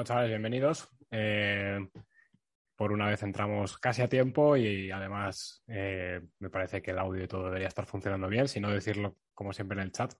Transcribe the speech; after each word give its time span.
Bueno, 0.00 0.08
chavales, 0.08 0.30
bienvenidos. 0.30 0.88
Eh, 1.10 1.78
por 2.74 2.90
una 2.90 3.06
vez 3.06 3.22
entramos 3.22 3.76
casi 3.76 4.00
a 4.00 4.08
tiempo 4.08 4.56
y 4.56 4.90
además 4.90 5.62
eh, 5.66 6.22
me 6.38 6.48
parece 6.48 6.80
que 6.80 6.92
el 6.92 6.98
audio 6.98 7.22
y 7.22 7.28
todo 7.28 7.44
debería 7.44 7.68
estar 7.68 7.84
funcionando 7.84 8.26
bien, 8.26 8.48
si 8.48 8.60
no 8.60 8.70
decirlo 8.70 9.18
como 9.34 9.52
siempre 9.52 9.76
en 9.76 9.82
el 9.82 9.92
chat 9.92 10.14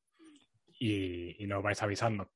y, 0.79 1.47
nos 1.47 1.63
vais 1.63 1.83
avisando. 1.83 2.31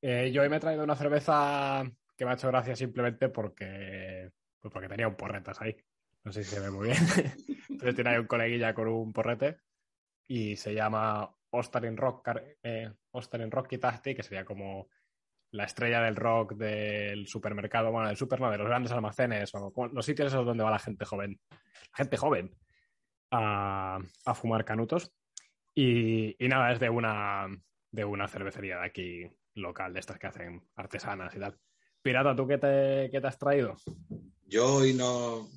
Eh, 0.00 0.30
yo 0.32 0.42
hoy 0.42 0.48
me 0.48 0.58
he 0.58 0.60
traído 0.60 0.84
una 0.84 0.94
cerveza 0.94 1.82
que 2.16 2.24
me 2.24 2.30
ha 2.30 2.34
hecho 2.34 2.46
gracia 2.46 2.76
simplemente 2.76 3.28
porque, 3.28 4.30
pues 4.60 4.72
porque 4.72 4.88
tenía 4.88 5.08
un 5.08 5.16
porretas 5.16 5.60
ahí. 5.60 5.76
No 6.22 6.30
sé 6.30 6.44
si 6.44 6.54
se 6.54 6.60
ve 6.60 6.70
muy 6.70 6.90
bien. 6.90 6.98
Entonces 7.70 7.96
tiene 7.96 8.10
ahí 8.10 8.18
un 8.18 8.28
coleguilla 8.28 8.72
con 8.72 8.86
un 8.86 9.12
porrete 9.12 9.58
y 10.28 10.54
se 10.54 10.74
llama 10.74 11.28
Ostarin 11.50 11.96
Rock, 11.96 12.28
eh, 12.62 12.92
Rock 13.50 13.68
que 13.68 14.22
sería 14.22 14.44
como 14.44 14.88
la 15.50 15.64
estrella 15.64 16.02
del 16.02 16.16
rock 16.16 16.54
del 16.54 17.26
supermercado, 17.26 17.90
bueno, 17.90 18.08
del 18.08 18.16
super, 18.16 18.40
no, 18.40 18.50
de 18.50 18.58
los 18.58 18.66
grandes 18.66 18.92
almacenes, 18.92 19.52
los 19.92 20.04
sitios 20.04 20.28
esos 20.28 20.44
donde 20.44 20.64
va 20.64 20.70
la 20.70 20.78
gente 20.78 21.04
joven, 21.04 21.40
gente 21.94 22.16
joven, 22.16 22.54
a, 23.30 23.98
fumar 24.34 24.64
canutos. 24.64 25.12
Y, 25.74 26.36
nada, 26.40 26.72
es 26.72 26.80
de 26.80 26.90
una, 26.90 27.46
de 27.90 28.04
una 28.04 28.28
cervecería 28.28 28.78
de 28.78 28.86
aquí 28.86 29.30
local, 29.54 29.92
de 29.92 30.00
estas 30.00 30.18
que 30.18 30.26
hacen 30.26 30.62
artesanas 30.76 31.34
y 31.34 31.38
tal. 31.38 31.56
Pirata, 32.02 32.34
¿tú 32.34 32.46
qué 32.46 32.58
te, 32.58 33.08
qué 33.10 33.20
te 33.20 33.26
has 33.26 33.38
traído? 33.38 33.76
Yo 34.46 34.76
hoy 34.76 34.94
no. 34.94 35.48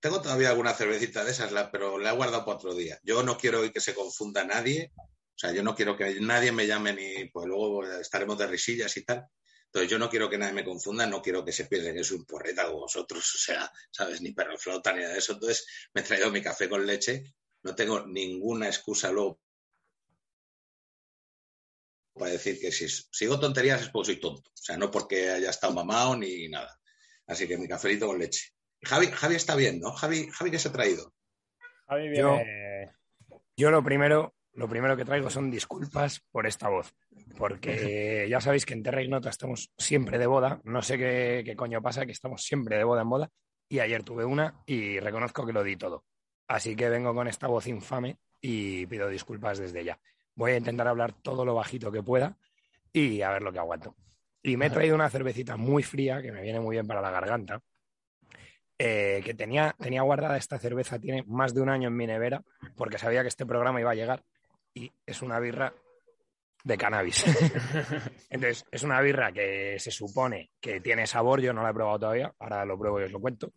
Tengo 0.00 0.20
todavía 0.20 0.50
alguna 0.50 0.74
cervecita 0.74 1.24
de 1.24 1.30
esas, 1.30 1.50
pero 1.72 1.98
la 1.98 2.10
he 2.10 2.16
guardado 2.16 2.44
para 2.44 2.56
otro 2.56 2.74
día. 2.74 2.98
Yo 3.02 3.22
no 3.22 3.38
quiero 3.38 3.60
que 3.72 3.80
se 3.80 3.94
confunda 3.94 4.44
nadie 4.44 4.92
o 5.34 5.38
sea, 5.38 5.52
yo 5.52 5.62
no 5.62 5.74
quiero 5.74 5.96
que 5.96 6.20
nadie 6.20 6.52
me 6.52 6.66
llame 6.66 6.92
ni, 6.92 7.28
pues 7.28 7.46
luego 7.46 7.84
estaremos 7.84 8.38
de 8.38 8.46
risillas 8.46 8.96
y 8.96 9.04
tal. 9.04 9.26
Entonces 9.66 9.90
yo 9.90 9.98
no 9.98 10.08
quiero 10.08 10.30
que 10.30 10.38
nadie 10.38 10.52
me 10.52 10.64
confunda, 10.64 11.04
no 11.04 11.20
quiero 11.20 11.44
que 11.44 11.50
se 11.50 11.64
pierda 11.64 11.92
que 11.92 12.04
soy 12.04 12.18
un 12.18 12.24
porreta 12.24 12.66
como 12.66 12.80
vosotros, 12.80 13.24
o 13.34 13.38
sea, 13.38 13.70
¿sabes? 13.90 14.20
Ni 14.20 14.32
perro 14.32 14.56
flota 14.56 14.92
ni 14.92 15.00
nada 15.00 15.14
de 15.14 15.18
eso. 15.18 15.32
Entonces 15.32 15.66
me 15.92 16.00
he 16.00 16.04
traído 16.04 16.30
mi 16.30 16.40
café 16.40 16.68
con 16.68 16.86
leche, 16.86 17.34
no 17.62 17.74
tengo 17.74 18.06
ninguna 18.06 18.68
excusa 18.68 19.10
luego 19.10 19.40
para 22.14 22.30
decir 22.30 22.60
que 22.60 22.70
si 22.70 22.88
sigo 22.88 23.40
tonterías 23.40 23.82
es 23.82 23.88
porque 23.88 24.12
soy 24.12 24.20
tonto, 24.20 24.48
o 24.48 24.56
sea, 24.56 24.76
no 24.76 24.88
porque 24.88 25.30
haya 25.30 25.50
estado 25.50 25.74
mamado 25.74 26.16
ni 26.16 26.48
nada. 26.48 26.78
Así 27.26 27.48
que 27.48 27.58
mi 27.58 27.66
cafelito 27.66 28.06
con 28.06 28.18
leche. 28.18 28.52
Javi, 28.82 29.08
Javi 29.08 29.34
está 29.34 29.56
bien, 29.56 29.80
¿no? 29.80 29.92
Javi, 29.92 30.28
Javi 30.30 30.50
¿qué 30.52 30.58
se 30.60 30.68
ha 30.68 30.72
traído? 30.72 31.12
Javi 31.88 32.08
viene... 32.10 32.92
yo 33.56 33.70
lo 33.72 33.82
primero, 33.82 34.36
lo 34.54 34.68
primero 34.68 34.96
que 34.96 35.04
traigo 35.04 35.30
son 35.30 35.50
disculpas 35.50 36.20
por 36.30 36.46
esta 36.46 36.68
voz, 36.68 36.94
porque 37.36 38.26
ya 38.30 38.40
sabéis 38.40 38.64
que 38.64 38.74
en 38.74 38.82
Terra 38.82 39.02
Ignota 39.02 39.30
estamos 39.30 39.70
siempre 39.76 40.18
de 40.18 40.26
boda, 40.26 40.60
no 40.64 40.82
sé 40.82 40.98
qué, 40.98 41.54
coño 41.56 41.82
pasa, 41.82 42.06
que 42.06 42.12
estamos 42.12 42.42
siempre 42.42 42.76
de 42.76 42.84
boda 42.84 43.02
en 43.02 43.10
boda, 43.10 43.30
y 43.68 43.80
ayer 43.80 44.02
tuve 44.02 44.24
una 44.24 44.62
y 44.66 45.00
reconozco 45.00 45.44
que 45.46 45.52
lo 45.52 45.64
di 45.64 45.76
todo. 45.76 46.04
Así 46.46 46.76
que 46.76 46.88
vengo 46.88 47.14
con 47.14 47.26
esta 47.26 47.46
voz 47.46 47.66
infame 47.66 48.18
y 48.40 48.86
pido 48.86 49.08
disculpas 49.08 49.58
desde 49.58 49.84
ya. 49.84 49.98
Voy 50.34 50.52
a 50.52 50.56
intentar 50.56 50.86
hablar 50.86 51.12
todo 51.12 51.44
lo 51.44 51.54
bajito 51.54 51.90
que 51.90 52.02
pueda 52.02 52.36
y 52.92 53.22
a 53.22 53.30
ver 53.30 53.42
lo 53.42 53.52
que 53.52 53.58
aguanto. 53.58 53.96
Y 54.42 54.58
me 54.58 54.66
he 54.66 54.70
traído 54.70 54.94
una 54.94 55.08
cervecita 55.08 55.56
muy 55.56 55.82
fría 55.82 56.20
que 56.20 56.30
me 56.30 56.42
viene 56.42 56.60
muy 56.60 56.76
bien 56.76 56.86
para 56.86 57.00
la 57.00 57.10
garganta, 57.10 57.62
eh, 58.78 59.22
que 59.24 59.32
tenía, 59.32 59.74
tenía 59.78 60.02
guardada 60.02 60.36
esta 60.36 60.58
cerveza, 60.58 60.98
tiene 60.98 61.24
más 61.26 61.54
de 61.54 61.62
un 61.62 61.70
año 61.70 61.88
en 61.88 61.96
mi 61.96 62.06
nevera, 62.06 62.42
porque 62.76 62.98
sabía 62.98 63.22
que 63.22 63.28
este 63.28 63.46
programa 63.46 63.80
iba 63.80 63.90
a 63.90 63.94
llegar 63.94 64.22
y 64.74 64.92
es 65.06 65.22
una 65.22 65.38
birra 65.38 65.72
de 66.64 66.78
cannabis. 66.78 67.24
Entonces, 68.30 68.64
es 68.70 68.82
una 68.82 69.00
birra 69.00 69.30
que 69.32 69.78
se 69.78 69.90
supone 69.90 70.50
que 70.60 70.80
tiene 70.80 71.06
sabor, 71.06 71.40
yo 71.40 71.52
no 71.52 71.62
la 71.62 71.70
he 71.70 71.74
probado 71.74 72.00
todavía, 72.00 72.34
ahora 72.38 72.64
lo 72.64 72.78
pruebo 72.78 73.00
y 73.00 73.04
os 73.04 73.12
lo 73.12 73.20
cuento. 73.20 73.52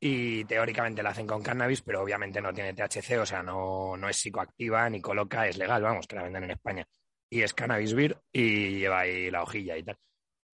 Y 0.00 0.44
teóricamente 0.44 1.02
la 1.02 1.10
hacen 1.10 1.26
con 1.26 1.42
cannabis, 1.42 1.82
pero 1.82 2.02
obviamente 2.02 2.40
no 2.40 2.52
tiene 2.52 2.74
THC, 2.74 3.18
o 3.20 3.26
sea, 3.26 3.42
no, 3.42 3.96
no 3.96 4.08
es 4.08 4.16
psicoactiva 4.16 4.88
ni 4.90 5.00
coloca, 5.00 5.46
es 5.46 5.56
legal, 5.56 5.82
vamos, 5.82 6.06
que 6.06 6.16
la 6.16 6.24
venden 6.24 6.44
en 6.44 6.50
España. 6.52 6.86
Y 7.28 7.42
es 7.42 7.54
cannabis 7.54 7.94
beer 7.94 8.18
y 8.32 8.78
lleva 8.78 9.00
ahí 9.00 9.30
la 9.30 9.42
hojilla 9.42 9.76
y 9.76 9.82
tal. 9.82 9.98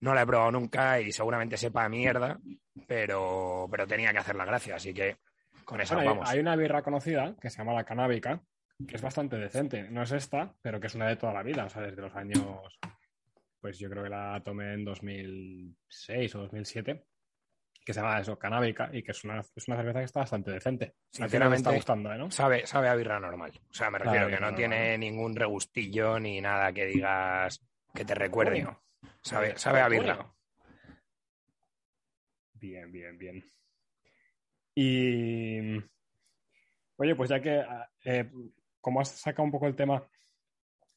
No 0.02 0.14
la 0.14 0.22
he 0.22 0.26
probado 0.26 0.52
nunca 0.52 1.02
y 1.02 1.12
seguramente 1.12 1.58
sepa 1.58 1.84
a 1.84 1.90
mierda, 1.90 2.40
pero, 2.88 3.68
pero 3.70 3.86
tenía 3.86 4.14
que 4.14 4.20
hacer 4.20 4.36
la 4.36 4.46
gracia, 4.46 4.76
así 4.76 4.94
que 4.94 5.18
con 5.66 5.82
eso 5.82 5.96
vamos. 5.96 6.30
Hay 6.30 6.40
una 6.40 6.56
birra 6.56 6.82
conocida 6.82 7.36
que 7.42 7.50
se 7.50 7.58
llama 7.58 7.74
la 7.74 7.84
canábica, 7.84 8.42
que 8.88 8.96
es 8.96 9.02
bastante 9.02 9.38
decente. 9.38 9.90
No 9.90 10.04
es 10.04 10.12
esta, 10.12 10.54
pero 10.62 10.80
que 10.80 10.88
es 10.88 10.96
una 10.96 11.08
de 11.08 11.16
toda 11.16 11.34
la 11.34 11.44
vida, 11.44 11.66
o 11.66 11.70
sea, 11.70 11.82
desde 11.82 12.02
los 12.02 12.16
años, 12.16 12.80
pues 13.60 13.78
yo 13.78 13.90
creo 13.90 14.04
que 14.04 14.10
la 14.10 14.42
tomé 14.44 14.74
en 14.74 14.86
2006 14.86 16.36
o 16.36 16.40
2007, 16.40 17.06
que 17.84 17.94
se 17.94 18.00
llama 18.00 18.20
eso, 18.20 18.38
canábica, 18.38 18.90
y 18.94 19.04
que 19.04 19.12
es 19.12 19.24
una, 19.24 19.40
es 19.40 19.68
una 19.68 19.78
cerveza 19.78 20.00
que 20.00 20.06
está 20.06 20.20
bastante 20.22 20.52
decente. 20.52 20.96
Sinceramente, 21.12 21.50
me 21.50 21.58
está 21.58 21.76
gustando, 21.76 22.14
¿eh, 22.14 22.18
¿no? 22.18 22.32
Sabe, 22.32 22.66
sabe 22.66 22.88
a 22.88 22.96
birra 22.96 23.20
normal. 23.20 23.52
O 23.70 23.74
sea, 23.74 23.90
me 23.90 24.00
refiero 24.00 24.28
que 24.28 24.40
no 24.40 24.54
tiene 24.56 24.98
ningún 24.98 25.36
regustillo 25.36 26.20
ni 26.20 26.40
nada 26.40 26.72
que 26.72 26.86
digas 26.86 27.62
que 27.94 28.06
te 28.06 28.16
recuerde. 28.16 28.68
Sabe, 29.22 29.58
sabe 29.58 29.82
a 29.82 29.90
birra. 29.90 30.34
Bien, 32.54 32.92
bien, 32.92 33.18
bien. 33.18 33.44
Y 34.76 35.82
Oye, 37.02 37.16
pues 37.16 37.30
ya 37.30 37.40
que 37.42 37.64
eh, 38.04 38.30
como 38.82 39.02
has 39.02 39.10
sacado 39.10 39.44
un 39.44 39.52
poco 39.52 39.68
el 39.68 39.76
tema 39.76 40.04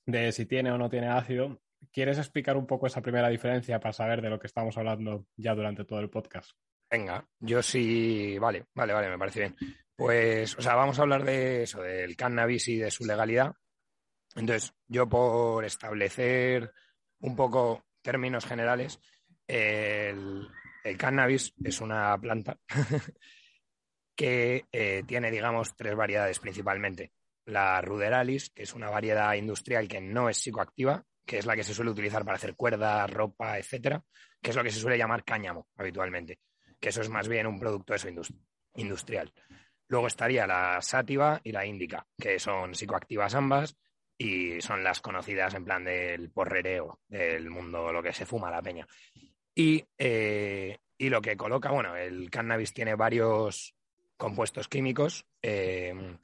de 0.07 0.33
si 0.33 0.47
tiene 0.47 0.71
o 0.73 0.79
no 0.79 0.91
tiene 0.91 1.09
ácido, 1.09 1.61
¿quieres 1.93 2.19
explicar 2.19 2.57
un 2.57 2.67
poco 2.67 2.87
esa 2.87 3.03
primera 3.03 3.29
diferencia 3.29 3.81
para 3.81 3.93
saber 3.93 4.21
de 4.21 4.31
lo 4.31 4.39
que 4.39 4.47
estamos 4.47 4.77
hablando 4.77 5.27
ya 5.37 5.55
durante 5.55 5.85
todo 5.85 6.01
el 6.01 6.11
podcast? 6.11 6.53
Venga, 6.91 7.27
yo 7.41 7.63
sí, 7.63 8.39
vale, 8.39 8.67
vale, 8.75 8.93
vale, 8.93 9.09
me 9.09 9.19
parece 9.19 9.41
bien. 9.41 9.57
Pues, 9.97 10.57
o 10.59 10.63
sea, 10.63 10.75
vamos 10.75 10.99
a 10.99 11.03
hablar 11.03 11.25
de 11.25 11.63
eso, 11.63 11.81
del 11.81 12.17
cannabis 12.17 12.69
y 12.69 12.77
de 12.77 12.91
su 12.91 13.05
legalidad. 13.05 13.55
Entonces, 14.35 14.75
yo 14.87 15.09
por 15.09 15.65
establecer 15.65 16.73
un 17.21 17.37
poco 17.37 17.85
términos 18.03 18.45
generales, 18.45 19.01
el, 19.47 20.49
cannabis 20.99 21.55
es 21.63 21.81
una 21.81 22.19
planta 22.19 22.59
que 24.17 24.67
eh, 24.73 25.03
tiene, 25.07 25.31
digamos, 25.31 25.77
tres 25.77 25.95
variedades 25.95 26.39
principalmente 26.39 27.13
la 27.45 27.81
ruderalis, 27.81 28.51
que 28.51 28.63
es 28.63 28.75
una 28.75 28.91
variedad 28.91 29.35
industrial 29.35 29.89
que 29.89 30.01
no 30.01 30.29
es 30.29 30.39
psicoactiva, 30.39 31.05
que 31.27 31.39
es 31.39 31.47
la 31.47 31.57
que 31.57 31.65
se 31.65 31.75
suele 31.75 31.91
utilizar 31.91 32.25
para 32.25 32.37
hacer 32.37 32.55
cuerdas, 32.55 33.11
ropa, 33.11 33.59
etcétera, 33.59 34.03
que 34.41 34.51
es 34.51 34.57
lo 34.57 34.63
que 34.63 34.71
se 34.71 34.81
suele 34.81 34.99
llamar 34.99 35.25
cáñamo 35.25 35.69
habitualmente, 35.77 36.39
que 36.81 36.89
eso 36.89 37.01
es 37.01 37.09
más 37.09 37.29
bien 37.29 37.47
un 37.47 37.59
producto 37.59 37.95
eso 37.95 38.09
industrial. 38.75 39.33
Luego 39.89 40.07
estaría 40.07 40.47
la 40.47 40.81
sátiva 40.81 41.41
y 41.45 41.53
la 41.53 41.67
índica, 41.67 42.07
que 42.19 42.39
son 42.39 42.75
psicoactivas 42.75 43.35
ambas 43.35 43.77
y 44.17 44.61
son 44.61 44.83
las 44.83 45.01
conocidas 45.01 45.55
en 45.55 45.65
plan 45.65 45.85
del 45.85 46.31
porrereo 46.31 47.01
del 47.09 47.51
mundo, 47.51 47.93
lo 47.93 48.03
que 48.03 48.13
se 48.13 48.27
fuma 48.27 48.51
la 48.51 48.63
peña. 48.63 48.87
Y, 49.55 49.85
eh, 49.99 50.79
y 50.97 51.11
lo 51.11 51.21
que 51.21 51.37
coloca, 51.37 51.71
bueno, 51.71 51.97
el 51.97 52.31
cannabis 52.31 52.73
tiene 52.73 52.95
varios 52.95 53.75
compuestos 54.17 54.69
químicos. 54.69 55.27
Eh, 55.43 56.17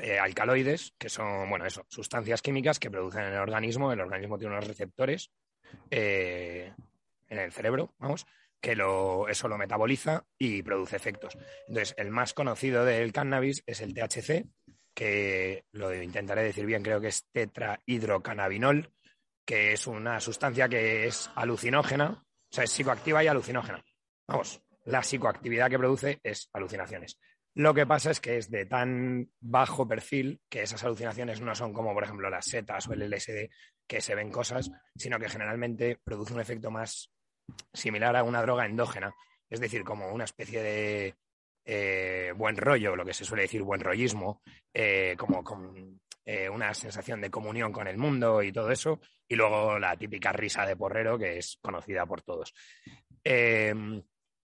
eh, 0.00 0.18
alcaloides, 0.18 0.94
que 0.98 1.08
son, 1.08 1.48
bueno, 1.48 1.66
eso, 1.66 1.84
sustancias 1.88 2.42
químicas 2.42 2.78
que 2.78 2.90
producen 2.90 3.24
en 3.24 3.34
el 3.34 3.38
organismo. 3.38 3.92
El 3.92 4.00
organismo 4.00 4.38
tiene 4.38 4.54
unos 4.54 4.66
receptores 4.66 5.30
eh, 5.90 6.72
en 7.28 7.38
el 7.38 7.52
cerebro, 7.52 7.94
vamos, 7.98 8.26
que 8.60 8.74
lo, 8.74 9.28
eso 9.28 9.48
lo 9.48 9.58
metaboliza 9.58 10.24
y 10.38 10.62
produce 10.62 10.96
efectos. 10.96 11.36
Entonces, 11.68 11.94
el 11.98 12.10
más 12.10 12.32
conocido 12.32 12.84
del 12.84 13.12
cannabis 13.12 13.62
es 13.66 13.80
el 13.80 13.94
THC, 13.94 14.46
que 14.94 15.64
lo 15.72 15.94
intentaré 15.94 16.44
decir 16.44 16.64
bien, 16.64 16.82
creo 16.82 17.00
que 17.00 17.08
es 17.08 17.26
tetrahidrocannabinol, 17.32 18.90
que 19.44 19.72
es 19.72 19.86
una 19.86 20.20
sustancia 20.20 20.68
que 20.68 21.06
es 21.06 21.30
alucinógena, 21.34 22.24
o 22.50 22.54
sea, 22.54 22.64
es 22.64 22.70
psicoactiva 22.70 23.22
y 23.22 23.26
alucinógena. 23.26 23.84
Vamos, 24.26 24.62
la 24.84 25.02
psicoactividad 25.02 25.68
que 25.68 25.78
produce 25.78 26.20
es 26.22 26.48
alucinaciones. 26.52 27.18
Lo 27.56 27.72
que 27.72 27.86
pasa 27.86 28.10
es 28.10 28.20
que 28.20 28.36
es 28.36 28.50
de 28.50 28.66
tan 28.66 29.30
bajo 29.40 29.86
perfil 29.86 30.40
que 30.48 30.62
esas 30.62 30.82
alucinaciones 30.82 31.40
no 31.40 31.54
son 31.54 31.72
como, 31.72 31.94
por 31.94 32.02
ejemplo, 32.02 32.28
las 32.28 32.46
setas 32.46 32.88
o 32.88 32.92
el 32.92 33.02
LSD, 33.02 33.48
que 33.86 34.00
se 34.00 34.14
ven 34.14 34.30
cosas, 34.30 34.70
sino 34.96 35.18
que 35.18 35.28
generalmente 35.28 35.98
produce 36.02 36.34
un 36.34 36.40
efecto 36.40 36.70
más 36.70 37.10
similar 37.72 38.16
a 38.16 38.24
una 38.24 38.42
droga 38.42 38.66
endógena, 38.66 39.14
es 39.48 39.60
decir, 39.60 39.84
como 39.84 40.12
una 40.12 40.24
especie 40.24 40.62
de 40.62 41.14
eh, 41.64 42.32
buen 42.36 42.56
rollo, 42.56 42.96
lo 42.96 43.04
que 43.04 43.14
se 43.14 43.24
suele 43.24 43.42
decir 43.42 43.62
buen 43.62 43.80
rollismo, 43.80 44.42
eh, 44.72 45.14
como 45.16 45.44
con 45.44 46.00
eh, 46.24 46.48
una 46.48 46.74
sensación 46.74 47.20
de 47.20 47.30
comunión 47.30 47.70
con 47.70 47.86
el 47.86 47.98
mundo 47.98 48.42
y 48.42 48.50
todo 48.50 48.70
eso, 48.70 49.00
y 49.28 49.36
luego 49.36 49.78
la 49.78 49.96
típica 49.96 50.32
risa 50.32 50.66
de 50.66 50.76
porrero 50.76 51.18
que 51.18 51.38
es 51.38 51.58
conocida 51.62 52.04
por 52.04 52.22
todos. 52.22 52.52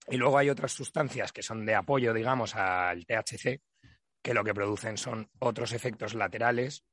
Y 0.10 0.18
luego 0.18 0.38
hay 0.38 0.50
otras 0.50 0.72
sustancias 0.72 1.32
que 1.32 1.44
son 1.44 1.66
de 1.66 1.76
apoyo, 1.76 2.14
digamos, 2.14 2.56
al 2.56 3.06
THC, 3.06 3.62
que 4.22 4.34
lo 4.34 4.44
que 4.44 4.54
producen 4.54 4.98
son 4.98 5.30
otros 5.40 5.72
efectos 5.72 6.14
laterales 6.14 6.84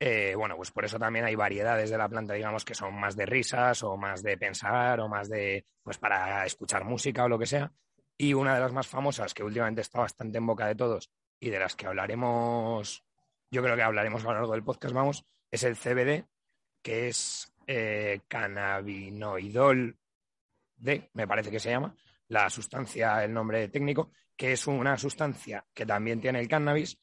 eh, 0.00 0.34
bueno, 0.36 0.56
pues 0.56 0.70
por 0.70 0.84
eso 0.84 0.98
también 0.98 1.24
hay 1.24 1.34
variedades 1.34 1.90
de 1.90 1.98
la 1.98 2.08
planta, 2.08 2.34
digamos, 2.34 2.64
que 2.64 2.74
son 2.74 2.94
más 2.94 3.16
de 3.16 3.26
risas 3.26 3.82
o 3.82 3.96
más 3.96 4.22
de 4.22 4.38
pensar 4.38 5.00
o 5.00 5.08
más 5.08 5.28
de, 5.28 5.66
pues 5.82 5.98
para 5.98 6.46
escuchar 6.46 6.84
música 6.84 7.24
o 7.24 7.28
lo 7.28 7.38
que 7.38 7.46
sea. 7.46 7.72
Y 8.16 8.34
una 8.34 8.54
de 8.54 8.60
las 8.60 8.72
más 8.72 8.86
famosas, 8.86 9.34
que 9.34 9.42
últimamente 9.42 9.80
está 9.80 10.00
bastante 10.00 10.38
en 10.38 10.46
boca 10.46 10.66
de 10.66 10.76
todos 10.76 11.10
y 11.40 11.50
de 11.50 11.58
las 11.58 11.74
que 11.74 11.86
hablaremos, 11.86 13.04
yo 13.50 13.62
creo 13.62 13.76
que 13.76 13.82
hablaremos 13.82 14.24
a 14.24 14.28
lo 14.28 14.34
largo 14.34 14.52
del 14.52 14.64
podcast, 14.64 14.94
vamos, 14.94 15.24
es 15.50 15.64
el 15.64 15.76
CBD, 15.76 16.26
que 16.82 17.08
es 17.08 17.52
eh, 17.66 18.20
cannabinoidol 18.28 19.96
D, 20.76 21.10
me 21.14 21.26
parece 21.26 21.50
que 21.50 21.60
se 21.60 21.70
llama, 21.70 21.96
la 22.28 22.48
sustancia, 22.50 23.24
el 23.24 23.32
nombre 23.32 23.68
técnico, 23.68 24.12
que 24.36 24.52
es 24.52 24.66
una 24.66 24.96
sustancia 24.96 25.64
que 25.74 25.86
también 25.86 26.20
tiene 26.20 26.40
el 26.40 26.48
cannabis 26.48 26.98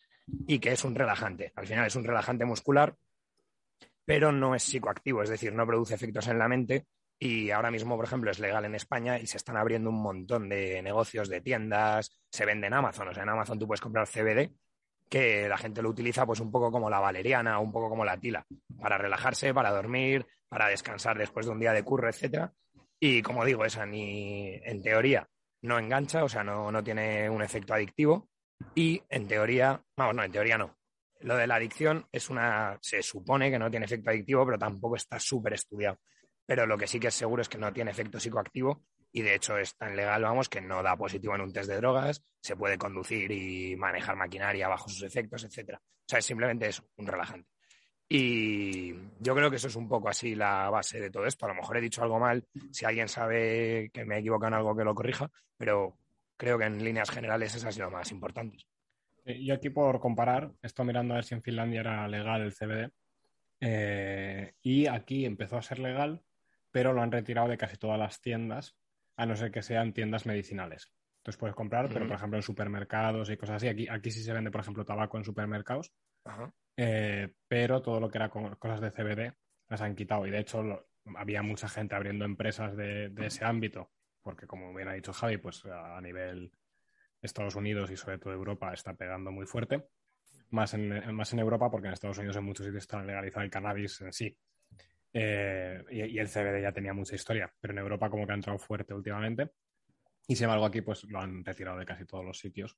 y 0.47 0.59
que 0.59 0.71
es 0.71 0.83
un 0.83 0.95
relajante. 0.95 1.51
Al 1.55 1.67
final 1.67 1.85
es 1.85 1.95
un 1.95 2.03
relajante 2.03 2.45
muscular, 2.45 2.95
pero 4.05 4.31
no 4.31 4.55
es 4.55 4.63
psicoactivo, 4.63 5.23
es 5.23 5.29
decir, 5.29 5.53
no 5.53 5.65
produce 5.65 5.95
efectos 5.95 6.27
en 6.27 6.39
la 6.39 6.47
mente. 6.47 6.85
Y 7.17 7.49
ahora 7.51 7.71
mismo, 7.71 7.95
por 7.95 8.05
ejemplo, 8.05 8.29
es 8.29 8.39
legal 8.39 8.65
en 8.65 8.75
España 8.75 9.17
y 9.17 9.25
se 9.25 9.37
están 9.37 9.57
abriendo 9.57 9.89
un 9.89 10.01
montón 10.01 10.49
de 10.49 10.81
negocios, 10.81 11.29
de 11.29 11.41
tiendas, 11.41 12.11
se 12.29 12.45
vende 12.45 12.67
en 12.67 12.73
Amazon. 12.73 13.07
O 13.07 13.13
sea, 13.13 13.23
en 13.23 13.29
Amazon 13.29 13.57
tú 13.57 13.67
puedes 13.67 13.81
comprar 13.81 14.07
CBD, 14.07 14.51
que 15.09 15.47
la 15.47 15.57
gente 15.57 15.81
lo 15.81 15.89
utiliza 15.89 16.25
pues 16.25 16.39
un 16.39 16.51
poco 16.51 16.71
como 16.71 16.89
la 16.89 16.99
valeriana, 16.99 17.59
un 17.59 17.71
poco 17.71 17.89
como 17.89 18.03
la 18.03 18.17
tila, 18.17 18.45
para 18.79 18.97
relajarse, 18.97 19.53
para 19.53 19.71
dormir, 19.71 20.25
para 20.49 20.67
descansar 20.67 21.17
después 21.17 21.45
de 21.45 21.51
un 21.53 21.59
día 21.59 21.73
de 21.73 21.83
curro, 21.83 22.09
etcétera. 22.09 22.53
Y 22.99 23.21
como 23.21 23.45
digo, 23.45 23.65
esa 23.65 23.85
ni 23.85 24.55
en 24.63 24.81
teoría 24.81 25.27
no 25.61 25.79
engancha, 25.79 26.23
o 26.23 26.29
sea, 26.29 26.43
no, 26.43 26.71
no 26.71 26.83
tiene 26.83 27.29
un 27.29 27.41
efecto 27.41 27.73
adictivo, 27.73 28.29
y 28.73 29.01
en 29.09 29.27
teoría, 29.27 29.81
vamos, 29.97 30.15
no, 30.15 30.23
en 30.23 30.31
teoría 30.31 30.57
no. 30.57 30.77
Lo 31.21 31.35
de 31.35 31.47
la 31.47 31.55
adicción 31.55 32.07
es 32.11 32.29
una, 32.29 32.77
se 32.81 33.01
supone 33.01 33.49
que 33.49 33.59
no 33.59 33.69
tiene 33.69 33.85
efecto 33.85 34.09
adictivo, 34.09 34.45
pero 34.45 34.57
tampoco 34.57 34.95
está 34.95 35.19
súper 35.19 35.53
estudiado. 35.53 35.99
Pero 36.45 36.65
lo 36.65 36.77
que 36.77 36.87
sí 36.87 36.99
que 36.99 37.07
es 37.07 37.15
seguro 37.15 37.41
es 37.41 37.49
que 37.49 37.57
no 37.57 37.73
tiene 37.73 37.91
efecto 37.91 38.19
psicoactivo 38.19 38.83
y 39.11 39.21
de 39.21 39.35
hecho 39.35 39.57
es 39.57 39.75
tan 39.75 39.95
legal, 39.95 40.21
vamos, 40.21 40.49
que 40.49 40.61
no 40.61 40.83
da 40.83 40.97
positivo 40.97 41.35
en 41.35 41.41
un 41.41 41.53
test 41.53 41.69
de 41.69 41.77
drogas, 41.77 42.21
se 42.41 42.55
puede 42.55 42.77
conducir 42.77 43.31
y 43.31 43.75
manejar 43.77 44.15
maquinaria 44.15 44.67
bajo 44.67 44.89
sus 44.89 45.03
efectos, 45.03 45.43
etcétera. 45.45 45.79
O 45.81 46.05
sea, 46.07 46.19
es 46.19 46.25
simplemente 46.25 46.67
eso, 46.67 46.83
un 46.97 47.07
relajante. 47.07 47.49
Y 48.07 48.93
yo 49.19 49.33
creo 49.33 49.49
que 49.49 49.55
eso 49.55 49.67
es 49.67 49.75
un 49.75 49.87
poco 49.87 50.09
así 50.09 50.35
la 50.35 50.69
base 50.69 50.99
de 50.99 51.09
todo 51.09 51.25
esto. 51.25 51.45
A 51.45 51.49
lo 51.49 51.55
mejor 51.55 51.77
he 51.77 51.81
dicho 51.81 52.03
algo 52.03 52.19
mal, 52.19 52.45
si 52.71 52.85
alguien 52.85 53.07
sabe 53.07 53.89
que 53.91 54.05
me 54.05 54.15
he 54.15 54.19
equivocado 54.19 54.49
en 54.49 54.53
algo 54.55 54.75
que 54.75 54.83
lo 54.83 54.93
corrija, 54.93 55.29
pero 55.57 55.97
creo 56.37 56.57
que 56.57 56.65
en 56.65 56.83
líneas 56.83 57.09
generales 57.09 57.55
esas 57.55 57.73
son 57.73 57.85
lo 57.85 57.91
más 57.91 58.11
importantes. 58.11 58.67
Yo 59.25 59.55
aquí 59.55 59.71
por 59.71 59.99
comparar, 59.99 60.51
estoy 60.61 60.85
mirando 60.85 61.13
a 61.13 61.17
ver 61.17 61.23
si 61.23 61.33
en 61.33 61.41
Finlandia 61.41 61.79
era 61.79 62.07
legal 62.07 62.41
el 62.41 62.53
CBD 62.53 62.91
eh, 63.59 64.53
y 64.61 64.85
aquí 64.85 65.25
empezó 65.25 65.57
a 65.57 65.63
ser 65.63 65.79
legal, 65.79 66.21
pero 66.71 66.93
lo 66.93 67.01
han 67.01 67.11
retirado 67.11 67.47
de 67.47 67.57
casi 67.57 67.77
todas 67.77 67.97
las 67.97 68.21
tiendas, 68.21 68.75
a 69.17 69.25
no 69.25 69.35
ser 69.35 69.51
que 69.51 69.63
sean 69.63 69.93
tiendas 69.93 70.27
medicinales. 70.27 70.91
Entonces 71.17 71.39
puedes 71.39 71.55
comprar, 71.55 71.89
pero 71.89 72.05
por 72.05 72.17
ejemplo 72.17 72.37
en 72.37 72.43
supermercados 72.43 73.31
y 73.31 73.37
cosas 73.37 73.55
así. 73.55 73.67
Aquí, 73.67 73.87
aquí 73.89 74.11
sí 74.11 74.21
se 74.21 74.31
vende, 74.31 74.51
por 74.51 74.61
ejemplo, 74.61 74.85
tabaco 74.85 75.17
en 75.17 75.23
supermercados, 75.23 75.91
eh, 76.77 77.33
pero 77.47 77.81
todo 77.81 77.99
lo 77.99 78.09
que 78.09 78.17
era 78.17 78.29
cosas 78.29 78.81
de 78.81 78.91
CBD 78.91 79.33
las 79.69 79.81
han 79.81 79.95
quitado. 79.95 80.25
Y 80.27 80.31
de 80.31 80.39
hecho 80.39 80.87
había 81.15 81.41
mucha 81.41 81.67
gente 81.67 81.95
abriendo 81.95 82.25
empresas 82.25 82.75
de 82.75 83.11
ese 83.17 83.45
ámbito 83.45 83.91
porque 84.25 84.47
como 84.47 84.73
bien 84.73 84.87
ha 84.87 84.93
dicho 84.93 85.13
Javi, 85.13 85.37
pues 85.37 85.63
a 85.65 86.01
nivel 86.01 86.51
Estados 87.21 87.55
Unidos 87.55 87.91
y 87.91 87.95
sobre 87.95 88.17
todo 88.17 88.33
Europa 88.33 88.73
está 88.73 88.95
pegando 88.95 89.31
muy 89.31 89.45
fuerte. 89.45 89.87
Más 90.49 90.73
en, 90.73 91.13
más 91.13 91.31
en 91.31 91.39
Europa, 91.39 91.69
porque 91.69 91.87
en 91.87 91.93
Estados 91.93 92.17
Unidos 92.17 92.35
en 92.35 92.43
muchos 92.43 92.65
sitios 92.65 92.83
está 92.83 93.03
legalizado 93.03 93.43
el 93.43 93.51
cannabis 93.51 94.01
en 94.01 94.11
sí. 94.11 94.35
Eh, 95.13 95.83
y, 95.91 96.17
el 96.17 96.27
CBD 96.27 96.59
ya 96.59 96.71
tenía 96.71 96.93
mucha 96.93 97.13
historia, 97.13 97.53
pero 97.59 97.71
en 97.73 97.77
Europa 97.77 98.09
como 98.09 98.25
que 98.25 98.31
ha 98.31 98.35
entrado 98.35 98.57
fuerte 98.57 98.95
últimamente. 98.95 99.51
Y 100.27 100.35
sin 100.35 100.45
embargo 100.45 100.65
aquí 100.65 100.81
pues 100.81 101.03
lo 101.03 101.19
han 101.19 101.45
retirado 101.45 101.77
de 101.77 101.85
casi 101.85 102.05
todos 102.05 102.25
los 102.25 102.39
sitios, 102.39 102.75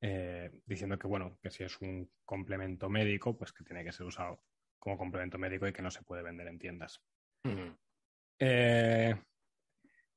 eh, 0.00 0.50
diciendo 0.64 0.98
que 0.98 1.06
bueno, 1.06 1.38
que 1.42 1.50
si 1.50 1.64
es 1.64 1.80
un 1.80 2.10
complemento 2.24 2.88
médico, 2.88 3.36
pues 3.36 3.52
que 3.52 3.64
tiene 3.64 3.84
que 3.84 3.92
ser 3.92 4.06
usado 4.06 4.40
como 4.78 4.96
complemento 4.98 5.38
médico 5.38 5.66
y 5.66 5.72
que 5.72 5.82
no 5.82 5.90
se 5.90 6.02
puede 6.02 6.22
vender 6.22 6.46
en 6.48 6.58
tiendas. 6.58 7.00
eh, 8.38 9.14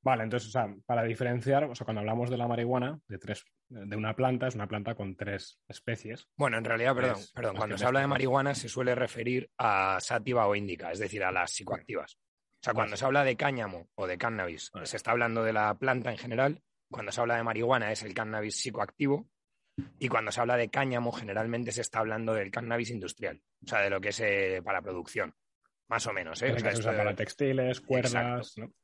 Vale, 0.02 0.24
entonces, 0.24 0.48
o 0.48 0.52
sea, 0.52 0.74
para 0.86 1.04
diferenciar, 1.04 1.64
o 1.64 1.74
sea, 1.74 1.84
cuando 1.84 2.00
hablamos 2.00 2.30
de 2.30 2.38
la 2.38 2.48
marihuana, 2.48 2.98
de 3.06 3.18
tres, 3.18 3.44
de 3.68 3.96
una 3.96 4.16
planta, 4.16 4.46
es 4.46 4.54
una 4.54 4.66
planta 4.66 4.94
con 4.94 5.14
tres 5.14 5.60
especies. 5.68 6.26
Bueno, 6.36 6.56
en 6.56 6.64
realidad, 6.64 6.94
perdón, 6.94 7.18
perdón, 7.34 7.56
cuando 7.56 7.76
se 7.76 7.84
habla 7.84 8.00
de 8.00 8.06
marihuana 8.06 8.54
se 8.54 8.68
suele 8.68 8.94
referir 8.94 9.50
a 9.58 9.98
sativa 10.00 10.46
o 10.46 10.54
índica, 10.54 10.90
es 10.90 10.98
decir, 10.98 11.22
a 11.22 11.30
las 11.30 11.52
psicoactivas. 11.52 12.14
O 12.14 12.62
sea, 12.62 12.74
cuando 12.74 12.96
se 12.96 13.04
habla 13.04 13.24
de 13.24 13.36
cáñamo 13.36 13.88
o 13.94 14.06
de 14.06 14.18
cannabis, 14.18 14.70
se 14.84 14.96
está 14.96 15.10
hablando 15.10 15.42
de 15.44 15.52
la 15.52 15.74
planta 15.78 16.10
en 16.10 16.18
general. 16.18 16.62
Cuando 16.90 17.12
se 17.12 17.20
habla 17.20 17.36
de 17.36 17.42
marihuana 17.42 17.92
es 17.92 18.02
el 18.02 18.14
cannabis 18.14 18.56
psicoactivo. 18.56 19.28
Y 19.98 20.08
cuando 20.08 20.32
se 20.32 20.40
habla 20.40 20.56
de 20.56 20.68
cáñamo, 20.68 21.12
generalmente 21.12 21.72
se 21.72 21.80
está 21.80 22.00
hablando 22.00 22.34
del 22.34 22.50
cannabis 22.50 22.90
industrial, 22.90 23.40
o 23.64 23.68
sea, 23.68 23.80
de 23.80 23.90
lo 23.90 24.00
que 24.00 24.08
es 24.08 24.20
eh, 24.20 24.60
para 24.64 24.82
producción 24.82 25.34
más 25.90 26.06
o 26.06 26.12
menos. 26.12 26.40
¿eh? 26.42 26.58
se 26.58 26.78
usa 26.78 26.96
para 26.96 27.14
textiles, 27.14 27.80
cuerdas, 27.80 28.56
Exacto. 28.56 28.74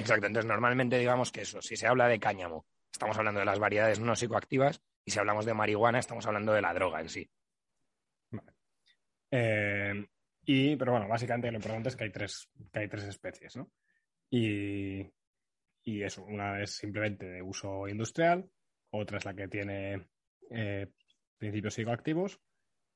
Exacto. 0.00 0.26
Entonces, 0.26 0.46
normalmente 0.46 0.98
digamos 0.98 1.30
que 1.30 1.42
eso, 1.42 1.60
si 1.60 1.76
se 1.76 1.86
habla 1.86 2.08
de 2.08 2.18
cáñamo, 2.18 2.66
estamos 2.90 3.16
hablando 3.18 3.40
de 3.40 3.46
las 3.46 3.58
variedades 3.58 4.00
no 4.00 4.16
psicoactivas 4.16 4.80
y 5.04 5.10
si 5.10 5.18
hablamos 5.18 5.44
de 5.44 5.52
marihuana, 5.52 5.98
estamos 5.98 6.26
hablando 6.26 6.52
de 6.54 6.62
la 6.62 6.72
droga 6.72 7.00
en 7.00 7.08
sí. 7.10 7.30
Eh, 9.30 10.06
y, 10.46 10.76
pero 10.76 10.92
bueno, 10.92 11.08
básicamente 11.08 11.50
lo 11.50 11.58
importante 11.58 11.90
es 11.90 11.96
que 11.96 12.04
hay 12.04 12.10
tres, 12.10 12.48
que 12.72 12.78
hay 12.78 12.88
tres 12.88 13.04
especies, 13.04 13.56
¿no? 13.56 13.70
Y, 14.30 15.00
y 15.84 16.02
eso, 16.02 16.24
una 16.24 16.62
es 16.62 16.70
simplemente 16.70 17.26
de 17.26 17.42
uso 17.42 17.86
industrial, 17.86 18.48
otra 18.90 19.18
es 19.18 19.24
la 19.26 19.34
que 19.34 19.48
tiene 19.48 20.08
eh, 20.50 20.88
principios 21.38 21.74
psicoactivos 21.74 22.40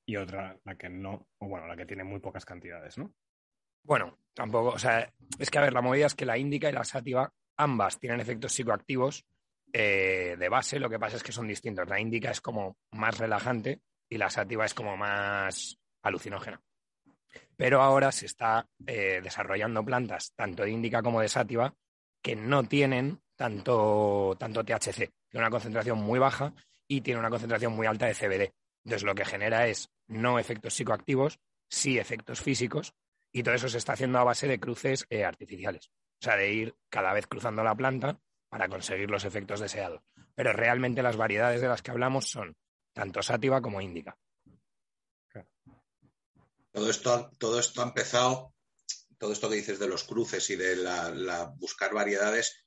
y 0.06 0.16
otra 0.16 0.58
la 0.64 0.76
que 0.76 0.88
no, 0.88 1.28
o 1.38 1.48
bueno, 1.48 1.66
la 1.66 1.76
que 1.76 1.86
tiene 1.86 2.04
muy 2.04 2.20
pocas 2.20 2.44
cantidades, 2.44 2.98
¿no? 2.98 3.14
Bueno, 3.82 4.18
tampoco, 4.34 4.70
o 4.70 4.78
sea, 4.78 5.12
es 5.38 5.50
que 5.50 5.58
a 5.58 5.62
ver, 5.62 5.72
la 5.72 5.82
movida 5.82 6.06
es 6.06 6.14
que 6.14 6.26
la 6.26 6.38
índica 6.38 6.68
y 6.68 6.72
la 6.72 6.84
sátiva 6.84 7.32
ambas 7.56 7.98
tienen 7.98 8.20
efectos 8.20 8.52
psicoactivos 8.52 9.24
eh, 9.72 10.36
de 10.38 10.48
base, 10.48 10.80
lo 10.80 10.90
que 10.90 10.98
pasa 10.98 11.16
es 11.16 11.22
que 11.22 11.32
son 11.32 11.46
distintos. 11.46 11.88
La 11.88 12.00
índica 12.00 12.30
es 12.30 12.40
como 12.40 12.76
más 12.92 13.18
relajante 13.18 13.80
y 14.08 14.18
la 14.18 14.30
sátiva 14.30 14.64
es 14.64 14.74
como 14.74 14.96
más 14.96 15.78
alucinógena. 16.02 16.60
Pero 17.56 17.80
ahora 17.82 18.10
se 18.10 18.26
está 18.26 18.66
eh, 18.86 19.20
desarrollando 19.22 19.84
plantas, 19.84 20.32
tanto 20.34 20.64
de 20.64 20.70
índica 20.70 21.02
como 21.02 21.20
de 21.20 21.28
sátiva, 21.28 21.72
que 22.22 22.34
no 22.34 22.64
tienen 22.64 23.20
tanto, 23.36 24.36
tanto 24.38 24.64
THC, 24.64 24.96
tiene 25.28 25.46
una 25.46 25.50
concentración 25.50 25.98
muy 25.98 26.18
baja 26.18 26.52
y 26.90 27.02
tiene 27.02 27.20
una 27.20 27.30
concentración 27.30 27.72
muy 27.72 27.86
alta 27.86 28.06
de 28.06 28.14
CBD. 28.14 28.52
Entonces 28.84 29.04
lo 29.04 29.14
que 29.14 29.24
genera 29.24 29.68
es 29.68 29.90
no 30.08 30.40
efectos 30.40 30.74
psicoactivos, 30.74 31.38
sí 31.68 31.98
efectos 31.98 32.40
físicos, 32.40 32.94
y 33.32 33.44
todo 33.44 33.54
eso 33.54 33.68
se 33.68 33.78
está 33.78 33.92
haciendo 33.92 34.18
a 34.18 34.24
base 34.24 34.48
de 34.48 34.58
cruces 34.58 35.06
eh, 35.08 35.24
artificiales. 35.24 35.92
O 36.20 36.24
sea, 36.24 36.36
de 36.36 36.52
ir 36.52 36.74
cada 36.88 37.12
vez 37.12 37.28
cruzando 37.28 37.62
la 37.62 37.76
planta 37.76 38.20
para 38.48 38.68
conseguir 38.68 39.08
los 39.08 39.24
efectos 39.24 39.60
deseados. 39.60 40.02
Pero 40.34 40.52
realmente 40.52 41.00
las 41.00 41.16
variedades 41.16 41.60
de 41.60 41.68
las 41.68 41.80
que 41.80 41.92
hablamos 41.92 42.28
son 42.28 42.56
tanto 42.92 43.22
sátiva 43.22 43.62
como 43.62 43.80
índica. 43.80 44.18
Todo 46.72 46.90
esto, 46.90 47.30
todo 47.38 47.60
esto 47.60 47.82
ha 47.82 47.86
empezado, 47.86 48.52
todo 49.16 49.32
esto 49.32 49.48
que 49.48 49.56
dices 49.56 49.78
de 49.78 49.88
los 49.88 50.02
cruces 50.02 50.50
y 50.50 50.56
de 50.56 50.74
la, 50.74 51.54
buscar 51.56 51.94
variedades. 51.94 52.64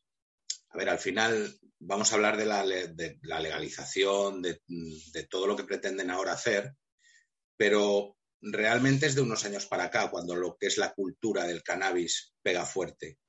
A 0.73 0.77
ver, 0.77 0.89
al 0.89 0.99
final 0.99 1.55
vamos 1.79 2.11
a 2.11 2.15
hablar 2.15 2.35
de 2.35 2.45
la, 2.45 3.39
legalización, 3.39 4.41
de, 4.41 4.59
de, 4.67 5.27
todo 5.27 5.45
lo 5.45 5.55
que 5.55 5.65
pretenden 5.65 6.09
ahora 6.09 6.33
hacer, 6.33 6.73
pero 7.55 8.17
realmente 8.41 9.05
es 9.05 9.13
de 9.15 9.21
unos 9.21 9.45
años 9.45 9.67
para 9.67 9.85
acá, 9.85 10.09
cuando 10.09 10.35
lo 10.35 10.57
que 10.57 10.67
es 10.67 10.77
la 10.77 10.93
cultura 10.93 11.45
del 11.45 11.61
cannabis 11.61 12.33
pega 12.41 12.65
fuerte. 12.65 13.19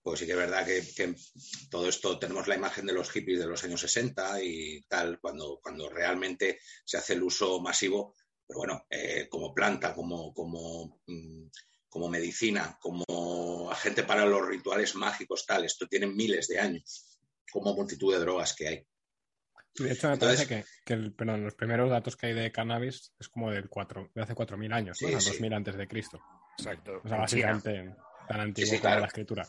Pues 0.00 0.20
sí 0.20 0.26
que 0.26 0.32
es 0.32 0.38
verdad 0.38 0.64
que, 0.64 1.14
todo 1.70 1.88
esto 1.88 2.18
tenemos 2.18 2.46
la 2.46 2.56
imagen 2.56 2.86
de 2.86 2.92
los 2.92 3.10
hippies 3.10 3.40
de 3.40 3.46
los 3.46 3.62
años 3.64 3.80
60 3.80 4.42
y 4.42 4.82
tal, 4.82 5.18
cuando, 5.20 5.58
cuando 5.60 5.88
realmente 5.88 6.60
se 6.84 6.98
hace 6.98 7.14
el 7.14 7.22
uso 7.22 7.60
masivo, 7.60 8.14
pero 8.46 8.58
bueno, 8.58 8.86
eh, 8.90 9.28
como 9.28 9.52
planta, 9.52 9.94
como, 9.94 10.32
como, 10.32 11.00
mm, 11.06 11.46
como 11.92 12.08
medicina, 12.08 12.78
como 12.80 13.70
agente 13.70 14.02
para 14.02 14.24
los 14.24 14.48
rituales 14.48 14.94
mágicos, 14.94 15.44
tal, 15.44 15.66
esto 15.66 15.86
tiene 15.86 16.06
miles 16.06 16.48
de 16.48 16.58
años, 16.58 17.18
como 17.52 17.74
multitud 17.74 18.14
de 18.14 18.20
drogas 18.20 18.54
que 18.54 18.66
hay. 18.66 18.86
De 19.74 19.92
hecho, 19.92 20.08
me 20.08 20.16
parece 20.16 20.46
que, 20.46 20.64
que 20.86 20.96
los 20.96 21.54
primeros 21.54 21.90
datos 21.90 22.16
que 22.16 22.28
hay 22.28 22.32
de 22.32 22.50
cannabis 22.50 23.12
es 23.20 23.28
como 23.28 23.50
del 23.50 23.68
4, 23.68 24.10
de 24.14 24.22
hace 24.22 24.34
4.000 24.34 24.74
años, 24.74 25.02
¿no? 25.02 25.08
2.000 25.08 25.54
antes 25.54 25.76
de 25.76 25.86
Cristo. 25.86 26.18
Exacto. 26.56 27.02
O 27.04 27.08
sea, 27.08 27.18
básicamente 27.18 27.94
tan 28.26 28.40
antiguo 28.40 28.80
como 28.80 28.94
la 28.94 29.06
escritura. 29.06 29.46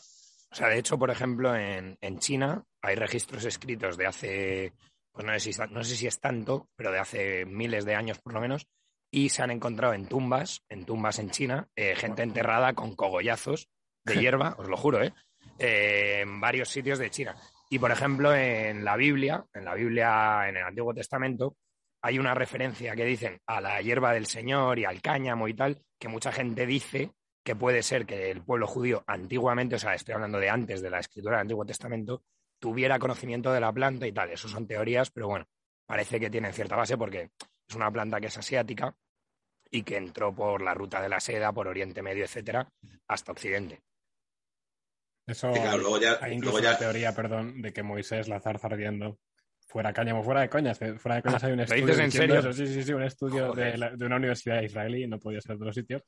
O 0.51 0.55
sea, 0.55 0.67
de 0.67 0.79
hecho, 0.79 0.99
por 0.99 1.11
ejemplo, 1.11 1.55
en, 1.55 2.19
China 2.19 2.61
hay 2.81 2.95
registros 2.95 3.45
escritos 3.45 3.95
de 3.95 4.05
hace, 4.05 4.73
pues 5.13 5.25
no 5.25 5.39
sé, 5.39 5.53
si, 5.53 5.61
no 5.69 5.81
sé 5.81 5.95
si 5.95 6.07
es 6.07 6.19
tanto, 6.19 6.69
pero 6.75 6.91
de 6.91 6.99
hace 6.99 7.45
miles 7.45 7.85
de 7.85 7.95
años 7.95 8.19
por 8.19 8.33
lo 8.33 8.41
menos, 8.41 8.67
y 9.13 9.29
se 9.29 9.43
han 9.43 9.51
encontrado 9.51 9.93
en 9.93 10.07
tumbas, 10.07 10.63
en 10.69 10.85
tumbas 10.85 11.19
en 11.19 11.29
China, 11.29 11.69
eh, 11.75 11.95
gente 11.95 12.23
enterrada 12.23 12.73
con 12.73 12.95
cogollazos 12.95 13.69
de 14.03 14.15
hierba, 14.19 14.55
os 14.57 14.67
lo 14.67 14.75
juro, 14.75 15.03
¿eh? 15.03 15.13
¿eh? 15.59 16.21
en 16.21 16.41
varios 16.41 16.69
sitios 16.69 16.97
de 16.97 17.11
China. 17.11 17.35
Y 17.69 17.77
por 17.77 17.91
ejemplo, 17.91 18.33
en 18.35 18.83
la 18.83 18.97
Biblia, 18.97 19.45
en 19.53 19.65
la 19.65 19.75
Biblia, 19.75 20.49
en 20.49 20.57
el 20.57 20.63
Antiguo 20.63 20.95
Testamento, 20.95 21.57
hay 22.01 22.17
una 22.17 22.33
referencia 22.33 22.95
que 22.95 23.05
dicen 23.05 23.39
a 23.45 23.61
la 23.61 23.79
hierba 23.81 24.13
del 24.13 24.25
Señor 24.25 24.79
y 24.79 24.85
al 24.85 24.99
cáñamo 24.99 25.47
y 25.47 25.53
tal, 25.53 25.79
que 25.99 26.07
mucha 26.07 26.31
gente 26.31 26.65
dice 26.65 27.11
que 27.43 27.55
puede 27.55 27.83
ser 27.83 28.07
que 28.07 28.31
el 28.31 28.41
pueblo 28.41 28.65
judío 28.65 29.03
antiguamente, 29.05 29.75
o 29.75 29.79
sea, 29.79 29.93
estoy 29.93 30.15
hablando 30.15 30.39
de 30.39 30.49
antes 30.49 30.81
de 30.81 30.89
la 30.89 30.99
escritura 30.99 31.35
del 31.35 31.41
Antiguo 31.41 31.65
Testamento, 31.65 32.23
tuviera 32.59 32.97
conocimiento 32.97 33.53
de 33.53 33.59
la 33.59 33.71
planta 33.71 34.07
y 34.07 34.11
tal. 34.11 34.31
Eso 34.31 34.47
son 34.47 34.65
teorías, 34.65 35.11
pero 35.11 35.27
bueno, 35.27 35.45
parece 35.85 36.19
que 36.19 36.31
tienen 36.31 36.51
cierta 36.51 36.75
base 36.75 36.97
porque 36.97 37.29
es 37.67 37.75
una 37.75 37.91
planta 37.91 38.19
que 38.19 38.27
es 38.27 38.37
asiática 38.37 38.95
y 39.73 39.81
que 39.81 39.97
entró 39.97 40.33
por 40.33 40.61
la 40.61 40.75
ruta 40.75 41.01
de 41.01 41.09
la 41.09 41.19
seda, 41.19 41.51
por 41.51 41.67
Oriente 41.67 42.03
Medio, 42.03 42.23
etcétera, 42.23 42.71
hasta 43.07 43.31
Occidente. 43.31 43.81
Eso 45.25 45.51
hay 46.21 46.33
incluso 46.33 46.59
la 46.59 46.77
teoría, 46.77 47.15
perdón, 47.15 47.61
de 47.61 47.73
que 47.73 47.81
Moisés 47.81 48.27
la 48.27 48.39
zarza 48.39 48.67
ardiendo 48.67 49.17
fuera 49.67 49.91
cáñamo, 49.91 50.23
fuera 50.23 50.41
de 50.41 50.49
coñas, 50.49 50.77
fuera 50.77 51.15
de 51.15 51.21
coñas 51.23 51.43
hay 51.43 51.53
un 51.53 51.61
estudio. 51.61 51.99
en 51.99 52.11
serio? 52.11 52.53
Sí, 52.53 52.67
sí, 52.67 52.83
sí, 52.83 52.93
un 52.93 53.01
estudio 53.01 53.51
de, 53.53 54.05
una 54.05 54.17
universidad 54.17 54.61
israelí, 54.61 55.07
no 55.07 55.19
podía 55.19 55.41
ser 55.41 55.57
de 55.57 55.63
otro 55.63 55.73
sitio, 55.73 56.03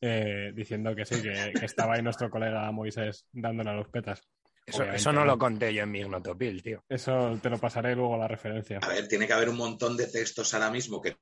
eh, 0.00 0.50
diciendo 0.52 0.92
que 0.96 1.04
sí, 1.04 1.22
que, 1.22 1.52
estaba 1.62 1.94
ahí 1.94 2.02
nuestro 2.02 2.28
colega 2.28 2.68
Moisés 2.72 3.26
dándole 3.30 3.70
a 3.70 3.74
los 3.74 3.88
petas. 3.88 4.22
Eso, 4.66 5.12
no, 5.12 5.24
lo 5.24 5.38
conté 5.38 5.72
yo 5.72 5.82
en 5.82 5.90
mi 5.90 6.00
Ignotopil, 6.00 6.62
tío. 6.62 6.82
Eso 6.88 7.38
te 7.40 7.50
lo 7.50 7.58
pasaré 7.58 7.94
luego 7.94 8.16
la 8.16 8.26
referencia. 8.26 8.78
A 8.82 8.88
ver, 8.88 9.06
tiene 9.06 9.26
que 9.26 9.34
haber 9.34 9.50
un 9.50 9.58
montón 9.58 9.96
de 9.96 10.08
textos 10.08 10.52
ahora 10.54 10.70
mismo 10.70 11.00
que. 11.00 11.16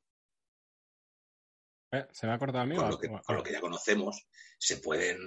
Eh, 1.93 2.07
¿Se 2.11 2.27
me 2.27 2.33
ha 2.33 2.39
cortado 2.39 2.65
a 2.65 2.67
mí? 2.67 2.75
Con, 2.75 2.91
lo 2.91 3.43
que, 3.43 3.53
ya 3.53 3.61
conocemos, 3.61 4.27
se 4.59 4.79
pueden 4.79 5.19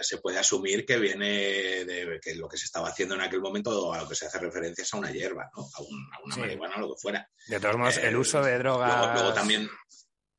se 0.00 0.18
puede 0.18 0.38
asumir 0.38 0.86
que 0.86 0.96
viene 0.96 1.84
de 1.84 2.20
que 2.22 2.36
lo 2.36 2.48
que 2.48 2.56
se 2.56 2.66
estaba 2.66 2.88
haciendo 2.88 3.16
en 3.16 3.20
aquel 3.20 3.40
momento 3.40 3.92
a 3.92 3.98
lo 3.98 4.08
que 4.08 4.14
se 4.14 4.26
hace 4.26 4.38
referencia 4.38 4.82
es 4.82 4.94
a 4.94 4.98
una 4.98 5.10
hierba, 5.10 5.50
¿no? 5.56 5.62
A, 5.62 6.22
una 6.24 6.36
marihuana 6.36 6.76
o 6.76 6.80
lo 6.80 6.94
que 6.94 7.00
fuera. 7.00 7.28
De 7.48 7.58
todos 7.58 7.76
modos, 7.76 7.98
el 7.98 8.16
uso 8.16 8.40
de 8.42 8.54
eh, 8.54 8.58
drogas. 8.58 9.12
luego 9.14 9.34
también 9.34 9.68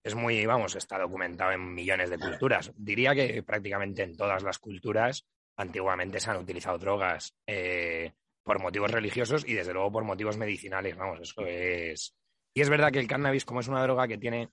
es 0.04 0.16
muy, 0.16 0.46
vamos, 0.46 0.76
está 0.76 0.98
documentado 0.98 1.52
en 1.52 1.74
millones 1.74 2.10
de 2.10 2.20
culturas. 2.20 2.72
Diría 2.76 3.14
que 3.14 3.44
prácticamente 3.44 4.04
en 4.04 4.16
todas 4.16 4.44
las 4.44 4.60
culturas 4.60 5.26
antiguamente 5.58 6.20
se 6.20 6.30
han 6.30 6.38
utilizado 6.38 6.78
drogas 6.78 7.34
eh, 7.48 8.14
por 8.44 8.60
motivos 8.60 8.92
religiosos 8.92 9.48
y 9.48 9.54
desde 9.54 9.74
luego 9.74 9.92
por 9.92 10.04
motivos 10.04 10.38
medicinales, 10.38 10.96
vamos, 10.98 11.22
eso 11.22 11.46
es... 11.46 12.16
Y 12.54 12.62
es 12.62 12.70
verdad 12.70 12.92
que 12.92 13.00
el 13.00 13.08
cannabis, 13.08 13.46
como 13.46 13.62
es 13.62 13.68
una 13.68 13.82
droga 13.82 14.08
que 14.08 14.18
tiene 14.18 14.52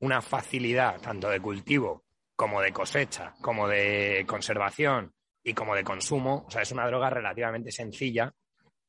una 0.00 0.20
facilidad 0.20 1.00
tanto 1.00 1.28
de 1.28 1.40
cultivo 1.40 2.04
como 2.36 2.60
de 2.60 2.72
cosecha, 2.72 3.34
como 3.40 3.68
de 3.68 4.24
conservación 4.26 5.12
y 5.42 5.54
como 5.54 5.74
de 5.74 5.84
consumo, 5.84 6.44
o 6.46 6.50
sea, 6.50 6.62
es 6.62 6.72
una 6.72 6.86
droga 6.86 7.10
relativamente 7.10 7.70
sencilla 7.70 8.34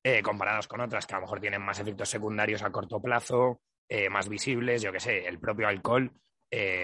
eh, 0.03 0.21
comparados 0.21 0.67
con 0.67 0.81
otras 0.81 1.05
que 1.05 1.13
a 1.13 1.17
lo 1.17 1.23
mejor 1.23 1.39
tienen 1.39 1.61
más 1.61 1.79
efectos 1.79 2.09
secundarios 2.09 2.63
a 2.63 2.71
corto 2.71 3.01
plazo, 3.01 3.61
eh, 3.87 4.09
más 4.09 4.29
visibles, 4.29 4.81
yo 4.81 4.91
qué 4.91 4.99
sé, 4.99 5.27
el 5.27 5.39
propio 5.39 5.67
alcohol, 5.67 6.11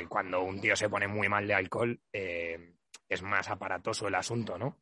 cuando 0.08 0.44
un 0.44 0.62
tío 0.62 0.78
se 0.78 0.88
pone 0.88 1.10
muy 1.10 1.28
mal 1.28 1.46
de 1.46 1.54
alcohol, 1.54 2.00
es 2.14 3.22
más 3.22 3.50
aparatoso 3.50 4.08
el 4.08 4.16
asunto, 4.16 4.58
¿no? 4.58 4.78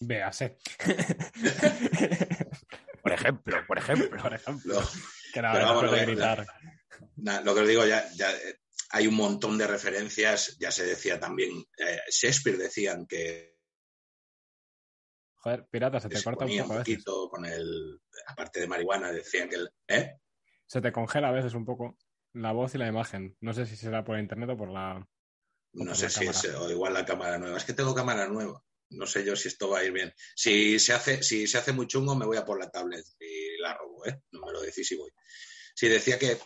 Véase. 0.00 0.56
por 3.02 3.12
ejemplo, 3.12 3.66
por 3.66 3.78
ejemplo. 3.78 4.22
Por 4.22 4.34
ejemplo. 4.34 4.80
Que 5.32 5.42
nada, 5.42 5.74
lo, 5.74 5.90
gritar. 5.90 6.46
Lo 7.16 7.54
que 7.54 7.60
os 7.60 7.68
digo, 7.68 7.86
ya, 7.86 8.10
ya 8.14 8.32
eh, 8.32 8.60
hay 8.90 9.06
un 9.06 9.14
montón 9.14 9.58
de 9.58 9.66
referencias, 9.66 10.56
ya 10.58 10.70
se 10.70 10.86
decía 10.86 11.18
también, 11.18 11.64
eh, 11.78 12.00
Shakespeare 12.10 12.58
decían 12.58 13.06
que 13.06 13.58
Joder, 15.42 15.66
pirata, 15.70 16.00
se 16.00 16.10
te 16.10 16.22
corta 16.22 16.44
un 16.44 16.58
poco. 16.58 16.72
Un 16.72 16.78
poquito 16.78 17.30
con 17.30 17.46
el, 17.46 17.98
aparte 18.26 18.60
de 18.60 18.66
marihuana, 18.66 19.10
decían 19.10 19.48
que 19.48 19.56
el, 19.56 19.70
¿eh? 19.88 20.18
Se 20.66 20.82
te 20.82 20.92
congela 20.92 21.28
a 21.28 21.32
veces 21.32 21.54
un 21.54 21.64
poco 21.64 21.96
la 22.34 22.52
voz 22.52 22.74
y 22.74 22.78
la 22.78 22.86
imagen. 22.86 23.36
No 23.40 23.54
sé 23.54 23.64
si 23.64 23.74
será 23.74 24.04
por 24.04 24.18
internet 24.18 24.50
o 24.50 24.58
por 24.58 24.68
la, 24.68 25.08
no 25.72 25.94
sé 25.94 26.10
si 26.10 26.26
es 26.26 26.44
o 26.44 26.70
igual 26.70 26.94
la 26.94 27.04
cámara 27.04 27.38
nueva. 27.38 27.56
Es 27.56 27.64
que 27.64 27.72
tengo 27.72 27.94
cámara 27.94 28.26
nueva. 28.26 28.62
No 28.90 29.06
sé 29.06 29.24
yo 29.24 29.36
si 29.36 29.48
esto 29.48 29.68
va 29.68 29.78
a 29.78 29.84
ir 29.84 29.92
bien. 29.92 30.12
Si 30.34 30.78
se 30.80 30.92
hace, 30.92 31.22
si 31.22 31.46
se 31.46 31.58
hace 31.58 31.72
muy 31.72 31.86
chungo, 31.86 32.16
me 32.16 32.26
voy 32.26 32.36
a 32.36 32.44
por 32.44 32.58
la 32.58 32.70
tablet 32.70 33.04
y 33.20 33.60
la 33.60 33.74
robo, 33.74 34.04
¿eh? 34.06 34.22
No 34.32 34.40
me 34.40 34.52
lo 34.52 34.60
decís 34.60 34.90
y 34.90 34.96
voy. 34.96 35.10
Sí, 35.80 35.88
decía 35.88 36.18
que, 36.18 36.36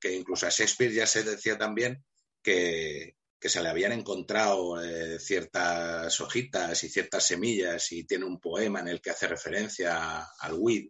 que, 0.00 0.12
incluso 0.12 0.48
a 0.48 0.50
Shakespeare 0.50 0.92
ya 0.92 1.06
se 1.06 1.22
decía 1.22 1.56
también 1.56 2.04
que, 2.42 3.14
que 3.38 3.48
se 3.48 3.62
le 3.62 3.68
habían 3.68 3.92
encontrado 3.92 4.82
eh, 4.82 5.20
ciertas 5.20 6.20
hojitas 6.20 6.82
y 6.82 6.88
ciertas 6.88 7.24
semillas 7.24 7.92
y 7.92 8.02
tiene 8.02 8.24
un 8.24 8.40
poema 8.40 8.80
en 8.80 8.88
el 8.88 9.00
que 9.00 9.10
hace 9.10 9.28
referencia 9.28 10.26
al 10.40 10.54
weed. 10.54 10.88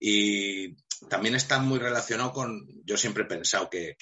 Y 0.00 0.74
también 1.08 1.36
está 1.36 1.60
muy 1.60 1.78
relacionado 1.78 2.32
con, 2.32 2.66
yo 2.84 2.96
siempre 2.96 3.22
he 3.22 3.26
pensado 3.26 3.70
que, 3.70 3.96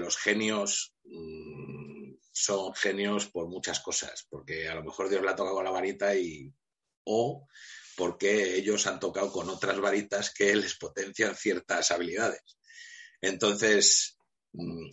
los 0.00 0.16
genios 0.16 0.92
mm, 1.04 2.14
son 2.32 2.74
genios 2.74 3.26
por 3.26 3.46
muchas 3.46 3.78
cosas, 3.78 4.26
porque 4.28 4.68
a 4.68 4.74
lo 4.74 4.82
mejor 4.82 5.08
Dios 5.08 5.22
le 5.22 5.30
ha 5.30 5.36
tocado 5.36 5.54
con 5.54 5.64
la 5.64 5.70
varita 5.70 6.16
y 6.16 6.52
o 7.04 7.46
porque 7.96 8.56
ellos 8.56 8.88
han 8.88 8.98
tocado 8.98 9.30
con 9.30 9.48
otras 9.48 9.78
varitas 9.80 10.34
que 10.34 10.56
les 10.56 10.76
potencian 10.76 11.36
ciertas 11.36 11.92
habilidades. 11.92 12.55
Entonces, 13.26 14.18
mm, 14.52 14.88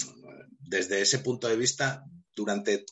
desde 0.59 1.01
ese 1.01 1.19
punto 1.19 1.47
de 1.47 1.57
vista, 1.57 2.03
durante 2.35 2.85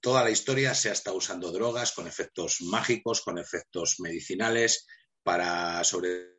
toda 0.00 0.22
la 0.22 0.30
historia 0.30 0.74
se 0.74 0.90
ha 0.90 0.92
estado 0.92 1.16
usando 1.16 1.50
drogas 1.50 1.92
con 1.92 2.06
efectos 2.06 2.60
mágicos, 2.62 3.22
con 3.22 3.38
efectos 3.38 3.96
medicinales, 4.00 4.86
para 5.22 5.82
sobre 5.84 6.32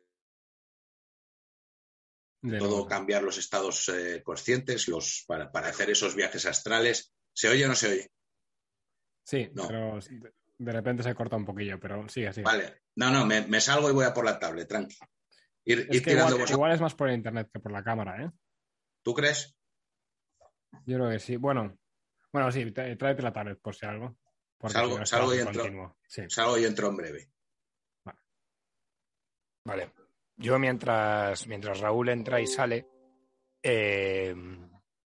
todo 2.58 2.86
cambiar 2.86 3.22
los 3.22 3.38
estados 3.38 3.88
eh, 3.88 4.22
conscientes, 4.22 4.88
los, 4.88 5.24
para, 5.26 5.50
para, 5.50 5.68
hacer 5.68 5.90
esos 5.90 6.14
viajes 6.14 6.44
astrales. 6.46 7.14
¿Se 7.32 7.48
oye 7.48 7.64
o 7.64 7.68
no 7.68 7.74
se 7.74 7.88
oye? 7.88 8.10
Sí, 9.24 9.50
pero 9.54 9.98
de 10.58 10.72
repente 10.72 11.02
se 11.02 11.14
corta 11.14 11.36
un 11.36 11.46
poquillo, 11.46 11.80
pero 11.80 12.08
sigue 12.08 12.28
así. 12.28 12.42
Vale, 12.42 12.82
no, 12.96 13.10
no, 13.10 13.24
me, 13.24 13.60
salgo 13.60 13.88
y 13.88 13.94
voy 13.94 14.04
a 14.04 14.12
por 14.12 14.24
la 14.24 14.38
tablet, 14.38 14.68
tranqui. 14.68 14.96
igual, 15.64 16.72
es 16.72 16.80
más 16.80 16.94
por 16.94 17.10
internet 17.10 17.48
que 17.52 17.60
por 17.60 17.72
la 17.72 17.82
cámara, 17.82 18.22
¿eh? 18.22 18.30
¿Tú 19.04 19.12
crees? 19.12 19.54
Yo 20.86 20.96
creo 20.96 21.10
que 21.10 21.18
sí. 21.18 21.36
Bueno, 21.36 21.76
bueno, 22.32 22.50
sí, 22.50 22.72
tráete 22.72 23.22
la 23.22 23.32
tablet 23.32 23.60
por 23.60 23.76
si 23.76 23.84
algo. 23.86 24.16
Salgo, 24.66 25.04
salgo, 25.04 25.34
y 25.34 25.40
entro, 25.40 25.96
salgo 26.28 26.58
y 26.58 26.64
entro 26.64 26.88
en 26.88 26.96
breve. 26.96 27.30
Vale. 28.02 28.18
vale. 29.64 29.92
Yo 30.36 30.58
mientras, 30.58 31.46
mientras 31.46 31.80
Raúl 31.80 32.08
entra 32.08 32.40
y 32.40 32.46
sale, 32.46 32.88
eh, 33.62 34.34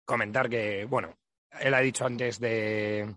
comentar 0.04 0.50
que, 0.50 0.84
bueno, 0.84 1.18
él 1.52 1.74
ha 1.74 1.80
dicho 1.80 2.06
antes 2.06 2.38
de, 2.38 3.16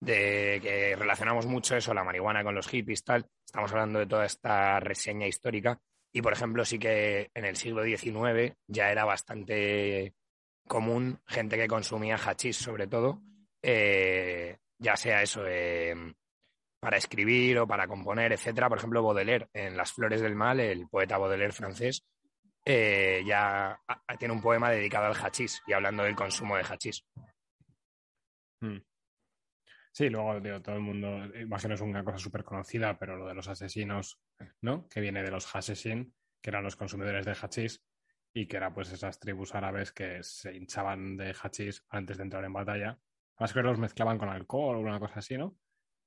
de 0.00 0.58
que 0.60 0.96
relacionamos 0.96 1.46
mucho 1.46 1.76
eso, 1.76 1.94
la 1.94 2.02
marihuana 2.02 2.42
con 2.42 2.56
los 2.56 2.66
hippies, 2.66 3.04
tal. 3.04 3.30
Estamos 3.44 3.70
hablando 3.70 4.00
de 4.00 4.06
toda 4.06 4.26
esta 4.26 4.80
reseña 4.80 5.28
histórica. 5.28 5.80
Y, 6.12 6.22
por 6.22 6.32
ejemplo, 6.32 6.64
sí 6.64 6.78
que 6.78 7.30
en 7.34 7.44
el 7.44 7.56
siglo 7.56 7.84
XIX 7.84 8.56
ya 8.66 8.90
era 8.90 9.04
bastante 9.04 10.14
común 10.66 11.20
gente 11.26 11.56
que 11.56 11.68
consumía 11.68 12.16
hachís, 12.16 12.56
sobre 12.56 12.86
todo, 12.86 13.22
eh, 13.62 14.58
ya 14.78 14.96
sea 14.96 15.22
eso, 15.22 15.44
eh, 15.46 15.94
para 16.80 16.96
escribir 16.96 17.58
o 17.58 17.66
para 17.66 17.86
componer, 17.86 18.32
etcétera. 18.32 18.68
Por 18.68 18.78
ejemplo, 18.78 19.02
Baudelaire, 19.02 19.48
en 19.52 19.76
Las 19.76 19.92
Flores 19.92 20.20
del 20.20 20.34
Mal, 20.34 20.60
el 20.60 20.88
poeta 20.88 21.18
Baudelaire 21.18 21.52
francés, 21.52 22.04
eh, 22.64 23.22
ya 23.26 23.78
tiene 24.18 24.34
un 24.34 24.40
poema 24.40 24.70
dedicado 24.70 25.06
al 25.06 25.14
hachís 25.14 25.62
y 25.66 25.72
hablando 25.72 26.04
del 26.04 26.14
consumo 26.14 26.56
de 26.56 26.64
hachís. 26.64 27.04
Hmm. 28.60 28.78
Sí, 29.92 30.08
luego 30.08 30.40
digo, 30.40 30.62
todo 30.62 30.76
el 30.76 30.82
mundo, 30.82 31.26
imagino 31.36 31.74
es 31.74 31.80
una 31.80 32.04
cosa 32.04 32.18
súper 32.18 32.44
conocida, 32.44 32.98
pero 32.98 33.16
lo 33.16 33.26
de 33.26 33.34
los 33.34 33.48
asesinos, 33.48 34.20
¿no? 34.60 34.86
Que 34.88 35.00
viene 35.00 35.22
de 35.22 35.30
los 35.30 35.54
hasesin, 35.54 36.14
que 36.40 36.50
eran 36.50 36.62
los 36.62 36.76
consumidores 36.76 37.26
de 37.26 37.32
hachís, 37.32 37.82
y 38.32 38.46
que 38.46 38.56
eran 38.56 38.72
pues 38.72 38.92
esas 38.92 39.18
tribus 39.18 39.54
árabes 39.54 39.92
que 39.92 40.22
se 40.22 40.54
hinchaban 40.54 41.16
de 41.16 41.34
hachís 41.34 41.84
antes 41.90 42.16
de 42.18 42.22
entrar 42.22 42.44
en 42.44 42.52
batalla. 42.52 42.98
Más 43.38 43.52
que 43.52 43.62
los 43.62 43.78
mezclaban 43.78 44.18
con 44.18 44.28
alcohol 44.28 44.76
o 44.76 44.80
una 44.80 45.00
cosa 45.00 45.18
así, 45.18 45.36
¿no? 45.36 45.56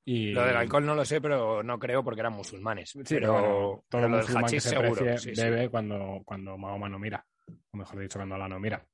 Lo 0.06 0.46
del 0.46 0.56
alcohol 0.56 0.86
no 0.86 0.96
lo 0.96 1.06
sé, 1.06 1.22
pero 1.22 1.64
no 1.64 1.80
creo 1.80 2.04
porque 2.04 2.20
eran 2.20 2.34
musulmanes. 2.34 2.92
Sí, 2.92 3.02
pero, 3.06 3.86
todo 3.90 4.02
lo 4.02 4.10
musulmán 4.10 4.52
que 4.52 4.60
se 4.60 4.70
seguro. 4.70 5.06
bebe 5.36 5.70
Cuando, 5.70 6.22
cuando 6.26 6.58
Mahoma 6.58 6.90
no 6.90 7.00
mira, 7.00 7.26
o 7.72 7.78
mejor 7.78 8.00
dicho, 8.00 8.20
cuando 8.20 8.36
Allah 8.36 8.50
no 8.50 8.60
mira. 8.60 8.86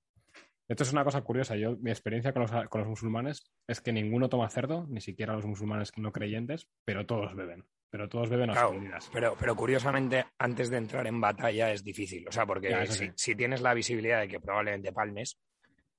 Esto 0.70 0.84
es 0.84 0.94
una 0.94 1.04
cosa 1.04 1.22
curiosa. 1.22 1.56
Yo, 1.58 1.76
mi 1.78 1.90
experiencia 1.90 2.32
con 2.32 2.44
los, 2.44 2.52
con 2.70 2.80
los 2.82 2.88
musulmanes 2.88 3.52
es 3.68 3.82
que 3.82 3.92
ninguno 3.92 4.30
toma 4.30 4.50
cerdo, 4.50 4.86
ni 4.88 5.02
siquiera 5.02 5.34
los 5.34 5.46
musulmanes 5.46 5.92
no 5.98 6.12
creyentes, 6.14 6.70
pero 6.86 7.06
todos 7.06 7.36
beben. 7.36 7.66
pero 7.90 8.08
todos 8.08 8.30
beben 8.30 8.52
a 8.52 8.54
Claro, 8.54 8.70
escondidas. 8.70 9.10
pero, 9.12 9.36
pero 9.40 9.56
curiosamente, 9.56 10.26
antes 10.38 10.70
de 10.70 10.78
entrar 10.78 11.08
en 11.08 11.20
batalla 11.20 11.72
es 11.74 11.84
difícil. 11.84 12.28
O 12.28 12.32
sea, 12.32 12.46
porque 12.46 12.70
Ya, 12.70 12.86
si, 12.86 13.08
sí. 13.08 13.12
si 13.16 13.36
tienes 13.36 13.62
la 13.62 13.74
visibilidad 13.74 14.20
de 14.22 14.28
que 14.28 14.40
probablemente 14.40 14.94
palmes, 14.94 15.40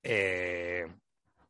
eh, 0.05 0.87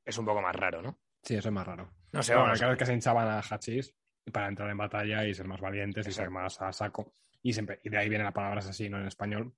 es 0.05 0.19
un 0.19 0.25
poco 0.25 0.41
más 0.41 0.57
raro, 0.57 0.81
¿no? 0.83 0.99
Sí, 1.23 1.35
eso 1.35 1.49
es 1.49 1.55
más 1.55 1.67
raro. 1.67 1.91
No 2.13 2.23
sé, 2.23 2.35
bueno, 2.35 2.55
claro 2.55 2.73
es 2.73 2.79
que 2.79 2.87
se 2.87 2.95
hinchaban 2.95 3.29
a 3.29 3.41
hachís 3.41 3.95
para 4.33 4.49
entrar 4.49 4.71
en 4.71 4.79
batalla 4.79 5.25
y 5.27 5.35
ser 5.35 5.47
más 5.47 5.61
valientes 5.61 6.07
y 6.09 6.13
ser 6.13 6.31
más 6.31 6.61
a 6.61 6.73
saco. 6.73 7.13
Y, 7.43 7.53
siempre, 7.53 7.81
y 7.85 7.91
de 7.91 7.99
ahí 7.99 8.09
viene 8.09 8.25
la 8.25 8.33
palabra 8.33 8.59
asesino 8.61 8.99
en 8.99 9.07
español, 9.07 9.55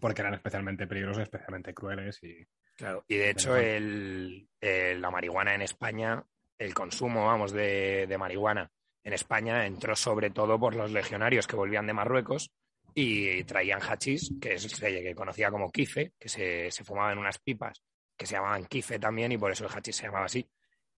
porque 0.00 0.22
eran 0.22 0.34
especialmente 0.34 0.86
peligrosos, 0.86 1.22
especialmente 1.22 1.72
crueles 1.74 2.22
y 2.22 2.46
Claro, 2.76 3.04
y 3.06 3.16
de 3.16 3.30
hecho 3.30 3.50
bueno. 3.50 3.66
el, 3.68 4.48
el- 4.60 5.00
la 5.00 5.10
marihuana 5.10 5.54
en 5.54 5.62
España, 5.62 6.24
el 6.58 6.74
consumo, 6.74 7.26
vamos, 7.26 7.52
de, 7.52 8.06
de 8.08 8.18
marihuana 8.18 8.70
en 9.04 9.12
España 9.12 9.64
entró 9.66 9.94
sobre 9.94 10.30
todo 10.30 10.58
por 10.58 10.74
los 10.74 10.90
legionarios 10.90 11.46
que 11.46 11.56
volvían 11.56 11.86
de 11.86 11.92
Marruecos 11.92 12.50
y 12.94 13.44
traían 13.44 13.80
hachís, 13.82 14.32
que, 14.40 14.54
es, 14.54 14.62
se 14.62 15.02
que 15.02 15.14
conocía 15.14 15.50
como 15.50 15.70
kife, 15.70 16.12
que 16.18 16.28
se, 16.28 16.70
se 16.70 16.84
fumaba 16.84 17.12
en 17.12 17.18
unas 17.18 17.38
pipas, 17.38 17.82
que 18.16 18.24
se 18.26 18.34
llamaban 18.34 18.64
kife 18.66 18.98
también 18.98 19.30
y 19.32 19.38
por 19.38 19.50
eso 19.52 19.64
el 19.66 19.70
hachís 19.70 19.96
se 19.96 20.06
llamaba 20.06 20.24
así. 20.26 20.48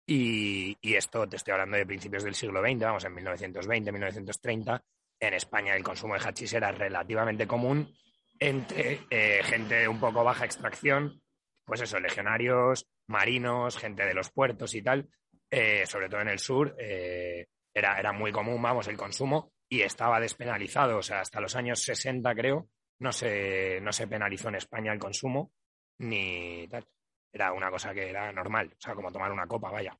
Y, 0.07 0.77
y 0.81 0.95
esto 0.95 1.27
te 1.29 1.37
estoy 1.37 1.53
hablando 1.53 1.77
de 1.77 1.85
principios 1.87 2.23
del 2.23 2.35
siglo 2.35 2.61
XX, 2.63 2.79
vamos, 2.85 3.05
en 3.05 3.15
1920, 3.15 3.91
1930. 3.93 4.83
En 5.19 5.35
España 5.35 5.75
el 5.75 5.83
consumo 5.83 6.15
de 6.15 6.21
hachís 6.21 6.53
era 6.53 6.71
relativamente 6.71 7.47
común 7.47 7.93
entre 8.39 9.07
eh, 9.11 9.41
gente 9.45 9.75
de 9.77 9.89
un 9.89 10.01
poco 10.01 10.25
baja 10.25 10.45
extracción, 10.45 11.21
pues 11.65 11.81
eso, 11.81 11.99
legionarios, 11.99 12.87
marinos, 13.09 13.79
gente 13.79 14.05
de 14.05 14.15
los 14.15 14.31
puertos 14.31 14.75
y 14.75 14.83
tal, 14.83 15.09
eh, 15.51 15.85
sobre 15.87 16.09
todo 16.09 16.21
en 16.21 16.29
el 16.29 16.39
sur, 16.39 16.75
eh, 16.79 17.47
era, 17.75 17.99
era 17.99 18.13
muy 18.13 18.33
común, 18.33 18.61
vamos, 18.61 18.89
el 18.89 18.97
consumo 18.97 19.53
y 19.69 19.83
estaba 19.83 20.21
despenalizado, 20.21 20.99
o 20.99 21.03
sea, 21.03 21.21
hasta 21.21 21.41
los 21.41 21.57
años 21.57 21.83
60 21.83 22.35
creo, 22.35 22.69
no 23.01 23.13
se, 23.13 23.81
no 23.81 23.93
se 23.93 24.07
penalizó 24.07 24.49
en 24.49 24.57
España 24.57 24.93
el 24.93 24.99
consumo 24.99 25.53
ni 25.99 26.67
tal. 26.69 26.87
Era 27.33 27.53
una 27.53 27.71
cosa 27.71 27.93
que 27.93 28.09
era 28.09 28.33
normal, 28.33 28.73
o 28.73 28.81
sea, 28.81 28.95
como 28.95 29.13
tomar 29.13 29.33
una 29.33 29.47
copa, 29.47 29.71
vaya. 29.71 29.97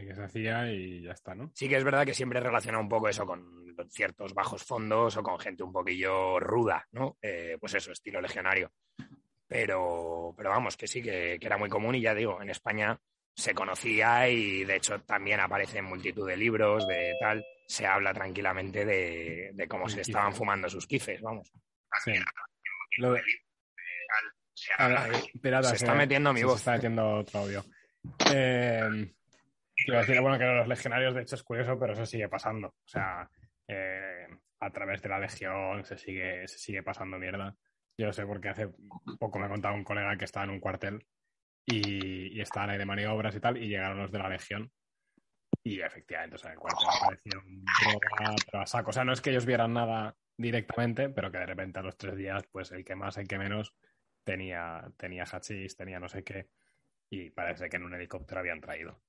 Sí, 0.00 0.06
que 0.06 0.14
se 0.14 0.22
hacía 0.24 0.70
y 0.72 1.02
ya 1.02 1.12
está, 1.12 1.34
¿no? 1.34 1.50
Sí 1.54 1.68
que 1.68 1.76
es 1.76 1.84
verdad 1.84 2.04
que 2.04 2.14
siempre 2.14 2.40
relaciona 2.40 2.78
un 2.78 2.88
poco 2.88 3.08
eso 3.08 3.24
con 3.26 3.64
ciertos 3.90 4.34
bajos 4.34 4.62
fondos 4.64 5.16
o 5.16 5.22
con 5.22 5.38
gente 5.38 5.62
un 5.62 5.72
poquillo 5.72 6.38
ruda, 6.40 6.86
¿no? 6.92 7.16
Eh, 7.22 7.56
pues 7.60 7.74
eso, 7.74 7.92
estilo 7.92 8.20
legionario. 8.20 8.72
Pero, 9.46 10.32
pero 10.36 10.50
vamos, 10.50 10.76
que 10.76 10.86
sí, 10.86 11.02
que, 11.02 11.36
que 11.40 11.46
era 11.46 11.58
muy 11.58 11.68
común 11.68 11.94
y 11.94 12.00
ya 12.00 12.14
digo, 12.14 12.40
en 12.40 12.50
España 12.50 12.98
se 13.36 13.54
conocía 13.54 14.28
y 14.28 14.64
de 14.64 14.76
hecho 14.76 15.00
también 15.02 15.40
aparece 15.40 15.78
en 15.78 15.84
multitud 15.86 16.26
de 16.26 16.36
libros, 16.36 16.86
de 16.86 17.14
tal, 17.20 17.44
se 17.66 17.86
habla 17.86 18.14
tranquilamente 18.14 18.84
de, 18.84 19.50
de 19.54 19.68
cómo 19.68 19.88
se 19.88 20.00
estaban 20.02 20.32
fumando 20.34 20.68
sus 20.68 20.86
kifes, 20.86 21.20
vamos. 21.20 21.50
Sí. 22.04 22.12
Lo 22.98 23.12
de- 23.12 23.22
Se 24.54 24.70
habla- 24.78 25.08
se 25.64 25.74
está 25.76 25.94
metiendo 25.94 26.32
mi 26.32 26.40
se 26.40 26.46
voz. 26.46 26.56
está 26.56 26.72
metiendo 26.72 27.16
otro 27.16 27.40
audio. 27.40 27.64
Eh, 28.32 29.12
quiero 29.74 30.00
decir, 30.00 30.20
bueno, 30.20 30.38
que 30.38 30.44
los 30.44 30.68
legionarios, 30.68 31.14
de 31.14 31.22
hecho, 31.22 31.34
es 31.34 31.42
curioso, 31.42 31.78
pero 31.78 31.92
eso 31.92 32.06
sigue 32.06 32.28
pasando. 32.28 32.68
O 32.68 32.88
sea, 32.88 33.28
eh, 33.68 34.26
a 34.60 34.70
través 34.70 35.02
de 35.02 35.08
la 35.08 35.18
legión 35.18 35.84
se 35.84 35.98
sigue, 35.98 36.46
se 36.48 36.58
sigue 36.58 36.82
pasando 36.82 37.18
mierda. 37.18 37.56
Yo 37.96 38.12
sé 38.12 38.26
porque 38.26 38.48
hace 38.48 38.68
poco 39.18 39.38
me 39.38 39.46
ha 39.46 39.48
contado 39.48 39.74
un 39.74 39.84
colega 39.84 40.16
que 40.16 40.24
estaba 40.24 40.44
en 40.44 40.50
un 40.50 40.60
cuartel 40.60 41.06
y, 41.66 42.40
estaban 42.40 42.70
ahí 42.70 42.78
de 42.78 42.84
maniobras 42.84 43.34
y 43.36 43.40
tal, 43.40 43.56
y 43.56 43.68
llegaron 43.68 43.98
los 43.98 44.10
de 44.10 44.18
la 44.18 44.28
legión. 44.28 44.70
Y 45.62 45.80
efectivamente, 45.80 46.36
o 46.36 46.38
sea, 46.38 46.50
en 46.50 46.54
el 46.54 46.60
cuartel 46.60 46.88
aparecieron 46.90 47.64
droga, 47.64 48.34
pero 48.50 48.62
a 48.62 48.66
saco. 48.66 48.90
O 48.90 48.92
sea, 48.92 49.04
no 49.04 49.12
es 49.12 49.20
que 49.20 49.30
ellos 49.30 49.46
vieran 49.46 49.72
nada 49.72 50.16
directamente, 50.36 51.08
pero 51.08 51.30
que 51.30 51.38
de 51.38 51.46
repente 51.46 51.78
a 51.78 51.82
los 51.82 51.96
tres 51.96 52.16
días, 52.16 52.44
pues 52.50 52.72
el 52.72 52.84
que 52.84 52.96
más, 52.96 53.16
el 53.16 53.28
que 53.28 53.38
menos, 53.38 53.74
tenía, 54.24 54.90
tenía 54.96 55.24
hachís, 55.24 55.76
tenía 55.76 56.00
no 56.00 56.08
sé 56.08 56.24
qué, 56.24 56.48
y 57.08 57.30
parece 57.30 57.68
que 57.68 57.76
en 57.76 57.84
un 57.84 57.94
helicóptero 57.94 58.40
habían 58.40 58.60
traído. 58.60 59.03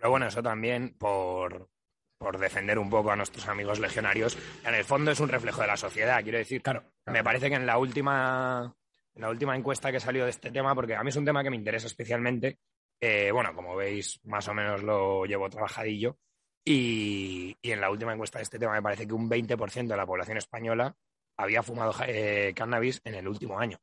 Pero 0.00 0.10
bueno, 0.10 0.26
eso 0.26 0.42
también 0.42 0.94
por, 0.98 1.68
por 2.16 2.38
defender 2.38 2.78
un 2.78 2.88
poco 2.88 3.10
a 3.10 3.16
nuestros 3.16 3.46
amigos 3.48 3.78
legionarios. 3.80 4.38
En 4.64 4.74
el 4.74 4.84
fondo 4.84 5.10
es 5.10 5.20
un 5.20 5.28
reflejo 5.28 5.60
de 5.60 5.66
la 5.66 5.76
sociedad, 5.76 6.22
quiero 6.22 6.38
decir. 6.38 6.62
Claro, 6.62 6.82
Me 7.06 7.22
parece 7.22 7.50
que 7.50 7.56
en 7.56 7.66
la 7.66 7.76
última, 7.76 8.74
en 9.14 9.22
la 9.22 9.28
última 9.28 9.54
encuesta 9.54 9.92
que 9.92 10.00
salió 10.00 10.24
de 10.24 10.30
este 10.30 10.50
tema, 10.50 10.74
porque 10.74 10.94
a 10.94 11.02
mí 11.02 11.10
es 11.10 11.16
un 11.16 11.26
tema 11.26 11.42
que 11.42 11.50
me 11.50 11.56
interesa 11.56 11.86
especialmente, 11.86 12.58
eh, 12.98 13.30
bueno, 13.30 13.54
como 13.54 13.76
veis, 13.76 14.18
más 14.24 14.48
o 14.48 14.54
menos 14.54 14.82
lo 14.82 15.26
llevo 15.26 15.50
trabajadillo, 15.50 16.16
y, 16.64 17.54
y 17.60 17.72
en 17.72 17.80
la 17.82 17.90
última 17.90 18.14
encuesta 18.14 18.38
de 18.38 18.44
este 18.44 18.58
tema 18.58 18.72
me 18.72 18.82
parece 18.82 19.06
que 19.06 19.12
un 19.12 19.28
20% 19.28 19.86
de 19.86 19.96
la 19.96 20.06
población 20.06 20.38
española 20.38 20.96
había 21.36 21.62
fumado 21.62 21.92
eh, 22.06 22.52
cannabis 22.54 23.02
en 23.04 23.16
el 23.16 23.28
último 23.28 23.58
año. 23.58 23.78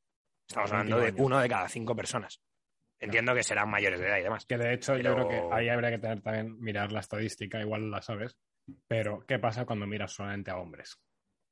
Estamos 0.50 0.72
hablando 0.72 1.00
de 1.00 1.08
año. 1.08 1.24
uno 1.24 1.40
de 1.40 1.50
cada 1.50 1.70
cinco 1.70 1.96
personas. 1.96 2.42
Entiendo 3.00 3.36
que 3.36 3.44
serán 3.44 3.70
mayores 3.70 4.00
de 4.00 4.08
edad 4.08 4.18
y 4.18 4.24
demás. 4.24 4.46
Que 4.46 4.58
de 4.58 4.74
hecho 4.74 4.94
Pero- 4.94 5.04
yo 5.04 5.28
creo 5.28 5.30
que 5.50 5.56
ahí 5.56 5.70
habría 5.70 5.92
que 5.92 6.00
tener 6.00 6.22
también, 6.22 6.60
mirar 6.60 6.92
la 6.92 7.00
estadística, 7.02 7.60
igual 7.62 7.92
la 7.92 8.02
sabes, 8.02 8.36
pero 8.88 9.24
¿qué 9.28 9.38
pasa 9.40 9.66
cuando 9.66 9.86
miras 9.86 10.12
solamente 10.14 10.52
a 10.52 10.58
hombres? 10.58 10.98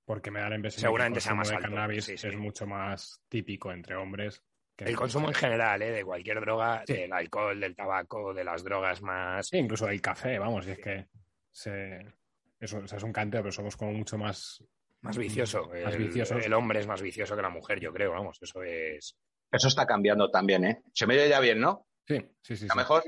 Porque 0.05 0.31
me 0.31 0.39
da 0.39 0.49
la 0.49 0.55
impresión 0.55 0.81
Seguramente 0.81 1.17
que 1.17 1.21
sea 1.21 1.31
el 1.31 1.37
más 1.37 1.47
consumo 1.49 1.59
de 1.61 1.65
alto, 1.65 1.75
cannabis 1.75 2.05
sí, 2.05 2.17
sí. 2.17 2.27
es 2.27 2.37
mucho 2.37 2.67
más 2.67 3.21
típico 3.29 3.71
entre 3.71 3.95
hombres. 3.95 4.43
que 4.75 4.85
El 4.85 4.95
consumo 4.95 5.27
en 5.29 5.33
general, 5.33 5.81
¿eh? 5.81 5.91
de 5.91 6.03
cualquier 6.03 6.41
droga, 6.41 6.83
Sí. 6.85 6.93
del 6.93 7.13
alcohol, 7.13 7.59
del 7.59 7.75
tabaco, 7.75 8.33
de 8.33 8.43
las 8.43 8.63
drogas 8.63 9.01
más. 9.01 9.47
Sí, 9.47 9.57
incluso 9.57 9.85
del 9.87 10.01
café, 10.01 10.37
vamos, 10.37 10.67
y 10.67 10.71
es 10.71 10.79
que 10.79 11.07
se, 11.51 12.05
eso, 12.59 12.79
o 12.79 12.87
sea, 12.87 12.97
es 12.97 13.03
un 13.03 13.13
canteo, 13.13 13.41
pero 13.41 13.51
somos 13.53 13.77
como 13.77 13.93
mucho 13.93 14.17
más... 14.17 14.63
Más 15.01 15.17
vicioso. 15.17 15.69
Más 15.83 15.93
el, 15.95 16.03
viciosos. 16.05 16.43
el 16.45 16.53
hombre 16.53 16.79
es 16.79 16.87
más 16.87 17.01
vicioso 17.01 17.35
que 17.35 17.41
la 17.41 17.49
mujer, 17.49 17.79
yo 17.79 17.93
creo, 17.93 18.11
vamos, 18.11 18.37
eso 18.41 18.61
es. 18.63 19.15
Eso 19.51 19.67
está 19.67 19.85
cambiando 19.85 20.29
también, 20.29 20.65
¿eh? 20.65 20.83
Se 20.93 21.07
me 21.07 21.15
oye 21.15 21.29
ya 21.29 21.39
bien, 21.39 21.59
¿no? 21.59 21.87
Sí, 22.07 22.17
sí, 22.41 22.57
sí. 22.57 22.65
¿Está 22.65 22.73
sí. 22.73 22.77
mejor? 22.77 23.03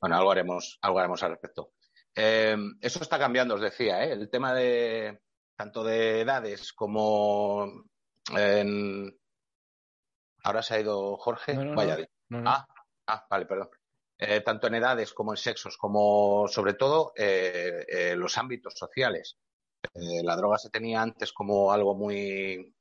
Bueno, 0.00 0.16
algo 0.16 0.30
haremos, 0.30 0.78
algo 0.82 0.98
haremos 0.98 1.22
al 1.22 1.32
respecto. 1.32 1.72
Eh, 2.14 2.56
eso 2.80 3.02
está 3.02 3.18
cambiando, 3.18 3.54
os 3.54 3.60
decía, 3.60 4.04
¿eh? 4.04 4.12
El 4.12 4.30
tema 4.30 4.54
de 4.54 5.20
tanto 5.56 5.82
de 5.82 6.20
edades 6.20 6.72
como 6.72 7.84
en... 8.36 9.18
Ahora 10.44 10.62
se 10.62 10.74
ha 10.74 10.80
ido 10.80 11.16
Jorge. 11.16 11.54
No. 11.54 11.74
Vaya, 11.74 11.98
No. 12.28 12.42
Ah, 12.48 12.66
ah, 13.06 13.26
vale, 13.28 13.46
perdón. 13.46 13.70
Eh, 14.18 14.40
tanto 14.40 14.66
en 14.66 14.76
edades 14.76 15.12
como 15.12 15.32
en 15.32 15.36
sexos, 15.36 15.76
como 15.76 16.46
sobre 16.48 16.74
todo 16.74 17.12
eh, 17.16 17.84
eh, 17.88 18.16
los 18.16 18.38
ámbitos 18.38 18.74
sociales. 18.74 19.36
La 19.94 20.36
droga 20.36 20.58
se 20.58 20.70
tenía 20.70 21.00
antes 21.00 21.32
como 21.32 21.70
algo 21.70 21.94
muy, 21.94 22.74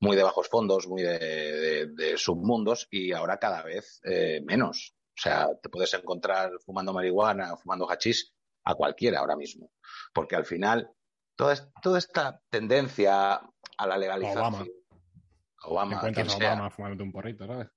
muy 0.00 0.16
de 0.16 0.22
bajos 0.22 0.48
fondos, 0.48 0.86
muy 0.86 1.02
de, 1.02 1.18
de- 1.18 1.86
de 1.88 2.16
submundos, 2.16 2.86
y 2.90 3.12
ahora 3.12 3.38
cada 3.38 3.62
vez 3.62 4.00
eh, 4.04 4.40
menos. 4.44 4.94
O 5.16 5.20
sea, 5.20 5.48
te 5.60 5.68
puedes 5.68 5.92
encontrar 5.94 6.52
fumando 6.64 6.92
marihuana, 6.92 7.56
fumando 7.56 7.90
hachís 7.90 8.32
a 8.64 8.74
cualquiera 8.74 9.18
ahora 9.20 9.34
mismo. 9.36 9.72
Porque 10.12 10.36
al 10.36 10.44
final, 10.44 10.90
toda, 11.36 11.54
es- 11.54 11.68
toda 11.82 11.98
esta 11.98 12.40
tendencia 12.50 13.34
a 13.78 13.86
la 13.86 13.96
legalización. 13.98 14.38
Obama. 14.44 14.64
Te 14.64 14.72
Obama, 15.64 15.96
encuentras 15.96 16.34
quien 16.36 16.42
a. 16.46 16.52
Obama 16.52 16.70
fumándote 16.70 17.02
un 17.02 17.12
porrito, 17.12 17.46
¿sabes? 17.46 17.68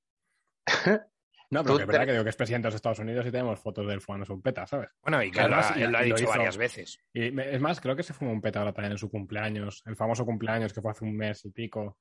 No, 1.52 1.64
pero 1.64 1.76
que 1.78 1.82
es 1.84 1.88
verdad 1.88 2.02
te- 2.02 2.06
que 2.08 2.12
digo 2.14 2.24
que 2.24 2.30
es 2.32 2.36
presidente 2.36 2.66
de 2.66 2.70
los 2.70 2.76
Estados 2.76 3.00
Unidos 3.00 3.26
y 3.26 3.32
tenemos 3.32 3.60
fotos 3.60 3.86
de 3.86 3.94
él 3.94 4.02
fumándose 4.02 4.34
un 4.34 4.42
peta, 4.42 4.66
¿sabes? 4.66 4.90
Bueno, 5.02 5.22
y 5.22 5.32
que 5.32 5.42
Además, 5.42 5.72
él, 5.76 5.92
lo 5.92 5.98
ha- 5.98 6.02
lo 6.02 6.06
dicho 6.06 6.24
hizo- 6.24 6.30
varias 6.30 6.58
veces. 6.58 7.00
Y 7.14 7.40
es 7.40 7.62
más, 7.62 7.80
creo 7.82 7.96
que 7.96 8.04
se 8.04 8.14
fumó 8.14 8.32
un 8.32 8.42
peta 8.42 8.60
ahora 8.60 8.74
también 8.74 8.94
en 8.94 8.98
su 8.98 9.10
cumpleaños, 9.10 9.84
el 9.86 9.96
famoso 9.96 10.26
cumpleaños 10.26 10.74
que 10.74 10.82
fue 10.82 10.92
hace 10.92 11.04
un 11.06 11.16
mes 11.16 11.44
y 11.46 11.52
pico, 11.52 12.00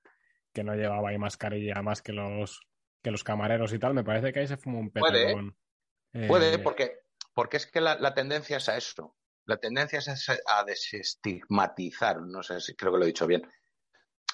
que 0.53 0.63
no 0.65 0.75
llevaba 0.75 1.11
ahí 1.11 1.19
mascarilla 1.19 1.83
más 1.83 2.01
que 2.01 2.13
los, 2.13 2.61
que 3.03 3.11
los 3.11 3.25
camareros 3.25 3.73
y 3.73 3.79
tal. 3.79 3.93
Me 3.95 4.05
parece 4.05 4.33
que 4.33 4.41
ahí 4.41 4.47
se 4.47 4.57
fumó 4.57 4.79
un 4.79 4.91
peta 4.91 5.09
Puede, 5.09 5.33
con, 5.33 5.57
eh, 6.13 6.27
Puede, 6.29 6.59
porque, 6.61 6.93
porque 7.35 7.57
es 7.57 7.67
que 7.67 7.81
la, 7.81 7.97
la 7.97 8.15
tendencia 8.15 8.57
es 8.59 8.69
a 8.69 8.77
eso. 8.77 9.17
La 9.47 9.57
tendencia 9.57 9.99
es 9.99 10.29
a 10.47 10.65
desestigmatizar, 10.65 12.21
no 12.23 12.43
sé 12.43 12.61
si 12.61 12.75
creo 12.77 12.93
que 12.93 12.99
lo 12.99 13.05
he 13.05 13.09
dicho 13.09 13.27
bien. 13.27 13.43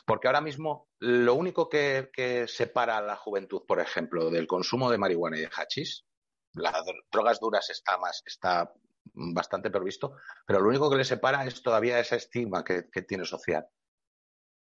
Porque 0.07 0.29
ahora 0.29 0.41
mismo 0.41 0.89
lo 1.01 1.35
único 1.35 1.69
que, 1.69 2.11
que 2.13 2.47
separa 2.49 2.99
a 2.99 3.03
la 3.03 3.17
juventud, 3.17 3.63
por 3.67 3.81
ejemplo, 3.81 4.31
del 4.31 4.47
consumo 4.47 4.91
de 4.91 4.99
marihuana 4.99 5.37
y 5.37 5.41
de 5.41 5.51
hachís, 5.51 6.07
las 6.55 6.73
dro- 6.85 7.05
drogas 7.11 7.41
duras 7.41 7.69
está 7.71 7.99
más, 7.99 8.23
está 8.25 8.73
bastante 9.13 9.71
previsto, 9.71 10.17
pero 10.47 10.61
lo 10.61 10.69
único 10.69 10.89
que 10.91 10.97
le 10.97 11.05
separa 11.05 11.45
es 11.45 11.61
todavía 11.63 11.99
ese 11.99 12.17
estigma 12.17 12.65
que, 12.65 12.89
que 12.91 13.03
tiene 13.03 13.25
social. 13.25 13.67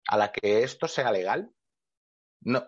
A 0.08 0.16
la 0.16 0.32
que 0.32 0.62
esto 0.64 0.88
sea 0.88 1.12
legal, 1.12 1.50
no, 2.40 2.64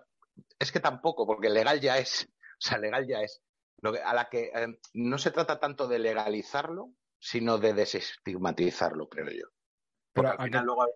es 0.59 0.71
que 0.71 0.81
tampoco, 0.81 1.27
porque 1.27 1.51
legal 1.51 1.81
ya 1.81 1.99
es, 1.99 2.29
o 2.59 2.61
sea, 2.61 2.79
legal 2.79 3.07
ya 3.09 3.23
es. 3.23 3.43
Lo 3.79 3.93
que- 3.93 4.01
a 4.03 4.15
la 4.15 4.29
que 4.29 4.53
eh, 4.55 4.79
no 4.95 5.19
se 5.19 5.31
trata 5.33 5.59
tanto 5.59 5.89
de 5.89 5.99
legalizarlo, 5.99 6.91
sino 7.19 7.59
de 7.59 7.75
desestigmatizarlo, 7.75 9.09
creo 9.09 9.31
yo. 9.31 9.47
Porque 10.13 10.29
¿a 10.29 10.33
al 10.33 10.39
final 10.45 10.65
luego... 10.67 10.87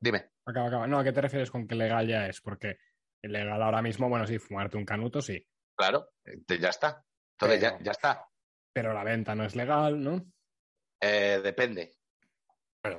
Dime. 0.00 0.30
Acaba, 0.46 0.66
acaba. 0.68 0.86
No, 0.86 0.98
¿a 0.98 1.04
qué 1.04 1.12
te 1.12 1.20
refieres 1.20 1.50
con 1.50 1.66
que 1.66 1.74
legal 1.74 2.06
ya 2.06 2.26
es? 2.26 2.40
Porque 2.40 2.78
legal 3.22 3.60
ahora 3.62 3.82
mismo, 3.82 4.08
bueno, 4.08 4.26
sí, 4.26 4.38
fumarte 4.38 4.76
un 4.76 4.84
canuto 4.84 5.20
sí, 5.20 5.44
Claro, 5.76 6.10
eh, 6.24 6.38
ya 6.60 6.70
está. 6.70 7.04
Entonces 7.32 7.60
ya, 7.60 7.72
Pero- 7.72 7.84
ya 7.84 7.90
está. 7.92 8.28
pero 8.72 8.92
la 8.92 9.04
venta 9.04 9.34
no 9.34 9.44
es 9.44 9.54
legal, 9.54 10.02
¿no? 10.02 10.24
Eh, 11.00 11.40
depende. 11.42 11.94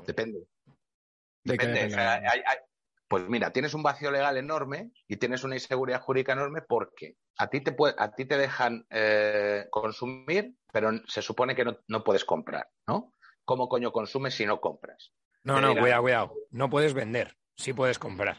Depende. 0.06 0.40
¿De 1.44 1.58
qué 1.58 1.66
Depende. 1.68 1.74
depende? 1.74 1.96
O 1.96 1.98
sea, 1.98 2.14
hay- 2.16 2.42
hay- 2.46 2.58
pues 3.08 3.28
mira, 3.28 3.52
tienes 3.52 3.74
un 3.74 3.82
vacío 3.84 4.12
legal 4.12 4.38
enorme 4.38 4.92
y 5.08 5.18
tienes 5.18 5.44
una 5.44 5.56
inseguridad 5.56 6.02
jurídica 6.02 6.34
enorme 6.34 6.62
porque 6.62 7.16
a 7.38 7.50
ti 7.50 7.62
te, 7.62 7.72
puede- 7.72 7.96
a 7.98 8.12
ti 8.14 8.26
te 8.26 8.38
dejan 8.38 8.86
eh, 8.92 9.66
consumir, 9.72 10.54
pero 10.72 10.92
se 11.08 11.22
supone 11.22 11.56
que 11.56 11.66
no, 11.66 11.80
no 11.88 12.04
puedes 12.04 12.24
comprar, 12.24 12.70
¿no? 12.88 13.14
¿Cómo 13.46 13.68
coño 13.68 13.92
consumes 13.92 14.36
si 14.36 14.46
no 14.46 14.62
compras? 14.62 15.12
No, 15.44 15.60
no, 15.62 15.76
cuidado, 15.76 16.02
cuidado. 16.02 16.34
No 16.52 16.70
puedes 16.70 16.94
vender, 16.94 17.36
sí 17.56 17.74
puedes 17.74 17.98
comprar. 18.00 18.38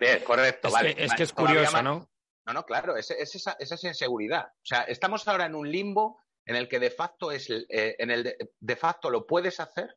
Bien, 0.00 0.22
correcto, 0.24 0.68
Es, 0.68 0.74
vale. 0.74 0.94
que, 0.94 1.04
es 1.04 1.14
que 1.14 1.22
es 1.22 1.32
curioso, 1.32 1.72
más- 1.72 1.84
¿no? 1.84 2.10
No, 2.46 2.52
no, 2.54 2.64
claro, 2.64 2.96
es, 2.96 3.10
es 3.10 3.34
esa, 3.34 3.56
es 3.58 3.70
esa 3.70 3.88
inseguridad. 3.88 4.46
O 4.46 4.64
sea, 4.64 4.82
estamos 4.82 5.26
ahora 5.28 5.46
en 5.46 5.54
un 5.54 5.70
limbo 5.70 6.20
en 6.44 6.56
el 6.56 6.68
que 6.68 6.80
de 6.80 6.90
facto 6.90 7.30
es 7.30 7.48
eh, 7.50 7.96
en 7.98 8.10
el 8.10 8.24
de, 8.24 8.36
de 8.58 8.76
facto 8.76 9.10
lo 9.10 9.26
puedes 9.26 9.60
hacer, 9.60 9.96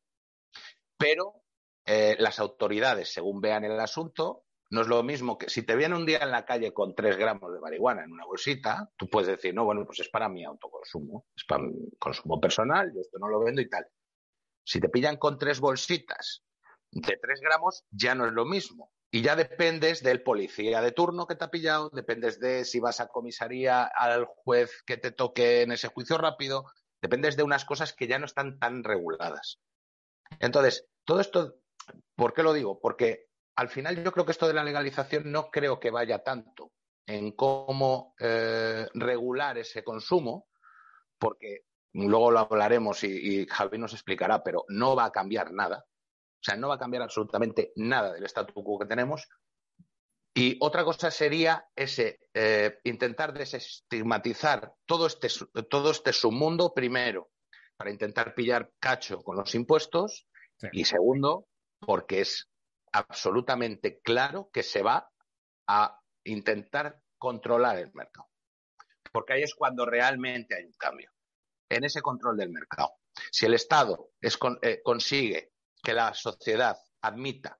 pero 0.97 1.41
eh, 1.85 2.15
las 2.19 2.39
autoridades, 2.39 3.11
según 3.11 3.41
vean 3.41 3.63
el 3.63 3.79
asunto, 3.79 4.43
no 4.69 4.81
es 4.81 4.87
lo 4.87 5.01
mismo 5.03 5.37
que 5.37 5.49
si 5.49 5.63
te 5.63 5.75
viene 5.75 5.95
un 5.95 6.05
día 6.05 6.19
en 6.19 6.31
la 6.31 6.45
calle 6.45 6.73
con 6.73 6.93
tres 6.95 7.17
gramos 7.17 7.53
de 7.53 7.59
marihuana 7.59 8.03
en 8.03 8.11
una 8.11 8.25
bolsita, 8.25 8.89
tú 8.97 9.09
puedes 9.09 9.27
decir, 9.29 9.53
no, 9.53 9.65
bueno, 9.65 9.85
pues 9.85 10.01
es 10.01 10.09
para 10.09 10.29
mi 10.29 10.43
autoconsumo, 10.43 11.25
es 11.35 11.45
para 11.45 11.63
mi 11.63 11.73
consumo 11.97 12.39
personal, 12.39 12.91
yo 12.93 13.01
esto 13.01 13.17
no 13.19 13.29
lo 13.29 13.39
vendo 13.43 13.61
y 13.61 13.69
tal. 13.69 13.87
Si 14.63 14.79
te 14.79 14.89
pillan 14.89 15.17
con 15.17 15.37
tres 15.37 15.59
bolsitas 15.59 16.43
de 16.91 17.17
tres 17.21 17.41
gramos, 17.41 17.83
ya 17.91 18.15
no 18.15 18.25
es 18.25 18.33
lo 18.33 18.45
mismo. 18.45 18.91
Y 19.11 19.21
ya 19.21 19.35
dependes 19.35 20.01
del 20.01 20.23
policía 20.23 20.81
de 20.81 20.91
turno 20.91 21.27
que 21.27 21.35
te 21.35 21.43
ha 21.43 21.51
pillado, 21.51 21.89
dependes 21.91 22.39
de 22.39 22.65
si 22.65 22.79
vas 22.79 22.99
a 22.99 23.07
comisaría 23.07 23.83
al 23.83 24.25
juez 24.25 24.81
que 24.85 24.97
te 24.97 25.11
toque 25.11 25.61
en 25.61 25.71
ese 25.71 25.87
juicio 25.87 26.17
rápido, 26.17 26.65
dependes 27.01 27.37
de 27.37 27.43
unas 27.43 27.65
cosas 27.65 27.93
que 27.93 28.07
ya 28.07 28.17
no 28.17 28.25
están 28.25 28.57
tan 28.57 28.83
reguladas. 28.83 29.59
Entonces, 30.39 30.87
todo 31.05 31.19
esto, 31.19 31.57
¿por 32.15 32.33
qué 32.33 32.41
lo 32.41 32.53
digo? 32.53 32.79
Porque 32.79 33.27
al 33.55 33.69
final 33.69 34.03
yo 34.03 34.11
creo 34.11 34.25
que 34.25 34.31
esto 34.31 34.47
de 34.47 34.53
la 34.53 34.63
legalización 34.63 35.31
no 35.31 35.51
creo 35.51 35.79
que 35.79 35.91
vaya 35.91 36.23
tanto 36.23 36.71
en 37.05 37.33
cómo 37.33 38.15
eh, 38.19 38.87
regular 38.93 39.57
ese 39.57 39.83
consumo, 39.83 40.47
porque 41.19 41.65
luego 41.93 42.31
lo 42.31 42.39
hablaremos 42.39 43.03
y, 43.03 43.41
y 43.41 43.45
Javi 43.47 43.77
nos 43.77 43.93
explicará, 43.93 44.43
pero 44.43 44.65
no 44.69 44.95
va 44.95 45.05
a 45.05 45.11
cambiar 45.11 45.51
nada. 45.51 45.85
O 45.87 46.43
sea, 46.43 46.55
no 46.57 46.67
va 46.67 46.75
a 46.75 46.79
cambiar 46.79 47.03
absolutamente 47.03 47.71
nada 47.75 48.11
del 48.13 48.25
statu 48.25 48.53
quo 48.63 48.79
que 48.79 48.85
tenemos. 48.85 49.29
Y 50.35 50.57
otra 50.61 50.83
cosa 50.83 51.11
sería 51.11 51.67
ese 51.75 52.19
eh, 52.33 52.79
intentar 52.83 53.33
desestigmatizar 53.33 54.73
todo 54.85 55.05
este, 55.05 55.27
todo 55.69 55.91
este 55.91 56.11
submundo 56.11 56.73
primero 56.73 57.29
para 57.77 57.91
intentar 57.91 58.33
pillar 58.33 58.71
cacho 58.79 59.21
con 59.21 59.37
los 59.37 59.53
impuestos 59.55 60.27
Sí. 60.57 60.67
y 60.71 60.85
segundo 60.85 61.47
porque 61.79 62.21
es 62.21 62.49
absolutamente 62.91 63.99
claro 64.01 64.49
que 64.53 64.63
se 64.63 64.81
va 64.83 65.09
a 65.67 65.99
intentar 66.23 66.99
controlar 67.17 67.77
el 67.79 67.91
mercado. 67.93 68.29
Porque 69.11 69.33
ahí 69.33 69.43
es 69.43 69.55
cuando 69.55 69.85
realmente 69.85 70.55
hay 70.55 70.65
un 70.65 70.73
cambio, 70.73 71.11
en 71.75 71.83
ese 71.85 72.01
control 72.01 72.37
del 72.37 72.49
mercado. 72.49 72.93
Si 73.31 73.45
el 73.45 73.53
Estado 73.53 74.11
es 74.21 74.37
con- 74.37 74.59
eh, 74.61 74.81
consigue 74.83 75.51
que 75.81 75.93
la 75.93 76.13
sociedad 76.13 76.77
admita 77.01 77.59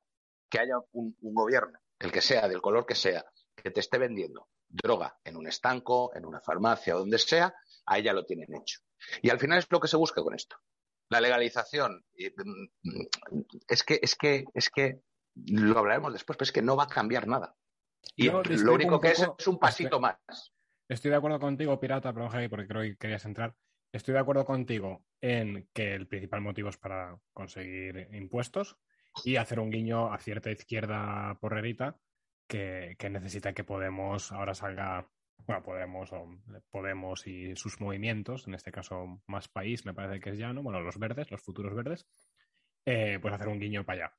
que 0.49 0.59
haya 0.59 0.75
un, 0.91 1.15
un 1.21 1.33
gobierno, 1.33 1.79
el 1.99 2.11
que 2.11 2.21
sea, 2.21 2.47
del 2.47 2.61
color 2.61 2.85
que 2.85 2.95
sea, 2.95 3.25
que 3.55 3.71
te 3.71 3.79
esté 3.79 3.97
vendiendo 3.97 4.49
droga 4.67 5.17
en 5.23 5.37
un 5.37 5.47
estanco, 5.47 6.15
en 6.15 6.25
una 6.25 6.41
farmacia, 6.41 6.95
donde 6.95 7.17
sea, 7.19 7.53
ahí 7.85 8.03
ya 8.03 8.13
lo 8.13 8.25
tienen 8.25 8.53
hecho. 8.55 8.79
Y 9.21 9.29
al 9.29 9.39
final 9.39 9.59
es 9.59 9.67
lo 9.69 9.79
que 9.79 9.87
se 9.87 9.97
busca 9.97 10.21
con 10.23 10.33
esto. 10.33 10.55
La 11.09 11.21
legalización. 11.21 12.03
mm, 12.17 13.01
Es 13.67 13.83
que, 13.83 13.99
es 14.01 14.15
que, 14.15 14.45
es 14.53 14.69
que 14.69 15.01
lo 15.35 15.79
hablaremos 15.79 16.13
después, 16.13 16.37
pero 16.37 16.45
es 16.45 16.51
que 16.51 16.61
no 16.61 16.75
va 16.75 16.83
a 16.83 16.87
cambiar 16.87 17.27
nada. 17.27 17.55
Y 18.15 18.29
lo 18.63 18.73
único 18.73 18.99
que 19.01 19.09
es 19.09 19.19
poco- 19.25 19.35
es 19.39 19.47
un 19.47 19.59
pasito 19.59 19.99
más. 19.99 20.17
Estoy 20.87 21.11
de 21.11 21.17
acuerdo 21.17 21.39
contigo, 21.39 21.79
Pirata, 21.79 22.13
pero 22.13 22.29
porque 22.49 22.67
creo 22.67 22.81
que 22.81 22.97
querías 22.97 23.25
entrar. 23.25 23.55
Estoy 23.93 24.15
de 24.15 24.19
acuerdo 24.19 24.43
contigo 24.43 25.05
en 25.21 25.69
que 25.71 25.93
el 25.93 26.07
principal 26.07 26.41
motivo 26.41 26.69
es 26.69 26.77
para 26.77 27.15
conseguir 27.31 28.09
impuestos 28.11 28.75
y 29.23 29.35
hacer 29.35 29.59
un 29.59 29.69
guiño 29.69 30.11
a 30.11 30.17
cierta 30.17 30.49
izquierda 30.49 31.37
porrerita 31.39 31.99
que, 32.47 32.95
que 32.97 33.11
necesita 33.11 33.53
que 33.53 33.63
Podemos 33.63 34.31
ahora 34.31 34.55
salga, 34.55 35.07
bueno, 35.45 35.61
Podemos, 35.61 36.11
o 36.11 36.27
Podemos 36.71 37.27
y 37.27 37.55
sus 37.55 37.79
movimientos, 37.79 38.47
en 38.47 38.55
este 38.55 38.71
caso 38.71 39.21
más 39.27 39.47
país, 39.47 39.85
me 39.85 39.93
parece 39.93 40.19
que 40.19 40.31
es 40.31 40.39
ya, 40.39 40.51
¿no? 40.51 40.63
Bueno, 40.63 40.81
los 40.81 40.97
verdes, 40.97 41.29
los 41.29 41.43
futuros 41.43 41.75
verdes, 41.75 42.07
eh, 42.87 43.19
pues 43.21 43.31
hacer 43.31 43.47
un 43.47 43.59
guiño 43.59 43.85
para 43.85 44.05
allá. 44.05 44.17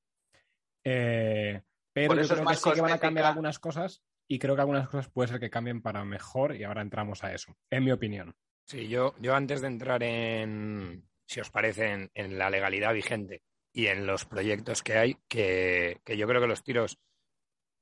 Eh, 0.85 1.63
pero 1.93 2.15
yo 2.15 2.29
creo 2.29 2.47
que 2.47 2.55
sí 2.55 2.71
que 2.73 2.81
van 2.81 2.93
a 2.93 2.99
cambiar 2.99 3.27
algunas 3.27 3.59
cosas 3.59 4.05
y 4.29 4.39
creo 4.39 4.55
que 4.55 4.61
algunas 4.61 4.89
cosas 4.89 5.09
puede 5.09 5.31
ser 5.31 5.41
que 5.41 5.51
cambien 5.51 5.83
para 5.83 6.05
mejor 6.05 6.55
y 6.55 6.63
ahora 6.63 6.83
entramos 6.83 7.25
a 7.25 7.35
eso, 7.35 7.57
en 7.71 7.83
mi 7.83 7.91
opinión. 7.91 8.37
Sí, 8.67 8.89
yo, 8.89 9.15
yo 9.19 9.35
antes 9.35 9.61
de 9.61 9.67
entrar 9.69 10.03
en, 10.03 11.07
si 11.27 11.41
os 11.41 11.51
parece, 11.51 12.11
en, 12.15 12.39
la 12.39 12.51
legalidad 12.51 12.95
vigente 12.95 13.43
y 13.73 13.87
en 13.87 14.07
los 14.07 14.25
proyectos 14.25 14.83
que 14.83 14.95
hay, 14.95 15.17
que, 15.29 16.01
que 16.05 16.17
yo 16.17 16.27
creo 16.27 16.41
que 16.41 16.47
los 16.47 16.63
tiros 16.63 16.99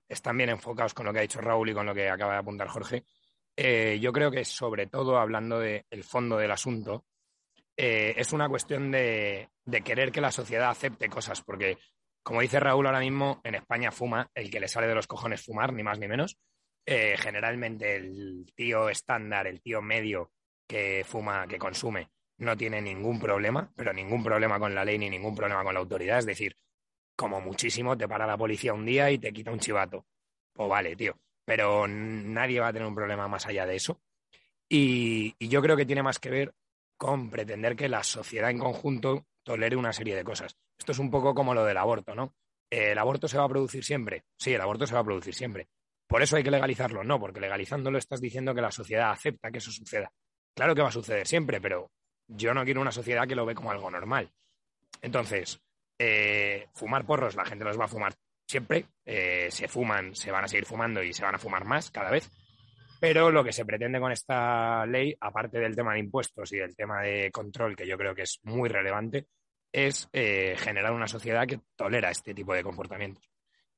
están 0.09 0.37
bien 0.37 0.51
enfocados 0.51 0.95
con 0.95 1.07
lo 1.07 1.13
que 1.13 1.21
ha 1.21 1.23
dicho 1.23 1.41
Raúl 1.41 1.71
y 1.71 1.75
con 1.75 1.87
lo 1.87 1.95
que 1.95 2.09
acaba 2.09 2.33
de 2.35 2.39
apuntar 2.41 2.69
Jorge. 2.69 3.05
Eh, 3.57 3.99
yo 4.01 4.13
creo 4.13 4.31
que 4.31 4.45
sobre 4.45 4.87
todo 4.87 5.19
hablando 5.19 5.61
del 5.61 6.05
fondo 6.05 6.37
del 6.37 6.51
asunto, 6.51 7.07
eh, 7.77 8.15
es 8.17 8.33
una 8.33 8.49
cuestión 8.49 8.91
de, 8.91 9.51
de 9.65 9.83
querer 9.83 10.11
que 10.11 10.21
la 10.21 10.33
sociedad 10.33 10.71
acepte 10.71 11.09
cosas, 11.09 11.43
porque 11.43 11.79
como 12.23 12.41
dice 12.41 12.61
Raúl 12.61 12.87
ahora 12.87 13.01
mismo, 13.01 13.41
en 13.45 13.57
España 13.57 13.91
fuma 13.91 14.31
el 14.35 14.51
que 14.51 14.61
le 14.61 14.69
sale 14.69 14.87
de 14.87 14.95
los 14.95 15.07
cojones 15.07 15.43
fumar, 15.43 15.73
ni 15.73 15.83
más 15.83 15.99
ni 15.99 16.09
menos. 16.09 16.39
Eh, 16.87 17.17
generalmente 17.17 17.97
el 17.97 18.53
tío 18.55 18.89
estándar, 18.89 19.47
el 19.47 19.61
tío 19.61 19.83
medio 19.83 20.33
que 20.73 21.05
fuma, 21.05 21.47
que 21.47 21.59
consume, 21.59 22.09
no 22.39 22.57
tiene 22.57 22.81
ningún 22.81 23.21
problema, 23.21 23.71
pero 23.77 23.93
ningún 23.93 24.25
problema 24.25 24.59
con 24.59 24.75
la 24.75 24.87
ley 24.87 24.97
ni 24.97 25.11
ningún 25.11 25.35
problema 25.35 25.63
con 25.63 25.75
la 25.75 25.81
autoridad. 25.81 26.21
Es 26.21 26.25
decir, 26.25 26.57
como 27.15 27.43
muchísimo 27.43 27.95
te 27.95 28.09
para 28.09 28.27
la 28.27 28.39
policía 28.39 28.73
un 28.73 28.87
día 28.87 29.11
y 29.11 29.19
te 29.19 29.35
quita 29.35 29.51
un 29.51 29.59
chivato. 29.59 30.07
Pues 30.51 30.71
vale, 30.71 30.97
tío. 30.97 31.15
Pero 31.45 31.87
nadie 31.87 32.59
va 32.59 32.69
a 32.69 32.73
tener 32.73 32.89
un 32.89 32.95
problema 32.95 33.29
más 33.29 33.47
allá 33.47 33.67
de 33.67 33.77
eso. 33.77 34.01
Y, 34.67 35.35
y 35.39 35.49
yo 35.49 35.61
creo 35.61 35.77
que 35.77 35.85
tiene 35.85 36.03
más 36.03 36.19
que 36.19 36.31
ver 36.31 36.55
con 36.97 37.29
pretender 37.29 37.77
que 37.77 37.91
la 37.91 38.03
sociedad 38.03 38.49
en 38.49 38.59
conjunto 38.59 39.27
tolere 39.43 39.77
una 39.77 39.93
serie 39.93 40.17
de 40.17 40.25
cosas. 40.25 40.57
Esto 40.79 40.93
es 40.93 40.99
un 40.99 41.11
poco 41.11 41.35
como 41.35 41.53
lo 41.53 41.67
del 41.67 41.77
aborto, 41.77 42.15
¿no? 42.15 42.35
¿El 42.71 42.97
aborto 42.97 43.29
se 43.29 43.37
va 43.37 43.45
a 43.45 43.49
producir 43.51 43.85
siempre? 43.85 44.25
Sí, 44.39 44.55
el 44.55 44.61
aborto 44.63 44.87
se 44.87 44.95
va 44.95 45.01
a 45.01 45.05
producir 45.05 45.35
siempre. 45.35 45.69
¿Por 46.07 46.23
eso 46.23 46.37
hay 46.37 46.43
que 46.43 46.51
legalizarlo? 46.51 47.05
No, 47.05 47.21
porque 47.21 47.41
legalizándolo 47.41 47.99
estás 47.99 48.23
diciendo 48.23 48.55
que 48.55 48.63
la 48.63 48.71
sociedad 48.71 49.11
acepta 49.11 49.51
que 49.51 49.59
eso 49.59 49.71
suceda. 49.71 50.11
Claro 50.55 50.75
que 50.75 50.83
va 50.83 50.89
a 50.89 50.93
suceder 50.93 51.27
siempre, 51.27 51.61
pero 51.61 51.91
yo 52.29 52.55
no 52.55 52.65
quiero 52.65 52.81
una 52.81 52.93
sociedad 52.93 53.27
que 53.27 53.35
lo 53.35 53.47
ve 53.47 53.55
como 53.55 53.71
algo 53.71 53.91
normal. 53.91 54.31
Entonces, 55.01 55.61
eh, 55.99 56.69
fumar 56.75 57.05
porros, 57.07 57.37
la 57.37 57.45
gente 57.45 57.65
los 57.65 57.79
va 57.79 57.87
a 57.87 57.89
fumar 57.89 58.15
siempre. 58.47 58.87
eh, 59.05 59.49
se 59.51 59.67
fuman, 59.67 60.15
se 60.15 60.31
van 60.31 60.45
a 60.45 60.49
seguir 60.49 60.67
fumando 60.67 61.03
y 61.03 61.13
se 61.13 61.25
van 61.25 61.35
a 61.35 61.39
fumar 61.39 61.65
más 61.65 61.91
cada 61.91 62.11
vez. 62.11 62.31
Pero 63.01 63.31
lo 63.31 63.43
que 63.43 63.53
se 63.53 63.65
pretende 63.65 63.99
con 63.99 64.13
esta 64.13 64.87
ley, 64.87 65.17
aparte 65.21 65.59
del 65.59 65.75
tema 65.75 65.95
de 65.95 66.01
impuestos 66.01 66.53
y 66.53 66.59
del 66.59 66.77
tema 66.77 67.03
de 67.03 67.31
control, 67.33 67.75
que 67.75 67.87
yo 67.87 67.99
creo 67.99 68.15
que 68.15 68.23
es 68.23 68.39
muy 68.45 68.69
relevante, 68.69 69.27
es 69.73 70.09
eh, 70.13 70.55
generar 70.59 70.93
una 70.93 71.09
sociedad 71.09 71.47
que 71.47 71.61
tolera 71.75 72.11
este 72.11 72.35
tipo 72.35 72.55
de 72.55 72.63
comportamientos. 72.63 73.29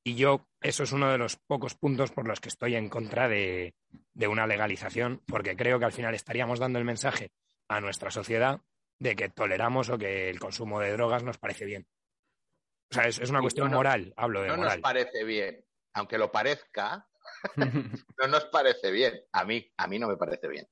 Y 0.03 0.13
yo, 0.15 0.47
eso 0.61 0.83
es 0.83 0.91
uno 0.91 1.11
de 1.11 1.17
los 1.17 1.37
pocos 1.37 1.73
puntos 1.73 2.11
por 2.11 2.27
los 2.27 2.39
que 2.39 2.49
estoy 2.49 2.75
en 2.75 2.89
contra 2.89 3.27
de, 3.27 3.73
de 4.15 4.27
una 4.27 4.47
legalización, 4.47 5.21
porque 5.27 5.55
creo 5.55 5.77
que 5.77 5.85
al 5.85 5.91
final 5.91 6.15
estaríamos 6.15 6.57
dando 6.59 6.79
el 6.79 6.85
mensaje 6.85 7.31
a 7.67 7.79
nuestra 7.81 8.09
sociedad 8.09 8.61
de 8.97 9.15
que 9.15 9.29
toleramos 9.29 9.89
o 9.89 9.97
que 9.97 10.29
el 10.29 10.39
consumo 10.39 10.79
de 10.79 10.91
drogas 10.93 11.23
nos 11.23 11.37
parece 11.37 11.65
bien. 11.65 11.87
O 12.91 12.93
sea, 12.95 13.07
es, 13.07 13.19
es 13.19 13.29
una 13.29 13.41
cuestión 13.41 13.65
no 13.67 13.71
nos- 13.71 13.77
moral, 13.79 14.13
hablo 14.15 14.41
de 14.41 14.47
No 14.47 14.55
nos 14.55 14.65
moral. 14.65 14.81
parece 14.81 15.23
bien. 15.23 15.63
Aunque 15.93 16.17
lo 16.17 16.31
parezca, 16.31 17.07
no 17.57 18.27
nos 18.27 18.45
parece 18.45 18.91
bien. 18.91 19.21
A 19.33 19.43
mí, 19.45 19.71
a 19.77 19.87
mí 19.87 19.99
no 19.99 20.07
me 20.07 20.17
parece 20.17 20.47
bien. 20.47 20.67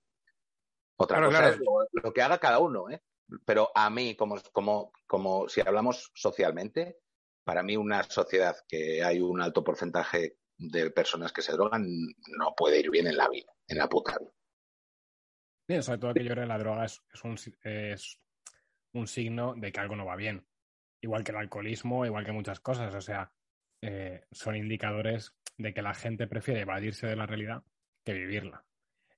Otra 0.98 1.18
Claro, 1.18 1.32
cosa 1.32 1.40
claro. 1.40 1.54
es 1.56 1.60
lo, 1.94 2.02
lo 2.04 2.14
que 2.14 2.22
haga 2.22 2.38
cada 2.38 2.60
uno, 2.60 2.90
¿eh? 2.90 3.02
Pero 3.46 3.72
a 3.74 3.90
mí, 3.90 4.16
como, 4.16 4.40
como, 4.52 4.92
como 5.08 5.50
si 5.50 5.62
hablamos 5.62 6.12
socialmente, 6.14 7.00
para 7.44 7.64
mí 7.64 7.76
una 7.76 8.04
sociedad 8.04 8.56
que 8.68 9.04
hay 9.04 9.20
un 9.20 9.42
alto 9.42 9.64
porcentaje 9.64 10.38
de 10.58 10.92
personas 10.92 11.32
que 11.32 11.42
se 11.42 11.54
drogan 11.54 11.86
no 12.38 12.54
puede 12.56 12.80
ir 12.80 12.90
bien 12.90 13.08
en 13.08 13.18
la 13.18 13.28
vida, 13.30 13.52
en 13.68 13.78
la 13.78 13.90
puta 13.90 14.18
vida. 14.20 15.82
Sobre 15.82 15.98
todo 15.98 16.14
que 16.14 16.24
yo 16.24 16.32
creo 16.32 16.44
que 16.44 16.50
la 16.50 16.58
droga 16.58 16.86
es, 16.86 17.02
un, 17.24 17.38
es 17.64 18.20
un 18.94 19.08
signo 19.08 19.56
de 19.56 19.72
que 19.72 19.80
algo 19.80 19.96
no 19.96 20.06
va 20.06 20.16
bien. 20.16 20.46
Igual 21.02 21.24
que 21.24 21.32
el 21.32 21.38
alcoholismo, 21.38 22.06
igual 22.06 22.26
que 22.26 22.32
muchas 22.32 22.60
cosas. 22.60 22.94
O 22.94 23.02
sea, 23.02 23.32
eh, 23.82 24.26
son 24.32 24.56
indicadores 24.56 25.36
de 25.58 25.74
que 25.74 25.82
la 25.82 25.94
gente 25.94 26.28
prefiere 26.28 26.62
evadirse 26.62 27.08
de 27.08 27.16
la 27.16 27.26
realidad 27.26 27.64
que 28.04 28.14
vivirla. 28.14 28.66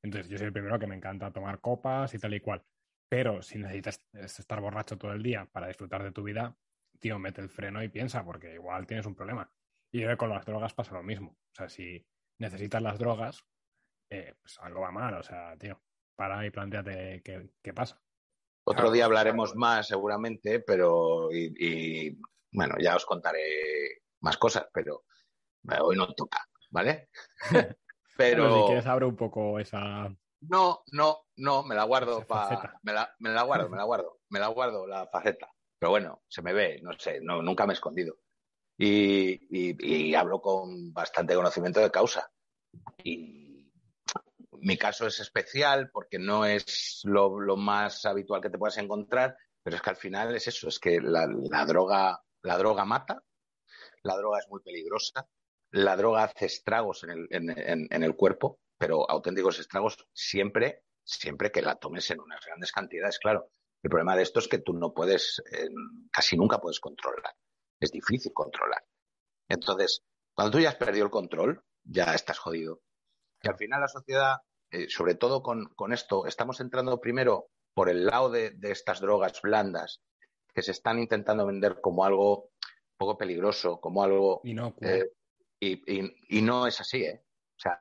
Entonces, 0.02 0.30
yo 0.30 0.38
soy 0.38 0.48
el 0.48 0.54
primero 0.54 0.80
que 0.80 0.88
me 0.88 0.96
encanta 0.96 1.32
tomar 1.32 1.60
copas 1.60 2.14
y 2.14 2.20
tal 2.20 2.34
y 2.34 2.40
cual. 2.40 2.64
Pero 3.10 3.42
si 3.42 3.58
necesitas 3.58 4.04
estar 4.14 4.62
borracho 4.62 4.98
todo 4.98 5.14
el 5.14 5.24
día 5.24 5.48
para 5.52 5.68
disfrutar 5.68 6.04
de 6.04 6.12
tu 6.12 6.24
vida, 6.24 6.56
tío, 7.00 7.20
mete 7.20 7.42
el 7.42 7.50
freno 7.50 7.84
y 7.84 7.90
piensa, 7.90 8.24
porque 8.24 8.54
igual 8.54 8.86
tienes 8.86 9.06
un 9.06 9.16
problema. 9.16 9.52
Y 9.96 10.00
yo 10.00 10.08
creo 10.08 10.18
que 10.18 10.20
con 10.20 10.30
las 10.30 10.46
drogas 10.46 10.74
pasa 10.74 10.94
lo 10.94 11.04
mismo. 11.04 11.38
O 11.54 11.56
sea, 11.56 11.70
si 11.70 12.06
necesitas 12.38 12.82
las 12.82 13.00
drogas, 13.00 13.46
eh, 14.10 14.34
pues 14.42 14.60
algo 14.60 14.82
va 14.82 14.92
mal. 14.92 15.14
O 15.14 15.24
sea, 15.24 15.56
tío, 15.58 15.82
para 16.18 16.46
y 16.46 16.52
planteate 16.52 17.22
qué, 17.24 17.52
qué 17.64 17.74
pasa. 17.74 18.02
Otro 18.66 18.92
día 18.92 19.06
hablaremos 19.06 19.56
más 19.56 19.88
seguramente, 19.88 20.60
pero 20.60 21.32
y, 21.32 21.54
y, 21.58 22.20
bueno, 22.52 22.76
ya 22.78 22.98
os 22.98 23.06
contaré 23.06 24.02
más 24.20 24.36
cosas, 24.36 24.68
pero 24.74 25.06
hoy 25.80 25.96
no 25.96 26.14
toca, 26.14 26.46
¿vale? 26.72 27.08
pero 28.18 28.54
si 28.54 28.66
quieres 28.66 28.88
abre 28.88 29.06
un 29.06 29.16
poco 29.16 29.60
esa. 29.60 30.14
No, 30.42 30.84
no, 30.92 31.28
no, 31.38 31.64
me 31.64 31.74
la 31.74 31.86
guardo 31.86 32.28
para. 32.28 32.82
Me 32.84 32.92
la, 32.92 33.16
me 33.20 33.30
la 33.30 33.44
guardo, 33.44 33.70
me 33.70 33.78
la 33.78 33.86
guardo, 33.86 34.20
me 34.28 34.40
la 34.40 34.48
guardo 34.48 34.88
la 34.88 35.08
faceta. 35.08 35.50
Pero 35.80 35.92
bueno, 35.92 36.22
se 36.28 36.42
me 36.42 36.52
ve, 36.52 36.82
no 36.82 36.92
sé, 37.00 37.22
no, 37.22 37.42
nunca 37.42 37.66
me 37.66 37.72
he 37.72 37.76
escondido. 37.76 38.18
Y, 38.78 40.14
hablo 40.14 40.42
con 40.42 40.92
bastante 40.94 41.36
conocimiento 41.36 41.80
de 41.80 41.92
causa. 41.92 42.30
Y 43.04 43.72
mi 44.52 44.78
caso 44.78 45.08
es 45.08 45.20
especial 45.20 45.90
porque 45.92 46.20
no 46.20 46.46
es 46.46 47.02
lo, 47.04 47.56
más 47.56 48.06
habitual 48.06 48.42
que 48.42 48.50
te 48.50 48.58
puedas 48.58 48.78
encontrar, 48.78 49.38
pero 49.64 49.76
es 49.76 49.82
que 49.82 49.90
al 49.90 49.96
final 49.96 50.36
es 50.36 50.48
eso, 50.48 50.68
es 50.68 50.80
que 50.80 51.00
la, 51.02 51.28
droga, 51.66 52.22
la 52.42 52.58
droga 52.58 52.86
mata, 52.86 53.24
la 54.04 54.18
droga 54.18 54.40
es 54.40 54.50
muy 54.50 54.62
peligrosa, 54.62 55.28
la 55.72 55.96
droga 55.96 56.24
hace 56.24 56.46
estragos 56.46 57.04
en 57.04 58.04
el 58.04 58.16
cuerpo, 58.16 58.60
pero 58.78 59.10
auténticos 59.10 59.60
estragos 59.60 59.98
siempre, 60.14 60.84
siempre 61.04 61.52
que 61.52 61.62
la 61.62 61.76
tomes 61.76 62.10
en 62.12 62.20
unas 62.20 62.46
grandes 62.46 62.72
cantidades, 62.72 63.20
claro. 63.20 63.50
El 63.82 63.90
problema 63.90 64.16
de 64.16 64.24
esto 64.24 64.40
es 64.40 64.48
que 64.48 64.60
tú 64.60 64.74
no 64.74 64.94
puedes, 64.94 65.42
eh, 65.52 65.70
casi 66.12 66.36
nunca 66.36 66.60
puedes 66.60 66.80
controlar. 66.80 67.36
Es 67.80 67.92
difícil 67.92 68.34
controlar. 68.34 68.84
Entonces, 69.48 70.04
cuando 70.34 70.52
tú 70.52 70.60
ya 70.60 70.70
has 70.70 70.76
perdido 70.76 71.06
el 71.06 71.12
control, 71.12 71.64
ya 71.84 72.14
estás 72.14 72.40
jodido. 72.40 72.82
Y 73.42 73.48
al 73.48 73.58
final 73.58 73.82
la 73.82 73.88
sociedad, 73.88 74.38
eh, 74.72 74.90
sobre 74.90 75.16
todo 75.16 75.42
con, 75.42 75.68
con, 75.76 75.94
esto, 75.94 76.26
estamos 76.26 76.60
entrando 76.60 77.00
primero 77.00 77.50
por 77.74 77.90
el 77.90 78.06
lado 78.06 78.30
de, 78.30 78.52
de, 78.52 78.72
estas 78.72 79.02
drogas 79.02 79.42
blandas 79.42 80.02
que 80.54 80.62
se 80.62 80.72
están 80.72 81.00
intentando 81.00 81.46
vender 81.46 81.82
como 81.82 82.06
algo 82.06 82.50
poco 82.98 83.18
peligroso, 83.18 83.80
como 83.80 84.04
algo... 84.04 84.42
Eh, 84.82 85.12
y, 85.60 86.00
y, 86.00 86.16
y, 86.30 86.42
no 86.42 86.68
es 86.68 86.80
así, 86.80 87.04
¿eh? 87.04 87.24
O 87.58 87.60
sea, 87.60 87.80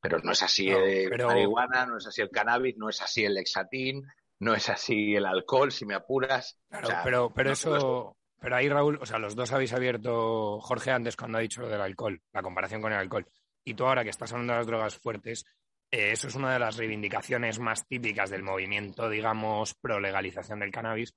pero 0.00 0.18
no 0.20 0.32
es 0.32 0.42
así 0.42 0.68
no, 0.68 0.78
el 0.78 1.08
pero... 1.08 1.26
marihuana, 1.28 1.86
no 1.86 1.98
es 1.98 2.06
así 2.06 2.22
el 2.22 2.30
cannabis, 2.30 2.76
no 2.76 2.88
es 2.88 3.00
así 3.02 3.24
el 3.24 3.34
lexatín, 3.34 4.06
no 4.40 4.54
es 4.54 4.68
así 4.68 5.14
el 5.14 5.26
alcohol, 5.26 5.72
si 5.72 5.86
me 5.86 5.94
apuras. 5.94 6.60
Claro, 6.68 6.86
o 6.86 6.90
sea, 6.90 7.02
pero, 7.02 7.32
pero 7.34 7.48
no 7.50 7.52
eso, 7.54 8.16
pero 8.46 8.58
ahí 8.58 8.68
Raúl, 8.68 8.96
o 9.02 9.06
sea, 9.06 9.18
los 9.18 9.34
dos 9.34 9.52
habéis 9.52 9.72
abierto, 9.72 10.60
Jorge 10.60 10.92
antes 10.92 11.16
cuando 11.16 11.38
ha 11.38 11.40
dicho 11.40 11.62
lo 11.62 11.68
del 11.68 11.80
alcohol, 11.80 12.22
la 12.32 12.42
comparación 12.42 12.80
con 12.80 12.92
el 12.92 12.98
alcohol, 13.00 13.26
y 13.64 13.74
tú 13.74 13.84
ahora 13.84 14.04
que 14.04 14.10
estás 14.10 14.30
hablando 14.30 14.52
de 14.52 14.58
las 14.60 14.68
drogas 14.68 14.96
fuertes, 15.00 15.44
eh, 15.90 16.12
eso 16.12 16.28
es 16.28 16.36
una 16.36 16.52
de 16.52 16.60
las 16.60 16.76
reivindicaciones 16.76 17.58
más 17.58 17.88
típicas 17.88 18.30
del 18.30 18.44
movimiento, 18.44 19.10
digamos, 19.10 19.74
pro 19.74 19.98
legalización 19.98 20.60
del 20.60 20.70
cannabis, 20.70 21.12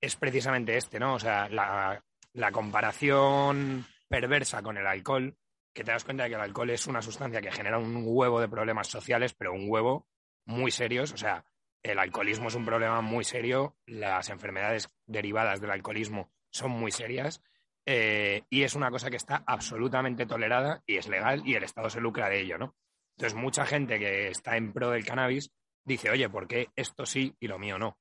es 0.00 0.14
precisamente 0.14 0.76
este, 0.76 1.00
¿no? 1.00 1.14
O 1.14 1.18
sea, 1.18 1.48
la, 1.48 2.00
la 2.32 2.52
comparación 2.52 3.84
perversa 4.06 4.62
con 4.62 4.78
el 4.78 4.86
alcohol, 4.86 5.36
que 5.74 5.82
te 5.82 5.90
das 5.90 6.04
cuenta 6.04 6.22
de 6.22 6.28
que 6.28 6.36
el 6.36 6.42
alcohol 6.42 6.70
es 6.70 6.86
una 6.86 7.02
sustancia 7.02 7.40
que 7.40 7.50
genera 7.50 7.78
un 7.78 8.04
huevo 8.06 8.40
de 8.40 8.48
problemas 8.48 8.86
sociales, 8.86 9.34
pero 9.34 9.52
un 9.52 9.68
huevo 9.68 10.06
muy 10.44 10.70
serios, 10.70 11.12
o 11.12 11.16
sea, 11.16 11.44
el 11.82 11.98
alcoholismo 11.98 12.46
es 12.46 12.54
un 12.54 12.64
problema 12.64 13.00
muy 13.00 13.24
serio, 13.24 13.74
las 13.84 14.30
enfermedades 14.30 14.88
derivadas 15.06 15.60
del 15.60 15.72
alcoholismo 15.72 16.30
son 16.52 16.70
muy 16.70 16.92
serias 16.92 17.42
eh, 17.84 18.44
y 18.48 18.62
es 18.62 18.74
una 18.74 18.90
cosa 18.90 19.10
que 19.10 19.16
está 19.16 19.42
absolutamente 19.46 20.26
tolerada 20.26 20.82
y 20.86 20.96
es 20.96 21.08
legal 21.08 21.42
y 21.44 21.54
el 21.54 21.64
Estado 21.64 21.90
se 21.90 22.00
lucra 22.00 22.28
de 22.28 22.40
ello, 22.40 22.58
¿no? 22.58 22.76
Entonces, 23.16 23.38
mucha 23.38 23.66
gente 23.66 23.98
que 23.98 24.28
está 24.28 24.56
en 24.56 24.72
pro 24.72 24.90
del 24.90 25.04
cannabis 25.04 25.50
dice, 25.84 26.10
oye, 26.10 26.28
¿por 26.28 26.46
qué 26.46 26.68
esto 26.76 27.04
sí 27.04 27.34
y 27.40 27.48
lo 27.48 27.58
mío 27.58 27.78
no? 27.78 27.98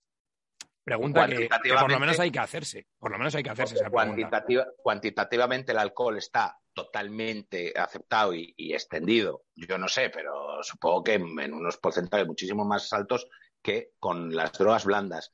Pregunta 0.83 1.27
que, 1.27 1.47
que, 1.47 1.73
por 1.73 1.91
lo 1.91 1.99
menos 1.99 2.19
hay 2.19 2.31
que 2.31 2.39
hacerse. 2.39 2.87
Por 2.97 3.11
lo 3.11 3.17
menos 3.17 3.35
hay 3.35 3.43
que 3.43 3.51
hacerse 3.51 3.75
esa 3.75 3.89
cuantitativa, 3.89 4.65
cuantitativamente 4.81 5.71
el 5.71 5.77
alcohol 5.77 6.17
está 6.17 6.57
totalmente 6.73 7.73
aceptado 7.75 8.33
y, 8.33 8.53
y, 8.57 8.73
extendido. 8.73 9.43
Yo 9.55 9.77
no 9.77 9.87
sé, 9.87 10.09
pero 10.09 10.63
supongo 10.63 11.03
que 11.03 11.13
en, 11.15 11.39
en, 11.39 11.53
unos 11.53 11.77
porcentajes 11.77 12.25
muchísimo 12.25 12.65
más 12.65 12.91
altos 12.93 13.27
que 13.61 13.91
con 13.99 14.35
las 14.35 14.53
drogas 14.53 14.85
blandas. 14.85 15.31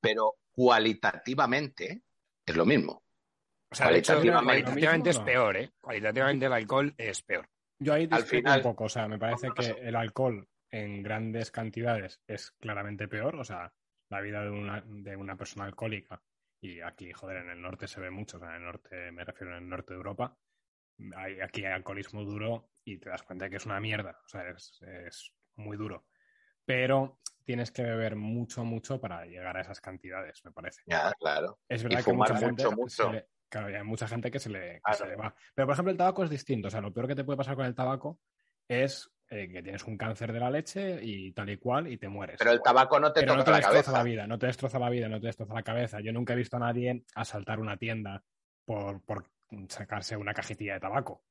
Pero 0.00 0.36
cualitativamente 0.52 2.02
es 2.50 2.56
lo 2.56 2.66
mismo. 2.66 3.02
O 3.70 3.74
sea, 3.74 3.86
cualitativamente, 3.86 4.58
hecho, 4.58 4.64
cualitativamente 4.64 5.10
es 5.10 5.18
peor, 5.20 5.56
¿eh? 5.56 5.70
Cualitativamente 5.80 6.46
el 6.46 6.52
alcohol 6.52 6.94
es 6.98 7.22
peor. 7.22 7.48
Yo 7.78 7.94
ahí 7.94 8.06
discrepo 8.06 8.28
final... 8.28 8.58
un 8.58 8.62
poco, 8.62 8.84
o 8.84 8.88
sea, 8.88 9.08
me 9.08 9.18
parece 9.18 9.48
que 9.54 9.70
el 9.80 9.96
alcohol 9.96 10.46
en 10.70 11.02
grandes 11.02 11.50
cantidades 11.50 12.20
es 12.26 12.52
claramente 12.52 13.08
peor, 13.08 13.36
o 13.36 13.44
sea, 13.44 13.72
la 14.08 14.20
vida 14.20 14.42
de 14.42 14.50
una, 14.50 14.82
de 14.84 15.16
una 15.16 15.36
persona 15.36 15.64
alcohólica, 15.64 16.22
y 16.60 16.80
aquí, 16.80 17.12
joder, 17.12 17.38
en 17.38 17.50
el 17.50 17.62
norte 17.62 17.88
se 17.88 18.00
ve 18.00 18.10
mucho, 18.10 18.36
o 18.36 18.40
sea, 18.40 18.50
en 18.50 18.56
el 18.56 18.64
norte, 18.64 19.12
me 19.12 19.24
refiero 19.24 19.56
en 19.56 19.62
el 19.62 19.68
norte 19.68 19.94
de 19.94 19.96
Europa, 19.96 20.36
hay, 21.16 21.40
aquí 21.40 21.64
hay 21.64 21.72
alcoholismo 21.72 22.24
duro 22.24 22.70
y 22.84 22.98
te 22.98 23.08
das 23.08 23.22
cuenta 23.22 23.46
de 23.46 23.50
que 23.50 23.56
es 23.56 23.66
una 23.66 23.80
mierda, 23.80 24.20
o 24.24 24.28
sea, 24.28 24.48
es, 24.50 24.78
es 24.82 25.32
muy 25.56 25.76
duro. 25.76 26.06
Pero 26.64 27.20
tienes 27.50 27.72
que 27.72 27.82
beber 27.82 28.14
mucho, 28.14 28.64
mucho 28.64 29.00
para 29.00 29.26
llegar 29.26 29.56
a 29.56 29.62
esas 29.62 29.80
cantidades, 29.80 30.40
me 30.44 30.52
parece. 30.52 30.82
Ya, 30.86 31.12
claro. 31.18 31.58
Es 31.68 31.82
verdad 31.82 32.04
que 32.04 32.12
mucha 32.12 32.36
gente 32.36 32.62
mucho, 32.64 32.76
mucho. 32.76 33.12
Le, 33.12 33.26
claro, 33.48 33.76
hay 33.76 33.82
mucha 33.82 34.06
gente 34.06 34.30
que 34.30 34.38
se, 34.38 34.50
le, 34.50 34.80
claro. 34.80 34.98
se 34.98 35.06
le 35.08 35.16
va. 35.16 35.34
Pero, 35.52 35.66
por 35.66 35.72
ejemplo, 35.72 35.90
el 35.90 35.98
tabaco 35.98 36.22
es 36.22 36.30
distinto. 36.30 36.68
O 36.68 36.70
sea, 36.70 36.80
lo 36.80 36.92
peor 36.92 37.08
que 37.08 37.16
te 37.16 37.24
puede 37.24 37.36
pasar 37.36 37.56
con 37.56 37.66
el 37.66 37.74
tabaco 37.74 38.20
es 38.68 39.10
eh, 39.30 39.50
que 39.50 39.64
tienes 39.64 39.82
un 39.82 39.98
cáncer 39.98 40.32
de 40.32 40.38
la 40.38 40.48
leche 40.48 41.00
y 41.02 41.32
tal 41.32 41.50
y 41.50 41.56
cual 41.56 41.88
y 41.88 41.96
te 41.96 42.08
mueres. 42.08 42.36
Pero 42.38 42.52
el 42.52 42.62
tabaco 42.62 43.00
no 43.00 43.12
te 43.12 43.18
Pero 43.18 43.32
toca 43.32 43.38
no 43.38 43.44
te 43.46 43.50
la 43.50 43.56
destroza 43.56 43.82
cabeza. 43.82 43.98
la 43.98 44.04
vida, 44.04 44.26
no 44.28 44.38
te 44.38 44.46
destroza 44.46 44.78
la 44.78 44.90
vida, 44.90 45.08
no 45.08 45.20
te 45.20 45.26
destroza 45.26 45.54
la 45.54 45.62
cabeza. 45.64 45.98
Yo 45.98 46.12
nunca 46.12 46.34
he 46.34 46.36
visto 46.36 46.56
a 46.56 46.60
nadie 46.60 47.04
asaltar 47.16 47.58
una 47.58 47.76
tienda 47.76 48.22
por, 48.64 49.02
por 49.02 49.28
sacarse 49.68 50.16
una 50.16 50.34
cajetilla 50.34 50.74
de 50.74 50.80
tabaco 50.80 51.24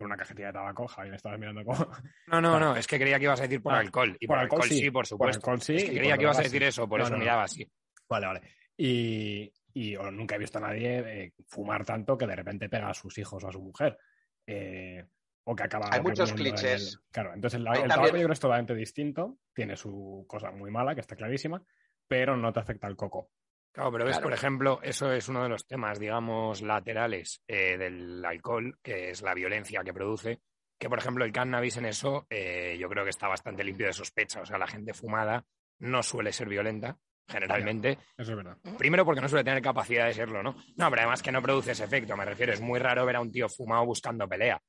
por 0.00 0.06
una 0.06 0.16
cajetilla 0.16 0.46
de 0.46 0.54
tabaco, 0.54 0.88
Javi, 0.88 1.10
me 1.10 1.16
estabas 1.16 1.38
mirando 1.38 1.62
como... 1.62 1.86
No, 2.28 2.40
no, 2.40 2.58
no, 2.58 2.74
es 2.74 2.86
que 2.86 2.98
creía 2.98 3.18
que 3.18 3.24
ibas 3.24 3.38
a 3.38 3.42
decir 3.42 3.62
por 3.62 3.74
ah, 3.74 3.80
alcohol. 3.80 4.16
Y 4.18 4.26
por, 4.26 4.36
por 4.36 4.42
alcohol, 4.42 4.62
alcohol, 4.62 4.78
sí, 4.78 4.90
por 4.90 5.06
supuesto. 5.06 5.42
Por 5.42 5.52
alcohol 5.52 5.60
sí. 5.60 5.76
Es 5.76 5.84
que 5.84 5.98
creía 5.98 6.16
que 6.16 6.22
ibas 6.22 6.38
a 6.38 6.42
decir 6.42 6.62
eso, 6.62 6.88
por 6.88 7.00
no, 7.00 7.04
eso 7.04 7.12
no, 7.12 7.18
miraba 7.18 7.42
así. 7.42 7.70
Vale, 8.08 8.26
vale. 8.26 8.40
Y, 8.78 9.52
y 9.74 9.96
o 9.96 10.10
nunca 10.10 10.36
he 10.36 10.38
visto 10.38 10.56
a 10.56 10.62
nadie 10.62 11.00
eh, 11.00 11.34
fumar 11.46 11.84
tanto 11.84 12.16
que 12.16 12.26
de 12.26 12.34
repente 12.34 12.70
pega 12.70 12.88
a 12.88 12.94
sus 12.94 13.18
hijos 13.18 13.44
o 13.44 13.48
a 13.48 13.52
su 13.52 13.60
mujer. 13.60 13.98
Eh, 14.46 15.04
o 15.44 15.54
que 15.54 15.64
acaba... 15.64 15.90
Hay 15.92 16.00
muchos 16.00 16.32
clichés. 16.32 16.94
El... 16.94 17.10
Claro, 17.10 17.34
entonces 17.34 17.60
el, 17.60 17.66
el 17.66 17.88
tabaco 17.88 18.06
yo 18.06 18.22
creo 18.22 18.32
es 18.32 18.40
totalmente 18.40 18.74
distinto, 18.74 19.36
tiene 19.52 19.76
su 19.76 20.24
cosa 20.26 20.50
muy 20.50 20.70
mala, 20.70 20.94
que 20.94 21.02
está 21.02 21.14
clarísima, 21.14 21.62
pero 22.08 22.38
no 22.38 22.54
te 22.54 22.60
afecta 22.60 22.86
el 22.86 22.96
coco. 22.96 23.32
Claro, 23.72 23.92
pero 23.92 24.04
ves, 24.04 24.16
claro. 24.16 24.26
por 24.26 24.32
ejemplo, 24.32 24.80
eso 24.82 25.12
es 25.12 25.28
uno 25.28 25.42
de 25.42 25.48
los 25.48 25.66
temas, 25.66 25.98
digamos, 25.98 26.60
laterales 26.62 27.42
eh, 27.46 27.76
del 27.78 28.24
alcohol, 28.24 28.76
que 28.82 29.10
es 29.10 29.22
la 29.22 29.34
violencia 29.34 29.82
que 29.84 29.94
produce, 29.94 30.40
que 30.78 30.88
por 30.88 30.98
ejemplo 30.98 31.24
el 31.24 31.32
cannabis 31.32 31.76
en 31.76 31.84
eso 31.84 32.26
eh, 32.30 32.76
yo 32.80 32.88
creo 32.88 33.04
que 33.04 33.10
está 33.10 33.28
bastante 33.28 33.62
limpio 33.62 33.86
de 33.86 33.92
sospecha. 33.92 34.40
O 34.40 34.46
sea, 34.46 34.58
la 34.58 34.66
gente 34.66 34.94
fumada 34.94 35.44
no 35.78 36.02
suele 36.02 36.32
ser 36.32 36.48
violenta, 36.48 36.98
generalmente. 37.28 37.98
Eso 38.16 38.32
es 38.32 38.36
verdad. 38.36 38.56
Primero 38.78 39.04
porque 39.04 39.20
no 39.20 39.28
suele 39.28 39.44
tener 39.44 39.62
capacidad 39.62 40.06
de 40.06 40.14
serlo, 40.14 40.42
¿no? 40.42 40.56
No, 40.76 40.90
pero 40.90 41.02
además 41.02 41.22
que 41.22 41.32
no 41.32 41.42
produce 41.42 41.72
ese 41.72 41.84
efecto, 41.84 42.16
me 42.16 42.24
refiero. 42.24 42.52
Es 42.52 42.60
muy 42.60 42.78
raro 42.78 43.06
ver 43.06 43.16
a 43.16 43.20
un 43.20 43.30
tío 43.30 43.48
fumado 43.48 43.84
buscando 43.86 44.28
pelea. 44.28 44.60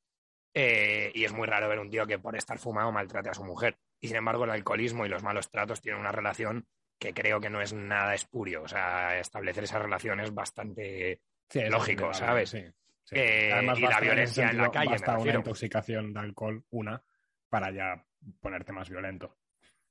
Eh, 0.53 1.11
y 1.15 1.23
es 1.23 1.31
muy 1.31 1.47
raro 1.47 1.69
ver 1.69 1.77
a 1.77 1.81
un 1.81 1.89
tío 1.89 2.05
que 2.05 2.19
por 2.19 2.35
estar 2.35 2.59
fumado 2.59 2.91
maltrate 2.91 3.29
a 3.29 3.33
su 3.33 3.43
mujer. 3.43 3.77
Y 4.01 4.07
sin 4.07 4.17
embargo, 4.17 4.43
el 4.43 4.51
alcoholismo 4.51 5.05
y 5.05 5.09
los 5.09 5.23
malos 5.23 5.49
tratos 5.49 5.81
tienen 5.81 6.01
una 6.01 6.11
relación 6.11 6.67
que 7.01 7.15
creo 7.15 7.41
que 7.41 7.49
no 7.49 7.59
es 7.61 7.73
nada 7.73 8.13
espurio. 8.13 8.61
O 8.61 8.67
sea, 8.67 9.17
establecer 9.17 9.63
esa 9.63 9.79
relación 9.79 10.19
es 10.19 10.31
bastante 10.31 11.19
sí, 11.49 11.61
lógico, 11.61 12.13
¿sabes? 12.13 12.51
Sí. 12.51 12.63
Sí. 13.03 13.15
Eh, 13.17 13.51
Además, 13.51 13.79
y 13.79 13.81
la 13.81 13.99
violencia 13.99 14.43
en, 14.43 14.49
sentido, 14.49 14.51
en, 14.51 14.57
la 14.67 14.71
calle. 14.71 14.91
Basta 14.91 15.17
una 15.17 15.33
intoxicación 15.33 16.13
de 16.13 16.19
alcohol, 16.19 16.63
una, 16.69 17.01
para 17.49 17.71
ya 17.71 18.05
ponerte 18.39 18.71
más 18.71 18.87
violento. 18.87 19.35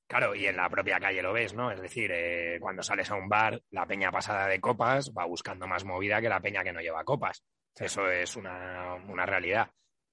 Claro, 0.07 0.37
y 0.37 0.47
en 0.47 0.57
la 0.57 0.71
propia 0.71 1.01
calle 1.01 1.21
lo 1.21 1.33
ves, 1.33 1.53
¿no? 1.53 1.73
Es 1.73 1.81
decir, 1.81 2.13
eh, 2.15 2.59
cuando 2.61 2.83
sales 2.83 3.11
a 3.11 3.17
un 3.17 3.29
bar, 3.29 3.61
la 3.71 3.87
peña 3.87 4.13
pasada 4.13 4.47
de 4.47 4.61
copas 4.61 5.13
va 5.13 5.25
buscando 5.25 5.67
más 5.67 5.85
movida 5.85 6.21
que 6.21 6.29
la 6.29 6.41
peña 6.41 6.63
que 6.63 6.73
no 6.73 6.81
lleva 6.81 7.05
copas. 7.05 7.43
Eso 7.75 8.09
es 8.09 8.37
una, 8.37 8.95
una, 9.09 9.27
realidad. 9.27 9.69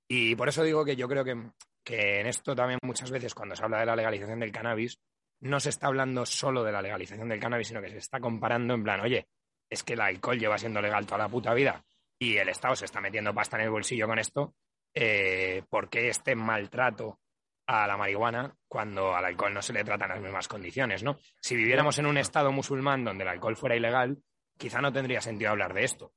Y 0.07 0.35
por 0.35 0.49
eso 0.49 0.63
digo 0.63 0.83
que 0.83 0.95
yo 0.95 1.07
creo 1.07 1.23
que, 1.23 1.35
que 1.83 2.21
en 2.21 2.27
esto 2.27 2.55
también 2.55 2.79
muchas 2.81 3.11
veces 3.11 3.35
cuando 3.35 3.55
se 3.55 3.63
habla 3.63 3.79
de 3.79 3.85
la 3.85 3.95
legalización 3.95 4.39
del 4.39 4.51
cannabis, 4.51 4.99
no 5.41 5.59
se 5.59 5.69
está 5.69 5.87
hablando 5.87 6.25
solo 6.25 6.63
de 6.63 6.71
la 6.71 6.81
legalización 6.81 7.29
del 7.29 7.39
cannabis, 7.39 7.67
sino 7.67 7.81
que 7.81 7.89
se 7.89 7.97
está 7.97 8.19
comparando 8.19 8.73
en 8.73 8.83
plan, 8.83 8.99
oye, 9.01 9.27
es 9.69 9.83
que 9.83 9.93
el 9.93 10.01
alcohol 10.01 10.39
lleva 10.39 10.57
siendo 10.57 10.81
legal 10.81 11.05
toda 11.05 11.19
la 11.19 11.29
puta 11.29 11.53
vida 11.53 11.83
y 12.19 12.37
el 12.37 12.49
Estado 12.49 12.75
se 12.75 12.85
está 12.85 13.01
metiendo 13.01 13.33
pasta 13.33 13.57
en 13.57 13.63
el 13.63 13.69
bolsillo 13.69 14.07
con 14.07 14.19
esto, 14.19 14.55
eh, 14.93 15.63
¿por 15.69 15.89
qué 15.89 16.09
este 16.09 16.35
maltrato 16.35 17.19
a 17.67 17.85
la 17.85 17.97
marihuana 17.97 18.55
cuando 18.67 19.13
al 19.13 19.25
alcohol 19.25 19.53
no 19.53 19.61
se 19.61 19.73
le 19.73 19.83
tratan 19.83 20.09
las 20.09 20.21
mismas 20.21 20.47
condiciones, 20.47 21.03
¿no? 21.03 21.19
Si 21.41 21.55
viviéramos 21.55 21.99
en 21.99 22.05
un 22.05 22.17
Estado 22.17 22.51
musulmán 22.51 23.03
donde 23.03 23.23
el 23.23 23.29
alcohol 23.29 23.57
fuera 23.57 23.75
ilegal, 23.75 24.17
quizá 24.57 24.81
no 24.81 24.91
tendría 24.91 25.21
sentido 25.21 25.51
hablar 25.51 25.73
de 25.73 25.83
esto. 25.83 26.13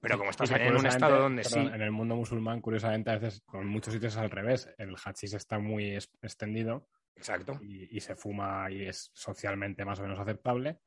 Pero 0.00 0.18
como 0.18 0.30
estás 0.30 0.50
en 0.50 0.76
un 0.76 0.86
estado 0.86 1.18
donde 1.18 1.42
perdón, 1.42 1.68
sí, 1.68 1.74
En 1.74 1.80
el 1.80 1.90
mundo 1.90 2.14
musulmán, 2.14 2.60
curiosamente, 2.60 3.10
a 3.10 3.14
veces 3.14 3.40
con 3.46 3.66
muchos 3.66 3.94
sitios 3.94 4.12
es 4.12 4.18
al 4.18 4.30
revés. 4.30 4.68
El 4.76 4.96
hachís 5.02 5.32
está 5.32 5.58
muy 5.58 5.96
extendido 6.20 6.86
exacto. 7.16 7.58
y, 7.62 7.96
y 7.96 8.00
se 8.00 8.14
fuma 8.16 8.70
y 8.70 8.86
es 8.86 9.10
socialmente 9.14 9.84
más 9.84 9.98
o 10.00 10.02
menos 10.02 10.18
aceptable. 10.18 10.78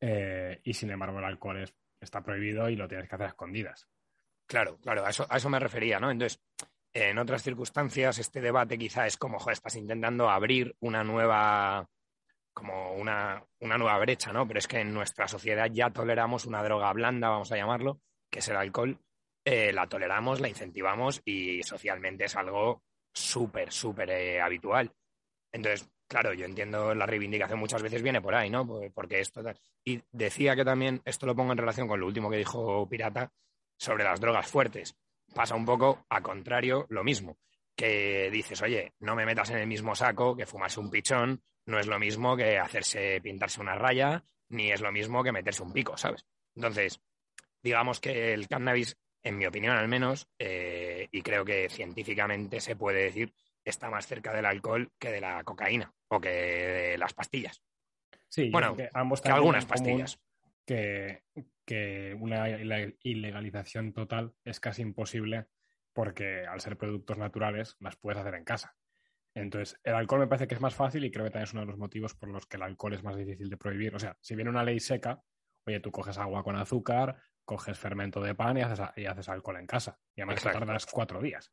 eh, 0.00 0.60
y 0.64 0.74
sin 0.74 0.90
embargo, 0.90 1.18
el 1.18 1.24
alcohol 1.24 1.58
es- 1.62 1.74
está 2.00 2.22
prohibido 2.22 2.68
y 2.68 2.74
lo 2.76 2.88
tienes 2.88 3.08
que 3.08 3.14
hacer 3.14 3.26
a 3.26 3.30
escondidas. 3.30 3.88
Claro, 4.46 4.76
claro, 4.78 5.06
a 5.06 5.10
eso, 5.10 5.24
a 5.30 5.36
eso 5.36 5.48
me 5.48 5.60
refería, 5.60 6.00
¿no? 6.00 6.10
Entonces, 6.10 6.42
en 6.92 7.16
otras 7.18 7.42
circunstancias, 7.42 8.18
este 8.18 8.40
debate 8.40 8.76
quizá 8.76 9.06
es 9.06 9.16
como, 9.16 9.38
joder, 9.38 9.52
estás 9.54 9.76
intentando 9.76 10.28
abrir 10.28 10.74
una 10.80 11.04
nueva, 11.04 11.88
como 12.52 12.94
una, 12.94 13.42
una 13.60 13.78
nueva 13.78 13.98
brecha, 13.98 14.32
¿no? 14.32 14.46
Pero 14.46 14.58
es 14.58 14.66
que 14.66 14.80
en 14.80 14.92
nuestra 14.92 15.28
sociedad 15.28 15.70
ya 15.72 15.90
toleramos 15.90 16.44
una 16.46 16.62
droga 16.64 16.92
blanda, 16.92 17.28
vamos 17.30 17.52
a 17.52 17.56
llamarlo, 17.56 18.00
que 18.28 18.40
es 18.40 18.48
el 18.48 18.56
alcohol. 18.56 18.98
Eh, 19.44 19.72
la 19.72 19.86
toleramos, 19.88 20.40
la 20.40 20.48
incentivamos 20.48 21.22
y 21.24 21.62
socialmente 21.62 22.24
es 22.24 22.36
algo 22.36 22.82
súper, 23.12 23.72
súper 23.72 24.10
eh, 24.10 24.40
habitual. 24.40 24.92
Entonces, 25.52 25.88
claro, 26.08 26.32
yo 26.32 26.44
entiendo 26.46 26.94
la 26.94 27.06
reivindicación 27.06 27.58
muchas 27.58 27.82
veces 27.82 28.02
viene 28.02 28.20
por 28.20 28.34
ahí, 28.34 28.50
¿no? 28.50 28.66
Por- 28.66 28.90
Porque 28.92 29.20
esto... 29.20 29.42
Y 29.84 30.00
decía 30.10 30.56
que 30.56 30.64
también, 30.64 31.02
esto 31.04 31.26
lo 31.26 31.36
pongo 31.36 31.52
en 31.52 31.58
relación 31.58 31.86
con 31.88 32.00
lo 32.00 32.06
último 32.06 32.30
que 32.30 32.36
dijo 32.38 32.88
Pirata, 32.88 33.30
sobre 33.78 34.04
las 34.04 34.20
drogas 34.20 34.46
fuertes. 34.46 34.94
Pasa 35.34 35.54
un 35.54 35.64
poco 35.64 36.04
a 36.08 36.20
contrario 36.20 36.86
lo 36.90 37.02
mismo, 37.04 37.38
que 37.74 38.30
dices, 38.30 38.60
oye, 38.62 38.92
no 39.00 39.14
me 39.16 39.24
metas 39.26 39.50
en 39.50 39.58
el 39.58 39.66
mismo 39.66 39.94
saco 39.94 40.36
que 40.36 40.46
fumarse 40.46 40.78
un 40.80 40.90
pichón, 40.90 41.42
no 41.66 41.78
es 41.78 41.86
lo 41.86 41.98
mismo 41.98 42.36
que 42.36 42.58
hacerse 42.58 43.20
pintarse 43.22 43.60
una 43.60 43.74
raya, 43.74 44.22
ni 44.50 44.70
es 44.70 44.80
lo 44.80 44.92
mismo 44.92 45.22
que 45.24 45.32
meterse 45.32 45.62
un 45.62 45.72
pico, 45.72 45.96
¿sabes? 45.96 46.26
Entonces, 46.54 47.00
digamos 47.62 47.98
que 48.00 48.34
el 48.34 48.46
cannabis, 48.46 48.96
en 49.22 49.38
mi 49.38 49.46
opinión 49.46 49.76
al 49.76 49.88
menos, 49.88 50.28
eh, 50.38 51.08
y 51.10 51.22
creo 51.22 51.44
que 51.44 51.68
científicamente 51.70 52.60
se 52.60 52.76
puede 52.76 53.04
decir, 53.04 53.32
está 53.64 53.90
más 53.90 54.06
cerca 54.06 54.32
del 54.32 54.46
alcohol 54.46 54.92
que 54.98 55.10
de 55.10 55.20
la 55.20 55.42
cocaína 55.44 55.92
o 56.08 56.20
que 56.20 56.28
de 56.30 56.98
las 56.98 57.14
pastillas. 57.14 57.62
Sí, 58.28 58.50
Bueno, 58.50 58.76
que 58.76 58.88
ambos 58.94 59.20
Que 59.20 59.30
algunas 59.30 59.66
pastillas. 59.66 60.20
Que, 60.64 61.24
que 61.64 62.16
una 62.18 62.48
ile- 62.48 62.96
ilegalización 63.02 63.92
total 63.92 64.34
es 64.44 64.60
casi 64.60 64.82
imposible 64.82 65.46
porque 65.92 66.46
al 66.46 66.60
ser 66.60 66.76
productos 66.78 67.18
naturales 67.18 67.76
las 67.80 67.96
puedes 67.96 68.20
hacer 68.20 68.34
en 68.34 68.44
casa. 68.44 68.74
Entonces, 69.34 69.78
el 69.82 69.94
alcohol 69.94 70.20
me 70.20 70.26
parece 70.26 70.46
que 70.46 70.54
es 70.54 70.60
más 70.60 70.74
fácil 70.74 71.04
y 71.04 71.10
creo 71.10 71.24
que 71.24 71.30
también 71.30 71.44
es 71.44 71.52
uno 71.52 71.62
de 71.62 71.66
los 71.68 71.78
motivos 71.78 72.14
por 72.14 72.28
los 72.28 72.46
que 72.46 72.56
el 72.58 72.62
alcohol 72.62 72.94
es 72.94 73.02
más 73.02 73.16
difícil 73.16 73.48
de 73.50 73.56
prohibir. 73.56 73.94
O 73.94 73.98
sea, 73.98 74.16
si 74.20 74.34
viene 74.34 74.50
una 74.50 74.62
ley 74.64 74.78
seca, 74.78 75.22
oye, 75.66 75.80
tú 75.80 75.90
coges 75.90 76.18
agua 76.18 76.42
con 76.44 76.56
azúcar, 76.56 77.16
coges 77.44 77.78
fermento 77.78 78.20
de 78.20 78.34
pan 78.34 78.56
y 78.58 78.62
haces, 78.62 78.80
y 78.96 79.06
haces 79.06 79.28
alcohol 79.28 79.56
en 79.56 79.66
casa. 79.66 79.98
Y 80.14 80.20
además 80.20 80.42
te 80.42 80.50
tardas 80.50 80.86
cuatro 80.86 81.20
días. 81.20 81.52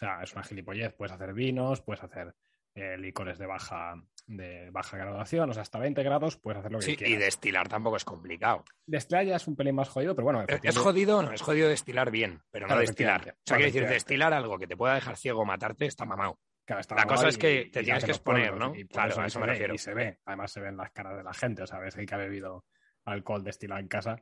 O 0.00 0.06
sea, 0.06 0.22
es 0.22 0.32
una 0.32 0.42
gilipollez. 0.42 0.94
Puedes 0.94 1.12
hacer 1.12 1.34
vinos, 1.34 1.82
puedes 1.82 2.02
hacer 2.02 2.34
eh, 2.74 2.96
licores 2.96 3.36
de 3.36 3.46
baja, 3.46 3.94
de 4.26 4.70
baja 4.70 4.96
graduación, 4.96 5.50
o 5.50 5.52
sea, 5.52 5.62
hasta 5.62 5.78
20 5.78 6.02
grados 6.04 6.36
puedes 6.38 6.58
hacer 6.60 6.70
lo 6.72 6.78
que 6.78 6.84
Sí, 6.86 6.92
y 6.92 6.96
quieras. 6.96 7.24
destilar 7.24 7.68
tampoco 7.68 7.96
es 7.96 8.04
complicado. 8.04 8.64
Destilar 8.86 9.26
ya 9.26 9.36
es 9.36 9.46
un 9.48 9.56
pelín 9.56 9.74
más 9.74 9.88
jodido, 9.88 10.14
pero 10.14 10.24
bueno, 10.24 10.44
¿Es- 10.46 10.60
¿Es 10.62 10.78
jodido? 10.78 11.20
No, 11.22 11.32
es 11.32 11.42
jodido 11.42 11.68
destilar 11.68 12.10
bien, 12.10 12.40
pero 12.50 12.66
no 12.68 12.78
destilar. 12.78 13.20
O 13.22 13.24
sea, 13.44 13.56
quiero 13.58 13.72
decir, 13.72 13.86
destilar 13.88 14.32
algo 14.32 14.56
que 14.58 14.66
te 14.68 14.76
pueda 14.76 14.94
dejar 14.94 15.16
ciego 15.16 15.40
o 15.40 15.44
matarte 15.44 15.84
está 15.86 16.04
mamado. 16.06 16.38
Claro, 16.64 16.80
está 16.80 16.94
La 16.94 17.04
cosa 17.06 17.28
es 17.28 17.36
que 17.36 17.62
y- 17.62 17.70
te 17.72 17.80
y 17.80 17.84
tienes 17.84 18.04
que 18.04 18.12
exponer, 18.12 18.56
¿no? 18.56 18.72
y 18.74 18.86
Claro, 18.86 19.10
eso 19.10 19.20
a 19.20 19.24
y 19.24 19.26
eso 19.26 19.40
me 19.40 19.46
ve, 19.46 19.52
refiero. 19.52 19.74
Y 19.74 19.78
se 19.78 19.92
ve, 19.92 20.18
además 20.24 20.52
se 20.52 20.60
ven 20.60 20.76
las 20.76 20.92
caras 20.92 21.16
de 21.16 21.24
la 21.24 21.34
gente, 21.34 21.62
o 21.64 21.66
sea, 21.66 21.80
ves 21.80 21.96
que 21.96 22.14
ha 22.14 22.18
bebido 22.18 22.64
alcohol 23.04 23.42
destilado 23.42 23.80
en 23.80 23.88
casa. 23.88 24.16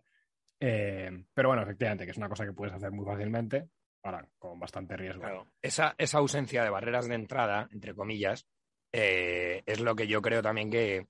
Eh, 0.60 1.24
pero 1.34 1.48
bueno, 1.50 1.62
efectivamente, 1.62 2.04
que 2.04 2.10
es 2.12 2.16
una 2.16 2.28
cosa 2.30 2.44
que 2.46 2.52
puedes 2.52 2.74
hacer 2.74 2.90
muy 2.90 3.04
fácilmente, 3.04 3.68
ahora 4.08 4.28
con 4.38 4.58
bastante 4.58 4.96
riesgo. 4.96 5.20
Claro. 5.20 5.46
Esa, 5.62 5.94
esa 5.98 6.18
ausencia 6.18 6.62
de 6.64 6.70
barreras 6.70 7.08
de 7.08 7.14
entrada, 7.14 7.68
entre 7.72 7.94
comillas, 7.94 8.46
eh, 8.92 9.62
es 9.66 9.80
lo 9.80 9.94
que 9.94 10.06
yo 10.06 10.22
creo 10.22 10.42
también 10.42 10.70
que, 10.70 11.06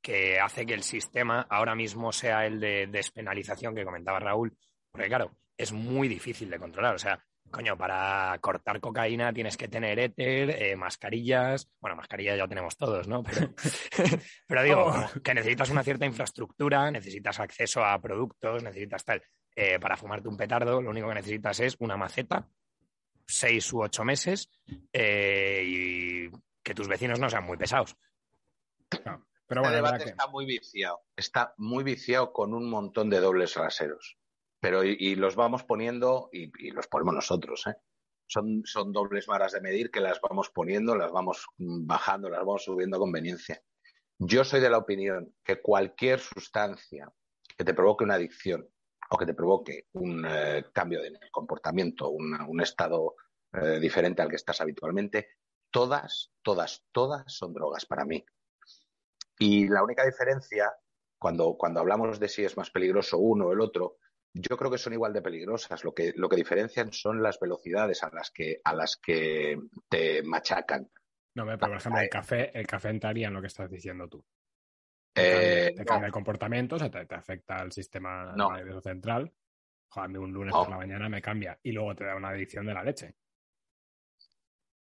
que 0.00 0.38
hace 0.40 0.64
que 0.64 0.74
el 0.74 0.82
sistema 0.82 1.46
ahora 1.50 1.74
mismo 1.74 2.12
sea 2.12 2.46
el 2.46 2.60
de 2.60 2.86
despenalización 2.86 3.74
que 3.74 3.84
comentaba 3.84 4.20
Raúl, 4.20 4.56
porque 4.90 5.08
claro, 5.08 5.36
es 5.56 5.72
muy 5.72 6.08
difícil 6.08 6.48
de 6.50 6.58
controlar. 6.58 6.94
O 6.94 6.98
sea, 6.98 7.22
coño, 7.50 7.76
para 7.76 8.38
cortar 8.40 8.80
cocaína 8.80 9.32
tienes 9.32 9.56
que 9.56 9.68
tener 9.68 9.98
éter, 9.98 10.50
eh, 10.50 10.76
mascarillas. 10.76 11.68
Bueno, 11.80 11.96
mascarillas 11.96 12.38
ya 12.38 12.48
tenemos 12.48 12.76
todos, 12.76 13.08
¿no? 13.08 13.22
Pero, 13.22 13.52
pero 14.46 14.62
digo, 14.62 14.84
Oh. 14.86 15.20
que 15.22 15.34
necesitas 15.34 15.70
una 15.70 15.82
cierta 15.82 16.06
infraestructura, 16.06 16.90
necesitas 16.90 17.40
acceso 17.40 17.84
a 17.84 18.00
productos, 18.00 18.62
necesitas 18.62 19.04
tal. 19.04 19.22
Eh, 19.56 19.78
para 19.78 19.96
fumarte 19.96 20.28
un 20.28 20.36
petardo, 20.36 20.80
lo 20.80 20.90
único 20.90 21.08
que 21.08 21.14
necesitas 21.14 21.60
es 21.60 21.76
una 21.80 21.96
maceta, 21.96 22.48
seis 23.26 23.72
u 23.72 23.82
ocho 23.82 24.04
meses, 24.04 24.50
eh, 24.92 25.62
y 25.66 26.30
que 26.62 26.74
tus 26.74 26.88
vecinos 26.88 27.18
no 27.18 27.28
sean 27.28 27.44
muy 27.44 27.56
pesados. 27.56 27.96
Claro. 28.88 29.26
Pero 29.46 29.62
Este 29.62 29.70
bueno, 29.72 29.86
debate 29.86 30.04
que- 30.04 30.10
está 30.10 30.26
muy 30.28 30.46
viciado. 30.46 31.00
Está 31.16 31.54
muy 31.58 31.82
viciado 31.84 32.32
con 32.32 32.54
un 32.54 32.70
montón 32.70 33.10
de 33.10 33.18
dobles 33.20 33.54
raseros. 33.54 34.16
Pero 34.60 34.84
y, 34.84 34.96
y 34.98 35.14
los 35.16 35.34
vamos 35.36 35.64
poniendo 35.64 36.28
y, 36.32 36.52
y 36.66 36.70
los 36.70 36.86
ponemos 36.86 37.14
nosotros, 37.14 37.66
¿eh? 37.66 37.74
Son, 38.26 38.62
son 38.64 38.92
dobles 38.92 39.26
varas 39.26 39.50
de 39.52 39.60
medir 39.60 39.90
que 39.90 39.98
las 40.00 40.20
vamos 40.20 40.50
poniendo, 40.50 40.94
las 40.94 41.10
vamos 41.10 41.46
bajando, 41.58 42.28
las 42.30 42.38
vamos 42.40 42.62
subiendo 42.62 42.96
a 42.96 43.00
conveniencia. 43.00 43.60
Yo 44.18 44.44
soy 44.44 44.60
de 44.60 44.70
la 44.70 44.78
opinión 44.78 45.34
que 45.42 45.60
cualquier 45.60 46.20
sustancia 46.20 47.10
que 47.58 47.64
te 47.64 47.74
provoque 47.74 48.04
una 48.04 48.14
adicción 48.14 48.68
o 49.12 49.16
que 49.18 49.26
te 49.26 49.34
provoque 49.34 49.86
un 49.94 50.24
eh, 50.28 50.64
cambio 50.72 51.02
de 51.02 51.12
comportamiento, 51.32 52.10
una- 52.10 52.46
un 52.48 52.60
estado 52.60 53.16
eh, 53.52 53.80
diferente 53.80 54.22
al 54.22 54.28
que 54.28 54.36
estás 54.36 54.60
habitualmente, 54.60 55.28
todas, 55.70 56.32
todas, 56.42 56.84
todas 56.92 57.24
son 57.26 57.52
drogas 57.52 57.84
para 57.86 58.04
mí. 58.04 58.24
Y 59.38 59.68
la 59.68 59.82
única 59.82 60.04
diferencia, 60.06 60.72
cuando, 61.18 61.56
cuando 61.56 61.80
hablamos 61.80 62.20
de 62.20 62.28
si 62.28 62.44
es 62.44 62.56
más 62.56 62.70
peligroso 62.70 63.18
uno 63.18 63.46
o 63.46 63.52
el 63.52 63.60
otro, 63.60 63.96
yo 64.32 64.56
creo 64.56 64.70
que 64.70 64.78
son 64.78 64.92
igual 64.92 65.12
de 65.12 65.22
peligrosas. 65.22 65.82
Lo 65.82 65.92
que, 65.92 66.12
lo 66.14 66.28
que 66.28 66.36
diferencian 66.36 66.92
son 66.92 67.20
las 67.22 67.40
velocidades 67.40 68.02
a 68.04 68.10
las 68.14 68.30
que, 68.30 68.60
a 68.62 68.74
las 68.74 68.96
que 68.96 69.58
te 69.88 70.22
machacan. 70.22 70.88
No, 71.34 71.44
pero 71.46 71.58
por 71.58 71.70
ejemplo, 71.76 72.00
el 72.00 72.08
café, 72.08 72.56
el 72.58 72.66
café 72.66 72.90
entraría 72.90 73.28
en 73.28 73.34
lo 73.34 73.40
que 73.40 73.46
estás 73.48 73.70
diciendo 73.70 74.08
tú. 74.08 74.24
Eh, 75.14 75.72
te 75.76 75.80
no, 75.82 75.84
cambia 75.86 76.06
el 76.06 76.12
comportamiento, 76.12 76.76
o 76.76 76.78
sea, 76.78 76.90
te, 76.90 77.04
te 77.06 77.14
afecta 77.14 77.56
al 77.56 77.72
sistema 77.72 78.32
No. 78.36 78.52
nervioso 78.52 78.80
central. 78.80 79.32
Joder, 79.88 80.04
a 80.04 80.08
mí 80.08 80.18
un 80.18 80.32
lunes 80.32 80.54
No. 80.54 80.60
por 80.62 80.70
la 80.70 80.76
mañana 80.76 81.08
me 81.08 81.20
cambia 81.20 81.58
y 81.62 81.72
luego 81.72 81.94
te 81.96 82.04
da 82.04 82.14
una 82.16 82.28
adicción 82.28 82.64
de 82.66 82.74
la 82.74 82.84
leche. 82.84 83.14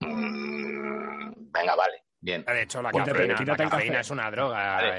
mm, 0.00 1.50
venga, 1.52 1.74
vale, 1.76 2.04
bien. 2.20 2.44
De 2.44 2.62
hecho, 2.62 2.82
la 2.82 2.90
Quítate- 2.90 3.10
cafeína, 3.12 3.34
la 3.34 3.52
el 3.64 3.70
cafeína 3.70 4.00
es 4.00 4.10
una 4.10 4.30
droga. 4.30 4.74
Vale. 4.76 4.90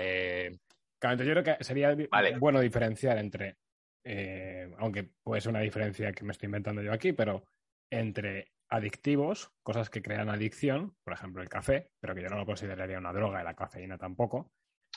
eh, 0.47 0.59
Claro, 0.99 1.13
entonces 1.13 1.35
yo 1.35 1.41
creo 1.41 1.57
que 1.57 1.63
sería 1.63 1.95
Vale. 2.11 2.37
bueno 2.37 2.59
diferenciar 2.59 3.17
entre, 3.17 3.57
eh, 4.05 4.71
aunque 4.77 5.09
puede 5.23 5.41
ser 5.41 5.49
una 5.49 5.61
diferencia 5.61 6.11
que 6.11 6.23
me 6.23 6.31
estoy 6.31 6.45
inventando 6.45 6.83
yo 6.83 6.93
aquí, 6.93 7.11
pero 7.11 7.43
entre 7.91 8.51
adictivos, 8.69 9.51
cosas 9.63 9.89
que 9.89 10.03
crean 10.03 10.29
adicción, 10.29 10.95
por 11.03 11.13
ejemplo 11.13 11.41
el 11.41 11.49
café, 11.49 11.89
pero 11.99 12.13
que 12.13 12.21
yo 12.21 12.29
no 12.29 12.37
lo 12.37 12.45
consideraría 12.45 12.99
una 12.99 13.13
droga 13.13 13.41
y 13.41 13.43
la 13.43 13.55
cafeína 13.55 13.97
tampoco. 13.97 14.51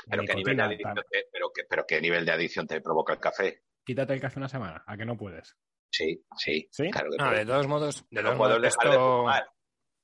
Pero 0.08 0.22
¿qué, 0.24 0.34
nivel 0.34 0.56
de 0.56 0.62
adicción 0.62 0.94
te, 0.94 1.28
pero, 1.32 1.50
qué, 1.54 1.62
pero 1.68 1.86
¿qué 1.86 2.00
nivel 2.00 2.26
de 2.26 2.32
adicción 2.32 2.66
te 2.66 2.80
provoca 2.80 3.12
el 3.12 3.20
café? 3.20 3.62
Quítate 3.84 4.14
el 4.14 4.20
café 4.20 4.38
una 4.38 4.48
semana, 4.48 4.82
¿a 4.86 4.96
que 4.96 5.04
no 5.04 5.16
puedes? 5.16 5.56
Sí, 5.90 6.24
sí. 6.36 6.68
¿Sí? 6.72 6.90
Claro 6.90 7.10
que 7.10 7.16
no, 7.16 7.30
de 7.30 7.46
todos 7.46 7.66
modos, 7.66 8.04
de 8.10 8.22
no 8.22 8.28
todos 8.28 8.38
puedo 8.38 8.58
modos, 8.58 8.62
dejar 8.62 8.90
de 8.90 8.98
fumar. 8.98 9.50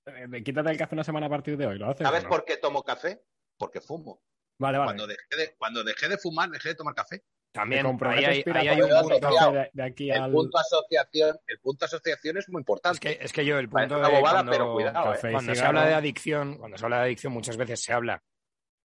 Eh, 0.07 0.43
quítate 0.45 0.71
el 0.71 0.79
café 0.79 0.95
una 0.95 1.05
semana 1.05 1.27
a 1.27 1.31
partir 1.31 1.57
de 1.57 1.67
hoy, 1.67 1.79
¿lo 1.79 1.91
haces? 1.91 2.07
¿Sabes 2.07 2.25
no? 2.25 2.29
por 2.29 2.45
qué 2.45 2.57
tomo 2.57 2.83
café? 2.83 3.23
Porque 3.59 3.81
fumo. 3.81 4.23
Vale, 4.59 4.79
vale. 4.79 4.89
Cuando, 4.89 5.07
dejé 5.07 5.37
de, 5.37 5.57
cuando 5.57 5.83
dejé 5.83 6.09
de 6.09 6.19
fumar, 6.19 6.51
dejé 6.51 6.71
de 6.71 6.75
tomar 6.75 6.95
café. 6.95 7.25
también 7.53 7.99
¿Te 7.99 8.07
ahí 8.09 8.25
hay, 8.25 8.45
ahí 8.55 8.69
hay 8.69 8.83
un 8.83 8.91
punto. 8.91 9.53
de, 9.53 9.71
de 9.73 9.83
aquí 9.83 10.11
El 10.11 10.21
al 10.21 10.33
punto 10.33 10.59
asociación, 10.59 11.39
el 11.47 11.59
punto 11.61 11.85
asociación 11.87 12.37
es 12.37 12.49
muy 12.51 12.61
importante. 12.61 12.97
Es 12.97 13.17
que, 13.17 13.25
es 13.25 13.33
que 13.33 13.45
yo 13.45 13.59
el 13.59 13.69
punto 13.69 13.99
de 13.99 14.09
bobada, 14.09 14.33
cuando, 14.33 14.53
pero 14.53 14.73
cuidado, 14.75 14.99
¿eh? 14.99 15.15
café 15.15 15.29
y 15.29 15.33
cuando 15.33 15.55
se 15.55 15.65
habla 15.65 15.87
de 15.87 15.95
adicción, 15.95 16.59
cuando 16.59 16.77
se 16.77 16.85
habla 16.85 16.99
de 16.99 17.03
adicción, 17.05 17.33
muchas 17.33 17.57
veces 17.57 17.83
se 17.83 17.93
habla, 17.93 18.23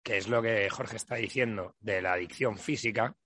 que 0.06 0.18
es 0.18 0.28
lo 0.28 0.40
que 0.40 0.70
Jorge 0.70 0.94
está 0.96 1.16
diciendo, 1.16 1.74
de 1.80 2.00
la 2.00 2.12
adicción 2.12 2.56
física, 2.58 3.16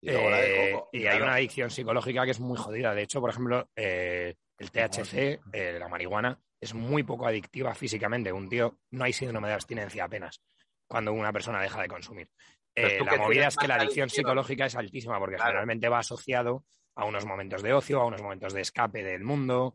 Y 0.00 0.10
luego 0.12 0.30
la 0.30 0.36
de 0.40 0.72
Eh, 0.92 1.08
hay 1.08 1.20
una 1.20 1.34
adicción 1.34 1.68
psicológica 1.68 2.24
que 2.24 2.30
es 2.30 2.38
muy 2.38 2.56
jodida. 2.56 2.94
De 2.94 3.02
hecho, 3.02 3.20
por 3.20 3.30
ejemplo, 3.30 3.68
eh, 3.74 4.36
el 4.56 4.70
THC, 4.70 5.40
eh, 5.52 5.76
la 5.80 5.88
marihuana, 5.88 6.38
es 6.60 6.74
muy 6.74 7.02
poco 7.02 7.26
adictiva 7.26 7.74
físicamente. 7.74 8.30
Un 8.30 8.48
tío, 8.48 8.78
no 8.92 9.02
hay 9.04 9.12
síndrome 9.12 9.48
de 9.48 9.54
abstinencia 9.54 10.04
apenas 10.04 10.40
cuando 10.86 11.12
una 11.12 11.32
persona 11.32 11.60
deja 11.60 11.82
de 11.82 11.88
consumir. 11.88 12.28
La 12.76 13.16
movida 13.16 13.48
es 13.48 13.56
que 13.56 13.66
la 13.66 13.74
adicción 13.76 14.08
psicológica 14.08 14.66
es 14.66 14.76
altísima 14.76 15.18
porque 15.18 15.34
Claro. 15.36 15.48
generalmente 15.48 15.88
va 15.88 15.98
asociado 15.98 16.64
a 16.94 17.04
unos 17.04 17.26
momentos 17.26 17.62
de 17.62 17.72
ocio, 17.72 18.00
a 18.00 18.06
unos 18.06 18.22
momentos 18.22 18.52
de 18.52 18.60
escape 18.60 19.02
del 19.02 19.24
mundo, 19.24 19.74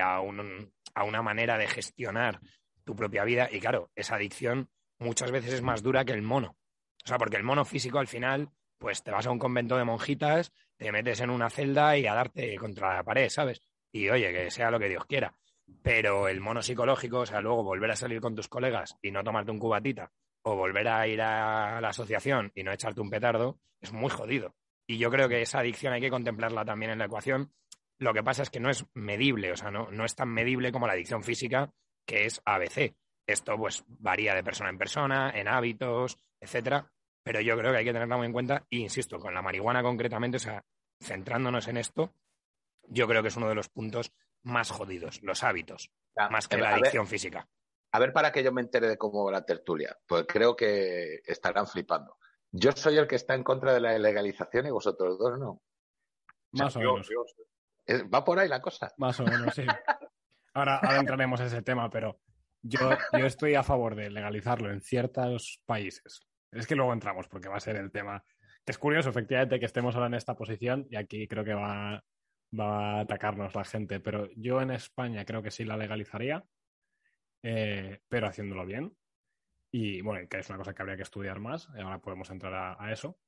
a, 0.00 0.20
un- 0.20 0.72
a 0.94 1.02
una 1.04 1.20
manera 1.22 1.58
de 1.58 1.66
gestionar 1.66 2.38
tu 2.84 2.94
propia 2.94 3.24
vida. 3.24 3.48
Y 3.50 3.58
claro, 3.58 3.90
esa 3.96 4.14
adicción 4.16 4.68
muchas 4.98 5.30
veces 5.30 5.54
es 5.54 5.62
más 5.62 5.82
dura 5.82 6.04
que 6.04 6.12
el 6.12 6.22
mono. 6.22 6.56
O 7.04 7.08
sea, 7.08 7.18
porque 7.18 7.36
el 7.36 7.42
mono 7.42 7.64
físico 7.64 7.98
al 7.98 8.06
final 8.06 8.50
pues 8.78 9.02
te 9.02 9.10
vas 9.10 9.26
a 9.26 9.30
un 9.30 9.38
convento 9.38 9.76
de 9.76 9.84
monjitas, 9.84 10.52
te 10.76 10.92
metes 10.92 11.20
en 11.20 11.30
una 11.30 11.48
celda 11.48 11.96
y 11.96 12.06
a 12.06 12.14
darte 12.14 12.56
contra 12.56 12.96
la 12.96 13.02
pared, 13.02 13.28
¿sabes? 13.28 13.62
Y 13.92 14.10
oye, 14.10 14.32
que 14.32 14.50
sea 14.50 14.70
lo 14.70 14.78
que 14.78 14.88
Dios 14.88 15.06
quiera. 15.06 15.34
Pero 15.82 16.28
el 16.28 16.40
mono 16.40 16.60
psicológico, 16.60 17.20
o 17.20 17.26
sea, 17.26 17.40
luego 17.40 17.62
volver 17.62 17.90
a 17.90 17.96
salir 17.96 18.20
con 18.20 18.34
tus 18.34 18.48
colegas 18.48 18.96
y 19.00 19.10
no 19.10 19.24
tomarte 19.24 19.50
un 19.50 19.58
cubatita, 19.58 20.12
o 20.42 20.56
volver 20.56 20.86
a 20.88 21.06
ir 21.08 21.22
a 21.22 21.80
la 21.80 21.88
asociación 21.88 22.52
y 22.54 22.62
no 22.62 22.72
echarte 22.72 23.00
un 23.00 23.08
petardo, 23.08 23.58
es 23.80 23.92
muy 23.92 24.10
jodido. 24.10 24.54
Y 24.86 24.98
yo 24.98 25.10
creo 25.10 25.28
que 25.28 25.40
esa 25.40 25.60
adicción 25.60 25.94
hay 25.94 26.00
que 26.02 26.10
contemplarla 26.10 26.64
también 26.64 26.92
en 26.92 26.98
la 26.98 27.06
ecuación. 27.06 27.52
Lo 27.98 28.12
que 28.12 28.22
pasa 28.22 28.42
es 28.42 28.50
que 28.50 28.60
no 28.60 28.68
es 28.68 28.84
medible, 28.92 29.52
o 29.52 29.56
sea, 29.56 29.70
no, 29.70 29.90
no 29.90 30.04
es 30.04 30.14
tan 30.14 30.28
medible 30.28 30.72
como 30.72 30.86
la 30.86 30.92
adicción 30.92 31.22
física, 31.22 31.72
que 32.04 32.26
es 32.26 32.42
ABC. 32.44 32.94
Esto 33.26 33.56
pues 33.56 33.84
varía 33.86 34.34
de 34.34 34.44
persona 34.44 34.70
en 34.70 34.78
persona, 34.78 35.30
en 35.30 35.48
hábitos, 35.48 36.18
etcétera, 36.40 36.90
pero 37.22 37.40
yo 37.40 37.56
creo 37.56 37.72
que 37.72 37.78
hay 37.78 37.84
que 37.84 37.92
tenerla 37.92 38.16
muy 38.16 38.26
en 38.26 38.32
cuenta, 38.32 38.66
e 38.70 38.76
insisto, 38.76 39.18
con 39.18 39.32
la 39.32 39.42
marihuana 39.42 39.82
concretamente, 39.82 40.36
o 40.36 40.40
sea, 40.40 40.64
centrándonos 41.02 41.68
en 41.68 41.78
esto, 41.78 42.12
yo 42.88 43.08
creo 43.08 43.22
que 43.22 43.28
es 43.28 43.36
uno 43.36 43.48
de 43.48 43.54
los 43.54 43.68
puntos 43.68 44.12
más 44.42 44.70
jodidos, 44.70 45.22
los 45.22 45.42
hábitos, 45.42 45.90
más 46.30 46.48
que 46.48 46.58
la 46.58 46.74
adicción 46.74 47.06
física. 47.06 47.48
A 47.92 47.98
ver, 47.98 48.12
para 48.12 48.30
que 48.30 48.42
yo 48.42 48.52
me 48.52 48.60
entere 48.60 48.88
de 48.88 48.98
cómo 48.98 49.24
va 49.24 49.32
la 49.32 49.44
tertulia, 49.44 49.96
pues 50.06 50.26
creo 50.28 50.54
que 50.54 51.20
estarán 51.24 51.66
flipando. 51.66 52.18
Yo 52.50 52.72
soy 52.72 52.98
el 52.98 53.06
que 53.06 53.16
está 53.16 53.34
en 53.34 53.42
contra 53.42 53.72
de 53.72 53.80
la 53.80 53.98
legalización 53.98 54.66
y 54.66 54.70
vosotros 54.70 55.18
dos 55.18 55.38
no. 55.38 55.62
Más 56.52 56.76
o, 56.76 56.80
menos. 56.80 57.08
va 58.12 58.24
por 58.24 58.38
ahí 58.38 58.48
la 58.48 58.60
cosa. 58.60 58.92
Más 58.98 59.18
o 59.18 59.24
menos, 59.24 59.54
sí. 59.54 59.64
Ahora, 60.56 60.78
ahora 60.78 61.00
entraremos 61.00 61.40
en 61.40 61.46
ese 61.46 61.62
tema, 61.62 61.90
pero 61.90 62.20
yo, 62.64 62.90
estoy 63.26 63.54
a 63.54 63.62
favor 63.62 63.94
de 63.94 64.10
legalizarlo 64.10 64.70
en 64.70 64.80
ciertos 64.80 65.62
países. 65.64 66.26
Es 66.50 66.66
que 66.66 66.74
luego 66.74 66.92
entramos 66.92 67.28
porque 67.28 67.48
va 67.48 67.56
a 67.56 67.60
ser 67.60 67.76
el 67.76 67.92
tema. 67.92 68.24
Es 68.66 68.78
curioso, 68.78 69.10
efectivamente, 69.10 69.60
que 69.60 69.66
estemos 69.66 69.94
ahora 69.94 70.08
en 70.08 70.14
esta 70.14 70.34
posición 70.34 70.86
y 70.90 70.96
aquí 70.96 71.28
creo 71.28 71.44
que 71.44 71.54
va, 71.54 72.02
va 72.58 72.98
a 72.98 73.00
atacarnos 73.00 73.54
la 73.54 73.64
gente, 73.64 74.00
pero 74.00 74.28
yo 74.36 74.60
en 74.60 74.70
España 74.70 75.24
creo 75.24 75.42
que 75.42 75.50
sí 75.50 75.64
la 75.64 75.76
legalizaría 75.76 76.44
eh, 77.46 78.00
pero 78.08 78.26
haciéndolo 78.26 78.64
bien. 78.64 78.96
Y 79.70 80.00
bueno, 80.00 80.26
que 80.28 80.38
es 80.38 80.48
una 80.48 80.58
cosa 80.58 80.74
que 80.74 80.82
habría 80.82 80.96
que 80.96 81.02
estudiar 81.02 81.40
más, 81.40 81.68
ahora 81.68 82.00
podemos 82.00 82.30
entrar 82.30 82.76
a, 82.78 82.92
eso. 82.92 83.18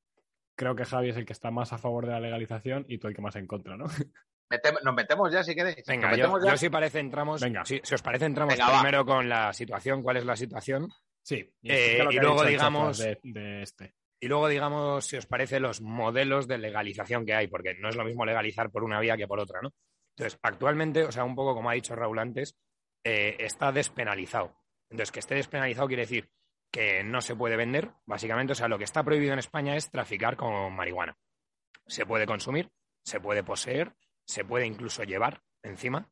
Creo 0.57 0.75
que 0.75 0.87
Javi 0.87 1.11
es 1.11 1.17
el 1.17 1.27
que 1.27 1.35
está 1.35 1.51
más 1.51 1.73
a 1.73 1.79
favor 1.79 2.07
de 2.07 2.13
la 2.13 2.21
legalización 2.21 2.87
y 2.89 2.99
tú 2.99 3.09
el 3.09 3.15
que 3.15 3.21
más 3.21 3.37
en 3.37 3.47
contra, 3.47 3.77
¿no? 3.77 3.85
nos 4.83 4.95
metemos 4.95 5.33
ya 5.33 5.43
si 5.43 5.55
queréis. 5.55 5.85
Venga, 5.87 6.15
yo, 6.17 6.57
si 6.57 6.69
parece 6.69 7.01
entramos. 7.01 7.41
Venga. 7.41 7.65
Si, 7.65 7.81
os 7.81 8.03
parece 8.03 8.27
entramos 8.27 8.55
primero 8.55 9.05
con 9.05 9.29
la 9.29 9.53
situación, 9.53 10.03
cuál 10.03 10.19
es 10.19 10.25
la 10.25 10.37
situación. 10.37 10.89
Sí. 11.23 11.53
Y, 11.63 11.73
eh, 11.73 12.05
luego 12.21 12.45
digamos 12.45 12.99
de, 12.99 13.63
este. 13.63 13.95
Y 14.21 14.29
luego 14.29 14.49
digamos 14.49 15.05
si 15.05 15.17
os 15.17 15.27
parece 15.27 15.61
los 15.61 15.81
modelos 15.81 16.47
de 16.47 16.59
legalización 16.59 17.27
que 17.27 17.35
hay, 17.35 17.49
porque 17.49 17.75
no 17.75 17.89
es 17.89 17.97
lo 17.97 18.05
mismo 18.05 18.25
legalizar 18.25 18.71
por 18.71 18.85
una 18.85 19.01
vía 19.01 19.17
que 19.17 19.27
por 19.27 19.41
otra, 19.41 19.61
¿no? 19.61 19.73
Entonces, 20.17 20.39
actualmente, 20.43 21.05
o 21.05 21.13
sea, 21.13 21.25
un 21.25 21.35
poco 21.35 21.55
como 21.55 21.69
ha 21.69 21.75
dicho 21.75 21.95
Raúl 21.95 22.19
antes, 22.19 22.57
eh, 23.05 23.37
está 23.41 23.71
despenalizado. 23.73 24.57
Entonces, 24.89 25.13
que 25.13 25.21
esté 25.21 25.35
despenalizado 25.35 25.89
quiere 25.89 26.05
decir 26.05 26.31
que 26.71 27.03
no 27.05 27.21
se 27.21 27.37
puede 27.37 27.57
vender, 27.57 27.91
básicamente. 28.07 28.53
O 28.53 28.57
sea, 28.57 28.69
lo 28.69 28.79
que 28.79 28.85
está 28.85 29.03
prohibido 29.03 29.33
en 29.33 29.39
España 29.39 29.77
es 29.77 29.91
traficar 29.91 30.37
con 30.37 30.75
marihuana. 30.75 31.17
Se 31.87 32.07
puede 32.07 32.27
consumir, 32.27 32.71
se 33.05 33.21
puede 33.21 33.43
poseer, 33.45 33.95
se 34.27 34.45
puede 34.45 34.67
incluso 34.67 35.05
llevar 35.05 35.43
encima. 35.63 36.09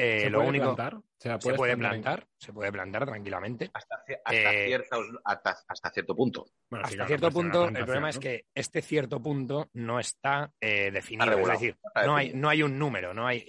Eh, 0.00 0.20
¿Se 0.20 0.30
lo 0.30 0.38
puede 0.38 0.50
único, 0.50 0.76
plantar? 0.76 1.02
se 1.18 1.54
puede 1.54 1.76
plantar, 1.76 2.28
se 2.38 2.52
puede 2.52 2.70
plantar 2.70 3.04
tranquilamente. 3.04 3.68
Hasta, 3.74 4.04
eh, 4.30 4.66
cierto 5.92 6.14
punto. 6.14 6.46
hasta 6.70 7.06
cierto 7.06 7.30
punto, 7.32 7.68
el 7.68 7.84
problema 7.84 8.10
es 8.10 8.18
que 8.20 8.46
este 8.54 8.80
cierto 8.80 9.20
punto 9.20 9.68
no 9.72 9.98
está 9.98 10.52
eh, 10.60 10.92
definido. 10.92 11.36
es 11.36 11.48
decir, 11.48 11.76
no 12.06 12.14
hay, 12.14 12.32
no 12.32 12.48
hay 12.48 12.62
un 12.62 12.78
número, 12.78 13.12
no 13.12 13.26
hay, 13.26 13.44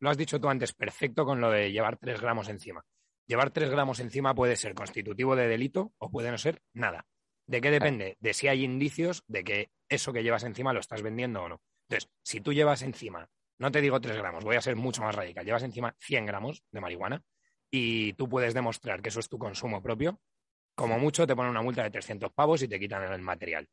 lo 0.00 0.10
has 0.10 0.18
dicho 0.18 0.38
tú 0.38 0.50
antes, 0.50 0.74
perfecto 0.74 1.24
con 1.24 1.40
lo 1.40 1.50
de 1.50 1.72
llevar 1.72 1.96
tres 1.96 2.20
gramos 2.20 2.50
encima. 2.50 2.84
Llevar 3.26 3.50
tres 3.50 3.70
gramos 3.70 4.00
encima 4.00 4.34
puede 4.34 4.56
ser 4.56 4.74
constitutivo 4.74 5.34
de 5.34 5.48
delito 5.48 5.94
o 5.96 6.10
puede 6.10 6.30
no 6.30 6.36
ser 6.36 6.60
nada. 6.74 7.06
¿De 7.46 7.62
qué 7.62 7.70
depende? 7.70 8.18
De 8.20 8.34
si 8.34 8.48
hay 8.48 8.62
indicios 8.64 9.24
de 9.26 9.42
que 9.42 9.70
eso 9.88 10.12
que 10.12 10.22
llevas 10.22 10.44
encima 10.44 10.74
lo 10.74 10.80
estás 10.80 11.00
vendiendo 11.00 11.42
o 11.42 11.48
no. 11.48 11.62
Entonces, 11.88 12.10
si 12.22 12.40
tú 12.40 12.52
llevas 12.52 12.82
encima 12.82 13.30
no 13.58 13.70
te 13.70 13.80
digo 13.80 14.00
3 14.00 14.16
gramos, 14.16 14.44
voy 14.44 14.56
a 14.56 14.60
ser 14.60 14.76
mucho 14.76 15.02
más 15.02 15.14
radical. 15.14 15.44
Llevas 15.44 15.62
encima 15.62 15.94
100 15.98 16.26
gramos 16.26 16.62
de 16.70 16.80
marihuana 16.80 17.22
y 17.70 18.12
tú 18.14 18.28
puedes 18.28 18.54
demostrar 18.54 19.02
que 19.02 19.08
eso 19.08 19.20
es 19.20 19.28
tu 19.28 19.38
consumo 19.38 19.82
propio. 19.82 20.20
Como 20.74 20.98
mucho 20.98 21.26
te 21.26 21.36
ponen 21.36 21.50
una 21.50 21.62
multa 21.62 21.82
de 21.82 21.90
300 21.90 22.32
pavos 22.32 22.62
y 22.62 22.68
te 22.68 22.80
quitan 22.80 23.02
el 23.02 23.22
material. 23.22 23.68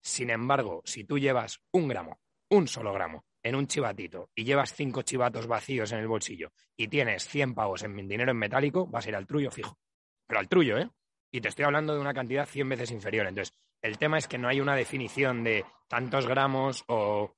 Sin 0.00 0.30
embargo, 0.30 0.82
si 0.84 1.04
tú 1.04 1.18
llevas 1.18 1.60
un 1.72 1.88
gramo, 1.88 2.20
un 2.50 2.68
solo 2.68 2.92
gramo, 2.92 3.24
en 3.42 3.54
un 3.54 3.68
chivatito 3.68 4.30
y 4.34 4.44
llevas 4.44 4.74
cinco 4.74 5.02
chivatos 5.02 5.46
vacíos 5.46 5.92
en 5.92 6.00
el 6.00 6.08
bolsillo 6.08 6.52
y 6.76 6.88
tienes 6.88 7.28
100 7.28 7.54
pavos 7.54 7.84
en 7.84 7.96
dinero 8.08 8.32
en 8.32 8.36
metálico, 8.36 8.86
vas 8.86 9.06
a 9.06 9.08
ir 9.08 9.16
al 9.16 9.26
trullo 9.26 9.50
fijo. 9.50 9.78
Pero 10.26 10.40
al 10.40 10.48
trullo, 10.48 10.78
¿eh? 10.78 10.90
Y 11.30 11.40
te 11.40 11.48
estoy 11.48 11.64
hablando 11.64 11.94
de 11.94 12.00
una 12.00 12.14
cantidad 12.14 12.46
100 12.46 12.68
veces 12.68 12.90
inferior. 12.90 13.26
Entonces, 13.26 13.54
el 13.82 13.98
tema 13.98 14.18
es 14.18 14.26
que 14.26 14.38
no 14.38 14.48
hay 14.48 14.60
una 14.60 14.74
definición 14.74 15.44
de 15.44 15.64
tantos 15.88 16.26
gramos 16.26 16.84
o 16.88 17.36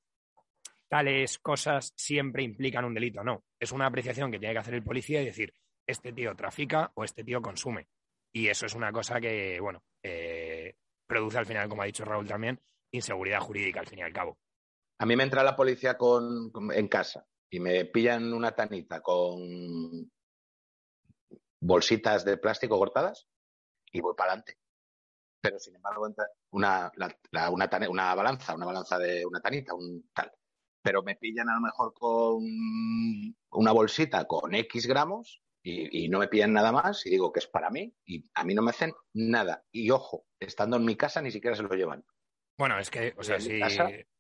tales 0.89 1.39
cosas 1.39 1.93
siempre 1.97 2.43
implican 2.43 2.84
un 2.84 2.95
delito. 2.95 3.22
No, 3.22 3.45
es 3.59 3.72
una 3.72 3.86
apreciación 3.86 4.30
que 4.30 4.39
tiene 4.39 4.55
que 4.55 4.61
hacer 4.61 4.74
el 4.74 4.82
policía 4.82 5.22
y 5.22 5.26
decir, 5.26 5.55
este 5.86 6.12
tío 6.12 6.34
trafica 6.34 6.91
o 6.95 7.05
este 7.05 7.24
tío 7.24 7.41
consume. 7.41 7.89
Y 8.32 8.49
eso 8.49 8.66
es 8.66 8.74
una 8.74 8.93
cosa 8.93 9.20
que, 9.20 9.59
bueno, 9.61 9.82
eh, 10.03 10.76
produce 11.07 11.39
al 11.39 11.47
final, 11.47 11.68
como 11.68 11.82
ha 11.82 11.86
dicho 11.86 12.05
Raúl 12.05 12.26
también, 12.26 12.61
inseguridad 12.93 13.41
jurídica 13.41 13.80
al 13.80 13.86
fin 13.86 14.01
y 14.01 14.03
al 14.03 14.12
cabo. 14.12 14.39
A 14.99 15.07
mí 15.07 15.16
me 15.16 15.22
entra 15.22 15.43
la 15.43 15.57
policía 15.57 15.97
con, 15.97 16.51
en 16.72 16.89
casa 16.89 17.26
y 17.51 17.61
me 17.61 17.84
pillan 17.86 18.32
una 18.32 18.53
tanita 18.53 19.01
con 19.01 20.11
bolsitas 21.61 22.24
de 22.24 22.36
plástico 22.36 22.78
cortadas 22.78 23.26
y 23.93 24.01
voy 24.01 24.14
para 24.16 24.32
adelante. 24.32 24.59
Pero 25.41 25.59
sin 25.59 25.76
embargo, 25.76 26.09
una, 26.51 26.93
una, 26.93 27.89
una 27.89 28.14
balanza, 28.14 28.55
una 28.55 28.66
balanza 28.66 28.99
de 28.99 29.24
una 29.24 29.41
tanita, 29.41 29.72
un 29.72 30.11
tal 30.12 30.32
pero 30.83 31.03
me 31.03 31.16
pillan 31.16 31.49
a 31.49 31.55
lo 31.55 31.61
mejor 31.61 31.93
con 31.95 32.45
una 33.51 33.72
bolsita 33.72 34.26
con 34.26 34.55
X 34.55 34.87
gramos 34.87 35.43
y, 35.62 36.09
no 36.09 36.18
me 36.18 36.29
pillan 36.29 36.53
nada 36.53 36.72
más 36.72 37.05
y 37.05 37.11
digo 37.11 37.33
que 37.33 37.41
es 37.41 37.47
para 37.47 37.70
mí 37.70 37.93
y 38.07 38.24
a 38.35 38.45
mí 38.45 38.55
no 38.55 38.62
me 38.62 38.70
hacen 38.70 38.93
nada. 39.12 39.64
Y 39.70 39.91
ojo, 39.91 40.24
estando 40.41 40.76
en 40.76 40.85
mi 40.85 40.97
casa 40.97 41.20
ni 41.20 41.31
siquiera 41.31 41.57
se 41.57 41.62
lo 41.62 41.74
llevan. 41.74 42.05
Bueno, 42.57 42.79
es 42.79 42.91
que, 42.91 43.14
o 43.16 43.22
sea, 43.22 43.39
si, 43.39 43.61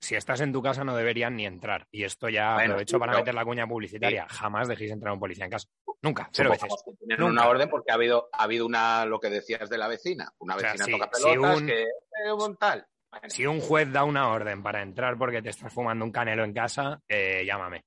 si, 0.00 0.14
estás 0.14 0.40
en 0.42 0.52
tu 0.52 0.62
casa 0.62 0.84
no 0.84 0.94
deberían 0.94 1.34
ni 1.34 1.44
entrar. 1.44 1.88
Y 1.90 2.04
esto 2.04 2.28
ya 2.28 2.54
lo 2.54 2.60
aprovecho 2.60 2.98
para 3.00 3.16
meter 3.16 3.34
la 3.34 3.44
cuña 3.44 3.66
publicitaria. 3.66 4.28
Jamás 4.28 4.68
dejéis 4.68 4.92
entrar 4.92 5.10
a 5.10 5.14
un 5.14 5.20
policía 5.20 5.46
en 5.46 5.50
casa. 5.50 5.68
Nunca, 6.02 6.28
cero 6.32 6.50
veces. 6.50 6.72
Tienen 7.00 7.24
una 7.24 7.48
orden 7.48 7.68
porque 7.68 7.90
ha 7.90 7.94
habido, 7.94 8.28
ha 8.32 8.44
habido 8.44 8.64
una, 8.64 9.04
lo 9.06 9.18
que 9.18 9.28
decías 9.28 9.68
de 9.68 9.78
la 9.78 9.88
vecina. 9.88 10.32
Una 10.38 10.54
vecina 10.54 10.86
toca 10.86 11.10
pelotas 11.10 11.62
que 11.62 11.82
eh, 11.82 12.32
un 12.32 12.56
tal. 12.56 12.86
Si 13.28 13.46
un 13.46 13.60
juez 13.60 13.90
da 13.90 14.04
una 14.04 14.28
orden 14.28 14.62
para 14.62 14.82
entrar 14.82 15.16
porque 15.16 15.42
te 15.42 15.50
estás 15.50 15.72
fumando 15.72 16.04
un 16.04 16.12
canelo 16.12 16.44
en 16.44 16.52
casa, 16.52 17.00
eh, 17.08 17.44
llámame. 17.44 17.84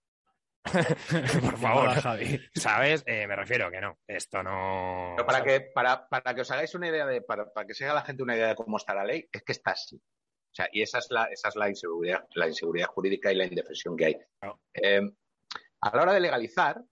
Por 1.41 1.57
favor, 1.57 1.89
¿sabes? 2.53 3.03
Eh, 3.05 3.25
me 3.27 3.35
refiero 3.35 3.71
que 3.71 3.81
no, 3.81 3.97
esto 4.07 4.43
no. 4.43 5.15
para, 5.25 5.43
que, 5.43 5.61
para, 5.73 6.07
para, 6.07 6.35
que 6.35 6.41
os 6.41 6.51
hagáis 6.51 6.75
una 6.75 6.89
idea 6.89 7.05
de, 7.07 7.21
para, 7.21 7.47
que 7.65 7.73
se 7.73 7.85
haga 7.85 7.95
la 7.95 8.03
gente 8.03 8.21
una 8.21 8.35
idea 8.35 8.49
de 8.49 8.55
cómo 8.55 8.77
está 8.77 8.93
la 8.93 9.03
ley, 9.03 9.27
es 9.31 9.43
que 9.43 9.51
está 9.53 9.71
así. 9.71 9.95
O 9.95 10.53
sea, 10.53 10.67
y 10.71 10.81
esa 10.81 10.99
es 10.99 11.07
la, 11.09 11.25
esa 11.25 11.47
es 11.47 11.55
la 11.55 11.69
inseguridad, 11.69 12.27
la 12.35 12.47
inseguridad 12.47 12.87
jurídica 12.87 13.31
y 13.31 13.35
la 13.35 13.45
indefensión 13.45 13.95
que 13.95 14.05
hay. 14.05 14.17
Eh, 14.73 15.01
a 15.81 15.95
la 15.95 16.01
hora 16.01 16.13
de 16.13 16.19
legalizar, 16.19 16.83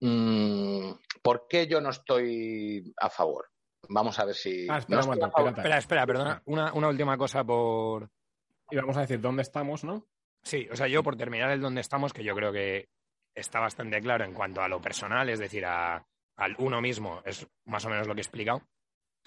mm, 0.00 0.92
¿por 1.22 1.48
qué 1.48 1.66
yo 1.66 1.80
no 1.80 1.90
estoy 1.90 2.94
a 2.98 3.10
favor? 3.10 3.50
Vamos 3.88 4.18
a 4.18 4.24
ver 4.24 4.34
si. 4.34 4.66
Ah, 4.68 4.78
espera, 4.78 5.00
espera, 5.00 5.78
espera, 5.78 6.06
perdona. 6.06 6.42
Una, 6.46 6.88
última 6.88 7.16
cosa 7.16 7.44
por. 7.44 8.10
Y 8.70 8.76
vamos 8.76 8.96
a 8.96 9.00
decir 9.00 9.20
dónde 9.20 9.42
estamos, 9.42 9.84
¿no? 9.84 10.06
Sí, 10.42 10.68
o 10.70 10.76
sea, 10.76 10.88
yo 10.88 11.02
por 11.02 11.16
terminar 11.16 11.50
el 11.50 11.60
dónde 11.60 11.80
estamos, 11.80 12.12
que 12.12 12.24
yo 12.24 12.34
creo 12.34 12.52
que 12.52 12.88
está 13.34 13.60
bastante 13.60 14.00
claro 14.00 14.24
en 14.24 14.34
cuanto 14.34 14.62
a 14.62 14.68
lo 14.68 14.80
personal, 14.80 15.28
es 15.28 15.38
decir, 15.38 15.64
a, 15.64 16.06
al 16.36 16.54
uno 16.58 16.80
mismo, 16.80 17.22
es 17.24 17.46
más 17.64 17.84
o 17.84 17.88
menos 17.88 18.06
lo 18.06 18.14
que 18.14 18.20
he 18.20 18.22
explicado. 18.22 18.62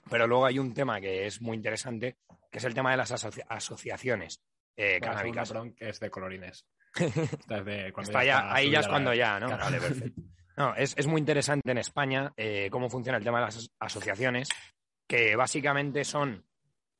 Pero 0.09 0.27
luego 0.27 0.45
hay 0.45 0.59
un 0.59 0.73
tema 0.73 1.01
que 1.01 1.25
es 1.25 1.41
muy 1.41 1.57
interesante, 1.57 2.17
que 2.51 2.59
es 2.59 2.63
el 2.63 2.73
tema 2.73 2.91
de 2.91 2.97
las 2.97 3.11
asociaciones 3.11 4.41
eh, 4.75 4.99
canábicas. 5.01 5.53
que 5.75 5.89
es 5.89 5.99
de 5.99 6.09
colorines. 6.09 6.65
Está 6.97 8.23
ya, 8.23 8.53
ahí 8.53 8.71
ya 8.71 8.79
es 8.79 8.87
cuando 8.87 9.13
ya, 9.13 9.39
¿no? 9.39 9.49
Vale, 9.49 9.79
perfecto. 9.79 10.21
No, 10.57 10.73
es, 10.75 11.05
muy 11.05 11.19
interesante 11.19 11.71
en 11.71 11.77
España 11.77 12.33
eh, 12.35 12.69
cómo 12.71 12.89
funciona 12.89 13.19
el 13.19 13.23
tema 13.23 13.39
de 13.39 13.45
las 13.45 13.69
asociaciones, 13.79 14.49
que 15.07 15.35
básicamente 15.35 16.03
son 16.03 16.43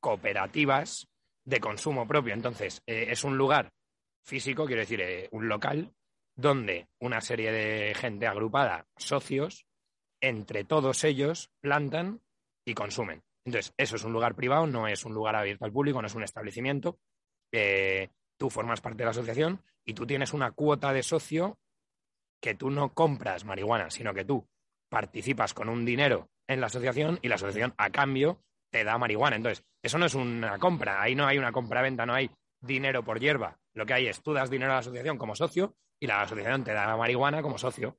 cooperativas 0.00 1.08
de 1.44 1.58
consumo 1.58 2.06
propio. 2.06 2.34
Entonces, 2.34 2.80
eh, 2.86 3.06
es 3.08 3.24
un 3.24 3.36
lugar 3.36 3.72
físico, 4.24 4.64
quiero 4.64 4.82
decir, 4.82 5.00
eh, 5.00 5.28
un 5.32 5.48
local, 5.48 5.92
donde 6.36 6.86
una 7.00 7.20
serie 7.20 7.50
de 7.50 7.94
gente 7.94 8.28
agrupada, 8.28 8.86
socios, 8.96 9.66
entre 10.20 10.64
todos 10.64 11.02
ellos 11.02 11.50
plantan 11.60 12.20
y 12.64 12.74
consumen. 12.74 13.22
Entonces, 13.44 13.72
eso 13.76 13.96
es 13.96 14.04
un 14.04 14.12
lugar 14.12 14.36
privado, 14.36 14.66
no 14.66 14.86
es 14.86 15.04
un 15.04 15.14
lugar 15.14 15.34
abierto 15.34 15.64
al 15.64 15.72
público, 15.72 16.00
no 16.00 16.06
es 16.06 16.14
un 16.14 16.22
establecimiento. 16.22 16.98
Eh, 17.50 18.10
tú 18.36 18.50
formas 18.50 18.80
parte 18.80 18.98
de 18.98 19.04
la 19.06 19.10
asociación 19.10 19.62
y 19.84 19.94
tú 19.94 20.06
tienes 20.06 20.32
una 20.32 20.52
cuota 20.52 20.92
de 20.92 21.02
socio 21.02 21.58
que 22.40 22.54
tú 22.54 22.70
no 22.70 22.92
compras 22.94 23.44
marihuana, 23.44 23.90
sino 23.90 24.14
que 24.14 24.24
tú 24.24 24.46
participas 24.88 25.54
con 25.54 25.68
un 25.68 25.84
dinero 25.84 26.28
en 26.46 26.60
la 26.60 26.66
asociación 26.66 27.18
y 27.22 27.28
la 27.28 27.34
asociación 27.34 27.74
a 27.76 27.90
cambio 27.90 28.40
te 28.70 28.84
da 28.84 28.96
marihuana. 28.98 29.36
Entonces, 29.36 29.64
eso 29.82 29.98
no 29.98 30.06
es 30.06 30.14
una 30.14 30.58
compra, 30.58 31.02
ahí 31.02 31.14
no 31.14 31.26
hay 31.26 31.38
una 31.38 31.52
compra-venta, 31.52 32.06
no 32.06 32.14
hay 32.14 32.30
dinero 32.60 33.02
por 33.02 33.20
hierba. 33.20 33.58
Lo 33.74 33.86
que 33.86 33.94
hay 33.94 34.06
es 34.06 34.22
tú 34.22 34.32
das 34.32 34.50
dinero 34.50 34.72
a 34.72 34.74
la 34.76 34.80
asociación 34.80 35.18
como 35.18 35.34
socio 35.34 35.74
y 36.00 36.06
la 36.06 36.22
asociación 36.22 36.64
te 36.64 36.72
da 36.72 36.96
marihuana 36.96 37.42
como 37.42 37.58
socio. 37.58 37.98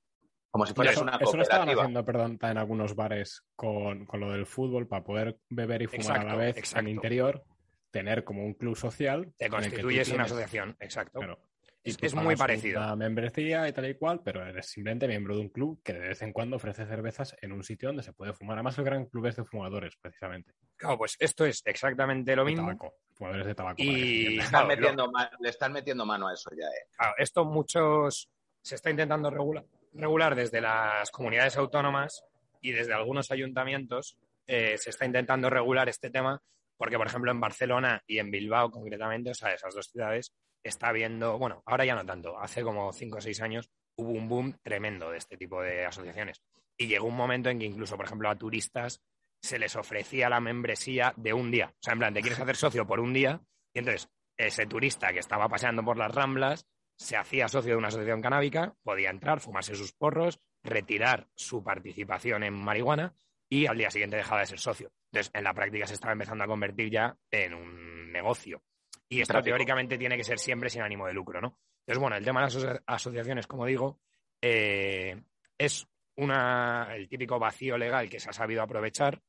Como 0.52 0.66
si 0.66 0.74
fuera 0.74 0.92
Eso, 0.92 1.04
una 1.04 1.18
eso 1.18 1.38
lo 1.38 1.44
estaban 1.44 1.68
cooperativa. 1.68 1.84
haciendo, 1.84 2.06
perdón, 2.06 2.40
en 2.42 2.58
algunos 2.58 2.96
bares 2.96 3.44
con, 3.56 4.06
con 4.08 4.20
lo 4.20 4.32
del 4.32 4.48
fútbol 4.48 4.88
para 4.88 5.04
poder 5.04 5.38
beber 5.50 5.84
y 5.84 5.88
fumar 5.88 6.22
a 6.22 6.24
la 6.24 6.36
vez 6.36 6.58
exacto. 6.58 6.80
en 6.80 6.88
interior, 6.96 7.44
tener 7.92 8.24
como 8.24 8.44
un 8.44 8.56
club 8.56 8.76
social. 8.76 9.32
Te 9.38 9.46
en 9.46 9.54
el 9.54 9.60
que 9.62 9.70
tú 9.70 9.76
constituyes 9.76 10.08
una 10.10 10.16
tienes- 10.26 10.26
asociación, 10.32 10.76
exacto. 10.80 11.20
Claro. 11.20 11.40
Y 11.84 11.92
Es- 12.06 12.14
muy 12.14 12.36
parecido. 12.36 12.80
Una 12.82 12.96
membresía 12.96 13.68
y 13.68 13.74
tal 13.74 13.90
y 13.90 13.96
cual, 13.96 14.22
pero 14.24 14.46
eres 14.46 14.68
simplemente 14.68 15.08
miembro 15.08 15.36
de 15.36 15.42
un 15.42 15.50
club 15.50 15.82
que 15.84 15.94
de 15.94 16.10
vez 16.10 16.22
en 16.22 16.34
cuando 16.34 16.58
ofrece 16.58 16.86
cervezas 16.86 17.36
en 17.42 17.54
un 17.54 17.64
sitio 17.64 17.90
donde 17.90 18.04
se 18.04 18.12
puede 18.14 18.34
fumar. 18.34 18.58
Además, 18.58 18.78
el 18.78 18.84
gran 18.84 19.06
club 19.06 19.28
es 19.28 19.38
de 19.38 19.46
fumadores, 19.46 19.96
precisamente. 19.96 20.54
Claro, 20.76 20.98
pues 20.98 21.16
esto 21.20 21.46
es 21.46 21.62
exactamente 21.66 22.36
lo 22.36 22.44
De 22.44 22.52
mismo. 22.52 22.68
tabaco. 22.68 22.94
Fumadores 23.14 23.46
de 23.48 23.56
tabaco. 23.56 23.76
Y- 23.82 24.40
están, 24.40 24.50
Claro, 24.50 24.68
metiendo 24.68 25.12
le 25.40 25.50
están 25.50 25.72
metiendo 25.72 26.06
mano 26.06 26.28
a 26.28 26.34
eso 26.34 26.50
ya, 26.52 26.66
¿eh? 26.68 26.88
Claro, 26.98 27.14
esto 27.18 27.46
muchos 27.46 28.30
se 28.62 28.76
está 28.76 28.90
intentando 28.90 29.30
regular, 29.30 29.64
regular 29.94 30.36
desde 30.36 30.60
las 30.60 31.10
comunidades 31.12 31.56
autónomas 31.58 32.24
y 32.62 32.72
desde 32.74 32.94
algunos 32.94 33.32
ayuntamientos 33.32 34.18
eh, 34.48 34.78
se 34.78 34.90
está 34.90 35.06
intentando 35.06 35.50
regular 35.50 35.88
este 35.88 36.10
tema 36.10 36.42
porque, 36.76 36.98
por 36.98 37.08
ejemplo, 37.08 37.32
en 37.32 37.40
Barcelona 37.40 38.04
y 38.06 38.20
en 38.20 38.32
Bilbao 38.32 38.70
concretamente, 38.70 39.32
o 39.32 39.34
sea, 39.34 39.54
esas 39.54 39.74
dos 39.74 39.88
ciudades, 39.90 40.34
está 40.64 40.90
habiendo, 40.90 41.38
bueno, 41.38 41.64
ahora 41.66 41.86
ya 41.86 41.96
no 41.96 42.06
tanto, 42.06 42.40
hace 42.40 42.64
como 42.64 42.92
cinco 42.94 43.18
o 43.18 43.22
seis 43.22 43.42
años 43.42 43.70
hubo 43.96 44.12
un 44.12 44.28
boom 44.28 44.58
tremendo 44.62 45.12
de 45.12 45.18
este 45.18 45.38
tipo 45.38 45.62
de 45.62 45.86
asociaciones. 45.86 46.42
Y 46.78 46.88
llegó 46.88 47.08
un 47.08 47.16
momento 47.16 47.50
en 47.50 47.60
que 47.60 47.66
incluso, 47.66 47.98
por 47.98 48.06
ejemplo, 48.06 48.30
a 48.30 48.38
turistas 48.38 49.02
se 49.42 49.60
les 49.60 49.76
ofrecía 49.76 50.30
la 50.30 50.40
membresía 50.40 51.14
de 51.18 51.34
un 51.34 51.52
día. 51.52 51.74
O 51.74 51.82
sea, 51.82 51.94
en 51.94 52.00
plan, 52.00 52.14
te 52.14 52.22
quieres 52.22 52.40
hacer 52.40 52.56
socio 52.56 52.88
por 52.88 53.00
un 53.00 53.14
día 53.14 53.42
y 53.74 53.80
entonces 53.80 54.10
ese 54.38 54.66
turista 54.66 55.12
que 55.12 55.20
estaba 55.20 55.50
paseando 55.50 55.84
por 55.84 55.98
las 55.98 56.14
Ramblas 56.14 56.66
se 56.98 57.16
hacía 57.16 57.48
socio 57.48 57.72
de 57.72 57.78
una 57.78 57.88
asociación 57.90 58.22
canábica, 58.22 58.76
podía 58.84 59.10
entrar, 59.10 59.40
fumarse 59.40 59.76
sus 59.76 59.94
porros, 59.94 60.40
retirar 60.64 61.28
su 61.36 61.64
participación 61.64 62.44
en 62.44 62.54
marihuana 62.54 63.14
y 63.50 63.66
al 63.66 63.78
día 63.78 63.90
siguiente 63.90 64.18
dejaba 64.18 64.42
de 64.42 64.48
ser 64.48 64.60
socio. 64.60 64.92
Entonces, 65.12 65.32
en 65.34 65.44
la 65.44 65.54
práctica 65.54 65.88
se 65.88 65.94
estaba 65.94 66.14
empezando 66.14 66.44
a 66.44 66.48
convertir 66.48 66.90
ya 66.90 67.18
en 67.32 67.54
un 67.54 68.12
negocio. 68.12 68.62
Y 69.10 69.22
esto 69.22 69.34
Tráfico. 69.34 69.50
teóricamente 69.56 69.98
tiene 69.98 70.16
que 70.18 70.24
ser 70.24 70.38
siempre 70.40 70.70
sin 70.70 70.82
ánimo 70.84 71.08
de 71.08 71.14
lucro, 71.14 71.42
¿no? 71.42 71.58
Entonces, 71.82 72.00
bueno, 72.00 72.16
el 72.16 72.24
tema 72.24 72.42
de 72.42 72.46
las 72.46 72.56
aso- 72.56 72.82
asociaciones, 72.86 73.48
como 73.48 73.66
digo, 73.66 74.00
eh, 74.42 75.22
es 75.58 75.88
una, 76.16 76.90
el 76.96 77.08
típico 77.10 77.40
vacío 77.40 77.78
legal 77.78 78.10
que 78.10 78.20
se 78.20 78.30
ha 78.30 78.34
sabido 78.34 78.62
aprovechar 78.62 79.22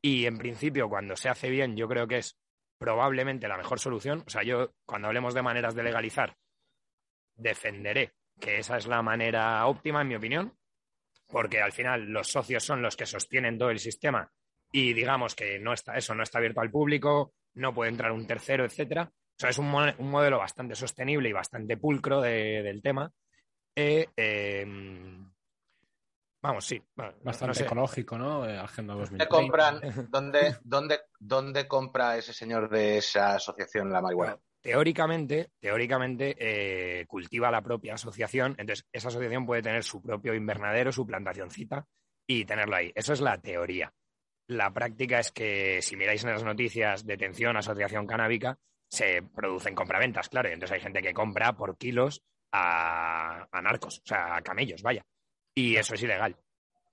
y 0.00 0.26
en 0.26 0.38
principio 0.38 0.88
cuando 0.88 1.16
se 1.16 1.28
hace 1.28 1.50
bien 1.50 1.76
yo 1.76 1.88
creo 1.88 2.06
que 2.06 2.18
es 2.18 2.36
probablemente 2.78 3.48
la 3.48 3.56
mejor 3.56 3.80
solución. 3.80 4.22
O 4.26 4.30
sea, 4.30 4.42
yo 4.42 4.72
cuando 4.86 5.08
hablemos 5.08 5.34
de 5.34 5.42
maneras 5.42 5.74
de 5.74 5.82
legalizar 5.82 6.36
defenderé 7.36 8.12
que 8.40 8.58
esa 8.58 8.76
es 8.76 8.86
la 8.86 9.02
manera 9.02 9.66
óptima, 9.66 10.02
en 10.02 10.08
mi 10.08 10.14
opinión, 10.16 10.56
porque 11.28 11.60
al 11.60 11.72
final 11.72 12.04
los 12.10 12.28
socios 12.28 12.62
son 12.64 12.82
los 12.82 12.96
que 12.96 13.06
sostienen 13.06 13.58
todo 13.58 13.70
el 13.70 13.78
sistema 13.78 14.30
y 14.70 14.92
digamos 14.92 15.34
que 15.34 15.58
no 15.58 15.72
está, 15.72 15.96
eso 15.96 16.14
no 16.14 16.22
está 16.22 16.38
abierto 16.38 16.60
al 16.60 16.70
público, 16.70 17.32
no 17.54 17.72
puede 17.72 17.90
entrar 17.90 18.12
un 18.12 18.26
tercero, 18.26 18.64
etcétera. 18.64 19.10
O 19.36 19.40
sea, 19.40 19.50
es 19.50 19.58
un, 19.58 19.66
un 19.66 20.10
modelo 20.10 20.38
bastante 20.38 20.74
sostenible 20.74 21.28
y 21.28 21.32
bastante 21.32 21.76
pulcro 21.76 22.20
de- 22.20 22.62
del 22.62 22.80
tema. 22.82 23.10
Eh, 23.76 24.06
eh, 24.16 24.64
vamos, 26.42 26.64
sí. 26.64 26.80
bueno, 26.94 27.14
Bastante 27.22 27.48
no 27.48 27.54
sé. 27.54 27.64
ecológico, 27.64 28.18
¿no? 28.18 28.48
Eh, 28.48 28.56
Agenda 28.58 28.94
¿Dónde 28.94 29.26
2030. 29.26 29.28
compran, 29.28 29.80
dónde, 30.10 30.56
dónde, 30.62 31.00
dónde 31.18 31.66
compra 31.68 32.16
ese 32.16 32.32
señor 32.32 32.68
de 32.68 32.98
esa 32.98 33.34
asociación 33.34 33.90
la 33.92 34.00
marihuana? 34.00 34.32
Bueno, 34.34 34.44
teóricamente, 34.60 35.50
teóricamente 35.60 36.36
eh, 36.38 37.06
cultiva 37.06 37.50
la 37.50 37.62
propia 37.62 37.94
asociación, 37.94 38.54
entonces 38.58 38.86
esa 38.92 39.08
asociación 39.08 39.46
puede 39.46 39.62
tener 39.62 39.82
su 39.82 40.00
propio 40.00 40.34
invernadero, 40.34 40.92
su 40.92 41.06
plantacioncita 41.06 41.86
y 42.26 42.44
tenerlo 42.44 42.76
ahí. 42.76 42.92
Eso 42.94 43.12
es 43.12 43.20
la 43.20 43.38
teoría. 43.38 43.92
La 44.46 44.72
práctica 44.72 45.18
es 45.18 45.32
que 45.32 45.80
si 45.82 45.96
miráis 45.96 46.22
en 46.24 46.30
las 46.30 46.44
noticias 46.44 47.04
detención, 47.06 47.56
asociación 47.56 48.06
canábica, 48.06 48.58
se 48.94 49.22
producen 49.22 49.74
compraventas, 49.74 50.28
claro, 50.28 50.48
y 50.48 50.52
entonces 50.52 50.76
hay 50.76 50.80
gente 50.80 51.02
que 51.02 51.12
compra 51.12 51.52
por 51.54 51.76
kilos 51.76 52.22
a, 52.52 53.46
a 53.50 53.62
narcos, 53.62 53.98
o 53.98 54.06
sea, 54.06 54.36
a 54.36 54.42
camellos, 54.42 54.82
vaya. 54.82 55.02
Y 55.54 55.76
eso 55.76 55.94
es 55.94 56.02
ilegal. 56.02 56.36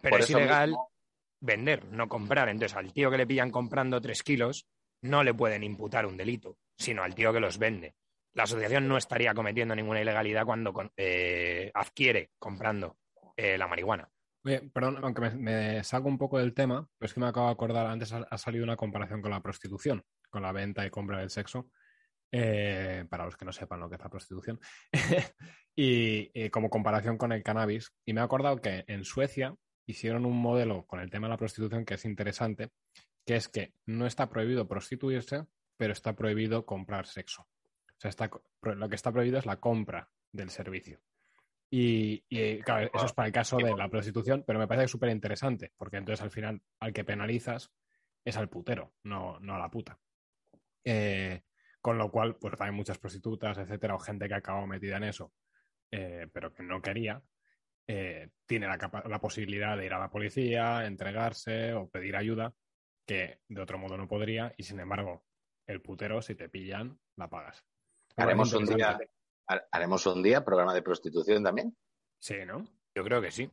Pero 0.01 0.13
Por 0.13 0.21
es 0.21 0.29
ilegal 0.31 0.69
mismo- 0.71 0.91
vender, 1.39 1.85
no 1.85 2.07
comprar. 2.07 2.49
Entonces, 2.49 2.75
al 2.75 2.91
tío 2.91 3.11
que 3.11 3.17
le 3.17 3.27
pillan 3.27 3.51
comprando 3.51 4.01
tres 4.01 4.23
kilos, 4.23 4.65
no 5.03 5.23
le 5.23 5.33
pueden 5.33 5.63
imputar 5.63 6.05
un 6.05 6.17
delito, 6.17 6.57
sino 6.75 7.03
al 7.03 7.13
tío 7.15 7.31
que 7.33 7.39
los 7.39 7.57
vende. 7.59 7.93
La 8.33 8.43
asociación 8.43 8.87
no 8.87 8.97
estaría 8.97 9.33
cometiendo 9.33 9.75
ninguna 9.75 10.01
ilegalidad 10.01 10.45
cuando 10.45 10.73
eh, 10.97 11.69
adquiere 11.73 12.31
comprando 12.39 12.97
eh, 13.35 13.57
la 13.57 13.67
marihuana. 13.67 14.09
Oye, 14.43 14.61
perdón, 14.73 14.97
aunque 15.03 15.21
me, 15.21 15.29
me 15.35 15.83
salgo 15.83 16.07
un 16.07 16.17
poco 16.17 16.39
del 16.39 16.53
tema, 16.55 16.87
pero 16.97 17.05
es 17.07 17.13
que 17.13 17.19
me 17.19 17.27
acabo 17.27 17.45
de 17.47 17.53
acordar, 17.53 17.85
antes 17.85 18.11
ha, 18.13 18.25
ha 18.29 18.37
salido 18.39 18.63
una 18.63 18.75
comparación 18.75 19.21
con 19.21 19.29
la 19.29 19.41
prostitución, 19.41 20.03
con 20.31 20.41
la 20.41 20.51
venta 20.51 20.83
y 20.85 20.89
compra 20.89 21.19
del 21.19 21.29
sexo, 21.29 21.69
eh, 22.31 23.05
para 23.09 23.25
los 23.25 23.35
que 23.35 23.45
no 23.45 23.51
sepan 23.51 23.79
lo 23.79 23.89
que 23.89 23.95
es 23.95 24.01
la 24.01 24.09
prostitución, 24.09 24.59
y, 25.75 26.31
eh, 26.33 26.49
como 26.49 26.69
comparación 26.69 27.17
con 27.17 27.31
el 27.31 27.43
cannabis. 27.43 27.93
Y 28.05 28.13
me 28.13 28.21
he 28.21 28.23
acordado 28.23 28.61
que 28.61 28.83
en 28.87 29.03
Suecia 29.03 29.55
hicieron 29.85 30.25
un 30.25 30.37
modelo 30.41 30.85
con 30.85 30.99
el 30.99 31.09
tema 31.09 31.27
de 31.27 31.31
la 31.31 31.37
prostitución 31.37 31.85
que 31.85 31.95
es 31.95 32.05
interesante, 32.05 32.69
que 33.25 33.35
es 33.35 33.47
que 33.49 33.73
no 33.85 34.05
está 34.05 34.29
prohibido 34.29 34.67
prostituirse, 34.67 35.45
pero 35.77 35.93
está 35.93 36.15
prohibido 36.15 36.65
comprar 36.65 37.07
sexo. 37.07 37.43
O 37.43 37.99
sea, 37.99 38.09
está, 38.09 38.29
lo 38.61 38.89
que 38.89 38.95
está 38.95 39.11
prohibido 39.11 39.37
es 39.37 39.45
la 39.45 39.59
compra 39.59 40.09
del 40.31 40.49
servicio. 40.49 40.99
Y, 41.69 42.23
y, 42.27 42.59
claro, 42.59 42.89
eso 42.93 43.05
es 43.05 43.13
para 43.13 43.27
el 43.27 43.33
caso 43.33 43.57
de 43.57 43.75
la 43.75 43.89
prostitución, 43.89 44.43
pero 44.45 44.59
me 44.59 44.67
parece 44.67 44.89
súper 44.89 45.09
interesante, 45.09 45.71
porque 45.77 45.97
entonces 45.97 46.21
al 46.21 46.31
final 46.31 46.61
al 46.79 46.91
que 46.91 47.05
penalizas 47.05 47.71
es 48.25 48.37
al 48.37 48.49
putero, 48.49 48.93
no, 49.03 49.39
no 49.39 49.55
a 49.55 49.59
la 49.59 49.69
puta. 49.69 49.97
Eh, 50.83 51.41
con 51.81 51.97
lo 51.97 52.11
cual, 52.11 52.35
pues 52.35 52.55
también 52.55 52.75
muchas 52.75 52.97
prostitutas, 52.99 53.57
etcétera, 53.57 53.95
o 53.95 53.99
gente 53.99 54.27
que 54.27 54.33
ha 54.35 54.37
acabado 54.37 54.67
metida 54.67 54.97
en 54.97 55.03
eso, 55.05 55.33
eh, 55.91 56.27
pero 56.31 56.53
que 56.53 56.63
no 56.63 56.81
quería, 56.81 57.21
eh, 57.87 58.29
tiene 58.45 58.67
la, 58.67 58.77
la 59.05 59.19
posibilidad 59.19 59.75
de 59.77 59.85
ir 59.87 59.93
a 59.93 59.99
la 59.99 60.09
policía, 60.09 60.85
entregarse 60.85 61.73
o 61.73 61.89
pedir 61.89 62.15
ayuda, 62.15 62.53
que 63.05 63.39
de 63.47 63.61
otro 63.61 63.77
modo 63.79 63.97
no 63.97 64.07
podría, 64.07 64.53
y 64.57 64.63
sin 64.63 64.79
embargo, 64.79 65.25
el 65.67 65.81
putero, 65.81 66.21
si 66.21 66.35
te 66.35 66.49
pillan, 66.49 66.99
la 67.17 67.27
pagas. 67.29 67.65
Haremos 68.15 68.53
un 68.53 68.65
día, 68.65 68.97
haremos 69.71 70.05
un 70.05 70.21
día 70.21 70.45
programa 70.45 70.73
de 70.73 70.81
prostitución 70.81 71.43
también. 71.43 71.75
Sí, 72.19 72.35
¿no? 72.45 72.63
Yo 72.95 73.03
creo 73.03 73.21
que 73.21 73.31
sí. 73.31 73.49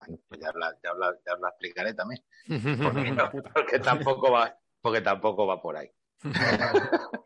Bueno, 0.00 0.18
pues 0.28 0.40
ya 0.40 0.52
la, 0.54 0.72
ya 0.82 0.94
la- 0.94 1.16
ya 1.26 1.34
os 1.34 1.40
la 1.40 1.48
explicaré 1.48 1.94
también. 1.94 2.22
Porque. 2.82 3.14
Porque 3.54 3.78
tampoco 3.80 4.30
va, 4.30 4.58
porque 4.80 5.00
tampoco 5.00 5.46
va 5.46 5.60
por 5.60 5.76
ahí. 5.76 5.90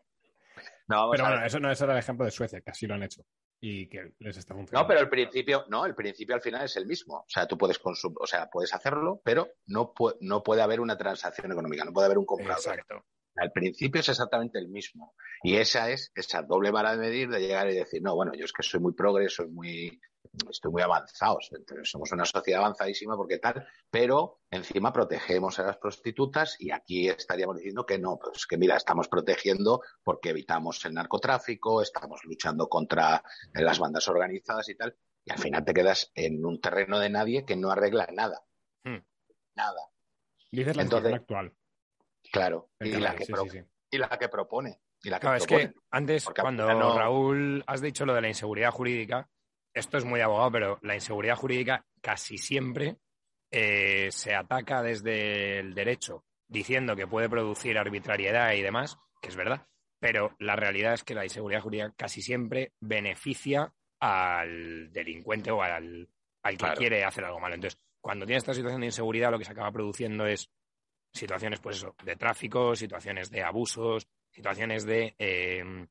No, 0.91 1.09
Pero 1.11 1.23
bueno, 1.25 1.45
eso 1.45 1.59
no 1.59 1.71
es 1.71 1.81
el 1.81 1.89
ejemplo 1.91 2.25
de 2.25 2.31
Suecia, 2.31 2.61
que 2.61 2.69
así 2.71 2.85
lo 2.87 2.93
han 2.95 3.03
hecho 3.03 3.21
y 3.59 3.87
que 3.87 4.13
les 4.19 4.37
está 4.37 4.53
funcionando. 4.53 4.83
No, 4.83 4.87
pero 4.87 4.99
el 4.99 5.09
principio, 5.09 5.65
no, 5.69 5.85
el 5.85 5.95
principio 5.95 6.35
al 6.35 6.41
final 6.41 6.65
es 6.65 6.75
el 6.77 6.85
mismo. 6.85 7.17
O 7.19 7.25
sea, 7.27 7.47
tú 7.47 7.57
puedes 7.57 7.79
consum- 7.81 8.15
o 8.19 8.25
sea, 8.27 8.49
puedes 8.49 8.73
hacerlo, 8.73 9.21
pero 9.23 9.49
no, 9.67 9.93
pu- 9.93 10.17
no 10.21 10.41
puede 10.43 10.61
haber 10.61 10.79
una 10.79 10.97
transacción 10.97 11.51
económica, 11.51 11.85
no 11.85 11.93
puede 11.93 12.05
haber 12.07 12.17
un 12.17 12.25
comprador. 12.25 12.57
Exacto. 12.57 13.05
Al 13.37 13.51
principio 13.51 14.01
es 14.01 14.09
exactamente 14.09 14.59
el 14.59 14.67
mismo. 14.67 15.15
Y 15.43 15.55
esa 15.55 15.89
es 15.89 16.11
esa 16.15 16.41
doble 16.43 16.71
vara 16.71 16.91
de 16.91 16.97
medir 16.97 17.29
de 17.29 17.39
llegar 17.39 17.69
y 17.69 17.75
decir, 17.75 18.01
no, 18.01 18.13
bueno, 18.15 18.33
yo 18.33 18.45
es 18.45 18.53
que 18.53 18.61
soy 18.63 18.79
muy 18.79 18.93
progre, 18.93 19.29
soy 19.29 19.47
muy, 19.47 19.99
estoy 20.49 20.71
muy 20.71 20.81
avanzado, 20.81 21.39
entonces 21.51 21.89
somos 21.89 22.11
una 22.11 22.25
sociedad 22.25 22.59
avanzadísima 22.61 23.15
porque 23.15 23.39
tal, 23.39 23.65
pero 23.89 24.41
encima 24.51 24.91
protegemos 24.93 25.57
a 25.59 25.63
las 25.63 25.77
prostitutas 25.77 26.57
y 26.59 26.71
aquí 26.71 27.07
estaríamos 27.07 27.55
diciendo 27.57 27.85
que 27.85 27.97
no, 27.97 28.19
pues 28.19 28.45
que 28.45 28.57
mira, 28.57 28.75
estamos 28.75 29.07
protegiendo 29.07 29.81
porque 30.03 30.29
evitamos 30.29 30.83
el 30.85 30.93
narcotráfico, 30.93 31.81
estamos 31.81 32.21
luchando 32.25 32.67
contra 32.67 33.23
las 33.53 33.79
bandas 33.79 34.07
organizadas 34.09 34.67
y 34.69 34.75
tal, 34.75 34.95
y 35.25 35.31
al 35.31 35.39
final 35.39 35.63
te 35.63 35.73
quedas 35.73 36.11
en 36.15 36.45
un 36.45 36.59
terreno 36.59 36.99
de 36.99 37.09
nadie 37.09 37.45
que 37.45 37.55
no 37.55 37.71
arregla 37.71 38.07
nada. 38.13 38.41
Hmm. 38.83 38.99
Nada, 39.55 39.81
Dices 40.51 40.75
la 40.75 40.83
Entonces- 40.83 41.13
actual. 41.13 41.53
Claro. 42.31 42.69
Y 42.79 42.91
la, 42.91 43.15
que 43.15 43.25
sí, 43.25 43.31
pro- 43.33 43.43
sí, 43.43 43.49
sí. 43.49 43.59
y 43.91 43.97
la 43.97 44.09
que 44.09 44.29
propone. 44.29 44.79
Y 45.03 45.09
la 45.09 45.17
que 45.17 45.21
Claro, 45.21 45.37
es 45.37 45.45
propone. 45.47 45.73
que 45.73 45.79
antes, 45.91 46.23
Porque 46.25 46.41
cuando 46.41 46.67
no- 46.73 46.97
Raúl 46.97 47.63
has 47.67 47.81
dicho 47.81 48.05
lo 48.05 48.13
de 48.13 48.21
la 48.21 48.27
inseguridad 48.27 48.71
jurídica, 48.71 49.29
esto 49.73 49.97
es 49.97 50.05
muy 50.05 50.21
abogado, 50.21 50.51
pero 50.51 50.79
la 50.81 50.95
inseguridad 50.95 51.35
jurídica 51.35 51.85
casi 52.01 52.37
siempre 52.37 52.97
eh, 53.51 54.09
se 54.11 54.33
ataca 54.35 54.81
desde 54.81 55.59
el 55.59 55.73
derecho 55.73 56.23
diciendo 56.47 56.95
que 56.95 57.07
puede 57.07 57.29
producir 57.29 57.77
arbitrariedad 57.77 58.53
y 58.53 58.61
demás, 58.61 58.97
que 59.21 59.29
es 59.29 59.35
verdad, 59.35 59.67
pero 59.99 60.35
la 60.39 60.55
realidad 60.55 60.93
es 60.93 61.03
que 61.03 61.15
la 61.15 61.23
inseguridad 61.23 61.61
jurídica 61.61 61.93
casi 61.97 62.21
siempre 62.21 62.73
beneficia 62.79 63.73
al 63.99 64.91
delincuente 64.91 65.51
o 65.51 65.61
al, 65.61 66.09
al 66.43 66.57
que 66.57 66.73
quiere 66.75 67.03
hacer 67.03 67.23
algo 67.25 67.39
malo. 67.39 67.55
Entonces, 67.55 67.79
cuando 68.01 68.25
tiene 68.25 68.37
esta 68.39 68.53
situación 68.53 68.81
de 68.81 68.87
inseguridad, 68.87 69.31
lo 69.31 69.37
que 69.39 69.45
se 69.45 69.51
acaba 69.51 69.71
produciendo 69.71 70.25
es 70.25 70.49
situaciones, 71.13 71.59
pues 71.59 71.77
eso, 71.77 71.95
de 72.03 72.15
tráfico, 72.15 72.75
situaciones 72.75 73.29
de 73.29 73.43
abusos, 73.43 74.07
situaciones 74.29 74.85
de, 74.85 75.15
eh, 75.19 75.87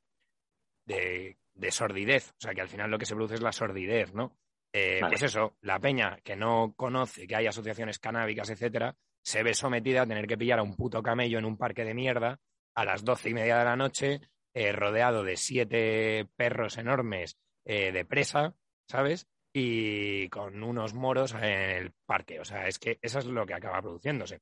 de, 0.87 1.37
de, 1.55 1.71
sordidez. 1.71 2.31
O 2.31 2.41
sea, 2.41 2.55
que 2.55 2.63
al 2.63 2.69
final 2.69 2.91
lo 2.91 2.99
que 2.99 3.07
se 3.07 3.15
produce 3.15 3.35
es 3.35 3.43
la 3.43 3.53
sordidez, 3.53 4.15
¿no? 4.15 4.37
Eh, 4.73 5.01
pues 5.01 5.23
eso, 5.23 5.57
la 5.63 5.81
peña 5.81 6.19
que 6.23 6.37
no 6.37 6.75
conoce 6.77 7.27
que 7.27 7.37
hay 7.37 7.47
asociaciones 7.47 7.99
canábicas, 7.99 8.51
etcétera, 8.51 8.97
se 9.23 9.43
ve 9.43 9.53
sometida 9.53 10.03
a 10.03 10.07
tener 10.07 10.27
que 10.27 10.39
pillar 10.39 10.61
a 10.61 10.63
un 10.63 10.77
puto 10.77 11.03
camello 11.03 11.39
en 11.39 11.45
un 11.45 11.57
parque 11.57 11.85
de 11.85 11.95
mierda 11.95 12.41
a 12.75 12.85
las 12.85 13.05
doce 13.05 13.31
y 13.31 13.35
media 13.35 13.59
de 13.59 13.65
la 13.65 13.77
noche, 13.77 14.21
eh, 14.55 14.73
rodeado 14.73 15.25
de 15.25 15.37
siete 15.37 16.29
perros 16.37 16.79
enormes 16.79 17.37
de 17.63 18.05
presa, 18.05 18.57
¿sabes? 18.89 19.29
Y 19.53 20.29
con 20.29 20.61
unos 20.65 20.93
moros 20.93 21.35
en 21.35 21.45
el 21.45 21.93
parque. 22.05 22.41
O 22.41 22.45
sea, 22.45 22.67
es 22.67 22.81
que 22.81 22.99
eso 23.01 23.21
es 23.21 23.27
lo 23.27 23.47
que 23.47 23.55
acaba 23.55 23.81
produciéndose. 23.81 24.41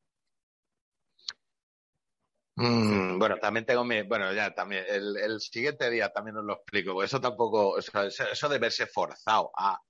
Mm, 2.61 3.21
bueno, 3.21 3.37
también 3.39 3.65
tengo 3.65 3.85
mi. 3.85 4.03
Bueno, 4.03 4.33
ya 4.33 4.53
también. 4.53 4.85
El, 4.89 5.41
siguiente 5.41 5.89
día 5.91 6.13
también 6.13 6.39
os 6.39 6.45
lo 6.45 6.55
explico. 6.55 7.03
Eso 7.05 7.21
tampoco. 7.21 7.79
Eso, 7.79 8.49
de 8.49 8.59
verse 8.59 8.87
forzado 8.87 9.53
a. 9.57 9.81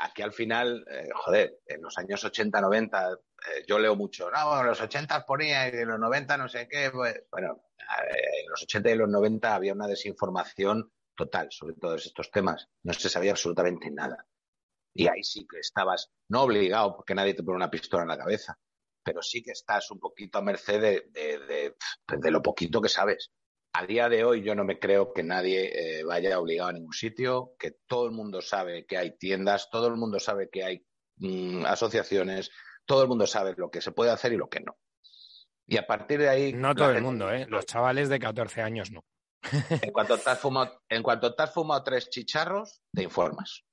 Aquí 0.00 0.22
al 0.22 0.32
final, 0.32 0.84
eh, 0.90 1.08
joder, 1.14 1.60
en 1.66 1.82
los 1.82 1.96
años 1.98 2.24
80, 2.24 2.58
90, 2.60 3.12
eh, 3.12 3.64
yo 3.66 3.78
leo 3.78 3.96
mucho. 3.96 4.30
No, 4.30 4.60
en 4.60 4.66
los 4.66 4.80
80 4.80 5.26
ponía 5.26 5.68
y 5.68 5.72
en 5.72 5.88
los 5.88 5.98
90 5.98 6.36
no 6.38 6.48
sé 6.48 6.68
qué. 6.68 6.90
Pues, 6.90 7.22
bueno, 7.30 7.64
en 8.08 8.50
los 8.50 8.62
80 8.62 8.90
y 8.90 8.94
los 8.94 9.08
90 9.08 9.54
había 9.54 9.74
una 9.74 9.86
desinformación 9.86 10.90
total 11.14 11.48
sobre 11.50 11.74
todos 11.74 12.04
estos 12.06 12.30
temas. 12.30 12.68
No 12.82 12.92
se 12.92 13.08
sabía 13.10 13.32
absolutamente 13.32 13.90
nada. 13.90 14.26
Y 14.94 15.06
ahí 15.06 15.22
sí 15.22 15.46
que 15.46 15.60
estabas, 15.60 16.10
no 16.28 16.42
obligado, 16.42 16.96
porque 16.96 17.14
nadie 17.14 17.34
te 17.34 17.42
pone 17.42 17.56
una 17.56 17.70
pistola 17.70 18.02
en 18.02 18.08
la 18.08 18.18
cabeza, 18.18 18.58
pero 19.08 19.22
sí 19.22 19.42
que 19.42 19.52
estás 19.52 19.90
un 19.90 19.98
poquito 19.98 20.36
a 20.36 20.42
merced 20.42 20.80
de, 20.82 21.74
lo 22.30 22.42
poquito 22.42 22.82
que 22.82 22.90
sabes. 22.90 23.30
A 23.72 23.86
día 23.86 24.10
de 24.10 24.22
hoy 24.22 24.42
yo 24.42 24.54
no 24.54 24.64
me 24.64 24.78
creo 24.78 25.14
que 25.14 25.22
nadie 25.22 26.00
eh, 26.00 26.04
vaya 26.04 26.38
obligado 26.38 26.68
a 26.68 26.72
ningún 26.74 26.92
sitio, 26.92 27.54
que 27.58 27.78
todo 27.86 28.04
el 28.04 28.12
mundo 28.12 28.42
sabe 28.42 28.84
que 28.84 28.98
hay 28.98 29.16
tiendas, 29.16 29.70
todo 29.70 29.86
el 29.86 29.96
mundo 29.96 30.20
sabe 30.20 30.50
que 30.50 30.62
hay 30.62 30.86
mm, 31.16 31.64
asociaciones, 31.64 32.50
todo 32.84 33.02
el 33.02 33.08
mundo 33.08 33.26
sabe 33.26 33.54
lo 33.56 33.70
que 33.70 33.80
se 33.80 33.92
puede 33.92 34.10
hacer 34.10 34.34
y 34.34 34.36
lo 34.36 34.50
que 34.50 34.60
no. 34.60 34.76
Y 35.66 35.78
a 35.78 35.86
partir 35.86 36.20
de 36.20 36.28
ahí... 36.28 36.52
No 36.52 36.74
todo 36.74 36.90
el 36.90 37.02
mundo, 37.02 37.32
¿eh? 37.32 37.46
Los 37.48 37.64
chavales 37.64 38.10
de 38.10 38.18
14 38.18 38.60
años 38.60 38.90
no. 38.90 39.06
en, 39.70 39.90
cuanto 39.90 40.18
te 40.18 40.28
has 40.28 40.38
fumado, 40.38 40.82
en 40.90 41.02
cuanto 41.02 41.34
te 41.34 41.42
has 41.42 41.54
fumado 41.54 41.82
tres 41.82 42.10
chicharros, 42.10 42.82
te 42.92 43.02
informas. 43.02 43.64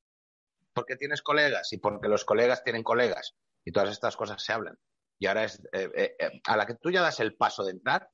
Porque 0.73 0.95
tienes 0.95 1.21
colegas 1.21 1.73
y 1.73 1.77
porque 1.77 2.07
los 2.07 2.23
colegas 2.23 2.63
tienen 2.63 2.83
colegas 2.83 3.35
y 3.65 3.73
todas 3.73 3.89
estas 3.89 4.15
cosas 4.15 4.41
se 4.41 4.53
hablan 4.53 4.77
y 5.19 5.27
ahora 5.27 5.45
es 5.45 5.59
eh, 5.71 5.89
eh, 5.95 6.15
eh, 6.19 6.41
a 6.45 6.57
la 6.57 6.65
que 6.65 6.75
tú 6.75 6.91
ya 6.91 7.01
das 7.01 7.19
el 7.19 7.35
paso 7.35 7.63
de 7.63 7.71
entrar, 7.71 8.09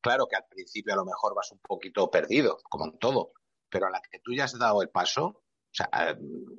claro 0.00 0.26
que 0.26 0.36
al 0.36 0.46
principio 0.48 0.92
a 0.92 0.96
lo 0.96 1.04
mejor 1.04 1.34
vas 1.34 1.50
un 1.52 1.60
poquito 1.60 2.10
perdido, 2.10 2.58
como 2.68 2.86
en 2.86 2.98
todo, 2.98 3.32
pero 3.68 3.86
a 3.86 3.90
la 3.90 4.00
que 4.00 4.20
tú 4.20 4.32
ya 4.34 4.44
has 4.44 4.58
dado 4.58 4.82
el 4.82 4.90
paso, 4.90 5.26
o 5.26 5.76
sea, 5.76 5.88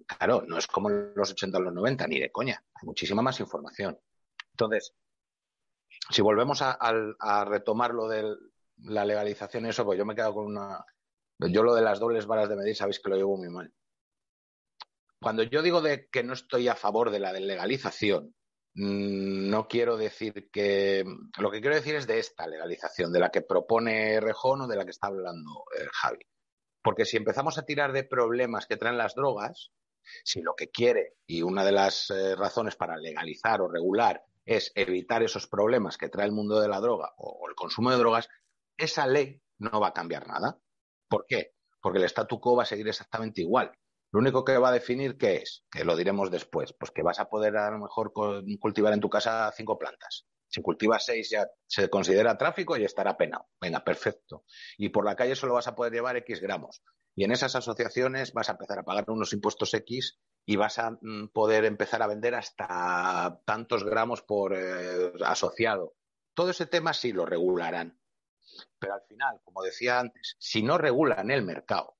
claro, 0.08 0.44
no 0.46 0.58
es 0.58 0.68
como 0.68 0.90
los 0.90 1.32
80 1.32 1.58
o 1.58 1.62
los 1.62 1.74
90, 1.74 2.08
ni 2.08 2.20
de 2.20 2.32
coña, 2.32 2.62
hay 2.74 2.86
muchísima 2.86 3.22
más 3.22 3.40
información. 3.40 3.98
Entonces, 4.52 4.94
si 6.10 6.22
volvemos 6.22 6.62
a, 6.62 7.46
retomar 7.46 7.94
lo 7.94 8.08
de 8.08 8.36
la 8.78 9.06
legalización, 9.06 9.66
eso, 9.66 9.86
pues 9.86 9.98
yo 9.98 10.06
me 10.06 10.14
he 10.14 10.16
quedado 10.16 10.34
con 10.34 10.46
una. 10.46 10.86
Yo 11.40 11.64
lo 11.64 11.76
de 11.76 11.82
las 11.82 12.00
dobles 12.00 12.26
varas 12.26 12.50
de 12.50 12.56
medir, 12.56 12.76
sabéis 12.76 13.00
que 13.00 13.10
lo 13.10 13.16
llevo 13.16 13.38
muy 13.38 13.50
mal. 13.50 13.74
Cuando 15.22 15.44
yo 15.44 15.62
digo 15.62 15.82
de 15.82 16.08
que 16.10 16.24
no 16.24 16.34
estoy 16.34 16.68
a 16.68 16.76
favor 16.76 17.10
de 17.10 17.20
la 17.20 17.34
legalización, 17.34 18.36
no 18.76 19.68
quiero 19.68 19.98
decir 19.98 20.50
que. 20.52 21.04
Lo 21.40 21.50
que 21.50 21.62
quiero 21.62 21.76
decir 21.76 21.96
es 21.96 22.08
de 22.08 22.20
esta 22.20 22.46
legalización, 22.46 23.12
de 23.12 23.20
la 23.20 23.30
que 23.30 23.42
propone 23.42 24.20
Rejón 24.20 24.62
o 24.62 24.68
de 24.68 24.76
la 24.76 24.84
que 24.84 24.92
está 24.92 25.08
hablando 25.08 25.64
eh, 25.78 25.88
Javi. 25.92 26.20
Porque 26.84 27.06
si 27.06 27.18
empezamos 27.18 27.58
a 27.58 27.66
tirar 27.66 27.94
de 27.94 28.04
problemas 28.04 28.68
que 28.68 28.78
traen 28.78 28.98
las 28.98 29.16
drogas, 29.16 29.72
si 30.24 30.42
lo 30.42 30.56
que 30.56 30.70
quiere, 30.70 31.16
y 31.26 31.42
una 31.42 31.64
de 31.64 31.72
las 31.72 32.10
eh, 32.10 32.36
razones 32.36 32.76
para 32.76 32.98
legalizar 32.98 33.62
o 33.62 33.68
regular 33.68 34.24
es 34.46 34.72
evitar 34.76 35.24
esos 35.24 35.48
problemas 35.48 35.98
que 35.98 36.10
trae 36.10 36.28
el 36.28 36.32
mundo 36.32 36.60
de 36.60 36.68
la 36.68 36.80
droga 36.80 37.14
o, 37.18 37.48
el 37.50 37.56
consumo 37.56 37.92
de 37.92 37.98
drogas, 37.98 38.30
esa 38.78 39.08
ley 39.08 39.42
no 39.58 39.80
va 39.80 39.88
a 39.88 39.94
cambiar 39.94 40.28
nada. 40.28 40.60
¿Por 41.08 41.26
qué? 41.28 41.54
Porque 41.82 42.00
el 42.00 42.06
statu 42.06 42.40
quo 42.40 42.56
va 42.56 42.64
a 42.64 42.68
seguir 42.68 42.88
exactamente 42.88 43.42
igual. 43.42 43.72
Lo 44.16 44.22
único 44.22 44.46
que 44.46 44.58
va 44.58 44.70
a 44.70 44.72
definir 44.72 45.18
qué 45.18 45.36
es, 45.44 45.66
que 45.70 45.84
lo 45.84 45.94
diremos 45.94 46.32
después, 46.32 46.74
pues 46.80 46.90
que 46.92 47.04
vas 47.04 47.20
a 47.20 47.28
poder 47.28 47.58
a 47.58 47.70
lo 47.70 47.80
mejor 47.80 48.14
cultivar 48.14 48.94
en 48.94 49.02
tu 49.02 49.10
casa 49.10 49.52
cinco 49.54 49.78
plantas. 49.78 50.26
Si 50.48 50.62
cultivas 50.62 51.04
seis 51.04 51.30
ya 51.30 51.46
se 51.68 51.90
considera 51.90 52.38
tráfico 52.38 52.78
y 52.78 52.86
estará 52.86 53.18
penado. 53.18 53.50
Venga, 53.60 53.84
perfecto. 53.84 54.46
Y 54.78 54.88
por 54.88 55.04
la 55.04 55.18
calle 55.18 55.36
solo 55.36 55.56
vas 55.56 55.68
a 55.68 55.76
poder 55.76 55.92
llevar 55.92 56.16
X 56.16 56.40
gramos. 56.40 56.82
Y 57.14 57.26
en 57.26 57.34
esas 57.34 57.58
asociaciones 57.58 58.32
vas 58.32 58.48
a 58.48 58.54
empezar 58.54 58.80
a 58.80 58.84
pagar 58.84 59.04
unos 59.10 59.34
impuestos 59.34 59.74
X 59.74 60.18
y 60.46 60.56
vas 60.56 60.80
a 60.80 60.92
mm, 60.92 61.34
poder 61.34 61.66
empezar 61.66 62.02
a 62.02 62.08
vender 62.08 62.36
hasta 62.36 63.42
tantos 63.44 63.84
gramos 63.84 64.22
por 64.22 64.56
eh, 64.56 65.12
asociado. 65.26 65.94
Todo 66.34 66.52
ese 66.52 66.68
tema 66.68 66.94
sí 66.94 67.12
lo 67.12 67.26
regularán. 67.26 68.00
Pero 68.80 68.94
al 68.94 69.02
final, 69.10 69.42
como 69.44 69.62
decía 69.62 70.00
antes, 70.00 70.38
si 70.40 70.64
no 70.64 70.78
regulan 70.78 71.32
el 71.32 71.44
mercado, 71.44 71.98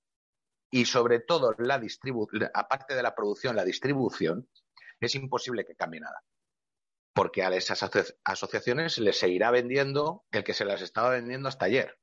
y 0.72 0.86
sobre 0.86 1.20
todo 1.20 1.56
la 1.58 1.80
distribución, 1.80 2.50
aparte 2.54 2.96
de 2.96 3.04
la 3.04 3.16
producción, 3.16 3.56
la 3.56 3.64
distribución, 3.64 4.48
es 5.00 5.16
imposible 5.16 5.66
que 5.66 5.76
cambie 5.76 6.02
nada. 6.02 6.24
Porque 7.14 7.44
a 7.44 7.50
esas 7.50 7.82
asociaciones 8.24 8.98
les 8.98 9.18
seguirá 9.18 9.52
vendiendo 9.52 10.26
el 10.32 10.44
que 10.44 10.54
se 10.54 10.66
las 10.66 10.82
estaba 10.82 11.12
vendiendo 11.12 11.48
hasta 11.48 11.66
ayer. 11.66 11.98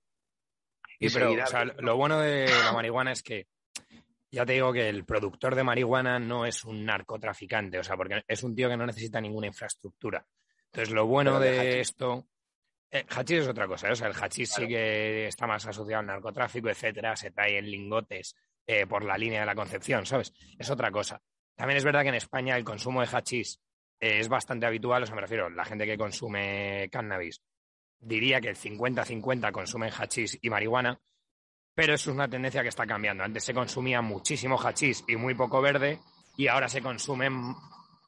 Y 0.99 1.11
pero, 1.11 1.35
lo 1.79 1.97
bueno 1.97 2.21
de 2.21 2.47
la 2.47 2.73
marihuana 2.73 3.13
es 3.13 3.23
que 3.23 3.49
ya 4.31 4.47
te 4.47 4.55
digo 4.55 4.73
que 4.73 4.89
el 4.89 5.05
productor 5.05 5.55
de 5.55 5.65
marihuana 5.65 6.19
no 6.19 6.47
es 6.47 6.65
un 6.65 6.87
narcotraficante, 6.87 7.79
o 7.79 7.85
sea, 7.85 7.97
porque 7.97 8.23
es 8.27 8.43
un 8.43 8.55
tío 8.55 8.69
que 8.71 8.77
no 8.79 8.87
necesita 8.87 9.21
ninguna 9.21 9.49
infraestructura. 9.49 10.25
Entonces, 10.67 10.95
lo 10.95 11.07
bueno 11.07 11.39
de, 11.39 11.81
esto. 11.81 12.27
Eh, 12.91 13.05
hachís 13.11 13.41
es 13.41 13.49
otra 13.49 13.67
cosa, 13.67 13.89
¿eh? 13.89 13.93
o 13.93 13.97
sea, 13.97 14.09
el 14.09 14.15
hachís 14.15 14.51
sí 14.51 14.67
que 14.67 15.27
está 15.27 15.47
más 15.47 15.67
asociado 15.67 16.01
al 16.01 16.07
narcotráfico, 16.07 16.71
etcétera, 16.71 17.15
se 17.15 17.31
trae 17.31 17.59
en 17.59 17.71
lingotes 17.71 18.35
eh, 18.67 18.87
por 18.87 19.05
la 19.05 19.19
línea 19.19 19.41
de 19.41 19.47
la 19.47 19.55
concepción, 19.55 20.07
¿sabes? 20.07 20.33
Es 20.59 20.71
otra 20.71 20.91
cosa. 20.91 21.21
También 21.55 21.79
es 21.79 21.85
verdad 21.85 22.03
que 22.03 22.09
en 22.09 22.15
España 22.15 22.57
el 22.57 22.65
consumo 22.65 23.01
de 23.01 23.09
hachís 23.13 23.61
eh, 24.01 24.19
es 24.19 24.29
bastante 24.29 24.67
habitual, 24.67 25.03
o 25.03 25.07
sea, 25.07 25.15
me 25.15 25.21
refiero, 25.21 25.51
la 25.51 25.65
gente 25.65 25.87
que 25.87 25.99
consume 25.99 26.89
cannabis 26.91 27.41
diría 27.99 28.41
que 28.41 28.49
el 28.49 28.57
50-50 28.57 29.53
consumen 29.53 29.91
hachís 29.97 30.39
y 30.43 30.51
marihuana, 30.51 31.01
pero 31.75 31.95
eso 31.95 32.11
es 32.11 32.15
una 32.15 32.29
tendencia 32.29 32.63
que 32.63 32.69
está 32.69 32.87
cambiando. 32.87 33.23
Antes 33.23 33.45
se 33.45 33.55
consumía 33.55 34.03
muchísimo 34.03 34.59
hachís 34.59 35.05
y 35.07 35.17
muy 35.17 35.35
poco 35.35 35.63
verde, 35.63 36.01
y 36.37 36.49
ahora 36.49 36.69
se 36.69 36.83
consumen, 36.83 37.55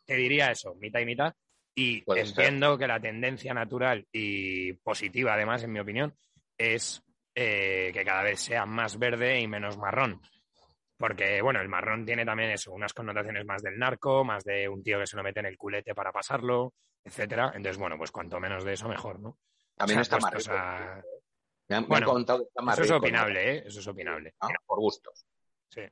te 0.04 0.16
diría 0.16 0.50
eso, 0.50 0.74
mitad 0.76 1.00
y 1.00 1.06
mitad. 1.06 1.34
Y 1.76 2.04
entiendo 2.06 2.78
que 2.78 2.86
la 2.86 3.00
tendencia 3.00 3.52
natural 3.52 4.06
y 4.12 4.74
positiva, 4.74 5.34
además, 5.34 5.64
en 5.64 5.72
mi 5.72 5.80
opinión, 5.80 6.14
es 6.56 7.02
eh, 7.34 7.90
que 7.92 8.04
cada 8.04 8.22
vez 8.22 8.40
sea 8.40 8.64
más 8.64 8.98
verde 8.98 9.40
y 9.40 9.48
menos 9.48 9.76
marrón. 9.76 10.20
Porque, 11.06 11.42
bueno, 11.42 11.60
el 11.60 11.68
marrón 11.68 12.06
tiene 12.06 12.24
también 12.24 12.52
eso, 12.52 12.72
unas 12.72 12.94
connotaciones 12.94 13.44
más 13.44 13.62
del 13.62 13.78
narco, 13.78 14.24
más 14.24 14.42
de 14.42 14.66
un 14.70 14.82
tío 14.82 14.98
que 14.98 15.06
se 15.06 15.18
lo 15.18 15.22
mete 15.22 15.40
en 15.40 15.44
el 15.44 15.58
culete 15.58 15.94
para 15.94 16.10
pasarlo, 16.10 16.72
etcétera. 17.04 17.52
Entonces, 17.54 17.76
bueno, 17.76 17.98
pues 17.98 18.10
cuanto 18.10 18.40
menos 18.40 18.64
de 18.64 18.72
eso, 18.72 18.88
mejor, 18.88 19.20
¿no? 19.20 19.36
También 19.76 20.00
está 20.00 20.16
más 20.18 20.32
Me 21.68 21.76
han, 21.76 21.84
contado 21.84 22.38
que 22.38 22.44
está 22.46 22.62
más 22.62 22.78
Eso 22.78 22.84
es 22.84 22.90
opinable, 22.92 23.52
¿eh? 23.52 23.64
Eso 23.66 23.80
es 23.80 23.86
opinable. 23.86 24.32
Ah, 24.40 24.48
por 24.64 24.78
gustos. 24.78 25.26
Sí. 25.68 25.82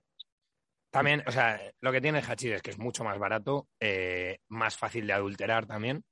También, 0.88 1.22
o 1.26 1.30
sea, 1.30 1.60
lo 1.80 1.92
que 1.92 2.00
tiene 2.00 2.20
el 2.20 2.24
hachís 2.24 2.52
es 2.52 2.62
que 2.62 2.70
es 2.70 2.78
mucho 2.78 3.04
más 3.04 3.18
barato, 3.18 3.68
eh, 3.80 4.38
más 4.48 4.78
fácil 4.78 5.06
de 5.06 5.12
adulterar 5.12 5.66
también 5.66 6.02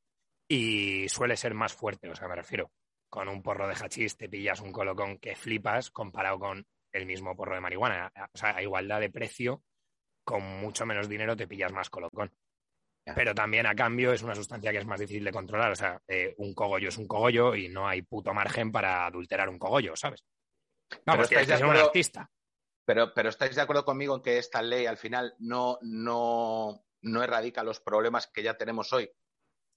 y 0.46 1.08
suele 1.08 1.38
ser 1.38 1.54
más 1.54 1.72
fuerte, 1.72 2.10
o 2.10 2.14
sea, 2.14 2.28
me 2.28 2.36
refiero. 2.36 2.70
Con 3.08 3.30
un 3.30 3.42
porro 3.42 3.66
de 3.66 3.76
hachís 3.76 4.18
te 4.18 4.28
pillas 4.28 4.60
un 4.60 4.72
colocón 4.72 5.16
que 5.16 5.36
flipas 5.36 5.90
comparado 5.90 6.38
con 6.38 6.66
el 6.92 7.06
mismo 7.06 7.36
porro 7.36 7.54
de 7.54 7.60
marihuana. 7.60 8.12
O 8.32 8.38
sea, 8.38 8.56
a 8.56 8.62
igualdad 8.62 9.00
de 9.00 9.10
precio, 9.10 9.62
con 10.24 10.42
mucho 10.60 10.84
menos 10.86 11.08
dinero 11.08 11.36
te 11.36 11.48
pillas 11.48 11.72
más 11.72 11.90
colocón. 11.90 12.32
Pero 13.16 13.34
también 13.34 13.66
a 13.66 13.74
cambio 13.74 14.12
es 14.12 14.22
una 14.22 14.34
sustancia 14.34 14.70
que 14.70 14.78
es 14.78 14.86
más 14.86 15.00
difícil 15.00 15.24
de 15.24 15.32
controlar. 15.32 15.72
O 15.72 15.74
sea, 15.76 16.00
eh, 16.06 16.34
un 16.38 16.54
cogollo 16.54 16.88
es 16.90 16.98
un 16.98 17.08
cogollo 17.08 17.56
y 17.56 17.68
no 17.68 17.88
hay 17.88 18.02
puto 18.02 18.32
margen 18.32 18.70
para 18.70 19.06
adulterar 19.06 19.48
un 19.48 19.58
cogollo, 19.58 19.96
¿sabes? 19.96 20.24
Vamos, 21.06 21.26
pero 21.28 21.40
estáis 21.40 21.60
de 21.60 21.66
un 21.66 21.76
artista. 21.76 22.30
Pero, 22.84 23.12
pero 23.14 23.28
estáis 23.30 23.56
de 23.56 23.62
acuerdo 23.62 23.84
conmigo 23.84 24.14
en 24.16 24.22
que 24.22 24.38
esta 24.38 24.62
ley 24.62 24.86
al 24.86 24.96
final 24.96 25.34
no, 25.38 25.78
no, 25.82 26.84
no 27.02 27.22
erradica 27.22 27.62
los 27.64 27.80
problemas 27.80 28.26
que 28.28 28.42
ya 28.42 28.54
tenemos 28.54 28.92
hoy. 28.92 29.10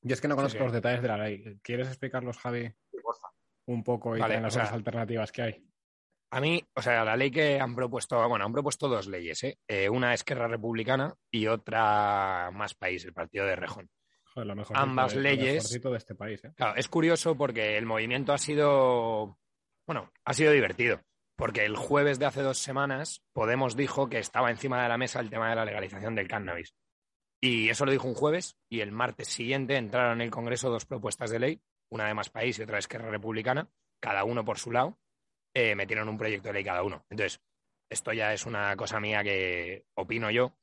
Yo 0.01 0.13
es 0.13 0.21
que 0.21 0.27
no 0.27 0.35
conozco 0.35 0.57
Sí, 0.57 0.57
sí. 0.59 0.63
los 0.65 0.73
detalles 0.73 1.01
de 1.01 1.07
la 1.07 1.17
ley. 1.17 1.59
¿Quieres 1.63 1.87
explicarlos, 1.87 2.37
Javi, 2.37 2.67
Sí, 2.91 2.97
porfa. 3.01 3.29
un 3.67 3.83
poco 3.83 4.17
y 4.17 4.19
Vale, 4.19 4.41
las 4.41 4.47
o 4.47 4.49
sea- 4.55 4.63
otras 4.63 4.73
alternativas 4.75 5.31
que 5.31 5.41
hay? 5.41 5.67
A 6.35 6.41
mí, 6.41 6.63
o 6.73 6.81
sea, 6.81 7.05
la 7.05 7.15
ley 7.15 7.29
que 7.29 7.59
han 7.59 7.75
propuesto, 7.75 8.27
bueno, 8.27 8.43
han 8.45 8.51
propuesto 8.51 8.87
dos 8.87 9.07
leyes, 9.07 9.43
¿eh? 9.43 9.59
Eh, 9.67 9.87
una 9.87 10.15
Esquerra 10.15 10.47
Republicana 10.47 11.13
y 11.29 11.45
otra 11.45 12.49
Más 12.51 12.73
País, 12.73 13.05
el 13.05 13.13
partido 13.13 13.45
de 13.45 13.55
Rejón. 13.55 13.87
Joder, 14.33 14.47
lo 14.47 14.55
mejor 14.55 14.75
Ambas 14.75 15.15
leyes- 15.15 15.69
de 15.71 15.97
este 15.97 16.15
país, 16.15 16.43
¿eh? 16.43 16.51
Claro, 16.55 16.75
es 16.75 16.87
curioso 16.87 17.35
porque 17.37 17.77
el 17.77 17.85
movimiento 17.85 18.33
ha 18.33 18.39
sido, 18.39 19.37
bueno, 19.85 20.11
ha 20.25 20.33
sido 20.33 20.51
divertido. 20.51 21.01
Porque 21.35 21.65
el 21.65 21.75
jueves 21.75 22.17
de 22.17 22.25
hace 22.25 22.41
dos 22.41 22.57
semanas, 22.57 23.21
Podemos 23.31 23.75
dijo 23.75 24.09
que 24.09 24.17
estaba 24.17 24.49
encima 24.49 24.81
de 24.81 24.89
la 24.89 24.97
mesa 24.97 25.19
el 25.19 25.29
tema 25.29 25.49
de 25.49 25.55
la 25.55 25.65
legalización 25.65 26.15
del 26.15 26.27
cannabis. 26.27 26.73
Y 27.41 27.69
eso 27.69 27.85
lo 27.85 27.91
dijo 27.91 28.07
un 28.07 28.15
jueves 28.15 28.57
y 28.69 28.79
el 28.79 28.91
martes 28.91 29.27
siguiente 29.27 29.75
entraron 29.77 30.13
en 30.13 30.21
el 30.21 30.31
Congreso 30.31 30.69
dos 30.71 30.85
propuestas 30.85 31.29
de 31.29 31.39
ley, 31.39 31.61
una 31.89 32.07
de 32.07 32.13
Más 32.15 32.29
País 32.31 32.57
y 32.57 32.63
otra 32.63 32.75
de 32.77 32.79
Esquerra 32.79 33.11
Republicana, 33.11 33.69
cada 33.99 34.23
uno 34.23 34.43
por 34.45 34.57
su 34.57 34.71
lado, 34.71 34.97
eh, 35.53 35.75
metieron 35.75 36.09
un 36.09 36.17
proyecto 36.17 36.49
de 36.49 36.53
ley 36.53 36.63
cada 36.63 36.83
uno. 36.83 37.05
Entonces, 37.09 37.41
esto 37.89 38.11
ya 38.13 38.33
es 38.33 38.45
una 38.45 38.75
cosa 38.75 38.99
mía 38.99 39.23
que 39.23 39.85
opino 39.95 40.31
yo, 40.31 40.57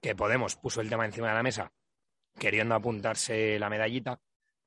que 0.00 0.14
Podemos 0.14 0.56
puso 0.56 0.80
el 0.80 0.90
tema 0.90 1.06
encima 1.06 1.28
de 1.28 1.34
la 1.34 1.42
mesa 1.42 1.72
queriendo 2.38 2.74
apuntarse 2.74 3.58
la 3.58 3.70
medallita. 3.70 4.20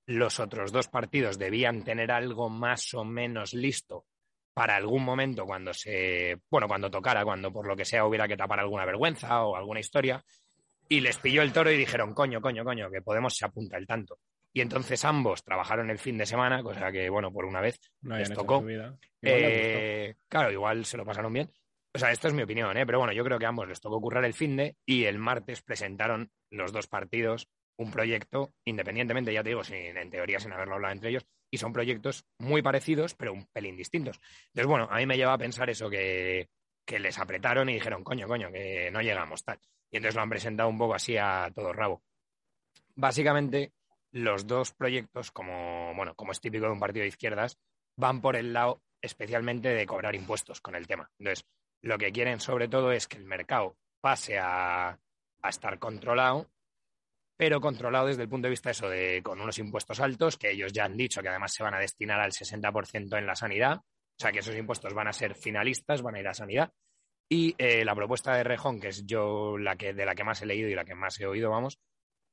Los 0.06 0.40
otros 0.40 0.72
dos 0.72 0.88
partidos 0.88 1.38
debían 1.38 1.84
tener 1.84 2.12
algo 2.12 2.50
más 2.50 2.94
o 2.94 3.04
menos 3.04 3.54
listo 3.54 4.06
para 4.54 4.76
algún 4.76 5.04
momento 5.04 5.46
cuando 5.46 5.74
se, 5.74 6.42
bueno, 6.50 6.68
cuando 6.68 6.90
tocara, 6.90 7.24
cuando 7.24 7.52
por 7.52 7.68
lo 7.68 7.76
que 7.76 7.86
sea 7.86 8.06
hubiera 8.06 8.28
que 8.28 8.38
tapar 8.38 8.60
alguna 8.60 8.86
vergüenza 8.86 9.44
o 9.44 9.56
alguna 9.56 9.80
historia. 9.80 10.24
Y 10.90 11.02
les 11.02 11.18
pilló 11.18 11.42
el 11.42 11.52
toro 11.52 11.70
y 11.70 11.78
dijeron, 11.78 12.14
coño, 12.14 12.42
coño, 12.42 12.64
coño, 12.64 12.90
que 12.90 13.02
Podemos 13.02 13.36
se 13.36 13.46
apunta 13.46 13.78
el 13.78 13.86
tanto. 13.86 14.20
Y 14.58 14.62
entonces 14.62 15.06
ambos 15.06 15.44
trabajaron 15.44 15.92
el 15.92 16.00
fin 16.00 16.18
de 16.18 16.26
semana, 16.26 16.64
cosa 16.64 16.92
que, 16.92 17.12
bueno, 17.12 17.32
por 17.32 17.46
una 17.46 17.62
vez 17.62 17.80
No 18.02 18.18
les 18.18 18.34
tocó. 18.34 18.68
Igual. 18.68 18.98
Eh, 19.22 20.16
claro, 20.28 20.52
igual 20.52 20.84
se 20.84 20.98
lo 20.98 21.06
pasaron 21.06 21.32
bien. 21.32 21.52
O 21.94 22.00
sea, 22.00 22.12
esto 22.12 22.28
es 22.28 22.34
mi 22.34 22.42
opinión, 22.42 22.76
¿eh? 22.76 22.84
pero 22.84 22.98
bueno, 22.98 23.14
yo 23.14 23.24
creo 23.24 23.38
que 23.38 23.46
a 23.46 23.50
ambos 23.50 23.68
les 23.68 23.80
tocó 23.80 24.02
currar 24.02 24.26
el 24.26 24.34
fin 24.34 24.56
de 24.56 24.76
y 24.84 25.04
el 25.04 25.20
martes 25.20 25.62
presentaron 25.62 26.32
los 26.50 26.72
dos 26.72 26.88
partidos 26.88 27.48
un 27.78 27.92
proyecto, 27.92 28.52
independientemente, 28.66 29.32
ya 29.32 29.44
te 29.44 29.50
digo, 29.50 29.64
sin, 29.64 29.96
en 29.96 30.10
teoría 30.10 30.40
sin 30.40 30.52
haberlo 30.52 30.74
hablado 30.74 30.94
entre 30.96 31.12
ellos, 31.12 31.28
y 31.52 31.60
son 31.60 31.72
proyectos 31.72 32.26
muy 32.40 32.64
parecidos, 32.64 33.14
pero 33.14 33.34
un 33.34 33.46
pelín 33.54 33.78
distintos. 33.78 34.20
Entonces, 34.48 34.66
bueno, 34.66 34.88
a 34.90 34.98
mí 34.98 35.06
me 35.06 35.18
lleva 35.18 35.34
a 35.34 35.38
pensar 35.38 35.70
eso, 35.70 35.88
que, 35.88 36.50
que 36.84 36.98
les 36.98 37.20
apretaron 37.20 37.70
y 37.70 37.76
dijeron, 37.76 38.04
coño, 38.04 38.28
coño, 38.28 38.52
que 38.52 38.90
no 38.90 39.04
llegamos 39.04 39.44
tal. 39.44 39.60
Y 39.92 39.98
entonces 39.98 40.16
lo 40.16 40.24
han 40.24 40.32
presentado 40.32 40.68
un 40.68 40.80
poco 40.80 40.96
así 40.96 41.16
a 41.16 41.52
todo 41.54 41.74
rabo. 41.74 42.02
Básicamente, 42.96 43.74
los 44.18 44.48
dos 44.48 44.74
proyectos, 44.74 45.32
como, 45.32 45.94
bueno, 45.96 46.16
como 46.16 46.32
es 46.32 46.42
típico 46.42 46.66
de 46.66 46.72
un 46.72 46.80
partido 46.80 47.04
de 47.04 47.10
izquierdas, 47.10 47.58
van 47.96 48.22
por 48.22 48.36
el 48.36 48.54
lado 48.54 48.82
especialmente 49.02 49.70
de 49.70 49.86
cobrar 49.86 50.16
impuestos 50.16 50.60
con 50.60 50.76
el 50.76 50.88
tema. 50.88 51.10
Entonces, 51.20 51.46
lo 51.84 51.98
que 51.98 52.12
quieren 52.12 52.40
sobre 52.40 52.68
todo 52.68 52.92
es 52.92 53.08
que 53.08 53.18
el 53.18 53.26
mercado 53.26 53.78
pase 54.02 54.40
a, 54.40 55.00
estar 55.48 55.80
controlado, 55.80 56.50
pero 57.38 57.62
controlado 57.62 58.08
desde 58.08 58.24
el 58.24 58.30
punto 58.30 58.48
de 58.48 58.50
vista 58.50 58.72
eso 58.72 58.90
de 58.90 59.22
con 59.24 59.40
unos 59.40 59.60
impuestos 59.60 60.02
altos, 60.02 60.36
que 60.36 60.52
ellos 60.52 60.74
ya 60.74 60.84
han 60.84 60.98
dicho 60.98 61.22
que 61.22 61.30
además 61.30 61.54
se 61.54 61.64
van 61.64 61.74
a 61.74 61.80
destinar 61.80 62.20
al 62.20 62.32
60% 62.32 63.18
en 63.18 63.26
la 63.26 63.36
sanidad, 63.36 63.78
o 63.78 64.20
sea 64.20 64.34
que 64.34 64.40
esos 64.40 64.56
impuestos 64.56 64.94
van 64.94 65.08
a 65.08 65.14
ser 65.14 65.36
finalistas, 65.36 66.02
van 66.02 66.16
a 66.16 66.20
ir 66.20 66.28
a 66.28 66.34
sanidad. 66.34 66.74
Y 67.30 67.56
eh, 67.58 67.86
la 67.86 67.96
propuesta 67.96 68.36
de 68.36 68.44
Rejón, 68.44 68.82
que 68.82 68.90
es 68.90 69.06
yo 69.06 69.58
la 69.58 69.78
que, 69.78 69.94
de 69.94 70.06
la 70.06 70.16
que 70.16 70.24
más 70.24 70.42
he 70.42 70.46
leído 70.46 70.70
y 70.70 70.76
la 70.76 70.84
que 70.84 70.96
más 70.96 71.18
he 71.20 71.28
oído, 71.28 71.50
vamos, 71.50 71.80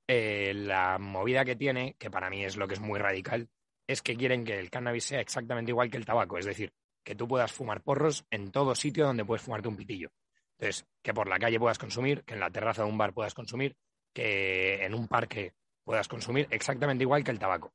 eh, 0.06 0.52
la 0.54 0.98
movida 0.98 1.44
que 1.44 1.56
tiene, 1.56 1.94
que 1.98 2.10
para 2.10 2.30
mí 2.30 2.44
es 2.44 2.56
lo 2.56 2.68
que 2.68 2.74
es 2.74 2.80
muy 2.80 2.98
radical, 2.98 3.48
es 3.86 4.02
que 4.02 4.16
quieren 4.16 4.44
que 4.44 4.58
el 4.58 4.70
cannabis 4.70 5.04
sea 5.04 5.20
exactamente 5.20 5.70
igual 5.70 5.90
que 5.90 5.96
el 5.96 6.04
tabaco, 6.04 6.38
es 6.38 6.46
decir, 6.46 6.72
que 7.02 7.14
tú 7.14 7.28
puedas 7.28 7.52
fumar 7.52 7.82
porros 7.82 8.24
en 8.30 8.50
todo 8.50 8.74
sitio 8.74 9.06
donde 9.06 9.24
puedes 9.24 9.42
fumarte 9.42 9.68
un 9.68 9.76
pitillo. 9.76 10.10
Entonces, 10.58 10.86
que 11.02 11.12
por 11.12 11.28
la 11.28 11.38
calle 11.38 11.58
puedas 11.58 11.78
consumir, 11.78 12.24
que 12.24 12.34
en 12.34 12.40
la 12.40 12.50
terraza 12.50 12.82
de 12.82 12.88
un 12.88 12.96
bar 12.96 13.12
puedas 13.12 13.34
consumir, 13.34 13.76
que 14.12 14.84
en 14.84 14.94
un 14.94 15.08
parque 15.08 15.54
puedas 15.84 16.08
consumir 16.08 16.46
exactamente 16.50 17.04
igual 17.04 17.24
que 17.24 17.30
el 17.30 17.38
tabaco. 17.38 17.74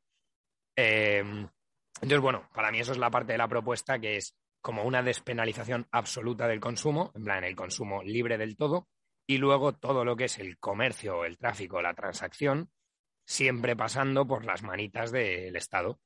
Eh, 0.75 1.19
entonces, 2.01 2.21
bueno, 2.21 2.49
para 2.53 2.71
mí 2.71 2.79
eso 2.79 2.93
es 2.93 2.97
la 2.97 3.11
parte 3.11 3.33
de 3.33 3.37
la 3.37 3.47
propuesta 3.47 3.99
que 3.99 4.15
es 4.15 4.35
como 4.61 4.83
una 4.83 5.03
despenalización 5.03 5.87
absoluta 5.91 6.47
del 6.47 6.59
consumo, 6.59 7.11
en 7.15 7.23
plan 7.23 7.43
el 7.43 7.55
consumo 7.55 8.01
libre 8.03 8.37
del 8.37 8.55
todo, 8.55 8.87
y 9.29 9.37
luego 9.37 9.73
todo 9.73 10.03
lo 10.03 10.15
que 10.15 10.23
es 10.23 10.39
el 10.39 10.57
comercio, 10.57 11.23
el 11.23 11.37
tráfico, 11.37 11.83
la 11.83 11.93
transacción, 11.93 12.71
siempre 13.23 13.75
pasando 13.75 14.25
por 14.25 14.43
las 14.43 14.63
manitas 14.63 15.11
del 15.11 15.55
Estado. 15.55 15.99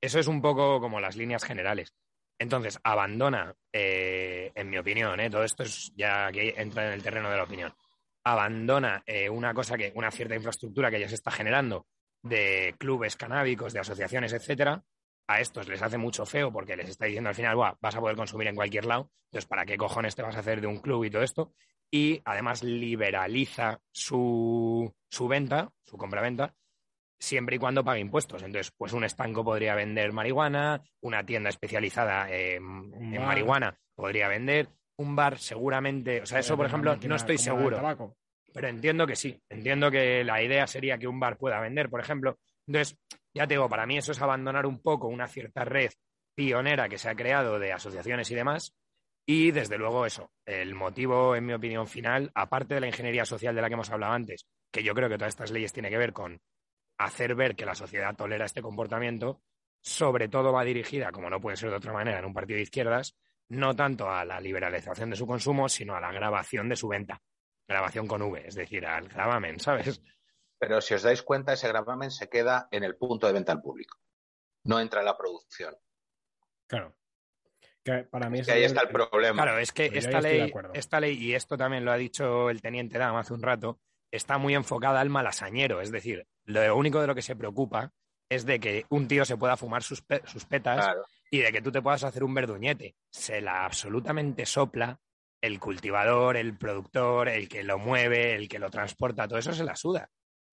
Eso 0.00 0.20
es 0.20 0.28
un 0.28 0.40
poco 0.40 0.80
como 0.80 1.00
las 1.00 1.16
líneas 1.16 1.42
generales. 1.42 1.92
Entonces, 2.38 2.78
abandona, 2.84 3.56
eh, 3.72 4.52
en 4.54 4.70
mi 4.70 4.78
opinión, 4.78 5.18
eh, 5.18 5.28
todo 5.28 5.42
esto 5.42 5.64
es 5.64 5.92
ya 5.96 6.30
que 6.30 6.54
entra 6.56 6.86
en 6.86 6.92
el 6.92 7.02
terreno 7.02 7.28
de 7.30 7.36
la 7.36 7.42
opinión, 7.42 7.74
abandona 8.22 9.02
eh, 9.06 9.28
una 9.28 9.52
cosa 9.52 9.76
que, 9.76 9.92
una 9.96 10.12
cierta 10.12 10.36
infraestructura 10.36 10.92
que 10.92 11.00
ya 11.00 11.08
se 11.08 11.16
está 11.16 11.32
generando 11.32 11.88
de 12.22 12.76
clubes 12.78 13.16
canábicos, 13.16 13.72
de 13.72 13.80
asociaciones, 13.80 14.32
etcétera, 14.32 14.84
a 15.26 15.40
estos 15.40 15.66
les 15.66 15.82
hace 15.82 15.98
mucho 15.98 16.24
feo 16.26 16.52
porque 16.52 16.76
les 16.76 16.90
está 16.90 17.06
diciendo 17.06 17.30
al 17.30 17.34
final, 17.34 17.56
vas 17.56 17.96
a 17.96 18.00
poder 18.00 18.14
consumir 18.14 18.46
en 18.46 18.54
cualquier 18.54 18.84
lado, 18.84 19.10
entonces 19.24 19.48
¿para 19.48 19.66
qué 19.66 19.76
cojones 19.76 20.14
te 20.14 20.22
vas 20.22 20.36
a 20.36 20.40
hacer 20.40 20.60
de 20.60 20.68
un 20.68 20.78
club 20.78 21.04
y 21.04 21.10
todo 21.10 21.22
esto? 21.22 21.52
Y 21.94 22.20
además 22.24 22.64
liberaliza 22.64 23.78
su, 23.92 24.92
su 25.08 25.28
venta, 25.28 25.70
su 25.84 25.96
compraventa, 25.96 26.52
siempre 27.20 27.54
y 27.54 27.58
cuando 27.60 27.84
pague 27.84 28.00
impuestos. 28.00 28.42
Entonces, 28.42 28.72
pues 28.76 28.92
un 28.94 29.04
estanco 29.04 29.44
podría 29.44 29.76
vender 29.76 30.12
marihuana, 30.12 30.82
una 31.02 31.24
tienda 31.24 31.50
especializada 31.50 32.28
en, 32.32 32.64
Un 32.64 33.14
en 33.14 33.20
bar. 33.20 33.26
marihuana 33.28 33.78
podría 33.94 34.26
vender, 34.26 34.70
un 34.96 35.14
bar 35.14 35.38
seguramente, 35.38 36.20
o 36.22 36.26
sea, 36.26 36.40
eso 36.40 36.56
por 36.56 36.66
ejemplo 36.66 36.96
no 36.96 37.14
estoy 37.14 37.38
seguro. 37.38 37.80
Pero 38.52 38.66
entiendo 38.66 39.06
que 39.06 39.14
sí. 39.14 39.40
Entiendo 39.48 39.88
que 39.88 40.24
la 40.24 40.42
idea 40.42 40.66
sería 40.66 40.98
que 40.98 41.06
un 41.06 41.20
bar 41.20 41.36
pueda 41.36 41.60
vender, 41.60 41.90
por 41.90 42.00
ejemplo. 42.00 42.38
Entonces, 42.66 42.98
ya 43.32 43.46
te 43.46 43.54
digo, 43.54 43.68
para 43.68 43.86
mí 43.86 43.98
eso 43.98 44.10
es 44.10 44.20
abandonar 44.20 44.66
un 44.66 44.82
poco 44.82 45.06
una 45.06 45.28
cierta 45.28 45.64
red 45.64 45.92
pionera 46.34 46.88
que 46.88 46.98
se 46.98 47.08
ha 47.08 47.14
creado 47.14 47.60
de 47.60 47.72
asociaciones 47.72 48.28
y 48.32 48.34
demás. 48.34 48.74
Y 49.26 49.52
desde 49.52 49.78
luego 49.78 50.04
eso, 50.04 50.32
el 50.44 50.74
motivo, 50.74 51.34
en 51.34 51.46
mi 51.46 51.54
opinión 51.54 51.86
final, 51.86 52.30
aparte 52.34 52.74
de 52.74 52.80
la 52.80 52.88
ingeniería 52.88 53.24
social 53.24 53.54
de 53.54 53.62
la 53.62 53.68
que 53.68 53.74
hemos 53.74 53.90
hablado 53.90 54.12
antes, 54.12 54.46
que 54.70 54.82
yo 54.82 54.94
creo 54.94 55.08
que 55.08 55.16
todas 55.16 55.32
estas 55.32 55.50
leyes 55.50 55.72
tienen 55.72 55.90
que 55.90 55.98
ver 55.98 56.12
con 56.12 56.40
hacer 56.98 57.34
ver 57.34 57.56
que 57.56 57.64
la 57.64 57.74
sociedad 57.74 58.14
tolera 58.14 58.44
este 58.44 58.62
comportamiento, 58.62 59.40
sobre 59.80 60.28
todo 60.28 60.52
va 60.52 60.64
dirigida, 60.64 61.10
como 61.10 61.30
no 61.30 61.40
puede 61.40 61.56
ser 61.56 61.70
de 61.70 61.76
otra 61.76 61.92
manera, 61.92 62.18
en 62.18 62.24
un 62.26 62.34
partido 62.34 62.56
de 62.56 62.62
izquierdas, 62.62 63.16
no 63.48 63.74
tanto 63.74 64.10
a 64.10 64.24
la 64.24 64.40
liberalización 64.40 65.10
de 65.10 65.16
su 65.16 65.26
consumo, 65.26 65.68
sino 65.68 65.94
a 65.94 66.00
la 66.00 66.12
grabación 66.12 66.68
de 66.68 66.76
su 66.76 66.88
venta. 66.88 67.20
Grabación 67.66 68.06
con 68.06 68.22
V, 68.22 68.46
es 68.46 68.54
decir, 68.54 68.86
al 68.86 69.08
gravamen, 69.08 69.58
¿sabes? 69.58 70.02
Pero 70.58 70.80
si 70.80 70.94
os 70.94 71.02
dais 71.02 71.22
cuenta, 71.22 71.54
ese 71.54 71.68
gravamen 71.68 72.10
se 72.10 72.28
queda 72.28 72.68
en 72.70 72.84
el 72.84 72.96
punto 72.96 73.26
de 73.26 73.32
venta 73.32 73.52
al 73.52 73.62
público. 73.62 73.98
No 74.64 74.80
entra 74.80 75.00
en 75.00 75.06
la 75.06 75.16
producción. 75.16 75.74
Claro. 76.66 76.94
Que 77.84 78.04
para 78.04 78.30
mí 78.30 78.38
Que 78.38 78.42
ese 78.42 78.52
ahí 78.52 78.62
es 78.64 78.72
está 78.72 78.82
el 78.82 78.88
problema. 78.88 79.42
Claro, 79.42 79.58
es 79.58 79.70
que 79.72 79.90
esta 79.92 80.20
ley, 80.20 80.52
esta 80.72 81.00
ley, 81.00 81.16
y 81.22 81.34
esto 81.34 81.56
también 81.58 81.84
lo 81.84 81.92
ha 81.92 81.96
dicho 81.96 82.48
el 82.50 82.62
teniente 82.62 82.98
Dam 82.98 83.16
hace 83.16 83.34
un 83.34 83.42
rato, 83.42 83.78
está 84.10 84.38
muy 84.38 84.54
enfocada 84.54 85.00
al 85.00 85.10
malasañero. 85.10 85.80
Es 85.80 85.90
decir, 85.92 86.26
lo 86.44 86.76
único 86.76 87.00
de 87.00 87.06
lo 87.06 87.14
que 87.14 87.22
se 87.22 87.36
preocupa 87.36 87.92
es 88.30 88.46
de 88.46 88.58
que 88.58 88.86
un 88.88 89.06
tío 89.06 89.24
se 89.26 89.36
pueda 89.36 89.56
fumar 89.56 89.82
sus, 89.82 90.00
pe- 90.02 90.22
sus 90.24 90.46
petas 90.46 90.76
Claro. 90.84 91.04
y 91.30 91.40
de 91.40 91.52
que 91.52 91.60
tú 91.60 91.70
te 91.70 91.82
puedas 91.82 92.04
hacer 92.04 92.24
un 92.24 92.32
verduñete. 92.34 92.94
Se 93.10 93.40
la 93.42 93.66
absolutamente 93.66 94.46
sopla 94.46 94.98
el 95.42 95.60
cultivador, 95.60 96.38
el 96.38 96.56
productor, 96.56 97.28
el 97.28 97.50
que 97.50 97.62
lo 97.64 97.78
mueve, 97.78 98.34
el 98.34 98.48
que 98.48 98.58
lo 98.58 98.70
transporta, 98.70 99.28
todo 99.28 99.38
eso 99.38 99.52
se 99.52 99.62
la 99.62 99.76
suda. 99.76 100.08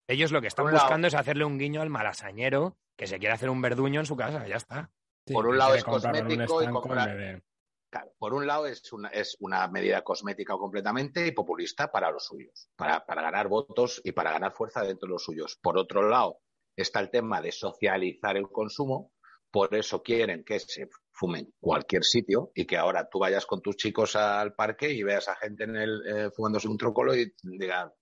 Ellos 0.06 0.32
lo 0.32 0.42
que 0.42 0.48
están 0.48 0.70
buscando 0.70 1.08
es 1.08 1.14
hacerle 1.14 1.46
un 1.46 1.58
guiño 1.58 1.80
al 1.80 1.88
malasañero 1.88 2.76
que 2.94 3.06
se 3.06 3.18
quiere 3.18 3.32
hacer 3.34 3.48
un 3.48 3.62
verduño 3.62 4.00
en 4.00 4.06
su 4.06 4.16
casa, 4.16 4.46
ya 4.46 4.56
está. 4.56 4.90
Sí, 5.26 5.34
por 5.34 5.46
un 5.46 5.58
lado 5.58 5.74
es 5.74 5.84
un 5.84 5.92
cosmético 6.24 6.62
y 6.62 6.66
comprar- 6.72 7.16
vez 7.16 7.16
de- 7.36 7.42
Claro, 7.90 8.10
por 8.18 8.32
un 8.32 8.46
lado 8.46 8.66
es 8.66 8.90
una, 8.94 9.08
es 9.10 9.36
una 9.40 9.68
medida 9.68 10.02
cosmética 10.02 10.54
completamente 10.56 11.26
y 11.26 11.32
populista 11.32 11.92
para 11.92 12.10
los 12.10 12.24
suyos, 12.24 12.70
para, 12.74 13.04
para 13.04 13.20
ganar 13.20 13.48
votos 13.48 14.00
y 14.02 14.12
para 14.12 14.32
ganar 14.32 14.52
fuerza 14.54 14.80
dentro 14.82 15.06
de 15.08 15.12
los 15.12 15.24
suyos. 15.24 15.58
Por 15.62 15.76
otro 15.76 16.08
lado, 16.08 16.38
está 16.74 17.00
el 17.00 17.10
tema 17.10 17.42
de 17.42 17.52
socializar 17.52 18.38
el 18.38 18.48
consumo, 18.48 19.12
por 19.50 19.74
eso 19.74 20.02
quieren 20.02 20.42
que 20.42 20.58
se 20.58 20.88
fume 21.10 21.40
en 21.40 21.54
cualquier 21.60 22.02
sitio 22.04 22.50
y 22.54 22.64
que 22.66 22.78
ahora 22.78 23.10
tú 23.10 23.18
vayas 23.18 23.44
con 23.44 23.60
tus 23.60 23.76
chicos 23.76 24.16
al 24.16 24.54
parque 24.54 24.90
y 24.90 25.02
veas 25.02 25.28
a 25.28 25.36
gente 25.36 25.64
en 25.64 25.76
el, 25.76 26.02
eh, 26.06 26.30
fumándose 26.34 26.68
un 26.68 26.78
trócolo 26.78 27.14
y 27.14 27.30
digan, 27.42 27.92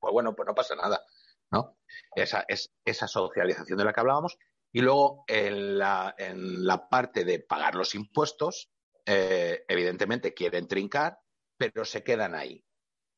pues 0.00 0.12
bueno, 0.12 0.34
pues 0.34 0.48
no 0.48 0.54
pasa 0.56 0.74
nada, 0.74 1.00
¿no? 1.52 1.76
Esa, 2.16 2.44
es, 2.48 2.72
esa 2.84 3.06
socialización 3.06 3.78
de 3.78 3.84
la 3.84 3.92
que 3.92 4.00
hablábamos. 4.00 4.36
Y 4.72 4.80
luego, 4.80 5.24
en 5.26 5.78
la, 5.78 6.14
en 6.18 6.64
la 6.64 6.88
parte 6.88 7.24
de 7.24 7.40
pagar 7.40 7.74
los 7.74 7.94
impuestos, 7.94 8.70
eh, 9.06 9.64
evidentemente 9.66 10.34
quieren 10.34 10.68
trincar, 10.68 11.18
pero 11.56 11.84
se 11.84 12.02
quedan 12.02 12.34
ahí. 12.34 12.64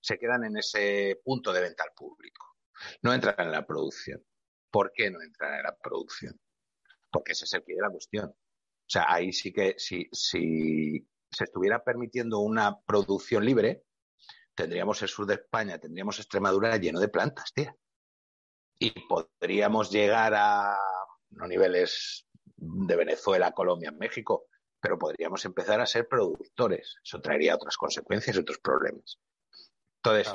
Se 0.00 0.18
quedan 0.18 0.44
en 0.44 0.56
ese 0.56 1.20
punto 1.24 1.52
de 1.52 1.60
venta 1.60 1.84
al 1.84 1.92
público. 1.94 2.56
No 3.02 3.12
entran 3.12 3.34
en 3.38 3.52
la 3.52 3.66
producción. 3.66 4.24
¿por 4.70 4.92
qué 4.92 5.10
no 5.10 5.20
entran 5.22 5.54
en 5.54 5.62
la 5.64 5.76
producción? 5.76 6.40
Porque 7.10 7.32
ese 7.32 7.44
es 7.44 7.52
el 7.54 7.64
que 7.64 7.74
de 7.74 7.82
la 7.82 7.90
cuestión. 7.90 8.26
O 8.28 8.92
sea, 8.92 9.06
ahí 9.08 9.32
sí 9.32 9.52
que 9.52 9.74
si, 9.78 10.08
si 10.12 11.06
se 11.30 11.44
estuviera 11.44 11.82
permitiendo 11.82 12.40
una 12.40 12.80
producción 12.80 13.44
libre, 13.44 13.84
tendríamos 14.54 15.02
el 15.02 15.08
sur 15.08 15.26
de 15.26 15.34
España, 15.34 15.78
tendríamos 15.78 16.18
Extremadura 16.18 16.76
lleno 16.76 17.00
de 17.00 17.08
plantas, 17.08 17.52
tía. 17.52 17.74
Y 18.78 18.92
podríamos 19.06 19.90
llegar 19.90 20.34
a 20.34 20.76
no 21.30 21.46
niveles 21.46 22.26
de 22.56 22.96
Venezuela, 22.96 23.52
Colombia, 23.52 23.90
México, 23.92 24.46
pero 24.80 24.98
podríamos 24.98 25.44
empezar 25.44 25.80
a 25.80 25.86
ser 25.86 26.08
productores. 26.08 26.96
Eso 27.04 27.20
traería 27.20 27.54
otras 27.54 27.76
consecuencias 27.76 28.36
y 28.36 28.40
otros 28.40 28.58
problemas. 28.58 29.18
Entonces, 30.02 30.34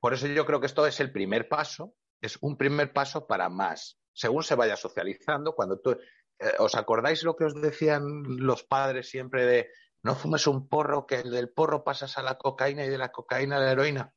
por 0.00 0.14
eso 0.14 0.26
yo 0.26 0.46
creo 0.46 0.60
que 0.60 0.66
esto 0.66 0.86
es 0.86 1.00
el 1.00 1.12
primer 1.12 1.48
paso, 1.48 1.94
es 2.20 2.38
un 2.40 2.56
primer 2.56 2.92
paso 2.92 3.26
para 3.26 3.48
más. 3.48 3.98
Según 4.12 4.42
se 4.42 4.54
vaya 4.54 4.76
socializando, 4.76 5.54
cuando 5.54 5.80
tú, 5.80 5.92
eh, 5.92 6.52
¿os 6.58 6.74
acordáis 6.74 7.22
lo 7.22 7.36
que 7.36 7.44
os 7.44 7.60
decían 7.60 8.22
los 8.24 8.64
padres 8.64 9.08
siempre 9.08 9.44
de 9.44 9.70
no 10.02 10.14
fumes 10.14 10.46
un 10.46 10.68
porro, 10.68 11.06
que 11.06 11.22
del 11.22 11.50
porro 11.50 11.84
pasas 11.84 12.18
a 12.18 12.22
la 12.22 12.36
cocaína 12.36 12.84
y 12.84 12.88
de 12.88 12.98
la 12.98 13.12
cocaína 13.12 13.56
a 13.56 13.60
la 13.60 13.72
heroína? 13.72 14.14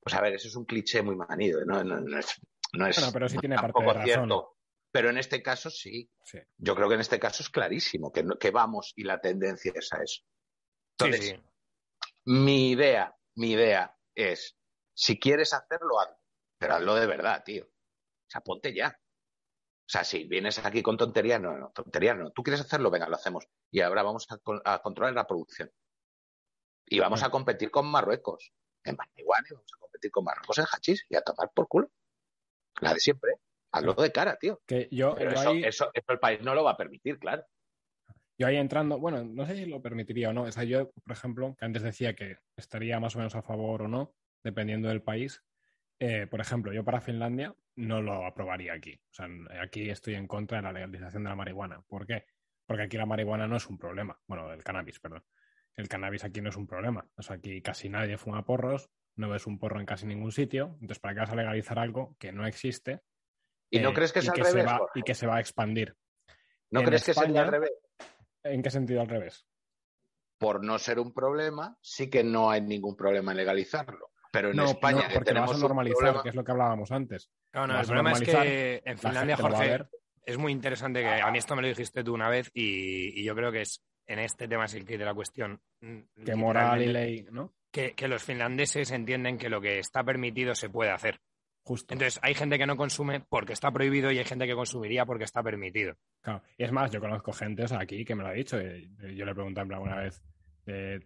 Pues 0.00 0.14
a 0.14 0.20
ver, 0.20 0.34
eso 0.34 0.48
es 0.48 0.56
un 0.56 0.64
cliché 0.64 1.02
muy 1.02 1.16
manido, 1.16 1.64
no, 1.64 1.80
es, 1.80 2.40
no 2.72 2.86
es 2.86 3.10
pero 3.12 3.28
sí 3.28 3.36
tiene 3.38 3.56
parte 3.56 3.82
de 3.82 3.86
razón. 3.92 4.04
cierto. 4.04 4.56
Pero 4.92 5.10
en 5.10 5.18
este 5.18 5.42
caso 5.42 5.70
sí. 5.70 6.10
Yo 6.58 6.74
creo 6.74 6.88
que 6.88 6.96
en 6.96 7.00
este 7.00 7.20
caso 7.20 7.42
es 7.42 7.50
clarísimo 7.50 8.12
que, 8.12 8.24
que 8.38 8.50
vamos 8.50 8.92
y 8.96 9.04
la 9.04 9.20
tendencia 9.20 9.72
es 9.74 9.92
a 9.92 10.02
eso. 10.02 10.22
Entonces, 10.98 11.40
mi 12.24 12.70
idea, 12.70 13.16
mi 13.36 13.52
idea 13.52 13.96
es, 14.14 14.56
si 14.94 15.18
quieres 15.18 15.54
hacerlo, 15.54 16.00
hazlo, 16.00 16.16
pero 16.58 16.74
hazlo 16.74 16.94
de 16.94 17.06
verdad, 17.06 17.42
tío. 17.44 17.64
O 17.64 18.30
sea, 18.30 18.40
ponte 18.40 18.74
ya. 18.74 18.88
O 18.88 19.92
sea, 19.92 20.04
si 20.04 20.24
vienes 20.24 20.64
aquí 20.64 20.82
con 20.82 20.96
tonterías, 20.96 21.40
no, 21.40 21.56
no, 21.56 21.70
tonterías 21.70 22.16
no. 22.16 22.30
Tú 22.30 22.42
quieres 22.42 22.60
hacerlo, 22.60 22.90
venga, 22.90 23.08
lo 23.08 23.16
hacemos. 23.16 23.48
Y 23.70 23.80
ahora 23.80 24.02
vamos 24.02 24.28
a, 24.30 24.78
controlar 24.78 25.14
la 25.14 25.26
producción. 25.26 25.72
Y 26.86 27.00
vamos 27.00 27.22
a 27.22 27.30
competir 27.30 27.70
con 27.70 27.86
Marruecos 27.86 28.52
en 28.84 28.96
marihuana 28.96 29.46
y 29.50 29.54
vamos 29.54 29.72
a 29.74 29.80
competir 29.80 30.10
con 30.10 30.24
Marruecos 30.24 30.58
en 30.58 30.66
hachís 30.66 31.06
y 31.08 31.16
a 31.16 31.22
tomar 31.22 31.50
por 31.52 31.66
culo. 31.66 31.90
La 32.80 32.94
de 32.94 33.00
siempre. 33.00 33.32
Hazlo 33.72 33.94
de 33.94 34.12
cara, 34.12 34.36
tío. 34.36 34.60
Que 34.66 34.88
yo, 34.90 35.16
eso, 35.16 35.90
el 35.94 36.18
país 36.18 36.40
no 36.42 36.54
lo 36.54 36.64
va 36.64 36.72
a 36.72 36.76
permitir, 36.76 37.18
claro. 37.18 37.44
Yo 38.36 38.46
ahí 38.46 38.56
entrando, 38.56 38.98
bueno, 38.98 39.22
no 39.22 39.44
sé 39.46 39.54
si 39.54 39.66
lo 39.66 39.82
permitiría 39.82 40.30
o 40.30 40.32
no. 40.32 40.42
O 40.44 40.52
sea, 40.52 40.64
yo, 40.64 40.90
por 40.90 41.12
ejemplo, 41.12 41.54
que 41.58 41.64
antes 41.66 41.82
decía 41.82 42.14
que 42.14 42.38
estaría 42.56 42.98
más 42.98 43.14
o 43.14 43.18
menos 43.18 43.34
a 43.34 43.42
favor 43.42 43.82
o 43.82 43.88
no, 43.88 44.14
dependiendo 44.42 44.88
del 44.88 45.02
país. 45.02 45.44
Eh, 45.98 46.26
por 46.26 46.40
ejemplo, 46.40 46.72
yo 46.72 46.82
para 46.82 47.02
Finlandia 47.02 47.54
no 47.76 48.00
lo 48.00 48.24
aprobaría 48.24 48.72
aquí. 48.72 48.94
O 48.94 49.12
sea, 49.12 49.28
aquí 49.62 49.90
estoy 49.90 50.14
en 50.14 50.26
contra 50.26 50.58
de 50.58 50.62
la 50.62 50.72
legalización 50.72 51.24
de 51.24 51.28
la 51.28 51.36
marihuana. 51.36 51.82
¿Por 51.86 52.06
qué? 52.06 52.24
Porque 52.66 52.84
aquí 52.84 52.96
la 52.96 53.04
marihuana 53.04 53.46
no 53.46 53.56
es 53.56 53.68
un 53.68 53.76
problema. 53.76 54.18
Bueno, 54.26 54.50
el 54.52 54.64
cannabis, 54.64 54.98
perdón. 55.00 55.22
El 55.76 55.88
cannabis 55.88 56.24
aquí 56.24 56.40
no 56.40 56.48
es 56.48 56.56
un 56.56 56.66
problema. 56.66 57.06
O 57.16 57.22
sea, 57.22 57.36
aquí 57.36 57.60
casi 57.60 57.90
nadie 57.90 58.16
fuma 58.16 58.46
porros, 58.46 58.90
no 59.16 59.28
ves 59.28 59.46
un 59.46 59.58
porro 59.58 59.80
en 59.80 59.86
casi 59.86 60.06
ningún 60.06 60.32
sitio. 60.32 60.78
Entonces, 60.80 60.98
¿para 60.98 61.12
qué 61.12 61.20
vas 61.20 61.30
a 61.30 61.36
legalizar 61.36 61.78
algo 61.78 62.16
que 62.18 62.32
no 62.32 62.46
existe 62.46 63.02
¿Y 63.70 63.78
no 63.78 63.90
eh, 63.90 63.94
crees 63.94 64.12
que 64.12 64.18
es 64.18 64.28
al 64.28 64.36
revés? 64.36 64.70
y 64.94 65.02
que 65.02 65.14
se 65.14 65.26
va 65.26 65.36
a 65.36 65.40
expandir. 65.40 65.96
¿No 66.70 66.82
crees 66.82 67.04
que 67.04 67.14
sería 67.14 67.42
al 67.42 67.48
revés? 67.48 67.72
¿En 68.42 68.62
qué 68.62 68.70
sentido 68.70 69.00
al 69.00 69.08
revés? 69.08 69.46
Por 70.38 70.64
no 70.64 70.78
ser 70.78 70.98
un 70.98 71.12
problema, 71.12 71.76
sí 71.80 72.08
que 72.08 72.24
no 72.24 72.50
hay 72.50 72.62
ningún 72.62 72.96
problema 72.96 73.32
en 73.32 73.38
legalizarlo. 73.38 74.10
Pero 74.32 74.50
en 74.52 74.60
España 74.60 75.02
no, 75.08 75.14
porque 75.14 75.24
tenemos 75.24 75.50
vas 75.50 75.58
a 75.58 75.60
normalizar, 75.60 76.22
que 76.22 76.28
es 76.28 76.34
lo 76.34 76.44
que 76.44 76.52
hablábamos 76.52 76.90
antes. 76.92 77.30
No, 77.52 77.66
no, 77.66 77.80
el 77.80 77.86
problema 77.86 78.12
es 78.12 78.20
que 78.20 78.82
en 78.84 78.98
Finlandia, 78.98 79.36
Jorge, 79.36 79.84
es 80.24 80.38
muy 80.38 80.52
interesante 80.52 81.00
que 81.00 81.08
a 81.08 81.30
mí 81.30 81.38
esto 81.38 81.56
me 81.56 81.62
lo 81.62 81.68
dijiste 81.68 82.04
tú 82.04 82.14
una 82.14 82.28
vez 82.28 82.50
y, 82.54 83.24
yo 83.24 83.34
creo 83.34 83.50
que 83.50 83.62
es 83.62 83.82
en 84.06 84.20
este 84.20 84.48
tema 84.48 84.64
es 84.64 84.74
el 84.74 84.84
que 84.84 84.98
de 84.98 85.04
la 85.04 85.14
cuestión. 85.14 85.60
Mm, 85.80 86.24
que 86.24 86.34
moral 86.34 86.82
y 86.82 86.86
ley, 86.86 87.26
¿no? 87.30 87.54
Que, 87.70 87.94
que, 87.94 88.08
los 88.08 88.22
finlandeses 88.22 88.90
entienden 88.90 89.38
que 89.38 89.48
lo 89.48 89.60
que 89.60 89.78
está 89.78 90.02
permitido 90.02 90.54
se 90.54 90.68
puede 90.68 90.90
hacer. 90.90 91.20
Entonces, 91.66 92.18
hay 92.22 92.34
gente 92.34 92.58
que 92.58 92.66
no 92.66 92.76
consume 92.76 93.20
porque 93.20 93.52
está 93.52 93.70
prohibido 93.70 94.10
y 94.10 94.18
hay 94.18 94.24
gente 94.24 94.46
que 94.46 94.54
consumiría 94.54 95.06
porque 95.06 95.24
está 95.24 95.42
permitido. 95.42 95.94
Claro. 96.20 96.42
Y 96.56 96.64
es 96.64 96.72
más, 96.72 96.90
yo 96.90 97.00
conozco 97.00 97.32
gente 97.32 97.64
aquí 97.78 98.04
que 98.04 98.14
me 98.14 98.22
lo 98.22 98.30
ha 98.30 98.32
dicho. 98.32 98.58
Yo 98.60 99.24
le 99.24 99.34
pregunté 99.34 99.60
alguna 99.60 99.96
vez, 99.96 100.22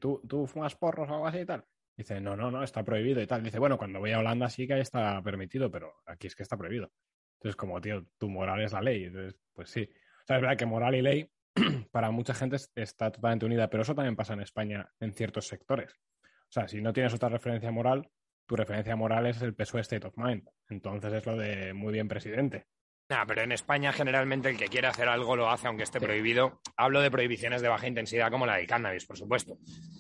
¿tú, 0.01 0.23
¿tú 0.27 0.47
fumas 0.47 0.75
porros 0.77 1.09
o 1.11 1.15
algo 1.15 1.27
así 1.27 1.39
y 1.39 1.47
tal? 1.47 1.65
Dice, 1.97 2.21
no, 2.21 2.37
no, 2.37 2.51
no, 2.51 2.63
está 2.63 2.83
prohibido 2.83 3.21
y 3.21 3.27
tal. 3.27 3.43
Dice, 3.43 3.59
bueno, 3.59 3.79
cuando 3.79 4.01
voy 4.01 4.13
a 4.13 4.19
Holanda 4.19 4.49
sí 4.49 4.67
que 4.67 4.75
ahí 4.75 4.81
está 4.81 5.23
permitido, 5.23 5.71
pero 5.71 5.95
aquí 6.07 6.27
es 6.27 6.35
que 6.35 6.43
está 6.43 6.57
prohibido. 6.57 6.91
Entonces, 7.35 7.57
como, 7.57 7.81
tío, 7.81 8.07
tu 8.19 8.29
moral 8.29 8.63
es 8.63 8.73
la 8.73 8.81
ley. 8.81 9.05
Entonces, 9.05 9.39
pues 9.53 9.71
sí. 9.71 9.83
O 9.83 10.27
sea, 10.27 10.37
es 10.37 10.43
verdad 10.43 10.57
que 10.57 10.67
moral 10.67 10.95
y 10.97 11.03
ley 11.03 11.31
para 11.93 12.11
mucha 12.11 12.35
gente 12.35 12.57
está 12.75 13.13
totalmente 13.13 13.47
unida, 13.47 13.69
pero 13.71 13.83
eso 13.83 13.95
también 13.95 14.17
pasa 14.17 14.33
en 14.33 14.41
España 14.41 14.91
en 14.99 15.13
ciertos 15.13 15.47
sectores. 15.47 15.93
O 16.23 16.53
sea, 16.55 16.67
si 16.69 16.81
no 16.81 16.93
tienes 16.93 17.15
otra 17.15 17.29
referencia 17.29 17.71
moral, 17.71 18.11
tu 18.47 18.57
referencia 18.57 18.97
moral 18.97 19.27
es 19.27 19.41
el 19.43 19.55
peso 19.55 19.79
State 19.79 20.07
of 20.07 20.17
Mind. 20.17 20.49
Entonces 20.69 21.13
es 21.13 21.27
lo 21.27 21.37
de 21.37 21.73
muy 21.73 21.93
bien 21.93 22.09
presidente. 22.09 22.67
Nah, 23.11 23.27
pero 23.27 23.43
en 23.43 23.53
España 23.53 23.93
generalmente 23.93 24.49
el 24.49 24.57
que 24.57 24.69
quiere 24.69 24.87
hacer 24.87 25.09
algo 25.09 25.37
lo 25.37 25.51
hace 25.51 25.67
aunque 25.67 25.83
esté 25.83 26.01
prohibido. 26.01 26.61
Hablo 26.77 27.03
de 27.03 27.11
prohibiciones 27.11 27.61
de 27.61 27.69
baja 27.69 27.87
intensidad 27.87 28.31
como 28.31 28.47
la 28.47 28.57
del 28.57 28.67
cannabis, 28.67 29.05
por 29.05 29.19
supuesto. 29.19 29.59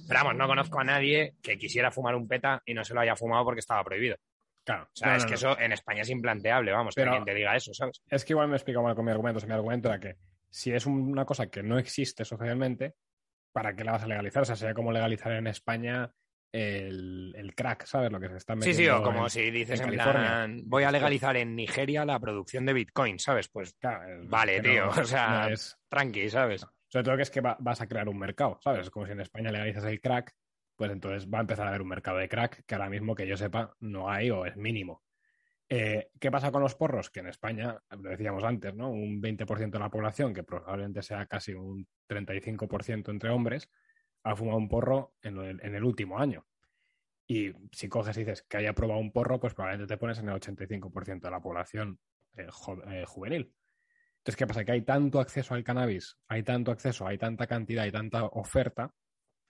Pero 0.08 0.20
vamos, 0.20 0.36
no 0.36 0.46
conozco 0.46 0.80
a 0.80 0.84
nadie 0.84 1.34
que 1.42 1.58
quisiera 1.58 1.90
fumar 1.90 2.14
un 2.14 2.26
peta 2.26 2.62
y 2.64 2.72
no 2.72 2.82
se 2.84 2.94
lo 2.94 3.00
haya 3.00 3.14
fumado 3.14 3.44
porque 3.44 3.60
estaba 3.60 3.84
prohibido. 3.84 4.16
Claro. 4.64 4.84
O 4.84 4.96
sea, 4.96 5.16
es 5.16 5.26
que 5.26 5.34
eso 5.34 5.58
en 5.58 5.72
España 5.72 6.02
es 6.02 6.08
implanteable, 6.08 6.72
vamos, 6.72 6.94
pero 6.94 7.10
que 7.10 7.16
alguien 7.16 7.24
te 7.26 7.38
diga 7.38 7.54
eso, 7.54 7.74
¿sabes? 7.74 8.02
Es 8.08 8.24
que 8.24 8.32
igual 8.32 8.48
me 8.48 8.54
he 8.54 8.56
explicado 8.56 8.82
mal 8.82 8.94
con 8.94 9.04
mi 9.04 9.10
argumento. 9.10 9.44
O 9.44 9.46
mi 9.46 9.52
argumento 9.52 9.88
era 9.88 10.00
que 10.00 10.16
si 10.48 10.72
es 10.72 10.86
una 10.86 11.26
cosa 11.26 11.48
que 11.48 11.62
no 11.62 11.78
existe 11.78 12.24
socialmente, 12.24 12.94
¿para 13.52 13.76
qué 13.76 13.84
la 13.84 13.92
vas 13.92 14.04
a 14.04 14.06
legalizar? 14.06 14.42
O 14.42 14.46
sea, 14.46 14.56
sería 14.56 14.72
como 14.72 14.92
legalizar 14.92 15.32
en 15.32 15.46
España 15.46 16.10
el, 16.54 17.52
crack, 17.56 17.84
¿sabes? 17.84 18.12
Lo 18.12 18.20
que 18.20 18.28
se 18.28 18.36
está 18.36 18.54
metiendo. 18.54 18.76
Sí, 18.76 18.84
sí, 18.84 18.88
o 18.88 19.02
como 19.02 19.28
si 19.28 19.50
dices 19.50 19.80
en, 19.80 19.90
plan, 19.90 20.62
voy 20.66 20.84
a 20.84 20.92
legalizar 20.92 21.36
en 21.36 21.56
Nigeria 21.56 22.04
la 22.04 22.20
producción 22.20 22.64
de 22.64 22.72
Bitcoin, 22.72 23.18
¿sabes? 23.18 23.48
Pues 23.48 23.76
vale, 24.24 24.60
tío, 24.60 24.88
o 24.88 25.04
sea, 25.04 25.48
es... 25.50 25.76
tranqui, 25.88 26.30
¿sabes? 26.30 26.66
Sobre 26.88 27.04
todo 27.04 27.16
que 27.16 27.22
es 27.22 27.30
que 27.30 27.40
vas 27.40 27.80
a 27.80 27.88
crear 27.88 28.08
un 28.08 28.18
mercado, 28.18 28.58
¿sabes? 28.62 28.88
Como 28.90 29.06
si 29.06 29.12
en 29.12 29.20
España 29.20 29.50
legalizas 29.50 29.84
el 29.84 30.00
crack, 30.00 30.32
pues 30.76 30.92
entonces 30.92 31.28
va 31.28 31.38
a 31.38 31.40
empezar 31.40 31.66
a 31.66 31.70
haber 31.70 31.82
un 31.82 31.88
mercado 31.88 32.18
de 32.18 32.28
crack 32.28 32.64
que 32.64 32.74
ahora 32.74 32.88
mismo 32.88 33.14
que 33.14 33.26
yo 33.26 33.36
sepa 33.36 33.74
no 33.80 34.08
hay 34.08 34.30
o 34.30 34.46
es 34.46 34.56
mínimo. 34.56 35.02
Eh, 35.68 36.10
¿Qué 36.20 36.30
pasa 36.30 36.52
con 36.52 36.62
los 36.62 36.76
porros? 36.76 37.10
Que 37.10 37.20
en 37.20 37.28
España, 37.28 37.76
lo 37.90 38.10
decíamos 38.10 38.44
antes, 38.44 38.74
¿no? 38.74 38.90
Un 38.90 39.20
20% 39.20 39.70
de 39.70 39.78
la 39.78 39.90
población, 39.90 40.32
que 40.32 40.44
probablemente 40.44 41.02
sea 41.02 41.26
casi 41.26 41.52
un 41.52 41.88
35% 42.08 43.10
entre 43.10 43.30
hombres, 43.30 43.68
ha 44.24 44.34
fumado 44.34 44.58
un 44.58 44.68
porro 44.68 45.14
en, 45.22 45.38
el, 45.38 45.84
último 45.84 46.18
año. 46.18 46.46
Y 47.26 47.52
si 47.72 47.88
coges 47.88 48.16
y 48.16 48.20
dices 48.20 48.42
que 48.42 48.56
haya 48.56 48.74
probado 48.74 49.00
un 49.00 49.12
porro, 49.12 49.38
pues 49.38 49.54
probablemente 49.54 49.92
te 49.92 49.98
pones 49.98 50.18
en 50.18 50.28
el 50.28 50.40
85% 50.40 51.20
de 51.20 51.30
la 51.30 51.40
población 51.40 52.00
eh, 52.36 52.48
eh, 52.88 53.04
juvenil. 53.06 53.54
Entonces, 54.18 54.36
¿qué 54.36 54.46
pasa? 54.46 54.64
Que 54.64 54.72
hay 54.72 54.82
tanto 54.82 55.20
acceso 55.20 55.54
al 55.54 55.62
cannabis, 55.62 56.18
hay 56.28 56.42
tanto 56.42 56.72
acceso, 56.72 57.06
hay 57.06 57.18
tanta 57.18 57.46
cantidad, 57.46 57.84
hay 57.84 57.92
tanta 57.92 58.24
oferta, 58.24 58.94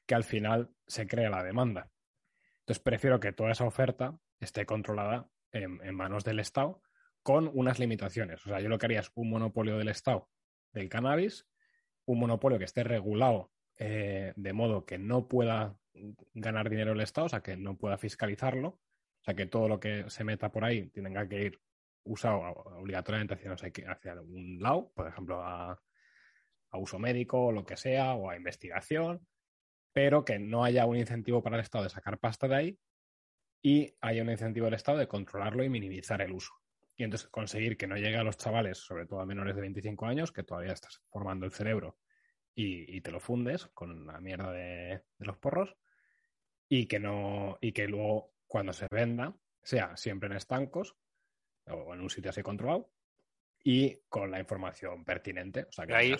que 0.06 0.14
al 0.14 0.24
final 0.24 0.70
se 0.86 1.06
crea 1.06 1.30
la 1.30 1.44
demanda. 1.44 1.90
Entonces, 2.60 2.82
prefiero 2.82 3.20
que 3.20 3.32
toda 3.32 3.52
esa 3.52 3.64
oferta 3.64 4.18
esté 4.40 4.66
controlada 4.66 5.30
en, 5.52 5.80
en 5.82 5.94
manos 5.94 6.24
del 6.24 6.40
Estado 6.40 6.82
con 7.22 7.48
unas 7.54 7.78
limitaciones. 7.78 8.44
O 8.44 8.48
sea, 8.48 8.60
yo 8.60 8.68
lo 8.68 8.78
que 8.78 8.86
haría 8.86 9.00
es 9.00 9.10
un 9.14 9.30
monopolio 9.30 9.78
del 9.78 9.88
Estado 9.88 10.28
del 10.72 10.88
cannabis, 10.88 11.46
un 12.04 12.18
monopolio 12.18 12.58
que 12.58 12.64
esté 12.64 12.82
regulado 12.82 13.53
eh, 13.78 14.32
de 14.36 14.52
modo 14.52 14.84
que 14.84 14.98
no 14.98 15.28
pueda 15.28 15.76
ganar 16.34 16.70
dinero 16.70 16.92
el 16.92 17.00
Estado, 17.00 17.26
o 17.26 17.30
sea, 17.30 17.42
que 17.42 17.56
no 17.56 17.76
pueda 17.76 17.98
fiscalizarlo, 17.98 18.68
o 18.68 19.24
sea, 19.24 19.34
que 19.34 19.46
todo 19.46 19.68
lo 19.68 19.80
que 19.80 20.08
se 20.10 20.24
meta 20.24 20.50
por 20.50 20.64
ahí 20.64 20.88
tenga 20.88 21.28
que 21.28 21.42
ir 21.42 21.60
usado 22.04 22.40
obligatoriamente 22.40 23.34
hacia, 23.34 23.52
hacia 23.52 24.12
algún 24.12 24.58
lado, 24.60 24.92
por 24.94 25.08
ejemplo, 25.08 25.42
a, 25.42 25.80
uso 26.76 26.98
médico 26.98 27.46
o 27.46 27.52
lo 27.52 27.64
que 27.64 27.76
sea, 27.76 28.14
o 28.14 28.28
a 28.28 28.36
investigación, 28.36 29.24
pero 29.92 30.24
que 30.24 30.40
no 30.40 30.64
haya 30.64 30.86
un 30.86 30.96
incentivo 30.96 31.40
para 31.40 31.56
el 31.56 31.62
Estado 31.62 31.84
de 31.84 31.90
sacar 31.90 32.18
pasta 32.18 32.48
de 32.48 32.56
ahí 32.56 32.78
y 33.62 33.94
haya 34.00 34.22
un 34.22 34.30
incentivo 34.30 34.64
del 34.64 34.74
Estado 34.74 34.98
de 34.98 35.06
controlarlo 35.06 35.62
y 35.62 35.68
minimizar 35.68 36.20
el 36.20 36.32
uso. 36.32 36.52
Y 36.96 37.04
entonces 37.04 37.28
conseguir 37.28 37.76
que 37.76 37.86
no 37.86 37.96
llegue 37.96 38.16
a 38.16 38.24
los 38.24 38.36
chavales, 38.36 38.78
sobre 38.78 39.06
todo 39.06 39.20
a 39.20 39.26
menores 39.26 39.54
de 39.54 39.60
25 39.60 40.06
años, 40.06 40.32
que 40.32 40.42
todavía 40.42 40.72
estás 40.72 41.00
formando 41.10 41.46
el 41.46 41.52
cerebro 41.52 41.96
y, 42.54 43.00
te 43.00 43.10
lo 43.10 43.20
fundes 43.20 43.66
con 43.74 44.06
la 44.06 44.20
mierda 44.20 44.52
de, 44.52 45.02
los 45.18 45.36
porros 45.38 45.76
y 46.68 46.86
que 46.86 46.98
no 46.98 47.58
y 47.60 47.72
que 47.72 47.88
luego 47.88 48.32
cuando 48.46 48.72
se 48.72 48.86
venda 48.90 49.34
sea 49.62 49.96
siempre 49.96 50.28
en 50.28 50.36
estancos 50.36 50.96
o 51.66 51.94
en 51.94 52.00
un 52.00 52.10
sitio 52.10 52.30
así 52.30 52.42
controlado 52.42 52.90
y 53.62 53.98
con 54.08 54.30
la 54.30 54.38
información 54.38 55.04
pertinente. 55.04 55.64
O 55.64 55.72
sea, 55.72 55.86
que 55.86 55.94
ahí, 55.94 56.12
o 56.12 56.18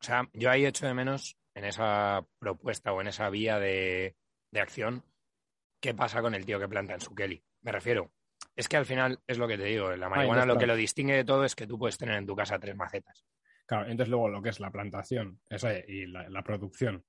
sea, 0.00 0.28
yo 0.34 0.50
ahí 0.50 0.66
echo 0.66 0.86
de 0.86 0.94
menos 0.94 1.38
en 1.54 1.64
esa 1.64 2.26
propuesta 2.38 2.92
o 2.92 3.00
en 3.00 3.08
esa 3.08 3.30
vía 3.30 3.58
de, 3.58 4.16
de 4.50 4.60
acción 4.60 5.04
qué 5.80 5.94
pasa 5.94 6.22
con 6.22 6.34
el 6.34 6.44
tío 6.44 6.60
que 6.60 6.68
planta 6.68 6.94
en 6.94 7.00
su 7.00 7.14
Kelly. 7.14 7.42
Me 7.62 7.72
refiero, 7.72 8.12
es 8.56 8.68
que 8.68 8.76
al 8.76 8.86
final 8.86 9.20
es 9.26 9.38
lo 9.38 9.48
que 9.48 9.56
te 9.56 9.64
digo, 9.64 9.94
la 9.96 10.08
marihuana 10.08 10.46
lo 10.46 10.56
que 10.56 10.66
lo 10.66 10.76
distingue 10.76 11.14
de 11.14 11.24
todo 11.24 11.44
es 11.44 11.54
que 11.54 11.66
tú 11.66 11.78
puedes 11.78 11.98
tener 11.98 12.16
en 12.16 12.26
tu 12.26 12.36
casa 12.36 12.58
tres 12.58 12.76
macetas. 12.76 13.24
Claro, 13.66 13.90
entonces 13.90 14.10
luego 14.10 14.28
lo 14.28 14.42
que 14.42 14.50
es 14.50 14.60
la 14.60 14.70
plantación 14.70 15.40
y 15.88 16.06
la, 16.06 16.28
la 16.28 16.42
producción, 16.42 17.04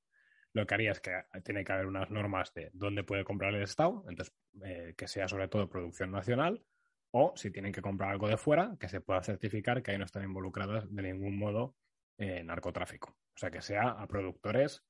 lo 0.53 0.65
que 0.65 0.73
haría 0.73 0.91
es 0.91 1.01
que 1.01 1.11
tiene 1.43 1.65
que 1.65 1.73
haber 1.73 1.85
unas 1.85 2.09
normas 2.09 2.53
de 2.53 2.69
dónde 2.73 3.03
puede 3.03 3.25
comprar 3.25 3.53
el 3.53 3.61
Estado, 3.63 4.05
entonces 4.09 4.33
eh, 4.63 4.93
que 4.97 5.07
sea 5.07 5.27
sobre 5.27 5.49
todo 5.49 5.69
producción 5.69 6.11
nacional, 6.11 6.63
o 7.11 7.33
si 7.35 7.51
tienen 7.51 7.71
que 7.71 7.81
comprar 7.81 8.11
algo 8.11 8.27
de 8.27 8.37
fuera, 8.37 8.75
que 8.79 8.89
se 8.89 9.01
pueda 9.01 9.21
certificar 9.21 9.81
que 9.81 9.91
ahí 9.91 9.97
no 9.97 10.05
están 10.05 10.23
involucradas 10.23 10.93
de 10.93 11.01
ningún 11.01 11.37
modo 11.37 11.75
eh, 12.17 12.43
narcotráfico. 12.43 13.17
O 13.33 13.37
sea, 13.37 13.51
que 13.51 13.61
sea 13.61 13.89
a 13.89 14.07
productores 14.07 14.83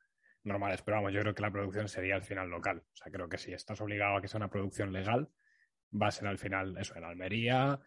normales. 0.43 0.81
Pero 0.81 0.97
vamos, 0.97 1.13
yo 1.13 1.21
creo 1.21 1.35
que 1.35 1.41
la 1.41 1.51
producción 1.51 1.87
sería 1.87 2.15
al 2.15 2.23
final 2.23 2.49
local. 2.49 2.79
O 2.79 2.95
sea, 2.95 3.11
creo 3.11 3.29
que 3.29 3.37
si 3.37 3.53
estás 3.53 3.79
obligado 3.81 4.17
a 4.17 4.21
que 4.21 4.27
sea 4.27 4.39
una 4.39 4.49
producción 4.49 4.91
legal, 4.91 5.29
va 5.93 6.07
a 6.07 6.11
ser 6.11 6.27
al 6.27 6.39
final 6.39 6.75
eso, 6.79 6.95
en 6.95 7.03
Almería, 7.03 7.79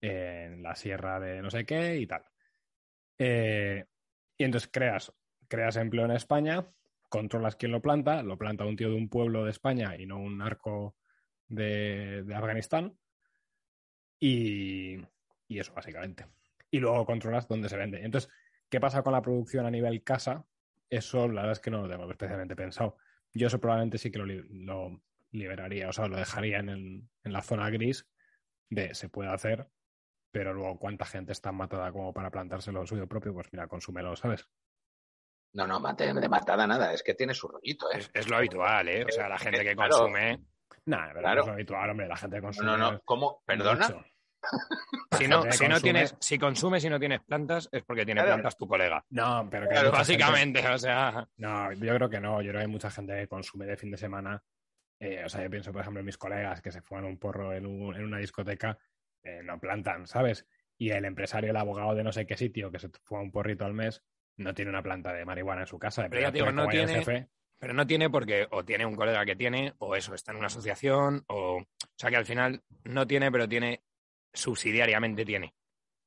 en 0.00 0.62
la 0.62 0.74
sierra 0.74 1.20
de 1.20 1.40
no 1.42 1.50
sé 1.50 1.64
qué 1.64 1.96
y 1.96 2.06
tal. 2.06 2.24
Eh, 3.18 3.84
y 4.36 4.44
entonces 4.44 4.68
creas, 4.72 5.12
creas 5.48 5.76
empleo 5.76 6.04
en 6.04 6.10
España, 6.12 6.66
controlas 7.08 7.56
quién 7.56 7.72
lo 7.72 7.82
planta, 7.82 8.22
lo 8.22 8.38
planta 8.38 8.64
un 8.64 8.76
tío 8.76 8.90
de 8.90 8.96
un 8.96 9.08
pueblo 9.08 9.44
de 9.44 9.50
España 9.50 9.96
y 9.96 10.06
no 10.06 10.18
un 10.18 10.38
narco 10.38 10.96
de, 11.48 12.22
de 12.24 12.34
Afganistán. 12.34 12.98
Y, 14.20 14.96
y 15.48 15.58
eso, 15.58 15.72
básicamente. 15.74 16.26
Y 16.70 16.78
luego 16.78 17.04
controlas 17.06 17.48
dónde 17.48 17.68
se 17.68 17.76
vende. 17.76 18.02
Entonces, 18.04 18.30
¿qué 18.68 18.80
pasa 18.80 19.02
con 19.02 19.12
la 19.12 19.22
producción 19.22 19.66
a 19.66 19.70
nivel 19.70 20.02
casa? 20.02 20.46
Eso, 20.88 21.28
la 21.28 21.42
verdad 21.42 21.52
es 21.52 21.60
que 21.60 21.70
no 21.70 21.82
lo 21.82 21.88
tengo 21.88 22.10
especialmente 22.10 22.56
pensado. 22.56 22.96
Yo 23.32 23.46
eso 23.48 23.60
probablemente 23.60 23.98
sí 23.98 24.10
que 24.10 24.18
lo, 24.18 24.26
lo 24.26 25.02
liberaría, 25.32 25.88
o 25.88 25.92
sea, 25.92 26.06
lo 26.08 26.16
dejaría 26.16 26.58
en, 26.58 26.68
el- 26.68 27.02
en 27.24 27.32
la 27.32 27.42
zona 27.42 27.70
gris 27.70 28.06
de 28.70 28.94
se 28.94 29.08
puede 29.08 29.30
hacer, 29.30 29.68
pero 30.34 30.52
luego 30.52 30.76
cuánta 30.80 31.04
gente 31.04 31.30
está 31.30 31.52
matada 31.52 31.92
como 31.92 32.12
para 32.12 32.28
plantarse 32.28 32.72
lo 32.72 32.84
suyo 32.84 33.06
propio, 33.06 33.32
pues 33.32 33.46
mira, 33.52 33.68
consúmelo, 33.68 34.16
¿sabes? 34.16 34.48
No, 35.52 35.64
no, 35.68 35.78
mate- 35.78 36.12
de 36.12 36.28
matada 36.28 36.66
nada, 36.66 36.92
es 36.92 37.04
que 37.04 37.14
tiene 37.14 37.32
su 37.34 37.46
rollito, 37.46 37.88
¿eh? 37.92 37.98
Es, 37.98 38.10
es 38.12 38.28
lo 38.28 38.36
habitual, 38.38 38.88
¿eh? 38.88 39.04
O 39.04 39.12
sea, 39.12 39.28
la 39.28 39.38
gente 39.38 39.62
que 39.62 39.76
Claro. 39.76 39.90
consume. 39.96 40.40
Nada, 40.86 41.06
pero 41.10 41.20
Claro. 41.20 41.34
no 41.36 41.40
es 41.42 41.46
lo 41.46 41.52
habitual, 41.52 41.90
hombre, 41.90 42.08
la 42.08 42.16
gente 42.16 42.36
No, 42.38 42.42
consume. 42.42 42.66
no, 42.66 42.76
no, 42.76 43.00
¿cómo? 43.04 43.42
¿Perdona? 43.46 43.86
mucho. 43.86 44.04
Si 45.16 45.28
no, 45.28 45.42
si 45.52 45.68
no 45.68 45.76
consume- 45.76 45.80
tienes, 45.82 46.16
si 46.18 46.38
consumes 46.38 46.84
y 46.84 46.90
no 46.90 46.98
tienes 46.98 47.20
plantas, 47.22 47.68
es 47.70 47.84
porque 47.84 48.04
tiene 48.04 48.20
Claro. 48.20 48.34
plantas 48.34 48.56
tu 48.56 48.66
colega. 48.66 49.04
No, 49.10 49.46
pero 49.48 49.66
que 49.68 49.70
Claro, 49.74 49.86
gente- 49.92 49.98
Básicamente, 49.98 50.68
o 50.68 50.78
sea. 50.78 51.28
No, 51.36 51.72
yo 51.72 51.94
creo 51.94 52.10
que 52.10 52.20
no. 52.20 52.42
Yo 52.42 52.50
creo 52.50 52.60
que 52.60 52.66
hay 52.66 52.70
mucha 52.72 52.90
gente 52.90 53.14
que 53.14 53.28
consume 53.28 53.66
de 53.66 53.76
fin 53.76 53.92
de 53.92 53.96
semana. 53.96 54.42
Eh, 55.00 55.22
o 55.24 55.28
sea, 55.28 55.42
yo 55.44 55.50
pienso, 55.50 55.70
por 55.72 55.80
ejemplo, 55.82 56.00
en 56.00 56.06
mis 56.06 56.18
colegas 56.18 56.60
que 56.60 56.72
se 56.72 56.82
fuman 56.82 57.04
un 57.04 57.18
porro 57.18 57.52
en, 57.52 57.64
un- 57.66 57.94
en 57.94 58.04
una 58.04 58.18
discoteca, 58.18 58.76
eh, 59.24 59.40
no 59.42 59.58
plantan, 59.58 60.06
¿sabes? 60.06 60.46
Y 60.78 60.90
el 60.90 61.04
empresario, 61.04 61.50
el 61.50 61.56
abogado 61.56 61.94
de 61.94 62.04
no 62.04 62.12
sé 62.12 62.26
qué 62.26 62.36
sitio 62.36 62.70
que 62.70 62.78
se 62.78 62.88
fuma 63.02 63.20
un 63.22 63.32
porrito 63.32 63.64
al 63.64 63.74
mes, 63.74 64.02
no 64.36 64.54
tiene 64.54 64.70
una 64.70 64.82
planta 64.82 65.12
de 65.12 65.24
marihuana 65.24 65.62
en 65.62 65.66
su 65.66 65.78
casa. 65.78 66.06
Pero 66.08 66.22
ya 66.22 66.32
te 66.32 66.38
digo, 66.38 66.52
no 66.52 66.68
tiene- 66.68 66.94
jefe, 66.94 67.28
Pero 67.58 67.72
no 67.72 67.86
tiene 67.86 68.10
porque 68.10 68.46
o 68.50 68.64
tiene 68.64 68.84
un 68.84 68.96
colega 68.96 69.24
que 69.24 69.36
tiene, 69.36 69.72
o 69.78 69.94
eso, 69.96 70.14
está 70.14 70.32
en 70.32 70.38
una 70.38 70.46
asociación, 70.48 71.24
o. 71.28 71.58
O 71.58 71.96
sea 71.96 72.10
que 72.10 72.16
al 72.16 72.26
final 72.26 72.62
no 72.82 73.06
tiene, 73.06 73.30
pero 73.30 73.48
tiene 73.48 73.84
subsidiariamente 74.32 75.24
tiene. 75.24 75.54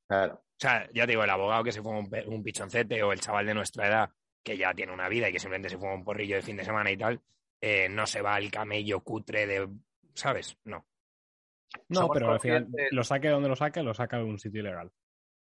Claro. 0.08 0.36
O 0.36 0.60
sea, 0.60 0.88
ya 0.94 1.06
te 1.06 1.12
digo, 1.12 1.24
el 1.24 1.30
abogado 1.30 1.64
que 1.64 1.72
se 1.72 1.82
fuma 1.82 2.00
un, 2.00 2.10
un 2.28 2.44
pichoncete 2.44 3.02
o 3.04 3.14
el 3.14 3.20
chaval 3.22 3.46
de 3.46 3.54
nuestra 3.54 3.88
edad 3.88 4.10
que 4.44 4.58
ya 4.58 4.74
tiene 4.74 4.94
una 4.94 5.10
vida 5.10 5.30
y 5.30 5.34
que 5.34 5.40
simplemente 5.40 5.70
se 5.70 5.78
fuma 5.78 5.94
un 5.94 6.04
porrillo 6.04 6.36
de 6.36 6.42
fin 6.42 6.58
de 6.58 6.64
semana 6.66 6.92
y 6.92 6.98
tal, 6.98 7.22
eh, 7.62 7.88
no 7.90 8.06
se 8.06 8.22
va 8.22 8.36
al 8.36 8.52
camello 8.52 9.02
cutre 9.02 9.46
de. 9.48 9.68
¿Sabes? 10.14 10.58
No. 10.64 10.86
No, 11.90 12.02
Somos 12.02 12.14
pero 12.14 12.32
al 12.32 12.40
final, 12.40 12.68
lo 12.92 13.04
saque 13.04 13.30
donde 13.30 13.50
lo 13.50 13.56
saque, 13.56 13.84
lo 13.84 13.94
saca 13.94 14.18
de 14.18 14.24
un 14.24 14.40
sitio 14.40 14.62
ilegal. 14.62 14.92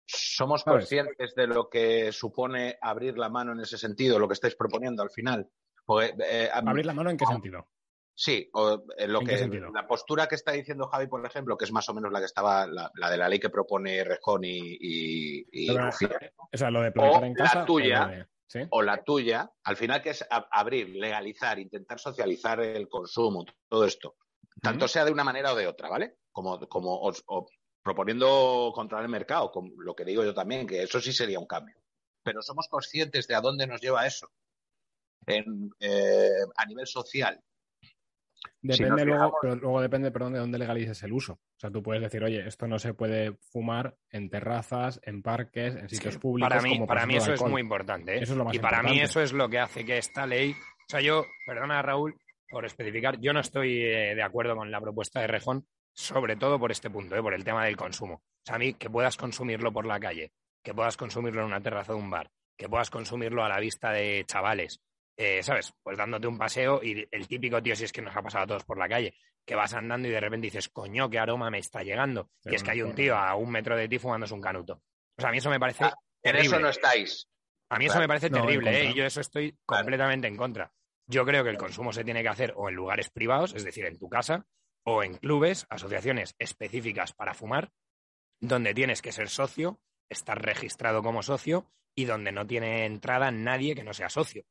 ¿Somos 0.06 0.62
¿Sabes? 0.62 0.82
conscientes 0.82 1.36
de 1.36 1.48
lo 1.48 1.70
que 1.70 2.12
supone 2.12 2.78
abrir 2.82 3.18
la 3.18 3.30
mano 3.30 3.54
en 3.54 3.62
ese 3.62 3.78
sentido, 3.78 4.20
lo 4.20 4.28
que 4.28 4.34
estáis 4.34 4.56
proponiendo 4.56 5.02
al 5.04 5.10
final? 5.10 5.50
Porque, 5.86 6.14
eh, 6.30 6.50
¿Abrir 6.54 6.86
la 6.86 6.94
mano 6.94 7.10
en 7.10 7.18
qué 7.18 7.26
sentido? 7.26 7.68
Sí, 8.14 8.50
o 8.54 8.84
eh, 8.98 9.08
lo 9.08 9.22
¿En 9.22 9.26
que 9.26 9.62
la 9.74 9.88
postura 9.88 10.28
que 10.28 10.36
está 10.36 10.52
diciendo 10.52 10.88
Javi, 10.88 11.08
por 11.08 11.26
ejemplo, 11.26 11.58
que 11.58 11.66
es 11.66 11.72
más 11.72 11.88
o 11.90 11.94
menos 11.94 12.12
la 12.12 12.20
que 12.20 12.26
estaba, 12.26 12.68
la, 12.68 12.92
la 12.96 13.10
de 13.10 13.18
la 13.18 13.30
ley 13.30 13.40
que 13.40 13.50
propone 13.50 14.04
Rejón 14.04 14.44
y, 14.44 14.58
y- 14.80 15.46
y 15.52 15.68
Pero, 15.74 15.86
Rufián, 15.86 16.12
O 16.38 16.58
sea, 16.58 16.70
lo 16.70 16.82
de 16.82 16.92
plantar 16.92 17.24
O 17.24 17.26
en 17.26 17.34
la 17.34 17.44
casa. 17.44 17.66
tuya. 17.66 18.04
o 18.04 18.06
lo 18.08 18.12
de- 18.12 18.28
¿sí? 18.48 18.60
o 18.70 18.82
la 18.82 19.04
tuya, 19.04 19.50
al 19.64 19.78
final 19.78 20.02
que 20.02 20.10
es 20.10 20.28
abrir, 20.30 20.90
legalizar, 20.90 21.58
intentar 21.58 22.00
socializar 22.00 22.60
el 22.60 22.90
consumo, 22.90 23.46
todo 23.70 23.86
esto, 23.86 24.18
tanto 24.62 24.88
sea 24.88 25.06
de 25.06 25.12
una 25.12 25.24
manera 25.24 25.54
o 25.54 25.56
de 25.56 25.68
otra, 25.68 25.90
¿vale? 25.90 26.18
Como, 26.32 26.60
como 26.68 27.00
os- 27.02 27.24
o 27.28 27.48
proponiendo 27.84 28.72
controlar 28.74 29.06
el 29.06 29.12
mercado, 29.12 29.52
como 29.52 29.82
lo 29.82 29.96
que 29.96 30.06
digo 30.06 30.24
yo 30.24 30.34
también, 30.34 30.68
que 30.68 30.84
eso 30.84 31.00
sí 31.00 31.14
sería 31.14 31.40
un 31.40 31.48
cambio. 31.48 31.76
Pero 32.24 32.42
somos 32.42 32.68
conscientes 32.68 33.28
de 33.28 33.36
a 33.36 33.42
dónde 33.42 33.66
nos 33.66 33.82
lleva 33.82 34.06
eso 34.06 34.30
en, 35.26 35.72
eh, 35.80 36.30
a 36.56 36.66
nivel 36.66 36.86
social. 36.88 37.40
Si 38.64 38.68
Depende 38.68 39.06
luego, 39.06 39.36
pero 39.42 39.56
luego 39.56 39.82
depende, 39.82 40.12
perdón, 40.12 40.34
de 40.34 40.40
dónde 40.40 40.58
legalices 40.60 41.02
el 41.04 41.14
uso. 41.14 41.34
O 41.34 41.60
sea, 41.60 41.72
tú 41.72 41.82
puedes 41.82 42.02
decir, 42.02 42.24
oye, 42.24 42.46
esto 42.48 42.68
no 42.68 42.78
se 42.80 42.94
puede 42.94 43.38
fumar 43.52 43.98
en 44.10 44.30
terrazas, 44.30 45.00
en 45.04 45.22
parques, 45.24 45.76
en 45.76 45.90
sitios 45.90 46.18
públicos. 46.18 46.50
para 46.50 46.62
mí, 46.62 46.70
como 46.74 46.88
para 46.88 47.06
mí 47.08 47.16
eso 47.18 47.34
es 47.34 47.42
muy 47.42 47.62
importante. 47.62 48.18
¿eh? 48.18 48.24
Eso 48.24 48.34
es 48.34 48.38
lo 48.38 48.46
más 48.46 48.54
y 48.56 48.60
para 48.60 48.84
mí 48.84 49.00
eso 49.00 49.22
es 49.22 49.34
lo 49.34 49.50
que 49.50 49.60
hace 49.60 49.86
que 49.86 49.98
esta 49.98 50.26
ley. 50.28 50.52
O 50.54 50.90
sea, 50.90 51.02
yo, 51.02 51.26
perdona 51.46 51.82
Raúl 51.82 52.16
por 52.52 52.66
especificar, 52.66 53.20
yo 53.20 53.34
no 53.34 53.40
estoy 53.40 53.82
eh, 53.84 54.14
de 54.16 54.22
acuerdo 54.24 54.56
con 54.56 54.70
la 54.70 54.80
propuesta 54.82 55.22
de 55.22 55.28
Rejón, 55.28 55.66
sobre 55.94 56.36
todo 56.36 56.60
por 56.60 56.72
este 56.72 56.90
punto, 56.90 57.16
¿eh? 57.16 57.22
por 57.22 57.34
el 57.34 57.44
tema 57.44 57.66
del 57.66 57.76
consumo. 57.78 58.16
O 58.16 58.22
sea, 58.46 58.56
a 58.56 58.60
mí 58.60 58.74
que 58.76 58.90
puedas 58.90 59.18
consumirlo 59.18 59.72
por 59.72 59.86
la 59.86 60.00
calle, 60.00 60.32
que 60.64 60.74
puedas 60.74 60.98
consumirlo 60.98 61.42
en 61.42 61.48
una 61.48 61.62
terraza 61.62 61.94
de 61.94 62.00
un 62.00 62.10
bar, 62.10 62.30
que 62.58 62.70
puedas 62.70 62.90
consumirlo 62.90 63.44
a 63.44 63.50
la 63.50 63.60
vista 63.60 63.92
de 63.92 64.24
chavales, 64.28 64.80
eh, 65.18 65.42
¿sabes? 65.44 65.74
Pues 65.84 65.98
dándote 65.98 66.28
un 66.28 66.38
paseo 66.38 66.82
y 66.84 67.08
el 67.12 67.28
típico 67.28 67.62
tío, 67.62 67.76
si 67.76 67.86
es 67.86 67.92
que 67.92 68.02
nos 68.02 68.16
ha 68.16 68.22
pasado 68.22 68.44
a 68.44 68.48
todos 68.48 68.64
por 68.66 68.78
la 68.78 68.88
calle, 68.90 69.14
que 69.46 69.56
vas 69.56 69.74
andando 69.74 70.08
y 70.08 70.12
de 70.12 70.20
repente 70.20 70.48
dices, 70.48 70.70
coño, 70.70 71.10
qué 71.10 71.20
aroma 71.20 71.50
me 71.50 71.58
está 71.60 71.82
llegando. 71.84 72.30
Y 72.44 72.54
es 72.56 72.64
que 72.64 72.72
hay 72.72 72.82
un 72.82 72.94
tío 72.94 73.16
a 73.18 73.36
un 73.36 73.52
metro 73.52 73.76
de 73.76 73.88
ti 73.88 73.98
fumándose 73.98 74.34
un 74.34 74.42
canuto. 74.42 74.82
O 75.18 75.22
sea, 75.22 75.30
a 75.30 75.32
mí 75.32 75.40
eso 75.40 75.50
me 75.50 75.60
parece 75.60 75.86
Ah, 75.86 75.94
En 76.24 76.32
terrible. 76.34 76.48
eso 76.48 76.60
no 76.60 76.70
estáis. 76.70 77.28
A 77.70 77.78
mí 77.80 77.86
eso 77.86 78.00
me 78.00 78.08
parece 78.08 78.30
No, 78.30 78.42
terrible, 78.42 78.82
¿eh? 78.82 78.86
y 78.92 78.94
yo 78.94 79.06
eso 79.06 79.22
estoy 79.22 79.58
completamente 79.66 80.28
en 80.28 80.36
contra. 80.36 80.72
Yo 81.12 81.26
creo 81.26 81.44
que 81.44 81.50
el 81.50 81.58
consumo 81.58 81.92
se 81.92 82.06
tiene 82.06 82.24
que 82.24 82.30
hacer 82.30 82.54
o 82.56 82.70
en 82.70 82.76
lugares 82.76 83.10
privados, 83.10 83.54
es 83.54 83.66
decir, 83.66 83.86
en 83.86 84.00
tu 84.00 84.08
casa, 84.08 84.46
o 84.86 85.04
en 85.04 85.16
clubes, 85.18 85.68
asociaciones 85.70 86.36
específicas 86.40 87.12
para 87.12 87.34
fumar, 87.34 87.74
donde 88.40 88.74
tienes 88.74 89.02
que 89.02 89.12
ser 89.12 89.28
socio, 89.28 89.82
estar 90.10 90.42
registrado 90.42 91.04
como 91.04 91.22
socio 91.22 91.70
y 91.94 92.06
donde 92.06 92.32
no 92.32 92.48
tiene 92.48 92.86
entrada 92.86 93.30
nadie 93.30 93.76
que 93.76 93.84
no 93.84 93.94
sea 93.94 94.08
socio. 94.08 94.46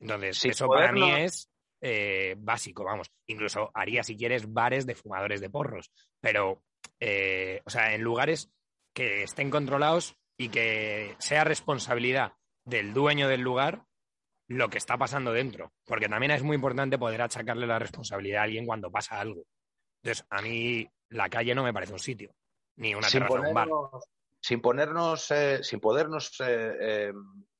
Entonces, 0.00 0.38
Sin 0.38 0.50
eso 0.50 0.66
para 0.66 0.90
mí 0.90 1.08
es 1.08 1.48
eh, 1.80 2.34
básico, 2.36 2.82
vamos. 2.82 3.12
Incluso 3.28 3.70
haría, 3.72 4.02
si 4.02 4.16
quieres, 4.16 4.52
bares 4.52 4.86
de 4.86 4.96
fumadores 4.96 5.40
de 5.40 5.50
porros, 5.50 5.92
pero, 6.20 6.64
eh, 6.98 7.62
o 7.64 7.70
sea, 7.70 7.94
en 7.94 8.02
lugares 8.02 8.50
que 8.92 9.22
estén 9.22 9.50
controlados 9.50 10.16
y 10.36 10.48
que 10.48 11.14
sea 11.20 11.44
responsabilidad 11.44 12.32
del 12.64 12.92
dueño 12.92 13.28
del 13.28 13.42
lugar 13.42 13.86
lo 14.52 14.68
que 14.68 14.78
está 14.78 14.96
pasando 14.96 15.32
dentro. 15.32 15.72
Porque 15.84 16.08
también 16.08 16.32
es 16.32 16.42
muy 16.42 16.56
importante 16.56 16.98
poder 16.98 17.22
achacarle 17.22 17.66
la 17.66 17.78
responsabilidad 17.78 18.40
a 18.40 18.44
alguien 18.44 18.66
cuando 18.66 18.90
pasa 18.90 19.20
algo. 19.20 19.44
Entonces, 20.02 20.26
a 20.30 20.42
mí 20.42 20.88
la 21.10 21.28
calle 21.28 21.54
no 21.54 21.62
me 21.62 21.72
parece 21.72 21.92
un 21.92 21.98
sitio, 21.98 22.34
ni 22.76 22.94
una 22.94 23.08
sin 23.08 23.20
terraza 23.20 23.40
de 23.40 23.48
un 23.48 23.54
bar. 23.54 23.68
ponernos, 23.68 24.04
sin 24.40 24.60
ponernos, 24.60 25.30
eh, 25.30 25.62
sin 25.62 25.80
podernos 25.80 26.40
eh, 26.40 26.72
eh, 26.80 27.12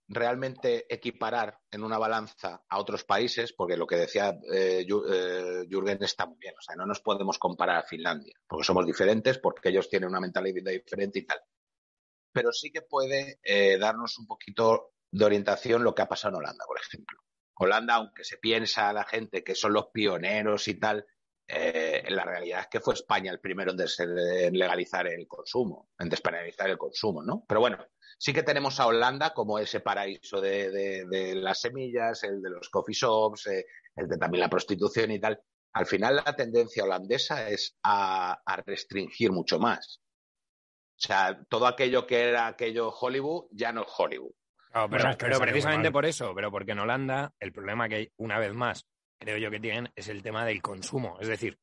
realmente 0.08 0.92
equiparar 0.92 1.58
en 1.70 1.84
una 1.84 1.98
balanza 1.98 2.62
a 2.68 2.78
otros 2.78 3.04
países, 3.04 3.52
porque 3.52 3.76
lo 3.76 3.86
que 3.86 3.96
decía 3.96 4.36
eh, 4.52 4.84
Jürgen 4.86 6.02
está 6.02 6.26
muy 6.26 6.38
bien, 6.38 6.54
o 6.58 6.62
sea, 6.62 6.74
no 6.74 6.84
nos 6.84 7.00
podemos 7.00 7.38
comparar 7.38 7.76
a 7.76 7.86
Finlandia, 7.86 8.34
porque 8.46 8.64
somos 8.64 8.84
diferentes, 8.84 9.38
porque 9.38 9.68
ellos 9.68 9.88
tienen 9.88 10.08
una 10.08 10.20
mentalidad 10.20 10.72
diferente 10.72 11.20
y 11.20 11.26
tal. 11.26 11.40
Pero 12.32 12.50
sí 12.50 12.70
que 12.70 12.82
puede 12.82 13.38
darnos 13.78 14.18
un 14.18 14.26
poquito 14.26 14.91
de 15.12 15.24
orientación 15.24 15.84
lo 15.84 15.94
que 15.94 16.02
ha 16.02 16.08
pasado 16.08 16.34
en 16.36 16.38
Holanda, 16.40 16.64
por 16.66 16.78
ejemplo. 16.80 17.18
Holanda, 17.56 17.94
aunque 17.96 18.24
se 18.24 18.38
piensa 18.38 18.88
a 18.88 18.92
la 18.92 19.04
gente 19.04 19.44
que 19.44 19.54
son 19.54 19.72
los 19.74 19.88
pioneros 19.92 20.68
y 20.68 20.80
tal, 20.80 21.06
eh, 21.46 22.04
la 22.08 22.24
realidad 22.24 22.60
es 22.62 22.66
que 22.68 22.80
fue 22.80 22.94
España 22.94 23.30
el 23.30 23.40
primero 23.40 23.72
en, 23.72 23.78
en 24.18 24.54
legalizar 24.58 25.06
el 25.06 25.26
consumo, 25.28 25.90
en 25.98 26.08
despenalizar 26.08 26.70
el 26.70 26.78
consumo, 26.78 27.22
¿no? 27.22 27.44
Pero 27.46 27.60
bueno, 27.60 27.78
sí 28.18 28.32
que 28.32 28.42
tenemos 28.42 28.80
a 28.80 28.86
Holanda 28.86 29.34
como 29.34 29.58
ese 29.58 29.80
paraíso 29.80 30.40
de, 30.40 30.70
de- 30.70 31.34
las 31.36 31.60
semillas, 31.60 32.24
el 32.24 32.40
de 32.40 32.50
los 32.50 32.68
coffee 32.70 32.94
shops, 32.94 33.46
eh, 33.48 33.66
el 33.96 34.08
de 34.08 34.16
también 34.18 34.40
la 34.40 34.50
prostitución 34.50 35.10
y 35.10 35.20
tal. 35.20 35.40
Al 35.74 35.86
final 35.86 36.16
la 36.16 36.34
tendencia 36.36 36.84
holandesa 36.84 37.48
es 37.48 37.78
a 37.82 38.40
restringir 38.66 39.32
mucho 39.32 39.58
más. 39.58 40.00
O 40.96 41.04
sea, 41.04 41.44
todo 41.50 41.66
aquello 41.66 42.06
que 42.06 42.20
era 42.28 42.46
aquello 42.46 42.90
Hollywood 42.90 43.48
ya 43.50 43.72
no 43.72 43.82
es 43.82 43.88
Hollywood. 43.96 44.32
Pero, 44.72 44.88
Bueno, 44.88 45.16
precisamente 45.40 45.90
por 45.90 46.06
eso, 46.06 46.34
pero 46.34 46.50
porque 46.50 46.72
en 46.72 46.78
Holanda 46.78 47.32
el 47.38 47.52
problema 47.52 47.88
que 47.88 47.94
hay, 47.94 48.12
una 48.16 48.38
vez 48.38 48.54
más, 48.54 48.86
creo 49.18 49.36
yo 49.36 49.50
que 49.50 49.60
tienen, 49.60 49.90
es 49.94 50.08
el 50.08 50.22
tema 50.22 50.44
del 50.44 50.62
consumo. 50.62 51.18
Es 51.20 51.28
decir, 51.28 51.58